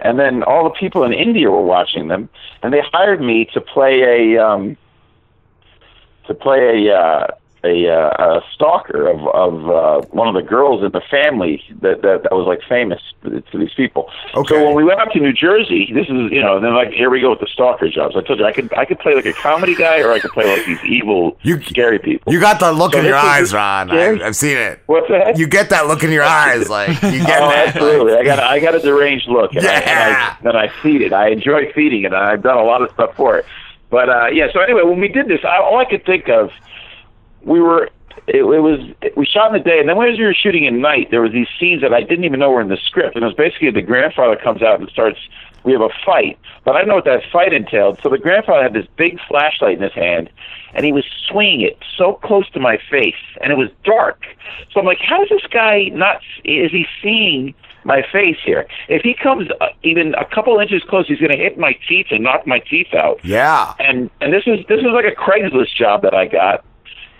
and 0.00 0.18
then 0.18 0.42
all 0.42 0.64
the 0.64 0.70
people 0.70 1.04
in 1.04 1.12
India 1.12 1.50
were 1.50 1.62
watching 1.62 2.08
them, 2.08 2.30
and 2.62 2.72
they 2.72 2.80
hired 2.80 3.20
me 3.20 3.44
to 3.52 3.60
play 3.60 4.34
a 4.36 4.42
um, 4.42 4.76
to 6.26 6.34
play 6.34 6.88
a 6.88 6.96
uh, 6.96 7.26
a, 7.64 7.88
uh, 7.88 8.38
a 8.38 8.40
stalker 8.54 9.08
of 9.08 9.26
of 9.28 9.70
uh, 9.70 10.06
one 10.10 10.28
of 10.28 10.34
the 10.34 10.42
girls 10.42 10.84
in 10.84 10.92
the 10.92 11.00
family 11.10 11.62
that 11.80 12.02
that, 12.02 12.22
that 12.24 12.32
was 12.32 12.46
like 12.46 12.60
famous 12.68 13.00
to, 13.24 13.42
these 13.58 13.74
people. 13.74 14.10
Okay. 14.34 14.54
So 14.54 14.64
when 14.64 14.74
we 14.74 14.84
went 14.84 15.00
up 15.00 15.10
to 15.12 15.20
New 15.20 15.32
Jersey, 15.32 15.90
this 15.92 16.06
is 16.06 16.30
you 16.30 16.42
know 16.42 16.60
then 16.60 16.74
like 16.74 16.90
here 16.90 17.10
we 17.10 17.20
go 17.20 17.30
with 17.30 17.40
the 17.40 17.48
stalker 17.52 17.88
jobs. 17.88 18.16
I 18.16 18.22
told 18.22 18.38
you 18.38 18.44
I 18.44 18.52
could 18.52 18.72
I 18.74 18.84
could 18.84 18.98
play 18.98 19.14
like 19.14 19.26
a 19.26 19.32
comedy 19.32 19.74
guy 19.74 20.00
or 20.00 20.12
I 20.12 20.20
could 20.20 20.32
play 20.32 20.46
like 20.46 20.66
these 20.66 20.82
evil 20.84 21.38
you, 21.42 21.62
scary 21.62 21.98
people. 21.98 22.32
You 22.32 22.40
got 22.40 22.60
the 22.60 22.72
look 22.72 22.92
So 22.92 23.00
in 23.00 23.06
your 23.06 23.16
eyes, 23.16 23.52
Ron. 23.52 23.90
I, 23.90 24.24
I've 24.24 24.36
seen 24.36 24.56
it. 24.56 24.80
What's 24.86 25.08
that? 25.08 25.38
You 25.38 25.46
get 25.46 25.70
that 25.70 25.86
look 25.86 26.02
in 26.02 26.10
your 26.10 26.24
eyes, 26.24 26.68
like 26.68 26.88
you 27.02 27.24
get 27.24 27.42
oh, 27.42 27.48
that. 27.48 27.68
absolutely. 27.68 28.14
I 28.14 28.24
got 28.24 28.38
a, 28.38 28.44
I 28.44 28.60
got 28.60 28.74
a 28.74 28.80
deranged 28.80 29.28
look, 29.28 29.54
and, 29.54 29.66
I, 29.66 29.72
and, 29.72 30.16
I, 30.16 30.36
and 30.48 30.56
I 30.58 30.68
feed 30.82 31.00
it. 31.00 31.12
I 31.12 31.28
enjoy 31.28 31.72
feeding 31.72 32.04
it, 32.04 32.12
I've 32.12 32.42
done 32.42 32.58
a 32.58 32.64
lot 32.64 32.82
of 32.82 32.90
stuff 32.92 33.14
for 33.16 33.38
it. 33.38 33.46
But 33.90 34.08
uh, 34.08 34.26
yeah, 34.32 34.48
so 34.52 34.60
anyway, 34.60 34.82
when 34.82 35.00
we 35.00 35.08
did 35.08 35.28
this, 35.28 35.40
I, 35.44 35.58
all 35.58 35.78
I 35.78 35.84
could 35.84 36.04
think 36.04 36.28
of, 36.28 36.50
we 37.44 37.60
were. 37.60 37.90
It, 38.26 38.36
it 38.36 38.42
was 38.42 38.80
we 39.16 39.26
shot 39.26 39.54
in 39.54 39.62
the 39.62 39.68
day, 39.68 39.80
and 39.80 39.88
then 39.88 39.96
when 39.96 40.10
we 40.16 40.24
were 40.24 40.32
shooting 40.32 40.66
at 40.66 40.72
night, 40.72 41.10
there 41.10 41.20
was 41.20 41.32
these 41.32 41.48
scenes 41.60 41.82
that 41.82 41.92
I 41.92 42.02
didn't 42.02 42.24
even 42.24 42.40
know 42.40 42.50
were 42.50 42.60
in 42.60 42.68
the 42.68 42.78
script, 42.78 43.16
and 43.16 43.24
it 43.24 43.26
was 43.26 43.36
basically 43.36 43.70
the 43.70 43.82
grandfather 43.82 44.36
comes 44.36 44.62
out 44.62 44.80
and 44.80 44.88
starts. 44.88 45.18
We 45.64 45.72
have 45.72 45.80
a 45.80 45.88
fight, 46.04 46.38
but 46.64 46.74
I 46.74 46.80
didn't 46.80 46.88
know 46.88 46.96
what 46.96 47.06
that 47.06 47.22
fight 47.32 47.54
entailed. 47.54 47.98
So 48.02 48.10
the 48.10 48.18
grandfather 48.18 48.62
had 48.62 48.74
this 48.74 48.86
big 48.96 49.18
flashlight 49.28 49.78
in 49.78 49.82
his 49.82 49.94
hand, 49.94 50.28
and 50.74 50.84
he 50.84 50.92
was 50.92 51.04
swinging 51.28 51.62
it 51.62 51.78
so 51.96 52.14
close 52.14 52.48
to 52.50 52.60
my 52.60 52.78
face, 52.90 53.14
and 53.40 53.50
it 53.50 53.56
was 53.56 53.70
dark. 53.82 54.26
So 54.72 54.80
I'm 54.80 54.86
like, 54.86 55.00
how 55.00 55.22
is 55.22 55.28
this 55.30 55.46
guy 55.50 55.88
not? 55.92 56.20
Is 56.44 56.70
he 56.70 56.86
seeing 57.02 57.54
my 57.84 58.02
face 58.12 58.36
here? 58.44 58.66
If 58.88 59.02
he 59.02 59.14
comes 59.14 59.48
uh, 59.60 59.68
even 59.82 60.14
a 60.14 60.24
couple 60.26 60.58
inches 60.58 60.82
close, 60.88 61.06
he's 61.06 61.18
going 61.18 61.32
to 61.32 61.38
hit 61.38 61.58
my 61.58 61.76
teeth 61.88 62.06
and 62.10 62.22
knock 62.22 62.46
my 62.46 62.58
teeth 62.58 62.92
out. 62.94 63.24
Yeah. 63.24 63.74
And 63.78 64.10
and 64.20 64.32
this 64.32 64.44
is 64.46 64.66
this 64.68 64.80
is 64.80 64.86
like 64.92 65.06
a 65.06 65.14
Craigslist 65.14 65.74
job 65.74 66.02
that 66.02 66.14
I 66.14 66.26
got. 66.26 66.64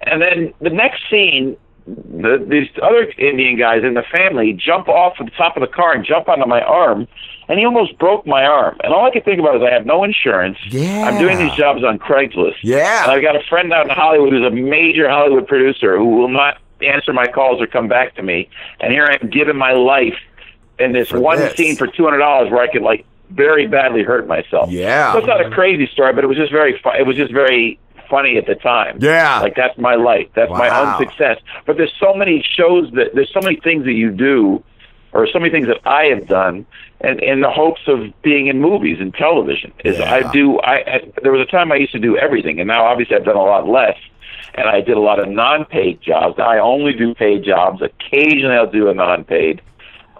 And 0.06 0.22
then 0.22 0.54
the 0.60 0.70
next 0.70 1.02
scene, 1.10 1.56
the, 1.86 2.44
these 2.48 2.68
other 2.82 3.10
Indian 3.18 3.58
guys 3.58 3.84
in 3.84 3.94
the 3.94 4.02
family 4.02 4.52
jump 4.52 4.88
off 4.88 5.18
the 5.18 5.30
top 5.36 5.56
of 5.56 5.60
the 5.60 5.66
car 5.66 5.92
and 5.92 6.04
jump 6.04 6.28
onto 6.28 6.46
my 6.46 6.62
arm, 6.62 7.06
and 7.48 7.58
he 7.58 7.64
almost 7.64 7.98
broke 7.98 8.26
my 8.26 8.44
arm. 8.44 8.78
And 8.82 8.92
all 8.92 9.04
I 9.06 9.10
could 9.10 9.24
think 9.24 9.38
about 9.38 9.56
is 9.56 9.62
I 9.62 9.72
have 9.72 9.84
no 9.84 10.02
insurance. 10.02 10.58
Yeah. 10.70 11.08
I'm 11.08 11.18
doing 11.20 11.38
these 11.38 11.52
jobs 11.52 11.84
on 11.84 11.98
Craigslist. 11.98 12.56
Yeah. 12.62 13.02
And 13.02 13.12
I've 13.12 13.22
got 13.22 13.36
a 13.36 13.42
friend 13.48 13.72
out 13.72 13.86
in 13.86 13.90
Hollywood 13.94 14.32
who's 14.32 14.46
a 14.46 14.50
major 14.50 15.08
Hollywood 15.08 15.46
producer 15.46 15.98
who 15.98 16.16
will 16.16 16.28
not 16.28 16.58
answer 16.82 17.12
my 17.12 17.26
calls 17.26 17.60
or 17.60 17.66
come 17.66 17.88
back 17.88 18.14
to 18.16 18.22
me. 18.22 18.48
And 18.80 18.92
here 18.92 19.04
I 19.04 19.18
am 19.20 19.30
giving 19.30 19.56
my 19.56 19.72
life 19.72 20.18
in 20.78 20.92
this 20.92 21.12
one 21.12 21.38
this. 21.38 21.56
scene 21.56 21.76
for 21.76 21.86
two 21.86 22.04
hundred 22.04 22.18
dollars 22.18 22.50
where 22.50 22.60
I 22.60 22.68
could 22.70 22.82
like 22.82 23.04
very 23.30 23.66
badly 23.66 24.02
hurt 24.02 24.26
myself. 24.26 24.70
Yeah. 24.70 25.12
So 25.12 25.18
it's 25.18 25.26
not 25.26 25.44
a 25.44 25.50
crazy 25.50 25.86
story, 25.86 26.12
but 26.12 26.24
it 26.24 26.26
was 26.26 26.36
just 26.36 26.52
very 26.52 26.80
it 26.98 27.06
was 27.06 27.16
just 27.16 27.32
very 27.32 27.78
funny 28.08 28.36
at 28.36 28.46
the 28.46 28.54
time. 28.54 28.98
Yeah. 29.00 29.40
Like 29.40 29.54
that's 29.56 29.78
my 29.78 29.94
life. 29.94 30.28
That's 30.34 30.50
my 30.50 30.68
own 30.68 30.98
success. 30.98 31.38
But 31.66 31.76
there's 31.76 31.94
so 31.98 32.14
many 32.14 32.44
shows 32.56 32.90
that 32.92 33.14
there's 33.14 33.32
so 33.32 33.40
many 33.40 33.56
things 33.56 33.84
that 33.84 33.92
you 33.92 34.10
do 34.10 34.62
or 35.12 35.28
so 35.32 35.38
many 35.38 35.50
things 35.50 35.68
that 35.68 35.80
I 35.86 36.06
have 36.06 36.26
done 36.26 36.66
and 37.00 37.22
in 37.22 37.40
the 37.40 37.50
hopes 37.50 37.82
of 37.86 38.12
being 38.22 38.48
in 38.48 38.60
movies 38.60 38.98
and 39.00 39.14
television. 39.14 39.72
Is 39.84 40.00
I 40.00 40.30
do 40.32 40.58
I, 40.60 40.74
I 40.74 41.12
there 41.22 41.32
was 41.32 41.46
a 41.46 41.50
time 41.50 41.72
I 41.72 41.76
used 41.76 41.92
to 41.92 42.00
do 42.00 42.16
everything 42.16 42.58
and 42.60 42.68
now 42.68 42.84
obviously 42.84 43.16
I've 43.16 43.24
done 43.24 43.36
a 43.36 43.42
lot 43.42 43.68
less 43.68 43.96
and 44.54 44.68
I 44.68 44.80
did 44.80 44.96
a 44.96 45.00
lot 45.00 45.18
of 45.20 45.28
non 45.28 45.64
paid 45.64 46.00
jobs. 46.00 46.36
Now 46.38 46.48
I 46.50 46.58
only 46.58 46.92
do 46.92 47.14
paid 47.14 47.44
jobs. 47.44 47.82
Occasionally 47.82 48.56
I'll 48.56 48.70
do 48.70 48.88
a 48.88 48.94
non 48.94 49.24
paid. 49.24 49.62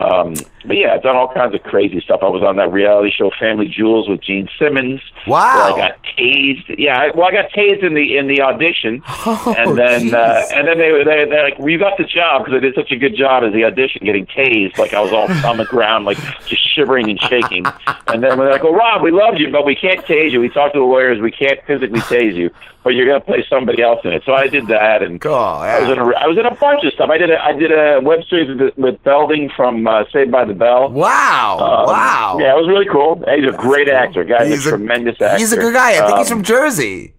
Um, 0.05 0.35
but 0.67 0.77
yeah, 0.77 0.95
I've 0.95 1.03
done 1.03 1.17
all 1.17 1.33
kinds 1.33 1.55
of 1.55 1.63
crazy 1.63 2.01
stuff. 2.01 2.21
I 2.23 2.29
was 2.29 2.43
on 2.43 2.57
that 2.57 2.71
reality 2.73 3.11
show 3.11 3.31
Family 3.39 3.69
Jewels 3.69 4.09
with 4.09 4.21
Gene 4.21 4.49
Simmons. 4.59 5.01
Wow. 5.27 5.55
Where 5.55 5.85
I 5.85 5.89
got 5.89 5.99
tased. 6.19 6.75
Yeah, 6.79 6.99
I, 6.99 7.11
well, 7.17 7.29
I 7.29 7.33
got 7.33 7.51
tased 7.51 7.83
in 7.83 7.95
the 7.95 8.17
in 8.17 8.27
the 8.29 8.41
audition, 8.43 9.03
Oh, 9.27 9.55
and 9.57 9.79
then 9.79 10.15
uh, 10.15 10.43
and 10.55 10.69
then 10.69 10.79
they 10.79 10.93
were 10.93 11.05
they 11.05 11.25
they're 11.25 11.45
like, 11.45 11.59
well, 11.59 11.69
"You 11.69 11.79
got 11.79 11.97
the 11.97 12.05
job 12.05 12.45
because 12.45 12.59
I 12.59 12.61
did 12.61 12.75
such 12.75 12.93
a 12.93 12.97
good 12.97 13.17
job 13.17 13.43
as 13.45 13.53
the 13.53 13.65
audition, 13.65 14.05
getting 14.05 14.27
tased. 14.27 14.77
Like 14.79 14.93
I 14.93 15.01
was 15.01 15.13
all 15.13 15.31
on 15.47 15.57
the 15.57 15.65
ground, 15.75 16.05
like 16.05 16.19
just 16.47 16.63
shivering 16.75 17.09
and 17.09 17.21
shaking. 17.21 17.65
And 18.09 18.23
then 18.23 18.39
they're 18.39 18.51
like, 18.53 18.63
"Well, 18.63 18.75
Rob, 18.75 19.03
we 19.03 19.11
loved 19.11 19.39
you, 19.39 19.51
but 19.51 19.65
we 19.65 19.75
can't 19.75 20.05
tase 20.05 20.31
you. 20.33 20.41
We 20.41 20.49
talked 20.51 20.75
to 20.75 20.81
the 20.81 20.85
lawyers. 20.85 21.21
We 21.21 21.31
can't 21.31 21.61
physically 21.67 22.01
tase 22.01 22.35
you, 22.35 22.51
but 22.85 22.91
you're 22.91 23.07
gonna 23.07 23.21
play 23.21 23.45
somebody 23.51 23.83
else 23.83 24.01
in 24.05 24.13
it." 24.13 24.23
So 24.25 24.33
I 24.35 24.47
did 24.47 24.69
that, 24.69 25.03
and 25.03 25.19
I 25.27 25.81
was 25.81 25.91
in 25.91 25.99
a 25.99 26.05
I 26.17 26.27
was 26.27 26.39
in 26.39 26.47
a 26.47 26.55
bunch 26.55 26.85
of 26.85 26.93
stuff. 26.93 27.11
I 27.11 27.19
did 27.19 27.31
a 27.31 27.43
I 27.43 27.53
did 27.53 27.73
a 27.73 28.01
web 28.03 28.21
series 28.31 28.57
with, 28.57 28.77
with 28.79 29.03
Belding 29.03 29.51
from 29.57 29.87
uh, 29.87 30.05
Saved 30.13 30.31
by 30.31 30.45
the 30.45 30.55
Bell. 30.55 30.91
Wow! 30.91 31.57
wow! 31.89 32.37
Yeah, 32.39 32.53
it 32.53 32.57
was 32.57 32.69
really 32.69 32.87
cool. 32.87 33.23
He's 33.35 33.53
a 33.53 33.57
great 33.57 33.89
actor. 33.89 34.23
Guy's 34.23 34.49
He's 34.49 34.67
a, 34.67 34.69
a- 34.69 34.73
tremendous 34.77 35.21
actor. 35.21 35.39
He's 35.39 35.53
a 35.53 35.57
good 35.57 35.75
guy. 35.75 36.03
I 36.03 36.07
think 36.07 36.19
he's 36.19 36.31
Um, 36.31 36.39
from 36.39 36.45
Jersey. 36.45 37.15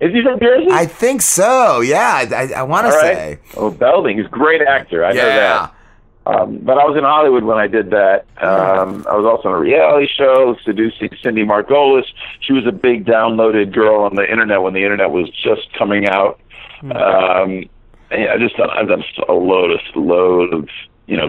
Is 0.00 0.12
he 0.12 0.20
from 0.22 0.40
Jersey? 0.40 0.66
I 0.72 0.86
think 0.86 1.22
so. 1.22 1.80
Yeah, 1.80 2.26
I, 2.28 2.34
I, 2.34 2.52
I 2.56 2.62
want 2.64 2.86
to 2.88 2.92
say. 2.92 3.38
Oh, 3.56 3.70
Belding, 3.70 4.16
he's 4.16 4.26
a 4.26 4.30
great 4.30 4.60
actor. 4.60 5.04
I 5.04 5.12
know 5.12 5.24
that. 5.26 5.74
Um, 6.24 6.58
but 6.62 6.78
I 6.78 6.84
was 6.84 6.96
in 6.96 7.02
Hollywood 7.04 7.42
when 7.42 7.58
I 7.58 7.66
did 7.66 7.90
that. 7.90 8.26
Um, 8.40 9.04
I 9.10 9.16
was 9.16 9.26
also 9.26 9.48
on 9.48 9.54
a 9.56 9.58
reality 9.58 10.06
show 10.16 10.56
seducing 10.64 11.10
Cindy 11.22 11.44
Margolis. 11.44 12.04
She 12.40 12.52
was 12.52 12.64
a 12.66 12.70
big 12.72 13.04
downloaded 13.04 13.72
girl 13.72 14.02
on 14.02 14.14
the 14.14 14.22
internet 14.30 14.62
when 14.62 14.72
the 14.72 14.82
internet 14.82 15.10
was 15.10 15.28
just 15.30 15.72
coming 15.76 16.08
out. 16.08 16.38
Um, 16.82 17.64
and 18.10 18.28
I 18.30 18.38
just 18.38 18.56
done, 18.56 18.70
I've 18.70 18.88
done 18.88 19.02
a 19.28 19.32
load 19.32 19.70
of 19.72 19.80
load 19.96 20.52
of 20.54 20.68
you 21.06 21.16
know 21.16 21.28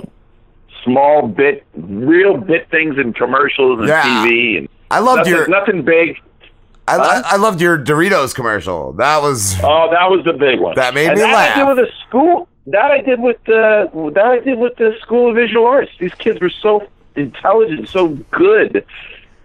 small 0.84 1.28
bit, 1.28 1.66
real 1.76 2.38
bit 2.38 2.70
things 2.70 2.98
in 2.98 3.14
commercials 3.14 3.80
and 3.80 3.88
Yeah. 3.88 4.04
TV. 4.04 4.58
And 4.60 4.70
I 4.92 5.00
loved 5.00 5.20
nothing, 5.20 5.34
your- 5.34 5.48
nothing 5.48 5.82
big. 5.84 6.18
I, 6.86 6.98
I, 6.98 7.22
I 7.26 7.36
loved 7.38 7.62
your 7.62 7.78
Doritos 7.80 8.36
commercial. 8.36 8.92
That 8.94 9.22
was. 9.22 9.56
Oh, 9.64 9.88
that 9.90 10.10
was 10.10 10.26
the 10.26 10.34
big 10.34 10.60
one. 10.60 10.76
That 10.76 10.94
made 10.94 11.08
and 11.08 11.16
me 11.16 11.22
that 11.22 11.34
laugh. 11.34 11.56
I 11.58 11.60
did 11.60 11.68
with 11.78 11.88
a 11.88 11.92
school. 12.08 12.50
That 12.68 12.92
I 12.92 13.02
did 13.02 13.20
with 13.20 13.38
the. 13.46 13.90
That 14.16 14.26
I 14.26 14.40
did 14.40 14.58
with 14.58 14.76
the 14.78 14.96
School 15.02 15.30
of 15.30 15.36
Visual 15.36 15.66
Arts. 15.66 15.92
These 16.00 16.14
kids 16.16 16.40
were 16.40 16.50
so 16.62 16.88
intelligent, 17.16 17.90
so 17.90 18.08
good, 18.32 18.86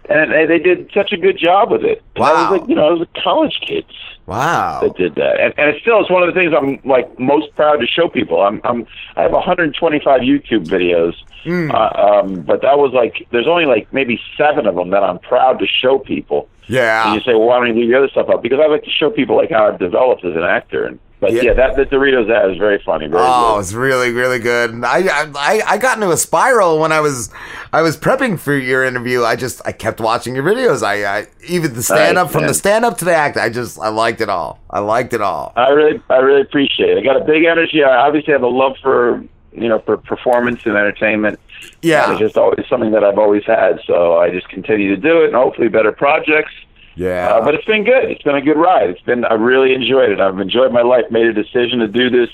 and 0.09 0.31
they, 0.31 0.45
they 0.45 0.59
did 0.59 0.89
such 0.93 1.11
a 1.11 1.17
good 1.17 1.37
job 1.37 1.69
with 1.71 1.83
it. 1.83 2.01
And 2.15 2.23
I 2.25 2.33
Wow. 2.33 2.51
was 2.51 2.59
like, 2.61 2.69
you 2.69 2.75
know, 2.75 2.87
I 2.87 2.91
was 2.93 3.07
college 3.21 3.59
kids 3.65 3.91
Wow. 4.25 4.79
that 4.81 4.95
did 4.95 5.15
that, 5.15 5.39
and, 5.39 5.53
and 5.57 5.69
it's 5.69 5.81
still 5.81 5.99
it's 5.99 6.09
one 6.09 6.23
of 6.23 6.33
the 6.33 6.39
things 6.39 6.53
I'm 6.57 6.79
like 6.89 7.19
most 7.19 7.53
proud 7.55 7.77
to 7.81 7.87
show 7.87 8.07
people. 8.07 8.41
I'm 8.41 8.61
I'm 8.63 8.87
I 9.17 9.23
have 9.23 9.31
125 9.33 10.21
YouTube 10.21 10.65
videos, 10.67 11.13
Hmm. 11.43 11.71
uh, 11.71 11.89
um, 11.89 12.41
but 12.41 12.61
that 12.61 12.77
was 12.79 12.93
like 12.93 13.27
there's 13.31 13.47
only 13.47 13.65
like 13.65 13.91
maybe 13.93 14.19
seven 14.37 14.65
of 14.65 14.75
them 14.75 14.91
that 14.91 15.03
I'm 15.03 15.19
proud 15.19 15.59
to 15.59 15.67
show 15.67 15.99
people. 15.99 16.47
Yeah. 16.67 17.05
And 17.07 17.15
you 17.15 17.21
say, 17.21 17.33
well, 17.33 17.47
why 17.47 17.57
don't 17.59 17.75
you 17.75 17.81
leave 17.81 17.89
the 17.91 17.97
other 17.97 18.09
stuff 18.09 18.29
up? 18.29 18.41
Because 18.43 18.59
I 18.61 18.67
like 18.67 18.83
to 18.83 18.89
show 18.91 19.09
people 19.09 19.35
like 19.35 19.49
how 19.51 19.67
I've 19.67 19.79
developed 19.79 20.23
as 20.23 20.35
an 20.35 20.43
actor. 20.43 20.85
And 20.85 20.99
but 21.19 21.31
Yeah. 21.33 21.41
yeah, 21.43 21.53
that 21.53 21.75
the 21.75 21.85
Doritos 21.85 22.29
ad 22.29 22.49
is 22.51 22.57
very 22.57 22.81
funny. 22.85 23.07
Very 23.07 23.21
Oh, 23.25 23.55
good. 23.55 23.59
it's 23.61 23.73
really, 23.73 24.11
really 24.11 24.39
good. 24.39 24.71
And 24.71 24.85
I, 24.85 25.03
I, 25.35 25.61
I 25.67 25.77
got 25.77 25.97
into 25.97 26.11
a 26.11 26.17
spiral 26.17 26.79
when 26.79 26.91
I 26.91 26.99
was, 27.01 27.29
I 27.73 27.81
was 27.81 27.97
prepping 27.97 28.39
for 28.39 28.55
your 28.55 28.83
interview. 28.85 29.23
I 29.23 29.35
just, 29.35 29.61
I 29.65 29.71
kept 29.71 29.99
watching 29.99 30.33
your 30.35 30.43
videos. 30.43 30.81
I, 30.83 31.05
I 31.19 31.27
even 31.47 31.73
the 31.73 31.83
stand 31.83 32.17
up 32.17 32.27
Nice, 32.27 32.31
from 32.33 32.41
man. 32.43 32.47
the 32.47 32.53
stand 32.53 32.85
up 32.85 32.97
to 32.99 33.05
the 33.05 33.13
act. 33.13 33.37
I 33.37 33.49
just, 33.49 33.79
I 33.79 33.89
liked 33.89 34.21
it 34.21 34.29
all. 34.29 34.59
I 34.69 34.79
liked 34.79 35.13
it 35.13 35.21
all. 35.21 35.53
I 35.55 35.69
really, 35.69 36.01
I 36.09 36.17
really 36.17 36.41
appreciate 36.41 36.91
it. 36.91 36.99
I 36.99 37.03
got 37.03 37.17
a 37.21 37.25
big 37.25 37.43
energy. 37.45 37.83
I 37.83 37.95
obviously 38.07 38.31
have 38.33 38.43
a 38.43 38.47
love 38.47 38.77
for 38.81 39.23
you 39.51 39.67
know 39.67 39.79
for 39.79 39.97
performance 39.97 40.61
and 40.65 40.77
entertainment. 40.77 41.39
Yeah. 41.81 42.11
It's 42.11 42.19
just 42.19 42.37
always 42.37 42.65
something 42.69 42.91
that 42.91 43.03
I've 43.03 43.17
always 43.17 43.43
had. 43.45 43.81
So 43.85 44.17
I 44.17 44.29
just 44.29 44.47
continue 44.47 44.95
to 44.95 45.01
do 45.01 45.21
it, 45.23 45.27
and 45.27 45.35
hopefully 45.35 45.67
better 45.69 45.91
projects. 45.91 46.53
Yeah. 46.95 47.35
Uh, 47.35 47.45
but 47.45 47.55
it's 47.55 47.65
been 47.65 47.83
good. 47.83 48.05
It's 48.05 48.23
been 48.23 48.35
a 48.35 48.41
good 48.41 48.57
ride. 48.57 48.89
It's 48.89 49.01
been. 49.01 49.25
I 49.25 49.33
really 49.33 49.73
enjoyed 49.73 50.09
it. 50.09 50.19
I've 50.19 50.39
enjoyed 50.39 50.71
my 50.71 50.81
life. 50.81 51.05
Made 51.11 51.27
a 51.27 51.33
decision 51.33 51.79
to 51.79 51.87
do 51.87 52.09
this 52.09 52.29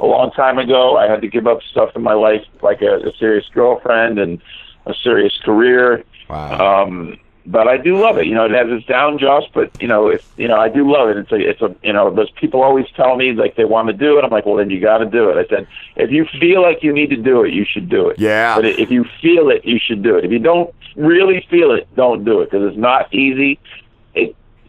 a 0.00 0.06
long 0.06 0.30
time 0.32 0.58
ago. 0.58 0.96
I 0.96 1.08
had 1.08 1.20
to 1.22 1.28
give 1.28 1.46
up 1.46 1.60
stuff 1.70 1.90
in 1.96 2.02
my 2.02 2.14
life, 2.14 2.44
like 2.62 2.82
a, 2.82 3.08
a 3.08 3.12
serious 3.18 3.46
girlfriend 3.52 4.18
and 4.18 4.40
a 4.86 4.94
serious 4.94 5.36
career. 5.44 6.04
Wow. 6.28 6.84
Um, 6.84 7.18
but 7.48 7.66
I 7.66 7.78
do 7.78 7.96
love 7.96 8.18
it. 8.18 8.26
You 8.26 8.34
know, 8.34 8.44
it 8.44 8.50
has 8.50 8.66
its 8.68 8.86
down 8.86 9.18
jobs, 9.18 9.46
but 9.54 9.70
you 9.80 9.88
know, 9.88 10.08
if 10.08 10.30
you 10.36 10.46
know, 10.46 10.56
I 10.56 10.68
do 10.68 10.90
love 10.90 11.08
it. 11.08 11.16
It's 11.16 11.32
a, 11.32 11.36
it's 11.36 11.62
a, 11.62 11.74
you 11.82 11.94
know, 11.94 12.14
those 12.14 12.30
people 12.32 12.62
always 12.62 12.86
tell 12.94 13.16
me 13.16 13.32
like 13.32 13.56
they 13.56 13.64
want 13.64 13.88
to 13.88 13.94
do 13.94 14.18
it. 14.18 14.24
I'm 14.24 14.30
like, 14.30 14.44
well, 14.44 14.56
then 14.56 14.68
you 14.68 14.80
got 14.80 14.98
to 14.98 15.06
do 15.06 15.30
it. 15.30 15.38
I 15.38 15.48
said, 15.48 15.66
if 15.96 16.10
you 16.10 16.26
feel 16.38 16.60
like 16.60 16.82
you 16.82 16.92
need 16.92 17.08
to 17.10 17.16
do 17.16 17.44
it, 17.44 17.54
you 17.54 17.64
should 17.64 17.88
do 17.88 18.08
it. 18.10 18.18
Yeah. 18.18 18.54
But 18.54 18.66
if 18.66 18.90
you 18.90 19.06
feel 19.22 19.48
it, 19.48 19.64
you 19.64 19.78
should 19.78 20.02
do 20.02 20.16
it. 20.16 20.26
If 20.26 20.30
you 20.30 20.38
don't 20.38 20.74
really 20.96 21.46
feel 21.48 21.72
it, 21.72 21.88
don't 21.96 22.22
do 22.22 22.42
it 22.42 22.50
because 22.50 22.68
it's 22.68 22.78
not 22.78 23.12
easy. 23.14 23.58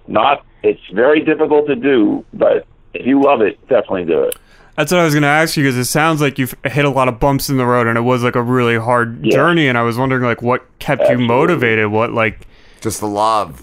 It 0.10 0.14
not. 0.14 0.46
It's 0.64 0.82
very 0.94 1.22
difficult 1.24 1.68
to 1.68 1.76
do, 1.76 2.26
but 2.34 2.66
if 2.94 3.06
you 3.06 3.22
love 3.22 3.42
it, 3.42 3.60
definitely 3.70 4.06
do 4.06 4.24
it. 4.24 4.36
That's 4.76 4.92
what 4.92 5.02
I 5.02 5.04
was 5.06 5.14
going 5.14 5.24
to 5.24 5.28
ask 5.30 5.58
you 5.58 5.64
because 5.64 5.78
it 5.78 5.86
sounds 5.86 6.22
like 6.22 6.38
you've 6.40 6.56
hit 6.66 6.86
a 6.86 6.90
lot 6.90 7.08
of 7.10 7.20
bumps 7.20 7.50
in 7.50 7.58
the 7.58 7.66
road 7.66 7.86
and 7.88 7.98
it 7.98 8.02
was 8.02 8.24
like 8.24 8.36
a 8.36 8.42
really 8.42 8.78
hard 8.78 9.26
Yeah. 9.26 9.32
journey. 9.36 9.68
And 9.68 9.78
I 9.78 9.82
was 9.84 9.98
wondering 9.98 10.24
like 10.24 10.42
what 10.42 10.66
kept 10.80 11.10
you 11.10 11.18
motivated? 11.18 11.88
What 11.92 12.14
like 12.14 12.48
just 12.82 13.00
the 13.02 13.08
love? 13.08 13.62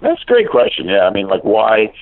That's 0.00 0.20
a 0.22 0.26
great 0.26 0.48
question. 0.50 0.88
Yeah, 0.88 1.06
I 1.06 1.10
mean, 1.10 1.28
like, 1.28 1.44
why? 1.44 1.92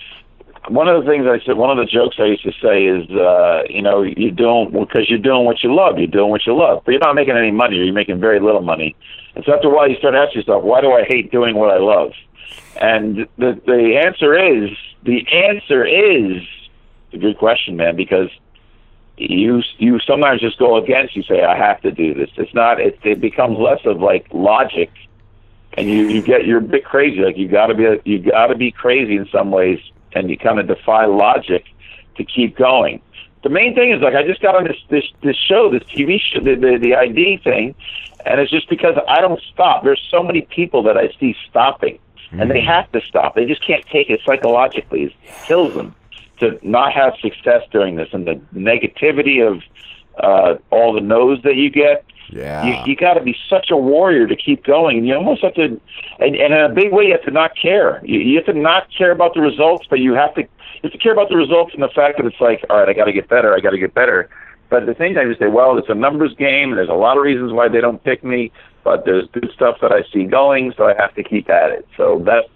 One 0.69 0.89
of 0.89 1.05
the 1.05 1.11
things 1.11 1.27
I 1.27 1.39
said, 1.45 1.57
one 1.59 1.71
of 1.71 1.77
the 1.77 1.91
jokes 1.91 2.17
I 2.19 2.25
used 2.27 2.43
to 2.45 2.53
say 2.63 2.85
is, 2.85 3.11
uh, 3.11 3.63
you 3.69 3.83
know, 3.83 4.03
you're 4.03 4.31
doing 4.31 4.71
because 4.71 5.09
you're 5.11 5.19
doing 5.19 5.45
what 5.45 5.63
you 5.63 5.75
love. 5.75 5.99
You're 5.99 6.07
doing 6.07 6.31
what 6.31 6.47
you 6.47 6.57
love, 6.57 6.83
but 6.85 6.93
you're 6.93 7.01
not 7.01 7.15
making 7.15 7.37
any 7.37 7.51
money. 7.51 7.79
Or 7.79 7.85
you're 7.85 7.93
making 7.95 8.21
very 8.21 8.41
little 8.41 8.63
money. 8.63 8.97
And 9.35 9.45
so 9.45 9.53
after 9.55 9.69
a 9.69 9.75
while, 9.75 9.89
you 9.89 9.97
start 9.97 10.15
asking 10.15 10.41
yourself, 10.41 10.65
why 10.65 10.81
do 10.81 10.93
I 10.93 11.05
hate 11.05 11.31
doing 11.31 11.57
what 11.57 11.71
I 11.71 11.79
love? 11.79 12.13
And 12.81 13.29
the 13.37 13.61
the 13.67 14.01
answer 14.03 14.35
is 14.35 14.71
the 15.03 15.27
answer 15.33 15.85
is 15.85 16.43
a 17.13 17.19
good 17.19 17.39
question, 17.39 17.77
man, 17.77 17.97
because 17.97 18.31
you 19.17 19.63
you 19.79 19.99
sometimes 20.01 20.41
just 20.41 20.59
go 20.59 20.77
against. 20.77 21.15
You 21.15 21.23
say, 21.23 21.43
I 21.43 21.57
have 21.57 21.81
to 21.83 21.91
do 21.91 22.15
this. 22.15 22.31
It's 22.37 22.55
not. 22.55 22.81
It, 22.81 22.99
it 23.05 23.21
becomes 23.21 23.59
less 23.59 23.81
of 23.85 24.01
like 24.01 24.27
logic 24.33 24.91
and 25.75 25.89
you 25.89 26.09
you 26.09 26.23
get 26.23 26.47
you're 26.47 26.59
a 26.59 26.63
bit 26.63 26.85
crazy. 26.85 27.21
Like 27.21 27.37
you 27.37 27.49
got 27.49 27.67
to 27.67 27.75
be 27.75 28.01
you 28.05 28.19
got 28.19 28.49
to 28.49 28.55
be 28.55 28.71
crazy 28.71 29.17
in 29.17 29.29
some 29.31 29.51
ways, 29.51 29.81
and 30.13 30.31
you 30.31 30.37
kind 30.37 30.59
of 30.59 30.67
defy 30.67 31.07
logic 31.07 31.65
to 32.17 32.25
keep 32.25 32.57
going. 32.57 33.01
The 33.43 33.49
main 33.49 33.75
thing 33.75 33.91
is 33.91 34.03
like 34.03 34.15
I 34.15 34.27
just 34.27 34.43
got 34.43 34.57
on 34.57 34.65
this 34.65 34.79
this 34.89 35.05
this 35.23 35.37
show, 35.37 35.71
this 35.71 35.83
TV 35.85 36.21
show, 36.21 36.41
the 36.41 36.55
the, 36.55 36.79
the 36.79 36.95
ID 36.95 37.39
thing, 37.39 37.75
and 38.27 38.41
it's 38.41 38.51
just 38.51 38.69
because 38.69 38.97
I 39.09 39.21
don't 39.21 39.41
stop. 39.53 39.85
There's 39.85 40.03
so 40.11 40.23
many 40.23 40.43
people 40.43 40.83
that 40.85 40.97
I 40.97 41.13
see 41.21 41.37
stopping, 41.49 41.99
and 42.33 42.51
they 42.51 42.61
have 42.61 42.91
to 42.93 43.01
stop. 43.03 43.35
They 43.35 43.45
just 43.45 43.67
can't 43.67 43.85
take 43.87 44.11
it 44.11 44.21
psychologically. 44.25 45.05
It 45.05 45.13
kills 45.47 45.75
them 45.75 45.95
to 46.39 46.59
not 46.63 46.93
have 46.93 47.15
success 47.21 47.63
doing 47.71 47.97
this, 47.97 48.09
and 48.13 48.27
the 48.27 48.41
negativity 48.55 49.47
of 49.47 49.63
uh, 50.23 50.59
all 50.71 50.93
the 50.93 51.01
no's 51.01 51.43
that 51.43 51.57
you 51.57 51.71
get. 51.71 52.05
Yeah. 52.33 52.65
You, 52.65 52.93
you 52.93 52.97
got 52.97 53.15
to 53.15 53.23
be 53.23 53.37
such 53.49 53.71
a 53.71 53.77
warrior 53.77 54.27
to 54.27 54.37
keep 54.37 54.65
going. 54.65 54.99
And 54.99 55.07
you 55.07 55.15
almost 55.15 55.43
have 55.43 55.55
to, 55.55 55.65
and, 55.65 55.81
and 56.21 56.37
in 56.37 56.53
a 56.53 56.69
big 56.69 56.93
way, 56.93 57.07
you 57.07 57.13
have 57.13 57.25
to 57.25 57.31
not 57.31 57.57
care. 57.61 58.01
You, 58.05 58.21
you 58.21 58.37
have 58.37 58.47
to 58.47 58.53
not 58.53 58.87
care 58.97 59.11
about 59.11 59.35
the 59.35 59.41
results, 59.41 59.87
but 59.91 59.99
you 59.99 60.13
have 60.15 60.35
to, 60.35 60.43
you 60.43 60.49
have 60.85 60.93
to 60.93 60.99
care 60.99 61.13
about 61.13 61.29
the 61.29 61.37
results 61.37 61.75
and 61.75 61.83
the 61.83 61.89
fact 61.89 62.19
that 62.19 62.27
it's 62.27 62.41
like, 62.41 62.65
all 62.71 62.79
right, 62.79 62.89
I 62.89 62.93
got 62.93 63.07
to 63.07 63.13
get 63.13 63.29
better. 63.29 63.55
I 63.55 63.61
got 63.61 63.71
to 63.71 63.79
get 63.79 63.95
better. 63.95 64.29
But 64.69 64.85
at 64.85 64.87
the 64.87 64.95
same 65.03 65.15
time, 65.15 65.29
you 65.29 65.35
say, 65.37 65.49
well, 65.49 65.77
it's 65.77 65.89
a 65.89 65.95
numbers 65.95 66.35
game. 66.37 66.69
And 66.69 66.79
there's 66.79 66.89
a 66.89 66.95
lot 66.95 67.17
of 67.17 67.25
reasons 67.25 67.53
why 67.53 67.69
they 67.69 67.81
don't 67.81 68.03
pick 68.05 68.23
me, 68.23 68.53
but 68.85 69.05
there's 69.05 69.27
good 69.29 69.51
stuff 69.55 69.77
that 69.83 69.93
I 69.93 70.03
see 70.13 70.25
going, 70.25 70.73
so 70.77 70.85
I 70.85 70.95
have 70.95 71.15
to 71.15 71.23
keep 71.23 71.49
at 71.51 71.71
it. 71.71 71.87
So 71.97 72.23
that's 72.25 72.49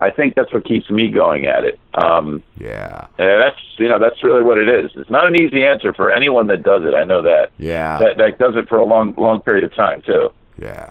I 0.00 0.10
think 0.10 0.34
that's 0.34 0.52
what 0.52 0.64
keeps 0.64 0.90
me 0.90 1.08
going 1.08 1.46
at 1.46 1.64
it. 1.64 1.80
Um, 1.94 2.42
yeah, 2.58 3.06
and 3.18 3.42
that's 3.42 3.58
you 3.78 3.88
know 3.88 3.98
that's 3.98 4.22
really 4.22 4.42
what 4.42 4.58
it 4.58 4.68
is. 4.68 4.90
It's 4.94 5.10
not 5.10 5.26
an 5.26 5.40
easy 5.40 5.64
answer 5.64 5.94
for 5.94 6.10
anyone 6.10 6.48
that 6.48 6.62
does 6.62 6.82
it. 6.84 6.94
I 6.94 7.04
know 7.04 7.22
that. 7.22 7.50
Yeah, 7.58 7.98
that 7.98 8.18
that 8.18 8.38
does 8.38 8.56
it 8.56 8.68
for 8.68 8.78
a 8.78 8.84
long 8.84 9.14
long 9.16 9.40
period 9.40 9.64
of 9.64 9.74
time 9.74 10.02
too. 10.02 10.30
Yeah. 10.60 10.90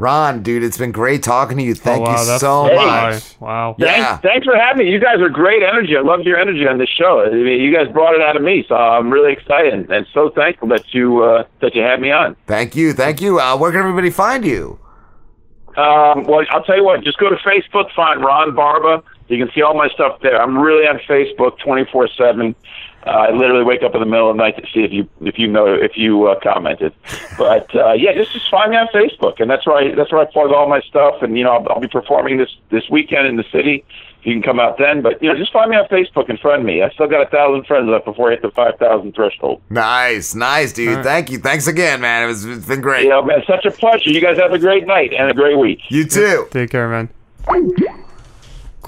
Wow. 0.00 0.04
Ron, 0.32 0.42
dude, 0.42 0.62
it's 0.62 0.78
been 0.78 0.92
great 0.92 1.22
talking 1.22 1.56
to 1.58 1.62
you. 1.62 1.74
Thank 1.74 2.06
wow, 2.06 2.12
you 2.12 2.38
so 2.38 2.64
Hey. 2.64 2.76
much. 2.76 3.40
Wow. 3.40 3.74
Yeah. 3.78 4.16
Thanks, 4.16 4.22
thanks 4.22 4.46
for 4.46 4.56
having 4.56 4.84
me. 4.86 4.92
You 4.92 4.98
guys 5.00 5.20
are 5.20 5.28
great 5.28 5.62
energy. 5.62 5.96
I 5.96 6.00
loved 6.00 6.24
your 6.24 6.38
energy 6.38 6.66
on 6.66 6.78
this 6.78 6.88
show. 6.88 7.22
I 7.24 7.30
mean, 7.30 7.60
you 7.60 7.74
guys 7.74 7.88
brought 7.92 8.14
it 8.14 8.20
out 8.20 8.36
of 8.36 8.42
me, 8.42 8.64
so 8.68 8.74
I'm 8.74 9.10
really 9.10 9.32
excited 9.32 9.72
and, 9.72 9.90
and 9.90 10.06
so 10.12 10.30
thankful 10.30 10.68
that 10.68 10.92
you 10.94 11.22
uh, 11.22 11.44
that 11.60 11.74
you 11.74 11.82
had 11.82 12.00
me 12.00 12.10
on. 12.10 12.36
Thank 12.46 12.76
you. 12.76 12.92
Thank 12.92 13.20
you. 13.20 13.40
Uh, 13.40 13.56
where 13.56 13.70
can 13.70 13.80
everybody 13.80 14.10
find 14.10 14.44
you? 14.44 14.78
Um, 15.76 16.24
well, 16.24 16.44
I'll 16.50 16.64
tell 16.64 16.76
you 16.76 16.84
what. 16.84 17.02
Just 17.04 17.18
go 17.18 17.28
to 17.30 17.36
Facebook, 17.36 17.92
find 17.94 18.22
Ron 18.24 18.54
Barba. 18.54 19.02
You 19.28 19.38
can 19.44 19.54
see 19.54 19.62
all 19.62 19.74
my 19.74 19.88
stuff 19.88 20.18
there. 20.22 20.40
I'm 20.42 20.58
really 20.58 20.86
on 20.88 20.98
Facebook 21.08 21.58
24 21.60 22.08
seven. 22.18 22.54
Uh, 23.06 23.10
I 23.10 23.30
literally 23.30 23.64
wake 23.64 23.82
up 23.82 23.94
in 23.94 24.00
the 24.00 24.06
middle 24.06 24.30
of 24.30 24.36
the 24.36 24.42
night 24.42 24.56
to 24.56 24.62
see 24.74 24.84
if 24.84 24.92
you 24.92 25.08
if 25.22 25.38
you 25.38 25.48
know 25.48 25.72
if 25.72 25.96
you 25.96 26.26
uh, 26.26 26.38
commented. 26.42 26.92
But 27.38 27.74
uh, 27.74 27.92
yeah, 27.92 28.12
just 28.12 28.32
just 28.32 28.50
find 28.50 28.70
me 28.70 28.76
on 28.76 28.86
Facebook, 28.88 29.40
and 29.40 29.50
that's 29.50 29.66
where 29.66 29.76
I 29.76 29.94
that's 29.94 30.12
where 30.12 30.20
I 30.20 30.26
plug 30.26 30.52
all 30.52 30.68
my 30.68 30.82
stuff. 30.82 31.22
And 31.22 31.38
you 31.38 31.44
know, 31.44 31.52
I'll, 31.52 31.66
I'll 31.70 31.80
be 31.80 31.88
performing 31.88 32.36
this 32.36 32.50
this 32.70 32.84
weekend 32.90 33.26
in 33.26 33.36
the 33.36 33.44
city. 33.50 33.82
You 34.22 34.34
can 34.34 34.42
come 34.42 34.60
out 34.60 34.76
then, 34.76 35.00
but 35.00 35.22
you 35.22 35.32
know, 35.32 35.38
just 35.38 35.50
find 35.54 35.70
me 35.70 35.76
on 35.76 35.86
Facebook 35.88 36.28
and 36.28 36.38
friend 36.38 36.66
me. 36.66 36.82
I 36.82 36.90
still 36.90 37.06
got 37.06 37.26
a 37.26 37.30
thousand 37.30 37.66
friends 37.66 37.88
left 37.88 38.04
before 38.04 38.28
I 38.28 38.32
hit 38.32 38.42
the 38.42 38.50
five 38.50 38.76
thousand 38.78 39.14
threshold. 39.14 39.62
Nice, 39.70 40.34
nice, 40.34 40.74
dude. 40.74 41.02
Thank 41.02 41.30
you. 41.30 41.38
Thanks 41.38 41.66
again, 41.66 42.02
man. 42.02 42.24
It 42.24 42.26
was, 42.26 42.44
it's 42.44 42.66
been 42.66 42.82
great. 42.82 43.06
Yeah, 43.06 43.22
man, 43.22 43.42
such 43.46 43.64
a 43.64 43.70
pleasure. 43.70 44.10
You 44.10 44.20
guys 44.20 44.36
have 44.36 44.52
a 44.52 44.58
great 44.58 44.86
night 44.86 45.14
and 45.14 45.30
a 45.30 45.34
great 45.34 45.56
week. 45.56 45.80
You 45.88 46.04
too. 46.04 46.48
Take 46.50 46.70
care, 46.70 46.88
man. 46.90 47.08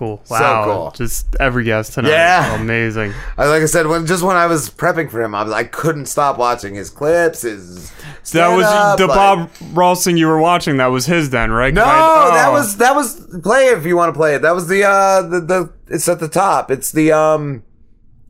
Cool. 0.02 0.20
So 0.24 0.34
Wow. 0.34 0.64
cool. 0.64 0.90
Just 0.96 1.36
every 1.38 1.62
guest 1.62 1.92
tonight. 1.92 2.08
Yeah. 2.10 2.60
Amazing. 2.60 3.14
I, 3.38 3.46
like 3.46 3.62
I 3.62 3.66
said, 3.66 3.86
when 3.86 4.04
just 4.04 4.24
when 4.24 4.34
I 4.36 4.46
was 4.46 4.68
prepping 4.68 5.08
for 5.08 5.22
him, 5.22 5.32
I 5.32 5.44
was 5.44 5.52
I 5.52 5.62
couldn't 5.62 6.06
stop 6.06 6.38
watching 6.38 6.74
his 6.74 6.90
clips. 6.90 7.42
His 7.42 7.92
That 8.32 8.48
was 8.56 8.66
stand-up, 8.66 8.98
the 8.98 9.06
like- 9.06 9.74
Bob 9.76 9.98
thing 9.98 10.16
you 10.16 10.26
were 10.26 10.40
watching. 10.40 10.78
That 10.78 10.88
was 10.88 11.06
his 11.06 11.30
then, 11.30 11.52
right? 11.52 11.72
No, 11.72 11.84
oh. 11.84 12.30
that 12.34 12.50
was 12.50 12.78
that 12.78 12.96
was 12.96 13.24
play 13.44 13.68
it 13.68 13.78
if 13.78 13.86
you 13.86 13.96
want 13.96 14.12
to 14.12 14.18
play 14.18 14.34
it. 14.34 14.42
That 14.42 14.56
was 14.56 14.66
the 14.66 14.82
uh 14.82 15.22
the, 15.22 15.40
the 15.40 15.72
it's 15.86 16.08
at 16.08 16.18
the 16.18 16.28
top. 16.28 16.72
It's 16.72 16.90
the 16.90 17.12
um 17.12 17.62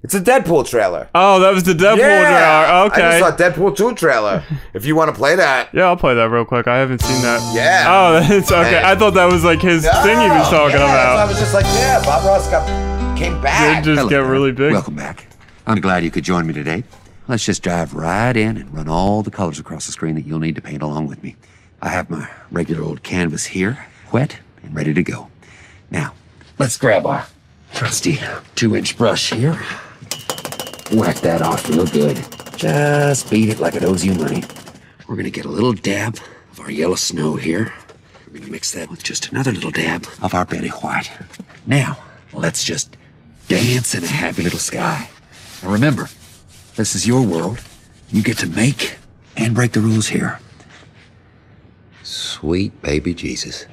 it's 0.03 0.15
a 0.15 0.21
Deadpool 0.21 0.69
trailer. 0.69 1.09
Oh, 1.15 1.39
that 1.41 1.55
was 1.55 1.63
the 1.63 1.75
Deadpool 1.75 1.99
yeah. 1.99 2.67
trailer. 2.67 2.87
Okay. 2.87 3.03
I 3.03 3.21
just 3.21 3.39
saw 3.39 3.51
Deadpool 3.51 3.77
2 3.77 3.95
trailer. 3.95 4.43
if 4.75 4.85
you 4.85 4.97
want 4.97 5.11
to 5.11 5.15
play 5.15 5.37
that. 5.37 5.71
Yeah, 5.73 5.85
I'll 5.85 5.97
play 5.97 6.15
that 6.15 6.29
real 6.29 6.45
quick. 6.45 6.67
I 6.67 6.79
haven't 6.79 7.03
seen 7.03 7.23
that. 7.23 7.55
Yeah. 7.55 7.85
Oh, 7.87 8.21
that's 8.29 8.51
okay. 8.51 8.73
Man. 8.73 8.85
I 8.85 8.97
thought 8.97 9.15
that 9.15 9.31
was 9.31 9.45
like 9.45 9.61
his 9.61 9.85
thing 9.85 10.21
he 10.21 10.29
was 10.29 10.49
talking 10.51 10.79
yeah, 10.79 10.85
about. 10.85 11.19
I 11.19 11.25
was 11.25 11.39
just 11.39 11.55
like, 11.55 11.67
yeah, 11.67 12.03
Bob 12.05 12.25
Ross 12.25 12.49
got 12.49 12.67
came 13.17 13.41
back. 13.41 13.85
Did 13.85 13.95
just 13.95 14.09
get 14.09 14.19
really 14.19 14.51
big. 14.51 14.73
Welcome 14.73 14.97
back. 14.97 15.27
I'm 15.67 15.81
glad 15.81 16.03
you 16.03 16.11
could 16.11 16.25
join 16.25 16.47
me 16.49 16.53
today. 16.53 16.83
Let's 17.29 17.45
just 17.45 17.63
dive 17.63 17.95
right 17.95 18.37
in 18.37 18.57
and 18.57 18.75
run 18.75 18.89
all 18.89 19.23
the 19.23 19.31
colors 19.31 19.61
across 19.61 19.87
the 19.87 19.93
screen 19.93 20.17
that 20.17 20.23
you'll 20.23 20.41
need 20.41 20.57
to 20.57 20.61
paint 20.61 20.83
along 20.83 21.07
with 21.07 21.23
me. 21.23 21.37
I 21.81 21.91
have 21.91 22.11
my 22.11 22.29
regular 22.51 22.83
old 22.83 23.05
canvas 23.05 23.45
here, 23.45 23.87
wet 24.13 24.39
and 24.65 24.75
ready 24.75 24.93
to 24.95 25.03
go. 25.05 25.29
Now, 25.91 26.15
let's 26.59 26.77
grab 26.77 27.07
our 27.07 27.27
trusty 27.73 28.19
two 28.57 28.75
inch 28.75 28.99
brush 28.99 29.31
here. 29.31 29.57
Whack 30.93 31.17
that 31.21 31.41
off 31.41 31.67
real 31.71 31.87
good. 31.87 32.23
Just 32.55 33.31
beat 33.31 33.49
it 33.49 33.61
like 33.61 33.75
it 33.75 33.83
owes 33.83 34.05
you 34.05 34.13
money. 34.13 34.45
We're 35.09 35.17
gonna 35.17 35.31
get 35.31 35.47
a 35.47 35.51
little 35.51 35.73
dab 35.73 36.19
of 36.51 36.61
our 36.61 36.71
yellow 36.71 36.97
snow 36.97 37.37
here. 37.37 37.73
We're 38.31 38.41
gonna 38.41 38.53
mix 38.53 38.73
that 38.73 38.91
with 38.91 39.03
just 39.03 39.31
another 39.31 39.53
little 39.53 39.71
dab 39.71 40.07
of 40.21 40.35
our 40.35 40.45
Betty 40.45 40.69
White. 40.69 41.11
Now, 41.67 41.99
let's 42.35 42.63
just 42.63 42.97
dance 43.49 43.95
in 43.95 44.05
a 44.05 44.07
happy 44.07 44.43
little 44.43 44.59
sky. 44.59 45.09
Now 45.63 45.71
remember, 45.71 46.11
this 46.77 46.95
is 46.95 47.07
your 47.07 47.23
world. 47.23 47.61
You 48.11 48.23
get 48.23 48.37
to 48.39 48.47
make 48.47 48.97
and 49.35 49.55
break 49.55 49.73
the 49.73 49.81
rules 49.81 50.09
here. 50.09 50.41
Sweet 52.03 52.83
baby 52.83 53.15
Jesus. 53.15 53.65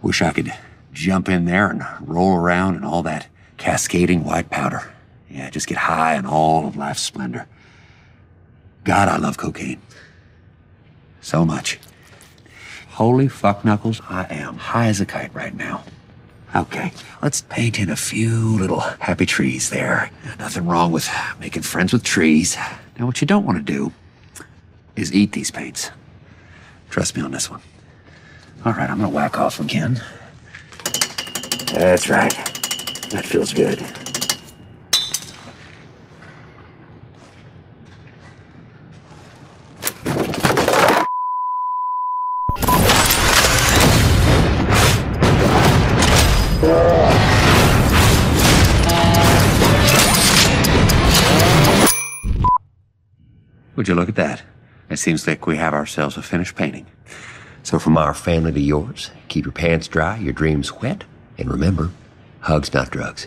Wish 0.00 0.22
I 0.22 0.32
could 0.32 0.54
jump 0.94 1.28
in 1.28 1.44
there 1.44 1.68
and 1.68 1.84
roll 2.00 2.36
around 2.36 2.76
in 2.76 2.84
all 2.84 3.02
that 3.02 3.26
cascading 3.58 4.24
white 4.24 4.48
powder. 4.48 4.91
Yeah, 5.32 5.48
just 5.48 5.66
get 5.66 5.78
high 5.78 6.16
on 6.18 6.26
all 6.26 6.66
of 6.66 6.76
life's 6.76 7.00
splendor. 7.00 7.46
God, 8.84 9.08
I 9.08 9.16
love 9.16 9.38
cocaine. 9.38 9.80
So 11.22 11.46
much. 11.46 11.78
Holy 12.90 13.28
fuck 13.28 13.64
knuckles, 13.64 14.02
I 14.08 14.26
am 14.28 14.58
high 14.58 14.88
as 14.88 15.00
a 15.00 15.06
kite 15.06 15.34
right 15.34 15.54
now. 15.54 15.84
Okay, 16.54 16.92
let's 17.22 17.40
paint 17.40 17.78
in 17.78 17.88
a 17.88 17.96
few 17.96 18.58
little 18.58 18.80
happy 18.80 19.24
trees 19.24 19.70
there. 19.70 20.10
Nothing 20.38 20.66
wrong 20.66 20.92
with 20.92 21.08
making 21.40 21.62
friends 21.62 21.94
with 21.94 22.04
trees. 22.04 22.58
Now, 22.98 23.06
what 23.06 23.22
you 23.22 23.26
don't 23.26 23.46
want 23.46 23.56
to 23.56 23.72
do 23.72 23.92
is 24.96 25.14
eat 25.14 25.32
these 25.32 25.50
paints. 25.50 25.90
Trust 26.90 27.16
me 27.16 27.22
on 27.22 27.30
this 27.30 27.50
one. 27.50 27.62
All 28.66 28.74
right, 28.74 28.90
I'm 28.90 28.98
gonna 28.98 29.08
whack 29.08 29.38
off 29.38 29.60
again. 29.60 30.02
That's 31.72 32.10
right. 32.10 32.34
That 33.10 33.24
feels 33.24 33.54
good. 33.54 33.82
Would 53.82 53.88
you 53.88 53.96
look 53.96 54.10
at 54.10 54.14
that? 54.14 54.42
It 54.90 54.98
seems 54.98 55.26
like 55.26 55.44
we 55.44 55.56
have 55.56 55.74
ourselves 55.74 56.16
a 56.16 56.22
finished 56.22 56.54
painting. 56.54 56.86
So 57.64 57.80
from 57.80 57.98
our 57.98 58.14
family 58.14 58.52
to 58.52 58.60
yours, 58.60 59.10
keep 59.26 59.44
your 59.44 59.50
pants 59.50 59.88
dry, 59.88 60.18
your 60.18 60.32
dreams 60.32 60.72
wet, 60.74 61.02
and 61.36 61.50
remember, 61.50 61.90
hugs 62.42 62.72
not 62.72 62.90
drugs. 62.90 63.26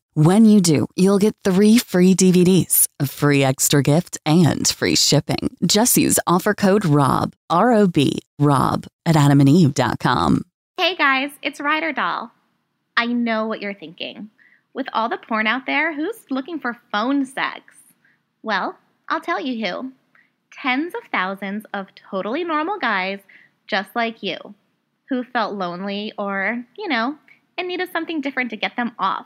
When 0.13 0.43
you 0.43 0.59
do, 0.59 0.87
you'll 0.97 1.19
get 1.19 1.37
three 1.45 1.77
free 1.77 2.13
DVDs, 2.13 2.89
a 2.99 3.07
free 3.07 3.45
extra 3.45 3.81
gift, 3.81 4.17
and 4.25 4.67
free 4.67 4.95
shipping. 4.95 5.55
Just 5.65 5.95
use 5.95 6.19
offer 6.27 6.53
code 6.53 6.83
ROB, 6.83 7.33
R 7.49 7.71
O 7.71 7.87
B, 7.87 8.19
ROB 8.37 8.87
at 9.05 9.15
adamandeve.com. 9.15 10.41
Hey 10.75 10.97
guys, 10.97 11.31
it's 11.41 11.61
Ryder 11.61 11.93
Doll. 11.93 12.29
I 12.97 13.05
know 13.05 13.47
what 13.47 13.61
you're 13.61 13.73
thinking. 13.73 14.29
With 14.73 14.87
all 14.91 15.07
the 15.07 15.17
porn 15.17 15.47
out 15.47 15.65
there, 15.65 15.95
who's 15.95 16.29
looking 16.29 16.59
for 16.59 16.77
phone 16.91 17.25
sex? 17.25 17.61
Well, 18.43 18.77
I'll 19.07 19.21
tell 19.21 19.39
you 19.39 19.65
who. 19.65 19.93
Tens 20.51 20.93
of 20.93 21.09
thousands 21.09 21.63
of 21.73 21.87
totally 21.95 22.43
normal 22.43 22.79
guys 22.79 23.19
just 23.65 23.95
like 23.95 24.21
you 24.21 24.55
who 25.07 25.23
felt 25.23 25.53
lonely 25.53 26.11
or, 26.17 26.65
you 26.77 26.89
know, 26.89 27.15
and 27.57 27.69
needed 27.69 27.93
something 27.93 28.19
different 28.19 28.49
to 28.49 28.57
get 28.57 28.75
them 28.75 28.91
off. 28.99 29.25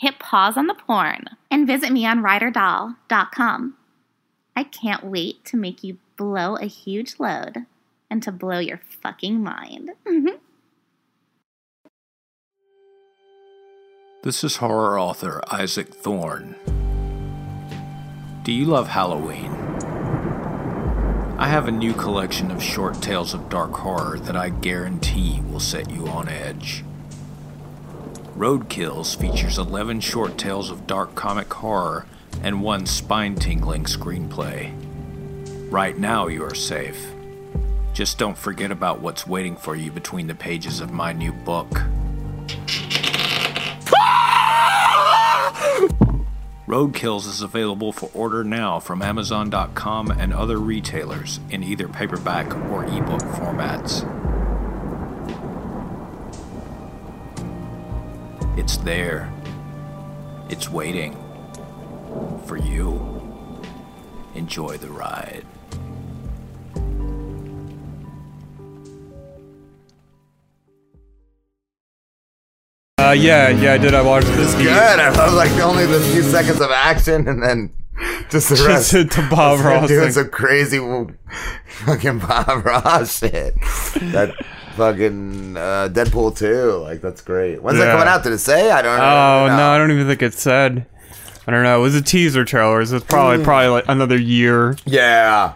Hit 0.00 0.18
pause 0.18 0.56
on 0.56 0.66
the 0.66 0.72
porn 0.72 1.26
and 1.50 1.66
visit 1.66 1.92
me 1.92 2.06
on 2.06 2.22
RyderDoll.com. 2.22 3.76
I 4.56 4.64
can't 4.64 5.04
wait 5.04 5.44
to 5.44 5.58
make 5.58 5.84
you 5.84 5.98
blow 6.16 6.56
a 6.56 6.64
huge 6.64 7.16
load 7.18 7.66
and 8.08 8.22
to 8.22 8.32
blow 8.32 8.60
your 8.60 8.80
fucking 9.02 9.42
mind. 9.42 9.90
Mm-hmm. 10.06 10.38
This 14.22 14.42
is 14.42 14.56
horror 14.56 14.98
author 14.98 15.42
Isaac 15.50 15.92
Thorne. 15.92 16.56
Do 18.42 18.52
you 18.52 18.64
love 18.64 18.88
Halloween? 18.88 19.52
I 21.38 21.46
have 21.48 21.68
a 21.68 21.72
new 21.72 21.92
collection 21.92 22.50
of 22.50 22.62
short 22.62 23.02
tales 23.02 23.34
of 23.34 23.50
dark 23.50 23.72
horror 23.72 24.18
that 24.20 24.34
I 24.34 24.48
guarantee 24.48 25.42
will 25.42 25.60
set 25.60 25.90
you 25.90 26.06
on 26.06 26.30
edge. 26.30 26.84
Roadkills 28.40 29.14
features 29.14 29.58
11 29.58 30.00
short 30.00 30.38
tales 30.38 30.70
of 30.70 30.86
dark 30.86 31.14
comic 31.14 31.52
horror 31.52 32.06
and 32.42 32.62
one 32.62 32.86
spine 32.86 33.34
tingling 33.34 33.84
screenplay. 33.84 34.72
Right 35.70 35.98
now, 35.98 36.26
you 36.26 36.42
are 36.44 36.54
safe. 36.54 37.12
Just 37.92 38.16
don't 38.16 38.38
forget 38.38 38.70
about 38.70 39.02
what's 39.02 39.26
waiting 39.26 39.56
for 39.56 39.76
you 39.76 39.90
between 39.90 40.26
the 40.26 40.34
pages 40.34 40.80
of 40.80 40.90
my 40.90 41.12
new 41.12 41.32
book. 41.32 41.68
Roadkills 46.66 47.26
is 47.26 47.42
available 47.42 47.92
for 47.92 48.10
order 48.14 48.42
now 48.42 48.80
from 48.80 49.02
Amazon.com 49.02 50.10
and 50.12 50.32
other 50.32 50.56
retailers 50.56 51.40
in 51.50 51.62
either 51.62 51.88
paperback 51.88 52.46
or 52.70 52.84
ebook 52.84 53.20
formats. 53.20 54.19
It's 58.56 58.76
there. 58.78 59.32
It's 60.48 60.68
waiting 60.68 61.14
for 62.46 62.56
you. 62.56 63.06
Enjoy 64.34 64.76
the 64.76 64.90
ride. 64.90 65.44
Uh, 72.98 73.12
yeah, 73.12 73.48
yeah, 73.48 73.72
I 73.72 73.78
did. 73.78 73.94
I 73.94 74.02
watched 74.02 74.26
this. 74.28 74.52
Game. 74.54 74.64
Good. 74.64 75.00
I 75.00 75.10
love 75.16 75.32
like 75.32 75.50
only 75.62 75.86
the 75.86 76.00
few 76.12 76.22
seconds 76.22 76.60
of 76.60 76.70
action 76.70 77.26
and 77.28 77.42
then 77.42 77.72
just 78.30 78.50
the 78.50 78.62
rest. 78.68 78.90
to- 78.90 79.06
to 79.06 79.28
Bob 79.30 79.56
Just 79.58 79.64
Ross 79.64 79.88
doing 79.88 80.02
thing. 80.04 80.12
some 80.12 80.28
crazy 80.28 80.78
fucking 81.86 82.18
Bob 82.18 82.64
Ross 82.66 83.18
shit. 83.18 83.54
That 84.12 84.34
fucking 84.80 85.56
uh, 85.56 85.88
Deadpool 85.92 86.36
2. 86.36 86.78
Like 86.82 87.00
that's 87.02 87.20
great. 87.20 87.62
When's 87.62 87.78
that 87.78 87.84
Yeah. 87.86 87.92
coming 87.92 88.08
out? 88.08 88.22
Did 88.22 88.32
it 88.32 88.38
say? 88.38 88.70
I 88.70 88.80
don't 88.82 88.96
know. 88.98 89.04
Oh 89.04 89.56
no, 89.56 89.70
I 89.70 89.78
don't 89.78 89.90
even 89.90 90.06
think 90.06 90.22
it 90.22 90.32
said. 90.34 90.86
I 91.46 91.50
don't 91.52 91.62
know. 91.62 91.78
It 91.78 91.82
was 91.82 91.94
a 91.94 92.02
teaser 92.02 92.44
trailer. 92.44 92.84
So 92.86 92.96
it's 92.96 93.04
probably 93.04 93.38
Mm. 93.38 93.44
probably 93.44 93.68
like 93.68 93.84
another 93.88 94.16
year. 94.18 94.76
Yeah. 94.86 95.52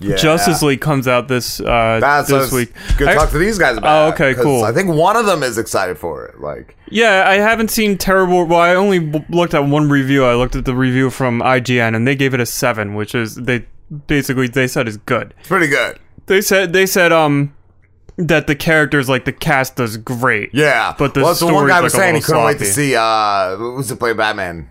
Yeah. 0.00 0.16
Justice 0.16 0.60
League 0.62 0.80
comes 0.80 1.06
out 1.06 1.28
this 1.28 1.60
uh 1.60 1.98
That's 2.00 2.28
this 2.28 2.50
week. 2.52 2.72
I- 3.00 3.14
talk 3.14 3.30
to 3.30 3.38
these 3.38 3.58
guys 3.58 3.76
about. 3.76 3.88
It. 3.88 4.10
Oh, 4.10 4.14
okay, 4.14 4.30
it, 4.30 4.34
'cause 4.36 4.44
cool. 4.44 4.64
I 4.64 4.72
think 4.72 4.88
one 4.88 5.16
of 5.16 5.24
them 5.26 5.42
is 5.42 5.56
excited 5.58 5.98
for 5.98 6.24
it. 6.26 6.40
Like, 6.40 6.76
Yeah, 6.90 7.24
I 7.26 7.34
haven't 7.36 7.70
seen 7.70 7.96
terrible. 7.98 8.44
Well, 8.46 8.58
I 8.60 8.74
only 8.74 8.98
w- 9.00 9.24
looked 9.30 9.54
at 9.54 9.66
one 9.66 9.88
review. 9.88 10.24
I 10.24 10.34
looked 10.34 10.56
at 10.56 10.64
the 10.64 10.74
review 10.74 11.10
from 11.10 11.40
IGN, 11.42 11.94
and 11.94 12.06
they 12.06 12.14
gave 12.16 12.34
it 12.34 12.40
a 12.40 12.46
seven, 12.46 12.94
which 12.94 13.14
is 13.14 13.34
they 13.36 13.66
basically 14.06 14.48
they 14.48 14.66
said 14.66 14.88
is 14.88 14.96
good. 14.96 15.32
it's 15.38 15.48
pretty 15.48 15.68
good. 15.68 15.98
They 16.26 16.40
said 16.40 16.72
they 16.72 16.86
said 16.86 17.12
um 17.12 17.52
that 18.16 18.46
the 18.46 18.54
characters 18.54 19.08
like 19.08 19.24
the 19.24 19.32
cast 19.32 19.76
does 19.76 19.96
great. 19.96 20.50
Yeah, 20.52 20.94
but 20.98 21.14
the 21.14 21.22
well, 21.22 21.34
the 21.34 21.46
one 21.46 21.66
guy 21.68 21.80
was 21.80 21.92
saying 21.92 22.14
he 22.14 22.20
couldn't 22.20 22.44
wait 22.44 22.58
to 22.58 22.64
see. 22.64 22.94
uh 22.96 23.56
Who's 23.56 23.88
to 23.88 23.96
play 23.96 24.12
Batman? 24.12 24.70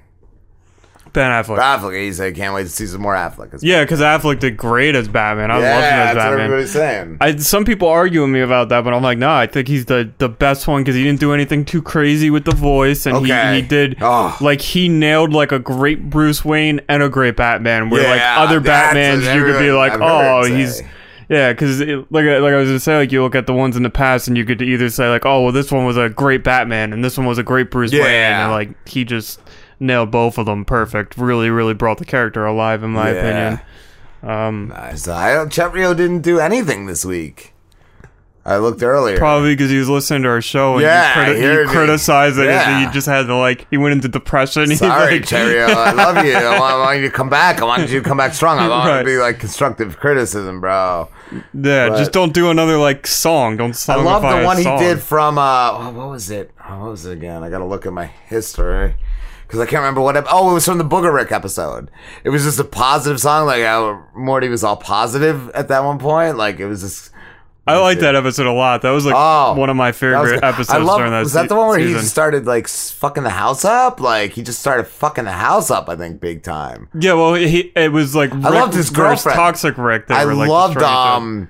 Ben 1.12 1.30
Affleck. 1.30 1.60
Affleck. 1.60 2.02
He 2.02 2.12
said 2.12 2.34
can't 2.36 2.56
wait 2.56 2.64
to 2.64 2.70
see 2.70 2.88
some 2.88 3.02
more 3.04 3.14
Affleck. 3.14 3.60
Yeah, 3.62 3.84
because 3.84 4.00
Affleck 4.00 4.40
did 4.40 4.58
great 4.58 4.96
as 4.96 5.08
Batman. 5.08 5.52
I 5.52 5.60
Yeah, 5.60 5.76
loved 5.76 5.84
him 5.86 5.94
as 5.94 5.94
that's 5.94 6.16
what 6.16 6.24
Batman. 6.24 6.40
everybody's 6.46 6.72
saying. 6.72 7.18
I, 7.22 7.36
some 7.36 7.66
people 7.66 7.88
argue 7.88 8.22
with 8.22 8.32
me 8.32 8.40
about 8.42 8.70
that, 8.70 8.84
but 8.84 8.96
I'm 8.96 9.04
like, 9.04 9.20
no, 9.20 9.30
I 9.32 9.46
think 9.46 9.68
he's 9.68 9.86
the, 9.86 10.12
the 10.18 10.28
best 10.28 10.68
one 10.68 10.82
because 10.82 10.96
he 10.96 11.04
didn't 11.04 11.20
do 11.20 11.32
anything 11.32 11.66
too 11.66 11.84
crazy 11.84 12.32
with 12.32 12.46
the 12.46 12.56
voice, 12.56 13.06
and 13.06 13.16
Okay. 13.18 13.50
he, 13.58 13.62
he 13.62 13.68
did 13.68 13.98
Oh. 14.02 14.36
like 14.42 14.62
he 14.62 14.90
nailed 14.90 15.34
like 15.34 15.52
a 15.52 15.60
great 15.60 16.10
Bruce 16.10 16.44
Wayne 16.44 16.82
and 16.90 17.04
a 17.04 17.10
great 17.10 17.36
Batman. 17.38 17.92
Where 17.92 18.10
like 18.10 18.22
other 18.24 18.60
Batmans, 18.60 19.36
you 19.36 19.44
could 19.44 19.60
be 19.60 19.72
like, 19.72 19.92
I've 19.92 20.02
oh, 20.02 20.46
he's 20.46 20.78
say. 20.80 20.88
Yeah, 21.30 21.52
because 21.54 21.80
like 21.80 22.26
I- 22.26 22.38
like 22.40 22.54
I 22.54 22.58
was 22.58 22.70
gonna 22.70 22.80
say, 22.80 22.98
like 22.98 23.12
you 23.12 23.22
look 23.24 23.36
at 23.36 23.48
the 23.48 23.54
ones 23.54 23.76
in 23.78 23.84
the 23.84 23.90
past, 23.90 24.28
and 24.28 24.38
you 24.38 24.46
could 24.46 24.62
either 24.62 24.90
say 24.90 25.10
like, 25.10 25.26
oh, 25.26 25.44
well, 25.44 25.52
this 25.52 25.72
one 25.72 25.86
was 25.86 25.98
a 25.98 26.10
great 26.10 26.44
Batman, 26.44 26.94
and 26.94 27.04
this 27.04 27.18
one 27.18 27.26
was 27.28 27.38
a 27.38 27.44
great 27.44 27.72
Bruce 27.72 27.92
Wayne, 27.92 28.02
Yeah. 28.04 28.44
and 28.44 28.52
like 28.52 28.88
he 28.88 29.04
just 29.06 29.40
nailed 29.80 30.12
both 30.12 30.38
of 30.38 30.46
them 30.46 30.66
perfect. 30.66 31.18
Really, 31.18 31.50
really 31.50 31.74
brought 31.74 31.98
the 31.98 32.06
character 32.06 32.46
alive, 32.46 32.84
in 32.84 32.92
my 32.92 33.12
Yeah. 33.12 33.18
opinion. 33.20 33.60
Um, 34.24 34.68
Nice. 34.70 35.08
I 35.08 35.34
don't. 35.34 35.52
Chet 35.52 35.74
Rio 35.74 35.94
didn't 35.94 36.22
do 36.22 36.40
anything 36.40 36.86
this 36.86 37.04
week. 37.04 37.53
I 38.46 38.58
looked 38.58 38.84
earlier. 38.84 39.18
Probably 39.18 39.54
because 39.56 39.72
he 39.72 39.78
was 39.78 39.88
listening 39.88 40.24
to 40.24 40.30
our 40.30 40.42
show 40.42 40.74
and 40.74 40.82
Yeah, 40.82 41.16
you, 41.16 41.22
I 41.22 41.36
criti- 41.38 41.64
you 41.64 41.70
criticized 41.70 42.38
it. 42.40 42.46
Yeah. 42.46 42.78
And 42.78 42.86
he 42.88 42.94
just 42.94 43.08
had 43.08 43.28
to 43.28 43.36
like 43.38 43.68
he 43.70 43.78
went 43.78 43.94
into 43.94 44.10
depression. 44.10 44.68
Sorry, 44.76 45.20
like, 45.20 45.26
Cherio. 45.26 45.68
I 45.70 45.94
love 45.94 46.26
you. 46.26 46.34
I 46.34 46.60
want, 46.60 46.74
I 46.74 46.78
want 46.80 47.00
you 47.00 47.08
to 47.10 47.16
come 47.16 47.30
back. 47.30 47.62
I 47.62 47.66
want 47.66 47.90
you 47.90 48.02
to 48.02 48.06
come 48.06 48.18
back 48.18 48.34
strong. 48.34 48.60
I 48.60 48.68
want 48.68 48.90
Right. 48.90 49.00
to 49.00 49.06
be 49.06 49.18
like 49.18 49.40
constructive 49.40 49.98
criticism, 49.98 50.60
bro. 50.60 51.08
Yeah, 51.32 51.90
But- 51.90 51.98
just 51.98 52.12
don't 52.12 52.34
do 52.34 52.50
another 52.50 52.78
like 52.78 53.08
song. 53.08 53.56
Don't 53.56 53.70
I 53.70 53.74
songify 53.74 54.04
love 54.04 54.22
the 54.24 54.46
one 54.46 54.58
he 54.58 54.64
did 54.86 55.02
from 55.02 55.38
uh 55.38 55.92
what 55.92 56.10
was 56.10 56.30
it? 56.30 56.52
Oh, 56.70 56.80
what 56.82 56.92
was 56.92 57.06
it 57.06 57.14
again? 57.14 57.44
I 57.44 57.50
gotta 57.50 57.66
look 57.66 57.86
at 57.86 57.94
my 57.94 58.08
history 58.08 58.96
because 59.48 59.62
I 59.62 59.66
can't 59.66 59.80
remember 59.80 60.02
what. 60.02 60.18
ep- 60.18 60.26
oh, 60.30 60.52
it 60.52 60.54
was 60.56 60.66
from 60.66 60.80
the 60.80 60.84
Booger 60.86 61.14
Rick 61.14 61.32
episode. 61.32 61.90
It 62.26 62.30
was 62.30 62.44
just 62.44 62.60
a 62.60 62.64
positive 62.66 63.22
song, 63.22 63.46
like 63.46 63.64
how 63.64 64.04
Morty 64.16 64.50
was 64.50 64.66
all 64.66 64.76
positive 64.76 65.50
at 65.52 65.70
that 65.70 65.86
one 65.86 65.98
point. 65.98 66.36
Like 66.38 66.60
it 66.60 66.66
was 66.68 66.82
just. 66.82 67.12
I 67.66 67.78
like 67.80 68.00
that 68.00 68.14
episode 68.16 68.46
a 68.46 68.52
lot. 68.52 68.82
That 68.82 68.92
was 68.92 69.06
like 69.06 69.16
Oh, 69.18 69.54
one 69.54 69.70
of 69.70 69.76
my 69.78 69.92
that 69.92 69.94
was 69.94 70.00
favorite 70.32 70.44
episodes 70.44 70.70
I 70.70 70.78
love, 70.80 70.98
during 71.00 71.12
that. 71.12 71.22
was 71.24 71.32
that 71.34 71.48
the 71.48 71.56
one 71.56 71.70
where 71.70 71.80
he 71.80 71.86
season. 71.86 72.02
just 72.02 72.12
started 72.12 72.46
like 72.46 72.68
fucking 72.68 73.24
the 73.24 73.30
house 73.30 73.64
up? 73.64 74.00
Like 74.02 74.32
he 74.34 74.42
just 74.44 74.60
started 74.60 74.86
fucking 74.86 75.24
the 75.26 75.32
house 75.32 75.72
up. 75.72 75.88
I 75.88 75.96
think 75.96 76.20
big 76.20 76.44
time. 76.44 76.90
Yeah, 77.00 77.14
well, 77.14 77.36
he 77.36 77.72
it 77.76 77.92
was 77.94 78.16
like 78.16 78.34
Rick 78.34 78.46
I 78.46 78.50
loved 78.50 78.74
his 78.74 78.90
girlfriend. 78.90 79.38
Toxic 79.38 79.78
Rick. 79.78 80.08
They 80.08 80.16
I 80.16 80.26
were, 80.26 80.36
like, 80.36 80.50
loved 80.50 80.74
destroying 80.74 80.94
each 80.94 80.98
other. 80.98 81.16
um 81.18 81.50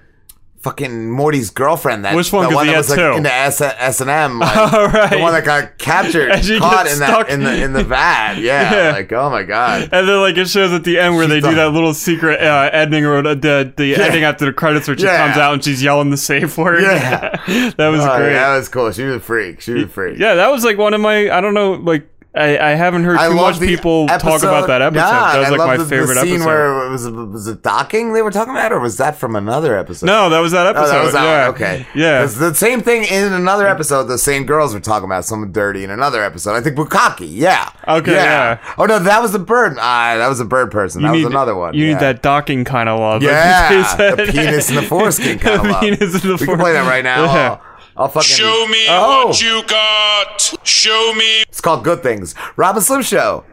fucking 0.64 1.12
Morty's 1.12 1.50
girlfriend. 1.50 2.06
That 2.06 2.16
Which 2.16 2.32
one? 2.34 2.50
The 2.50 2.56
one 2.56 2.68
that 2.68 2.78
was 2.78 2.90
like 2.90 2.98
two. 3.00 3.12
in 3.18 3.24
the 3.24 3.34
S 3.34 3.62
and 3.62 4.10
M. 4.10 4.40
Like, 4.44 4.56
Oh, 4.56 4.86
right. 4.88 5.10
The 5.12 5.20
one 5.20 5.34
that 5.34 5.46
got 5.46 5.78
captured, 5.78 6.32
caught 6.60 6.88
in 6.88 7.00
that 7.00 7.30
in 7.30 7.44
the 7.44 7.64
in 7.64 7.74
the 7.74 7.84
vat. 7.84 8.34
Yeah, 8.40 8.74
Yeah. 8.88 8.92
like 8.94 9.12
oh 9.14 9.30
my 9.30 9.44
god. 9.44 9.90
And 9.92 10.08
then 10.08 10.20
like 10.22 10.38
it 10.38 10.48
shows 10.48 10.72
at 10.72 10.84
the 10.84 10.98
end 11.00 11.16
where 11.16 11.28
they 11.28 11.40
do 11.42 11.54
that 11.56 11.70
little 11.74 11.94
secret 11.94 12.42
uh, 12.42 12.70
ending 12.74 13.06
or 13.06 13.22
the 13.22 13.36
the, 13.36 13.74
the 13.76 13.86
Yeah. 13.88 14.00
ending 14.02 14.24
after 14.24 14.46
the 14.46 14.54
credits 14.54 14.88
where 14.88 14.98
she 14.98 15.04
Yeah. 15.04 15.26
comes 15.28 15.38
out 15.38 15.54
and 15.54 15.64
she's 15.64 15.84
yelling 15.84 16.10
the 16.10 16.18
safe 16.18 16.58
word. 16.58 16.82
Yeah. 16.82 17.20
that 17.78 17.88
was 17.90 18.02
Oh, 18.02 18.18
great. 18.18 18.34
That 18.34 18.56
was 18.58 18.70
cool. 18.70 18.92
She 18.92 19.04
was 19.04 19.16
a 19.16 19.20
freak. 19.20 19.62
She 19.62 19.74
was 19.74 19.84
a 19.84 19.88
freak. 19.88 20.18
Yeah, 20.18 20.36
that 20.36 20.50
was 20.50 20.64
like 20.64 20.78
one 20.78 20.94
of 20.94 21.02
my. 21.02 21.30
I 21.30 21.42
don't 21.42 21.54
know, 21.54 21.74
like 21.74 22.08
I, 22.36 22.58
I 22.58 22.70
haven't 22.72 23.04
heard 23.04 23.18
I 23.18 23.28
too 23.28 23.36
much 23.36 23.60
people 23.60 24.08
talk 24.08 24.42
about 24.42 24.66
that 24.66 24.82
episode. 24.82 25.02
Yeah, 25.06 25.34
that 25.34 25.40
was 25.40 25.50
like 25.52 25.68
my 25.68 25.78
the, 25.78 25.86
favorite 25.86 26.16
the 26.16 26.22
scene 26.22 26.34
episode. 26.42 26.46
where 26.48 26.86
it 26.88 26.90
was 26.90 27.08
was 27.10 27.48
it 27.48 27.62
docking 27.62 28.14
they 28.14 28.24
were 28.24 28.32
talking 28.32 28.56
about, 28.56 28.72
or 28.72 28.80
was 28.80 28.98
that 28.98 29.18
from 29.18 29.36
another 29.36 29.78
episode? 29.78 30.08
No, 30.08 30.30
that 30.32 30.40
was 30.40 30.52
that 30.52 30.66
Oh, 30.66 30.70
episode. 30.72 30.92
that 30.94 31.04
was 31.04 31.14
that 31.14 31.24
yeah. 31.24 31.46
one. 31.48 31.56
Okay. 31.56 31.88
Yeah. 31.94 32.22
'Cause 32.22 32.40
the 32.40 32.56
same 32.56 32.82
thing 32.82 33.04
in 33.04 33.32
another 33.34 33.68
episode, 33.68 34.06
the 34.06 34.18
same 34.18 34.46
girls 34.46 34.74
were 34.74 34.80
talking 34.80 35.06
about 35.06 35.26
something 35.26 35.52
dirty 35.52 35.84
in 35.84 35.92
another 35.92 36.24
episode. 36.24 36.56
I 36.56 36.62
think 36.62 36.76
Bukaki. 36.76 37.28
Yeah. 37.30 37.70
Okay, 37.88 38.14
yeah. 38.14 38.58
Oh, 38.80 38.86
no, 38.86 38.98
that 38.98 39.22
was 39.22 39.32
the 39.34 39.40
bird. 39.40 39.78
Ah, 39.80 40.16
that 40.18 40.28
was 40.28 40.40
a 40.40 40.46
bird 40.46 40.72
person. 40.72 41.02
You 41.02 41.08
that 41.10 41.14
need, 41.14 41.26
was 41.26 41.32
another 41.34 41.56
one. 41.56 41.76
You 41.76 41.86
yeah. 41.86 41.94
need 41.94 42.00
that 42.00 42.24
docking 42.24 42.64
kind 42.64 42.90
of 42.90 43.00
love. 43.00 43.22
Yeah. 43.34 43.96
The 43.96 44.28
penis 44.32 44.70
and 44.70 44.78
the 44.80 44.82
foreskin 44.90 45.38
kind 45.38 45.58
of 45.58 45.64
The 45.64 45.70
love. 45.70 45.82
penis 45.82 46.02
and 46.02 46.22
the 46.24 46.38
we 46.42 46.46
can 46.48 46.58
play 46.58 46.74
that 46.74 46.88
right 46.88 47.04
now. 47.04 47.62
Yeah. 47.96 48.02
I'll, 48.02 48.04
I'll 48.06 48.10
fucking. 48.10 48.28
Show 48.28 48.68
me 48.68 48.86
Oh. 48.90 49.28
what 49.28 49.42
you 49.42 49.64
got. 49.68 50.68
Show 50.68 51.14
me. 51.16 51.42
It's 51.44 51.62
called 51.62 51.84
Good 51.84 52.04
Things. 52.04 52.36
Rob 52.56 52.76
and 52.76 52.86
Slim 52.86 53.02
Show. 53.02 53.46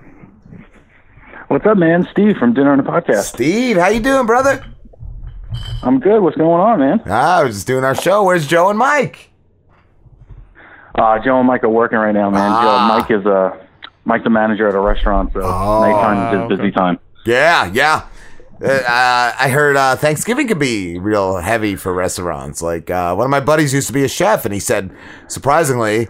What's 1.49 1.67
up, 1.67 1.79
man? 1.79 2.07
Steve 2.13 2.37
from 2.37 2.55
Dinner 2.55 2.73
and 2.73 2.81
a 2.81 2.85
Podcast. 2.85 3.23
Steve, 3.25 3.77
how 3.77 3.89
you 3.89 4.01
doing, 4.01 4.25
brother? 4.27 4.65
I'm 5.83 5.99
good. 5.99 6.21
What's 6.23 6.37
going 6.37 6.61
on, 6.61 6.79
man? 6.79 7.03
Ah, 7.07 7.41
we're 7.43 7.49
just 7.49 7.67
doing 7.67 7.83
our 7.83 7.95
show. 7.95 8.23
Where's 8.25 8.47
Joe 8.47 8.71
and 8.71 8.79
Mike? 8.79 9.31
Uh, 10.95 11.19
Joe 11.25 11.39
and 11.39 11.47
Mike 11.49 11.65
are 11.65 11.69
working 11.69 11.99
right 11.99 12.13
now, 12.13 12.31
man. 12.31 12.51
Ah. 12.53 12.63
Joe, 12.63 13.01
Mike 13.01 13.21
is 13.21 13.27
uh, 13.27 13.57
Mike 14.05 14.23
the 14.23 14.31
manager 14.31 14.69
at 14.69 14.75
a 14.75 14.81
restaurant, 14.81 15.33
so 15.33 15.41
Oh. 15.43 15.81
nighttime 15.83 16.35
is 16.45 16.51
his 16.51 16.59
busy 16.59 16.71
time. 16.71 16.99
Yeah, 17.27 17.71
yeah. 17.73 18.07
Uh, 18.63 18.67
uh, 18.69 19.33
I 19.39 19.49
heard 19.49 19.77
uh, 19.77 19.97
Thanksgiving 19.97 20.47
could 20.47 20.59
be 20.59 20.99
real 20.99 21.37
heavy 21.37 21.77
for 21.77 21.95
restaurants. 21.95 22.61
Like 22.61 22.91
uh, 22.91 23.15
one 23.15 23.25
of 23.25 23.31
my 23.31 23.41
buddies 23.41 23.73
used 23.73 23.87
to 23.87 23.93
be 23.95 24.05
a 24.05 24.09
chef, 24.09 24.45
and 24.45 24.53
he 24.53 24.61
said, 24.61 24.95
surprisingly, 25.29 26.09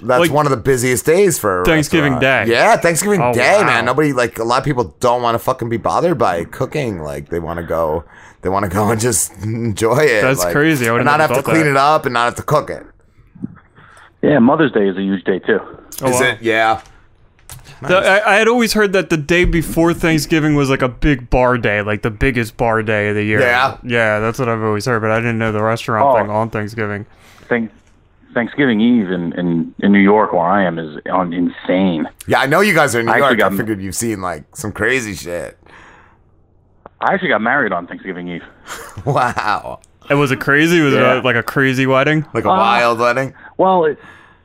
that's 0.00 0.20
Like- 0.20 0.30
one 0.30 0.46
of 0.46 0.50
the 0.50 0.56
busiest 0.56 1.04
days 1.06 1.38
for 1.38 1.64
Thanksgiving 1.64 2.14
restaurant. 2.14 2.46
Day. 2.48 2.52
Yeah, 2.54 2.76
Thanksgiving 2.76 3.20
Oh, 3.20 3.32
Day, 3.32 3.58
wow. 3.60 3.66
man. 3.66 3.84
Nobody 3.84 4.12
like 4.12 4.38
a 4.38 4.44
lot 4.44 4.58
of 4.58 4.64
people 4.64 4.94
don't 5.00 5.22
want 5.22 5.34
to 5.34 5.38
fucking 5.40 5.68
be 5.68 5.76
bothered 5.76 6.18
by 6.18 6.44
cooking. 6.44 7.00
Like 7.00 7.28
they 7.30 7.40
want 7.40 7.58
to 7.58 7.66
go, 7.66 8.04
they 8.42 8.48
want 8.48 8.64
to 8.64 8.70
go 8.70 8.88
and 8.90 9.00
just 9.00 9.32
enjoy 9.42 9.98
it. 9.98 10.22
That's 10.22 10.42
like, 10.44 10.52
crazy. 10.52 10.88
I 10.88 10.92
would've 10.92 11.06
and 11.06 11.18
not 11.18 11.20
have 11.28 11.36
to 11.36 11.42
clean 11.42 11.64
that. 11.64 11.70
it 11.70 11.76
up 11.76 12.04
and 12.06 12.12
not 12.14 12.24
have 12.26 12.36
to 12.36 12.42
cook 12.42 12.70
it. 12.70 12.84
Yeah, 14.22 14.38
Mother's 14.38 14.70
Day 14.72 14.86
is 14.88 14.96
a 14.96 15.02
huge 15.02 15.24
day 15.24 15.40
too. 15.40 15.58
Oh, 16.00 16.08
Is 16.08 16.20
wow. 16.20 16.26
it? 16.28 16.42
Yeah. 16.42 16.82
The- 17.88 17.96
I, 17.98 18.34
I 18.34 18.36
had 18.36 18.48
always 18.48 18.72
heard 18.72 18.92
that 18.94 19.10
the 19.10 19.16
day 19.16 19.44
before 19.44 19.92
Thanksgiving 19.94 20.54
was 20.54 20.70
like 20.70 20.82
a 20.82 20.88
big 20.88 21.28
bar 21.30 21.58
day, 21.58 21.82
like 21.82 22.02
the 22.02 22.10
biggest 22.10 22.56
bar 22.56 22.82
day 22.82 23.08
of 23.10 23.14
the 23.16 23.22
year. 23.24 23.40
Yeah. 23.40 23.76
yeah, 23.82 24.18
that's 24.20 24.38
what 24.38 24.48
I've 24.48 24.62
always 24.62 24.86
heard. 24.86 25.00
But 25.00 25.10
I 25.10 25.18
didn't 25.20 25.38
know 25.38 25.52
the 25.52 25.62
restaurant 25.62 26.04
Oh. 26.06 26.18
thing 26.20 26.30
on 26.30 26.50
Thanksgiving. 26.50 27.06
Thank, 27.48 27.70
Thanksgiving 28.34 28.80
Eve 28.80 29.10
in, 29.10 29.32
in, 29.38 29.74
in 29.80 29.92
New 29.92 29.98
York, 30.00 30.32
where 30.32 30.42
I 30.42 30.64
am, 30.64 30.78
is 30.78 30.98
on 31.12 31.32
insane. 31.32 32.08
Yeah, 32.26 32.40
I 32.40 32.46
know 32.46 32.60
you 32.60 32.74
guys 32.74 32.94
are 32.94 33.00
in 33.00 33.06
New 33.06 33.12
I 33.12 33.16
actually 33.20 33.38
York. 33.40 33.52
I 33.52 33.56
figured 33.56 33.82
you've 33.82 33.94
seen 33.96 34.20
like 34.22 34.44
some 34.56 34.72
crazy 34.72 35.14
shit. 35.14 35.58
I 37.00 37.14
actually 37.14 37.28
got 37.30 37.42
married 37.42 37.72
on 37.72 37.86
Thanksgiving 37.86 38.28
Eve. 38.28 38.44
wow. 39.04 39.80
And 40.08 40.18
was 40.20 40.30
it 40.30 40.40
crazy? 40.40 40.80
Was 40.80 40.94
Yeah. 40.94 41.16
it 41.16 41.18
a, 41.18 41.20
like 41.22 41.36
a 41.36 41.42
crazy 41.42 41.86
wedding? 41.86 42.24
Like 42.32 42.44
a 42.44 42.50
Uh, 42.50 42.56
wild 42.56 42.98
wedding? 43.00 43.34
Well, 43.58 43.84
it, 43.86 43.98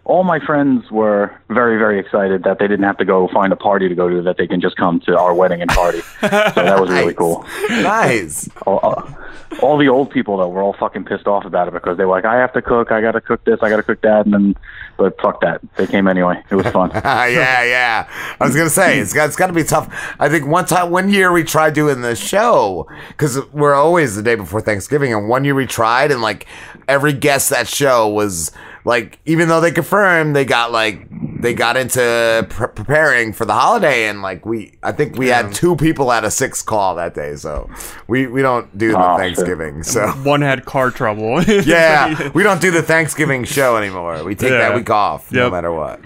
all 0.08 0.24
my 0.24 0.40
friends 0.40 0.90
were 0.90 1.38
very, 1.50 1.78
very 1.78 2.00
excited 2.00 2.44
that 2.44 2.60
they 2.60 2.68
didn't 2.68 2.86
have 2.86 2.98
to 2.98 3.04
go 3.04 3.28
find 3.28 3.52
a 3.52 3.58
party 3.58 3.90
to 3.90 3.96
go 3.96 4.08
to; 4.08 4.22
that 4.22 4.38
they 4.38 4.48
can 4.48 4.62
just 4.62 4.78
come 4.78 5.02
to 5.02 5.18
our 5.18 5.34
wedding 5.34 5.62
and 5.62 5.70
party. 5.70 6.00
so 6.22 6.28
that 6.30 6.80
was 6.80 6.90
really 6.90 7.14
cool. 7.22 7.46
Nice. 7.70 8.50
All, 8.66 8.80
uh, 8.82 9.14
all 9.62 9.78
the 9.78 9.90
old 9.90 10.10
people 10.10 10.38
though 10.38 10.48
were 10.48 10.62
all 10.62 10.74
fucking 10.80 11.04
pissed 11.04 11.28
off 11.28 11.44
about 11.44 11.68
it 11.68 11.74
because 11.74 11.98
they 11.98 12.06
were 12.06 12.12
like, 12.12 12.24
"I 12.24 12.36
have 12.38 12.54
to 12.54 12.62
cook. 12.62 12.90
I 12.90 13.02
got 13.02 13.12
to 13.12 13.22
cook 13.22 13.44
this. 13.44 13.60
I 13.62 13.70
got 13.70 13.78
to 13.78 13.84
cook 13.84 14.02
that." 14.02 14.26
And 14.26 14.34
then, 14.34 14.56
but 14.96 15.20
fuck 15.20 15.42
that. 15.42 15.60
They 15.76 15.86
came 15.86 16.08
anyway. 16.08 16.42
It 16.50 16.56
was 16.56 16.68
fun. 16.68 16.90
yeah, 16.96 17.64
yeah. 17.64 18.10
I 18.40 18.46
was 18.46 18.56
gonna 18.56 18.70
say 18.70 19.00
it's 19.00 19.14
got 19.14 19.28
it's 19.28 19.36
got 19.36 19.48
to 19.48 19.54
be 19.54 19.66
tough. 19.66 19.94
I 20.20 20.30
think 20.30 20.48
one 20.48 20.66
time, 20.66 20.90
one 20.90 21.10
year 21.10 21.34
we 21.34 21.44
tried 21.44 21.74
doing 21.74 22.00
the 22.00 22.16
show 22.16 22.88
because 23.10 23.46
we're 23.52 23.76
always 23.76 24.16
the 24.16 24.24
day 24.24 24.36
before 24.36 24.62
Thanksgiving, 24.62 25.14
and 25.14 25.28
one 25.28 25.44
year 25.44 25.54
we 25.56 25.66
tried, 25.66 26.12
and 26.12 26.22
like 26.22 26.48
every 26.88 27.12
guest 27.12 27.50
that 27.50 27.68
show 27.68 28.08
was 28.08 28.54
like, 28.88 29.20
even 29.26 29.50
though 29.50 29.60
they 29.62 29.72
confirmed, 29.72 30.36
they 30.36 30.46
got 30.46 30.72
like 30.72 31.08
they 31.42 31.54
got 31.54 31.78
into 31.78 32.48
pre- 32.50 32.70
preparing 32.70 33.34
for 33.34 33.46
the 33.46 33.54
holiday, 33.54 34.08
and 34.08 34.22
like 34.22 34.46
we, 34.46 34.74
I 34.82 34.92
think 34.94 35.18
we 35.18 35.28
had 35.28 35.54
two 35.54 35.76
people 35.76 36.12
at 36.12 36.24
a 36.24 36.32
six 36.32 36.62
call 36.64 36.96
that 36.96 37.14
day, 37.14 37.36
so 37.36 37.70
we 38.08 38.26
we 38.28 38.42
don't 38.42 38.76
do 38.78 38.92
the 38.94 38.98
Oh, 39.12 39.18
Thanksgiving. 39.18 39.84
So 39.84 40.08
One 40.24 40.42
had 40.42 40.66
car 40.66 40.90
trouble. 40.90 41.44
yeah, 41.64 42.32
we 42.34 42.42
don't 42.44 42.62
do 42.62 42.72
the 42.72 42.82
Thanksgiving 42.82 43.44
show 43.44 43.78
anymore. 43.78 44.24
We 44.24 44.34
take 44.36 44.50
that 44.52 44.72
Yeah. 44.72 44.76
week 44.76 44.90
off 44.90 45.32
no 45.32 45.50
matter 45.52 45.72
what. 45.72 46.00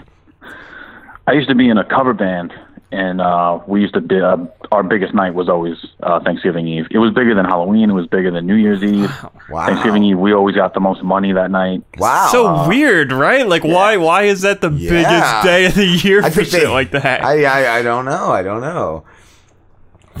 I 1.26 1.32
used 1.34 1.48
to 1.48 1.54
be 1.54 1.68
in 1.68 1.78
a 1.78 1.84
cover 1.88 2.12
band, 2.14 2.52
and 2.92 3.20
uh, 3.20 3.58
we 3.66 3.80
used 3.80 3.94
to 3.94 4.00
do, 4.00 4.22
uh, 4.22 4.36
our 4.70 4.82
biggest 4.82 5.14
night 5.14 5.34
was 5.34 5.48
always 5.48 5.76
uh, 6.02 6.20
Thanksgiving 6.20 6.68
Eve. 6.68 6.86
It 6.90 6.98
was 6.98 7.12
bigger 7.12 7.34
than 7.34 7.44
Halloween. 7.46 7.88
It 7.90 7.94
was 7.94 8.06
bigger 8.06 8.30
than 8.30 8.46
New 8.46 8.54
Year's 8.54 8.82
Eve. 8.82 9.10
Wow. 9.50 9.66
Thanksgiving 9.66 10.04
Eve, 10.04 10.18
we 10.18 10.32
always 10.32 10.54
got 10.56 10.72
the 10.72 10.80
most 10.80 11.02
money 11.02 11.32
that 11.32 11.50
night. 11.50 11.82
Wow. 11.98 12.28
So 12.32 12.68
weird, 12.68 13.12
right? 13.12 13.46
Like, 13.46 13.64
why? 13.64 13.96
Why 13.98 14.22
is 14.22 14.42
that 14.42 14.60
the 14.62 14.70
biggest 14.70 15.42
day 15.44 15.66
of 15.66 15.74
the 15.74 15.84
year 15.86 16.22
I 16.24 16.30
for 16.30 16.42
shit 16.44 16.62
they- 16.62 16.66
like 16.68 16.92
that? 16.92 17.22
I, 17.22 17.44
I 17.44 17.78
I 17.78 17.82
don't 17.82 18.04
know. 18.06 18.30
I 18.30 18.42
don't 18.42 18.60
know. 18.62 19.04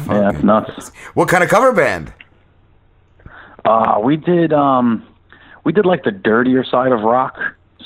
Yeah, 0.06 0.30
it's 0.30 0.42
nuts. 0.42 0.88
What 1.14 1.28
kind 1.28 1.42
of 1.44 1.48
cover 1.48 1.72
band? 1.72 2.12
Uh, 3.64 4.00
we 4.02 4.16
did 4.16 4.52
um, 4.52 5.06
we 5.64 5.72
did 5.72 5.86
like 5.86 6.02
the 6.04 6.10
dirtier 6.10 6.64
side 6.64 6.92
of 6.92 7.00
rock. 7.02 7.38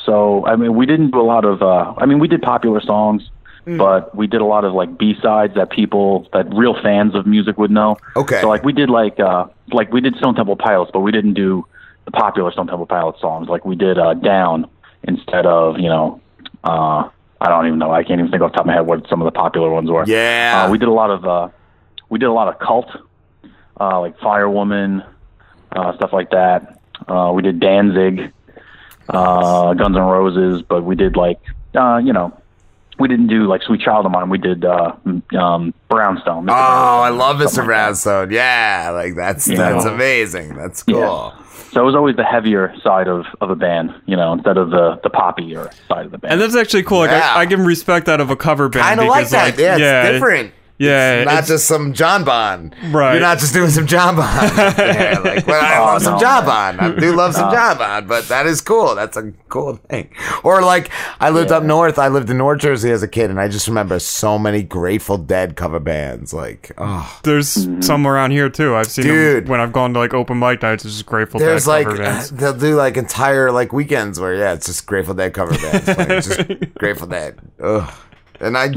So 0.05 0.44
I 0.47 0.56
mean, 0.56 0.74
we 0.74 0.86
didn't 0.86 1.10
do 1.12 1.20
a 1.20 1.23
lot 1.23 1.44
of. 1.44 1.62
Uh, 1.62 1.94
I 1.98 2.06
mean, 2.06 2.18
we 2.18 2.28
did 2.28 2.42
popular 2.42 2.81
songs, 2.81 3.31
Mm. 3.66 3.78
but 3.78 4.14
we 4.14 4.28
did 4.28 4.40
a 4.40 4.44
lot 4.44 4.64
of 4.64 4.74
like 4.74 4.96
B 4.96 5.16
sides 5.20 5.56
that 5.56 5.70
people 5.70 6.28
that 6.32 6.46
real 6.54 6.80
fans 6.80 7.16
of 7.16 7.26
music 7.26 7.58
would 7.58 7.72
know. 7.72 7.96
Okay. 8.14 8.40
So 8.40 8.48
like 8.48 8.62
we 8.62 8.72
did 8.72 8.88
like 8.88 9.18
uh, 9.18 9.46
like 9.72 9.92
we 9.92 10.00
did 10.00 10.14
Stone 10.16 10.36
Temple 10.36 10.54
Pilots, 10.54 10.92
but 10.92 11.00
we 11.00 11.10
didn't 11.10 11.34
do 11.34 11.66
the 12.04 12.12
popular 12.12 12.52
Stone 12.52 12.68
Temple 12.68 12.86
Pilots 12.86 13.20
songs. 13.20 13.48
Like 13.48 13.64
we 13.64 13.74
did 13.74 13.98
uh, 13.98 14.14
Down 14.14 14.70
instead 15.02 15.46
of 15.46 15.78
you 15.80 15.88
know. 15.88 16.20
Uh, 16.62 17.10
I 17.40 17.48
don't 17.48 17.66
even 17.66 17.78
know. 17.78 17.92
I 17.92 18.02
can't 18.02 18.20
even 18.20 18.30
think 18.30 18.42
off 18.42 18.52
the 18.52 18.56
top 18.56 18.62
of 18.62 18.66
my 18.66 18.74
head 18.74 18.86
what 18.86 19.06
some 19.08 19.20
of 19.20 19.26
the 19.26 19.32
popular 19.32 19.68
ones 19.68 19.90
were. 19.90 20.04
Yeah. 20.06 20.64
Uh, 20.64 20.70
we 20.70 20.78
did 20.78 20.88
a 20.88 20.92
lot 20.92 21.10
of 21.10 21.24
uh, 21.24 21.48
we 22.08 22.20
did 22.20 22.26
a 22.26 22.32
lot 22.32 22.46
of 22.48 22.60
cult, 22.60 22.88
uh, 23.80 24.00
like 24.00 24.16
Firewoman, 24.18 25.04
uh, 25.72 25.94
stuff 25.96 26.12
like 26.12 26.30
that. 26.30 26.80
Uh, 27.08 27.32
we 27.34 27.42
did 27.42 27.60
Danzig, 27.60 28.32
uh, 29.08 29.74
Guns 29.74 29.96
N' 29.96 30.02
Roses, 30.02 30.62
but 30.62 30.84
we 30.84 30.94
did 30.94 31.16
like 31.16 31.40
uh, 31.74 31.98
you 31.98 32.12
know, 32.12 32.32
we 32.99 33.08
didn't 33.08 33.26
do 33.28 33.47
like 33.47 33.62
Sweet 33.62 33.81
Child 33.81 34.07
of 34.07 34.12
Mine. 34.12 34.28
We 34.31 34.39
did 34.39 34.65
uh, 34.65 34.92
um, 35.39 35.75
Brownstone. 35.89 36.49
Oh, 36.49 36.52
I 36.52 37.10
love 37.10 37.36
Mr. 37.36 37.65
Brownstone. 37.65 38.31
Yeah, 38.31 38.91
like 38.94 39.15
that's 39.15 39.47
Yeah. 39.49 39.57
that's 39.57 39.84
amazing. 39.84 40.55
That's 40.57 40.83
cool. 40.83 40.99
Yeah. 41.00 41.42
So 41.73 41.83
it 41.83 41.84
was 41.84 41.94
always 41.94 42.16
the 42.16 42.25
heavier 42.25 42.75
side 42.83 43.07
of, 43.07 43.26
of 43.42 43.50
a 43.50 43.55
band, 43.57 43.94
you 44.07 44.16
know, 44.16 44.33
instead 44.33 44.57
of 44.57 44.70
the 44.70 44.99
the 45.02 45.10
poppier 45.10 45.70
side 45.89 46.07
of 46.07 46.12
the 46.12 46.16
band. 46.18 46.33
And 46.33 46.41
that's 46.41 46.57
actually 46.57 46.84
cool. 46.84 47.00
Like, 47.00 47.10
Yeah. 47.10 47.34
I, 47.34 47.41
I 47.42 47.47
can 47.47 47.65
respect 47.66 48.07
that 48.07 48.20
of 48.20 48.31
a 48.31 48.36
cover 48.36 48.68
band. 48.70 48.84
Kind 48.84 49.00
of 49.00 49.08
like 49.08 49.26
because, 49.28 49.57
that. 49.57 49.58
yeah, 49.58 50.05
it's 50.05 50.12
different. 50.15 50.52
Yeah, 50.78 51.14
It's 51.20 51.24
not 51.26 51.32
it's- 51.34 51.48
just 51.48 51.66
some 51.66 51.94
John 51.94 52.22
Bond. 52.24 52.74
Right. 52.90 53.12
You're 53.12 53.22
not 53.22 53.38
just 53.38 53.55
doing 53.55 53.70
some 53.70 53.86
John 53.86 54.14
Bond. 54.16 54.52
yeah, 54.56 55.18
like, 55.24 55.46
well, 55.46 55.64
I 55.64 55.78
Oh, 55.78 55.84
love 55.86 56.02
some 56.02 56.14
no, 56.14 56.20
John 56.20 56.46
man. 56.46 56.76
Bond. 56.76 56.96
I 56.96 57.00
do 57.00 57.12
love 57.16 57.34
some 57.34 57.42
No. 57.44 57.48
Oh. 57.52 57.55
John 57.55 57.78
Bond, 57.78 58.08
but 58.08 58.28
that 58.28 58.46
is 58.46 58.60
cool. 58.60 58.94
That's 58.94 59.16
a 59.16 59.32
cool 59.48 59.76
thing. 59.76 60.10
Or 60.44 60.60
like, 60.62 60.90
I 61.20 61.30
lived 61.30 61.50
up 61.50 61.62
north. 61.62 61.98
I 61.98 62.08
lived 62.08 62.28
in 62.28 62.36
North 62.38 62.60
Jersey 62.60 62.90
as 62.90 63.02
a 63.02 63.08
kid, 63.08 63.30
and 63.30 63.40
I 63.40 63.48
just 63.48 63.66
remember 63.68 63.98
so 63.98 64.38
many 64.38 64.62
Grateful 64.62 65.16
Dead 65.16 65.56
cover 65.56 65.80
bands. 65.80 66.34
Like, 66.34 66.72
oh, 66.76 67.20
There's 67.22 67.66
some 67.86 68.06
around 68.06 68.32
here 68.32 68.50
too. 68.50 68.74
I've 68.74 68.88
seen 68.88 69.05
Dude. 69.06 69.44
them 69.44 69.50
when 69.50 69.60
I've 69.60 69.72
gone 69.72 69.94
to 69.94 69.98
like 69.98 70.12
open 70.12 70.38
mic 70.38 70.60
nights. 70.62 70.84
It's 70.84 70.94
just 70.94 71.06
Grateful 71.06 71.40
there's 71.40 71.64
Dead 71.64 71.70
like 71.70 71.86
cover 71.86 71.98
bands. 71.98 72.30
they'll 72.32 72.52
do 72.52 72.74
like 72.74 72.98
entire 72.98 73.50
like 73.50 73.72
weekends 73.72 74.20
where 74.20 74.34
yeah, 74.34 74.52
it's 74.52 74.66
just 74.66 74.84
Grateful 74.86 75.14
Dead 75.14 75.32
cover 75.32 75.56
bands. 75.56 75.94
playing, 75.94 76.20
just 76.20 76.74
Grateful 76.74 77.06
Dead. 77.06 77.38
Ugh. 77.62 77.90
And 78.40 78.56
I, 78.56 78.68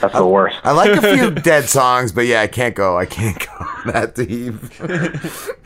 that's 0.00 0.14
the 0.14 0.26
worst. 0.26 0.58
I 0.64 0.72
like 0.72 0.90
a 0.90 1.16
few 1.16 1.30
Dead 1.42 1.68
songs, 1.68 2.12
but 2.12 2.26
yeah, 2.26 2.40
I 2.42 2.46
can't 2.46 2.74
go. 2.74 2.96
I 2.96 3.06
can't 3.06 3.38
go 3.38 3.66
that 3.92 4.14
deep. 4.14 4.54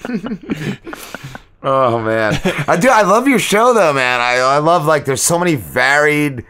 oh 1.63 2.01
man, 2.01 2.41
I 2.69 2.77
do. 2.77 2.89
I 2.89 3.03
love 3.03 3.29
your 3.29 3.39
show 3.39 3.73
though, 3.75 3.93
man. 3.93 4.21
I 4.21 4.37
I 4.37 4.59
love 4.59 4.87
like 4.87 5.05
there's 5.05 5.23
so 5.23 5.39
many 5.39 5.55
varied 5.55 6.45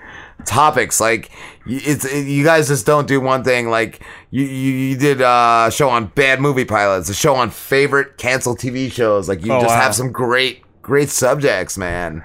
topics. 0.45 1.01
Like 1.01 1.31
it's 1.67 2.05
it, 2.05 2.27
you 2.27 2.45
guys 2.45 2.69
just 2.69 2.87
don't 2.87 3.07
do 3.09 3.21
one 3.21 3.45
thing. 3.45 3.69
Like 3.69 4.01
you 4.31 4.45
you, 4.45 4.73
you 4.73 4.97
did 4.97 5.23
uh, 5.23 5.65
a 5.69 5.73
show 5.73 5.89
on 5.89 6.07
bad 6.07 6.41
movie 6.41 6.65
pilots, 6.65 7.09
a 7.09 7.15
show 7.15 7.35
on 7.35 7.51
favorite 7.51 8.17
canceled 8.19 8.59
TV 8.59 8.91
shows. 8.91 9.29
Like 9.29 9.45
you 9.45 9.53
Oh, 9.53 9.61
just 9.61 9.75
wow. 9.75 9.81
have 9.81 9.95
some 9.95 10.13
great 10.13 10.63
great 10.83 11.09
subjects, 11.09 11.77
man. 11.79 12.25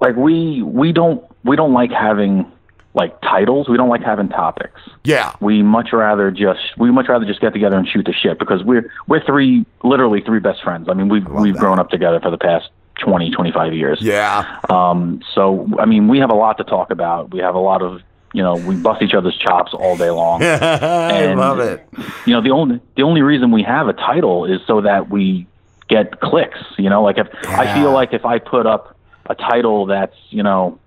like 0.00 0.16
we 0.16 0.62
we 0.62 0.92
don't 0.92 1.24
we 1.44 1.56
don't 1.56 1.72
like 1.72 1.90
having 1.90 2.50
like 2.94 3.20
titles. 3.22 3.68
We 3.68 3.76
don't 3.76 3.88
like 3.88 4.02
having 4.02 4.28
topics. 4.28 4.80
Yeah. 5.04 5.34
We 5.40 5.62
much 5.62 5.92
rather 5.92 6.30
just 6.30 6.60
we 6.76 6.90
much 6.90 7.08
rather 7.08 7.24
just 7.24 7.40
get 7.40 7.52
together 7.52 7.76
and 7.76 7.88
shoot 7.88 8.04
the 8.04 8.12
shit 8.12 8.38
because 8.38 8.62
we're 8.62 8.90
we're 9.06 9.24
three 9.24 9.64
literally 9.82 10.20
three 10.20 10.40
best 10.40 10.62
friends. 10.62 10.88
I 10.88 10.94
mean 10.94 11.08
we've 11.08 11.26
we've 11.26 11.56
grown 11.56 11.78
up 11.78 11.90
together 11.90 12.20
for 12.20 12.30
the 12.30 12.38
past 12.38 12.70
20 13.00 13.30
25 13.30 13.74
years. 13.74 14.00
Yeah. 14.02 14.60
Um 14.68 15.22
so 15.34 15.68
I 15.78 15.86
mean 15.86 16.08
we 16.08 16.18
have 16.18 16.30
a 16.30 16.34
lot 16.34 16.58
to 16.58 16.64
talk 16.64 16.90
about. 16.90 17.32
We 17.32 17.40
have 17.40 17.54
a 17.54 17.60
lot 17.60 17.82
of 17.82 18.02
you 18.34 18.42
know, 18.42 18.54
we 18.54 18.76
bust 18.76 19.02
each 19.02 19.14
other's 19.14 19.36
chops 19.36 19.74
all 19.74 19.96
day 19.96 20.10
long. 20.10 20.42
I 20.42 21.34
love 21.34 21.58
it. 21.58 21.86
You 22.26 22.34
know, 22.34 22.40
the 22.40 22.50
only 22.50 22.80
the 22.96 23.02
only 23.02 23.22
reason 23.22 23.50
we 23.50 23.62
have 23.62 23.88
a 23.88 23.92
title 23.92 24.46
is 24.46 24.60
so 24.66 24.80
that 24.82 25.10
we 25.10 25.46
get 25.88 26.20
clicks. 26.20 26.58
You 26.78 26.90
know, 26.90 27.02
like 27.02 27.18
if 27.18 27.28
I 27.44 27.74
feel 27.74 27.92
like 27.92 28.12
if 28.12 28.24
I 28.24 28.38
put 28.38 28.66
up 28.66 28.96
a 29.26 29.34
title 29.34 29.86
that's 29.86 30.16
you 30.30 30.42
know, 30.42 30.78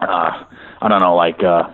uh, 0.00 0.44
I 0.82 0.88
don't 0.88 1.00
know, 1.00 1.14
like 1.14 1.42
uh, 1.42 1.70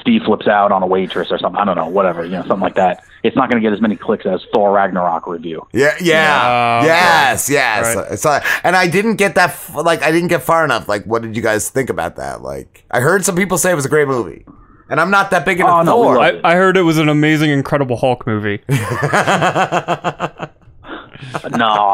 Steve 0.00 0.22
flips 0.24 0.46
out 0.48 0.72
on 0.72 0.82
a 0.82 0.86
waitress 0.86 1.28
or 1.30 1.38
something. 1.38 1.60
I 1.60 1.64
don't 1.64 1.76
know, 1.76 1.86
whatever. 1.88 2.24
You 2.24 2.32
know, 2.32 2.42
something 2.42 2.60
like 2.60 2.74
that. 2.76 3.04
It's 3.22 3.36
not 3.36 3.48
going 3.50 3.62
to 3.62 3.66
get 3.68 3.72
as 3.72 3.80
many 3.80 3.94
clicks 3.94 4.26
as 4.26 4.44
Thor 4.52 4.72
Ragnarok 4.72 5.28
review. 5.28 5.66
Yeah, 5.72 5.94
yeah, 6.00 6.78
okay. 6.80 6.86
yes, 6.88 7.48
yes. 7.48 7.94
Right. 7.94 8.18
So, 8.18 8.40
and 8.64 8.74
I 8.74 8.88
didn't 8.88 9.14
get 9.16 9.36
that. 9.36 9.56
Like, 9.74 10.02
I 10.02 10.10
didn't 10.10 10.28
get 10.28 10.42
far 10.42 10.64
enough. 10.64 10.88
Like, 10.88 11.04
what 11.04 11.22
did 11.22 11.36
you 11.36 11.42
guys 11.42 11.70
think 11.70 11.88
about 11.90 12.16
that? 12.16 12.42
Like, 12.42 12.84
I 12.90 12.98
heard 13.00 13.24
some 13.24 13.36
people 13.36 13.58
say 13.58 13.70
it 13.70 13.76
was 13.76 13.84
a 13.84 13.88
great 13.88 14.08
movie, 14.08 14.44
and 14.90 15.00
I'm 15.00 15.10
not 15.12 15.30
that 15.30 15.44
big 15.44 15.60
into 15.60 15.70
Oh, 15.70 15.84
Thor. 15.84 16.18
I, 16.18 16.40
I 16.42 16.54
heard 16.56 16.76
it 16.76 16.82
was 16.82 16.98
an 16.98 17.08
amazing, 17.08 17.50
Incredible 17.50 17.96
Hulk 17.96 18.26
movie. 18.26 18.60
no, 18.68 18.76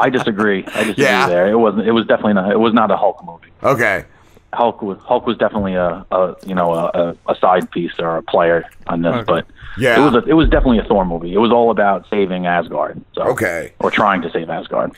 I 0.01 0.09
disagree. 0.11 0.65
I 0.67 0.85
disagree 0.85 1.05
Yeah? 1.05 1.29
there. 1.29 1.51
It 1.51 1.57
wasn't. 1.59 1.87
It 1.87 1.93
was 1.93 2.07
definitely 2.07 2.35
not. 2.35 2.51
It 2.53 2.59
was 2.61 2.73
not 2.73 2.91
a 2.91 2.97
Hulk 2.97 3.23
movie. 3.25 3.49
Okay. 3.63 4.05
Hulk 4.53 4.81
was 4.83 4.99
Hulk 5.01 5.27
was 5.27 5.37
definitely 5.37 5.75
a, 5.75 6.05
a 6.11 6.35
you 6.47 6.55
know 6.55 6.73
a, 6.75 6.87
a, 7.27 7.33
a 7.33 7.35
side 7.39 7.71
piece 7.71 7.93
or 7.99 8.17
a 8.17 8.23
player 8.23 8.65
on 8.87 9.03
this, 9.03 9.13
Okay. 9.15 9.25
but 9.27 9.47
Yeah. 9.77 9.99
it 10.01 10.05
was 10.13 10.15
a, 10.25 10.29
it 10.29 10.33
was 10.35 10.49
definitely 10.49 10.79
a 10.79 10.85
Thor 10.85 11.05
movie. 11.05 11.33
It 11.35 11.39
was 11.39 11.53
all 11.53 11.71
about 11.71 12.07
saving 12.09 12.47
Asgard. 12.47 13.01
So, 13.15 13.23
Okay. 13.25 13.73
or 13.81 13.91
trying 13.91 14.23
to 14.23 14.31
save 14.31 14.49
Asgard. 14.49 14.93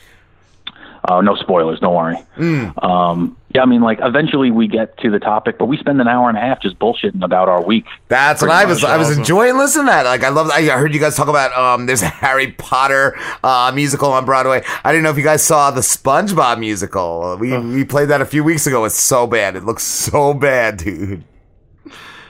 Uh, 1.03 1.21
no 1.21 1.35
spoilers, 1.35 1.79
don't 1.79 1.95
worry. 1.95 2.17
Mm. 2.37 2.83
Um, 2.83 3.37
yeah, 3.53 3.63
I 3.63 3.65
mean, 3.65 3.81
like 3.81 3.99
eventually 4.01 4.51
we 4.51 4.67
get 4.67 4.97
to 4.99 5.09
the 5.09 5.19
topic, 5.19 5.57
but 5.57 5.65
we 5.65 5.77
spend 5.77 5.99
an 5.99 6.07
hour 6.07 6.29
and 6.29 6.37
a 6.37 6.41
half 6.41 6.61
just 6.61 6.77
bullshitting 6.79 7.23
about 7.23 7.49
our 7.49 7.61
week. 7.61 7.85
That's 8.07 8.41
what 8.41 8.51
I 8.51 8.65
was. 8.65 8.83
I 8.83 8.97
was 8.97 9.17
enjoying 9.17 9.57
listening 9.57 9.87
to 9.87 9.91
that. 9.91 10.05
Like 10.05 10.23
I 10.23 10.29
love. 10.29 10.49
I 10.49 10.63
heard 10.63 10.93
you 10.93 10.99
guys 10.99 11.15
talk 11.15 11.27
about. 11.27 11.51
Um, 11.57 11.85
there's 11.85 12.01
a 12.01 12.07
Harry 12.21 12.51
Potter 12.53 13.17
uh, 13.43 13.71
musical 13.73 14.11
on 14.13 14.25
Broadway. 14.25 14.63
I 14.83 14.91
didn't 14.91 15.03
know 15.03 15.11
if 15.11 15.17
you 15.17 15.23
guys 15.23 15.43
saw 15.43 15.71
the 15.71 15.81
SpongeBob 15.81 16.59
musical. 16.59 17.35
We 17.39 17.57
we 17.57 17.83
played 17.83 18.09
that 18.09 18.21
a 18.21 18.25
few 18.25 18.43
weeks 18.43 18.67
ago. 18.67 18.85
It's 18.85 18.95
so 18.95 19.27
bad. 19.27 19.55
It 19.55 19.63
looks 19.63 19.83
so 19.83 20.33
bad, 20.33 20.77
dude. 20.77 21.23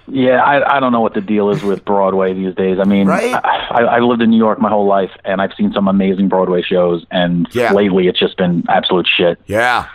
Yeah, 0.07 0.41
I, 0.43 0.77
I 0.77 0.79
don't 0.79 0.91
know 0.91 0.99
what 1.01 1.13
the 1.13 1.21
deal 1.21 1.49
is 1.51 1.63
with 1.63 1.85
Broadway 1.85 2.33
these 2.33 2.53
days. 2.55 2.79
I 2.79 2.83
mean, 2.83 3.07
Right? 3.07 3.33
I, 3.33 3.83
I 3.83 3.99
lived 3.99 4.21
in 4.21 4.29
New 4.31 4.37
York 4.37 4.59
my 4.59 4.69
whole 4.69 4.85
life, 4.87 5.11
and 5.23 5.41
I've 5.41 5.53
seen 5.53 5.71
some 5.73 5.87
amazing 5.87 6.27
Broadway 6.27 6.61
shows, 6.61 7.05
and 7.11 7.47
Yeah. 7.53 7.71
lately 7.73 8.07
it's 8.07 8.19
just 8.19 8.35
been 8.37 8.63
absolute 8.67 9.07
shit. 9.07 9.39
Yeah. 9.45 9.87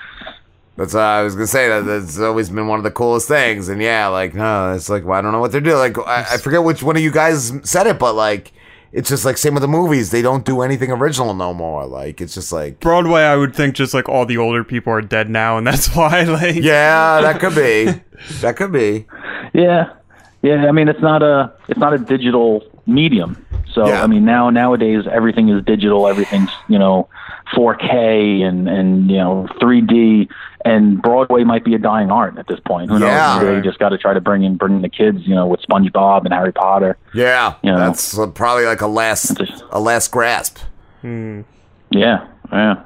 That's 0.77 0.95
uh, 0.95 1.01
I 1.01 1.23
was 1.23 1.35
gonna 1.35 1.47
say 1.47 1.69
that 1.69 1.87
that's 1.87 2.19
always 2.19 2.51
been 2.51 2.67
one 2.69 2.79
of 2.79 2.85
the 2.85 2.91
coolest 2.91 3.29
things, 3.29 3.69
and 3.71 3.81
yeah, 3.81 4.09
like 4.09 4.35
no, 4.35 4.75
it's 4.75 4.91
like 4.91 5.05
well, 5.07 5.19
I 5.19 5.23
don't 5.23 5.33
know 5.33 5.41
what 5.41 5.51
they're 5.51 5.61
doing. 5.63 5.79
Like 5.79 5.97
I, 5.99 6.35
I 6.35 6.37
forget 6.37 6.63
which 6.65 6.83
one 6.83 6.97
of 6.97 7.03
you 7.03 7.11
guys 7.11 7.51
said 7.63 7.87
it, 7.87 7.99
but 7.99 8.15
like 8.15 8.53
it's 8.97 9.11
just 9.11 9.27
like 9.27 9.37
same 9.37 9.53
with 9.53 9.61
the 9.61 9.69
movies. 9.69 10.11
They 10.11 10.23
don't 10.23 10.43
do 10.43 10.63
anything 10.63 10.91
original 10.91 11.35
no 11.35 11.53
more. 11.53 11.85
Like 11.85 12.23
it's 12.23 12.33
just 12.33 12.51
like 12.51 12.81
Broadway, 12.81 13.21
I 13.25 13.37
would 13.37 13.55
think 13.55 13.75
just 13.75 13.93
like 13.93 14.09
all 14.09 14.25
the 14.25 14.39
older 14.39 14.65
people 14.65 14.91
are 14.91 15.03
dead 15.03 15.29
now, 15.29 15.59
and 15.59 15.67
that's 15.67 15.89
why. 15.95 16.23
Like, 16.23 16.57
yeah, 16.57 17.21
that 17.21 17.39
could 17.39 17.55
be, 17.55 18.01
that 18.41 18.57
could 18.57 18.73
be. 18.73 19.05
Yeah, 19.53 19.93
yeah. 20.41 20.67
I 20.67 20.73
mean, 20.73 20.89
it's 20.89 21.03
not 21.03 21.23
a 21.23 21.53
it's 21.69 21.79
not 21.79 21.93
a 21.93 21.99
digital 21.99 22.65
medium. 22.87 23.45
So 23.71 23.87
Yeah. 23.87 24.03
I 24.03 24.07
mean, 24.07 24.25
now 24.25 24.49
nowadays 24.49 25.05
everything 25.07 25.51
is 25.51 25.63
digital. 25.65 26.09
Everything's 26.09 26.51
you 26.67 26.79
know 26.79 27.07
4K 27.55 28.43
and 28.43 28.69
and 28.69 29.11
you 29.11 29.17
know 29.19 29.47
3D. 29.61 30.29
And 30.65 31.01
Broadway 31.01 31.45
might 31.45 31.65
be 31.65 31.75
a 31.75 31.79
dying 31.79 32.11
art 32.11 32.39
at 32.39 32.49
this 32.49 32.59
point. 32.67 32.91
Who 32.91 32.99
Yeah. 32.99 33.35
knows? 33.37 33.43
Maybe 33.45 33.55
they 33.57 33.63
just 33.63 33.79
got 33.79 33.91
to 33.91 33.99
try 33.99 34.15
to 34.15 34.21
bring 34.21 34.43
in 34.43 34.57
bring 34.57 34.75
in 34.77 34.83
the 34.83 34.89
kids. 34.89 35.19
You 35.27 35.35
know, 35.35 35.47
with 35.47 35.61
SpongeBob 35.63 36.25
and 36.25 36.35
Harry 36.35 36.53
Potter. 36.53 36.97
Yeah, 37.15 37.55
You 37.63 37.71
know. 37.73 37.79
that's 37.79 38.19
uh, 38.19 38.27
probably 38.29 38.65
like 38.65 38.81
a 38.81 38.87
last 38.89 39.41
a 39.71 39.79
last 39.81 40.11
grasp. 40.11 40.59
Hmm. 41.03 41.43
Yeah, 41.91 42.27
yeah. 42.51 42.83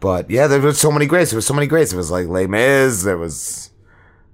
But 0.00 0.30
yeah, 0.30 0.46
there 0.46 0.60
was 0.60 0.78
so 0.78 0.92
many 0.92 1.06
greats. 1.06 1.30
There 1.32 1.38
was 1.38 1.46
so 1.46 1.54
many 1.54 1.66
greats. 1.66 1.92
It 1.92 1.96
was 1.96 2.10
like 2.10 2.28
Les 2.28 2.46
Mis. 2.46 3.02
There 3.02 3.18
was 3.18 3.70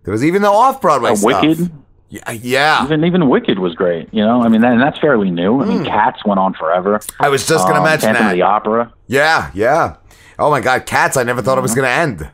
there 0.03 0.13
was 0.13 0.23
even 0.23 0.43
the 0.43 0.51
off 0.51 0.83
Broadway 0.83 1.13
Uh, 1.13 1.17
stuff. 1.17 1.43
Wicked. 1.43 1.71
Yeah, 2.11 2.31
yeah. 2.31 2.85
Even 2.85 3.05
even 3.05 3.29
Wicked 3.29 3.59
was 3.59 3.75
great. 3.75 4.09
You 4.13 4.25
know, 4.25 4.43
I 4.43 4.49
mean, 4.49 4.61
that, 4.61 4.73
and 4.73 4.81
that's 4.81 4.99
fairly 5.01 5.31
new. 5.31 5.61
I 5.61 5.65
mean, 5.65 5.85
Cats 5.85 6.25
went 6.25 6.39
on 6.39 6.55
forever. 6.55 7.01
Hmm. 7.19 7.23
I 7.25 7.29
was 7.29 7.47
just 7.47 7.67
gonna 7.67 7.79
Um, 7.81 7.85
mention 7.85 8.09
Phantom 8.09 8.25
that. 8.25 8.31
of 8.31 8.37
the 8.37 8.43
Opera. 8.43 8.93
Yeah, 9.09 9.51
yeah. 9.55 9.97
Oh 10.39 10.51
my 10.51 10.61
God, 10.61 10.87
Cats! 10.87 11.17
I 11.17 11.23
never 11.25 11.43
thought 11.43 11.59
it 11.59 11.63
was 11.63 11.75
gonna 11.75 11.89
end. 11.89 12.31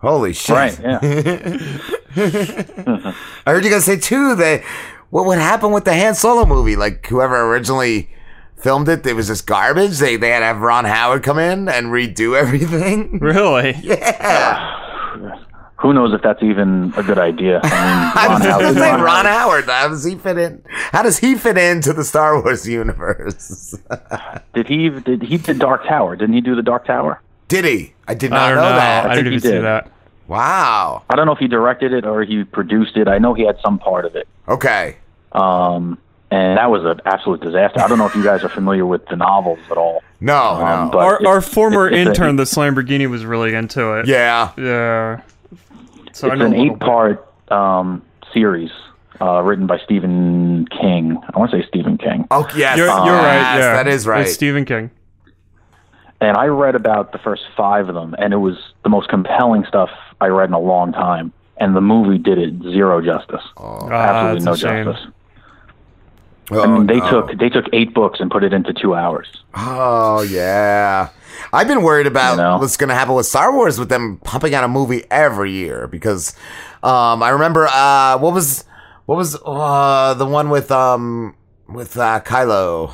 Holy 0.00 0.32
shit! 0.32 0.54
Right, 0.54 0.78
yeah. 0.80 0.98
I 2.16 3.50
heard 3.50 3.64
you 3.64 3.70
guys 3.70 3.84
say 3.84 3.96
too 3.96 4.34
that 4.36 4.62
what 5.10 5.26
would 5.26 5.38
happen 5.38 5.72
with 5.72 5.84
the 5.84 5.94
Han 5.94 6.14
Solo 6.14 6.44
movie? 6.46 6.76
Like 6.76 7.06
whoever 7.06 7.40
originally 7.52 8.10
filmed 8.56 8.88
it, 8.88 9.04
it 9.06 9.14
was 9.14 9.26
just 9.28 9.46
garbage. 9.46 9.98
They 9.98 10.16
they 10.16 10.30
had 10.30 10.40
to 10.40 10.46
have 10.46 10.60
Ron 10.60 10.84
Howard 10.84 11.22
come 11.22 11.38
in 11.38 11.68
and 11.68 11.86
redo 11.88 12.36
everything. 12.38 13.18
Really? 13.18 13.72
Yeah. 13.82 14.78
Who 15.82 15.92
knows 15.92 16.14
if 16.14 16.22
that's 16.22 16.42
even 16.42 16.94
a 16.96 17.02
good 17.02 17.18
idea? 17.18 17.60
I 17.64 18.12
I 18.16 18.28
mean, 18.28 18.38
was 18.38 18.40
Ron 18.40 18.42
just 18.42 18.50
Howard- 18.50 18.62
gonna 18.62 18.74
say 18.74 18.90
Ron 18.92 19.00
Ron 19.02 19.24
Howard- 19.26 19.64
Howard. 19.64 19.64
How 19.66 19.88
does 19.88 20.04
he 20.04 20.14
fit 20.16 20.38
in? 20.38 20.62
How 20.68 21.02
does 21.02 21.18
he 21.18 21.34
fit 21.34 21.58
into 21.58 21.92
the 21.92 22.04
Star 22.04 22.40
Wars 22.40 22.68
universe? 22.68 23.76
Did 24.54 24.68
he 24.68 24.90
did 24.90 25.22
he 25.22 25.38
did 25.38 25.58
Dark 25.58 25.86
Tower? 25.86 26.14
Didn't 26.16 26.34
he 26.34 26.40
do 26.40 26.54
the 26.54 26.62
Dark 26.62 26.86
Tower? 26.86 27.20
Did 27.48 27.64
he? 27.64 27.92
I 28.06 28.14
did 28.14 28.30
not 28.30 28.48
don't 28.48 28.56
know, 28.56 28.62
know. 28.62 28.76
that. 28.76 29.06
I 29.06 29.14
think 29.14 29.24
didn't 29.24 29.32
he 29.32 29.36
even 29.36 29.48
see 29.48 29.54
did. 29.56 29.64
that. 29.64 29.90
Wow. 30.28 31.02
I 31.10 31.16
don't 31.16 31.26
know 31.26 31.32
if 31.32 31.38
he 31.38 31.48
directed 31.48 31.92
it 31.92 32.06
or 32.06 32.22
he 32.22 32.44
produced 32.44 32.96
it. 32.96 33.08
I 33.08 33.18
know 33.18 33.34
he 33.34 33.44
had 33.44 33.58
some 33.62 33.78
part 33.78 34.04
of 34.04 34.14
it. 34.16 34.28
Okay. 34.48 34.96
Um, 35.32 35.98
and 36.30 36.56
that 36.58 36.70
was 36.70 36.84
an 36.84 37.00
absolute 37.04 37.40
disaster. 37.42 37.80
I 37.80 37.88
don't 37.88 37.98
know 37.98 38.06
if 38.06 38.14
you 38.14 38.22
guys 38.22 38.42
are 38.44 38.48
familiar 38.48 38.86
with 38.86 39.04
the 39.06 39.16
novels 39.16 39.58
at 39.70 39.76
all. 39.76 40.02
No, 40.20 40.36
Um, 40.36 40.86
no. 40.86 40.90
but 40.92 40.98
Our, 40.98 41.14
it's- 41.16 41.26
our 41.28 41.40
former 41.42 41.88
it's 41.88 41.96
a- 41.96 42.00
intern, 42.10 42.36
the 42.36 42.44
Lamborghini, 42.44 43.10
was 43.10 43.24
really 43.26 43.54
into 43.54 43.98
it. 43.98 44.06
Yeah. 44.06 44.52
Yeah. 44.56 45.20
So 46.12 46.28
I 46.28 46.32
it's 46.32 46.40
know 46.40 46.46
an 46.46 46.54
a 46.54 46.56
little 46.58 46.74
bit. 46.76 46.82
eight-part 46.82 47.32
um, 47.52 48.02
series 48.32 48.70
uh, 49.20 49.40
written 49.42 49.66
by 49.66 49.78
Stephen 49.84 50.66
King. 50.68 51.18
I 51.34 51.38
want 51.38 51.50
to 51.50 51.60
say 51.60 51.66
Stephen 51.68 51.98
King. 51.98 52.26
Oh 52.30 52.46
yes, 52.56 52.76
You're, 52.76 52.86
you're 52.86 52.94
Um, 52.96 53.08
right. 53.08 53.34
yes, 53.34 53.58
Yeah, 53.58 53.72
that 53.74 53.88
is 53.88 54.06
right. 54.06 54.22
It's 54.22 54.32
Stephen 54.34 54.64
King. 54.64 54.90
and 56.20 56.36
I 56.36 56.46
read 56.46 56.74
about 56.74 57.12
the 57.12 57.18
first 57.18 57.42
five 57.56 57.88
of 57.88 57.94
them, 57.94 58.14
and 58.18 58.32
it 58.32 58.38
was 58.38 58.56
the 58.84 58.88
most 58.88 59.08
compelling 59.08 59.64
stuff 59.66 59.90
I 60.20 60.26
read 60.28 60.48
in 60.48 60.54
a 60.54 60.60
long 60.60 60.92
time. 60.92 61.32
And 61.58 61.76
the 61.76 61.80
movie 61.80 62.18
did 62.18 62.38
it 62.38 62.54
zero 62.62 63.00
justice. 63.00 63.42
Oh. 63.56 63.88
Absolutely 63.90 64.44
that's 64.44 64.62
no 64.62 64.70
a 64.90 64.94
justice. 66.52 66.70
I 66.70 66.74
mean, 66.78 66.86
they 66.86 67.00
took 67.10 67.38
they 67.38 67.48
took 67.48 67.66
eight 67.72 67.94
books 67.94 68.20
and 68.20 68.30
put 68.30 68.44
it 68.44 68.52
into 68.52 68.72
two 68.72 68.94
hours. 68.94 69.26
Oh 69.54 70.22
yeah. 70.22 71.08
I've 71.52 71.66
been 71.68 71.82
worried 71.82 72.06
about 72.06 72.32
You 72.32 72.42
know? 72.42 72.58
what's 72.58 72.76
going 72.76 72.88
to 72.88 72.94
happen 72.94 73.14
with 73.14 73.26
Star 73.26 73.52
Wars 73.52 73.78
with 73.78 73.88
them 73.88 74.18
pumping 74.24 74.54
out 74.54 74.64
a 74.64 74.68
movie 74.68 75.04
every 75.10 75.52
year 75.52 75.86
because 75.88 76.34
um, 76.82 77.22
I 77.22 77.30
remember 77.30 77.66
uh, 77.66 78.18
what 78.18 78.32
was 78.32 78.64
what 79.06 79.16
was 79.16 79.36
uh, 79.44 80.14
the 80.14 80.26
one 80.26 80.50
with 80.50 80.70
um 80.70 81.34
with 81.68 81.96
uh, 81.98 82.20
Kylo 82.20 82.92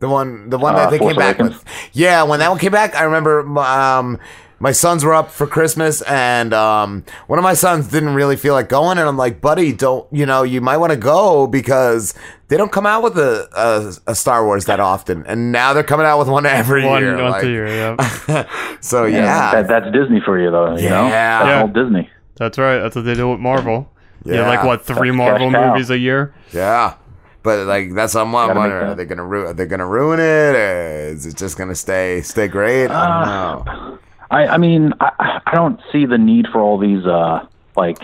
the 0.00 0.08
one 0.08 0.50
the 0.50 0.58
one 0.58 0.74
Uh, 0.74 0.78
that 0.78 0.90
they 0.90 0.98
Force 0.98 1.12
came 1.14 1.18
back 1.18 1.38
with 1.38 1.64
yeah 1.92 2.22
when 2.24 2.40
that 2.40 2.50
one 2.50 2.58
came 2.58 2.72
back 2.72 2.94
I 2.94 3.04
remember 3.04 3.40
um 3.58 4.18
my 4.60 4.72
sons 4.72 5.04
were 5.04 5.12
up 5.14 5.30
for 5.30 5.46
Christmas 5.46 6.00
and 6.02 6.54
um, 6.54 7.04
one 7.26 7.38
of 7.38 7.42
my 7.42 7.54
sons 7.54 7.88
didn't 7.88 8.14
really 8.14 8.36
feel 8.36 8.54
like 8.54 8.68
going 8.68 8.98
and 8.98 9.08
I'm 9.08 9.16
like 9.16 9.40
buddy 9.40 9.72
don't 9.72 10.06
you 10.12 10.24
know 10.26 10.42
you 10.42 10.60
might 10.60 10.76
want 10.78 10.92
to 10.92 10.96
go 10.98 11.46
because 11.46 12.14
they 12.48 12.56
don't 12.56 12.70
come 12.72 12.86
out 12.86 13.02
with 13.02 13.18
a, 13.18 13.48
a, 14.06 14.10
a 14.12 14.14
Star 14.14 14.44
Wars 14.44 14.64
that 14.66 14.80
often 14.80 15.24
and 15.26 15.50
now 15.52 15.72
they're 15.72 15.82
coming 15.82 16.06
out 16.06 16.18
with 16.18 16.28
one 16.28 16.46
every 16.46 16.84
One 16.86 17.02
year 17.02 17.20
once 17.22 17.32
like- 17.34 17.44
a 17.44 17.48
year, 17.48 17.66
yeah. 18.28 18.48
so 18.80 19.04
yeah, 19.06 19.52
that, 19.62 19.68
that's 19.68 19.92
Disney 19.92 20.20
for 20.24 20.38
you, 20.40 20.50
though. 20.50 20.76
You 20.76 20.88
know, 20.88 21.06
Yeah. 21.08 21.38
that's 21.42 21.46
Yeah. 21.48 21.60
all 21.62 21.68
Disney. 21.68 22.10
That's 22.36 22.58
right. 22.58 22.78
That's 22.78 22.96
what 22.96 23.04
they 23.04 23.14
do 23.14 23.30
with 23.30 23.40
Marvel. 23.40 23.90
Yeah, 24.24 24.34
Yeah. 24.36 24.48
like 24.48 24.64
what 24.64 24.84
three 24.86 25.10
That's 25.10 25.16
Marvel 25.18 25.50
cash 25.50 25.60
cow. 25.60 25.72
movies 25.72 25.90
a 25.90 25.98
year? 25.98 26.34
yeah. 26.52 26.94
But 27.42 27.66
like 27.66 27.92
that's 27.94 28.14
I'm 28.14 28.32
wondering 28.32 28.58
are 28.72 28.94
they 28.94 29.04
gonna 29.04 29.24
ru- 29.26 29.48
are 29.48 29.52
they 29.52 29.66
gonna 29.66 29.86
ruin 29.86 30.18
it 30.18 30.56
or 30.56 31.08
is 31.12 31.26
it 31.26 31.36
just 31.36 31.58
gonna 31.58 31.74
stay 31.74 32.22
stay 32.22 32.48
great? 32.48 32.86
I 32.90 33.06
don't 33.06 33.28
Uh, 33.28 33.74
know. 33.90 33.98
I, 34.30 34.46
I 34.46 34.58
mean, 34.58 34.92
I, 35.00 35.40
I 35.46 35.54
don't 35.54 35.80
see 35.92 36.06
the 36.06 36.18
need 36.18 36.46
for 36.52 36.60
all 36.60 36.78
these, 36.78 37.04
uh, 37.06 37.46
like, 37.76 37.98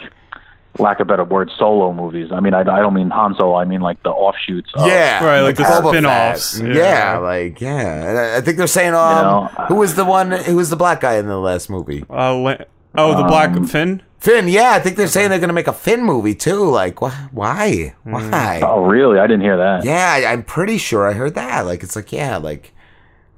lack 0.78 1.00
of 1.00 1.08
better 1.08 1.24
word, 1.24 1.50
solo 1.58 1.92
movies. 1.92 2.31
I 2.32 2.40
mean, 2.40 2.55
I, 2.55 2.60
I 2.60 2.81
don't 2.81 2.94
mean 2.94 3.10
Han 3.10 3.34
Solo. 3.36 3.57
I 3.57 3.65
mean 3.65 3.81
like 3.81 4.02
the 4.05 4.10
offshoots. 4.10 4.70
Of, 4.74 4.86
Yeah, 4.86 5.24
Right, 5.24 5.40
like 5.40 5.57
the 5.57 5.65
Boba 5.65 5.89
spin-offs. 5.90 6.60
Yeah. 6.60 6.74
Yeah. 6.74 7.18
like 7.18 7.60
yeah. 7.60 8.08
And 8.08 8.18
I- 8.18 8.36
I 8.36 8.40
think 8.40 8.57
they're 8.57 8.66
saying 8.68 8.94
um 8.94 9.23
know, 9.24 9.65
who 9.66 9.74
was 9.74 9.97
the 9.97 10.05
one 10.05 10.31
who 10.31 10.57
was 10.57 10.70
the 10.70 10.76
black 10.76 11.00
guy 11.00 11.15
in 11.16 11.26
the 11.26 11.39
last 11.39 11.68
movie? 11.70 12.05
Uh, 12.08 12.34
la- 12.36 12.57
oh, 12.94 13.16
the 13.16 13.24
Black 13.24 13.50
Um, 13.50 13.66
Finn. 13.66 14.02
Finn, 14.20 14.49
yeah, 14.49 14.70
I 14.73 14.81
think 14.81 14.97
they're 14.97 15.07
saying 15.08 15.31
they're 15.31 15.39
gonna 15.40 15.52
make 15.52 15.66
a 15.66 15.73
Finn 15.73 16.05
movie 16.05 16.34
too. 16.36 16.65
Like, 16.70 16.99
wh- 17.00 17.34
why? 17.34 17.94
Why? 18.05 18.60
Oh, 18.62 18.84
really? 18.84 19.18
I 19.18 19.26
didn't 19.26 19.42
hear 19.42 19.57
that. 19.57 19.84
Yeah, 19.84 20.12
I- 20.12 20.32
I'm 20.32 20.44
pretty 20.44 20.78
sure 20.78 21.08
I 21.08 21.15
heard 21.15 21.34
that. 21.34 21.62
Like, 21.66 21.82
it's 21.82 21.97
like, 21.97 22.12
yeah, 22.12 22.36
like, 22.36 22.73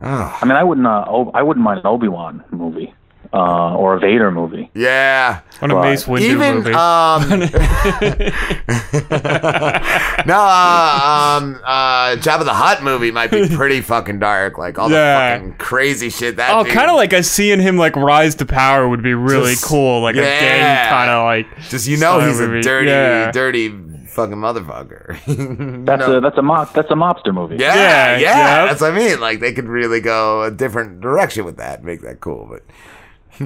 oh, 0.02 0.38
I 0.40 0.44
mean, 0.44 0.56
I 0.56 0.64
wouldn't. 0.64 0.86
Uh, 0.86 1.04
o- 1.08 1.30
I 1.34 1.42
wouldn't 1.42 1.64
mind 1.64 1.80
an 1.80 1.86
Obi 1.86 2.08
Wan 2.08 2.44
movie 2.50 2.92
uh, 3.32 3.74
or 3.76 3.94
a 3.94 4.00
Vader 4.00 4.30
movie. 4.30 4.70
yeah. 4.74 5.40
What 5.60 5.70
a 5.70 5.74
Right. 5.76 5.90
Mace 5.90 6.04
Windu 6.04 6.20
Even 6.22 6.54
movie. 6.56 6.72
um, 6.74 7.28
no, 10.26 10.34
uh, 10.36 11.38
um, 11.38 11.60
uh, 11.64 12.16
Jabba 12.16 12.44
the 12.44 12.52
Hutt 12.54 12.82
movie 12.82 13.10
might 13.10 13.30
be 13.30 13.48
pretty 13.54 13.80
fucking 13.80 14.18
dark. 14.18 14.58
Like 14.58 14.78
all 14.78 14.90
Yeah. 14.90 15.38
the 15.38 15.44
fucking 15.44 15.58
crazy 15.58 16.10
shit 16.10 16.36
that. 16.36 16.50
oh, 16.54 16.64
kind 16.64 16.90
of 16.90 16.96
like 16.96 17.12
a 17.12 17.22
seeing 17.22 17.60
him 17.60 17.76
like 17.76 17.96
rise 17.96 18.34
to 18.36 18.46
power 18.46 18.88
would 18.88 19.02
be 19.02 19.14
really 19.14 19.52
Just- 19.52 19.64
cool. 19.64 20.02
Like 20.02 20.16
a 20.16 20.20
yeah. 20.22 20.40
gang 20.40 20.90
kind 20.92 21.10
of 21.10 21.24
like. 21.24 21.68
Just 21.68 21.86
you 21.86 21.96
know 21.96 22.18
style 22.18 22.28
he's 22.28 22.40
a 22.40 22.60
dirty, 22.60 22.88
Yeah. 22.90 23.30
dirty 23.30 23.68
fucking 24.12 24.36
motherfucker. 24.36 25.16
That's 25.86 26.06
No. 26.06 26.18
a 26.18 26.20
that's 26.20 26.38
a 26.38 26.42
mop 26.42 26.72
that's 26.72 26.90
a 26.90 26.94
mobster 26.94 27.32
movie. 27.34 27.56
Yeah, 27.56 27.74
Yeah, 27.74 28.18
yeah, 28.18 28.18
yep. 28.62 28.68
that's 28.70 28.80
what 28.80 28.92
I 28.92 28.96
mean. 28.96 29.20
Like 29.20 29.40
they 29.40 29.52
could 29.52 29.68
really 29.68 30.00
go 30.00 30.42
a 30.42 30.50
different 30.50 31.00
direction 31.00 31.44
with 31.44 31.56
that, 31.56 31.82
make 31.84 32.02
that 32.02 32.20
cool. 32.20 32.46
But 32.50 32.62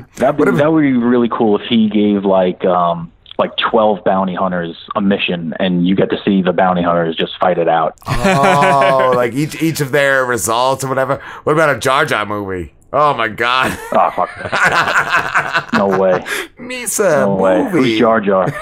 That 0.16 0.36
would 0.38 0.54
that 0.56 0.72
would 0.72 0.82
be 0.82 0.92
really 0.92 1.28
cool 1.28 1.58
if 1.58 1.66
he 1.68 1.88
gave 1.88 2.24
like 2.24 2.64
um 2.64 3.12
like 3.38 3.50
twelve 3.70 4.02
bounty 4.02 4.34
hunters 4.34 4.76
a 4.96 5.00
mission, 5.02 5.52
and 5.60 5.86
you 5.86 5.94
get 5.94 6.08
to 6.10 6.16
see 6.24 6.40
the 6.40 6.52
bounty 6.54 6.82
hunters 6.82 7.14
just 7.16 7.32
fight 7.38 7.58
it 7.58 7.68
out. 7.68 7.94
oh, 8.06 9.12
like 9.16 9.34
each 9.34 9.60
each 9.62 9.80
of 9.80 9.92
their 9.92 10.24
results 10.24 10.82
or 10.84 10.88
whatever. 10.88 11.22
What 11.44 11.52
about 11.52 11.76
a 11.76 11.78
Jar 11.78 12.06
Jar 12.06 12.24
movie? 12.24 12.72
Oh 12.92 13.12
my 13.14 13.26
god, 13.28 13.76
Oh 13.92 14.10
fuck! 14.10 14.30
No 15.74 15.88
way! 15.98 16.20
Misa 16.58 17.20
No 17.26 17.34
way! 17.34 17.68
Who's 17.70 17.98
Jar 17.98 18.20
Jar? 18.20 18.44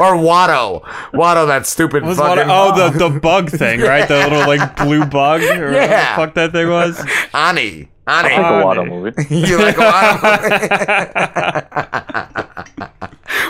or 0.00 0.16
Watto, 0.16 0.82
Watto, 1.12 1.46
that 1.46 1.66
stupid 1.66 2.02
Was 2.02 2.16
fucking 2.18 2.48
what, 2.48 2.78
oh, 2.78 2.90
the 2.90 2.98
the 3.10 3.20
bug 3.20 3.50
thing, 3.50 3.80
right? 3.82 4.08
The 4.08 4.16
little 4.28 4.46
like 4.46 4.74
blue 4.76 5.04
bug, 5.04 5.42
or 5.42 5.46
whatever 5.46 5.70
the 5.70 5.76
Yeah. 5.76 6.16
fuck 6.16 6.32
that 6.34 6.52
thing 6.52 6.68
was. 6.70 6.98
Ani. 7.34 7.88
Ani. 8.06 8.08
I 8.08 8.22
like 8.22 8.32
a 8.32 8.64
Watto 8.64 8.84
movie. 8.88 9.12
you 9.34 9.58
like 9.58 9.76
a 9.76 9.80
Watto 9.80 10.64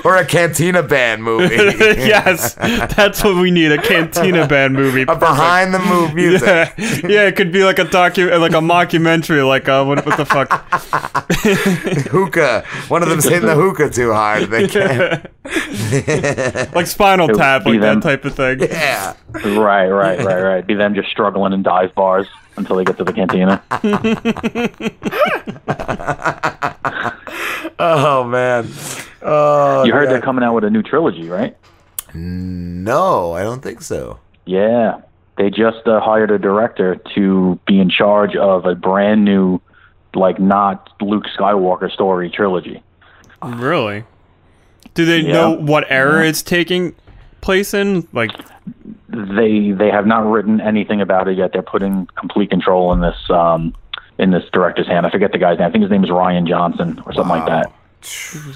or 0.05 0.17
a 0.17 0.25
Cantina 0.25 0.83
Band 0.83 1.23
movie? 1.23 1.55
yes, 1.81 2.55
that's 2.55 3.25
what 3.25 3.37
we 3.37 3.51
need—a 3.51 3.79
Cantina 3.79 4.47
Band 4.47 4.75
movie. 4.75 5.03
A 5.03 5.17
behind 5.17 5.73
the 5.75 5.79
move 5.79 6.15
music. 6.15 6.47
Yeah, 6.47 6.99
yeah, 7.09 7.27
it 7.27 7.37
could 7.37 7.53
be 7.53 7.65
like 7.65 7.79
a 7.79 7.85
docu, 7.85 8.39
like 8.39 8.53
a 8.53 8.57
mockumentary, 8.57 9.47
like 9.47 9.69
uh, 9.69 9.85
what, 9.85 10.05
what 10.07 10.17
the 10.17 10.27
fuck? 10.27 10.51
hookah. 12.09 12.65
One 12.89 13.03
of 13.03 13.09
them's 13.09 13.25
hitting 13.25 13.47
the 13.47 13.55
hookah 13.55 13.91
too 13.91 14.13
hard. 14.13 14.51
They 14.51 14.69
can't. 14.69 15.25
like 16.75 16.87
Spinal 16.87 17.29
Tap, 17.29 17.65
like 17.65 17.81
them. 17.81 18.01
that 18.01 18.07
type 18.07 18.25
of 18.25 18.35
thing. 18.35 18.61
Yeah. 18.61 19.15
Right, 19.33 19.89
right, 19.89 20.19
right, 20.21 20.43
right. 20.43 20.67
Be 20.67 20.75
them 20.75 20.95
just 20.95 21.09
struggling 21.09 21.53
in 21.53 21.63
dive 21.63 21.95
bars 21.95 22.29
until 22.57 22.77
they 22.77 22.85
get 22.85 22.97
to 22.99 23.05
the 23.05 23.13
cantina. 23.13 23.63
oh 27.79 28.25
man. 28.25 28.69
Oh, 29.23 29.85
you 29.85 29.93
heard 29.93 30.05
yeah. 30.05 30.11
they're 30.11 30.21
coming 30.21 30.45
out 30.45 30.55
with 30.55 30.65
a 30.65 30.71
new 30.71 30.83
trilogy, 30.83 31.29
right? 31.29 31.57
No, 32.15 33.33
I 33.33 33.43
don't 33.43 33.63
think 33.63 33.83
so. 33.83 34.19
Yeah, 34.45 35.01
they 35.37 35.51
just 35.51 35.87
uh, 35.87 36.01
hired 36.01 36.31
a 36.31 36.39
director 36.39 36.97
to 37.15 37.59
be 37.67 37.81
in 37.81 37.91
charge 37.91 38.37
of 38.37 38.67
a 38.67 38.75
brand 38.75 39.25
new, 39.25 39.61
like 40.15 40.39
not 40.39 40.91
Luke 41.01 41.25
Skywalker 41.37 41.91
story 41.91 42.31
trilogy. 42.31 42.83
Really? 43.43 44.05
Do 44.95 45.05
they 45.05 45.21
Yeah. 45.21 45.33
know 45.33 45.51
what 45.53 45.85
era 45.89 46.23
Yeah. 46.23 46.29
it's 46.29 46.43
taking 46.43 46.95
place 47.45 47.75
in? 47.75 48.09
Like, 48.13 48.31
They 49.09 49.71
they 49.71 49.91
have 49.91 50.07
not 50.07 50.25
written 50.27 50.61
anything 50.61 51.01
about 51.01 51.29
it 51.29 51.37
yet. 51.37 51.53
They're 51.53 51.63
putting 51.63 52.07
complete 52.17 52.51
control 52.51 52.93
in 52.93 53.01
this 53.01 53.17
um, 53.31 53.75
in 54.19 54.31
this 54.31 54.45
director's 54.53 54.87
hand. 54.89 55.07
I 55.07 55.11
forget 55.11 55.31
the 55.33 55.39
guy's 55.39 55.59
name. 55.59 55.69
I 55.69 55.71
think 55.71 55.83
his 55.83 55.91
name 55.91 56.03
is 56.05 56.11
Rian 56.11 56.49
Johnson 56.49 57.01
or 57.07 57.13
something 57.13 57.37
like 57.39 57.47
that. 57.47 57.73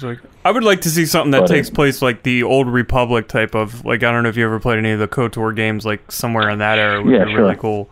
like 0.03 0.19
I 0.45 0.51
would 0.51 0.63
like 0.63 0.81
to 0.81 0.89
see 0.89 1.05
something 1.05 1.31
that 1.31 1.41
But 1.41 1.51
it- 1.51 1.53
takes 1.55 1.69
place 1.69 2.01
like 2.01 2.23
the 2.23 2.43
old 2.43 2.67
Republic 2.67 3.27
type 3.27 3.55
of 3.55 3.83
like 3.85 4.03
I 4.03 4.11
don't 4.11 4.23
know 4.23 4.29
if 4.29 4.37
you 4.37 4.45
ever 4.45 4.59
played 4.59 4.77
any 4.79 4.91
of 4.91 4.99
the 4.99 5.07
KOTOR 5.07 5.55
games 5.55 5.85
like 5.85 6.11
somewhere 6.11 6.49
in 6.49 6.59
that 6.59 6.77
era 6.77 7.01
would 7.01 7.13
Yeah, 7.13 7.25
be 7.25 7.31
sure. 7.31 7.41
really 7.43 7.55
cool. 7.55 7.89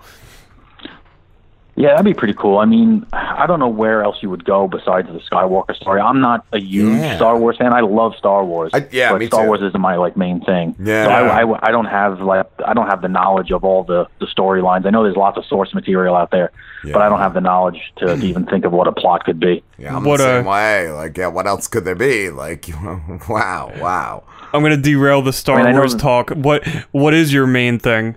Yeah, 1.79 1.89
that'd 1.89 2.05
be 2.05 2.15
pretty 2.15 2.33
cool. 2.33 2.57
I 2.57 2.65
mean, 2.65 3.05
I 3.13 3.45
don't 3.45 3.59
know 3.59 3.67
where 3.67 4.03
else 4.03 4.17
you 4.23 4.31
would 4.31 4.43
go 4.43 4.67
besides 4.67 5.07
the 5.09 5.19
Skywalker 5.19 5.75
story. 5.75 6.01
I'm 6.01 6.19
not 6.19 6.43
a 6.51 6.59
huge 6.59 6.99
Yeah. 6.99 7.17
Star 7.17 7.37
Wars 7.37 7.55
fan. 7.57 7.71
I 7.71 7.81
love 7.81 8.15
Star 8.17 8.43
Wars. 8.43 8.71
yeah, 8.91 9.11
but 9.11 9.19
me 9.19 9.27
Star 9.27 9.43
too. 9.43 9.47
Wars 9.47 9.61
isn't 9.61 9.79
my 9.79 9.95
like 9.95 10.17
main 10.17 10.41
thing. 10.43 10.75
Yeah. 10.79 11.05
So 11.05 11.11
I, 11.11 11.43
I, 11.43 11.67
I 11.67 11.71
don't 11.71 11.85
have 11.85 12.19
like 12.19 12.47
I 12.65 12.73
don't 12.73 12.87
have 12.87 13.03
the 13.03 13.07
knowledge 13.07 13.51
of 13.51 13.63
all 13.63 13.83
the 13.83 14.07
the 14.19 14.25
storylines. 14.25 14.87
I 14.87 14.89
know 14.89 15.03
there's 15.03 15.15
lots 15.15 15.37
of 15.37 15.45
source 15.45 15.71
material 15.75 16.15
out 16.15 16.31
there, 16.31 16.51
but 16.83 17.01
I 17.03 17.09
don't 17.09 17.19
have 17.19 17.35
the 17.35 17.41
knowledge 17.41 17.93
to, 17.97 18.07
to 18.07 18.25
even 18.25 18.47
think 18.47 18.65
of 18.65 18.71
what 18.71 18.87
a 18.87 18.91
plot 18.91 19.23
could 19.25 19.39
be. 19.39 19.63
Yeah, 19.77 19.95
I'm 19.95 20.03
What, 20.03 20.17
the 20.17 20.23
same 20.23 20.45
way. 20.45 20.89
Like, 20.91 21.15
yeah, 21.15 21.27
what 21.27 21.45
else 21.45 21.67
could 21.67 21.85
there 21.85 21.93
be? 21.93 22.31
Like, 22.31 22.67
wow, 23.29 23.71
wow. 23.79 24.23
I'm 24.51 24.63
gonna 24.63 24.77
derail 24.77 25.21
the 25.21 25.31
Star 25.33 25.59
I 25.59 25.65
mean, 25.65 25.75
Wars 25.75 25.93
talk. 25.93 26.31
What 26.31 26.65
what 26.91 27.13
is 27.13 27.31
your 27.31 27.45
main 27.45 27.77
thing? 27.77 28.15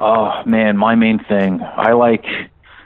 Oh 0.00 0.42
man, 0.46 0.76
my 0.76 0.94
main 0.94 1.18
thing. 1.18 1.60
I 1.62 1.92
like. 1.92 2.24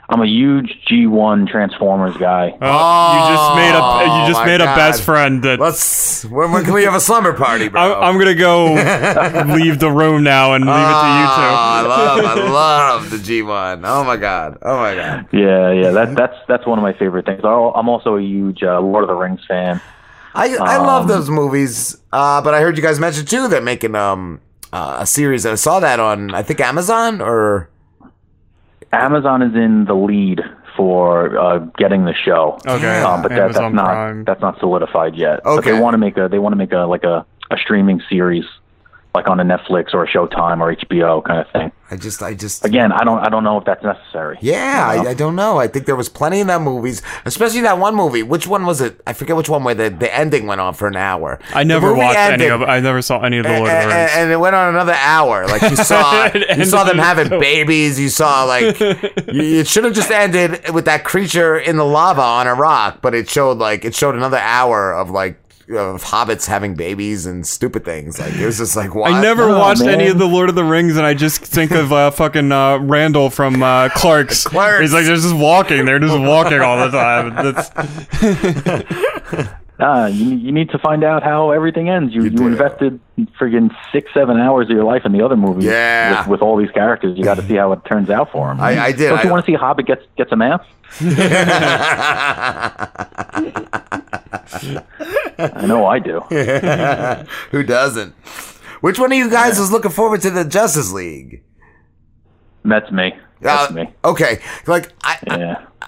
I'm 0.07 0.21
a 0.21 0.27
huge 0.27 0.85
G1 0.87 1.49
Transformers 1.49 2.15
guy. 2.17 2.55
Oh, 2.61 3.13
you 3.15 3.35
just 3.35 3.55
made 3.55 3.73
a 3.73 4.21
you 4.21 4.27
just 4.31 4.39
my 4.41 4.45
made 4.45 4.61
a 4.61 4.65
best 4.65 5.01
friend 5.01 5.41
that 5.43 5.59
Let's. 5.59 6.23
When, 6.25 6.51
when 6.51 6.63
can 6.63 6.75
we 6.75 6.83
have 6.83 6.93
a 6.93 6.99
slumber 6.99 7.33
party, 7.33 7.69
bro? 7.69 7.81
I'm, 8.01 8.03
I'm 8.13 8.19
gonna 8.19 8.35
go 8.35 8.65
leave 9.55 9.79
the 9.79 9.89
room 9.89 10.21
now 10.23 10.53
and 10.53 10.63
leave 10.63 10.75
it 10.75 10.77
to 10.77 10.83
you 10.83 10.85
two. 10.85 10.91
Oh, 10.91 11.57
I 11.57 11.81
love, 11.87 12.25
I 12.37 12.49
love 12.51 13.09
the 13.09 13.17
G1. 13.17 13.81
Oh 13.83 14.03
my 14.03 14.15
god. 14.15 14.59
Oh 14.61 14.77
my 14.77 14.93
god. 14.93 15.27
Yeah, 15.31 15.71
yeah, 15.71 15.89
that 15.89 16.15
that's 16.15 16.35
that's 16.47 16.67
one 16.67 16.77
of 16.77 16.83
my 16.83 16.93
favorite 16.93 17.25
things. 17.25 17.41
I'll- 17.43 17.73
I'm 17.75 17.89
also 17.89 18.17
a 18.17 18.21
huge 18.21 18.61
uh, 18.61 18.79
Lord 18.81 19.03
of 19.03 19.07
the 19.07 19.15
Rings 19.15 19.41
fan. 19.47 19.81
I 20.35 20.55
I 20.57 20.77
love 20.77 21.03
Um, 21.03 21.07
those 21.07 21.31
movies. 21.31 21.97
Uh, 22.13 22.41
but 22.43 22.53
I 22.53 22.61
heard 22.61 22.77
you 22.77 22.83
guys 22.83 22.99
mention 22.99 23.25
too 23.25 23.47
they're 23.47 23.59
making 23.59 23.95
um 23.95 24.39
uh, 24.75 24.97
a 24.99 25.05
series. 25.05 25.45
I 25.45 25.55
saw 25.55 25.79
that 25.79 25.99
on 25.99 26.33
I 26.35 26.43
think 26.43 26.59
Amazon 26.59 27.21
or 27.21 27.69
Amazon 28.91 29.41
is 29.41 29.53
in 29.55 29.85
the 29.85 29.93
lead 29.95 30.41
for 30.77 31.37
uh, 31.39 31.59
getting 31.77 32.05
the 32.05 32.13
show. 32.13 32.57
Okay, 32.67 32.99
um, 33.01 33.21
but 33.21 33.29
that, 33.29 33.53
that's 33.53 33.73
not 33.73 33.85
Prime. 33.85 34.23
that's 34.25 34.41
not 34.41 34.59
solidified 34.59 35.15
yet. 35.15 35.39
But 35.43 35.59
Okay. 35.59 35.71
they 35.71 35.79
want 35.79 35.93
to 35.93 35.97
make 35.97 36.17
a 36.17 36.27
they 36.29 36.39
want 36.39 36.53
to 36.53 36.57
make 36.57 36.73
a 36.73 36.79
like 36.95 37.03
a, 37.03 37.25
a 37.51 37.57
streaming 37.57 38.01
series, 38.09 38.45
like 39.15 39.27
on 39.27 39.39
a 39.39 39.43
Netflix 39.43 39.93
or 39.93 40.03
a 40.03 40.07
Showtime 40.07 40.59
or 40.59 40.75
HBO 40.75 41.23
kind 41.23 41.39
of 41.39 41.49
thing. 41.51 41.71
I 41.89 41.95
just 41.97 42.21
I 42.23 42.33
just 42.33 42.65
Again, 42.65 42.91
I 42.91 43.03
don't 43.03 43.19
I 43.19 43.29
don't 43.29 43.43
know 43.43 43.57
if 43.59 43.65
that's 43.65 43.83
necessary. 43.83 44.37
Yeah, 44.41 44.93
You 44.95 45.03
know? 45.03 45.07
I, 45.07 45.11
I 45.11 45.13
don't 45.13 45.35
know. 45.35 45.57
I 45.59 45.67
think 45.67 45.85
there 45.85 45.95
was 45.95 46.09
plenty 46.09 46.41
of 46.41 46.47
that 46.47 46.61
movies, 46.61 47.01
especially 47.25 47.61
that 47.61 47.77
one 47.77 47.95
movie. 47.95 48.23
Which 48.23 48.47
one 48.47 48.65
was 48.65 48.81
it? 48.81 48.99
I 49.07 49.13
forget 49.13 49.35
which 49.35 49.49
one 49.49 49.63
where 49.63 49.75
the, 49.75 49.89
the 49.91 50.13
ending 50.13 50.47
went 50.47 50.61
on 50.61 50.73
for 50.73 50.87
an 50.87 50.95
hour. 50.95 51.39
I 51.53 51.63
never 51.63 51.89
movie 51.89 51.99
watched 51.99 52.17
any 52.17 52.33
ended- 52.45 52.51
of. 52.51 52.61
I 52.63 52.79
never 52.79 53.01
saw 53.03 53.21
any 53.21 53.37
of 53.37 53.43
the 53.45 53.49
Lord 53.51 53.61
of 53.61 53.67
the 53.67 53.71
and, 53.73 53.87
Rings. 53.91 54.11
and 54.15 54.31
it 54.31 54.37
went 54.39 54.55
on 54.55 54.69
another 54.69 54.93
hour. 54.93 55.45
Like 55.47 55.61
you 55.61 55.75
saw, 55.93 56.25
you 56.33 56.65
saw 56.65 56.83
them 56.83 56.97
having 56.97 57.29
so- 57.29 57.39
babies. 57.39 57.99
You 57.99 58.09
saw 58.09 58.43
like 58.45 58.75
it 58.81 59.67
should 59.67 59.83
have 59.85 59.93
just 59.93 60.11
ended 60.11 60.69
with 60.73 60.85
that 60.85 61.03
creature 61.03 61.57
in 61.57 61.77
the 61.77 61.85
lava 61.85 62.21
on 62.21 62.47
a 62.47 62.53
rock, 62.55 62.99
but 63.01 63.13
it 63.13 63.29
showed 63.29 63.59
like 63.59 63.85
it 63.85 63.93
showed 63.95 64.15
another 64.15 64.37
hour 64.39 64.91
of 64.93 65.11
like 65.11 65.39
of 65.69 66.03
hobbits 66.03 66.45
having 66.47 66.75
babies 66.75 67.25
and 67.25 67.45
stupid 67.45 67.83
things. 67.85 68.19
Like 68.19 68.33
it 68.35 68.45
was 68.45 68.57
just 68.59 68.75
like 68.75 68.93
what? 68.93 69.11
I 69.11 69.21
never 69.21 69.43
Oh, 69.45 69.57
watched 69.57 69.81
any 69.81 70.07
of 70.07 70.17
the 70.19 70.27
Lord 70.27 70.49
of 70.49 70.55
the 70.55 70.63
Rings, 70.63 70.97
and 70.97 71.05
I 71.05 71.13
just 71.13 71.41
think 71.41 71.71
of 71.71 71.91
uh, 71.91 72.11
fucking 72.11 72.51
uh, 72.51 72.77
Randall 72.79 73.29
from 73.29 73.63
uh, 73.63 73.89
Clerks. 73.95 74.43
Clerks. 74.45 74.81
He's 74.81 74.93
like, 74.93 75.05
they're 75.05 75.15
just 75.15 75.35
walking. 75.35 75.85
They're 75.85 75.99
just 75.99 76.19
walking 76.19 76.59
all 76.61 76.77
the 76.77 76.91
time. 76.91 77.33
That's, 77.35 77.69
Uh, 79.79 80.09
you, 80.11 80.35
you 80.37 80.51
need 80.53 80.69
to 80.69 80.79
find 80.79 81.03
out 81.03 81.21
how 81.21 81.51
everything 81.51 81.89
ends. 81.89 82.13
You, 82.13 82.23
you, 82.23 82.47
invested 82.47 82.99
friggin' 83.39 83.75
six, 83.91 84.09
seven 84.13 84.37
hours 84.39 84.67
of 84.69 84.71
your 84.75 84.85
life 84.85 85.01
in 85.05 85.11
the 85.11 85.21
other 85.23 85.35
movie. 85.35 85.65
Yeah. 85.65 86.21
with, 86.21 86.29
with 86.29 86.41
all 86.41 86.55
these 86.55 86.71
characters. 86.71 87.17
You 87.17 87.23
got 87.25 87.35
to 87.35 87.41
see 87.47 87.55
how 87.55 87.73
it 87.73 87.83
turns 87.85 88.09
out 88.09 88.31
for 88.31 88.47
them. 88.47 88.61
I- 88.61 88.79
I 88.85 88.91
did. 88.93 89.09
Don't 89.09 89.23
you 89.23 89.29
want 89.31 89.45
to 89.45 89.51
see 89.51 89.55
Hobbit 89.57 89.85
gets 89.85 90.03
gets 90.15 90.31
a 90.31 90.35
map? 90.37 90.65
I 95.37 95.65
know 95.65 95.85
I 95.85 95.99
do. 95.99 96.19
Who 97.51 97.63
doesn't? 97.63 98.13
Which 98.81 98.99
one 98.99 99.11
of 99.11 99.17
you 99.17 99.29
guys 99.29 99.59
is 99.59 99.71
looking 99.71 99.91
forward 99.91 100.21
to 100.21 100.29
the 100.29 100.45
Justice 100.45 100.91
League? 100.91 101.43
That's 102.63 102.91
me. 102.91 103.13
That's 103.41 103.71
me. 103.73 103.93
Okay, 104.03 104.39
like 104.67 104.91
I, 105.03 105.17
Yeah. 105.27 105.65
I, 105.81 105.87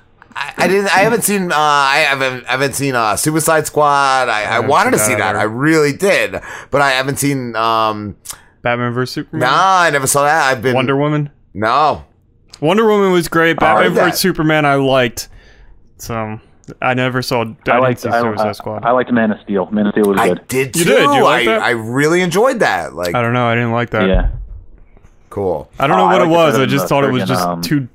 I 0.57 0.67
didn't. 0.67 0.85
I 0.87 0.99
haven't 0.99 1.23
seen. 1.23 1.51
Uh, 1.51 1.55
I 1.57 2.05
haven't. 2.07 2.45
I 2.45 2.51
haven't 2.51 2.73
seen 2.75 2.95
uh, 2.95 3.15
Suicide 3.15 3.65
Squad. 3.67 4.29
I, 4.29 4.39
I 4.39 4.41
haven't 4.43 4.69
wanted 4.69 4.91
to 4.91 4.99
see 4.99 5.13
that 5.13 5.19
that. 5.19 5.29
either. 5.35 5.39
I 5.39 5.43
really 5.43 5.93
did, 5.93 6.39
but 6.71 6.81
I 6.81 6.91
haven't 6.91 7.17
seen. 7.17 7.55
Um, 7.55 8.15
Batman 8.61 8.93
vs 8.93 9.13
Superman. 9.13 9.49
nah, 9.49 9.79
I 9.81 9.89
never 9.89 10.07
saw 10.07 10.23
that. 10.23 10.51
I've 10.51 10.61
been 10.61 10.75
Wonder 10.75 10.97
Woman. 10.97 11.29
No, 11.53 12.05
Wonder 12.59 12.85
Woman 12.87 13.11
was 13.11 13.27
great. 13.27 13.57
Batman 13.59 13.93
vs 13.93 14.19
Superman, 14.19 14.65
I 14.65 14.75
liked. 14.75 15.29
So 15.99 16.39
I 16.81 16.93
never 16.93 17.21
saw. 17.21 17.43
I, 17.67 17.71
I 17.71 17.77
liked 17.79 18.01
see 18.01 18.09
I, 18.09 18.21
Suicide 18.21 18.47
I, 18.47 18.51
Squad. 18.51 18.83
I 18.83 18.91
liked 18.91 19.11
Man 19.11 19.31
of 19.31 19.39
Steel. 19.41 19.69
Man 19.71 19.87
of 19.87 19.93
Steel 19.93 20.09
was 20.09 20.17
good. 20.17 20.21
I 20.21 20.27
good. 20.33 20.47
did 20.47 20.73
too. 20.73 20.79
You 20.79 20.85
did? 20.85 21.01
You 21.03 21.23
like 21.23 21.47
I, 21.47 21.51
that? 21.51 21.61
I 21.61 21.69
really 21.71 22.21
enjoyed 22.21 22.59
that. 22.59 22.93
Like, 22.93 23.15
I 23.15 23.21
don't 23.21 23.33
know. 23.33 23.47
I 23.47 23.55
didn't 23.55 23.71
like 23.71 23.91
that. 23.91 24.07
Yeah. 24.07 24.29
cool. 25.29 25.69
I 25.79 25.87
don't 25.87 25.97
know 25.97 26.03
Oh, 26.03 26.07
what 26.07 26.21
I 26.21 26.25
it 26.25 26.29
was. 26.29 26.57
I 26.57 26.65
just 26.65 26.87
thought 26.87 27.03
it 27.03 27.11
was 27.11 27.23
just 27.25 27.41
um, 27.45 27.61
too. 27.61 27.87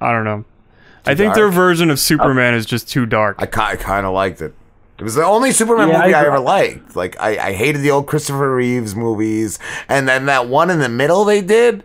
I 0.00 0.12
don't 0.12 0.24
know. 0.24 0.44
I 1.10 1.14
think 1.14 1.34
their 1.34 1.50
version 1.50 1.90
of 1.90 1.98
Superman 1.98 2.54
is 2.54 2.66
just 2.66 2.88
too 2.88 3.06
dark. 3.06 3.36
I, 3.38 3.44
I 3.44 3.76
kind 3.76 4.06
of 4.06 4.12
liked 4.14 4.40
it. 4.40 4.54
It 4.98 5.02
was 5.04 5.14
the 5.14 5.24
only 5.24 5.52
Superman 5.52 5.88
Yeah, 5.88 6.00
movie 6.02 6.14
I, 6.14 6.22
I- 6.22 6.26
ever 6.26 6.38
liked. 6.40 6.94
Like, 6.94 7.18
I, 7.20 7.38
I 7.48 7.52
hated 7.52 7.80
the 7.80 7.90
old 7.90 8.06
Christopher 8.06 8.54
Reeves 8.54 8.94
movies, 8.94 9.58
and 9.88 10.06
then 10.08 10.26
that 10.26 10.46
one 10.48 10.68
in 10.70 10.78
the 10.78 10.88
middle 10.90 11.24
they 11.24 11.40
did. 11.40 11.84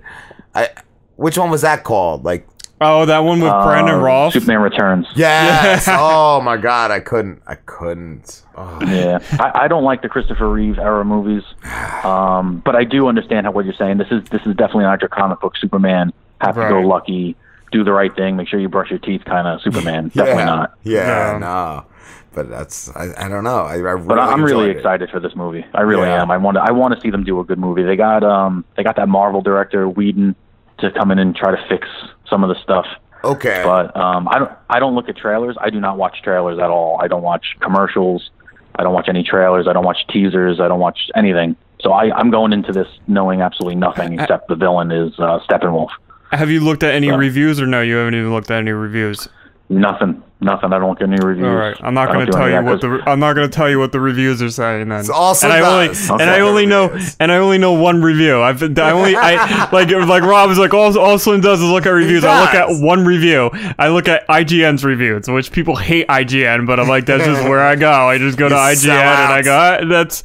I 0.54 0.70
which 1.16 1.38
one 1.38 1.50
was 1.50 1.62
that 1.62 1.86
called? 1.86 2.26
Like, 2.26 2.46
oh, 2.82 3.06
that 3.06 3.20
one 3.20 3.40
with 3.40 3.50
Brandon 3.52 3.96
Uh, 3.96 4.00
Routh. 4.02 4.34
Superman 4.34 4.60
Returns. 4.62 5.08
yes. 5.16 5.86
oh 5.90 6.42
my 6.42 6.58
God, 6.58 6.92
I 6.92 7.00
couldn't. 7.00 7.42
I 7.48 7.56
couldn't. 7.56 8.44
Oh. 8.58 8.80
Yeah, 8.86 9.20
I, 9.40 9.62
I 9.64 9.68
don't 9.70 9.86
like 9.86 10.02
the 10.02 10.10
Christopher 10.10 10.50
Reeve 10.52 10.78
era 10.78 11.06
movies, 11.06 11.44
um, 12.04 12.62
but 12.66 12.76
I 12.76 12.84
do 12.84 13.08
understand 13.08 13.46
how, 13.46 13.54
what 13.54 13.64
you're 13.64 13.74
saying. 13.76 13.98
This 13.98 14.10
is 14.12 14.24
this 14.26 14.42
is 14.46 14.56
definitely 14.56 14.84
not 14.84 15.00
your 15.02 15.10
comic 15.10 15.40
book 15.40 15.56
Superman. 15.58 16.12
Have 16.42 16.56
to 16.56 16.68
go 16.68 16.82
lucky, 16.82 17.36
do 17.76 17.84
the 17.84 17.92
right 17.92 18.16
thing, 18.16 18.36
make 18.38 18.48
sure 18.48 18.60
you 18.60 18.70
brush 18.70 18.90
your 18.90 19.00
teeth, 19.00 19.24
kind 19.26 19.48
of 19.48 19.62
Superman. 19.62 20.08
Definitely 20.16 20.44
yeah, 20.44 20.46
not. 20.46 20.74
Yeah, 20.84 21.32
No. 21.34 21.40
no. 21.40 21.86
But 22.34 22.50
that's 22.50 22.90
I, 22.96 23.14
I 23.18 23.28
don't 23.30 23.44
know. 23.46 23.62
I, 23.64 23.76
I 23.76 23.78
really 23.78 24.08
But 24.08 24.20
I'm 24.20 24.44
really 24.44 24.52
enjoyed 24.66 24.70
it. 24.76 24.78
excited 24.78 25.10
for 25.10 25.20
this 25.22 25.36
movie. 25.36 25.66
I 25.74 25.82
really 25.82 26.08
Yeah. 26.08 26.22
am. 26.22 26.32
I 26.32 26.38
want 26.38 26.56
to. 26.56 26.62
I 26.62 26.72
want 26.72 26.94
to 26.94 27.00
see 27.02 27.10
them 27.10 27.24
do 27.24 27.40
a 27.40 27.46
good 27.46 27.58
movie. 27.60 27.84
They 27.84 27.96
got 27.96 28.24
um 28.26 28.66
they 28.76 28.84
got 28.84 28.98
that 28.98 29.08
Marvel 29.08 29.42
director 29.42 29.88
Whedon 29.88 30.36
to 30.80 30.92
come 30.92 31.12
in 31.12 31.20
and 31.20 31.34
try 31.36 31.52
to 31.52 31.66
fix 31.70 31.88
some 32.30 32.44
of 32.44 32.50
the 32.50 32.62
stuff. 32.62 32.86
Okay. 33.24 33.62
But 33.64 33.96
um, 33.96 34.28
I 34.28 34.40
don't. 34.40 34.52
I 34.70 34.80
don't 34.80 34.96
look 34.96 35.08
at 35.08 35.16
trailers. 35.16 35.56
I 35.62 35.70
do 35.70 35.80
not 35.80 35.98
watch 35.98 36.22
trailers 36.24 36.60
at 36.60 36.70
all. 36.70 37.00
I 37.02 37.08
don't 37.08 37.24
watch 37.24 37.56
commercials. 37.62 38.30
I 38.78 38.84
don't 38.84 38.94
watch 38.94 39.08
any 39.08 39.24
trailers. 39.24 39.66
I 39.70 39.74
don't 39.74 39.86
watch 39.86 40.06
teasers. 40.10 40.60
I 40.60 40.68
don't 40.68 40.82
watch 40.82 41.00
anything. 41.16 41.56
So 41.80 41.94
I, 41.94 42.14
I'm 42.18 42.32
going 42.32 42.52
into 42.52 42.74
this 42.74 42.88
knowing 43.08 43.42
absolutely 43.42 43.76
nothing 43.76 44.20
except 44.20 44.50
the 44.50 44.56
villain 44.56 44.92
is 44.92 45.14
uh, 45.20 45.40
Steppenwolf. 45.50 45.90
Have 46.32 46.50
you 46.50 46.60
looked 46.60 46.84
at 46.84 46.94
any 46.94 47.10
So- 47.10 47.18
reviews 47.18 47.60
or 47.62 47.68
no? 47.68 47.82
You 47.82 47.96
haven't 47.96 48.16
even 48.16 48.32
looked 48.34 48.52
at 48.52 48.58
any 48.60 48.72
reviews. 48.72 49.28
Nothing, 49.68 50.22
nothing. 50.42 50.74
I 50.74 50.78
don't 50.78 51.00
get 51.00 51.08
any 51.10 51.18
reviews. 51.26 51.48
All 51.48 51.56
right, 51.56 51.76
I'm 51.82 51.96
not 51.96 52.14
going 52.14 52.28
to 52.28 52.32
tell 52.32 52.48
you 52.48 52.62
what 52.62 52.82
the 52.82 53.02
I'm 53.08 53.20
not 53.20 53.34
going 53.34 53.50
to 53.50 53.52
tell 53.56 53.68
you 53.68 53.80
what 53.80 53.92
the 53.92 54.00
reviews 54.00 54.40
are 54.44 54.52
saying. 54.52 54.90
Then, 54.90 55.00
it's 55.00 55.10
also 55.10 55.48
and 55.50 55.54
I 55.54 55.62
only 55.62 55.88
and 56.12 56.30
I 56.30 56.42
only 56.42 56.68
know 56.68 56.96
and 57.20 57.32
I 57.32 57.38
only 57.38 57.58
know 57.58 57.74
one 57.74 58.00
review. 58.04 58.42
I've 58.44 58.62
I 58.78 58.92
only 58.92 59.16
I 59.16 59.68
like 59.72 59.90
like 59.90 60.22
Rob 60.22 60.52
is 60.52 60.60
like 60.60 60.72
all 60.76 60.96
all 61.00 61.18
Slim 61.18 61.42
does 61.42 61.64
is 61.64 61.68
look 61.72 61.88
at 61.88 61.90
reviews. 61.90 62.24
I 62.24 62.42
look 62.42 62.54
at 62.54 62.80
one 62.80 63.06
review. 63.06 63.50
I 63.80 63.88
look 63.88 64.08
at 64.08 64.28
IGN's 64.28 64.86
reviews, 64.86 65.28
which 65.28 65.52
people 65.52 65.76
hate 65.76 66.08
IGN, 66.10 66.68
but 66.68 66.80
I'm 66.80 66.88
like 66.88 67.08
that's 67.08 67.26
just 67.26 67.42
where 67.50 67.62
I 67.64 67.76
go. 67.76 67.90
I 67.92 68.20
just 68.20 68.38
go 68.38 68.48
to 68.50 68.54
You 68.54 68.62
IGN 68.62 68.90
and 68.92 69.34
I 69.34 69.42
go 69.42 69.52
"Ah, 69.58 69.88
that's 69.90 70.24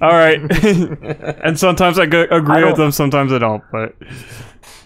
all 0.00 0.12
right. 0.12 0.40
and 1.44 1.58
sometimes 1.58 1.98
I 1.98 2.06
go, 2.06 2.22
agree 2.30 2.62
I 2.62 2.64
with 2.64 2.76
them, 2.78 2.90
sometimes 2.90 3.34
I 3.34 3.38
don't. 3.38 3.62
But 3.70 3.94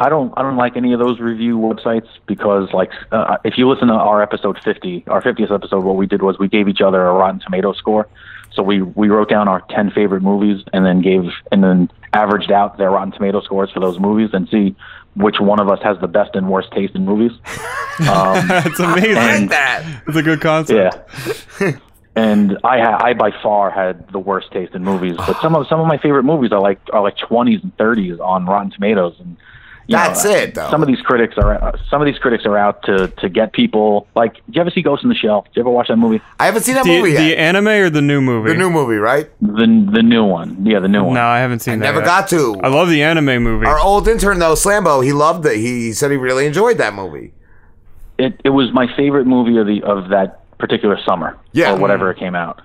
I 0.03 0.09
don't 0.09 0.33
I 0.37 0.43
don't 0.43 0.57
like 0.57 0.77
any 0.77 0.93
of 0.93 0.99
those 0.99 1.21
review 1.21 1.59
websites 1.59 2.09
because 2.27 2.73
like 2.73 2.91
uh, 3.13 3.37
if 3.45 3.57
you 3.57 3.69
listen 3.69 3.87
to 3.87 3.95
our 3.95 4.21
episode 4.21 4.59
50, 4.65 5.05
our 5.07 5.23
50th 5.23 5.53
episode, 5.53 5.85
what 5.85 5.95
we 5.95 6.07
did 6.07 6.23
was 6.23 6.41
we 6.41 6.49
gave 6.49 6.67
each 6.67 6.81
other 6.81 7.01
a 7.07 7.13
Rotten 7.13 7.39
Tomato 7.39 7.73
score. 7.73 8.09
So 8.53 8.65
we 8.65 8.83
we 8.83 9.09
wrote 9.11 9.29
down 9.29 9.47
our 9.47 9.61
10 9.71 9.93
favorite 9.93 10.23
movies 10.23 10.65
and 10.73 10.85
then 10.85 11.03
gave 11.03 11.31
and 11.53 11.63
then 11.63 11.89
averaged 12.13 12.51
out 12.51 12.79
their 12.79 12.91
Rotten 12.91 13.13
Tomato 13.13 13.43
scores 13.43 13.71
for 13.71 13.79
those 13.79 14.01
movies 14.01 14.31
and 14.33 14.49
see 14.49 14.75
which 15.15 15.37
one 15.39 15.61
of 15.61 15.69
us 15.69 15.79
has 15.85 15.97
the 16.01 16.09
best 16.09 16.35
and 16.35 16.51
worst 16.51 16.73
taste 16.73 16.95
in 16.97 17.05
movies. 17.05 17.33
Um, 18.01 18.49
that's 18.49 18.81
amazing. 18.81 19.19
I 19.19 19.39
like 19.39 19.51
that. 19.51 20.03
It's 20.09 20.17
a 20.17 20.23
good 20.23 20.41
concept. 20.41 20.97
Yeah. 21.61 21.79
and 22.17 22.59
I 22.65 22.81
ha- 22.81 22.99
I 23.05 23.13
by 23.13 23.33
far 23.43 23.71
had 23.71 24.11
the 24.11 24.19
worst 24.19 24.51
taste 24.51 24.75
in 24.75 24.83
movies, 24.83 25.15
but 25.19 25.39
some 25.43 25.55
of 25.55 25.67
some 25.69 25.79
of 25.79 25.87
my 25.87 25.99
favorite 25.99 26.23
movies 26.23 26.53
are 26.53 26.61
like 26.61 26.81
are 26.91 27.03
like 27.03 27.19
20s 27.19 27.63
and 27.63 27.77
30s 27.77 28.19
on 28.19 28.47
Rotten 28.47 28.71
Tomatoes 28.71 29.15
and 29.21 29.37
you 29.87 29.97
That's 29.97 30.25
it, 30.25 30.55
though. 30.55 30.71
Some 30.71 30.83
of 30.83 30.89
these 30.89 31.01
critics 31.01 31.35
are 31.39 31.55
uh, 31.55 31.77
some 31.91 32.01
of 32.01 32.07
these 32.07 32.19
critics 32.19 32.47
are 32.47 32.57
out 32.57 32.83
to 32.85 33.09
to 33.09 33.29
get 33.29 33.53
people 33.53 34.07
like. 34.15 34.35
Did 34.47 34.55
you 34.55 34.61
ever 34.61 34.71
see 34.71 34.83
Ghost 34.83 35.03
in 35.03 35.09
the 35.09 35.15
Shell? 35.15 35.43
Did 35.43 35.57
you 35.57 35.63
ever 35.63 35.71
watch 35.71 35.89
that 35.89 35.97
movie? 35.97 36.21
I 36.39 36.47
haven't 36.47 36.63
seen 36.63 36.75
that 36.77 36.85
the, 36.85 36.99
movie 37.01 37.13
the 37.15 37.31
yet. 37.31 37.39
anime 37.39 37.67
or 37.69 37.91
the 37.91 38.03
new 38.03 38.21
movie? 38.21 38.51
The 38.51 38.57
new 38.57 38.71
movie, 38.71 38.97
right? 38.97 39.29
The 39.41 39.89
the 39.93 40.03
new 40.03 40.25
one. 40.25 40.65
Yeah, 40.65 40.79
the 40.79 40.89
new 40.89 41.05
one. 41.05 41.15
No, 41.15 41.25
I 41.25 41.39
haven't 41.39 41.61
seen 41.61 41.81
that. 41.81 41.85
never 41.85 41.99
yet. 41.99 42.07
got 42.07 42.29
to. 42.29 42.57
I 42.63 42.69
love 42.69 42.89
the 42.89 43.03
anime 43.03 43.43
movie. 43.43 43.67
Our 43.67 43.81
old 43.81 44.07
intern 44.09 44.39
though, 44.39 44.55
Slambo, 44.55 45.05
he 45.05 45.13
loved 45.13 45.45
it. 45.47 45.57
He 45.57 45.93
said 45.93 46.11
he 46.11 46.17
really 46.17 46.47
enjoyed 46.47 46.79
that 46.79 46.95
movie. 46.95 47.33
It 48.19 48.41
it 48.45 48.51
was 48.51 48.73
my 48.73 48.87
favorite 48.97 49.27
movie 49.27 49.57
of 49.59 49.67
the 49.67 49.83
of 49.83 50.11
that 50.11 50.41
particular 50.59 50.99
summer. 51.05 51.37
Yeah. 51.53 51.73
Or 51.73 51.79
whatever 51.79 52.11
it 52.11 52.19
came 52.19 52.35
out. 52.35 52.63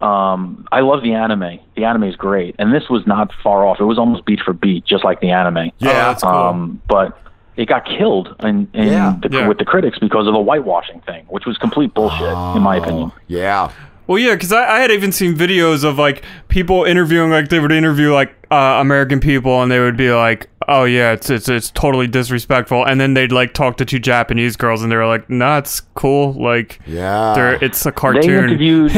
Um, 0.00 0.66
I 0.70 0.80
love 0.80 1.02
the 1.02 1.12
anime. 1.14 1.58
The 1.74 1.84
anime 1.84 2.04
is 2.04 2.16
great, 2.16 2.54
and 2.58 2.72
this 2.74 2.88
was 2.90 3.06
not 3.06 3.30
far 3.42 3.66
off. 3.66 3.80
It 3.80 3.84
was 3.84 3.98
almost 3.98 4.24
beat 4.26 4.40
for 4.40 4.52
beat, 4.52 4.84
just 4.84 5.04
like 5.04 5.20
the 5.20 5.30
anime. 5.30 5.70
Yeah, 5.78 5.92
that's 6.12 6.22
cool. 6.22 6.32
Um, 6.32 6.82
but 6.88 7.18
it 7.56 7.66
got 7.66 7.86
killed 7.86 8.34
in, 8.40 8.68
in 8.74 8.88
Yeah. 8.88 9.16
the, 9.22 9.28
Yeah. 9.30 9.48
with 9.48 9.56
the 9.58 9.64
critics 9.64 9.98
because 9.98 10.26
of 10.26 10.34
the 10.34 10.40
whitewashing 10.40 11.00
thing, 11.06 11.24
which 11.28 11.46
was 11.46 11.56
complete 11.56 11.94
bullshit, 11.94 12.28
in 12.56 12.62
my 12.62 12.76
opinion. 12.76 13.10
Yeah. 13.28 13.70
Well, 14.06 14.18
yeah, 14.18 14.34
because 14.34 14.52
I, 14.52 14.76
I 14.76 14.80
had 14.80 14.90
even 14.90 15.10
seen 15.12 15.34
videos 15.34 15.82
of 15.84 15.98
like 15.98 16.22
people 16.48 16.84
interviewing, 16.84 17.30
like 17.30 17.48
they 17.48 17.58
would 17.58 17.72
interview 17.72 18.12
like 18.12 18.34
uh, 18.50 18.78
American 18.80 19.18
people, 19.20 19.62
and 19.62 19.70
they 19.72 19.80
would 19.80 19.96
be 19.96 20.10
like, 20.12 20.48
"Oh 20.68 20.84
yeah, 20.84 21.12
it's 21.12 21.28
it's 21.28 21.48
it's 21.48 21.70
totally 21.72 22.06
disrespectful," 22.06 22.84
and 22.86 23.00
then 23.00 23.14
they'd 23.14 23.32
like 23.32 23.52
talk 23.52 23.76
to 23.78 23.84
two 23.84 23.98
Japanese 23.98 24.54
girls, 24.56 24.82
and 24.84 24.92
they 24.92 24.96
were 24.96 25.06
like, 25.06 25.28
"Nah, 25.28 25.58
it's 25.58 25.80
cool. 25.94 26.32
Like, 26.34 26.78
Yeah. 26.86 27.58
it's 27.60 27.84
a 27.84 27.90
cartoon." 27.90 28.20
They 28.22 28.28
cartoon." 28.28 28.88
interviewed. 28.88 28.90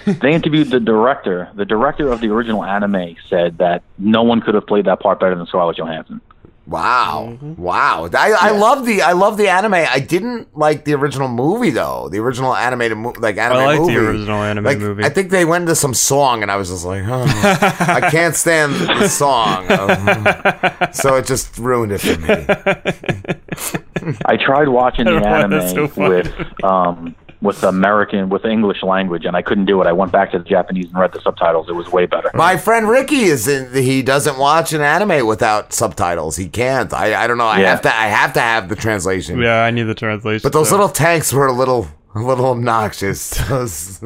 they 0.20 0.32
interviewed 0.34 0.68
the 0.70 0.80
director. 0.80 1.48
The 1.54 1.64
director 1.64 2.12
of 2.12 2.20
the 2.20 2.28
original 2.28 2.62
anime 2.62 3.16
said 3.30 3.56
that 3.58 3.82
no 3.98 4.22
one 4.22 4.42
could 4.42 4.54
have 4.54 4.66
played 4.66 4.84
that 4.84 5.00
part 5.00 5.18
better 5.18 5.34
than 5.34 5.46
Scarlett 5.46 5.78
Johansson. 5.78 6.20
Wow. 6.66 7.38
Wow. 7.56 8.08
I, 8.12 8.32
I 8.32 8.50
love 8.50 8.84
the 8.86 9.02
I 9.02 9.12
love 9.12 9.36
the 9.36 9.48
anime. 9.48 9.74
I 9.74 10.00
didn't 10.00 10.56
like 10.56 10.84
the 10.84 10.94
original 10.94 11.28
movie 11.28 11.70
though. 11.70 12.08
The 12.08 12.18
original 12.18 12.56
animated 12.56 12.98
mo- 12.98 13.14
like 13.18 13.36
anime 13.36 13.58
I 13.58 13.64
like 13.66 13.80
movie. 13.80 13.94
the 13.94 14.00
original 14.08 14.42
anime 14.42 14.64
Like, 14.64 14.78
movie. 14.78 15.04
I 15.04 15.08
think 15.08 15.30
they 15.30 15.44
went 15.44 15.62
into 15.62 15.76
some 15.76 15.94
song 15.94 16.42
and 16.42 16.50
I 16.50 16.56
was 16.56 16.68
just 16.70 16.84
like, 16.84 17.04
oh, 17.06 17.24
I 17.24 18.08
can't 18.10 18.34
stand 18.34 18.74
the 18.74 19.08
song. 19.08 19.66
Um, 19.76 20.92
so 20.92 21.16
it 21.16 21.26
just 21.26 21.56
ruined 21.58 21.92
it 21.92 21.98
for 22.00 22.18
me. 22.18 24.16
I 24.26 24.36
tried 24.36 24.68
watching 24.68 25.04
the 25.04 25.24
anime 25.26 25.68
so 25.68 26.08
with 26.08 26.64
um 26.64 27.14
with 27.42 27.62
American 27.62 28.28
with 28.28 28.44
English 28.44 28.82
language, 28.82 29.24
and 29.24 29.36
I 29.36 29.42
couldn't 29.42 29.66
do 29.66 29.80
it. 29.82 29.86
I 29.86 29.92
went 29.92 30.12
back 30.12 30.32
to 30.32 30.38
the 30.38 30.44
Japanese 30.44 30.86
and 30.86 30.96
read 30.98 31.12
the 31.12 31.20
subtitles. 31.20 31.68
It 31.68 31.74
was 31.74 31.90
way 31.92 32.06
better. 32.06 32.30
My 32.34 32.56
friend 32.56 32.88
Ricky 32.88 33.24
is 33.24 33.46
in. 33.46 33.72
He 33.72 34.02
doesn't 34.02 34.38
watch 34.38 34.72
an 34.72 34.80
anime 34.80 35.26
without 35.26 35.72
subtitles. 35.72 36.36
He 36.36 36.48
can't. 36.48 36.92
I, 36.92 37.24
I 37.24 37.26
don't 37.26 37.38
know. 37.38 37.46
I 37.46 37.60
Yeah. 37.60 37.70
have 37.70 37.82
to. 37.82 37.94
I 37.94 38.06
have 38.06 38.32
to 38.34 38.40
have 38.40 38.68
the 38.68 38.76
translation. 38.76 39.40
yeah, 39.40 39.62
I 39.64 39.70
need 39.70 39.84
the 39.84 39.94
translation. 39.94 40.40
But 40.42 40.52
those 40.52 40.68
so. 40.70 40.76
little 40.76 40.88
tanks 40.90 41.32
were 41.32 41.46
a 41.46 41.52
little 41.52 41.88
a 42.14 42.20
little 42.20 42.46
obnoxious. 42.46 43.38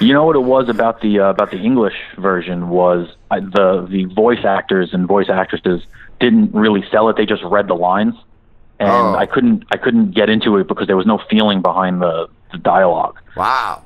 You 0.00 0.12
know 0.12 0.24
what 0.24 0.36
it 0.36 0.40
was 0.42 0.68
about 0.68 1.00
the 1.00 1.20
uh, 1.20 1.30
about 1.30 1.50
the 1.50 1.56
English 1.58 1.94
version 2.18 2.68
was 2.68 3.08
uh, 3.30 3.40
the 3.40 3.86
the 3.88 4.04
voice 4.06 4.44
actors 4.44 4.90
and 4.92 5.06
voice 5.06 5.28
actresses 5.28 5.82
didn't 6.20 6.52
really 6.54 6.84
sell 6.90 7.08
it. 7.08 7.16
They 7.16 7.26
just 7.26 7.42
read 7.44 7.66
the 7.68 7.74
lines, 7.74 8.14
and 8.80 8.90
Oh. 8.90 9.14
I 9.14 9.26
couldn't 9.26 9.64
I 9.72 9.76
couldn't 9.76 10.12
get 10.12 10.28
into 10.30 10.56
it 10.56 10.68
because 10.68 10.86
there 10.86 10.96
was 10.96 11.06
no 11.06 11.18
feeling 11.30 11.62
behind 11.62 12.00
the, 12.02 12.28
the 12.52 12.58
dialogue. 12.58 13.18
wow. 13.36 13.82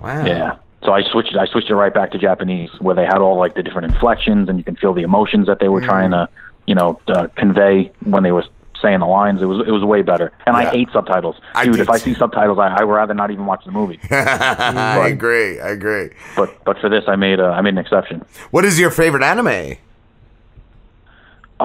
Wow. 0.00 0.24
Yeah. 0.26 0.56
So 0.84 0.92
I 0.92 1.02
switched 1.10 1.34
I 1.36 1.46
switched 1.46 1.70
it 1.70 1.74
right 1.76 1.94
back 1.94 2.10
to 2.12 2.18
Japanese 2.18 2.70
where 2.80 2.94
they 2.94 3.04
had 3.06 3.18
all 3.18 3.38
like 3.38 3.54
the 3.54 3.62
different 3.62 3.90
inflections 3.92 4.48
and 4.48 4.58
you 4.58 4.64
can 4.64 4.76
feel 4.76 4.92
the 4.92 5.02
emotions 5.02 5.46
that 5.46 5.58
they 5.58 5.68
were 5.68 5.80
trying 5.80 6.10
to, 6.10 6.28
you 6.66 6.74
know, 6.74 7.00
uh, 7.08 7.28
convey 7.36 7.90
when 8.04 8.22
they 8.22 8.32
were 8.32 8.44
saying 8.82 8.98
the 9.00 9.06
lines. 9.06 9.40
It 9.40 9.46
was 9.46 9.66
it 9.66 9.70
was 9.70 9.82
way 9.82 10.02
better. 10.02 10.30
And 10.46 10.54
I 10.54 10.68
hate 10.68 10.90
subtitles. 10.92 11.36
Dude, 11.62 11.72
did 11.72 11.80
if 11.80 11.88
I 11.88 11.96
see 11.96 12.12
subtitles 12.12 12.58
I 12.58 12.68
I 12.68 12.84
would 12.84 12.92
rather 12.92 13.14
not 13.14 13.30
even 13.30 13.46
watch 13.46 13.64
the 13.64 13.72
movie. 13.72 13.98
I 14.10 15.08
agree. 15.08 15.58
I 15.58 15.68
agree. 15.70 16.10
But 16.36 16.62
but 16.66 16.78
for 16.80 16.90
this 16.90 17.04
I 17.08 17.16
made 17.16 17.40
a, 17.40 17.46
I 17.46 17.62
made 17.62 17.70
an 17.74 17.78
exception. 17.78 18.22
What 18.50 18.66
is 18.66 18.78
your 18.78 18.90
favorite 18.90 19.22
anime? 19.22 19.78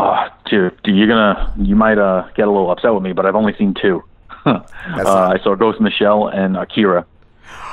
Oh, 0.02 0.28
dude, 0.46 0.82
dude, 0.84 0.96
you're 0.96 1.08
gonna 1.08 1.54
you 1.58 1.76
might 1.76 1.98
uh 1.98 2.26
get 2.34 2.48
a 2.48 2.52
little 2.52 2.72
upset 2.72 2.94
with 2.94 3.04
me, 3.04 3.12
but 3.12 3.26
I've 3.26 3.36
only 3.36 3.54
seen 3.58 3.74
two. 3.74 4.02
uh, 4.46 4.62
I 4.86 5.38
saw 5.44 5.56
Ghost 5.56 5.78
in 5.78 5.84
the 5.84 5.92
Shell 5.92 6.28
and 6.30 6.56
Akira. 6.56 7.06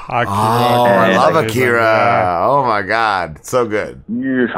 Oh, 0.08 0.12
I 0.14 1.16
love 1.16 1.36
I- 1.36 1.44
Akira. 1.44 2.40
Oh 2.42 2.64
my 2.64 2.82
god, 2.82 3.44
so 3.44 3.64
good. 3.66 4.02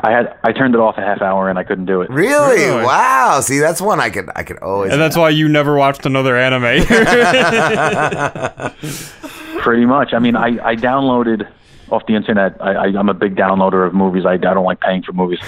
I 0.03 0.11
had 0.11 0.35
I 0.45 0.53
turned 0.53 0.75
it 0.75 0.81
off 0.81 0.97
a 0.97 1.03
half 1.03 1.21
hour 1.21 1.51
and 1.51 1.59
I 1.59 1.65
couldn't 1.65 1.85
do 1.87 2.01
it. 2.01 2.09
Really? 2.11 2.57
Really? 2.57 2.85
Wow. 2.85 3.41
See, 3.43 3.59
that's 3.59 3.83
one 3.83 4.01
I 4.01 4.09
could 4.09 4.31
I 4.35 4.45
could 4.45 4.59
always. 4.61 4.91
and 4.93 5.01
that's 5.01 5.17
why 5.17 5.29
you 5.29 5.47
never 5.49 5.77
watched 5.77 6.07
another 6.07 6.39
anime. 6.39 6.87
Pretty 9.61 9.85
much. 9.85 10.15
I 10.15 10.19
mean, 10.21 10.37
I, 10.37 10.59
I 10.65 10.75
downloaded 10.77 11.47
off 11.91 12.07
the 12.07 12.15
internet. 12.15 12.57
I, 12.61 12.73
I, 12.75 12.85
I'm 12.87 13.09
a 13.09 13.15
big 13.15 13.37
downloader 13.37 13.87
of 13.87 13.95
movies. 13.95 14.25
I, 14.27 14.33
I 14.33 14.37
don't 14.37 14.65
like 14.65 14.81
paying 14.81 15.03
for 15.03 15.13
movies, 15.13 15.41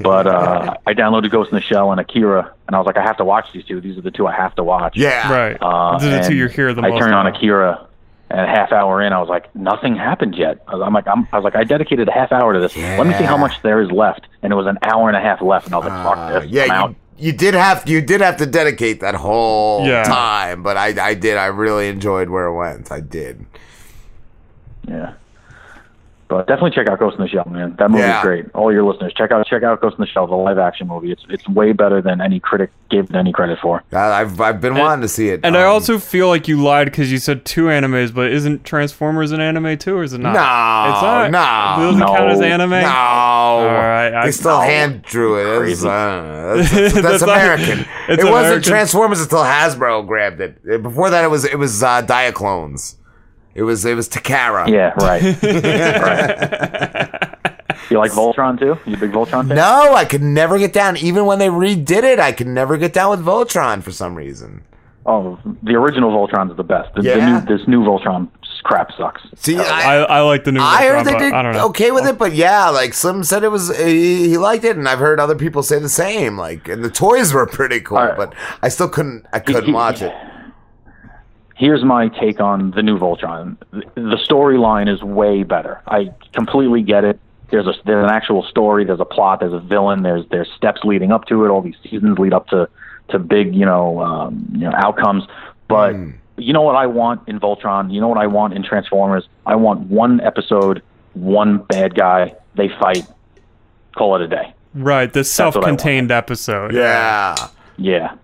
but 0.00 0.26
uh, 0.26 0.76
I 0.86 0.94
downloaded 0.94 1.30
Ghost 1.30 1.50
in 1.50 1.56
the 1.56 1.62
Shell 1.62 1.90
and 1.92 2.00
Akira, 2.00 2.52
and 2.66 2.74
I 2.76 2.78
was 2.78 2.86
like, 2.86 2.96
I 2.96 3.02
have 3.02 3.16
to 3.18 3.24
watch 3.24 3.46
these 3.52 3.64
two. 3.64 3.80
These 3.80 3.98
are 3.98 4.02
the 4.02 4.10
two 4.10 4.26
I 4.26 4.34
have 4.34 4.54
to 4.56 4.64
watch. 4.64 4.96
Yeah. 4.96 5.30
right. 5.32 5.56
Uh, 5.60 5.98
These 5.98 6.08
are 6.08 6.10
the 6.10 6.18
two 6.20 6.26
and 6.28 6.36
you 6.36 6.48
hear 6.48 6.72
the 6.74 6.82
I 6.82 6.88
most. 6.90 7.00
turned 7.00 7.14
on 7.14 7.26
about. 7.26 7.38
Akira, 7.38 7.86
and 8.30 8.40
a 8.40 8.46
half 8.46 8.72
hour 8.72 9.02
in, 9.02 9.12
I 9.12 9.20
was 9.20 9.28
like, 9.28 9.54
nothing 9.54 9.94
happened 9.94 10.34
yet. 10.34 10.62
I 10.66 10.74
was, 10.74 10.82
I'm 10.82 10.94
like, 10.94 11.06
I'm, 11.06 11.28
I 11.30 11.36
was 11.36 11.44
like, 11.44 11.54
I 11.56 11.62
dedicated 11.62 12.08
a 12.08 12.12
half 12.12 12.32
hour 12.32 12.54
to 12.54 12.58
this. 12.58 12.74
Let 12.76 13.06
me 13.06 13.12
see 13.14 13.24
how 13.24 13.36
much 13.36 13.60
there 13.62 13.80
is 13.82 13.90
left, 13.92 14.22
and 14.42 14.52
it 14.52 14.56
was 14.56 14.66
an 14.66 14.78
hour 14.82 15.08
and 15.08 15.16
a 15.16 15.20
half 15.20 15.42
left, 15.42 15.66
and 15.66 15.74
I 15.74 15.78
was 15.78 15.86
like, 15.86 16.04
fuck 16.04 16.16
Uh, 16.18 16.40
this. 16.40 16.50
yeah, 16.50 16.62
I'm 16.64 16.70
out. 16.70 16.90
you, 16.90 16.96
you 17.16 17.32
did 17.32 17.54
have 17.54 17.88
you 17.88 18.00
did 18.00 18.20
have 18.22 18.38
to 18.38 18.46
dedicate 18.46 19.00
that 19.00 19.14
whole 19.14 19.86
Yeah. 19.86 20.02
time, 20.04 20.62
but 20.64 20.76
I 20.76 21.10
I 21.10 21.14
did. 21.14 21.36
I 21.36 21.46
really 21.46 21.86
enjoyed 21.88 22.28
where 22.30 22.46
it 22.46 22.54
went. 22.56 22.90
I 22.90 22.98
did. 23.00 23.44
Yeah. 24.88 25.12
But 26.26 26.46
definitely 26.46 26.70
check 26.70 26.88
out 26.88 26.98
Ghost 26.98 27.16
in 27.18 27.22
the 27.22 27.28
Shell, 27.28 27.46
man. 27.50 27.76
That 27.78 27.90
movie's 27.90 28.06
Yeah. 28.06 28.22
great. 28.22 28.46
All 28.54 28.72
your 28.72 28.82
listeners, 28.82 29.12
check 29.14 29.30
out 29.30 29.46
check 29.46 29.62
out 29.62 29.80
Ghost 29.82 29.96
in 29.98 30.02
the 30.02 30.06
Shell, 30.06 30.26
the 30.26 30.34
live 30.34 30.58
action 30.58 30.88
movie. 30.88 31.12
It's 31.12 31.22
it's 31.28 31.46
way 31.48 31.72
better 31.72 32.00
than 32.00 32.20
any 32.20 32.40
critic 32.40 32.70
gave 32.90 33.10
it 33.10 33.14
any 33.16 33.30
credit 33.32 33.58
for. 33.60 33.82
I- 33.92 34.20
I've 34.22 34.40
I've 34.40 34.60
been 34.60 34.74
wanting 34.74 35.02
to 35.02 35.08
see 35.08 35.28
it. 35.28 35.40
And 35.44 35.56
I 35.56 35.64
Um, 35.64 35.72
also 35.72 35.98
feel 35.98 36.28
like 36.28 36.48
you 36.48 36.62
lied 36.62 36.86
because 36.86 37.12
you 37.12 37.18
said 37.18 37.44
two 37.44 37.64
animes, 37.66 38.14
but 38.14 38.30
isn't 38.32 38.64
Transformers 38.64 39.32
an 39.32 39.40
anime 39.40 39.76
too, 39.76 39.96
or 39.98 40.02
is 40.02 40.12
it 40.14 40.20
not? 40.20 40.32
No, 40.32 40.92
it's 40.92 41.02
not. 41.02 41.78
no, 41.78 41.82
it 41.82 41.92
doesn't 41.92 42.06
count 42.16 42.30
as 42.30 42.40
anime. 42.40 42.70
No, 42.70 42.86
All 42.88 43.64
right, 43.66 44.14
I- 44.14 44.24
they 44.24 44.30
still 44.32 44.58
no. 44.58 44.60
hand 44.64 45.02
drew 45.02 45.36
it. 45.40 45.44
That's, 45.44 45.58
Crazy. 45.58 45.88
uh, 45.88 46.54
that's, 46.56 46.70
that's, 46.72 46.94
that's 46.94 47.02
That's 47.06 47.20
not- 47.26 47.28
American. 47.36 47.86
it's 48.08 48.24
it 48.24 48.30
wasn't 48.30 48.64
Transformers 48.64 49.20
until 49.20 49.40
Hasbro 49.40 50.06
grabbed 50.06 50.40
it. 50.40 50.58
Uh, 50.72 50.78
Before 50.78 51.10
that, 51.10 51.22
it 51.24 51.30
was 51.30 51.44
it 51.44 51.58
was 51.58 51.82
uh, 51.82 52.02
Diaclones. 52.02 52.96
It 53.54 53.62
was 53.62 53.84
it 53.84 53.94
was 53.94 54.08
Takara. 54.08 54.68
Yeah, 54.68 54.90
right. 54.96 55.22
right. 56.02 57.30
You 57.90 57.98
like 57.98 58.12
Voltron 58.12 58.58
too? 58.58 58.78
You 58.86 58.96
a 58.96 58.98
big 58.98 59.12
Voltron 59.12 59.46
fan? 59.46 59.56
No, 59.56 59.94
I 59.94 60.04
could 60.04 60.22
never 60.22 60.58
get 60.58 60.72
down. 60.72 60.96
Even 60.96 61.26
when 61.26 61.38
they 61.38 61.48
redid 61.48 62.02
it, 62.02 62.18
I 62.18 62.32
could 62.32 62.46
never 62.46 62.76
get 62.76 62.92
down 62.92 63.10
with 63.10 63.20
Voltron 63.20 63.82
for 63.82 63.90
some 63.92 64.14
reason. 64.14 64.62
Oh, 65.06 65.38
the 65.62 65.74
original 65.74 66.10
Voltron's 66.10 66.56
the 66.56 66.64
best. 66.64 66.94
The, 66.94 67.02
the 67.02 67.08
Yeah? 67.08 67.40
new, 67.40 67.56
this 67.58 67.68
new 67.68 67.84
Voltron 67.84 68.28
crap 68.62 68.90
sucks. 68.96 69.20
See, 69.36 69.58
I, 69.58 69.98
I 70.04 70.20
like 70.22 70.44
the 70.44 70.52
new. 70.52 70.60
I 70.62 70.86
heard 70.86 71.04
Voltron, 71.06 71.12
they 71.12 71.18
did 71.18 71.32
I 71.34 71.42
don't 71.42 71.52
know. 71.52 71.66
okay 71.68 71.90
with 71.90 72.06
it, 72.06 72.16
but 72.16 72.32
yeah, 72.34 72.70
like 72.70 72.94
Slim 72.94 73.22
said, 73.22 73.44
it 73.44 73.48
was 73.50 73.76
he, 73.76 74.30
he 74.30 74.38
liked 74.38 74.64
it, 74.64 74.78
and 74.78 74.88
I've 74.88 74.98
heard 75.00 75.20
other 75.20 75.34
people 75.36 75.62
say 75.62 75.78
the 75.78 75.90
same. 75.90 76.38
Like, 76.38 76.68
and 76.68 76.82
the 76.82 76.88
toys 76.90 77.34
were 77.34 77.46
pretty 77.46 77.80
cool, 77.80 78.14
but 78.16 78.34
I 78.62 78.70
still 78.70 78.88
couldn't. 78.88 79.26
I 79.32 79.40
couldn't 79.40 79.72
watch 79.72 80.00
it. 80.00 80.12
Here's 81.54 81.84
my 81.84 82.08
take 82.08 82.40
on 82.40 82.72
the 82.72 82.82
new 82.82 82.98
Voltron. 82.98 83.56
The 83.70 84.18
storyline 84.28 84.92
is 84.92 85.02
way 85.02 85.44
better. 85.44 85.80
I 85.86 86.12
completely 86.32 86.82
get 86.82 87.04
it. 87.04 87.20
There's 87.50 87.66
a 87.66 87.74
there's 87.84 88.04
an 88.04 88.10
actual 88.10 88.42
story. 88.42 88.84
There's 88.84 89.00
a 89.00 89.04
plot. 89.04 89.40
There's 89.40 89.52
a 89.52 89.60
villain. 89.60 90.02
There's 90.02 90.26
there's 90.30 90.50
steps 90.56 90.80
leading 90.82 91.12
up 91.12 91.26
to 91.26 91.44
it. 91.44 91.48
All 91.48 91.62
these 91.62 91.76
seasons 91.82 92.18
lead 92.18 92.32
up 92.32 92.48
to 92.48 92.68
to 93.10 93.18
big 93.18 93.54
you 93.54 93.64
know 93.64 94.00
um, 94.00 94.48
you 94.52 94.68
know 94.68 94.72
outcomes. 94.74 95.24
But 95.68 95.94
you 96.36 96.52
know 96.52 96.62
what 96.62 96.74
I 96.74 96.86
want 96.86 97.28
in 97.28 97.38
Voltron? 97.38 97.92
You 97.92 98.00
know 98.00 98.08
what 98.08 98.18
I 98.18 98.26
want 98.26 98.54
in 98.54 98.64
Transformers? 98.64 99.28
I 99.46 99.54
want 99.54 99.82
one 99.82 100.20
episode, 100.20 100.82
one 101.12 101.58
bad 101.58 101.94
guy. 101.94 102.34
They 102.56 102.68
fight. 102.68 103.06
Call 103.96 104.16
it 104.16 104.22
a 104.22 104.28
day. 104.28 104.52
Right, 104.74 105.12
the 105.12 105.20
what 105.20 105.40
I 105.40 105.44
want. 105.44 105.54
self-contained 105.54 106.10
episode. 106.10 106.74
Yeah. 106.74 107.36
Yeah. 107.76 108.16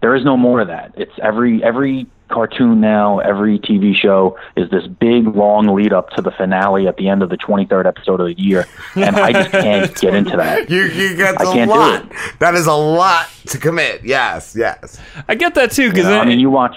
There 0.00 0.16
is 0.16 0.24
no 0.24 0.36
more 0.36 0.60
of 0.60 0.68
that. 0.68 0.94
It's 0.96 1.12
every 1.22 1.62
every 1.62 2.06
cartoon 2.34 2.80
now, 2.80 3.20
every 3.20 3.58
TV 3.58 3.94
show 3.94 4.36
is 4.56 4.68
this 4.70 4.86
big 4.86 5.28
long 5.28 5.68
lead 5.74 5.92
up 5.92 6.10
to 6.10 6.22
the 6.22 6.32
finale 6.32 6.86
at 6.88 6.96
the 6.96 7.08
end 7.08 7.22
of 7.22 7.30
the 7.30 7.36
23rd 7.38 7.86
episode 7.86 8.20
of 8.20 8.26
the 8.26 8.38
year, 8.38 8.66
and 8.96 9.16
I 9.16 9.32
just 9.32 9.50
can't 9.52 9.94
get 10.00 10.14
into 10.14 10.36
that. 10.36 10.68
You 10.68 10.82
you 10.82 11.16
get 11.16 11.40
I 11.40 11.44
a 11.44 11.52
can't 11.54 11.70
do 11.70 11.76
lot. 11.76 12.12
That 12.40 12.54
is 12.54 12.66
a 12.66 12.74
lot 12.74 13.28
to 13.46 13.58
commit. 13.58 14.04
Yes, 14.04 14.54
yes. 14.58 15.00
I 15.28 15.34
get 15.36 15.54
that 15.54 15.70
too 15.70 15.88
because 15.88 16.04
You 16.04 16.10
know, 16.10 16.20
I 16.20 16.24
mean, 16.26 16.40
you 16.40 16.50
watch. 16.50 16.76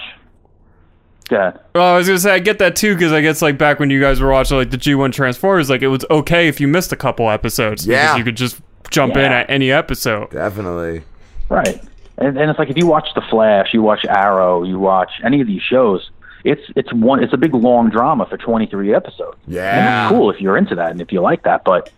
Yeah. 1.30 1.58
Well, 1.74 1.94
I 1.94 1.98
was 1.98 2.06
gonna 2.06 2.18
say 2.18 2.32
I 2.32 2.38
get 2.38 2.58
that 2.60 2.74
too 2.76 2.94
because 2.94 3.12
I 3.12 3.20
guess 3.20 3.42
like 3.42 3.58
back 3.58 3.78
when 3.80 3.90
you 3.90 4.00
guys 4.00 4.20
were 4.20 4.30
watching 4.30 4.56
like 4.56 4.70
the 4.70 4.78
G1 4.78 5.12
Transformers, 5.12 5.68
like 5.68 5.82
it 5.82 5.88
was 5.88 6.04
okay 6.10 6.48
if 6.48 6.60
you 6.60 6.68
missed 6.68 6.92
a 6.92 6.96
couple 6.96 7.28
episodes. 7.28 7.86
Yeah. 7.86 8.14
because 8.14 8.18
you 8.18 8.24
could 8.24 8.36
just 8.36 8.60
jump 8.90 9.16
in 9.16 9.30
at 9.30 9.50
any 9.50 9.70
episode. 9.70 10.30
Definitely. 10.30 11.02
Right. 11.50 11.82
And, 12.18 12.36
and 12.36 12.50
it's 12.50 12.58
like 12.58 12.68
if 12.70 12.76
you 12.76 12.86
watch 12.86 13.08
The 13.14 13.22
Flash, 13.22 13.72
you 13.72 13.80
watch 13.82 14.04
Arrow, 14.04 14.62
you 14.64 14.78
watch 14.78 15.10
any 15.24 15.40
of 15.40 15.46
these 15.46 15.62
shows. 15.62 16.10
It's 16.44 16.62
it's 16.76 16.92
one 16.92 17.22
it's 17.22 17.32
a 17.32 17.36
big 17.36 17.54
long 17.54 17.90
drama 17.90 18.26
for 18.26 18.36
23 18.36 18.94
episodes. 18.94 19.36
And 19.46 19.54
Yeah. 19.54 20.06
it's 20.06 20.12
cool 20.12 20.30
if 20.30 20.40
you're 20.40 20.56
into 20.56 20.74
that 20.76 20.90
and 20.90 21.00
if 21.00 21.12
you 21.12 21.20
like 21.20 21.42
that. 21.44 21.64
But 21.64 21.90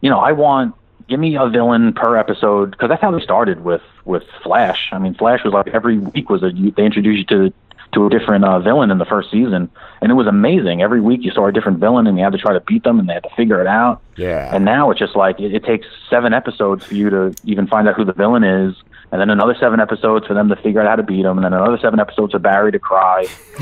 you 0.00 0.10
know, 0.10 0.18
I 0.18 0.32
want 0.32 0.74
give 1.08 1.20
me 1.20 1.36
a 1.36 1.48
villain 1.48 1.92
per 1.92 2.16
episode 2.16 2.72
because 2.72 2.88
that's 2.88 3.00
how 3.02 3.10
they 3.10 3.20
started 3.20 3.64
with 3.64 3.82
with 4.04 4.22
Flash. 4.42 4.88
I 4.92 4.98
mean, 4.98 5.14
Flash 5.14 5.44
was 5.44 5.52
like 5.54 5.68
every 5.68 5.98
week 5.98 6.28
was 6.30 6.42
a 6.42 6.52
you- 6.52 6.70
they 6.72 6.84
introduced 6.84 7.30
you 7.30 7.50
to 7.50 7.54
to 7.92 8.04
a 8.06 8.10
different 8.10 8.44
uh, 8.44 8.58
villain 8.58 8.90
in 8.90 8.98
the 8.98 9.04
first 9.06 9.30
season, 9.30 9.70
and 10.02 10.10
it 10.10 10.14
was 10.14 10.26
amazing. 10.26 10.82
Every 10.82 11.00
week 11.00 11.20
you 11.22 11.30
saw 11.30 11.46
a 11.46 11.52
different 11.52 11.78
villain, 11.78 12.06
and 12.06 12.18
you 12.18 12.24
had 12.24 12.32
to 12.32 12.38
try 12.38 12.52
to 12.52 12.60
beat 12.60 12.82
them, 12.82 12.98
and 12.98 13.08
they 13.08 13.14
had 13.14 13.22
to 13.22 13.30
figure 13.36 13.60
it 13.60 13.66
out. 13.68 14.02
Yeah. 14.16 14.54
And 14.54 14.64
now 14.64 14.90
it's 14.90 14.98
just 14.98 15.14
like 15.16 15.38
it, 15.40 15.54
it 15.54 15.64
takes 15.64 15.86
seven 16.10 16.34
episodes 16.34 16.84
for 16.84 16.94
you 16.94 17.08
to 17.10 17.34
even 17.44 17.66
find 17.68 17.88
out 17.88 17.94
who 17.94 18.04
the 18.04 18.12
villain 18.12 18.42
is, 18.44 18.74
and 19.12 19.20
then 19.20 19.30
another 19.30 19.54
seven 19.58 19.78
episodes 19.80 20.26
for 20.26 20.34
them 20.34 20.48
to 20.48 20.56
figure 20.56 20.80
out 20.80 20.88
how 20.88 20.96
to 20.96 21.02
beat 21.02 21.24
him, 21.24 21.38
and 21.38 21.44
then 21.44 21.52
another 21.52 21.78
seven 21.78 22.00
episodes 22.00 22.32
for 22.32 22.38
Barry 22.38 22.72
to 22.72 22.78
cry. 22.78 23.26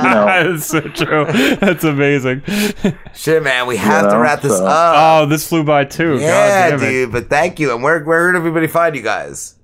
You 0.00 0.54
That's 0.54 0.66
so 0.66 0.80
true. 0.80 1.24
That's 1.56 1.84
amazing. 1.84 2.42
Shit, 3.14 3.42
man, 3.42 3.66
we 3.66 3.76
have 3.76 4.04
to 4.04 4.08
know, 4.12 4.20
wrap 4.20 4.40
this 4.40 4.56
so- 4.56 4.66
up. 4.66 4.94
Oh, 4.96 5.26
this 5.26 5.48
flew 5.48 5.64
by 5.64 5.84
too. 5.84 6.18
Yeah, 6.18 6.70
God 6.70 6.78
damn 6.78 6.88
it. 6.88 6.90
dude. 6.90 7.12
But 7.12 7.28
thank 7.28 7.58
you. 7.60 7.72
And 7.74 7.82
where 7.82 8.02
where 8.04 8.32
did 8.32 8.38
everybody 8.38 8.66
find 8.66 8.94
you 8.96 9.02
guys? 9.02 9.56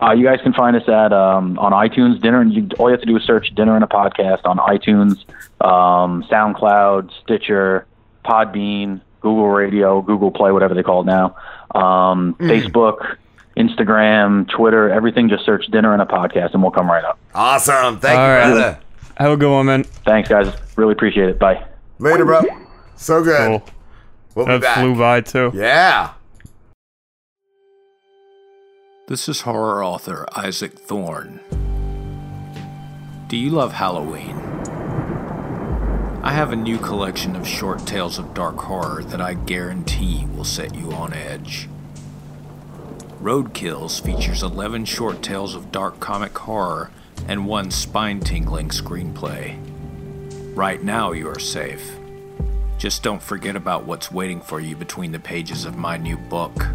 Uh, 0.00 0.12
you 0.12 0.24
guys 0.24 0.38
can 0.42 0.52
find 0.52 0.76
us 0.76 0.88
at 0.88 1.12
um, 1.12 1.58
on 1.58 1.72
iTunes. 1.72 2.20
Dinner. 2.20 2.40
And 2.40 2.52
you, 2.52 2.68
all 2.78 2.88
you 2.88 2.92
have 2.92 3.00
to 3.00 3.06
do 3.06 3.16
is 3.16 3.22
search 3.24 3.54
"Dinner 3.54 3.74
and 3.74 3.84
a 3.84 3.88
Podcast" 3.88 4.40
on 4.44 4.58
iTunes, 4.58 5.18
um, 5.64 6.22
SoundCloud, 6.30 7.10
Stitcher, 7.22 7.86
Podbean, 8.24 9.00
Google 9.20 9.48
Radio, 9.48 10.00
Google 10.02 10.30
Play, 10.30 10.52
whatever 10.52 10.74
they 10.74 10.82
call 10.82 11.00
it 11.02 11.06
now. 11.06 11.36
Um, 11.74 12.34
Mm. 12.40 12.48
Facebook, 12.50 13.16
Instagram, 13.56 14.48
Twitter, 14.48 14.88
everything. 14.90 15.28
Just 15.28 15.44
search 15.44 15.66
"Dinner 15.66 15.92
and 15.92 16.00
a 16.02 16.06
Podcast" 16.06 16.54
and 16.54 16.62
we'll 16.62 16.70
come 16.72 16.88
right 16.90 17.04
up. 17.04 17.18
Awesome. 17.34 17.98
Thank 17.98 18.18
All 18.18 18.26
you, 18.26 18.32
right. 18.34 18.44
brother. 18.52 18.78
Have 19.16 19.32
a 19.32 19.36
good 19.36 19.50
one, 19.50 19.66
man. 19.66 19.84
Thanks, 19.84 20.28
guys. 20.28 20.52
Really 20.76 20.92
appreciate 20.92 21.28
it. 21.28 21.38
Bye. 21.40 21.64
Later, 21.98 22.24
bro. 22.24 22.42
So 22.96 23.22
good. 23.24 23.48
Cool. 23.48 23.62
We'll 24.36 24.46
be 24.46 24.52
That 24.52 24.60
back. 24.62 24.78
flew 24.78 24.94
by 24.96 25.20
too. 25.22 25.50
Yeah. 25.54 26.10
This 29.08 29.28
is 29.28 29.40
horror 29.40 29.82
author 29.82 30.26
Isaac 30.36 30.78
Thorne. 30.78 31.40
Do 33.28 33.36
you 33.36 33.50
love 33.50 33.72
Halloween? 33.72 34.36
I 36.28 36.32
have 36.32 36.52
a 36.52 36.56
new 36.56 36.76
collection 36.76 37.34
of 37.36 37.48
short 37.48 37.86
tales 37.86 38.18
of 38.18 38.34
dark 38.34 38.58
horror 38.58 39.02
that 39.02 39.18
I 39.18 39.32
guarantee 39.32 40.26
will 40.26 40.44
set 40.44 40.74
you 40.74 40.92
on 40.92 41.14
edge. 41.14 41.70
Roadkills 43.22 43.98
features 43.98 44.42
11 44.42 44.84
short 44.84 45.22
tales 45.22 45.54
of 45.54 45.72
dark 45.72 46.00
comic 46.00 46.36
horror 46.36 46.90
and 47.26 47.46
one 47.46 47.70
spine 47.70 48.20
tingling 48.20 48.68
screenplay. 48.68 49.56
Right 50.54 50.82
now, 50.82 51.12
you 51.12 51.26
are 51.30 51.38
safe. 51.38 51.98
Just 52.76 53.02
don't 53.02 53.22
forget 53.22 53.56
about 53.56 53.86
what's 53.86 54.12
waiting 54.12 54.42
for 54.42 54.60
you 54.60 54.76
between 54.76 55.12
the 55.12 55.18
pages 55.18 55.64
of 55.64 55.78
my 55.78 55.96
new 55.96 56.18
book. 56.18 56.66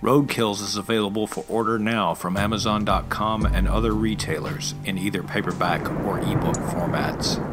Roadkills 0.00 0.62
is 0.62 0.76
available 0.76 1.26
for 1.26 1.44
order 1.48 1.76
now 1.76 2.14
from 2.14 2.36
Amazon.com 2.36 3.46
and 3.46 3.66
other 3.66 3.92
retailers 3.92 4.76
in 4.84 4.96
either 4.96 5.24
paperback 5.24 5.90
or 6.04 6.20
ebook 6.20 6.54
formats. 6.54 7.44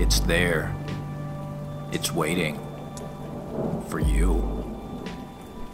It's 0.00 0.20
there. 0.20 0.72
It's 1.90 2.12
waiting. 2.12 2.60
For 3.88 3.98
you. 3.98 4.62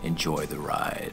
Enjoy 0.03 0.47
the 0.47 0.59
ride. 0.59 1.13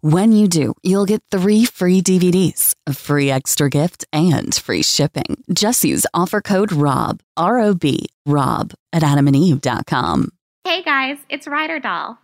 When 0.00 0.30
you 0.30 0.46
do, 0.46 0.74
you'll 0.84 1.06
get 1.06 1.24
three 1.32 1.64
free 1.64 2.00
DVDs, 2.00 2.76
a 2.86 2.94
free 2.94 3.32
extra 3.32 3.68
gift, 3.68 4.04
and 4.12 4.54
free 4.54 4.84
shipping. 4.84 5.42
Just 5.52 5.82
use 5.82 6.06
offer 6.14 6.40
code 6.40 6.70
ROB, 6.70 7.20
R 7.36 7.58
O 7.58 7.74
B, 7.74 8.06
ROB 8.24 8.74
at 8.92 9.02
adamandeve.com. 9.02 10.28
Hey 10.62 10.84
guys, 10.84 11.18
it's 11.28 11.48
Ryder 11.48 11.80
Doll. 11.80 12.16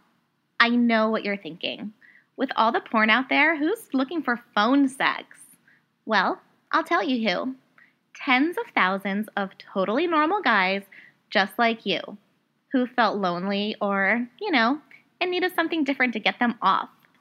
I 0.60 0.68
know 0.68 1.10
what 1.10 1.24
you're 1.24 1.36
thinking. 1.36 1.92
With 2.36 2.50
all 2.54 2.70
the 2.70 2.80
porn 2.80 3.10
out 3.10 3.28
there, 3.28 3.58
who's 3.58 3.92
looking 3.92 4.22
for 4.22 4.40
phone 4.54 4.88
sex? 4.88 5.24
Well, 6.06 6.40
I'll 6.70 6.84
tell 6.84 7.02
you 7.02 7.28
who. 7.28 7.56
Tens 8.14 8.56
of 8.56 8.72
thousands 8.72 9.26
of 9.36 9.50
totally 9.58 10.06
normal 10.06 10.42
guys 10.42 10.82
just 11.28 11.58
like 11.58 11.84
you 11.84 12.18
who 12.70 12.86
felt 12.86 13.16
lonely 13.16 13.74
or, 13.80 14.28
you 14.40 14.52
know, 14.52 14.78
and 15.20 15.32
needed 15.32 15.56
something 15.56 15.82
different 15.82 16.12
to 16.12 16.20
get 16.20 16.38
them 16.38 16.54
off. 16.62 16.88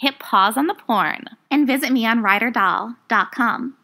Hit 0.00 0.18
pause 0.18 0.56
on 0.56 0.66
the 0.66 0.72
porn 0.72 1.24
and 1.50 1.66
visit 1.66 1.92
me 1.92 2.06
on 2.06 2.22
RyderDoll.com. 2.22 3.74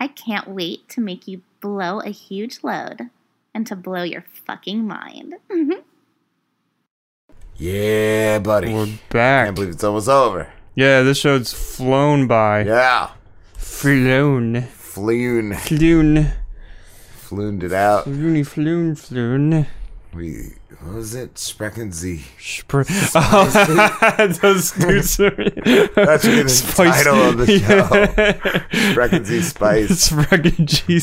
I 0.00 0.08
can't 0.08 0.48
wait 0.48 0.88
to 0.88 1.02
make 1.02 1.28
you 1.28 1.42
blow 1.60 2.00
a 2.00 2.08
huge 2.08 2.60
load 2.62 3.10
and 3.52 3.66
to 3.66 3.76
blow 3.76 4.04
your 4.04 4.24
fucking 4.46 4.86
mind. 4.86 5.34
Mm-hmm. 5.50 5.82
Yeah, 7.56 8.38
buddy. 8.38 8.72
We're 8.72 8.86
back. 9.10 9.48
Can't 9.48 9.56
believe 9.56 9.74
it's 9.74 9.84
almost 9.84 10.08
over. 10.08 10.50
Yeah, 10.74 11.02
this 11.02 11.18
show's 11.18 11.52
flown 11.52 12.26
by. 12.26 12.62
Yeah. 12.62 13.10
Flown. 13.52 14.62
Floon. 14.62 15.52
Floon. 15.52 16.32
Flooned 17.16 17.62
it 17.62 17.72
out. 17.74 18.06
Floony 18.06 18.46
floon 18.46 18.96
floon. 18.96 19.66
We 20.14 20.52
what 20.80 20.94
was 20.94 21.14
it? 21.14 21.38
Sprechen 21.38 21.90
Sie. 21.92 22.24
Spr- 22.38 22.84
oh, 23.14 24.38
those 24.42 24.70
dudes 24.72 25.18
are- 25.18 25.30
That 25.30 26.20
should 26.22 26.36
be 26.36 26.42
the 26.42 26.48
Spice- 26.48 27.04
title 27.04 27.22
of 27.22 27.38
the 27.38 27.46
show. 27.58 29.24
Sie 29.24 29.42
Spice. 29.42 29.90
Sprechen 30.10 30.68
Sie 30.68 31.00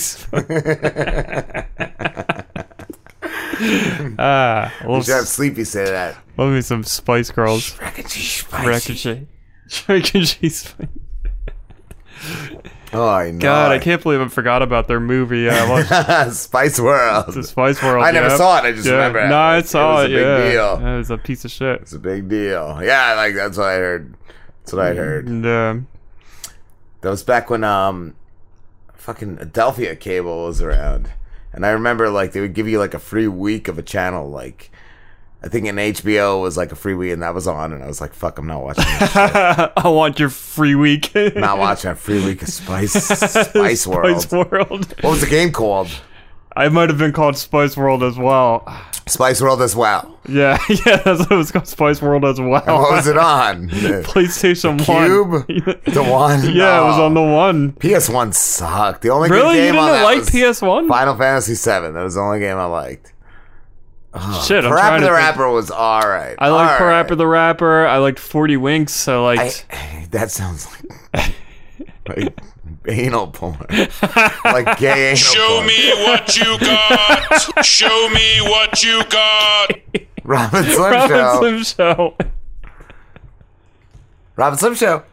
Ah, 4.17 4.73
little 4.81 5.01
should 5.03 5.13
have 5.15 5.27
Sleepy 5.27 5.63
say 5.63 5.85
that. 5.85 6.17
Love 6.37 6.53
me 6.53 6.61
some 6.61 6.83
Spice 6.83 7.31
Girls. 7.31 7.63
Sprechen 7.65 9.27
Sprechen 9.67 10.25
Sie 10.25 10.49
Spice. 10.49 10.87
Oh, 12.93 13.07
I 13.07 13.31
know. 13.31 13.39
God, 13.39 13.71
I 13.71 13.79
can't 13.79 14.01
believe 14.03 14.19
I 14.19 14.27
forgot 14.27 14.61
about 14.61 14.87
their 14.87 14.99
movie. 14.99 15.49
I 15.49 15.69
watched 15.69 16.35
Spice 16.35 16.79
World. 16.79 17.33
the 17.33 17.43
Spice 17.43 17.81
World. 17.81 18.03
I 18.03 18.11
never 18.11 18.27
yeah. 18.27 18.37
saw 18.37 18.57
it. 18.59 18.65
I 18.65 18.71
just 18.73 18.85
Yeah. 18.85 18.93
remember 18.93 19.19
it. 19.19 19.29
No, 19.29 19.37
I 19.39 19.61
saw 19.61 20.03
it. 20.03 20.11
it. 20.11 20.15
was 20.15 20.21
a 20.23 20.25
big 20.43 20.53
yeah. 20.53 20.77
deal. 20.79 20.87
It 20.87 20.97
was 20.97 21.11
a 21.11 21.17
piece 21.17 21.45
of 21.45 21.51
shit. 21.51 21.81
It's 21.81 21.93
a 21.93 21.99
big 21.99 22.27
deal. 22.27 22.79
Yeah, 22.83 23.13
like 23.15 23.35
that's 23.35 23.57
what 23.57 23.67
I 23.69 23.75
heard. 23.75 24.15
That's 24.61 24.73
what 24.73 24.85
I 24.85 24.93
heard. 24.93 25.27
And, 25.27 25.45
um, 25.45 25.87
That 27.01 27.09
was 27.09 27.23
back 27.23 27.49
when 27.49 27.63
um 27.63 28.15
fucking 28.95 29.37
Adelphia 29.37 29.99
cable 29.99 30.45
was 30.45 30.61
around. 30.61 31.11
And 31.53 31.65
I 31.65 31.69
remember 31.71 32.09
like 32.09 32.31
they 32.31 32.39
would 32.41 32.53
give 32.53 32.67
you 32.67 32.79
like 32.79 32.93
a 32.93 32.99
free 32.99 33.27
week 33.27 33.67
of 33.67 33.77
a 33.77 33.83
channel 33.83 34.29
like 34.29 34.70
I 35.43 35.47
think 35.47 35.65
in 35.65 35.75
HBO 35.75 36.41
was 36.41 36.55
like 36.55 36.71
a 36.71 36.75
free 36.75 36.93
week 36.93 37.13
and 37.13 37.23
that 37.23 37.33
was 37.33 37.47
on 37.47 37.73
and 37.73 37.83
I 37.83 37.87
was 37.87 37.99
like 37.99 38.13
fuck 38.13 38.37
I'm 38.37 38.47
not 38.47 38.63
watching. 38.63 38.83
I 38.87 39.87
want 39.87 40.19
your 40.19 40.29
free 40.29 40.75
week. 40.75 41.13
not 41.15 41.57
watching 41.57 41.91
a 41.91 41.95
free 41.95 42.23
week 42.23 42.41
of 42.43 42.49
Spice 42.49 42.93
Spice 42.93 43.87
World. 43.87 44.21
Spice 44.21 44.31
World. 44.31 44.95
What 45.01 45.11
was 45.11 45.21
the 45.21 45.27
game 45.27 45.51
called? 45.51 45.89
I 46.55 46.69
might 46.69 46.89
have 46.89 46.97
been 46.97 47.13
called 47.13 47.37
Spice 47.37 47.77
World 47.77 48.03
as 48.03 48.17
well. 48.17 48.67
Spice 49.07 49.41
World 49.41 49.61
as 49.61 49.75
well. 49.75 50.19
Yeah, 50.27 50.57
yeah, 50.69 50.97
that's 50.97 51.21
what 51.21 51.31
it 51.31 51.35
was 51.35 51.51
called. 51.51 51.67
Spice 51.67 52.01
World 52.01 52.23
as 52.23 52.39
well. 52.39 52.63
And 52.65 52.75
what 52.75 52.91
was 52.91 53.07
it 53.07 53.17
on? 53.17 53.69
PlayStation 53.69 54.77
Cube? 54.77 55.31
One. 55.31 55.81
The 55.93 56.03
one? 56.03 56.43
Yeah, 56.53 56.81
it 56.81 56.85
was 56.85 56.99
oh. 56.99 57.05
on 57.05 57.13
the 57.13 57.21
one. 57.21 57.71
PS1 57.73 58.33
sucked. 58.33 59.01
The 59.01 59.09
only 59.09 59.29
Really? 59.29 59.57
You 59.57 59.71
game 59.71 59.79
on 59.79 59.87
didn't 59.87 59.99
that 59.99 60.03
like 60.03 60.19
was 60.19 60.29
PS1? 60.29 60.87
Final 60.87 61.15
Fantasy 61.15 61.53
VII. 61.55 61.91
That 61.91 62.03
was 62.03 62.15
the 62.15 62.21
only 62.21 62.39
game 62.39 62.57
I 62.57 62.65
liked. 62.65 63.13
Oh, 64.13 64.43
Shit, 64.45 64.65
I'm 64.65 64.71
Parappa 64.71 64.77
trying 64.77 65.01
to 65.01 65.05
the 65.07 65.13
think. 65.13 65.19
Rapper 65.19 65.49
was 65.49 65.71
alright. 65.71 66.35
I 66.37 66.49
liked 66.49 66.81
Alright. 66.81 67.07
Parappa 67.07 67.17
the 67.17 67.27
Rapper. 67.27 67.85
I 67.85 67.97
liked 67.97 68.19
Forty 68.19 68.57
Winks. 68.57 68.93
So 68.93 69.23
like, 69.23 69.65
That 70.11 70.29
sounds 70.31 70.67
like, 71.13 71.33
like 72.09 72.39
anal 72.87 73.27
porn. 73.27 73.65
like 74.43 74.77
gay 74.79 75.07
anal 75.11 75.15
Show 75.15 75.47
porn. 75.47 75.67
me 75.67 75.89
what 76.03 76.35
you 76.37 76.59
got. 76.59 77.65
Show 77.65 78.09
me 78.09 78.41
what 78.41 78.83
you 78.83 79.01
got. 79.05 79.71
Rob 80.23 80.53
and 80.53 80.67
Slim 80.67 80.91
Robin 80.91 81.17
Show. 81.17 81.37
Slim 81.39 81.63
Show. 81.63 82.17
Rob 84.35 84.51
and 84.53 84.59
Slim 84.59 84.75
Show. 84.75 85.03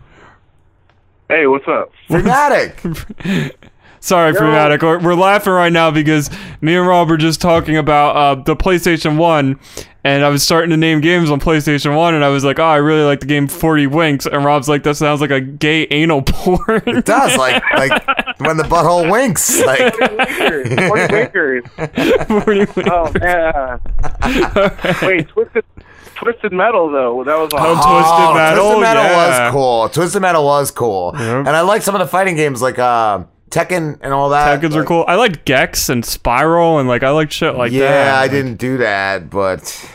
Hey, 1.29 1.47
what's 1.47 1.69
up? 1.69 1.93
Freematik. 2.09 3.55
Sorry, 4.01 4.33
Freematik. 4.33 4.83
We're, 4.83 4.99
we're 5.01 5.15
laughing 5.15 5.53
right 5.53 5.73
now 5.73 5.91
because 5.91 6.31
me 6.61 6.77
and 6.77 6.87
Rob 6.87 7.09
were 7.09 7.17
just 7.17 7.41
talking 7.41 7.77
about 7.77 8.17
uh, 8.17 8.35
the 8.43 8.55
PlayStation 8.57 9.17
1, 9.17 9.59
and 10.05 10.25
I 10.25 10.29
was 10.29 10.43
starting 10.43 10.71
to 10.71 10.77
name 10.77 11.01
games 11.01 11.31
on 11.31 11.41
PlayStation 11.41 11.97
1, 11.97 12.15
and 12.15 12.25
I 12.25 12.29
was 12.29 12.45
like, 12.45 12.59
oh, 12.59 12.65
I 12.65 12.77
really 12.77 13.03
like 13.03 13.21
the 13.21 13.27
game 13.27 13.49
40 13.49 13.87
Winks, 13.89 14.27
and 14.27 14.45
Rob's 14.45 14.69
like, 14.69 14.83
that 14.85 14.97
sounds 14.97 15.21
like 15.21 15.31
a 15.31 15.41
gay 15.41 15.87
anal 15.91 16.23
porn. 16.23 16.83
It 16.87 17.05
does, 17.05 17.37
like 17.37 17.63
like 17.75 18.07
when 18.39 18.57
the 18.57 18.63
butthole 18.65 19.11
winks. 19.11 19.61
Like 19.69 19.95
Forty 20.89 21.13
Winkers. 21.13 21.65
40 22.29 22.59
Winks. 22.59 22.73
Oh 22.91 23.13
man. 23.21 23.81
Wait, 25.03 25.29
twisted, 25.29 25.65
twisted 26.15 26.53
metal 26.53 26.91
though. 26.91 27.25
That 27.25 27.37
was 27.39 27.51
Oh, 27.53 27.59
awesome. 27.59 27.93
Twisted 27.93 28.35
Metal, 28.37 28.65
Twisted 28.65 28.81
Metal 28.83 29.03
yeah. 29.03 29.45
was 29.47 29.53
cool. 29.53 29.89
Twisted 29.89 30.23
Metal 30.23 30.45
was 30.45 30.71
cool. 30.71 31.17
And 31.17 31.49
I 31.49 31.61
like 31.63 31.83
some 31.83 31.95
of 31.95 31.99
the 31.99 32.07
fighting 32.07 32.37
games 32.37 32.63
like 32.63 32.79
uh, 32.79 33.25
Tekken 33.51 33.99
and 34.03 34.13
all 34.13 34.31
that. 34.31 34.61
Tekkens 34.61 34.75
are 34.75 34.85
cool. 34.85 35.05
I 35.09 35.17
liked 35.17 35.45
Gex 35.45 35.89
and 35.89 36.03
Spyro, 36.05 36.81
and 36.81 36.89
like 36.89 37.03
I 37.03 37.11
liked 37.11 37.33
shit 37.33 37.55
like 37.55 37.73
yeah, 37.73 37.89
that. 37.91 38.23
I 38.23 38.29
didn't 38.29 38.57
do 38.57 38.79
that, 38.79 39.31
but 39.31 39.91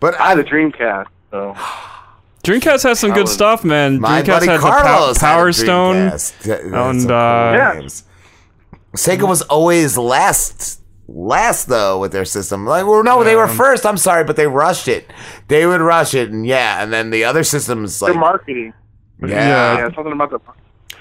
but 0.00 0.18
I 0.20 0.30
had 0.30 0.38
a 0.38 0.44
Dreamcast. 0.44 1.06
So 1.30 1.54
Dreamcast 2.44 2.82
has 2.84 3.00
some 3.00 3.12
good 3.12 3.22
was- 3.22 3.32
stuff, 3.32 3.64
man. 3.64 3.98
Dreamcast 3.98 4.26
buddy 4.26 4.46
had 4.46 4.60
Carlos 4.60 5.14
the 5.14 5.20
pow- 5.20 5.26
had 5.26 5.34
a 5.34 5.38
Power 5.38 5.52
Stone, 5.52 5.94
that's 6.06 6.46
and 6.46 7.10
uh, 7.10 7.52
Yeah. 7.54 7.88
Sega 8.96 9.28
was 9.28 9.42
always 9.42 9.98
last 9.98 10.80
last 11.08 11.66
though 11.66 11.98
with 11.98 12.12
their 12.12 12.24
system. 12.24 12.64
Like, 12.64 12.86
well, 12.86 13.02
no, 13.02 13.24
they 13.24 13.36
were 13.36 13.48
first. 13.48 13.84
I'm 13.84 13.96
sorry, 13.96 14.24
but 14.24 14.36
they 14.36 14.46
rushed 14.46 14.88
it. 14.88 15.10
They 15.48 15.66
would 15.66 15.80
rush 15.80 16.14
it, 16.14 16.30
and 16.30 16.46
yeah, 16.46 16.82
and 16.82 16.92
then 16.92 17.10
the 17.10 17.24
other 17.24 17.44
systems 17.44 18.00
like 18.00 18.12
their 18.12 18.20
marketing. 18.20 18.72
Yeah. 19.20 19.78
yeah, 19.78 19.94
something 19.94 20.12
about 20.12 20.30
the 20.30 20.38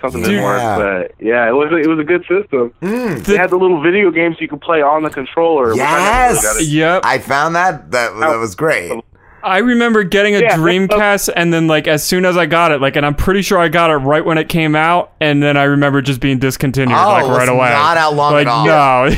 something 0.04 0.22
Dude. 0.22 0.30
didn't 0.32 0.44
Yeah. 0.44 0.78
work, 0.78 1.10
but 1.18 1.26
yeah, 1.26 1.48
it 1.48 1.54
was 1.54 1.70
it 1.72 1.88
was 1.88 1.98
a 1.98 2.04
good 2.04 2.22
system. 2.28 2.72
Hmm. 2.82 3.16
They 3.24 3.38
had 3.38 3.50
the 3.50 3.58
little 3.58 3.82
video 3.82 4.12
games 4.12 4.38
you 4.40 4.48
could 4.48 4.62
play 4.62 4.82
on 4.84 5.02
the 5.04 5.10
controller. 5.10 5.72
which 5.72 5.80
I 5.80 6.28
really 6.28 6.36
Yes. 6.36 6.68
Yep. 6.70 7.02
I 7.06 7.18
found 7.18 7.56
that 7.56 7.90
that 7.92 8.20
that 8.20 8.36
was 8.38 8.54
great. 8.54 8.92
I 9.46 9.58
remember 9.58 10.04
getting 10.04 10.36
a 10.36 10.40
Yeah, 10.40 10.56
Dreamcast, 10.56 11.30
and 11.36 11.52
then 11.54 11.68
like 11.68 11.86
as 11.88 12.02
soon 12.04 12.24
as 12.26 12.38
I 12.38 12.46
got 12.46 12.72
it, 12.72 12.80
like, 12.80 12.96
and 12.96 13.06
I'm 13.06 13.16
pretty 13.16 13.42
sure 13.42 13.58
I 13.60 13.68
got 13.68 13.90
it 13.92 13.96
right 13.96 14.24
when 14.24 14.38
it 14.38 14.48
came 14.48 14.74
out, 14.76 15.12
and 15.20 15.44
then 15.44 15.58
I 15.58 15.64
remember 15.64 16.02
just 16.02 16.22
being 16.22 16.40
discontinued 16.40 16.98
Oh, 16.98 17.10
like 17.10 17.26
right 17.28 17.50
away. 17.50 17.70
not 17.72 17.98
out 17.98 18.14
long 18.14 18.32
like, 18.34 18.48
at 18.48 18.52
all. 18.54 18.66
No. 18.66 19.10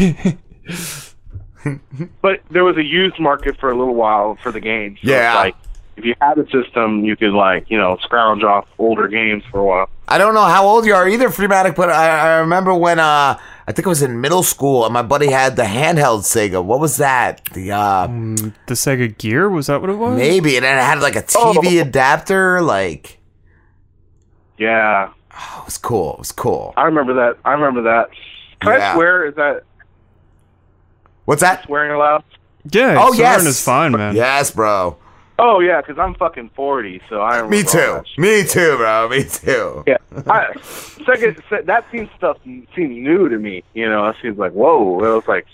But 2.21 2.41
there 2.51 2.63
was 2.63 2.77
a 2.77 2.83
used 2.83 3.19
market 3.19 3.57
for 3.59 3.71
a 3.71 3.77
little 3.77 3.95
while 3.95 4.37
for 4.43 4.51
the 4.51 4.59
games. 4.59 4.99
So 5.03 5.11
Yeah. 5.11 5.33
like 5.35 5.55
if 5.97 6.03
you 6.05 6.13
had 6.19 6.37
a 6.37 6.45
system, 6.49 7.03
you 7.05 7.15
could 7.15 7.33
like 7.33 7.69
you 7.69 7.77
know 7.77 7.97
scrounge 8.01 8.43
off 8.43 8.67
older 8.77 9.07
games 9.07 9.43
for 9.51 9.59
a 9.59 9.65
while. 9.65 9.89
I 10.07 10.17
don't 10.17 10.33
know 10.33 10.43
how 10.45 10.65
old 10.67 10.85
you 10.85 10.93
are 10.93 11.07
either, 11.09 11.29
Freematik, 11.29 11.75
but 11.75 11.89
I, 11.89 12.35
I 12.35 12.37
remember 12.39 12.73
when 12.73 12.99
uh 12.99 13.39
I 13.67 13.71
think 13.71 13.87
it 13.87 13.89
was 13.89 14.03
in 14.03 14.21
middle 14.21 14.43
school 14.43 14.85
and 14.85 14.93
my 14.93 15.01
buddy 15.01 15.31
had 15.31 15.55
the 15.55 15.63
handheld 15.63 16.21
Sega. 16.21 16.63
What 16.63 16.79
was 16.79 16.97
that? 16.97 17.43
The 17.53 17.71
uh 17.71 18.07
the 18.07 18.73
Sega 18.75 19.17
Gear 19.17 19.49
was 19.49 19.67
that 19.67 19.81
what 19.81 19.89
it 19.89 19.95
was? 19.97 20.17
maybe 20.17 20.55
and 20.57 20.65
it 20.65 20.69
had 20.69 20.99
like 20.99 21.15
a 21.15 21.23
TV 21.23 21.81
adapter. 21.81 22.61
Like 22.61 23.19
Yeah, 24.57 25.11
oh, 25.33 25.59
it 25.61 25.65
was 25.65 25.77
cool. 25.77 26.13
It 26.13 26.19
was 26.19 26.31
cool. 26.31 26.73
I 26.77 26.83
remember 26.83 27.13
that. 27.15 27.37
I 27.43 27.53
remember 27.53 27.81
that. 27.83 28.09
Can 28.61 28.73
Yeah. 28.79 28.91
I 28.91 28.93
swear? 28.95 29.25
Is 29.27 29.35
that 29.35 29.63
What's 31.25 31.41
that? 31.41 31.63
swearing 31.65 31.91
allowed? 31.91 32.23
Yeah. 32.71 32.97
Oh 32.99 33.11
Swearing 33.13 33.19
yes, 33.19 33.45
is 33.45 33.63
fine, 33.63 33.91
man. 33.93 34.15
Yes, 34.15 34.51
bro. 34.51 34.97
Oh 35.37 35.59
yeah, 35.59 35.81
because 35.81 35.99
I'm 35.99 36.15
fucking 36.15 36.51
forty, 36.55 37.01
so 37.09 37.21
I 37.21 37.37
remember. 37.39 37.55
Me 37.57 37.63
too. 37.63 38.01
Me 38.17 38.43
too, 38.43 38.77
bro. 38.77 39.09
Me 39.09 39.23
too. 39.25 39.83
Yeah, 39.85 39.97
I, 40.27 40.53
second, 41.05 41.41
that 41.65 41.85
seems 41.91 42.09
stuff 42.17 42.37
seems 42.43 42.67
new 42.75 43.27
to 43.27 43.37
me. 43.37 43.63
You 43.73 43.89
know, 43.89 44.07
it 44.07 44.15
seems 44.21 44.37
like 44.37 44.53
whoa. 44.53 45.03
It 45.03 45.13
was 45.13 45.27
like, 45.27 45.45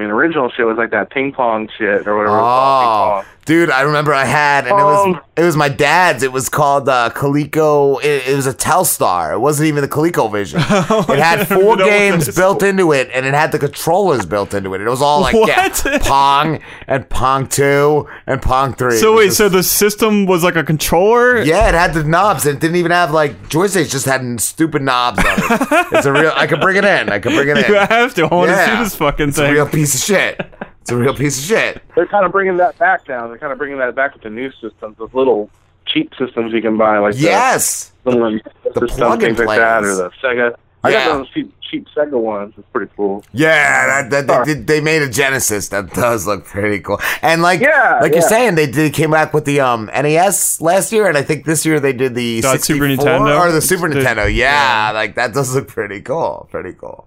I 0.00 0.04
mean, 0.04 0.10
original 0.12 0.48
shit 0.50 0.64
was 0.66 0.78
like 0.78 0.92
that 0.92 1.10
ping 1.10 1.32
pong 1.32 1.68
shit 1.76 2.06
or 2.06 2.16
whatever. 2.16 2.36
it 2.36 2.40
was 2.40 2.40
called, 2.40 3.24
Oh, 3.26 3.28
dude, 3.44 3.70
I 3.70 3.82
remember 3.82 4.14
I 4.14 4.24
had, 4.24 4.66
and 4.66 4.78
it 4.78 4.82
was 4.82 5.06
Um, 5.16 5.20
it 5.36 5.42
was 5.44 5.56
my 5.56 5.68
dad's. 5.68 6.22
It 6.22 6.32
was 6.32 6.48
called 6.48 6.88
uh, 6.88 7.10
Coleco. 7.14 8.02
It, 8.02 8.28
it 8.28 8.36
was 8.36 8.46
a 8.46 8.54
Telstar. 8.54 9.32
It 9.34 9.38
wasn't 9.40 9.68
even 9.68 9.82
the 9.82 9.88
ColecoVision. 9.88 10.54
it 11.10 11.18
had 11.18 11.48
four 11.48 11.76
know 11.76 11.84
games 11.86 12.34
built 12.34 12.62
into 12.62 12.92
it, 12.92 13.10
and 13.12 13.26
it 13.26 13.34
had 13.34 13.50
the 13.52 13.58
controllers 13.58 14.24
built 14.26 14.54
into 14.54 14.72
it. 14.74 14.80
It 14.80 14.88
was 14.88 15.02
all 15.02 15.20
like 15.20 15.34
yeah, 15.48 15.98
Pong 16.02 16.60
and 16.86 17.08
Pong 17.10 17.46
Two 17.46 18.08
and 18.26 18.40
Pong 18.40 18.72
Three. 18.74 18.96
So 18.98 19.16
wait, 19.16 19.26
just- 19.26 19.38
so 19.38 19.48
the 19.50 19.62
system 19.62 20.24
was 20.26 20.42
like 20.44 20.56
a 20.56 20.64
controller? 20.64 21.42
yeah, 21.42 21.68
it 21.68 21.74
had 21.74 21.92
the 21.94 22.04
knobs. 22.04 22.46
and 22.46 22.56
It 22.56 22.60
didn't 22.60 22.76
even 22.76 22.92
have 22.92 23.10
like 23.12 23.32
joysticks. 23.48 23.90
Just 23.90 24.06
had 24.06 24.40
stupid 24.40 24.82
knobs 24.82 25.18
on 25.18 25.24
it. 25.26 25.86
it's 25.92 26.06
a 26.06 26.12
real. 26.12 26.32
I 26.36 26.46
could 26.46 26.60
bring 26.60 26.76
it 26.76 26.84
in. 26.84 27.08
I 27.10 27.18
could 27.18 27.32
bring 27.32 27.48
it 27.48 27.56
in. 27.58 27.64
You 27.70 27.74
have 27.76 28.14
to. 28.14 28.24
I 28.26 28.34
want 28.34 28.50
to 28.50 28.64
see 28.66 28.76
this 28.84 28.94
fucking 28.96 29.28
It's 29.30 29.38
a 29.38 29.42
thing. 29.42 29.54
real 29.54 29.66
piece 29.68 29.89
of 29.94 30.00
shit. 30.00 30.40
It's 30.80 30.90
a 30.90 30.96
real 30.96 31.14
piece 31.14 31.38
of 31.38 31.44
shit. 31.44 31.82
They're 31.94 32.06
kind 32.06 32.24
of 32.24 32.32
bringing 32.32 32.56
that 32.56 32.78
back 32.78 33.08
now. 33.08 33.28
They're 33.28 33.38
kind 33.38 33.52
of 33.52 33.58
bringing 33.58 33.78
that 33.78 33.94
back 33.94 34.14
with 34.14 34.22
the 34.22 34.30
new 34.30 34.50
systems, 34.52 34.96
those 34.98 35.12
little 35.12 35.50
cheap 35.86 36.12
systems 36.18 36.52
you 36.52 36.62
can 36.62 36.76
buy, 36.78 36.98
like 36.98 37.14
Yes! 37.18 37.92
the, 38.04 38.16
one 38.16 38.40
The 38.64 38.86
system, 38.88 38.88
plug-in 39.08 39.34
things 39.36 39.46
like 39.46 39.58
that, 39.58 39.84
or 39.84 39.94
the 39.94 40.10
Sega. 40.22 40.54
I 40.82 40.90
Yeah. 40.90 41.04
got 41.08 41.18
those 41.18 41.30
cheap, 41.30 41.54
cheap 41.60 41.86
Sega 41.94 42.12
ones. 42.18 42.54
It's 42.56 42.66
pretty 42.72 42.90
cool. 42.96 43.22
Yeah, 43.32 44.00
that, 44.08 44.26
that 44.26 44.44
they, 44.46 44.54
did- 44.54 44.66
they 44.66 44.80
made 44.80 45.02
a 45.02 45.08
Genesis 45.10 45.68
that 45.68 45.92
does 45.92 46.26
look 46.26 46.46
pretty 46.46 46.80
cool. 46.80 46.98
And 47.20 47.42
like 47.42 47.60
Yeah, 47.60 47.98
like 48.00 48.12
you're 48.12 48.22
saying, 48.22 48.54
they 48.54 48.66
did 48.66 48.94
came 48.94 49.10
back 49.10 49.34
with 49.34 49.44
the 49.44 49.60
um 49.60 49.90
NES 49.92 50.62
last 50.62 50.90
year, 50.92 51.06
and 51.06 51.18
I 51.18 51.22
think 51.22 51.44
this 51.44 51.66
year 51.66 51.78
they 51.80 51.92
did 51.92 52.14
the 52.14 52.40
64 52.40 52.58
Super 52.58 52.86
Nintendo? 52.86 53.38
or 53.38 53.52
the 53.52 53.60
Super 53.60 53.88
The- 53.90 53.96
Nintendo. 54.00 54.34
Yeah, 54.34 54.92
like 54.94 55.16
that 55.16 55.34
does 55.34 55.54
look 55.54 55.68
pretty 55.68 56.00
cool. 56.00 56.48
Pretty 56.50 56.72
cool. 56.72 57.06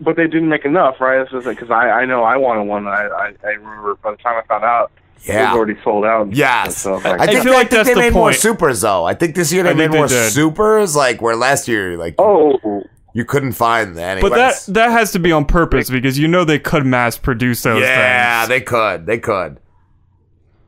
But 0.00 0.16
they 0.16 0.24
didn't 0.24 0.48
make 0.48 0.64
enough, 0.64 1.00
right? 1.00 1.20
It's 1.20 1.30
just 1.30 1.46
because 1.46 1.70
I, 1.70 1.90
I 1.90 2.04
know 2.04 2.22
I 2.22 2.36
wanted 2.36 2.64
one. 2.64 2.86
I, 2.86 3.06
I 3.06 3.32
I 3.44 3.50
remember 3.52 3.94
by 3.96 4.10
the 4.10 4.16
time 4.18 4.36
I 4.42 4.46
found 4.46 4.62
out, 4.64 4.90
it 5.24 5.28
Yeah. 5.28 5.50
was 5.52 5.56
already 5.58 5.80
sold 5.82 6.04
out. 6.04 6.34
Yes, 6.34 6.76
So, 6.78 6.96
I 6.96 7.26
think, 7.26 7.42
feel 7.42 7.54
like 7.54 7.68
I 7.68 7.68
think 7.68 7.70
that's 7.70 7.88
they 7.88 7.94
the 7.94 8.00
made 8.00 8.12
more 8.12 8.32
supers 8.34 8.82
though. 8.82 9.04
I 9.04 9.14
think 9.14 9.34
this 9.34 9.52
year 9.52 9.62
they 9.62 9.70
made 9.72 9.84
think 9.84 9.92
they 9.92 9.98
more 9.98 10.06
did. 10.08 10.32
supers, 10.32 10.94
like 10.94 11.22
where 11.22 11.34
last 11.34 11.66
year 11.66 11.96
like 11.96 12.14
oh 12.18 12.82
you 13.14 13.24
couldn't 13.24 13.52
find 13.52 13.96
any. 13.98 14.20
But 14.20 14.34
that 14.34 14.62
that 14.74 14.90
has 14.90 15.12
to 15.12 15.18
be 15.18 15.32
on 15.32 15.46
purpose 15.46 15.88
because 15.88 16.18
you 16.18 16.28
know 16.28 16.44
they 16.44 16.58
could 16.58 16.84
mass 16.84 17.16
produce 17.16 17.62
those 17.62 17.80
yeah, 17.80 18.40
things. 18.40 18.48
they 18.50 18.60
could, 18.60 19.06
they 19.06 19.18
could. 19.18 19.58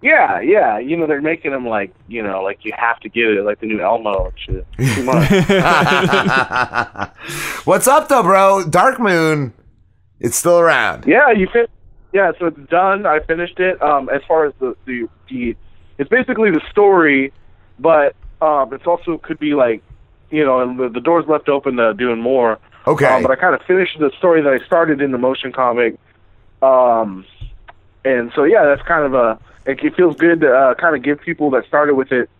Yeah, 0.00 0.40
yeah. 0.40 0.78
You 0.78 0.96
know, 0.96 1.06
they're 1.06 1.20
making 1.20 1.50
them 1.50 1.66
like, 1.66 1.92
you 2.06 2.22
know, 2.22 2.42
like 2.42 2.64
you 2.64 2.72
have 2.76 3.00
to 3.00 3.08
get 3.08 3.24
it, 3.26 3.44
like 3.44 3.60
the 3.60 3.66
new 3.66 3.80
Elmo 3.80 4.26
and 4.26 4.34
shit. 4.38 4.66
Too 4.94 5.02
much. 5.02 5.28
What's 7.64 7.88
up 7.88 8.08
though, 8.08 8.22
bro? 8.22 8.64
Dark 8.68 9.00
Moon, 9.00 9.52
it's 10.20 10.36
still 10.36 10.60
around. 10.60 11.04
yeah, 11.06 11.30
you 11.32 11.48
fin- 11.52 11.66
Yeah, 12.12 12.30
so 12.38 12.46
it's 12.46 12.70
done. 12.70 13.06
I 13.06 13.20
finished 13.20 13.58
it. 13.58 13.80
Um, 13.82 14.08
as 14.08 14.22
far 14.28 14.46
as 14.46 14.54
the 14.60 14.76
the, 14.86 15.08
the 15.28 15.56
it's 15.98 16.08
basically 16.08 16.50
the 16.52 16.62
story, 16.70 17.32
but 17.78 18.14
um, 18.40 18.72
it's 18.72 18.86
also 18.86 19.18
could 19.18 19.40
be 19.40 19.54
like, 19.54 19.82
you 20.30 20.44
know, 20.44 20.60
and 20.60 20.78
the, 20.78 20.88
the 20.88 21.00
door's 21.00 21.26
left 21.26 21.48
open 21.48 21.76
to 21.76 21.92
doing 21.94 22.20
more. 22.20 22.58
Okay. 22.86 23.06
Um, 23.06 23.22
but 23.22 23.32
I 23.32 23.36
kind 23.36 23.54
of 23.54 23.62
finished 23.66 23.98
the 23.98 24.12
story 24.18 24.42
that 24.42 24.52
I 24.52 24.64
started 24.64 25.00
in 25.00 25.10
the 25.10 25.18
motion 25.18 25.52
comic. 25.52 25.96
Um, 26.62 27.24
and 28.04 28.30
so 28.34 28.44
yeah, 28.44 28.64
that's 28.64 28.82
kind 28.86 29.04
of 29.04 29.14
a. 29.14 29.38
It, 29.68 29.84
it 29.84 29.94
feels 29.94 30.16
good 30.16 30.40
to 30.40 30.50
uh, 30.52 30.74
kind 30.74 30.96
of 30.96 31.02
give 31.02 31.20
people 31.20 31.50
that 31.50 31.66
started 31.66 31.94
with 31.94 32.10
it, 32.10 32.30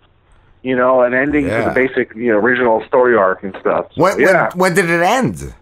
you 0.63 0.75
know, 0.75 1.03
an 1.03 1.13
ending 1.13 1.45
to 1.45 1.51
the 1.67 1.73
basic, 1.75 2.15
you 2.15 2.33
know, 2.33 2.39
original 2.39 2.83
story 2.87 3.17
arc 3.17 3.45
and 3.45 3.55
stuff. 3.61 3.93
So, 3.95 4.03
When, 4.03 4.19
yeah. 4.19 4.49
when 4.55 4.59
when 4.59 4.75
did 4.75 4.89
it 4.89 5.03
end? 5.03 5.55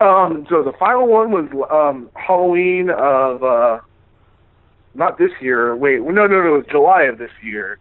Um, 0.00 0.46
so 0.48 0.62
the 0.62 0.72
final 0.74 1.08
one 1.08 1.32
was 1.32 1.48
um, 1.72 2.08
Halloween 2.14 2.88
of 2.88 3.42
uh, 3.42 3.80
not 4.94 5.18
this 5.18 5.32
year. 5.40 5.74
Wait, 5.74 6.00
no, 6.00 6.10
no, 6.10 6.26
no, 6.26 6.54
it 6.54 6.58
was 6.58 6.66
July 6.70 7.02
of 7.02 7.18
this 7.18 7.32
year. 7.42 7.80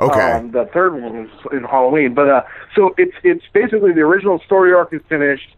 Okay. 0.00 0.32
Um, 0.32 0.52
the 0.52 0.64
third 0.66 0.94
one 0.94 1.24
was 1.24 1.52
in 1.52 1.64
Halloween, 1.64 2.14
but 2.14 2.28
uh, 2.30 2.42
so 2.74 2.94
it's 2.96 3.16
it's 3.22 3.44
basically 3.52 3.92
the 3.92 4.00
original 4.00 4.38
story 4.46 4.72
arc 4.72 4.94
is 4.94 5.02
finished. 5.10 5.54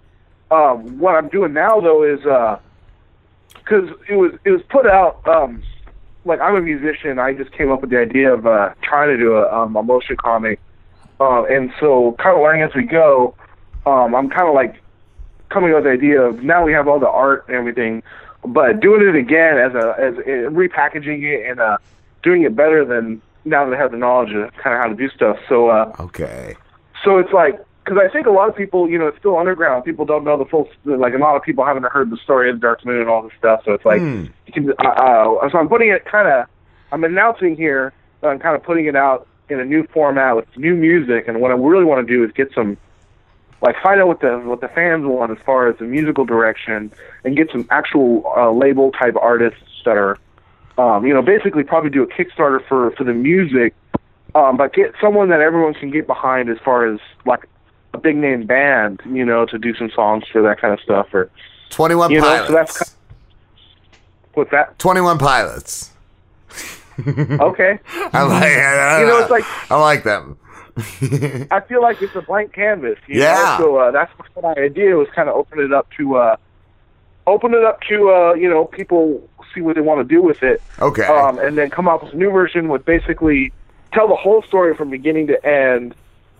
Um, 0.51 0.99
what 0.99 1.15
I'm 1.15 1.29
doing 1.29 1.53
now 1.53 1.81
though 1.81 2.03
is 2.03 2.21
because 3.55 3.89
it 4.09 4.17
was 4.17 4.33
it 4.45 4.51
was 4.51 4.63
put 4.69 4.87
out. 4.87 5.25
Um, 5.29 5.63
like 6.25 6.41
I'm 6.41 6.55
a 6.55 6.61
musician, 6.61 7.19
I 7.19 7.33
just 7.33 7.53
came 7.53 7.71
up 7.71 7.81
with 7.81 7.91
the 7.91 7.99
idea 7.99 8.33
of 8.33 8.47
uh, 8.47 8.75
trying 8.83 9.09
to 9.09 9.17
do 9.17 9.35
a, 9.35 9.53
um, 9.53 9.77
a 9.77 9.83
motion 9.83 10.17
comic, 10.17 10.61
uh, 11.21 11.45
and 11.45 11.73
so 11.81 12.15
kind 12.19 12.37
of 12.37 12.43
learning 12.43 12.63
as 12.63 12.75
we 12.75 12.85
go. 12.85 13.35
Um, 13.87 14.15
I'm 14.15 14.29
kind 14.29 14.49
of 14.49 14.55
like 14.55 14.81
coming 15.49 15.71
up 15.71 15.77
with 15.77 15.85
the 15.85 15.91
idea 15.91 16.21
of 16.21 16.43
now 16.43 16.65
we 16.65 16.73
have 16.73 16.89
all 16.89 17.01
the 17.01 17.09
art 17.09 17.45
and 17.49 17.57
everything, 17.57 18.03
but 18.45 18.81
doing 18.81 19.07
it 19.07 19.17
again 19.17 19.59
as 19.59 19.75
a 19.75 19.95
as 19.99 20.15
uh, 20.19 20.51
repackaging 20.51 21.23
it 21.23 21.51
and 21.51 21.61
uh, 21.61 21.79
doing 22.23 22.43
it 22.43 22.55
better 22.55 22.85
than 22.85 23.23
now 23.45 23.65
that 23.65 23.75
I 23.75 23.79
have 23.79 23.91
the 23.91 23.97
knowledge 23.97 24.33
of 24.35 24.53
kind 24.57 24.77
of 24.77 24.83
how 24.83 24.89
to 24.89 24.95
do 24.95 25.09
stuff. 25.11 25.39
So 25.49 25.69
uh, 25.69 25.93
okay, 26.01 26.55
so 27.05 27.19
it's 27.19 27.33
like 27.33 27.59
because 27.85 27.99
I 27.99 28.13
think 28.13 28.27
a 28.27 28.31
lot 28.31 28.49
of 28.49 28.57
people, 28.57 28.89
you 28.89 28.99
know, 28.99 29.09
it's 29.09 29.19
still 29.19 29.37
underground. 29.39 29.85
People 29.85 30.05
don't 30.05 30.25
know 30.25 30.37
the 30.37 30.45
full. 30.45 30.69
Like 30.85 31.15
a 31.15 31.19
lot 31.19 31.37
of 31.37 31.43
people 31.43 31.65
haven't 31.65 31.87
heard 31.87 32.11
the 32.11 32.17
story 32.19 32.51
of 32.51 32.57
the 32.57 32.61
Dark 32.61 32.85
Moon 32.85 33.01
and 33.01 33.09
all 33.09 33.23
this 33.23 33.33
stuff. 33.39 33.63
So 33.65 33.73
it's 33.73 33.85
like 33.85 34.01
Hmm. 34.01 34.27
you 34.47 34.53
can. 34.53 34.71
Uh, 34.85 34.89
uh, 34.89 35.51
so 35.51 35.59
I'm 35.59 35.69
putting 35.69 35.89
it 35.91 36.05
kind 36.05 36.29
of. 36.29 36.47
I'm 36.93 37.05
announcing 37.05 37.57
here. 37.57 37.93
that 38.21 38.29
I'm 38.29 38.39
kind 38.39 38.55
of 38.55 38.63
putting 38.63 38.87
it 38.87 38.97
out 38.97 39.27
in 39.49 39.59
a 39.61 39.65
new 39.65 39.87
format 39.93 40.37
with 40.37 40.47
new 40.57 40.75
music. 40.75 41.27
And 41.27 41.41
what 41.41 41.51
I 41.51 41.55
really 41.55 41.85
want 41.85 42.07
to 42.07 42.15
do 42.15 42.23
is 42.23 42.31
get 42.33 42.53
some, 42.55 42.77
like, 43.63 43.75
find 43.83 44.01
out 44.01 44.07
what 44.09 44.21
the 44.21 44.39
what 44.39 44.61
the 44.61 44.69
fans 44.69 45.05
want 45.07 45.33
as 45.33 45.39
far 45.45 45.69
as 45.69 45.77
the 45.79 45.85
musical 45.85 46.25
direction, 46.25 46.93
and 47.25 47.37
get 47.37 47.51
some 47.51 47.67
actual 47.71 48.25
uh, 48.37 48.51
label 48.53 48.93
type 48.93 49.17
artists 49.21 49.83
that 49.85 49.97
are, 49.97 50.19
um, 50.79 51.07
you 51.07 51.15
know, 51.15 51.23
basically 51.23 51.65
probably 51.65 51.91
do 51.91 52.03
a 52.03 52.07
Kickstarter 52.07 52.61
for 52.69 52.91
for 52.93 53.05
the 53.05 53.15
music. 53.15 53.75
Um, 54.35 54.57
but 54.57 54.73
get 54.73 54.95
someone 55.01 55.31
that 55.31 55.41
everyone 55.41 55.75
can 55.75 55.91
get 55.91 56.07
behind 56.07 56.49
as 56.51 56.59
far 56.65 56.87
as 56.87 57.01
like 57.27 57.47
a 57.93 57.99
big 57.99 58.17
name 58.17 58.47
band, 58.47 59.01
you 59.07 59.25
know, 59.25 59.47
to 59.47 59.59
do 59.59 59.75
some 59.75 59.91
songs 59.91 60.25
for 60.31 60.43
that 60.43 60.61
kind 60.61 60.73
of 60.73 60.81
stuff. 60.81 61.13
Or 61.13 61.31
Twenty 61.71 61.95
One 61.95 62.11
you 62.11 62.21
know, 62.21 62.27
Pilots. 62.27 62.49
so 62.49 62.55
that's 62.55 62.97
what's 64.35 64.51
that? 64.51 64.79
Twenty 64.79 65.01
One 65.01 65.19
Pilots. 65.19 65.91
Okay. 67.07 67.79
I 68.13 68.23
like. 68.25 68.43
I, 68.43 69.01
You 69.01 69.07
know, 69.07 69.19
it's 69.21 69.31
like 69.31 69.45
I 69.71 69.81
like 69.81 70.05
them. 70.05 70.37
I 71.51 71.61
feel 71.67 71.81
like 71.81 72.03
it's 72.03 72.15
a 72.15 72.21
blank 72.21 72.53
canvas. 72.53 72.99
You 73.07 73.21
Yeah. 73.21 73.57
Know? 73.59 73.65
So 73.65 73.77
uh, 73.77 73.91
that's 73.91 74.13
what 74.35 74.43
my 74.57 74.63
idea 74.63 74.97
was, 74.97 75.09
kind 75.15 75.29
of 75.29 75.35
open 75.35 75.61
it 75.61 75.73
up 75.73 75.89
to, 75.97 76.17
uh, 76.17 76.37
open 77.27 77.55
it 77.55 77.65
up 77.65 77.81
to, 77.89 78.11
uh, 78.11 78.35
you 78.35 78.51
know, 78.51 78.67
people 78.67 79.27
see 79.55 79.61
what 79.63 79.77
they 79.77 79.81
want 79.81 80.07
to 80.07 80.15
do 80.15 80.23
with 80.23 80.43
it. 80.43 80.61
Okay. 80.79 81.05
Um, 81.05 81.39
and 81.39 81.57
then 81.57 81.71
come 81.71 81.89
up 81.89 82.05
with 82.05 82.13
a 82.13 82.17
new 82.17 82.31
version 82.31 82.69
with 82.69 82.85
basically 82.85 83.53
tell 83.93 84.07
the 84.07 84.17
whole 84.17 84.43
story 84.43 84.75
from 84.77 84.91
beginning 84.91 85.27
to 85.29 85.47
end. 85.47 85.95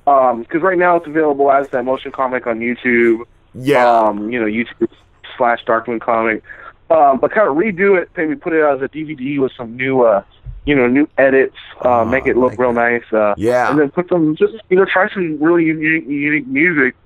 Because 0.05 0.63
right 0.63 0.79
now 0.79 0.97
it's 0.97 1.07
available 1.07 1.51
as 1.53 1.69
that 1.69 1.85
motion 1.85 2.13
comic 2.13 2.47
on 2.47 2.61
YouTube. 2.61 3.25
Yeah. 3.55 3.87
Um, 3.87 4.31
you 4.31 4.41
know, 4.41 4.47
YouTube 4.47 4.89
slash 5.37 5.65
Darkmoon 5.65 6.01
comic. 6.01 6.43
Um, 6.91 7.19
but 7.21 7.31
kind 7.31 7.49
of 7.49 7.57
redo 7.57 8.01
it, 8.01 8.11
maybe 8.17 8.35
put 8.35 8.53
it 8.53 8.63
out 8.63 8.77
as 8.77 8.83
a 8.83 8.89
DVD 8.89 9.41
with 9.41 9.53
some 9.57 9.77
new, 9.77 10.03
uh, 10.03 10.25
you 10.65 10.75
know, 10.75 10.89
new 10.89 11.09
edits, 11.19 11.57
uh, 11.83 12.05
make 12.05 12.27
it 12.27 12.37
look 12.37 12.59
real 12.59 12.73
nice. 12.73 13.05
Uh, 13.13 13.35
Yeah. 13.37 13.71
And 13.71 13.79
then 13.79 13.91
put 13.91 14.09
some, 14.09 14.35
just, 14.37 14.55
you 14.69 14.77
know, 14.77 14.85
try 14.85 15.09
some 15.13 15.41
really 15.41 15.65
unique, 15.65 16.09
unique 16.09 16.49
music 16.49 16.97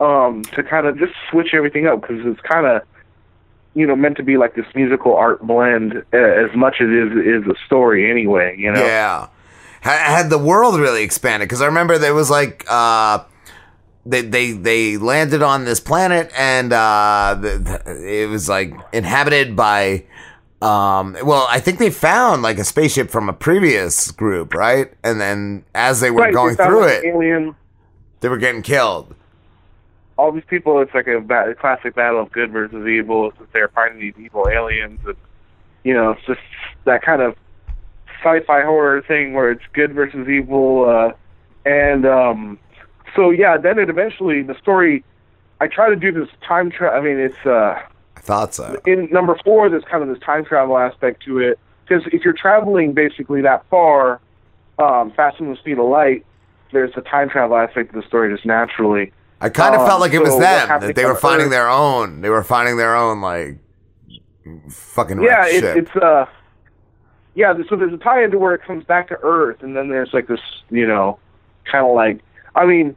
um, 0.00 0.42
to 0.54 0.62
kind 0.62 0.86
of 0.86 0.98
just 0.98 1.12
switch 1.30 1.48
everything 1.52 1.86
up 1.86 2.00
because 2.00 2.24
it's 2.24 2.40
kind 2.42 2.66
of, 2.66 2.82
you 3.74 3.86
know, 3.86 3.96
meant 3.96 4.16
to 4.18 4.22
be 4.22 4.36
like 4.36 4.54
this 4.54 4.66
musical 4.74 5.16
art 5.16 5.42
blend 5.42 6.04
uh, 6.12 6.16
as 6.16 6.54
much 6.54 6.76
as 6.80 6.88
it 6.88 6.94
is, 6.94 7.42
is 7.42 7.50
a 7.50 7.54
story 7.66 8.08
anyway, 8.10 8.54
you 8.56 8.70
know? 8.70 8.84
Yeah. 8.84 9.26
Ha- 9.82 9.90
Had 10.16 10.30
the 10.30 10.38
world 10.38 10.78
really 10.78 11.02
expanded? 11.02 11.48
Because 11.48 11.62
I 11.62 11.66
remember 11.66 11.98
there 11.98 12.14
was 12.14 12.30
like 12.30 12.64
uh, 12.68 13.24
they 14.06 14.22
they 14.22 14.52
they 14.52 14.96
landed 14.96 15.42
on 15.42 15.64
this 15.64 15.80
planet 15.80 16.30
and 16.36 16.72
uh, 16.72 17.36
the, 17.40 17.58
the- 17.58 18.22
it 18.22 18.28
was 18.28 18.48
like 18.48 18.72
inhabited 18.92 19.56
by. 19.56 20.04
Um, 20.60 21.16
well, 21.24 21.46
I 21.50 21.58
think 21.58 21.80
they 21.80 21.90
found 21.90 22.42
like 22.42 22.58
a 22.58 22.64
spaceship 22.64 23.10
from 23.10 23.28
a 23.28 23.32
previous 23.32 24.12
group, 24.12 24.54
right? 24.54 24.92
And 25.02 25.20
then 25.20 25.64
as 25.74 26.00
they 26.00 26.12
were 26.12 26.22
Right, 26.22 26.32
going 26.32 26.54
they 26.56 26.64
through 26.64 26.84
it, 26.84 27.04
Alien, 27.04 27.56
they 28.20 28.28
were 28.28 28.38
getting 28.38 28.62
killed. 28.62 29.16
all 30.16 30.30
these 30.30 30.44
people, 30.46 30.80
it's 30.80 30.94
like 30.94 31.08
a, 31.08 31.18
a 31.18 31.54
classic 31.56 31.96
battle 31.96 32.20
of 32.20 32.30
good 32.30 32.52
versus 32.52 32.86
evil. 32.86 33.30
It's 33.30 33.38
just 33.38 33.52
they're 33.52 33.68
fighting 33.70 33.98
these 33.98 34.14
evil 34.18 34.46
aliens. 34.48 35.00
And, 35.04 35.16
you 35.82 35.94
know, 35.94 36.12
it's 36.12 36.24
just 36.26 36.40
that 36.84 37.02
kind 37.02 37.22
of 37.22 37.34
sci-fi 38.22 38.62
horror 38.62 39.02
thing 39.02 39.34
where 39.34 39.50
it's 39.50 39.64
good 39.72 39.92
versus 39.92 40.28
evil. 40.28 40.88
Uh, 40.88 41.12
and 41.64 42.06
um, 42.06 42.58
so, 43.14 43.30
yeah, 43.30 43.56
then 43.56 43.78
it 43.78 43.88
eventually, 43.88 44.42
the 44.42 44.56
story, 44.58 45.04
I 45.60 45.66
try 45.66 45.88
to 45.90 45.96
do 45.96 46.12
this 46.12 46.28
time 46.46 46.70
travel. 46.70 46.98
I 46.98 47.02
mean, 47.02 47.18
it's 47.18 47.46
uh, 47.46 47.80
I 48.16 48.20
thought 48.20 48.54
so. 48.54 48.80
in 48.86 49.08
number 49.10 49.38
four, 49.44 49.68
there's 49.68 49.84
kind 49.84 50.02
of 50.02 50.08
this 50.08 50.18
time 50.20 50.44
travel 50.44 50.78
aspect 50.78 51.22
to 51.24 51.38
it. 51.38 51.58
Because 51.84 52.04
if 52.12 52.24
you're 52.24 52.32
traveling 52.32 52.92
basically 52.92 53.42
that 53.42 53.64
far, 53.68 54.20
um, 54.78 55.12
faster 55.12 55.42
than 55.44 55.50
the 55.52 55.58
speed 55.58 55.78
of 55.78 55.86
light, 55.86 56.24
there's 56.72 56.92
a 56.96 57.02
time 57.02 57.28
travel 57.28 57.56
aspect 57.56 57.94
of 57.94 58.00
the 58.00 58.06
story 58.08 58.32
just 58.32 58.46
naturally. 58.46 59.12
I 59.40 59.48
kind 59.48 59.74
of 59.74 59.82
Um, 59.82 59.88
felt 59.88 60.00
like 60.00 60.14
it 60.14 60.20
was 60.20 60.30
so 60.30 60.38
what's 60.38 60.66
them 60.68 60.80
that 60.80 60.94
they 60.94 61.04
were 61.04 61.16
finding 61.16 61.46
Earth- 61.46 61.52
their 61.52 61.68
own. 61.68 62.20
They 62.20 62.30
were 62.30 62.44
finding 62.44 62.76
their 62.76 62.94
own 62.94 63.20
like 63.20 63.58
fucking 64.70 65.22
yeah, 65.22 65.46
it, 65.46 65.64
it's 65.64 65.96
uh, 65.96 66.26
yeah. 67.34 67.54
So 67.68 67.76
there's 67.76 67.92
a 67.92 67.98
tie 67.98 68.24
into 68.24 68.38
where 68.38 68.54
it 68.54 68.62
comes 68.62 68.84
back 68.84 69.08
to 69.08 69.18
Earth, 69.22 69.62
and 69.62 69.76
then 69.76 69.88
there's 69.88 70.12
like 70.12 70.26
this, 70.26 70.40
you 70.70 70.86
know, 70.86 71.18
kind 71.70 71.86
of 71.86 71.94
like, 71.94 72.20
I 72.54 72.66
mean, 72.66 72.96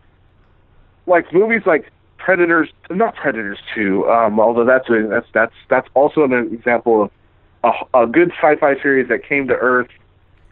like 1.06 1.32
movies 1.34 1.62
like 1.66 1.92
Predators, 2.18 2.70
not 2.90 3.16
Predators 3.16 3.60
two. 3.74 4.10
Um, 4.10 4.40
although 4.40 4.66
that's 4.66 4.90
a 4.90 5.08
that's 5.08 5.28
that's 5.34 5.56
that's 5.70 5.88
also 5.94 6.24
an 6.24 6.34
example 6.54 7.04
of 7.04 7.12
a, 7.94 8.04
a 8.04 8.08
good 8.08 8.32
sci-fi 8.32 8.82
series 8.82 9.08
that 9.10 9.24
came 9.24 9.48
to 9.48 9.56
Earth 9.56 9.90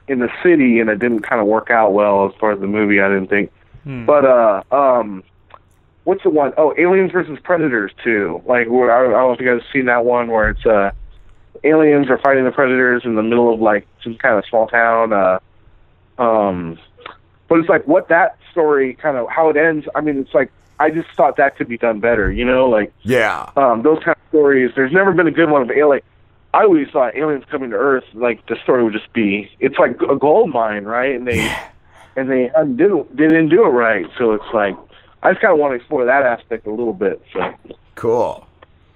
in 0.08 0.20
the 0.20 0.30
city, 0.44 0.80
and 0.80 0.90
it 0.90 1.00
didn't 1.00 1.22
kind 1.22 1.42
of 1.42 1.48
work 1.48 1.70
out 1.70 1.94
well 1.94 2.28
as 2.28 2.34
far 2.40 2.52
as 2.52 2.60
the 2.60 2.68
movie. 2.68 3.00
I 3.00 3.08
didn't 3.08 3.28
think. 3.28 3.52
Hmm. 3.84 4.06
But 4.06 4.26
uh, 4.26 4.64
um, 4.72 5.24
what's 6.04 6.24
the 6.24 6.30
one? 6.30 6.54
Oh, 6.58 6.74
Aliens 6.78 7.12
versus 7.12 7.40
Predators 7.44 7.92
too. 8.04 8.42
Like 8.46 8.68
where, 8.70 8.92
I, 8.92 9.00
I 9.00 9.04
don't 9.04 9.12
know 9.12 9.34
if 9.34 9.40
you 9.40 9.48
guys 9.48 9.62
have 9.62 9.72
seen 9.72 9.86
that 9.86 10.06
one 10.06 10.30
where 10.30 10.50
it's 10.50 10.66
uh, 10.66 10.92
aliens 11.64 12.10
are 12.10 12.18
fighting 12.18 12.46
the 12.46 12.52
predators 12.52 13.04
in 13.06 13.16
the 13.16 13.24
middle 13.24 13.54
of 13.54 13.60
like 13.60 13.88
some 14.04 14.16
kind 14.16 14.38
of 14.38 14.46
small 14.50 14.68
town. 14.68 15.14
Uh, 15.14 15.40
Um, 16.18 16.78
but 17.48 17.60
it's 17.60 17.70
like 17.70 17.88
what 17.88 18.08
that 18.10 18.38
story 18.52 18.94
kind 18.96 19.18
of 19.18 19.28
how 19.30 19.50
it 19.50 19.58
ends. 19.58 19.88
I 19.96 20.02
mean, 20.02 20.18
it's 20.18 20.34
like 20.34 20.52
I 20.80 20.90
just 20.90 21.10
thought 21.16 21.38
that 21.38 21.56
could 21.58 21.68
be 21.68 21.78
done 21.78 22.00
better. 22.00 22.32
You 22.32 22.46
know, 22.46 22.68
like 22.70 22.92
Yeah. 23.02 23.50
um, 23.56 23.82
those 23.84 23.98
kind 24.04 24.16
of 24.16 24.30
stories. 24.30 24.72
There's 24.76 24.92
never 24.92 25.12
been 25.14 25.28
a 25.28 25.32
good 25.32 25.50
one 25.50 25.62
of 25.62 25.72
alien. 25.72 26.04
I 26.54 26.64
always 26.64 26.88
thought 26.90 27.16
aliens 27.16 27.46
coming 27.50 27.72
to 27.72 27.76
Earth, 27.76 28.04
like 28.14 28.46
the 28.46 28.56
story 28.64 28.84
would 28.84 28.94
just 28.94 29.12
be, 29.12 29.50
it's 29.60 29.80
like 29.80 30.00
a 30.08 30.16
gold 30.16 30.52
mine, 30.52 30.84
right? 30.86 31.16
And 31.16 31.28
they, 31.28 31.52
and 32.16 32.30
they 32.30 32.52
didn't 32.76 33.16
didn't 33.16 33.50
do 33.50 33.64
it 33.66 33.70
right. 33.70 34.06
So 34.20 34.34
it's 34.34 34.46
like, 34.54 34.76
I 35.24 35.32
just 35.32 35.42
kind 35.42 35.52
of 35.52 35.58
want 35.60 35.72
to 35.72 35.76
explore 35.78 36.06
that 36.06 36.24
aspect 36.24 36.68
a 36.68 36.70
little 36.70 36.94
bit. 36.94 37.24
So 37.34 37.54
cool. 37.96 38.46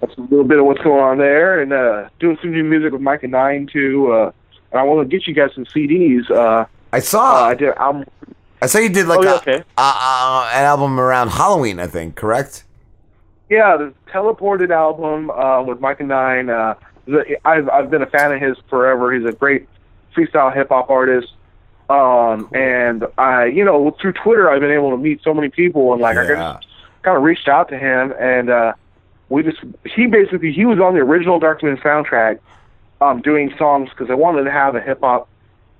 That's 0.00 0.16
a 0.16 0.20
little 0.20 0.44
bit 0.44 0.58
of 0.58 0.64
what's 0.66 0.80
going 0.82 1.02
on 1.02 1.18
there, 1.18 1.60
and 1.60 1.72
uh, 1.72 2.08
doing 2.20 2.38
some 2.40 2.52
new 2.52 2.62
music 2.64 2.92
with 2.92 3.00
Mike 3.02 3.22
and 3.24 3.32
Nine 3.32 3.66
too. 3.66 4.12
Uh, 4.12 4.32
and 4.70 4.80
I 4.80 4.82
want 4.84 5.08
to 5.08 5.16
get 5.16 5.26
you 5.26 5.34
guys 5.34 5.50
some 5.54 5.64
CDs. 5.66 6.30
Uh, 6.30 6.66
I 6.92 7.00
saw. 7.00 7.46
I 7.48 7.54
did. 7.54 7.74
I'm, 7.78 8.04
I 8.62 8.66
saw 8.66 8.78
you 8.78 8.88
did 8.88 9.06
like 9.06 9.20
Oh, 9.20 9.22
yeah, 9.22 9.32
a, 9.32 9.36
okay. 9.36 9.64
uh, 9.76 9.94
uh, 10.00 10.50
an 10.54 10.64
album 10.64 10.98
around 11.00 11.28
Halloween, 11.30 11.78
I 11.80 11.86
think. 11.86 12.14
Correct? 12.16 12.64
Yeah, 13.50 13.76
the 13.76 13.94
teleported 14.12 14.70
album 14.70 15.30
uh, 15.30 15.62
with 15.62 15.80
Mike 15.80 16.00
and 16.00 16.08
Nine. 16.10 16.50
Uh, 16.50 16.74
the, 17.06 17.36
I've 17.44 17.68
I've 17.68 17.90
been 17.90 18.02
a 18.02 18.06
fan 18.06 18.32
of 18.32 18.40
his 18.40 18.56
forever. 18.68 19.12
He's 19.12 19.26
a 19.26 19.32
great 19.32 19.68
freestyle 20.16 20.54
hip 20.54 20.68
hop 20.68 20.90
artist. 20.90 21.32
Um, 21.90 22.50
and 22.54 23.06
I, 23.16 23.46
you 23.46 23.64
know, 23.64 23.96
through 24.00 24.12
Twitter, 24.12 24.50
I've 24.50 24.60
been 24.60 24.70
able 24.70 24.90
to 24.90 24.98
meet 24.98 25.22
so 25.22 25.32
many 25.32 25.48
people, 25.48 25.92
and 25.94 26.02
like 26.02 26.18
I 26.18 26.26
just 26.26 26.66
kind 27.02 27.16
of 27.16 27.22
reached 27.22 27.48
out 27.48 27.70
to 27.70 27.78
him, 27.78 28.12
and 28.20 28.50
uh, 28.50 28.74
we 29.28 29.42
just 29.42 29.58
he 29.84 30.06
basically 30.06 30.52
he 30.52 30.64
was 30.64 30.78
on 30.80 30.94
the 30.94 31.00
original 31.00 31.38
Dark 31.38 31.62
Moon 31.62 31.76
soundtrack, 31.78 32.38
um, 33.00 33.20
doing 33.22 33.52
songs 33.58 33.90
because 33.90 34.10
I 34.10 34.14
wanted 34.14 34.44
to 34.44 34.50
have 34.50 34.74
a 34.74 34.80
hip 34.80 35.00
hop 35.00 35.28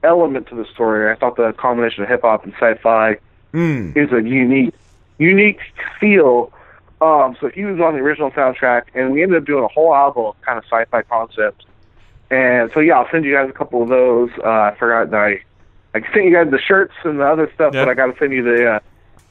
element 0.02 0.46
to 0.48 0.54
the 0.54 0.64
story. 0.66 1.10
I 1.10 1.14
thought 1.16 1.36
the 1.36 1.52
combination 1.54 2.02
of 2.02 2.08
hip 2.08 2.22
hop 2.22 2.44
and 2.44 2.52
sci-fi 2.54 3.18
Hmm. 3.52 3.92
is 3.96 4.12
a 4.12 4.20
unique, 4.22 4.74
unique 5.16 5.60
feel. 5.98 6.52
Um, 7.00 7.36
so 7.40 7.48
he 7.48 7.64
was 7.64 7.80
on 7.80 7.94
the 7.94 8.00
original 8.00 8.30
soundtrack, 8.32 8.82
and 8.94 9.12
we 9.12 9.22
ended 9.22 9.38
up 9.38 9.44
doing 9.46 9.64
a 9.64 9.68
whole 9.68 9.94
album 9.94 10.26
of 10.26 10.40
kind 10.42 10.58
of 10.58 10.64
sci-fi 10.64 11.02
concepts. 11.02 11.64
And 12.30 12.70
so 12.74 12.80
yeah, 12.80 12.98
I'll 12.98 13.10
send 13.10 13.24
you 13.24 13.32
guys 13.32 13.48
a 13.48 13.52
couple 13.54 13.82
of 13.82 13.88
those. 13.88 14.30
Uh, 14.44 14.48
I 14.48 14.76
forgot 14.78 15.10
that 15.12 15.18
I, 15.20 15.42
I 15.94 16.00
sent 16.12 16.26
you 16.26 16.32
guys 16.32 16.50
the 16.50 16.58
shirts 16.60 16.92
and 17.04 17.18
the 17.20 17.24
other 17.26 17.50
stuff, 17.54 17.72
but 17.72 17.88
I 17.88 17.94
got 17.94 18.06
to 18.12 18.18
send 18.18 18.32
you 18.34 18.42
the 18.42 18.66
uh, 18.74 18.80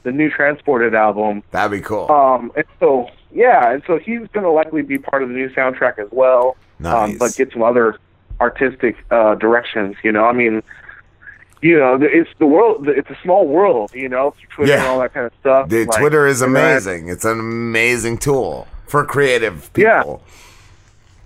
the 0.02 0.10
new 0.12 0.30
Transported 0.30 0.94
album. 0.94 1.42
That'd 1.52 1.78
be 1.78 1.84
cool. 1.84 2.10
Um, 2.10 2.50
and 2.56 2.64
so 2.80 3.08
yeah, 3.32 3.72
and 3.72 3.82
so 3.86 3.98
he's 3.98 4.26
going 4.32 4.44
to 4.44 4.50
likely 4.50 4.82
be 4.82 4.98
part 4.98 5.22
of 5.22 5.28
the 5.28 5.34
new 5.34 5.48
soundtrack 5.50 5.98
as 5.98 6.08
well. 6.10 6.56
Nice. 6.78 7.10
Um, 7.12 7.18
but 7.18 7.34
get 7.36 7.52
some 7.52 7.62
other 7.62 7.96
artistic 8.40 8.96
uh, 9.10 9.34
directions. 9.34 9.96
You 10.04 10.12
know, 10.12 10.24
I 10.24 10.32
mean, 10.32 10.62
you 11.60 11.78
know, 11.78 11.98
it's 12.00 12.30
the 12.38 12.46
world. 12.46 12.88
It's 12.88 13.10
a 13.10 13.18
small 13.22 13.46
world. 13.46 13.92
You 13.94 14.08
know, 14.08 14.30
through 14.38 14.48
Twitter 14.66 14.74
and 14.78 14.86
all 14.86 15.00
that 15.00 15.12
kind 15.14 15.26
of 15.26 15.32
stuff. 15.40 15.68
Dude, 15.68 15.88
Like, 15.88 15.98
Twitter 16.00 16.26
is 16.26 16.40
and 16.42 16.54
then- 16.54 16.70
amazing. 16.72 17.08
It's 17.08 17.24
an 17.24 17.38
amazing 17.40 18.18
tool 18.18 18.66
for 18.86 19.04
creative 19.04 19.72
people. 19.72 20.22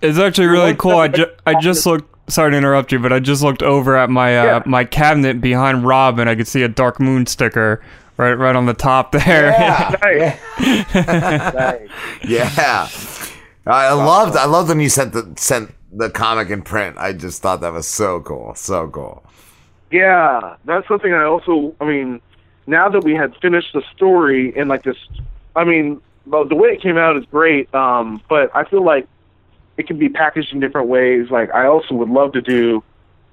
It's 0.01 0.19
actually 0.19 0.49
really 0.49 0.75
cool. 0.75 0.97
I, 0.97 1.09
ju- 1.09 1.31
I 1.47 1.61
just 1.61 1.87
looked. 1.87 2.09
Sorry 2.31 2.51
to 2.53 2.57
interrupt 2.57 2.93
you, 2.93 2.99
but 2.99 3.13
I 3.13 3.19
just 3.19 3.43
looked 3.43 3.63
over 3.63 3.97
at 3.97 4.09
my 4.09 4.39
uh, 4.39 4.63
my 4.65 4.85
cabinet 4.85 5.41
behind 5.41 5.85
Rob, 5.85 6.19
and 6.19 6.31
I 6.31 6.35
could 6.35 6.49
see 6.49 6.63
a 6.63 6.69
Dark 6.69 6.99
Moon 6.99 7.27
sticker 7.27 7.83
right 8.17 8.35
right 8.35 8.57
on 8.57 8.67
the 8.67 8.75
top 8.75 9.13
there. 9.13 9.51
Yeah. 9.51 10.39
I 13.67 13.93
loved 13.93 14.37
I 14.37 14.47
loved 14.47 14.69
when 14.69 14.81
you 14.81 14.89
sent 14.89 15.13
the 15.13 15.33
sent 15.37 15.73
the 15.93 16.11
comic 16.11 16.51
in 16.51 16.63
print. 16.63 16.97
I 16.99 17.13
just 17.13 17.43
thought 17.43 17.61
that 17.61 17.73
was 17.73 17.87
so 17.87 18.21
cool. 18.21 18.55
So 18.55 18.89
cool. 18.89 19.25
Yeah, 19.91 20.57
that's 20.65 20.89
something 20.89 21.13
I 21.13 21.25
also. 21.25 21.75
I 21.81 21.85
mean, 21.85 22.21
now 22.67 22.89
that 22.89 23.05
we 23.05 23.15
had 23.15 23.37
finished 23.37 23.73
the 23.75 23.83
story 23.95 24.57
and 24.57 24.69
like 24.69 24.85
this, 24.85 24.97
I 25.55 25.65
mean, 25.65 26.01
well, 26.27 26.47
the 26.47 26.57
way 26.57 26.71
it 26.71 26.83
came 26.83 26.97
out 26.97 27.17
is 27.17 27.25
great. 27.27 27.73
Um, 27.75 28.23
but 28.29 28.51
I 28.55 28.65
feel 28.65 28.85
like 28.85 29.07
it 29.77 29.87
can 29.87 29.99
be 29.99 30.09
packaged 30.09 30.53
in 30.53 30.61
different 30.61 30.89
ways. 30.89 31.31
Like 31.31 31.51
I 31.53 31.67
also 31.67 31.95
would 31.95 32.09
love 32.09 32.33
to 32.33 32.41
do. 32.41 32.83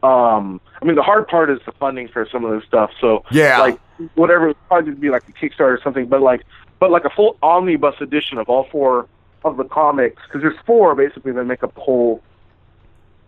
Um, 0.03 0.61
I 0.81 0.85
mean, 0.85 0.95
the 0.95 1.03
hard 1.03 1.27
part 1.27 1.49
is 1.49 1.59
the 1.65 1.73
funding 1.73 2.07
for 2.07 2.27
some 2.31 2.45
of 2.45 2.57
this 2.57 2.67
stuff. 2.67 2.91
So 3.01 3.23
Yeah. 3.31 3.59
like 3.59 3.79
whatever, 4.15 4.49
it'd 4.49 4.67
probably 4.67 4.91
just 4.91 5.01
be 5.01 5.09
like 5.09 5.27
a 5.27 5.31
Kickstarter 5.31 5.77
or 5.77 5.79
something. 5.83 6.07
But 6.07 6.21
like, 6.21 6.43
but 6.79 6.91
like 6.91 7.05
a 7.05 7.09
full 7.09 7.37
omnibus 7.41 7.95
edition 8.01 8.37
of 8.37 8.49
all 8.49 8.65
four 8.71 9.07
of 9.43 9.57
the 9.57 9.63
comics 9.63 10.21
because 10.27 10.41
there's 10.41 10.59
four 10.65 10.95
basically 10.95 11.31
that 11.31 11.43
make 11.45 11.63
up 11.63 11.73
the 11.75 11.81
whole. 11.81 12.21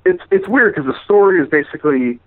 It's 0.05 0.23
it's 0.31 0.47
weird 0.47 0.75
because 0.75 0.91
the 0.91 0.99
story 1.03 1.41
is 1.41 1.49
basically 1.49 2.19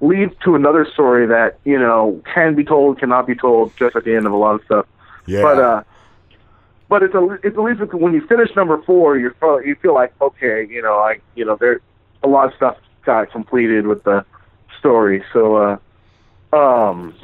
leads 0.00 0.34
to 0.44 0.54
another 0.54 0.86
story 0.92 1.26
that 1.26 1.58
you 1.64 1.78
know 1.78 2.20
can 2.34 2.54
be 2.54 2.64
told, 2.64 2.98
cannot 2.98 3.26
be 3.26 3.34
told, 3.34 3.76
just 3.76 3.96
at 3.96 4.04
the 4.04 4.14
end 4.14 4.26
of 4.26 4.32
a 4.32 4.36
lot 4.36 4.56
of 4.56 4.64
stuff. 4.64 4.86
Yeah. 5.26 5.42
But 5.42 5.58
uh, 5.58 5.82
but 6.88 7.02
it's 7.02 7.14
a 7.14 7.38
it's 7.42 7.56
at 7.56 7.62
least 7.62 7.80
when 7.94 8.12
you 8.14 8.26
finish 8.26 8.54
number 8.56 8.82
four, 8.82 9.18
you 9.18 9.30
feel 9.40 9.62
you 9.62 9.74
feel 9.76 9.94
like 9.94 10.12
okay, 10.20 10.66
you 10.68 10.82
know, 10.82 10.98
like 10.98 11.22
you 11.34 11.44
know, 11.44 11.56
there 11.56 11.80
a 12.22 12.28
lot 12.28 12.48
of 12.48 12.54
stuff 12.54 12.76
got 13.04 13.30
completed 13.30 13.86
with 13.86 14.02
the 14.04 14.24
story. 14.78 15.24
So 15.32 15.56
uh, 15.56 16.56
um, 16.56 17.14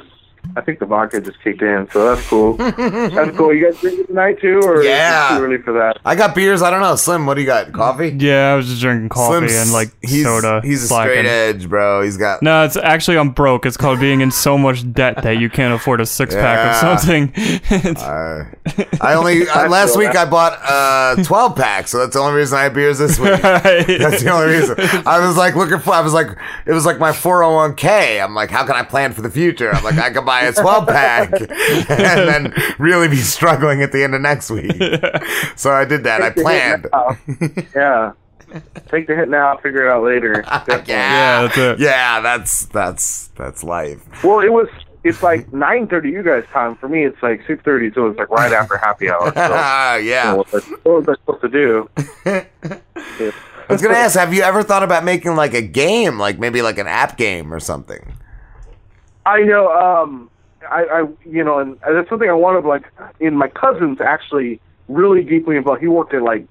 I 0.55 0.61
think 0.61 0.79
the 0.79 0.85
vodka 0.85 1.21
just 1.21 1.41
kicked 1.43 1.61
in, 1.61 1.87
so 1.91 2.13
that's 2.13 2.27
cool. 2.27 2.53
that's 2.57 3.37
cool. 3.37 3.53
You 3.53 3.65
guys 3.71 3.79
drinking 3.79 4.07
tonight 4.07 4.41
too, 4.41 4.59
or 4.63 4.79
is 4.81 4.85
it 4.85 4.89
Yeah. 4.89 5.37
too 5.37 5.43
early 5.45 5.57
for 5.59 5.71
that? 5.73 5.97
I 6.03 6.15
got 6.15 6.35
beers. 6.35 6.61
I 6.61 6.69
don't 6.69 6.81
know. 6.81 6.95
Slim, 6.97 7.25
what 7.25 7.35
do 7.35 7.41
you 7.41 7.47
got? 7.47 7.71
Coffee? 7.71 8.09
Yeah, 8.17 8.51
I 8.51 8.55
was 8.55 8.67
just 8.67 8.81
drinking 8.81 9.09
coffee 9.09 9.47
Slim's- 9.47 9.61
and 9.61 9.71
like 9.71 9.91
he's, 10.01 10.25
soda. 10.25 10.59
He's 10.63 10.83
a 10.83 10.87
slacking. 10.87 11.11
straight 11.13 11.25
edge, 11.27 11.69
bro. 11.69 12.01
He's 12.01 12.17
got 12.17 12.41
No, 12.41 12.65
it's 12.65 12.75
actually 12.75 13.17
I'm 13.17 13.29
broke. 13.29 13.65
It's 13.65 13.77
called 13.77 13.99
being 14.01 14.19
in 14.21 14.29
so 14.31 14.57
much 14.57 14.91
debt 14.93 15.23
that 15.23 15.37
you 15.39 15.49
can't 15.49 15.73
afford 15.73 16.01
a 16.01 16.05
six 16.05 16.35
pack 16.35 16.57
Yeah. 16.57 16.91
of 16.91 16.99
something. 16.99 17.31
I 19.01 19.13
only 19.15 19.47
uh, 19.47 19.69
last 19.69 19.97
week 19.97 20.15
I 20.15 20.25
bought 20.25 20.59
uh 20.63 21.23
12 21.23 21.55
packs, 21.55 21.91
so 21.91 21.99
that's 21.99 22.13
the 22.13 22.19
only 22.19 22.37
reason 22.39 22.57
I 22.57 22.63
had 22.63 22.73
beers 22.73 22.97
this 22.99 23.17
week. 23.19 23.41
That's 23.41 24.23
the 24.23 24.31
only 24.31 24.55
reason. 24.55 24.75
I 25.07 25.25
was 25.25 25.37
like 25.37 25.55
looking 25.55 25.79
for. 25.79 25.93
I 25.93 26.01
was 26.01 26.13
like, 26.13 26.27
it 26.65 26.73
was 26.73 26.85
like 26.85 26.99
my 26.99 27.11
401k. 27.11 28.21
I'm 28.23 28.33
like, 28.35 28.49
how 28.49 28.65
can 28.65 28.75
I 28.75 28.83
plan 28.83 29.13
for 29.13 29.21
the 29.21 29.29
future? 29.29 29.71
I'm 29.73 29.83
like, 29.83 29.97
I 29.97 30.09
could 30.11 30.25
buy 30.25 30.30
a 30.41 30.53
12 30.53 30.87
pack 30.87 31.31
and 31.41 31.89
then 31.89 32.53
really 32.79 33.07
be 33.09 33.17
struggling 33.17 33.83
at 33.83 33.91
the 33.91 34.03
end 34.03 34.15
of 34.15 34.21
next 34.21 34.49
week. 34.49 34.71
So 35.55 35.71
I 35.71 35.85
did 35.85 36.05
that. 36.05 36.21
I 36.23 36.29
Take 36.29 36.35
the 36.35 36.49
hit 36.51 36.91
planned. 36.91 37.67
yeah. 37.75 38.11
Take 38.87 39.07
the 39.07 39.15
hit 39.15 39.29
now, 39.29 39.57
figure 39.57 39.85
it 39.85 39.91
out 39.91 40.03
later. 40.03 40.41
Definitely. 40.41 40.93
Yeah, 40.93 41.41
that's 41.41 41.57
it. 41.57 41.79
Yeah, 41.79 42.19
that's 42.21 42.65
that's 42.65 43.27
that's 43.37 43.63
life. 43.63 44.01
Well, 44.23 44.39
it 44.39 44.51
was. 44.51 44.67
It's 45.03 45.23
like 45.23 45.51
nine 45.53 45.87
thirty 45.87 46.09
you 46.09 46.21
guys 46.23 46.43
time. 46.51 46.75
For 46.75 46.87
me, 46.89 47.05
it's 47.05 47.21
like 47.21 47.45
six 47.47 47.63
thirty, 47.63 47.91
so 47.93 48.07
it's 48.07 48.17
like 48.19 48.29
right 48.29 48.51
after 48.51 48.77
happy 48.77 49.09
hour. 49.09 49.31
So, 49.33 49.95
yeah. 50.03 50.33
What 50.33 50.51
was, 50.51 50.63
I, 50.63 50.75
what 50.83 51.05
was 51.05 51.07
I 51.09 51.13
supposed 51.15 51.41
to 51.41 51.49
do? 51.49 51.89
I 52.25 53.73
was 53.73 53.81
gonna 53.81 53.95
ask, 53.95 54.17
have 54.17 54.33
you 54.33 54.41
ever 54.41 54.63
thought 54.63 54.83
about 54.83 55.03
making 55.03 55.35
like 55.35 55.53
a 55.53 55.61
game, 55.61 56.19
like 56.19 56.37
maybe 56.39 56.61
like 56.61 56.77
an 56.77 56.87
app 56.87 57.17
game 57.17 57.53
or 57.53 57.59
something? 57.59 58.13
I 59.25 59.41
know. 59.41 59.71
Um, 59.71 60.29
I, 60.69 60.83
I, 60.83 61.07
you 61.25 61.43
know, 61.43 61.59
and 61.59 61.77
that's 61.79 62.09
something 62.09 62.29
I 62.29 62.33
wanted. 62.33 62.65
Like, 62.65 62.85
in 63.19 63.35
my 63.35 63.47
cousin's 63.47 64.01
actually 64.01 64.59
really 64.87 65.23
deeply 65.23 65.57
involved. 65.57 65.81
He 65.81 65.87
worked 65.87 66.13
at 66.13 66.21
like 66.21 66.45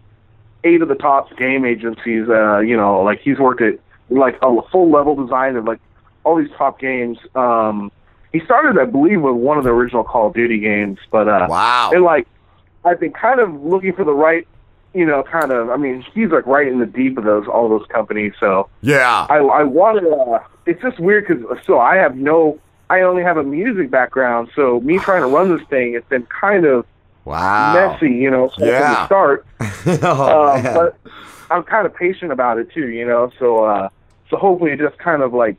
eight 0.64 0.82
of 0.82 0.88
the 0.88 0.94
top 0.94 1.36
game 1.36 1.64
agencies. 1.64 2.28
Uh, 2.28 2.58
you 2.58 2.76
know, 2.76 3.02
like 3.02 3.20
he's 3.20 3.38
worked 3.38 3.62
at 3.62 3.78
like 4.08 4.36
a 4.42 4.62
full 4.70 4.90
level 4.90 5.14
design 5.14 5.56
of 5.56 5.64
like 5.64 5.80
all 6.24 6.36
these 6.36 6.50
top 6.56 6.78
games. 6.78 7.18
Um, 7.34 7.90
he 8.32 8.40
started, 8.40 8.80
I 8.80 8.84
believe, 8.84 9.22
with 9.22 9.34
one 9.34 9.58
of 9.58 9.64
the 9.64 9.70
original 9.70 10.04
Call 10.04 10.28
of 10.28 10.34
Duty 10.34 10.58
games. 10.58 10.98
But 11.10 11.28
uh, 11.28 11.46
wow, 11.48 11.90
and 11.92 12.04
like 12.04 12.26
I've 12.84 13.00
been 13.00 13.12
kind 13.12 13.40
of 13.40 13.52
looking 13.62 13.92
for 13.92 14.04
the 14.04 14.12
right, 14.12 14.46
you 14.94 15.04
know, 15.06 15.22
kind 15.22 15.52
of. 15.52 15.70
I 15.70 15.76
mean, 15.76 16.04
he's 16.14 16.30
like 16.30 16.46
right 16.46 16.66
in 16.66 16.80
the 16.80 16.86
deep 16.86 17.16
of 17.18 17.24
those 17.24 17.46
all 17.46 17.68
those 17.68 17.86
companies. 17.88 18.32
So 18.40 18.68
Yeah. 18.82 19.26
I 19.30 19.38
I 19.38 19.62
wanted. 19.62 20.04
Uh, 20.12 20.40
it's 20.66 20.82
just 20.82 20.98
weird 21.00 21.26
because 21.26 21.42
so 21.66 21.78
I 21.78 21.96
have 21.96 22.16
no. 22.16 22.58
I 22.90 23.02
only 23.02 23.22
have 23.22 23.36
a 23.36 23.44
music 23.44 23.88
background, 23.90 24.50
so 24.56 24.80
me 24.80 24.98
trying 25.04 25.22
to 25.22 25.28
run 25.28 25.56
this 25.56 25.66
thing, 25.68 25.94
it's 25.94 26.08
been 26.08 26.26
kind 26.26 26.64
of 26.66 26.84
wow 27.24 27.72
messy, 27.72 28.12
you 28.12 28.30
know, 28.30 28.50
from 28.50 28.64
Yeah. 28.66 28.90
the 28.94 29.06
start. 29.06 29.46
Oh, 30.02 30.46
uh, 30.48 30.74
but 30.74 31.12
I'm 31.50 31.62
kind 31.62 31.86
of 31.86 31.94
patient 31.94 32.32
about 32.32 32.58
it 32.58 32.70
too, 32.72 32.88
you 32.88 33.06
know. 33.06 33.30
So 33.38 33.64
uh, 33.64 33.88
so 34.28 34.36
hopefully, 34.36 34.72
it 34.72 34.78
just 34.80 34.98
kind 34.98 35.22
of 35.22 35.32
like, 35.32 35.56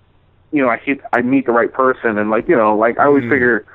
you 0.51 0.61
know, 0.61 0.69
I 0.69 0.77
hit, 0.77 0.99
I 1.13 1.21
meet 1.21 1.45
the 1.45 1.51
right 1.53 1.71
person, 1.71 2.17
and 2.17 2.29
like, 2.29 2.47
you 2.47 2.55
know, 2.55 2.77
like 2.77 2.99
I 2.99 3.05
always 3.05 3.23
Mm. 3.23 3.29
figure, 3.29 3.65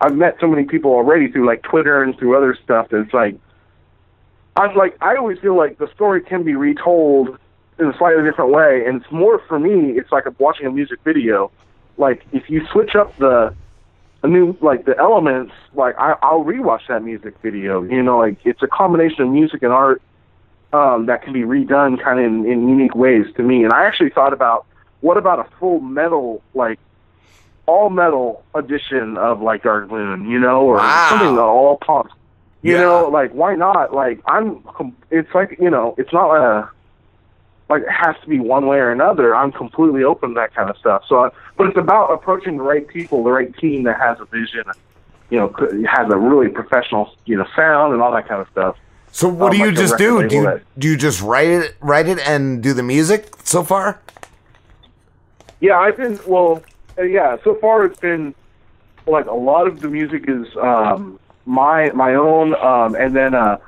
I've 0.00 0.14
met 0.14 0.36
so 0.40 0.46
many 0.48 0.64
people 0.64 0.90
already 0.92 1.28
through 1.30 1.46
like 1.46 1.62
Twitter 1.62 2.02
and 2.02 2.16
through 2.18 2.36
other 2.36 2.56
stuff. 2.62 2.88
That 2.90 3.00
it's 3.02 3.14
like, 3.14 3.36
I'm 4.56 4.74
like, 4.76 4.96
I 5.00 5.16
always 5.16 5.38
feel 5.38 5.56
like 5.56 5.78
the 5.78 5.88
story 5.94 6.20
can 6.22 6.42
be 6.42 6.54
retold 6.54 7.38
in 7.78 7.86
a 7.86 7.96
slightly 7.98 8.22
different 8.24 8.52
way, 8.52 8.84
and 8.86 9.02
it's 9.02 9.12
more 9.12 9.40
for 9.46 9.58
me. 9.58 9.92
It's 9.98 10.10
like 10.10 10.24
watching 10.38 10.66
a 10.66 10.70
music 10.70 10.98
video. 11.04 11.52
Like 11.98 12.22
if 12.32 12.44
you 12.48 12.62
switch 12.72 12.94
up 12.94 13.16
the 13.18 13.54
a 14.22 14.28
new 14.28 14.56
like 14.62 14.86
the 14.86 14.96
elements, 14.98 15.52
like 15.74 15.94
I, 15.98 16.14
I'll 16.22 16.44
rewatch 16.44 16.86
that 16.88 17.02
music 17.02 17.34
video. 17.42 17.82
You 17.82 18.02
know, 18.02 18.18
like 18.18 18.38
it's 18.44 18.62
a 18.62 18.66
combination 18.66 19.22
of 19.24 19.28
music 19.30 19.62
and 19.62 19.72
art 19.72 20.02
um, 20.72 21.06
that 21.06 21.22
can 21.22 21.32
be 21.32 21.42
redone 21.42 22.02
kind 22.02 22.18
of 22.18 22.24
in, 22.24 22.50
in 22.50 22.68
unique 22.68 22.94
ways 22.94 23.26
to 23.36 23.42
me. 23.42 23.64
And 23.64 23.72
I 23.72 23.84
actually 23.84 24.10
thought 24.10 24.32
about 24.32 24.66
what 25.00 25.16
about 25.18 25.38
a 25.38 25.46
full 25.58 25.80
metal 25.80 26.42
like 26.54 26.78
all 27.66 27.90
metal 27.90 28.44
edition 28.54 29.16
of 29.18 29.40
like 29.42 29.62
Dark 29.62 29.90
Moon, 29.90 30.28
you 30.30 30.38
know, 30.38 30.60
or 30.62 30.78
Wow. 30.78 31.06
something 31.08 31.36
all 31.38 31.78
punk. 31.84 32.08
You 32.62 32.74
Yeah. 32.74 32.80
know, 32.80 33.08
like 33.08 33.30
why 33.32 33.54
not? 33.54 33.94
Like 33.94 34.20
I'm, 34.26 34.62
it's 35.10 35.32
like 35.34 35.56
you 35.60 35.70
know, 35.70 35.94
it's 35.98 36.12
not 36.12 36.34
a 36.36 36.68
like 37.68 37.82
it 37.82 37.90
has 37.90 38.16
to 38.22 38.28
be 38.28 38.38
one 38.40 38.66
way 38.66 38.78
or 38.78 38.90
another. 38.90 39.34
I'm 39.34 39.52
completely 39.52 40.04
open 40.04 40.30
to 40.30 40.34
that 40.36 40.54
kind 40.54 40.70
of 40.70 40.76
stuff. 40.78 41.02
So, 41.08 41.24
I, 41.24 41.30
but 41.56 41.66
it's 41.68 41.76
about 41.76 42.12
approaching 42.12 42.56
the 42.58 42.62
right 42.62 42.86
people, 42.86 43.24
the 43.24 43.30
right 43.32 43.54
team 43.58 43.82
that 43.84 43.98
has 44.00 44.18
a 44.20 44.24
vision, 44.26 44.64
you 45.30 45.38
know, 45.38 45.48
has 45.88 46.08
a 46.10 46.16
really 46.16 46.48
professional, 46.48 47.10
you 47.24 47.36
know, 47.36 47.46
sound 47.56 47.92
and 47.92 48.00
all 48.02 48.12
that 48.12 48.28
kind 48.28 48.40
of 48.40 48.48
stuff. 48.50 48.76
So 49.10 49.28
what 49.28 49.46
Um, 49.46 49.52
do 49.52 49.58
you 49.58 49.66
like 49.66 49.74
just 49.76 49.98
do? 49.98 50.26
Do 50.28 50.36
you 50.36 50.42
that- 50.44 50.62
do 50.78 50.88
you 50.88 50.96
just 50.96 51.20
write 51.22 51.48
it, 51.48 51.74
write 51.80 52.06
it, 52.08 52.18
and 52.28 52.62
do 52.62 52.72
the 52.72 52.82
music 52.82 53.30
so 53.44 53.62
far? 53.64 54.00
Yeah, 55.60 55.78
I've 55.78 55.96
been 55.96 56.18
well. 56.26 56.62
uh, 56.98 57.02
Yeah, 57.02 57.36
so 57.42 57.54
far 57.56 57.84
it's 57.84 57.98
been 57.98 58.34
like 59.06 59.26
a 59.26 59.34
lot 59.34 59.66
of 59.66 59.80
the 59.80 59.88
music 59.88 60.24
is 60.28 60.46
um, 60.56 61.18
my 61.46 61.90
my 61.92 62.14
own, 62.14 62.54
um, 62.56 62.94
and 62.94 63.16
then 63.16 63.34
uh, 63.34 63.58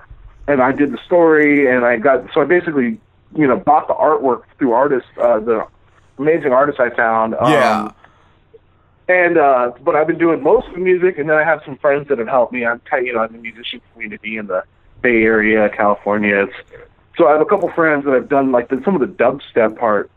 and 0.46 0.60
I 0.60 0.72
did 0.72 0.92
the 0.92 0.98
story, 1.06 1.70
and 1.70 1.84
I 1.84 1.96
got 1.96 2.32
so 2.34 2.42
I 2.42 2.44
basically 2.44 3.00
you 3.34 3.46
know 3.46 3.56
bought 3.56 3.88
the 3.88 3.94
artwork 3.94 4.42
through 4.58 4.72
artists, 4.72 5.08
uh, 5.20 5.38
the 5.38 5.66
amazing 6.18 6.52
artists 6.52 6.80
I 6.80 6.90
found. 6.90 7.34
Um, 7.34 7.52
Yeah. 7.52 7.92
And 9.08 9.38
uh, 9.38 9.72
but 9.82 9.96
I've 9.96 10.06
been 10.06 10.18
doing 10.18 10.42
most 10.42 10.68
of 10.68 10.74
the 10.74 10.80
music, 10.80 11.16
and 11.16 11.30
then 11.30 11.38
I 11.38 11.44
have 11.44 11.62
some 11.64 11.78
friends 11.78 12.08
that 12.08 12.18
have 12.18 12.28
helped 12.28 12.52
me. 12.52 12.66
I'm 12.66 12.80
you 13.02 13.14
know 13.14 13.20
I'm 13.20 13.34
a 13.34 13.38
musician 13.38 13.80
community 13.94 14.36
in 14.36 14.48
the 14.48 14.64
Bay 15.00 15.22
Area, 15.22 15.70
California. 15.70 16.42
It's, 16.42 16.54
so 17.16 17.26
I 17.26 17.32
have 17.32 17.40
a 17.40 17.46
couple 17.46 17.70
friends 17.70 18.04
that 18.04 18.12
have 18.12 18.28
done 18.28 18.52
like 18.52 18.68
the, 18.68 18.82
some 18.84 18.94
of 18.94 19.00
the 19.00 19.06
dubstep 19.06 19.78
parts 19.78 20.12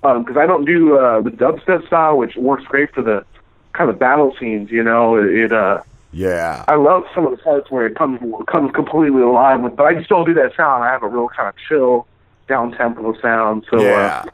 because 0.00 0.36
I 0.38 0.46
don't 0.46 0.64
do 0.64 0.96
uh, 0.96 1.20
the 1.20 1.30
dubstep 1.30 1.86
style, 1.86 2.16
which 2.16 2.34
works 2.36 2.64
great 2.64 2.94
for 2.94 3.02
the 3.02 3.26
kind 3.72 3.90
of 3.90 3.98
battle 3.98 4.34
scenes. 4.40 4.70
You 4.70 4.82
know, 4.82 5.16
it, 5.16 5.26
it 5.34 5.52
uh, 5.52 5.82
yeah. 6.12 6.64
I 6.68 6.76
love 6.76 7.04
some 7.14 7.26
of 7.26 7.30
the 7.30 7.36
parts 7.38 7.70
where 7.70 7.86
it 7.86 7.96
comes 7.96 8.20
comes 8.48 8.72
completely 8.72 9.22
alive 9.22 9.60
with, 9.60 9.76
but 9.76 9.84
I 9.84 9.94
just 9.94 10.08
don't 10.08 10.26
do 10.26 10.34
that 10.34 10.54
sound. 10.56 10.84
I 10.84 10.90
have 10.90 11.02
a 11.02 11.08
real 11.08 11.28
kind 11.28 11.48
of 11.48 11.54
chill, 11.68 12.06
down 12.48 12.72
tempo 12.72 13.18
sound. 13.20 13.66
So 13.70 13.80
Yeah. 13.82 14.24
uh, 14.26 14.30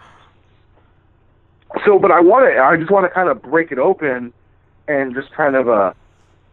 so, 1.84 1.98
but 1.98 2.10
I 2.10 2.20
want 2.20 2.46
to. 2.46 2.60
I 2.60 2.76
just 2.76 2.90
want 2.90 3.04
to 3.04 3.10
kind 3.10 3.28
of 3.28 3.42
break 3.42 3.72
it 3.72 3.78
open 3.78 4.32
and 4.88 5.14
just 5.14 5.30
kind 5.32 5.56
of 5.56 5.68
uh, 5.68 5.92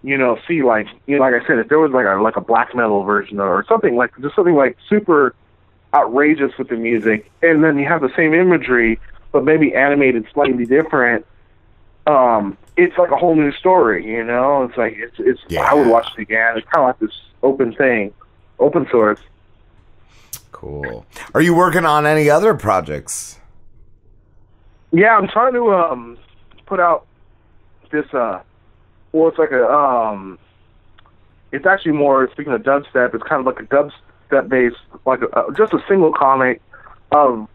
you 0.04 0.18
know, 0.18 0.38
see 0.48 0.64
like 0.64 0.88
you 1.08 1.16
know, 1.16 1.22
like 1.22 1.34
I 1.34 1.46
said, 1.48 1.60
if 1.60 1.70
there 1.70 1.80
was 1.80 1.92
like 1.92 2.06
a 2.06 2.22
like 2.22 2.36
a 2.36 2.42
black 2.42 2.76
metal 2.76 3.04
version 3.04 3.40
or 3.40 3.64
something 3.68 3.96
like 3.96 4.12
just 4.22 4.36
something 4.36 4.56
like 4.56 4.78
super 4.90 5.34
outrageous 5.94 6.52
with 6.58 6.68
the 6.68 6.76
music, 6.76 7.32
and 7.42 7.64
then 7.64 7.78
you 7.78 7.86
have 7.86 8.02
the 8.02 8.12
same 8.16 8.34
imagery, 8.34 9.00
but 9.32 9.46
maybe 9.46 9.74
animated 9.74 10.26
slightly 10.34 10.66
different. 10.66 11.26
Um, 12.06 12.58
it's 12.76 12.98
like 12.98 13.12
a 13.12 13.16
whole 13.16 13.36
new 13.36 13.52
story, 13.54 14.06
you 14.06 14.24
know. 14.24 14.64
It's 14.64 14.78
like 14.78 14.96
it's 14.98 15.16
it's. 15.20 15.42
I 15.58 15.74
would 15.74 15.88
watch 15.88 16.08
it 16.18 16.22
again. 16.22 16.58
It's 16.58 16.68
kind 16.70 16.84
of 16.84 16.90
like 16.90 17.00
this 17.00 17.18
open 17.42 17.74
thing, 17.74 18.14
open 18.60 18.88
source. 18.92 19.20
Cool. 20.52 21.06
Are 21.34 21.42
you 21.42 21.54
working 21.54 21.86
on 21.86 22.06
any 22.06 22.30
other 22.30 22.54
projects? 22.54 23.40
Yeah, 24.92 25.18
I'm 25.18 25.28
trying 25.28 25.54
to 25.54 25.74
um 25.74 26.18
put 26.66 26.80
out 26.80 27.06
this 27.92 28.06
uh 28.14 28.42
well 29.12 29.28
it's 29.28 29.38
like 29.38 29.52
a 29.52 29.68
um 29.68 30.40
it's 31.52 31.66
actually 31.66 31.92
more 31.92 32.30
speaking 32.32 32.54
of 32.54 32.62
dubstep, 32.64 33.14
it's 33.14 33.24
kind 33.24 33.40
of 33.40 33.46
like 33.46 33.60
a 33.60 33.68
dubstep 33.68 34.50
based 34.50 34.78
like 35.06 35.22
a, 35.22 35.30
uh, 35.30 35.52
just 35.52 35.74
a 35.74 35.84
single 35.88 36.14
comic 36.14 36.62
of 37.12 37.48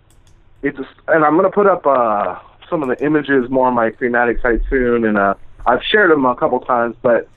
it's 0.62 0.77
just 0.77 0.91
and 1.07 1.25
I'm 1.25 1.36
gonna 1.36 1.51
put 1.51 1.67
up 1.67 1.86
uh 1.86 2.39
some 2.71 2.83
of 2.83 2.89
the 2.89 3.05
images 3.05 3.49
more 3.51 3.67
on 3.69 3.75
my 3.75 3.91
thematic 3.91 4.41
site 4.41 4.61
soon 4.71 5.05
and 5.05 5.17
uh 5.19 5.35
I've 5.67 5.83
shared 5.83 6.11
them 6.11 6.25
a 6.25 6.35
couple 6.37 6.61
times 6.61 6.97
but 7.03 7.29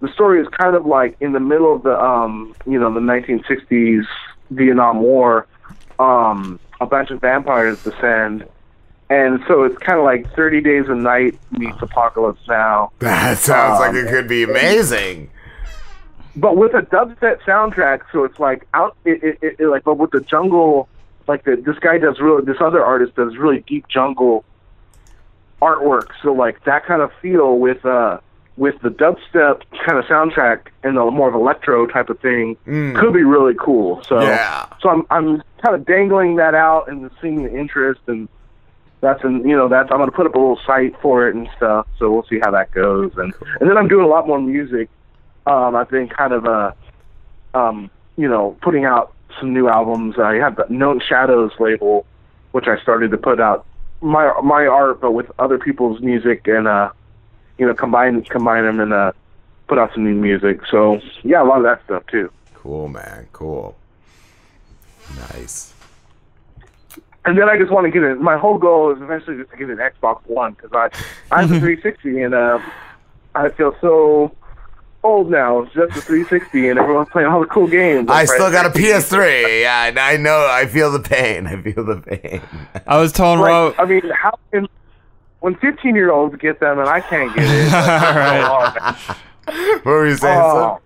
the 0.00 0.08
story 0.12 0.40
is 0.40 0.48
kind 0.48 0.76
of 0.76 0.84
like 0.86 1.16
in 1.20 1.32
the 1.32 1.40
middle 1.40 1.74
of 1.74 1.82
the 1.82 1.98
um 2.00 2.54
you 2.66 2.78
know 2.78 2.92
the 2.92 3.00
1960s 3.00 4.04
Vietnam 4.50 5.00
War 5.00 5.46
um 5.98 6.58
a 6.80 6.86
bunch 6.86 7.10
of 7.10 7.20
vampires 7.20 7.82
descend 7.82 8.46
and 9.10 9.40
so 9.46 9.62
it's 9.64 9.76
kind 9.78 9.98
of 9.98 10.04
like 10.04 10.32
30 10.34 10.60
Days 10.62 10.84
a 10.88 10.94
Night 10.94 11.38
meets 11.52 11.80
Apocalypse 11.82 12.40
Now. 12.48 12.90
That 13.00 13.36
sounds 13.38 13.78
like 13.78 13.90
Um, 13.90 13.96
it 13.98 14.08
could 14.08 14.26
be 14.28 14.44
amazing. 14.44 15.30
But 16.36 16.56
with 16.56 16.74
a 16.74 16.80
dubstep 16.82 17.40
soundtrack, 17.42 18.00
so 18.10 18.24
it's 18.24 18.38
like 18.40 18.66
out, 18.74 18.96
it, 19.04 19.22
it, 19.22 19.38
it, 19.42 19.56
it- 19.60 19.66
like, 19.68 19.84
but 19.84 19.98
with 19.98 20.10
the 20.10 20.20
jungle, 20.20 20.88
like 21.28 21.44
the, 21.44 21.54
this 21.56 21.78
guy 21.78 21.98
does 21.98 22.18
really, 22.18 22.44
this 22.44 22.56
other 22.60 22.82
artist 22.84 23.14
does 23.14 23.36
really 23.36 23.60
deep 23.68 23.86
jungle 23.88 24.42
artwork. 25.68 26.08
So 26.22 26.32
like 26.32 26.56
that 26.64 26.84
kind 26.84 27.02
of 27.02 27.10
feel 27.22 27.58
with, 27.58 27.84
uh, 27.84 28.18
with 28.56 28.76
the 28.82 28.88
dubstep 28.90 29.62
kind 29.84 29.98
of 29.98 30.04
soundtrack 30.04 30.58
and 30.84 30.96
the 30.96 31.10
more 31.10 31.28
of 31.28 31.34
electro 31.34 31.86
type 31.86 32.08
of 32.08 32.20
thing 32.20 32.56
Mm. 32.66 32.94
could 33.00 33.12
be 33.12 33.24
really 33.24 33.54
cool. 33.58 34.02
So 34.08 34.20
Yeah. 34.22 34.66
so 34.80 34.88
I'm 34.90 35.02
I'm 35.10 35.42
kind 35.62 35.74
of 35.74 35.84
dangling 35.84 36.36
that 36.36 36.54
out 36.54 36.88
and 36.88 37.10
seeing 37.20 37.42
the 37.42 37.52
interest 37.52 38.00
and 38.06 38.28
that's 39.00 39.22
an 39.24 39.46
you 39.48 39.56
know 39.56 39.66
that's 39.68 39.90
I'm 39.90 39.98
gonna 39.98 40.12
put 40.12 40.26
up 40.26 40.34
a 40.36 40.38
little 40.38 40.60
site 40.64 40.94
for 41.02 41.26
it 41.28 41.34
and 41.34 41.48
stuff. 41.56 41.86
So 41.98 42.12
we'll 42.12 42.26
see 42.32 42.38
how 42.44 42.52
that 42.52 42.70
goes 42.70 43.10
and 43.16 43.34
and 43.60 43.68
then 43.68 43.76
I'm 43.76 43.88
doing 43.88 44.04
a 44.04 44.08
lot 44.08 44.26
more 44.28 44.40
music. 44.40 44.88
Um, 45.46 45.74
I've 45.74 45.90
been 45.90 46.08
kind 46.08 46.32
of 46.32 46.46
uh 46.46 46.70
um 47.54 47.90
you 48.16 48.28
know 48.28 48.56
putting 48.62 48.84
out 48.84 49.12
some 49.40 49.52
new 49.52 49.68
albums. 49.68 50.14
I 50.18 50.34
have 50.36 50.54
the 50.56 50.66
Known 50.68 51.00
Shadows 51.00 51.50
label, 51.58 52.06
which 52.52 52.68
I 52.68 52.80
started 52.80 53.10
to 53.10 53.18
put 53.18 53.40
out 53.40 53.66
my 54.04 54.32
my 54.42 54.66
art 54.66 55.00
but 55.00 55.12
with 55.12 55.30
other 55.38 55.58
people's 55.58 56.00
music 56.00 56.46
and 56.46 56.68
uh 56.68 56.90
you 57.58 57.66
know 57.66 57.74
combine 57.74 58.22
combine 58.24 58.64
them 58.64 58.78
and 58.78 58.92
uh 58.92 59.12
put 59.66 59.78
out 59.78 59.92
some 59.94 60.04
new 60.04 60.14
music. 60.14 60.60
So 60.70 61.00
yeah, 61.22 61.42
a 61.42 61.44
lot 61.44 61.58
of 61.58 61.64
that 61.64 61.82
stuff 61.84 62.06
too. 62.06 62.30
Cool, 62.54 62.88
man. 62.88 63.26
Cool. 63.32 63.76
Nice. 65.16 65.72
And 67.26 67.38
then 67.38 67.48
I 67.48 67.56
just 67.56 67.70
want 67.70 67.86
to 67.86 67.90
get 67.90 68.02
it. 68.02 68.20
My 68.20 68.36
whole 68.36 68.58
goal 68.58 68.92
is 68.94 69.00
eventually 69.00 69.38
just 69.38 69.50
to 69.50 69.56
get 69.56 69.70
an 69.70 69.78
Xbox 69.78 70.26
One 70.26 70.52
because 70.52 70.72
I 70.72 70.90
I 71.34 71.42
have 71.42 71.50
a 71.50 71.58
360 71.60 72.20
and 72.20 72.34
uh, 72.34 72.58
I 73.34 73.48
feel 73.48 73.74
so 73.80 74.34
old 75.04 75.30
now. 75.30 75.60
It's 75.60 75.72
just 75.74 75.96
a 75.96 76.00
360 76.00 76.68
and 76.70 76.78
everyone's 76.78 77.08
playing 77.10 77.28
all 77.28 77.40
the 77.40 77.46
cool 77.46 77.68
games. 77.68 78.08
I 78.10 78.24
still 78.24 78.50
got 78.50 78.66
a 78.66 78.70
PS3. 78.70 79.62
Yeah, 79.62 79.92
I 79.96 80.14
I 80.14 80.16
know. 80.16 80.48
I 80.50 80.66
feel 80.66 80.90
the 80.90 81.00
pain. 81.00 81.46
I 81.46 81.60
feel 81.62 81.84
the 81.84 81.96
pain. 82.00 82.40
I 82.86 82.98
was 82.98 83.12
telling 83.12 83.40
Like, 83.40 83.48
Rob. 83.50 83.74
I 83.78 83.84
mean, 83.84 84.10
how 84.10 84.36
can 84.50 84.66
when 85.40 85.54
15 85.56 85.94
year 85.94 86.10
olds 86.10 86.34
get 86.36 86.58
them 86.58 86.78
and 86.78 86.88
I 86.88 87.00
can't 87.00 87.34
get 87.34 87.44
it? 87.44 88.96
Oh, 89.46 89.56
what 89.82 89.84
were 89.84 90.08
you 90.08 90.16
saying? 90.16 90.40
Oh. 90.42 90.80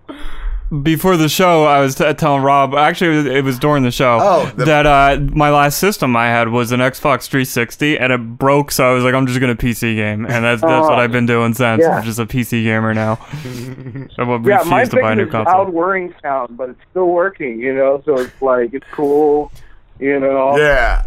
Before 0.83 1.17
the 1.17 1.31
show, 1.31 1.65
I 1.65 1.81
was 1.81 1.95
t- 1.95 2.13
telling 2.13 2.43
Rob. 2.43 2.75
Actually, 2.75 3.15
it 3.15 3.17
was, 3.17 3.27
it 3.27 3.45
was 3.45 3.59
during 3.59 3.85
the 3.85 3.91
show 3.91 4.19
Oh, 4.21 4.53
the- 4.55 4.67
that 4.67 4.85
uh, 4.87 5.19
my 5.33 5.49
last 5.51 5.79
system 5.79 6.15
I 6.15 6.27
had 6.27 6.49
was 6.51 6.73
an 6.73 6.81
Xbox 6.81 7.27
360, 7.27 7.99
and 7.99 8.13
it 8.13 8.19
broke. 8.39 8.71
So 8.71 8.87
I 8.91 8.93
was 8.93 9.03
like, 9.03 9.15
I'm 9.15 9.27
just 9.27 9.41
gonna 9.41 9.57
PC 9.57 9.95
game, 9.97 10.27
and 10.27 10.45
that's 10.45 10.61
that's 10.61 10.83
what 10.83 10.99
Oh. 10.99 11.03
I've 11.03 11.11
been 11.13 11.25
doing 11.25 11.55
since. 11.55 11.81
Yeah. 11.81 11.97
I'm 11.97 12.05
just 12.05 12.19
a 12.19 12.27
PC 12.27 12.65
gamer 12.65 12.93
now. 12.93 13.13
I 14.19 14.25
will 14.25 14.47
yeah, 14.47 14.63
my 14.67 14.81
refuse 14.83 14.89
to 14.91 14.97
buy 14.97 15.01
a 15.01 15.11
thing 15.13 15.17
new 15.19 15.25
is 15.25 15.31
console. 15.31 15.55
loud 15.65 15.73
whirring 15.73 16.15
sound, 16.21 16.57
but 16.59 16.69
it's 16.69 16.81
still 16.91 17.07
working. 17.09 17.59
You 17.61 17.75
know, 17.75 18.03
so 18.05 18.19
it's 18.19 18.43
like 18.43 18.75
it's 18.75 18.87
cool. 18.93 19.51
You 20.01 20.21
know. 20.21 20.57
Yeah. 20.57 21.03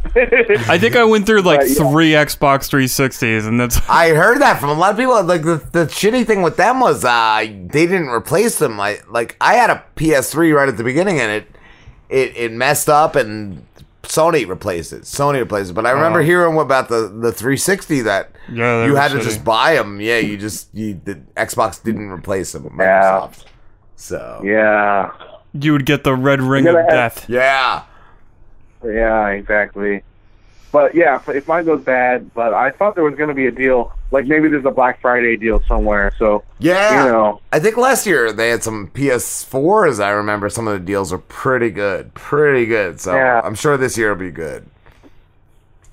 I 0.68 0.78
think 0.78 0.96
I 0.98 1.04
went 1.06 1.26
through 1.26 1.42
like 1.44 1.62
But, 1.62 1.70
yeah. 1.70 1.92
three 1.92 2.12
Xbox 2.12 2.70
360s, 2.70 3.48
and 3.48 3.60
that's 3.60 3.80
I 3.90 4.10
heard 4.16 4.40
that 4.42 4.60
from 4.60 4.70
a 4.70 4.74
lot 4.74 4.92
of 4.92 4.98
people. 4.98 5.24
Like 5.24 5.44
the, 5.44 5.64
the 5.72 5.86
shitty 5.86 6.26
thing 6.28 6.42
with 6.42 6.58
them 6.58 6.80
was 6.82 7.06
uh, 7.06 7.38
they 7.40 7.86
didn't 7.88 8.10
replace 8.10 8.60
them. 8.60 8.80
I 8.80 9.00
like 9.10 9.38
I 9.40 9.54
had 9.56 9.70
a 9.70 9.84
PS3 9.96 10.54
right 10.56 10.68
at 10.68 10.78
the 10.78 10.84
beginning, 10.84 11.20
and 11.20 11.32
it 11.32 11.48
it, 12.10 12.36
it 12.36 12.52
messed 12.52 12.90
up, 12.90 13.16
and 13.16 13.66
Sony 14.04 14.46
replaced 14.46 14.92
it. 14.92 15.04
Sony 15.04 15.40
replaced 15.40 15.70
it. 15.72 15.74
But 15.74 15.86
I 15.86 15.92
remember 15.92 16.20
Oh. 16.20 16.24
hearing 16.24 16.58
about 16.60 16.90
the 16.90 17.08
the 17.08 17.32
360 17.32 18.02
that 18.02 18.32
Yeah, 18.52 18.86
you 18.86 18.92
were 18.92 19.00
had 19.00 19.12
to 19.12 19.22
just 19.22 19.46
buy 19.46 19.76
them. 19.76 20.02
Yeah, 20.02 20.18
you 20.18 20.38
just 20.38 20.68
you 20.74 21.00
the 21.06 21.16
Xbox 21.38 21.82
didn't 21.82 22.10
replace 22.10 22.52
them. 22.52 22.64
Microsoft. 22.78 23.46
So 23.96 24.42
Yeah. 24.44 25.12
you 25.54 25.72
would 25.72 25.86
get 25.86 26.04
the 26.04 26.14
red 26.16 26.42
ring 26.42 26.68
of 26.68 26.74
gonna 26.74 26.84
have- 26.84 27.16
death. 27.16 27.30
Yeah. 27.30 27.84
Yeah, 28.84 29.28
exactly. 29.30 30.04
But 30.72 30.96
yeah, 30.96 31.22
if, 31.28 31.48
mine 31.48 31.66
goes 31.66 31.84
bad, 31.84 32.34
but 32.34 32.54
I 32.54 32.72
thought 32.72 32.96
there 32.96 33.04
was 33.04 33.16
going 33.16 33.28
to 33.28 33.36
be 33.36 33.46
a 33.48 33.52
deal, 33.52 33.92
like 34.12 34.26
maybe 34.26 34.48
there's 34.48 34.64
a 34.64 34.72
Black 34.72 35.02
Friday 35.02 35.36
deal 35.36 35.62
somewhere. 35.68 36.14
So 36.18 36.44
Yeah. 36.60 37.06
you 37.06 37.12
know, 37.12 37.42
I 37.52 37.60
think 37.60 37.76
last 37.76 38.06
year 38.08 38.32
they 38.32 38.50
had 38.50 38.64
some 38.64 38.88
PS4s. 38.94 40.02
I 40.02 40.12
remember 40.12 40.50
some 40.50 40.68
of 40.68 40.74
the 40.74 40.86
deals 40.86 41.12
are 41.12 41.18
pretty 41.18 41.72
good, 41.72 42.14
pretty 42.14 42.66
good. 42.66 43.02
So 43.02 43.14
Yeah. 43.14 43.42
I'm 43.44 43.56
sure 43.56 43.76
this 43.76 43.98
year 43.98 44.10
will 44.14 44.20
be 44.20 44.32
good. 44.32 44.66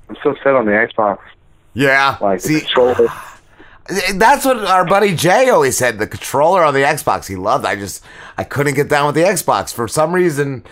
I'm 0.08 0.17
so 0.23 0.34
set 0.44 0.55
on 0.55 0.65
the 0.65 0.73
Xbox. 0.73 1.18
Yeah. 1.75 2.17
Like 2.20 2.41
See, 2.41 2.55
the 2.55 2.60
controller. 2.60 3.08
That's 4.15 4.44
what 4.44 4.58
our 4.65 4.84
buddy 4.84 5.15
Jay 5.15 5.49
always 5.49 5.76
said. 5.76 5.99
The 5.99 6.07
controller 6.07 6.62
on 6.62 6.75
the 6.75 6.81
Xbox 6.81 7.26
he 7.26 7.34
loved. 7.36 7.65
I 7.65 7.75
just 7.75 8.05
I 8.36 8.44
couldn't 8.44 8.75
get 8.75 8.89
down 8.89 9.07
with 9.07 9.15
the 9.17 9.23
Xbox 9.23 9.73
for 9.75 9.89
some 9.89 10.12
reason. 10.15 10.62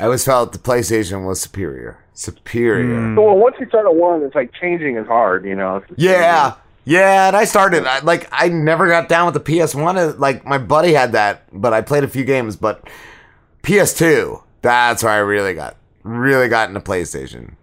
I 0.00 0.04
always 0.04 0.24
felt 0.24 0.52
the 0.52 0.58
PlayStation 0.58 1.26
was 1.26 1.40
superior. 1.40 1.98
Superior. 2.14 3.14
So, 3.14 3.22
well, 3.22 3.36
once 3.36 3.56
you 3.60 3.66
start 3.66 3.86
at 3.86 3.94
one, 3.94 4.22
it's 4.22 4.34
like 4.34 4.52
changing 4.54 4.96
is 4.96 5.06
hard. 5.06 5.44
You 5.44 5.54
know. 5.54 5.82
Yeah. 5.96 6.54
Yeah, 6.84 7.28
and 7.28 7.36
I 7.36 7.44
started 7.44 7.86
I, 7.86 8.00
like 8.00 8.28
I 8.32 8.48
never 8.48 8.88
got 8.88 9.08
down 9.08 9.32
with 9.32 9.34
the 9.34 9.52
PS1. 9.52 9.96
uh, 9.96 10.16
Like 10.18 10.44
my 10.44 10.58
buddy 10.58 10.92
had 10.94 11.12
that, 11.12 11.44
but 11.52 11.72
I 11.72 11.80
played 11.80 12.02
a 12.02 12.08
few 12.08 12.24
games. 12.24 12.56
But 12.56 12.88
PS2, 13.62 14.42
that's 14.62 15.04
where 15.04 15.12
I 15.12 15.18
really 15.18 15.54
got 15.54 15.76
really 16.02 16.48
got 16.48 16.68
into 16.68 16.80
PlayStation. 16.80 17.54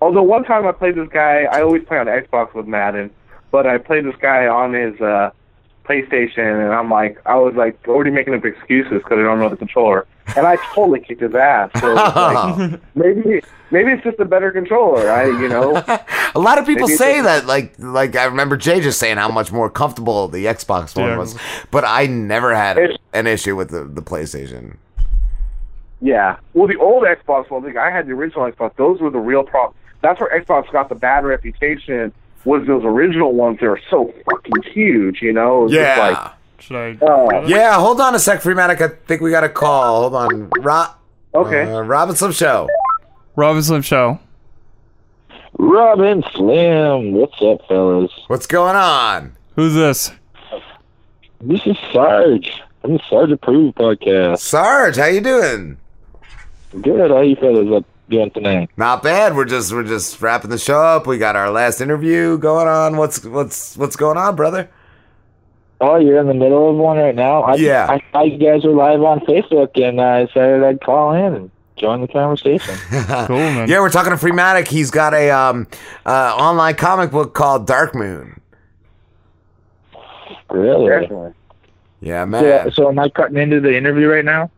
Although 0.00 0.24
one 0.24 0.44
time 0.44 0.66
I 0.66 0.72
played 0.72 0.96
this 0.96 1.08
guy, 1.08 1.44
I 1.44 1.62
always 1.62 1.84
play 1.84 1.98
on 1.98 2.06
Xbox 2.06 2.52
with 2.52 2.66
Madden, 2.66 3.10
but 3.52 3.66
I 3.66 3.78
played 3.78 4.04
this 4.04 4.16
guy 4.20 4.48
on 4.48 4.74
his 4.74 5.00
uh, 5.00 5.30
PlayStation, 5.84 6.64
and 6.64 6.74
I'm 6.74 6.90
like, 6.90 7.18
I 7.24 7.36
was 7.36 7.54
like 7.54 7.78
already 7.86 8.10
making 8.10 8.34
up 8.34 8.44
excuses 8.44 9.02
because 9.04 9.18
I 9.18 9.22
don't 9.22 9.38
know 9.38 9.48
the 9.48 9.56
controller, 9.56 10.06
and 10.36 10.46
I 10.46 10.56
totally 10.74 11.00
kicked 11.00 11.20
his 11.20 11.34
ass. 11.34 11.70
So 11.80 11.94
like, 11.94 12.80
maybe 12.94 13.42
maybe 13.70 13.92
it's 13.92 14.04
just 14.04 14.18
a 14.20 14.24
better 14.24 14.50
controller. 14.50 15.10
I 15.10 15.26
you 15.26 15.48
know. 15.48 15.82
A 16.36 16.40
lot 16.40 16.58
of 16.58 16.66
people 16.66 16.88
Maybe 16.88 16.96
say 16.96 17.20
that, 17.20 17.46
like, 17.46 17.74
like 17.78 18.16
I 18.16 18.24
remember 18.24 18.56
Jay 18.56 18.80
just 18.80 18.98
saying 18.98 19.18
how 19.18 19.28
much 19.30 19.52
more 19.52 19.70
comfortable 19.70 20.26
the 20.26 20.46
Xbox 20.46 20.96
One 20.96 21.06
Yeah. 21.10 21.16
was, 21.16 21.38
but 21.70 21.84
I 21.86 22.06
never 22.06 22.52
had 22.52 22.76
an 23.12 23.28
issue 23.28 23.54
with 23.54 23.70
the, 23.70 23.84
the 23.84 24.02
PlayStation. 24.02 24.78
Yeah. 26.00 26.38
Well, 26.52 26.66
the 26.66 26.76
old 26.76 27.04
Xbox 27.04 27.50
one, 27.50 27.62
like 27.62 27.76
I 27.76 27.90
had 27.90 28.06
the 28.06 28.12
original 28.12 28.50
Xbox. 28.50 28.74
Those 28.76 29.00
were 29.00 29.10
the 29.10 29.20
real 29.20 29.44
problem. 29.44 29.76
That's 30.02 30.20
where 30.20 30.28
Xbox 30.40 30.70
got 30.72 30.88
the 30.88 30.94
bad 30.96 31.24
reputation. 31.24 32.12
Was 32.44 32.66
those 32.66 32.82
original 32.84 33.32
ones? 33.32 33.58
They 33.60 33.68
were 33.68 33.80
so 33.88 34.12
fucking 34.28 34.72
huge. 34.72 35.22
You 35.22 35.32
know. 35.32 35.60
It 35.60 35.62
was 35.64 35.72
just 35.72 35.80
Yeah. 35.82 36.32
Like, 36.56 36.62
Should 36.62 36.76
I? 36.76 36.98
Oh. 37.02 37.46
Yeah, 37.46 37.74
hold 37.78 38.00
on 38.00 38.14
a 38.14 38.18
sec, 38.18 38.40
Freematik. 38.42 38.80
I 38.80 38.88
think 39.06 39.20
we 39.20 39.30
got 39.30 39.44
a 39.44 39.48
call. 39.48 40.02
Hold 40.02 40.14
on, 40.14 40.50
Rob. 40.60 40.90
Okay. 41.34 41.62
Uh, 41.72 41.80
Rob 41.82 42.08
and 42.08 42.18
Slim 42.18 42.32
Show. 42.32 42.68
Rob 43.36 43.56
and 43.56 43.64
Slim 43.64 43.82
Show. 43.82 44.20
Rob 45.58 46.00
and 46.00 46.24
Slim, 46.34 47.12
what's 47.12 47.40
up, 47.42 47.66
fellas? 47.68 48.10
What's 48.26 48.46
going 48.46 48.76
on? 48.76 49.36
Who's 49.56 49.74
this? 49.74 50.10
This 51.40 51.64
is 51.66 51.76
Sarge. 51.92 52.60
I'm 52.82 52.94
the 52.94 53.00
Sarge 53.08 53.30
Approved 53.30 53.76
podcast. 53.76 54.38
Sarge, 54.38 54.96
how 54.96 55.06
you 55.06 55.20
doing? 55.20 55.76
Good. 56.80 57.10
How 57.10 57.20
you 57.20 57.36
fellas 57.36 57.72
up 57.72 57.84
doing 58.08 58.30
tonight? 58.32 58.70
Not 58.76 59.02
bad. 59.02 59.36
We're 59.36 59.44
just 59.44 59.72
we're 59.72 59.84
just 59.84 60.20
wrapping 60.20 60.50
the 60.50 60.58
show 60.58 60.80
up. 60.80 61.06
We 61.06 61.18
got 61.18 61.36
our 61.36 61.50
last 61.50 61.80
interview 61.80 62.36
going 62.38 62.66
on. 62.66 62.96
What's 62.96 63.24
what's 63.24 63.76
what's 63.76 63.96
going 63.96 64.16
on, 64.16 64.34
brother? 64.36 64.68
Oh, 65.80 65.96
you're 65.96 66.18
in 66.18 66.26
the 66.26 66.34
middle 66.34 66.70
of 66.70 66.76
one 66.76 66.96
right 66.96 67.14
now. 67.14 67.42
I, 67.42 67.54
Yeah. 67.56 67.86
I 67.90 68.00
thought 68.12 68.30
you 68.30 68.38
guys 68.38 68.64
were 68.64 68.72
live 68.72 69.02
on 69.02 69.20
Facebook, 69.20 69.70
and 69.82 70.00
I 70.00 70.26
decided 70.26 70.62
I'd 70.62 70.80
call 70.80 71.12
in 71.12 71.34
and 71.34 71.50
join 71.76 72.00
the 72.00 72.08
conversation. 72.08 72.74
cool, 73.26 73.36
man. 73.36 73.68
Yeah, 73.68 73.80
we're 73.80 73.90
talking 73.90 74.10
to 74.10 74.16
Freematik. 74.16 74.68
He's 74.68 74.90
got 74.90 75.14
a 75.14 75.30
um 75.30 75.66
uh 76.06 76.34
online 76.38 76.76
comic 76.76 77.10
book 77.10 77.34
called 77.34 77.66
Dark 77.66 77.94
Moon. 77.94 78.40
Really? 80.50 81.32
Yeah, 82.00 82.24
man. 82.24 82.42
So, 82.42 82.70
so 82.70 82.88
am 82.88 82.98
I 82.98 83.08
cutting 83.08 83.36
into 83.36 83.60
the 83.60 83.76
interview 83.76 84.08
right 84.08 84.24
now? 84.24 84.50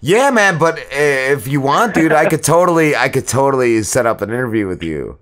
Yeah, 0.00 0.30
man. 0.30 0.58
But 0.58 0.78
uh, 0.78 0.82
if 0.90 1.48
you 1.48 1.60
want, 1.60 1.94
dude, 1.94 2.12
I 2.12 2.26
could 2.28 2.42
totally 2.42 2.94
I 2.94 3.08
could 3.08 3.26
totally 3.26 3.82
set 3.82 4.06
up 4.06 4.20
an 4.22 4.30
interview 4.30 4.66
with 4.68 4.82
you. 4.82 5.18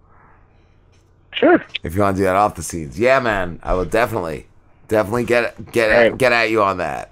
Sure. 1.33 1.65
If 1.83 1.95
you 1.95 2.01
want 2.03 2.17
to 2.17 2.21
do 2.21 2.25
that 2.25 2.37
off 2.37 2.57
the 2.57 2.63
scenes, 2.63 2.99
yeah, 2.99 3.19
man. 3.21 3.59
I 3.63 3.75
will 3.75 3.85
definitely 3.87 4.47
definitely 4.93 5.25
get 5.25 5.73
get 5.73 5.91
at, 5.91 6.19
get 6.19 6.33
at 6.33 6.51
you 6.51 6.63
on 6.63 6.79
that. 6.79 7.11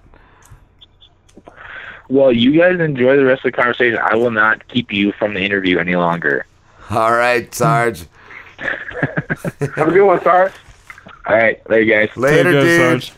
Well, 2.09 2.33
you 2.33 2.57
guys 2.59 2.79
enjoy 2.81 3.17
the 3.17 3.25
rest 3.25 3.45
of 3.45 3.53
the 3.53 3.57
conversation. 3.57 3.99
I 4.03 4.17
will 4.17 4.31
not 4.31 4.67
keep 4.69 4.93
you 4.93 5.13
from 5.13 5.35
the 5.35 5.41
interview 5.41 5.79
any 5.79 5.97
longer. 5.97 6.47
All 6.91 7.13
right, 7.13 7.53
Sarge. 7.55 8.05
Have 8.59 9.89
a 9.89 9.91
good 9.91 10.05
one, 10.05 10.21
Sarge. 10.23 10.53
All 11.27 11.37
right, 11.37 11.71
later, 11.71 12.07
guys. 12.07 12.17
Later, 12.17 12.53
dude. 12.53 13.11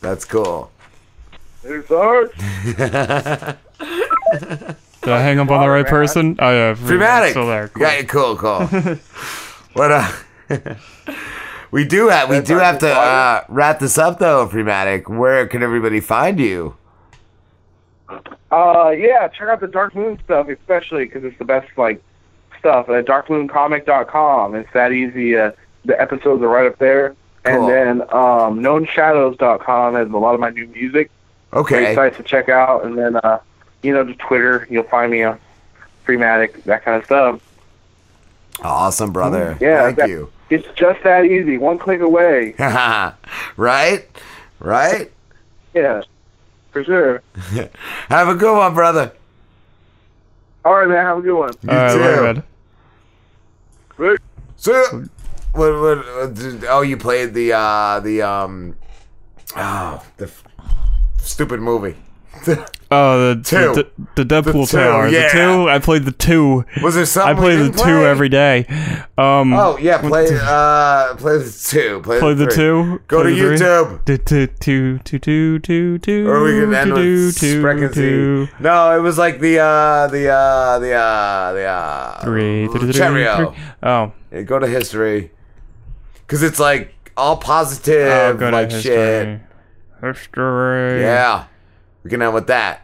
That's 0.00 0.24
cool. 0.24 0.70
Hey, 1.62 1.82
Sarge. 1.86 2.32
Did 5.02 5.12
I 5.12 5.20
hang 5.20 5.38
up 5.38 5.50
on 5.50 5.60
the 5.60 5.68
right 5.68 5.86
person? 5.86 6.36
Oh 6.40 6.50
yeah, 6.50 6.74
Freematik. 6.74 7.30
Still 7.30 7.46
there. 7.46 7.68
Cool. 7.68 7.82
Yeah, 7.82 8.02
cool, 8.02 8.36
cool. 8.36 8.66
what 9.74 9.92
uh 9.92 10.12
We 11.70 11.84
do 11.84 12.08
have 12.08 12.30
we 12.30 12.40
do 12.40 12.58
have 12.58 12.78
to 12.80 12.90
uh, 12.92 13.44
wrap 13.48 13.80
this 13.80 13.98
up 13.98 14.18
though, 14.18 14.48
Freematik. 14.48 15.08
Where 15.08 15.46
can 15.46 15.62
everybody 15.62 16.00
find 16.00 16.38
you? 16.38 16.76
Uh, 18.08 18.90
yeah, 18.90 19.26
check 19.28 19.48
out 19.48 19.60
the 19.60 19.66
Dark 19.66 19.94
Moon 19.94 20.18
stuff, 20.24 20.48
especially 20.48 21.06
because 21.06 21.24
it's 21.24 21.38
the 21.38 21.44
best 21.44 21.68
like 21.76 22.02
stuff 22.58 22.88
at 22.88 23.04
darkmooncomic.com. 23.04 24.54
It's 24.54 24.72
that 24.72 24.92
easy. 24.92 25.36
Uh, 25.36 25.52
the 25.84 26.00
episodes 26.00 26.42
are 26.42 26.48
right 26.48 26.66
up 26.66 26.78
there. 26.78 27.14
Cool. 27.44 27.68
And 27.68 28.00
then 28.00 28.00
um, 28.12 28.60
knownshadows.com 28.60 29.94
has 29.94 30.08
a 30.08 30.16
lot 30.16 30.34
of 30.34 30.40
my 30.40 30.50
new 30.50 30.66
music. 30.68 31.10
Okay. 31.52 31.84
Great 31.84 31.94
sites 31.94 32.16
to 32.16 32.22
check 32.22 32.48
out. 32.48 32.84
And 32.84 32.98
then, 32.98 33.16
uh, 33.16 33.40
you 33.82 33.92
know, 33.92 34.04
just 34.04 34.18
Twitter. 34.18 34.66
You'll 34.70 34.82
find 34.84 35.10
me 35.12 35.22
on 35.22 35.38
Freematik, 36.06 36.62
that 36.64 36.84
kind 36.84 36.98
of 36.98 37.04
stuff. 37.04 37.40
Awesome, 38.62 39.12
brother. 39.12 39.56
Yeah, 39.60 39.82
Thank 39.82 39.96
that- 39.98 40.08
you. 40.08 40.30
It's 40.50 40.66
just 40.76 41.02
that 41.02 41.24
easy. 41.24 41.58
One 41.58 41.78
click 41.78 42.00
away. 42.00 42.54
right? 43.56 44.06
Right? 44.60 45.10
Yeah, 45.74 46.02
for 46.70 46.84
sure. 46.84 47.22
have 48.08 48.28
a 48.28 48.34
good 48.34 48.56
one, 48.56 48.74
brother. 48.74 49.12
All 50.64 50.74
right, 50.74 50.88
man. 50.88 51.04
Have 51.04 51.18
a 51.18 51.22
good 51.22 51.34
one. 51.38 51.52
You 51.62 51.68
too. 51.68 52.42
Right. 53.98 54.18
So, 54.56 55.04
what, 55.52 55.72
what, 55.80 55.98
what 55.98 56.34
did- 56.34 56.64
oh, 56.64 56.82
you 56.82 56.96
played 56.96 57.34
the 57.34 57.52
uh 57.52 58.00
the 58.00 58.22
um 58.22 58.76
oh 59.56 60.04
the 60.16 60.24
f- 60.26 60.44
stupid 61.18 61.60
movie. 61.60 61.96
Oh, 62.88 63.34
the 63.34 63.42
Two. 63.42 63.74
the, 63.74 63.90
the, 64.14 64.24
the 64.24 64.34
Deadpool 64.34 64.70
two, 64.70 64.76
trailer. 64.76 65.08
yeah. 65.08 65.22
The 65.22 65.32
two. 65.32 65.68
I 65.68 65.80
played 65.80 66.04
the 66.04 66.12
two. 66.12 66.64
Was 66.84 66.94
there 66.94 67.04
something 67.04 67.36
I 67.36 67.40
we 67.40 67.44
play 67.46 67.56
the 67.56 67.70
two 67.76 67.82
play? 67.82 68.06
every 68.06 68.28
day. 68.28 68.64
Um, 69.18 69.52
oh 69.54 69.76
yeah, 69.78 69.98
play 69.98 70.28
uh 70.30 71.16
play 71.16 71.38
the 71.38 71.66
two. 71.68 72.00
Play, 72.04 72.20
play 72.20 72.34
the 72.34 72.44
three. 72.44 72.54
two. 72.54 73.00
Go 73.08 73.22
play 73.22 73.34
to. 73.34 73.42
YouTube. 73.42 74.04
Do, 74.04 74.16
do, 74.18 74.46
do, 74.46 74.98
do, 74.98 75.18
do, 75.18 75.58
do, 75.58 75.98
do, 75.98 76.28
Or 76.28 76.44
we 76.44 76.60
can 76.60 76.72
end 76.74 76.94
do, 76.94 77.26
with 77.26 77.38
do, 77.40 77.88
do. 77.92 78.48
No, 78.60 78.96
it 78.96 79.00
was 79.00 79.18
like 79.18 79.40
the 79.40 79.58
uh 79.58 80.06
the 80.06 80.28
uh 80.28 80.78
the 80.78 80.92
uh 80.92 81.52
the 81.54 81.64
uh 81.66 82.20
Three, 82.22 82.68
three, 82.68 82.80
three, 82.82 82.92
Cheerio. 82.92 83.36
three. 83.50 83.58
Oh. 83.82 84.12
Yeah, 84.30 84.42
go 84.42 84.60
to 84.60 84.66
history. 84.68 85.32
Cause 86.28 86.42
it's 86.44 86.60
like 86.60 87.10
all 87.16 87.36
positive 87.36 88.40
Oh, 88.40 88.48
like 88.50 88.70
shit. 88.70 89.40
History. 90.02 91.00
Yeah. 91.00 91.46
We 92.06 92.10
can 92.10 92.22
end 92.22 92.34
with 92.34 92.46
that. 92.46 92.82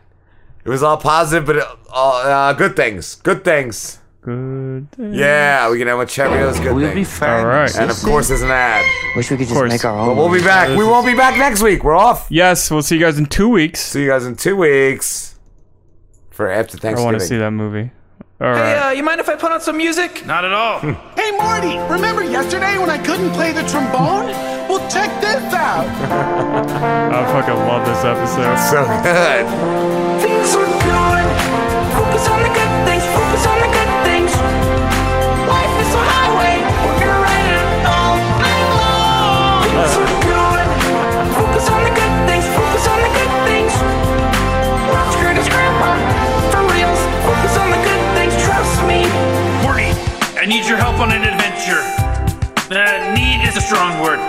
It 0.65 0.69
was 0.69 0.83
all 0.83 0.97
positive, 0.97 1.47
but 1.47 1.57
it, 1.57 1.65
all 1.93 2.15
uh, 2.15 2.53
good 2.55 2.75
things. 2.75 3.15
Good 3.23 3.45
things. 3.45 4.01
Good. 4.21 4.89
Yeah, 4.99 5.71
we 5.71 5.79
can 5.79 5.87
end 5.87 5.99
with 5.99 6.09
Cheerios. 6.09 6.61
Good 6.61 6.75
We'll 6.75 6.87
things. 6.87 6.95
be 6.95 7.05
fine. 7.05 7.31
All 7.41 7.47
right. 7.47 7.73
And 7.77 7.89
of 7.89 7.97
course, 8.03 8.27
there's 8.29 8.43
an 8.43 8.51
ad. 8.51 8.85
Wish 9.15 9.31
we 9.31 9.37
could 9.37 9.47
just 9.47 9.57
course. 9.57 9.71
make 9.71 9.85
our 9.85 9.95
But 10.07 10.11
own. 10.11 10.17
we'll 10.17 10.33
be 10.33 10.43
back. 10.43 10.77
We 10.77 10.85
won't 10.85 11.07
be 11.07 11.15
back 11.15 11.39
next 11.39 11.63
week. 11.63 11.85
We're 11.85 11.95
off. 11.95 12.27
Yes, 12.31 12.69
we'll 12.69 12.83
see 12.83 12.97
you 12.97 13.01
guys 13.01 13.17
in 13.17 13.27
two 13.27 13.49
weeks. 13.49 13.79
See 13.81 14.03
you 14.03 14.09
guys 14.11 14.27
in 14.27 14.35
two 14.35 14.57
weeks 14.57 15.39
for 16.31 16.49
after 16.51 16.77
Thanksgiving. 16.79 16.99
I 16.99 17.05
want 17.13 17.21
to 17.21 17.25
see 17.25 17.39
that 17.39 17.53
movie. 17.53 17.93
All 18.43 18.55
Hey, 18.55 18.75
right. 18.75 18.89
uh, 18.89 18.91
you 18.91 19.03
mind 19.05 19.21
if 19.21 19.29
I 19.29 19.37
put 19.37 19.53
on 19.53 19.61
some 19.61 19.77
music? 19.77 20.27
Not 20.27 20.45
at 20.45 20.53
all. 20.53 20.81
Hey, 21.23 21.31
Marty, 21.39 21.79
remember 21.93 22.25
yesterday 22.25 22.79
when 22.79 22.91
I 22.91 22.99
couldn't 22.99 23.31
play 23.31 23.53
the 23.53 23.63
trombone? 23.69 24.27
Well, 24.69 24.81
check 24.91 25.09
this 25.21 25.39
out. 25.55 25.87
I 27.13 27.25
fucking 27.31 27.55
love 27.55 27.87
this 27.87 28.03
episode. 28.05 28.57
So 28.69 28.83
good. 29.07 29.47
Things 30.21 30.55
are 30.57 30.82
need 50.63 50.69
your 50.69 50.79
help 50.79 51.01
on 51.01 51.11
an 51.11 51.25
adventure. 51.25 51.83
Uh, 52.71 53.15
need 53.17 53.43
is 53.43 53.57
a 53.57 53.61
strong 53.61 53.99
word. 54.01 54.21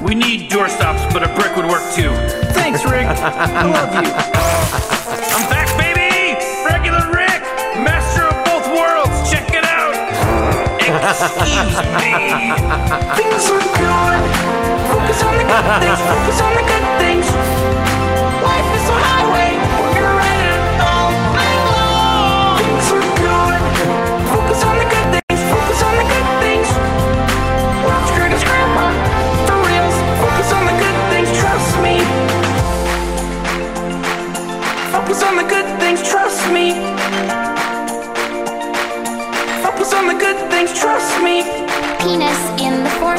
We 0.00 0.14
need 0.14 0.50
doorstops, 0.50 1.12
but 1.12 1.22
a 1.22 1.28
brick 1.36 1.54
would 1.54 1.66
work 1.66 1.84
too. 1.92 2.08
Thanks, 2.56 2.82
Rick. 2.84 3.04
I 3.04 3.68
love 3.68 3.92
you. 4.00 4.08
I'm 5.36 5.44
back, 5.52 5.68
baby! 5.76 6.40
Regular 6.64 7.04
Rick! 7.12 7.44
Master 7.84 8.24
of 8.24 8.36
both 8.48 8.66
worlds! 8.72 9.30
Check 9.30 9.52
it 9.52 9.68
out! 9.68 9.92
Excuse 10.80 11.76
me! 12.00 12.56
Things 13.20 13.44
are 13.52 13.60
good. 13.76 14.20
Focus 14.88 15.20
on 15.28 15.36
the 15.36 15.44
good 15.44 15.66
things. 15.76 16.00
Focus 16.08 16.40
on 16.40 16.52
the 16.56 16.64
good 16.72 16.86
things. 17.04 17.11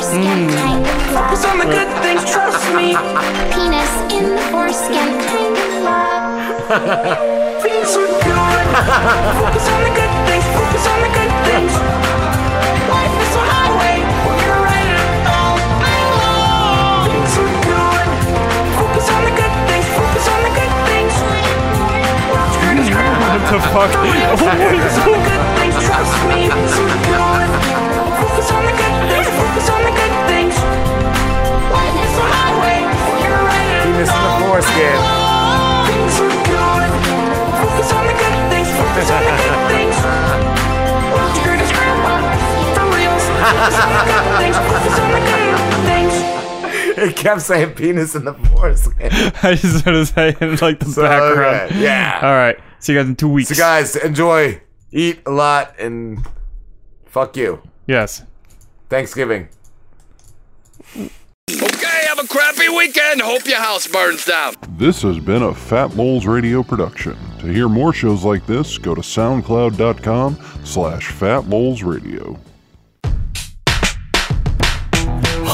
Foreskin, 0.03 0.49
hmm. 0.49 0.56
kind 0.57 0.85
of 0.85 1.14
love. 1.14 1.30
Focus 1.30 1.45
on 1.45 1.57
the 1.59 1.65
good 1.65 1.91
things, 2.01 2.22
trust 2.30 2.64
me. 2.75 2.95
Penis 3.53 3.93
in 4.14 4.35
the 4.35 4.43
foreskin, 4.51 5.09
kind 5.27 5.56
of 5.57 5.72
love. 5.83 6.33
Things 7.61 7.90
are 7.95 8.09
good. 8.09 8.65
Focus 9.38 9.65
on 9.69 9.80
the 9.83 9.93
good 9.93 10.14
things, 10.27 10.45
focus 10.56 10.85
on 10.88 10.99
the 11.03 11.11
good 11.14 11.33
things. 11.48 11.73
Life 12.90 13.15
is 13.23 13.33
a 13.38 13.43
highway 13.53 13.95
where 14.25 14.40
you're 14.43 14.61
riding 14.65 15.07
all 15.30 15.57
night 15.83 16.09
long. 16.22 17.06
Things 17.11 17.33
are 17.38 17.53
good. 17.69 18.07
Focus 18.77 19.07
on 19.14 19.22
the 19.27 19.33
good 19.38 19.56
things, 19.69 19.88
focus 19.93 20.25
on 20.27 20.40
the 20.48 20.53
good 20.57 20.73
things. 20.90 21.14
What 23.23 23.41
the 23.49 23.59
fuck? 23.72 23.91
Focus 23.93 24.98
on 24.99 25.11
the 25.11 25.22
good 25.27 25.43
things, 25.57 25.75
trust 25.85 26.15
me. 26.30 26.49
Things 26.49 26.73
are 26.80 26.98
good. 27.07 27.32
Things. 34.61 36.14
It 46.95 47.15
kept 47.15 47.41
saying 47.41 47.73
penis 47.73 48.15
in 48.15 48.23
the 48.23 48.33
foreskin. 48.33 49.09
I 49.43 49.56
just 49.56 49.85
want 49.85 49.98
to 49.98 50.06
say 50.06 50.35
in 50.40 50.56
like 50.57 50.80
the 50.80 51.01
background. 51.01 51.72
okay, 51.72 51.82
yeah. 51.82 52.19
All 52.22 52.32
right. 52.32 52.57
See 52.80 52.93
you 52.93 52.99
guys 52.99 53.07
in 53.07 53.15
two 53.15 53.30
weeks. 53.30 53.49
So, 53.49 53.56
guys, 53.56 53.95
enjoy, 53.95 54.61
eat 54.91 55.22
a 55.25 55.32
lot, 55.32 55.75
and 55.80 56.25
fuck 57.06 57.35
you. 57.35 57.61
Yes. 57.88 58.23
Thanksgiving. 58.90 59.49
Crappy 62.27 62.69
weekend. 62.69 63.22
Hope 63.22 63.45
your 63.48 63.60
house 63.60 63.88
burns 63.88 64.26
down. 64.26 64.56
This 64.77 65.02
has 65.02 65.19
been 65.19 65.43
a 65.43 65.53
Fat 65.53 65.95
Moles 65.95 66.26
Radio 66.26 66.64
production. 66.64 67.18
To 67.40 67.48
hear 67.48 67.68
more 67.68 67.93
shows 67.93 68.24
like 68.24 68.45
this, 68.45 68.77
go 68.77 68.95
to 68.95 69.02
soundcloud.com 69.02 70.38
slash 70.64 71.11
fatmolesradio. 71.11 72.40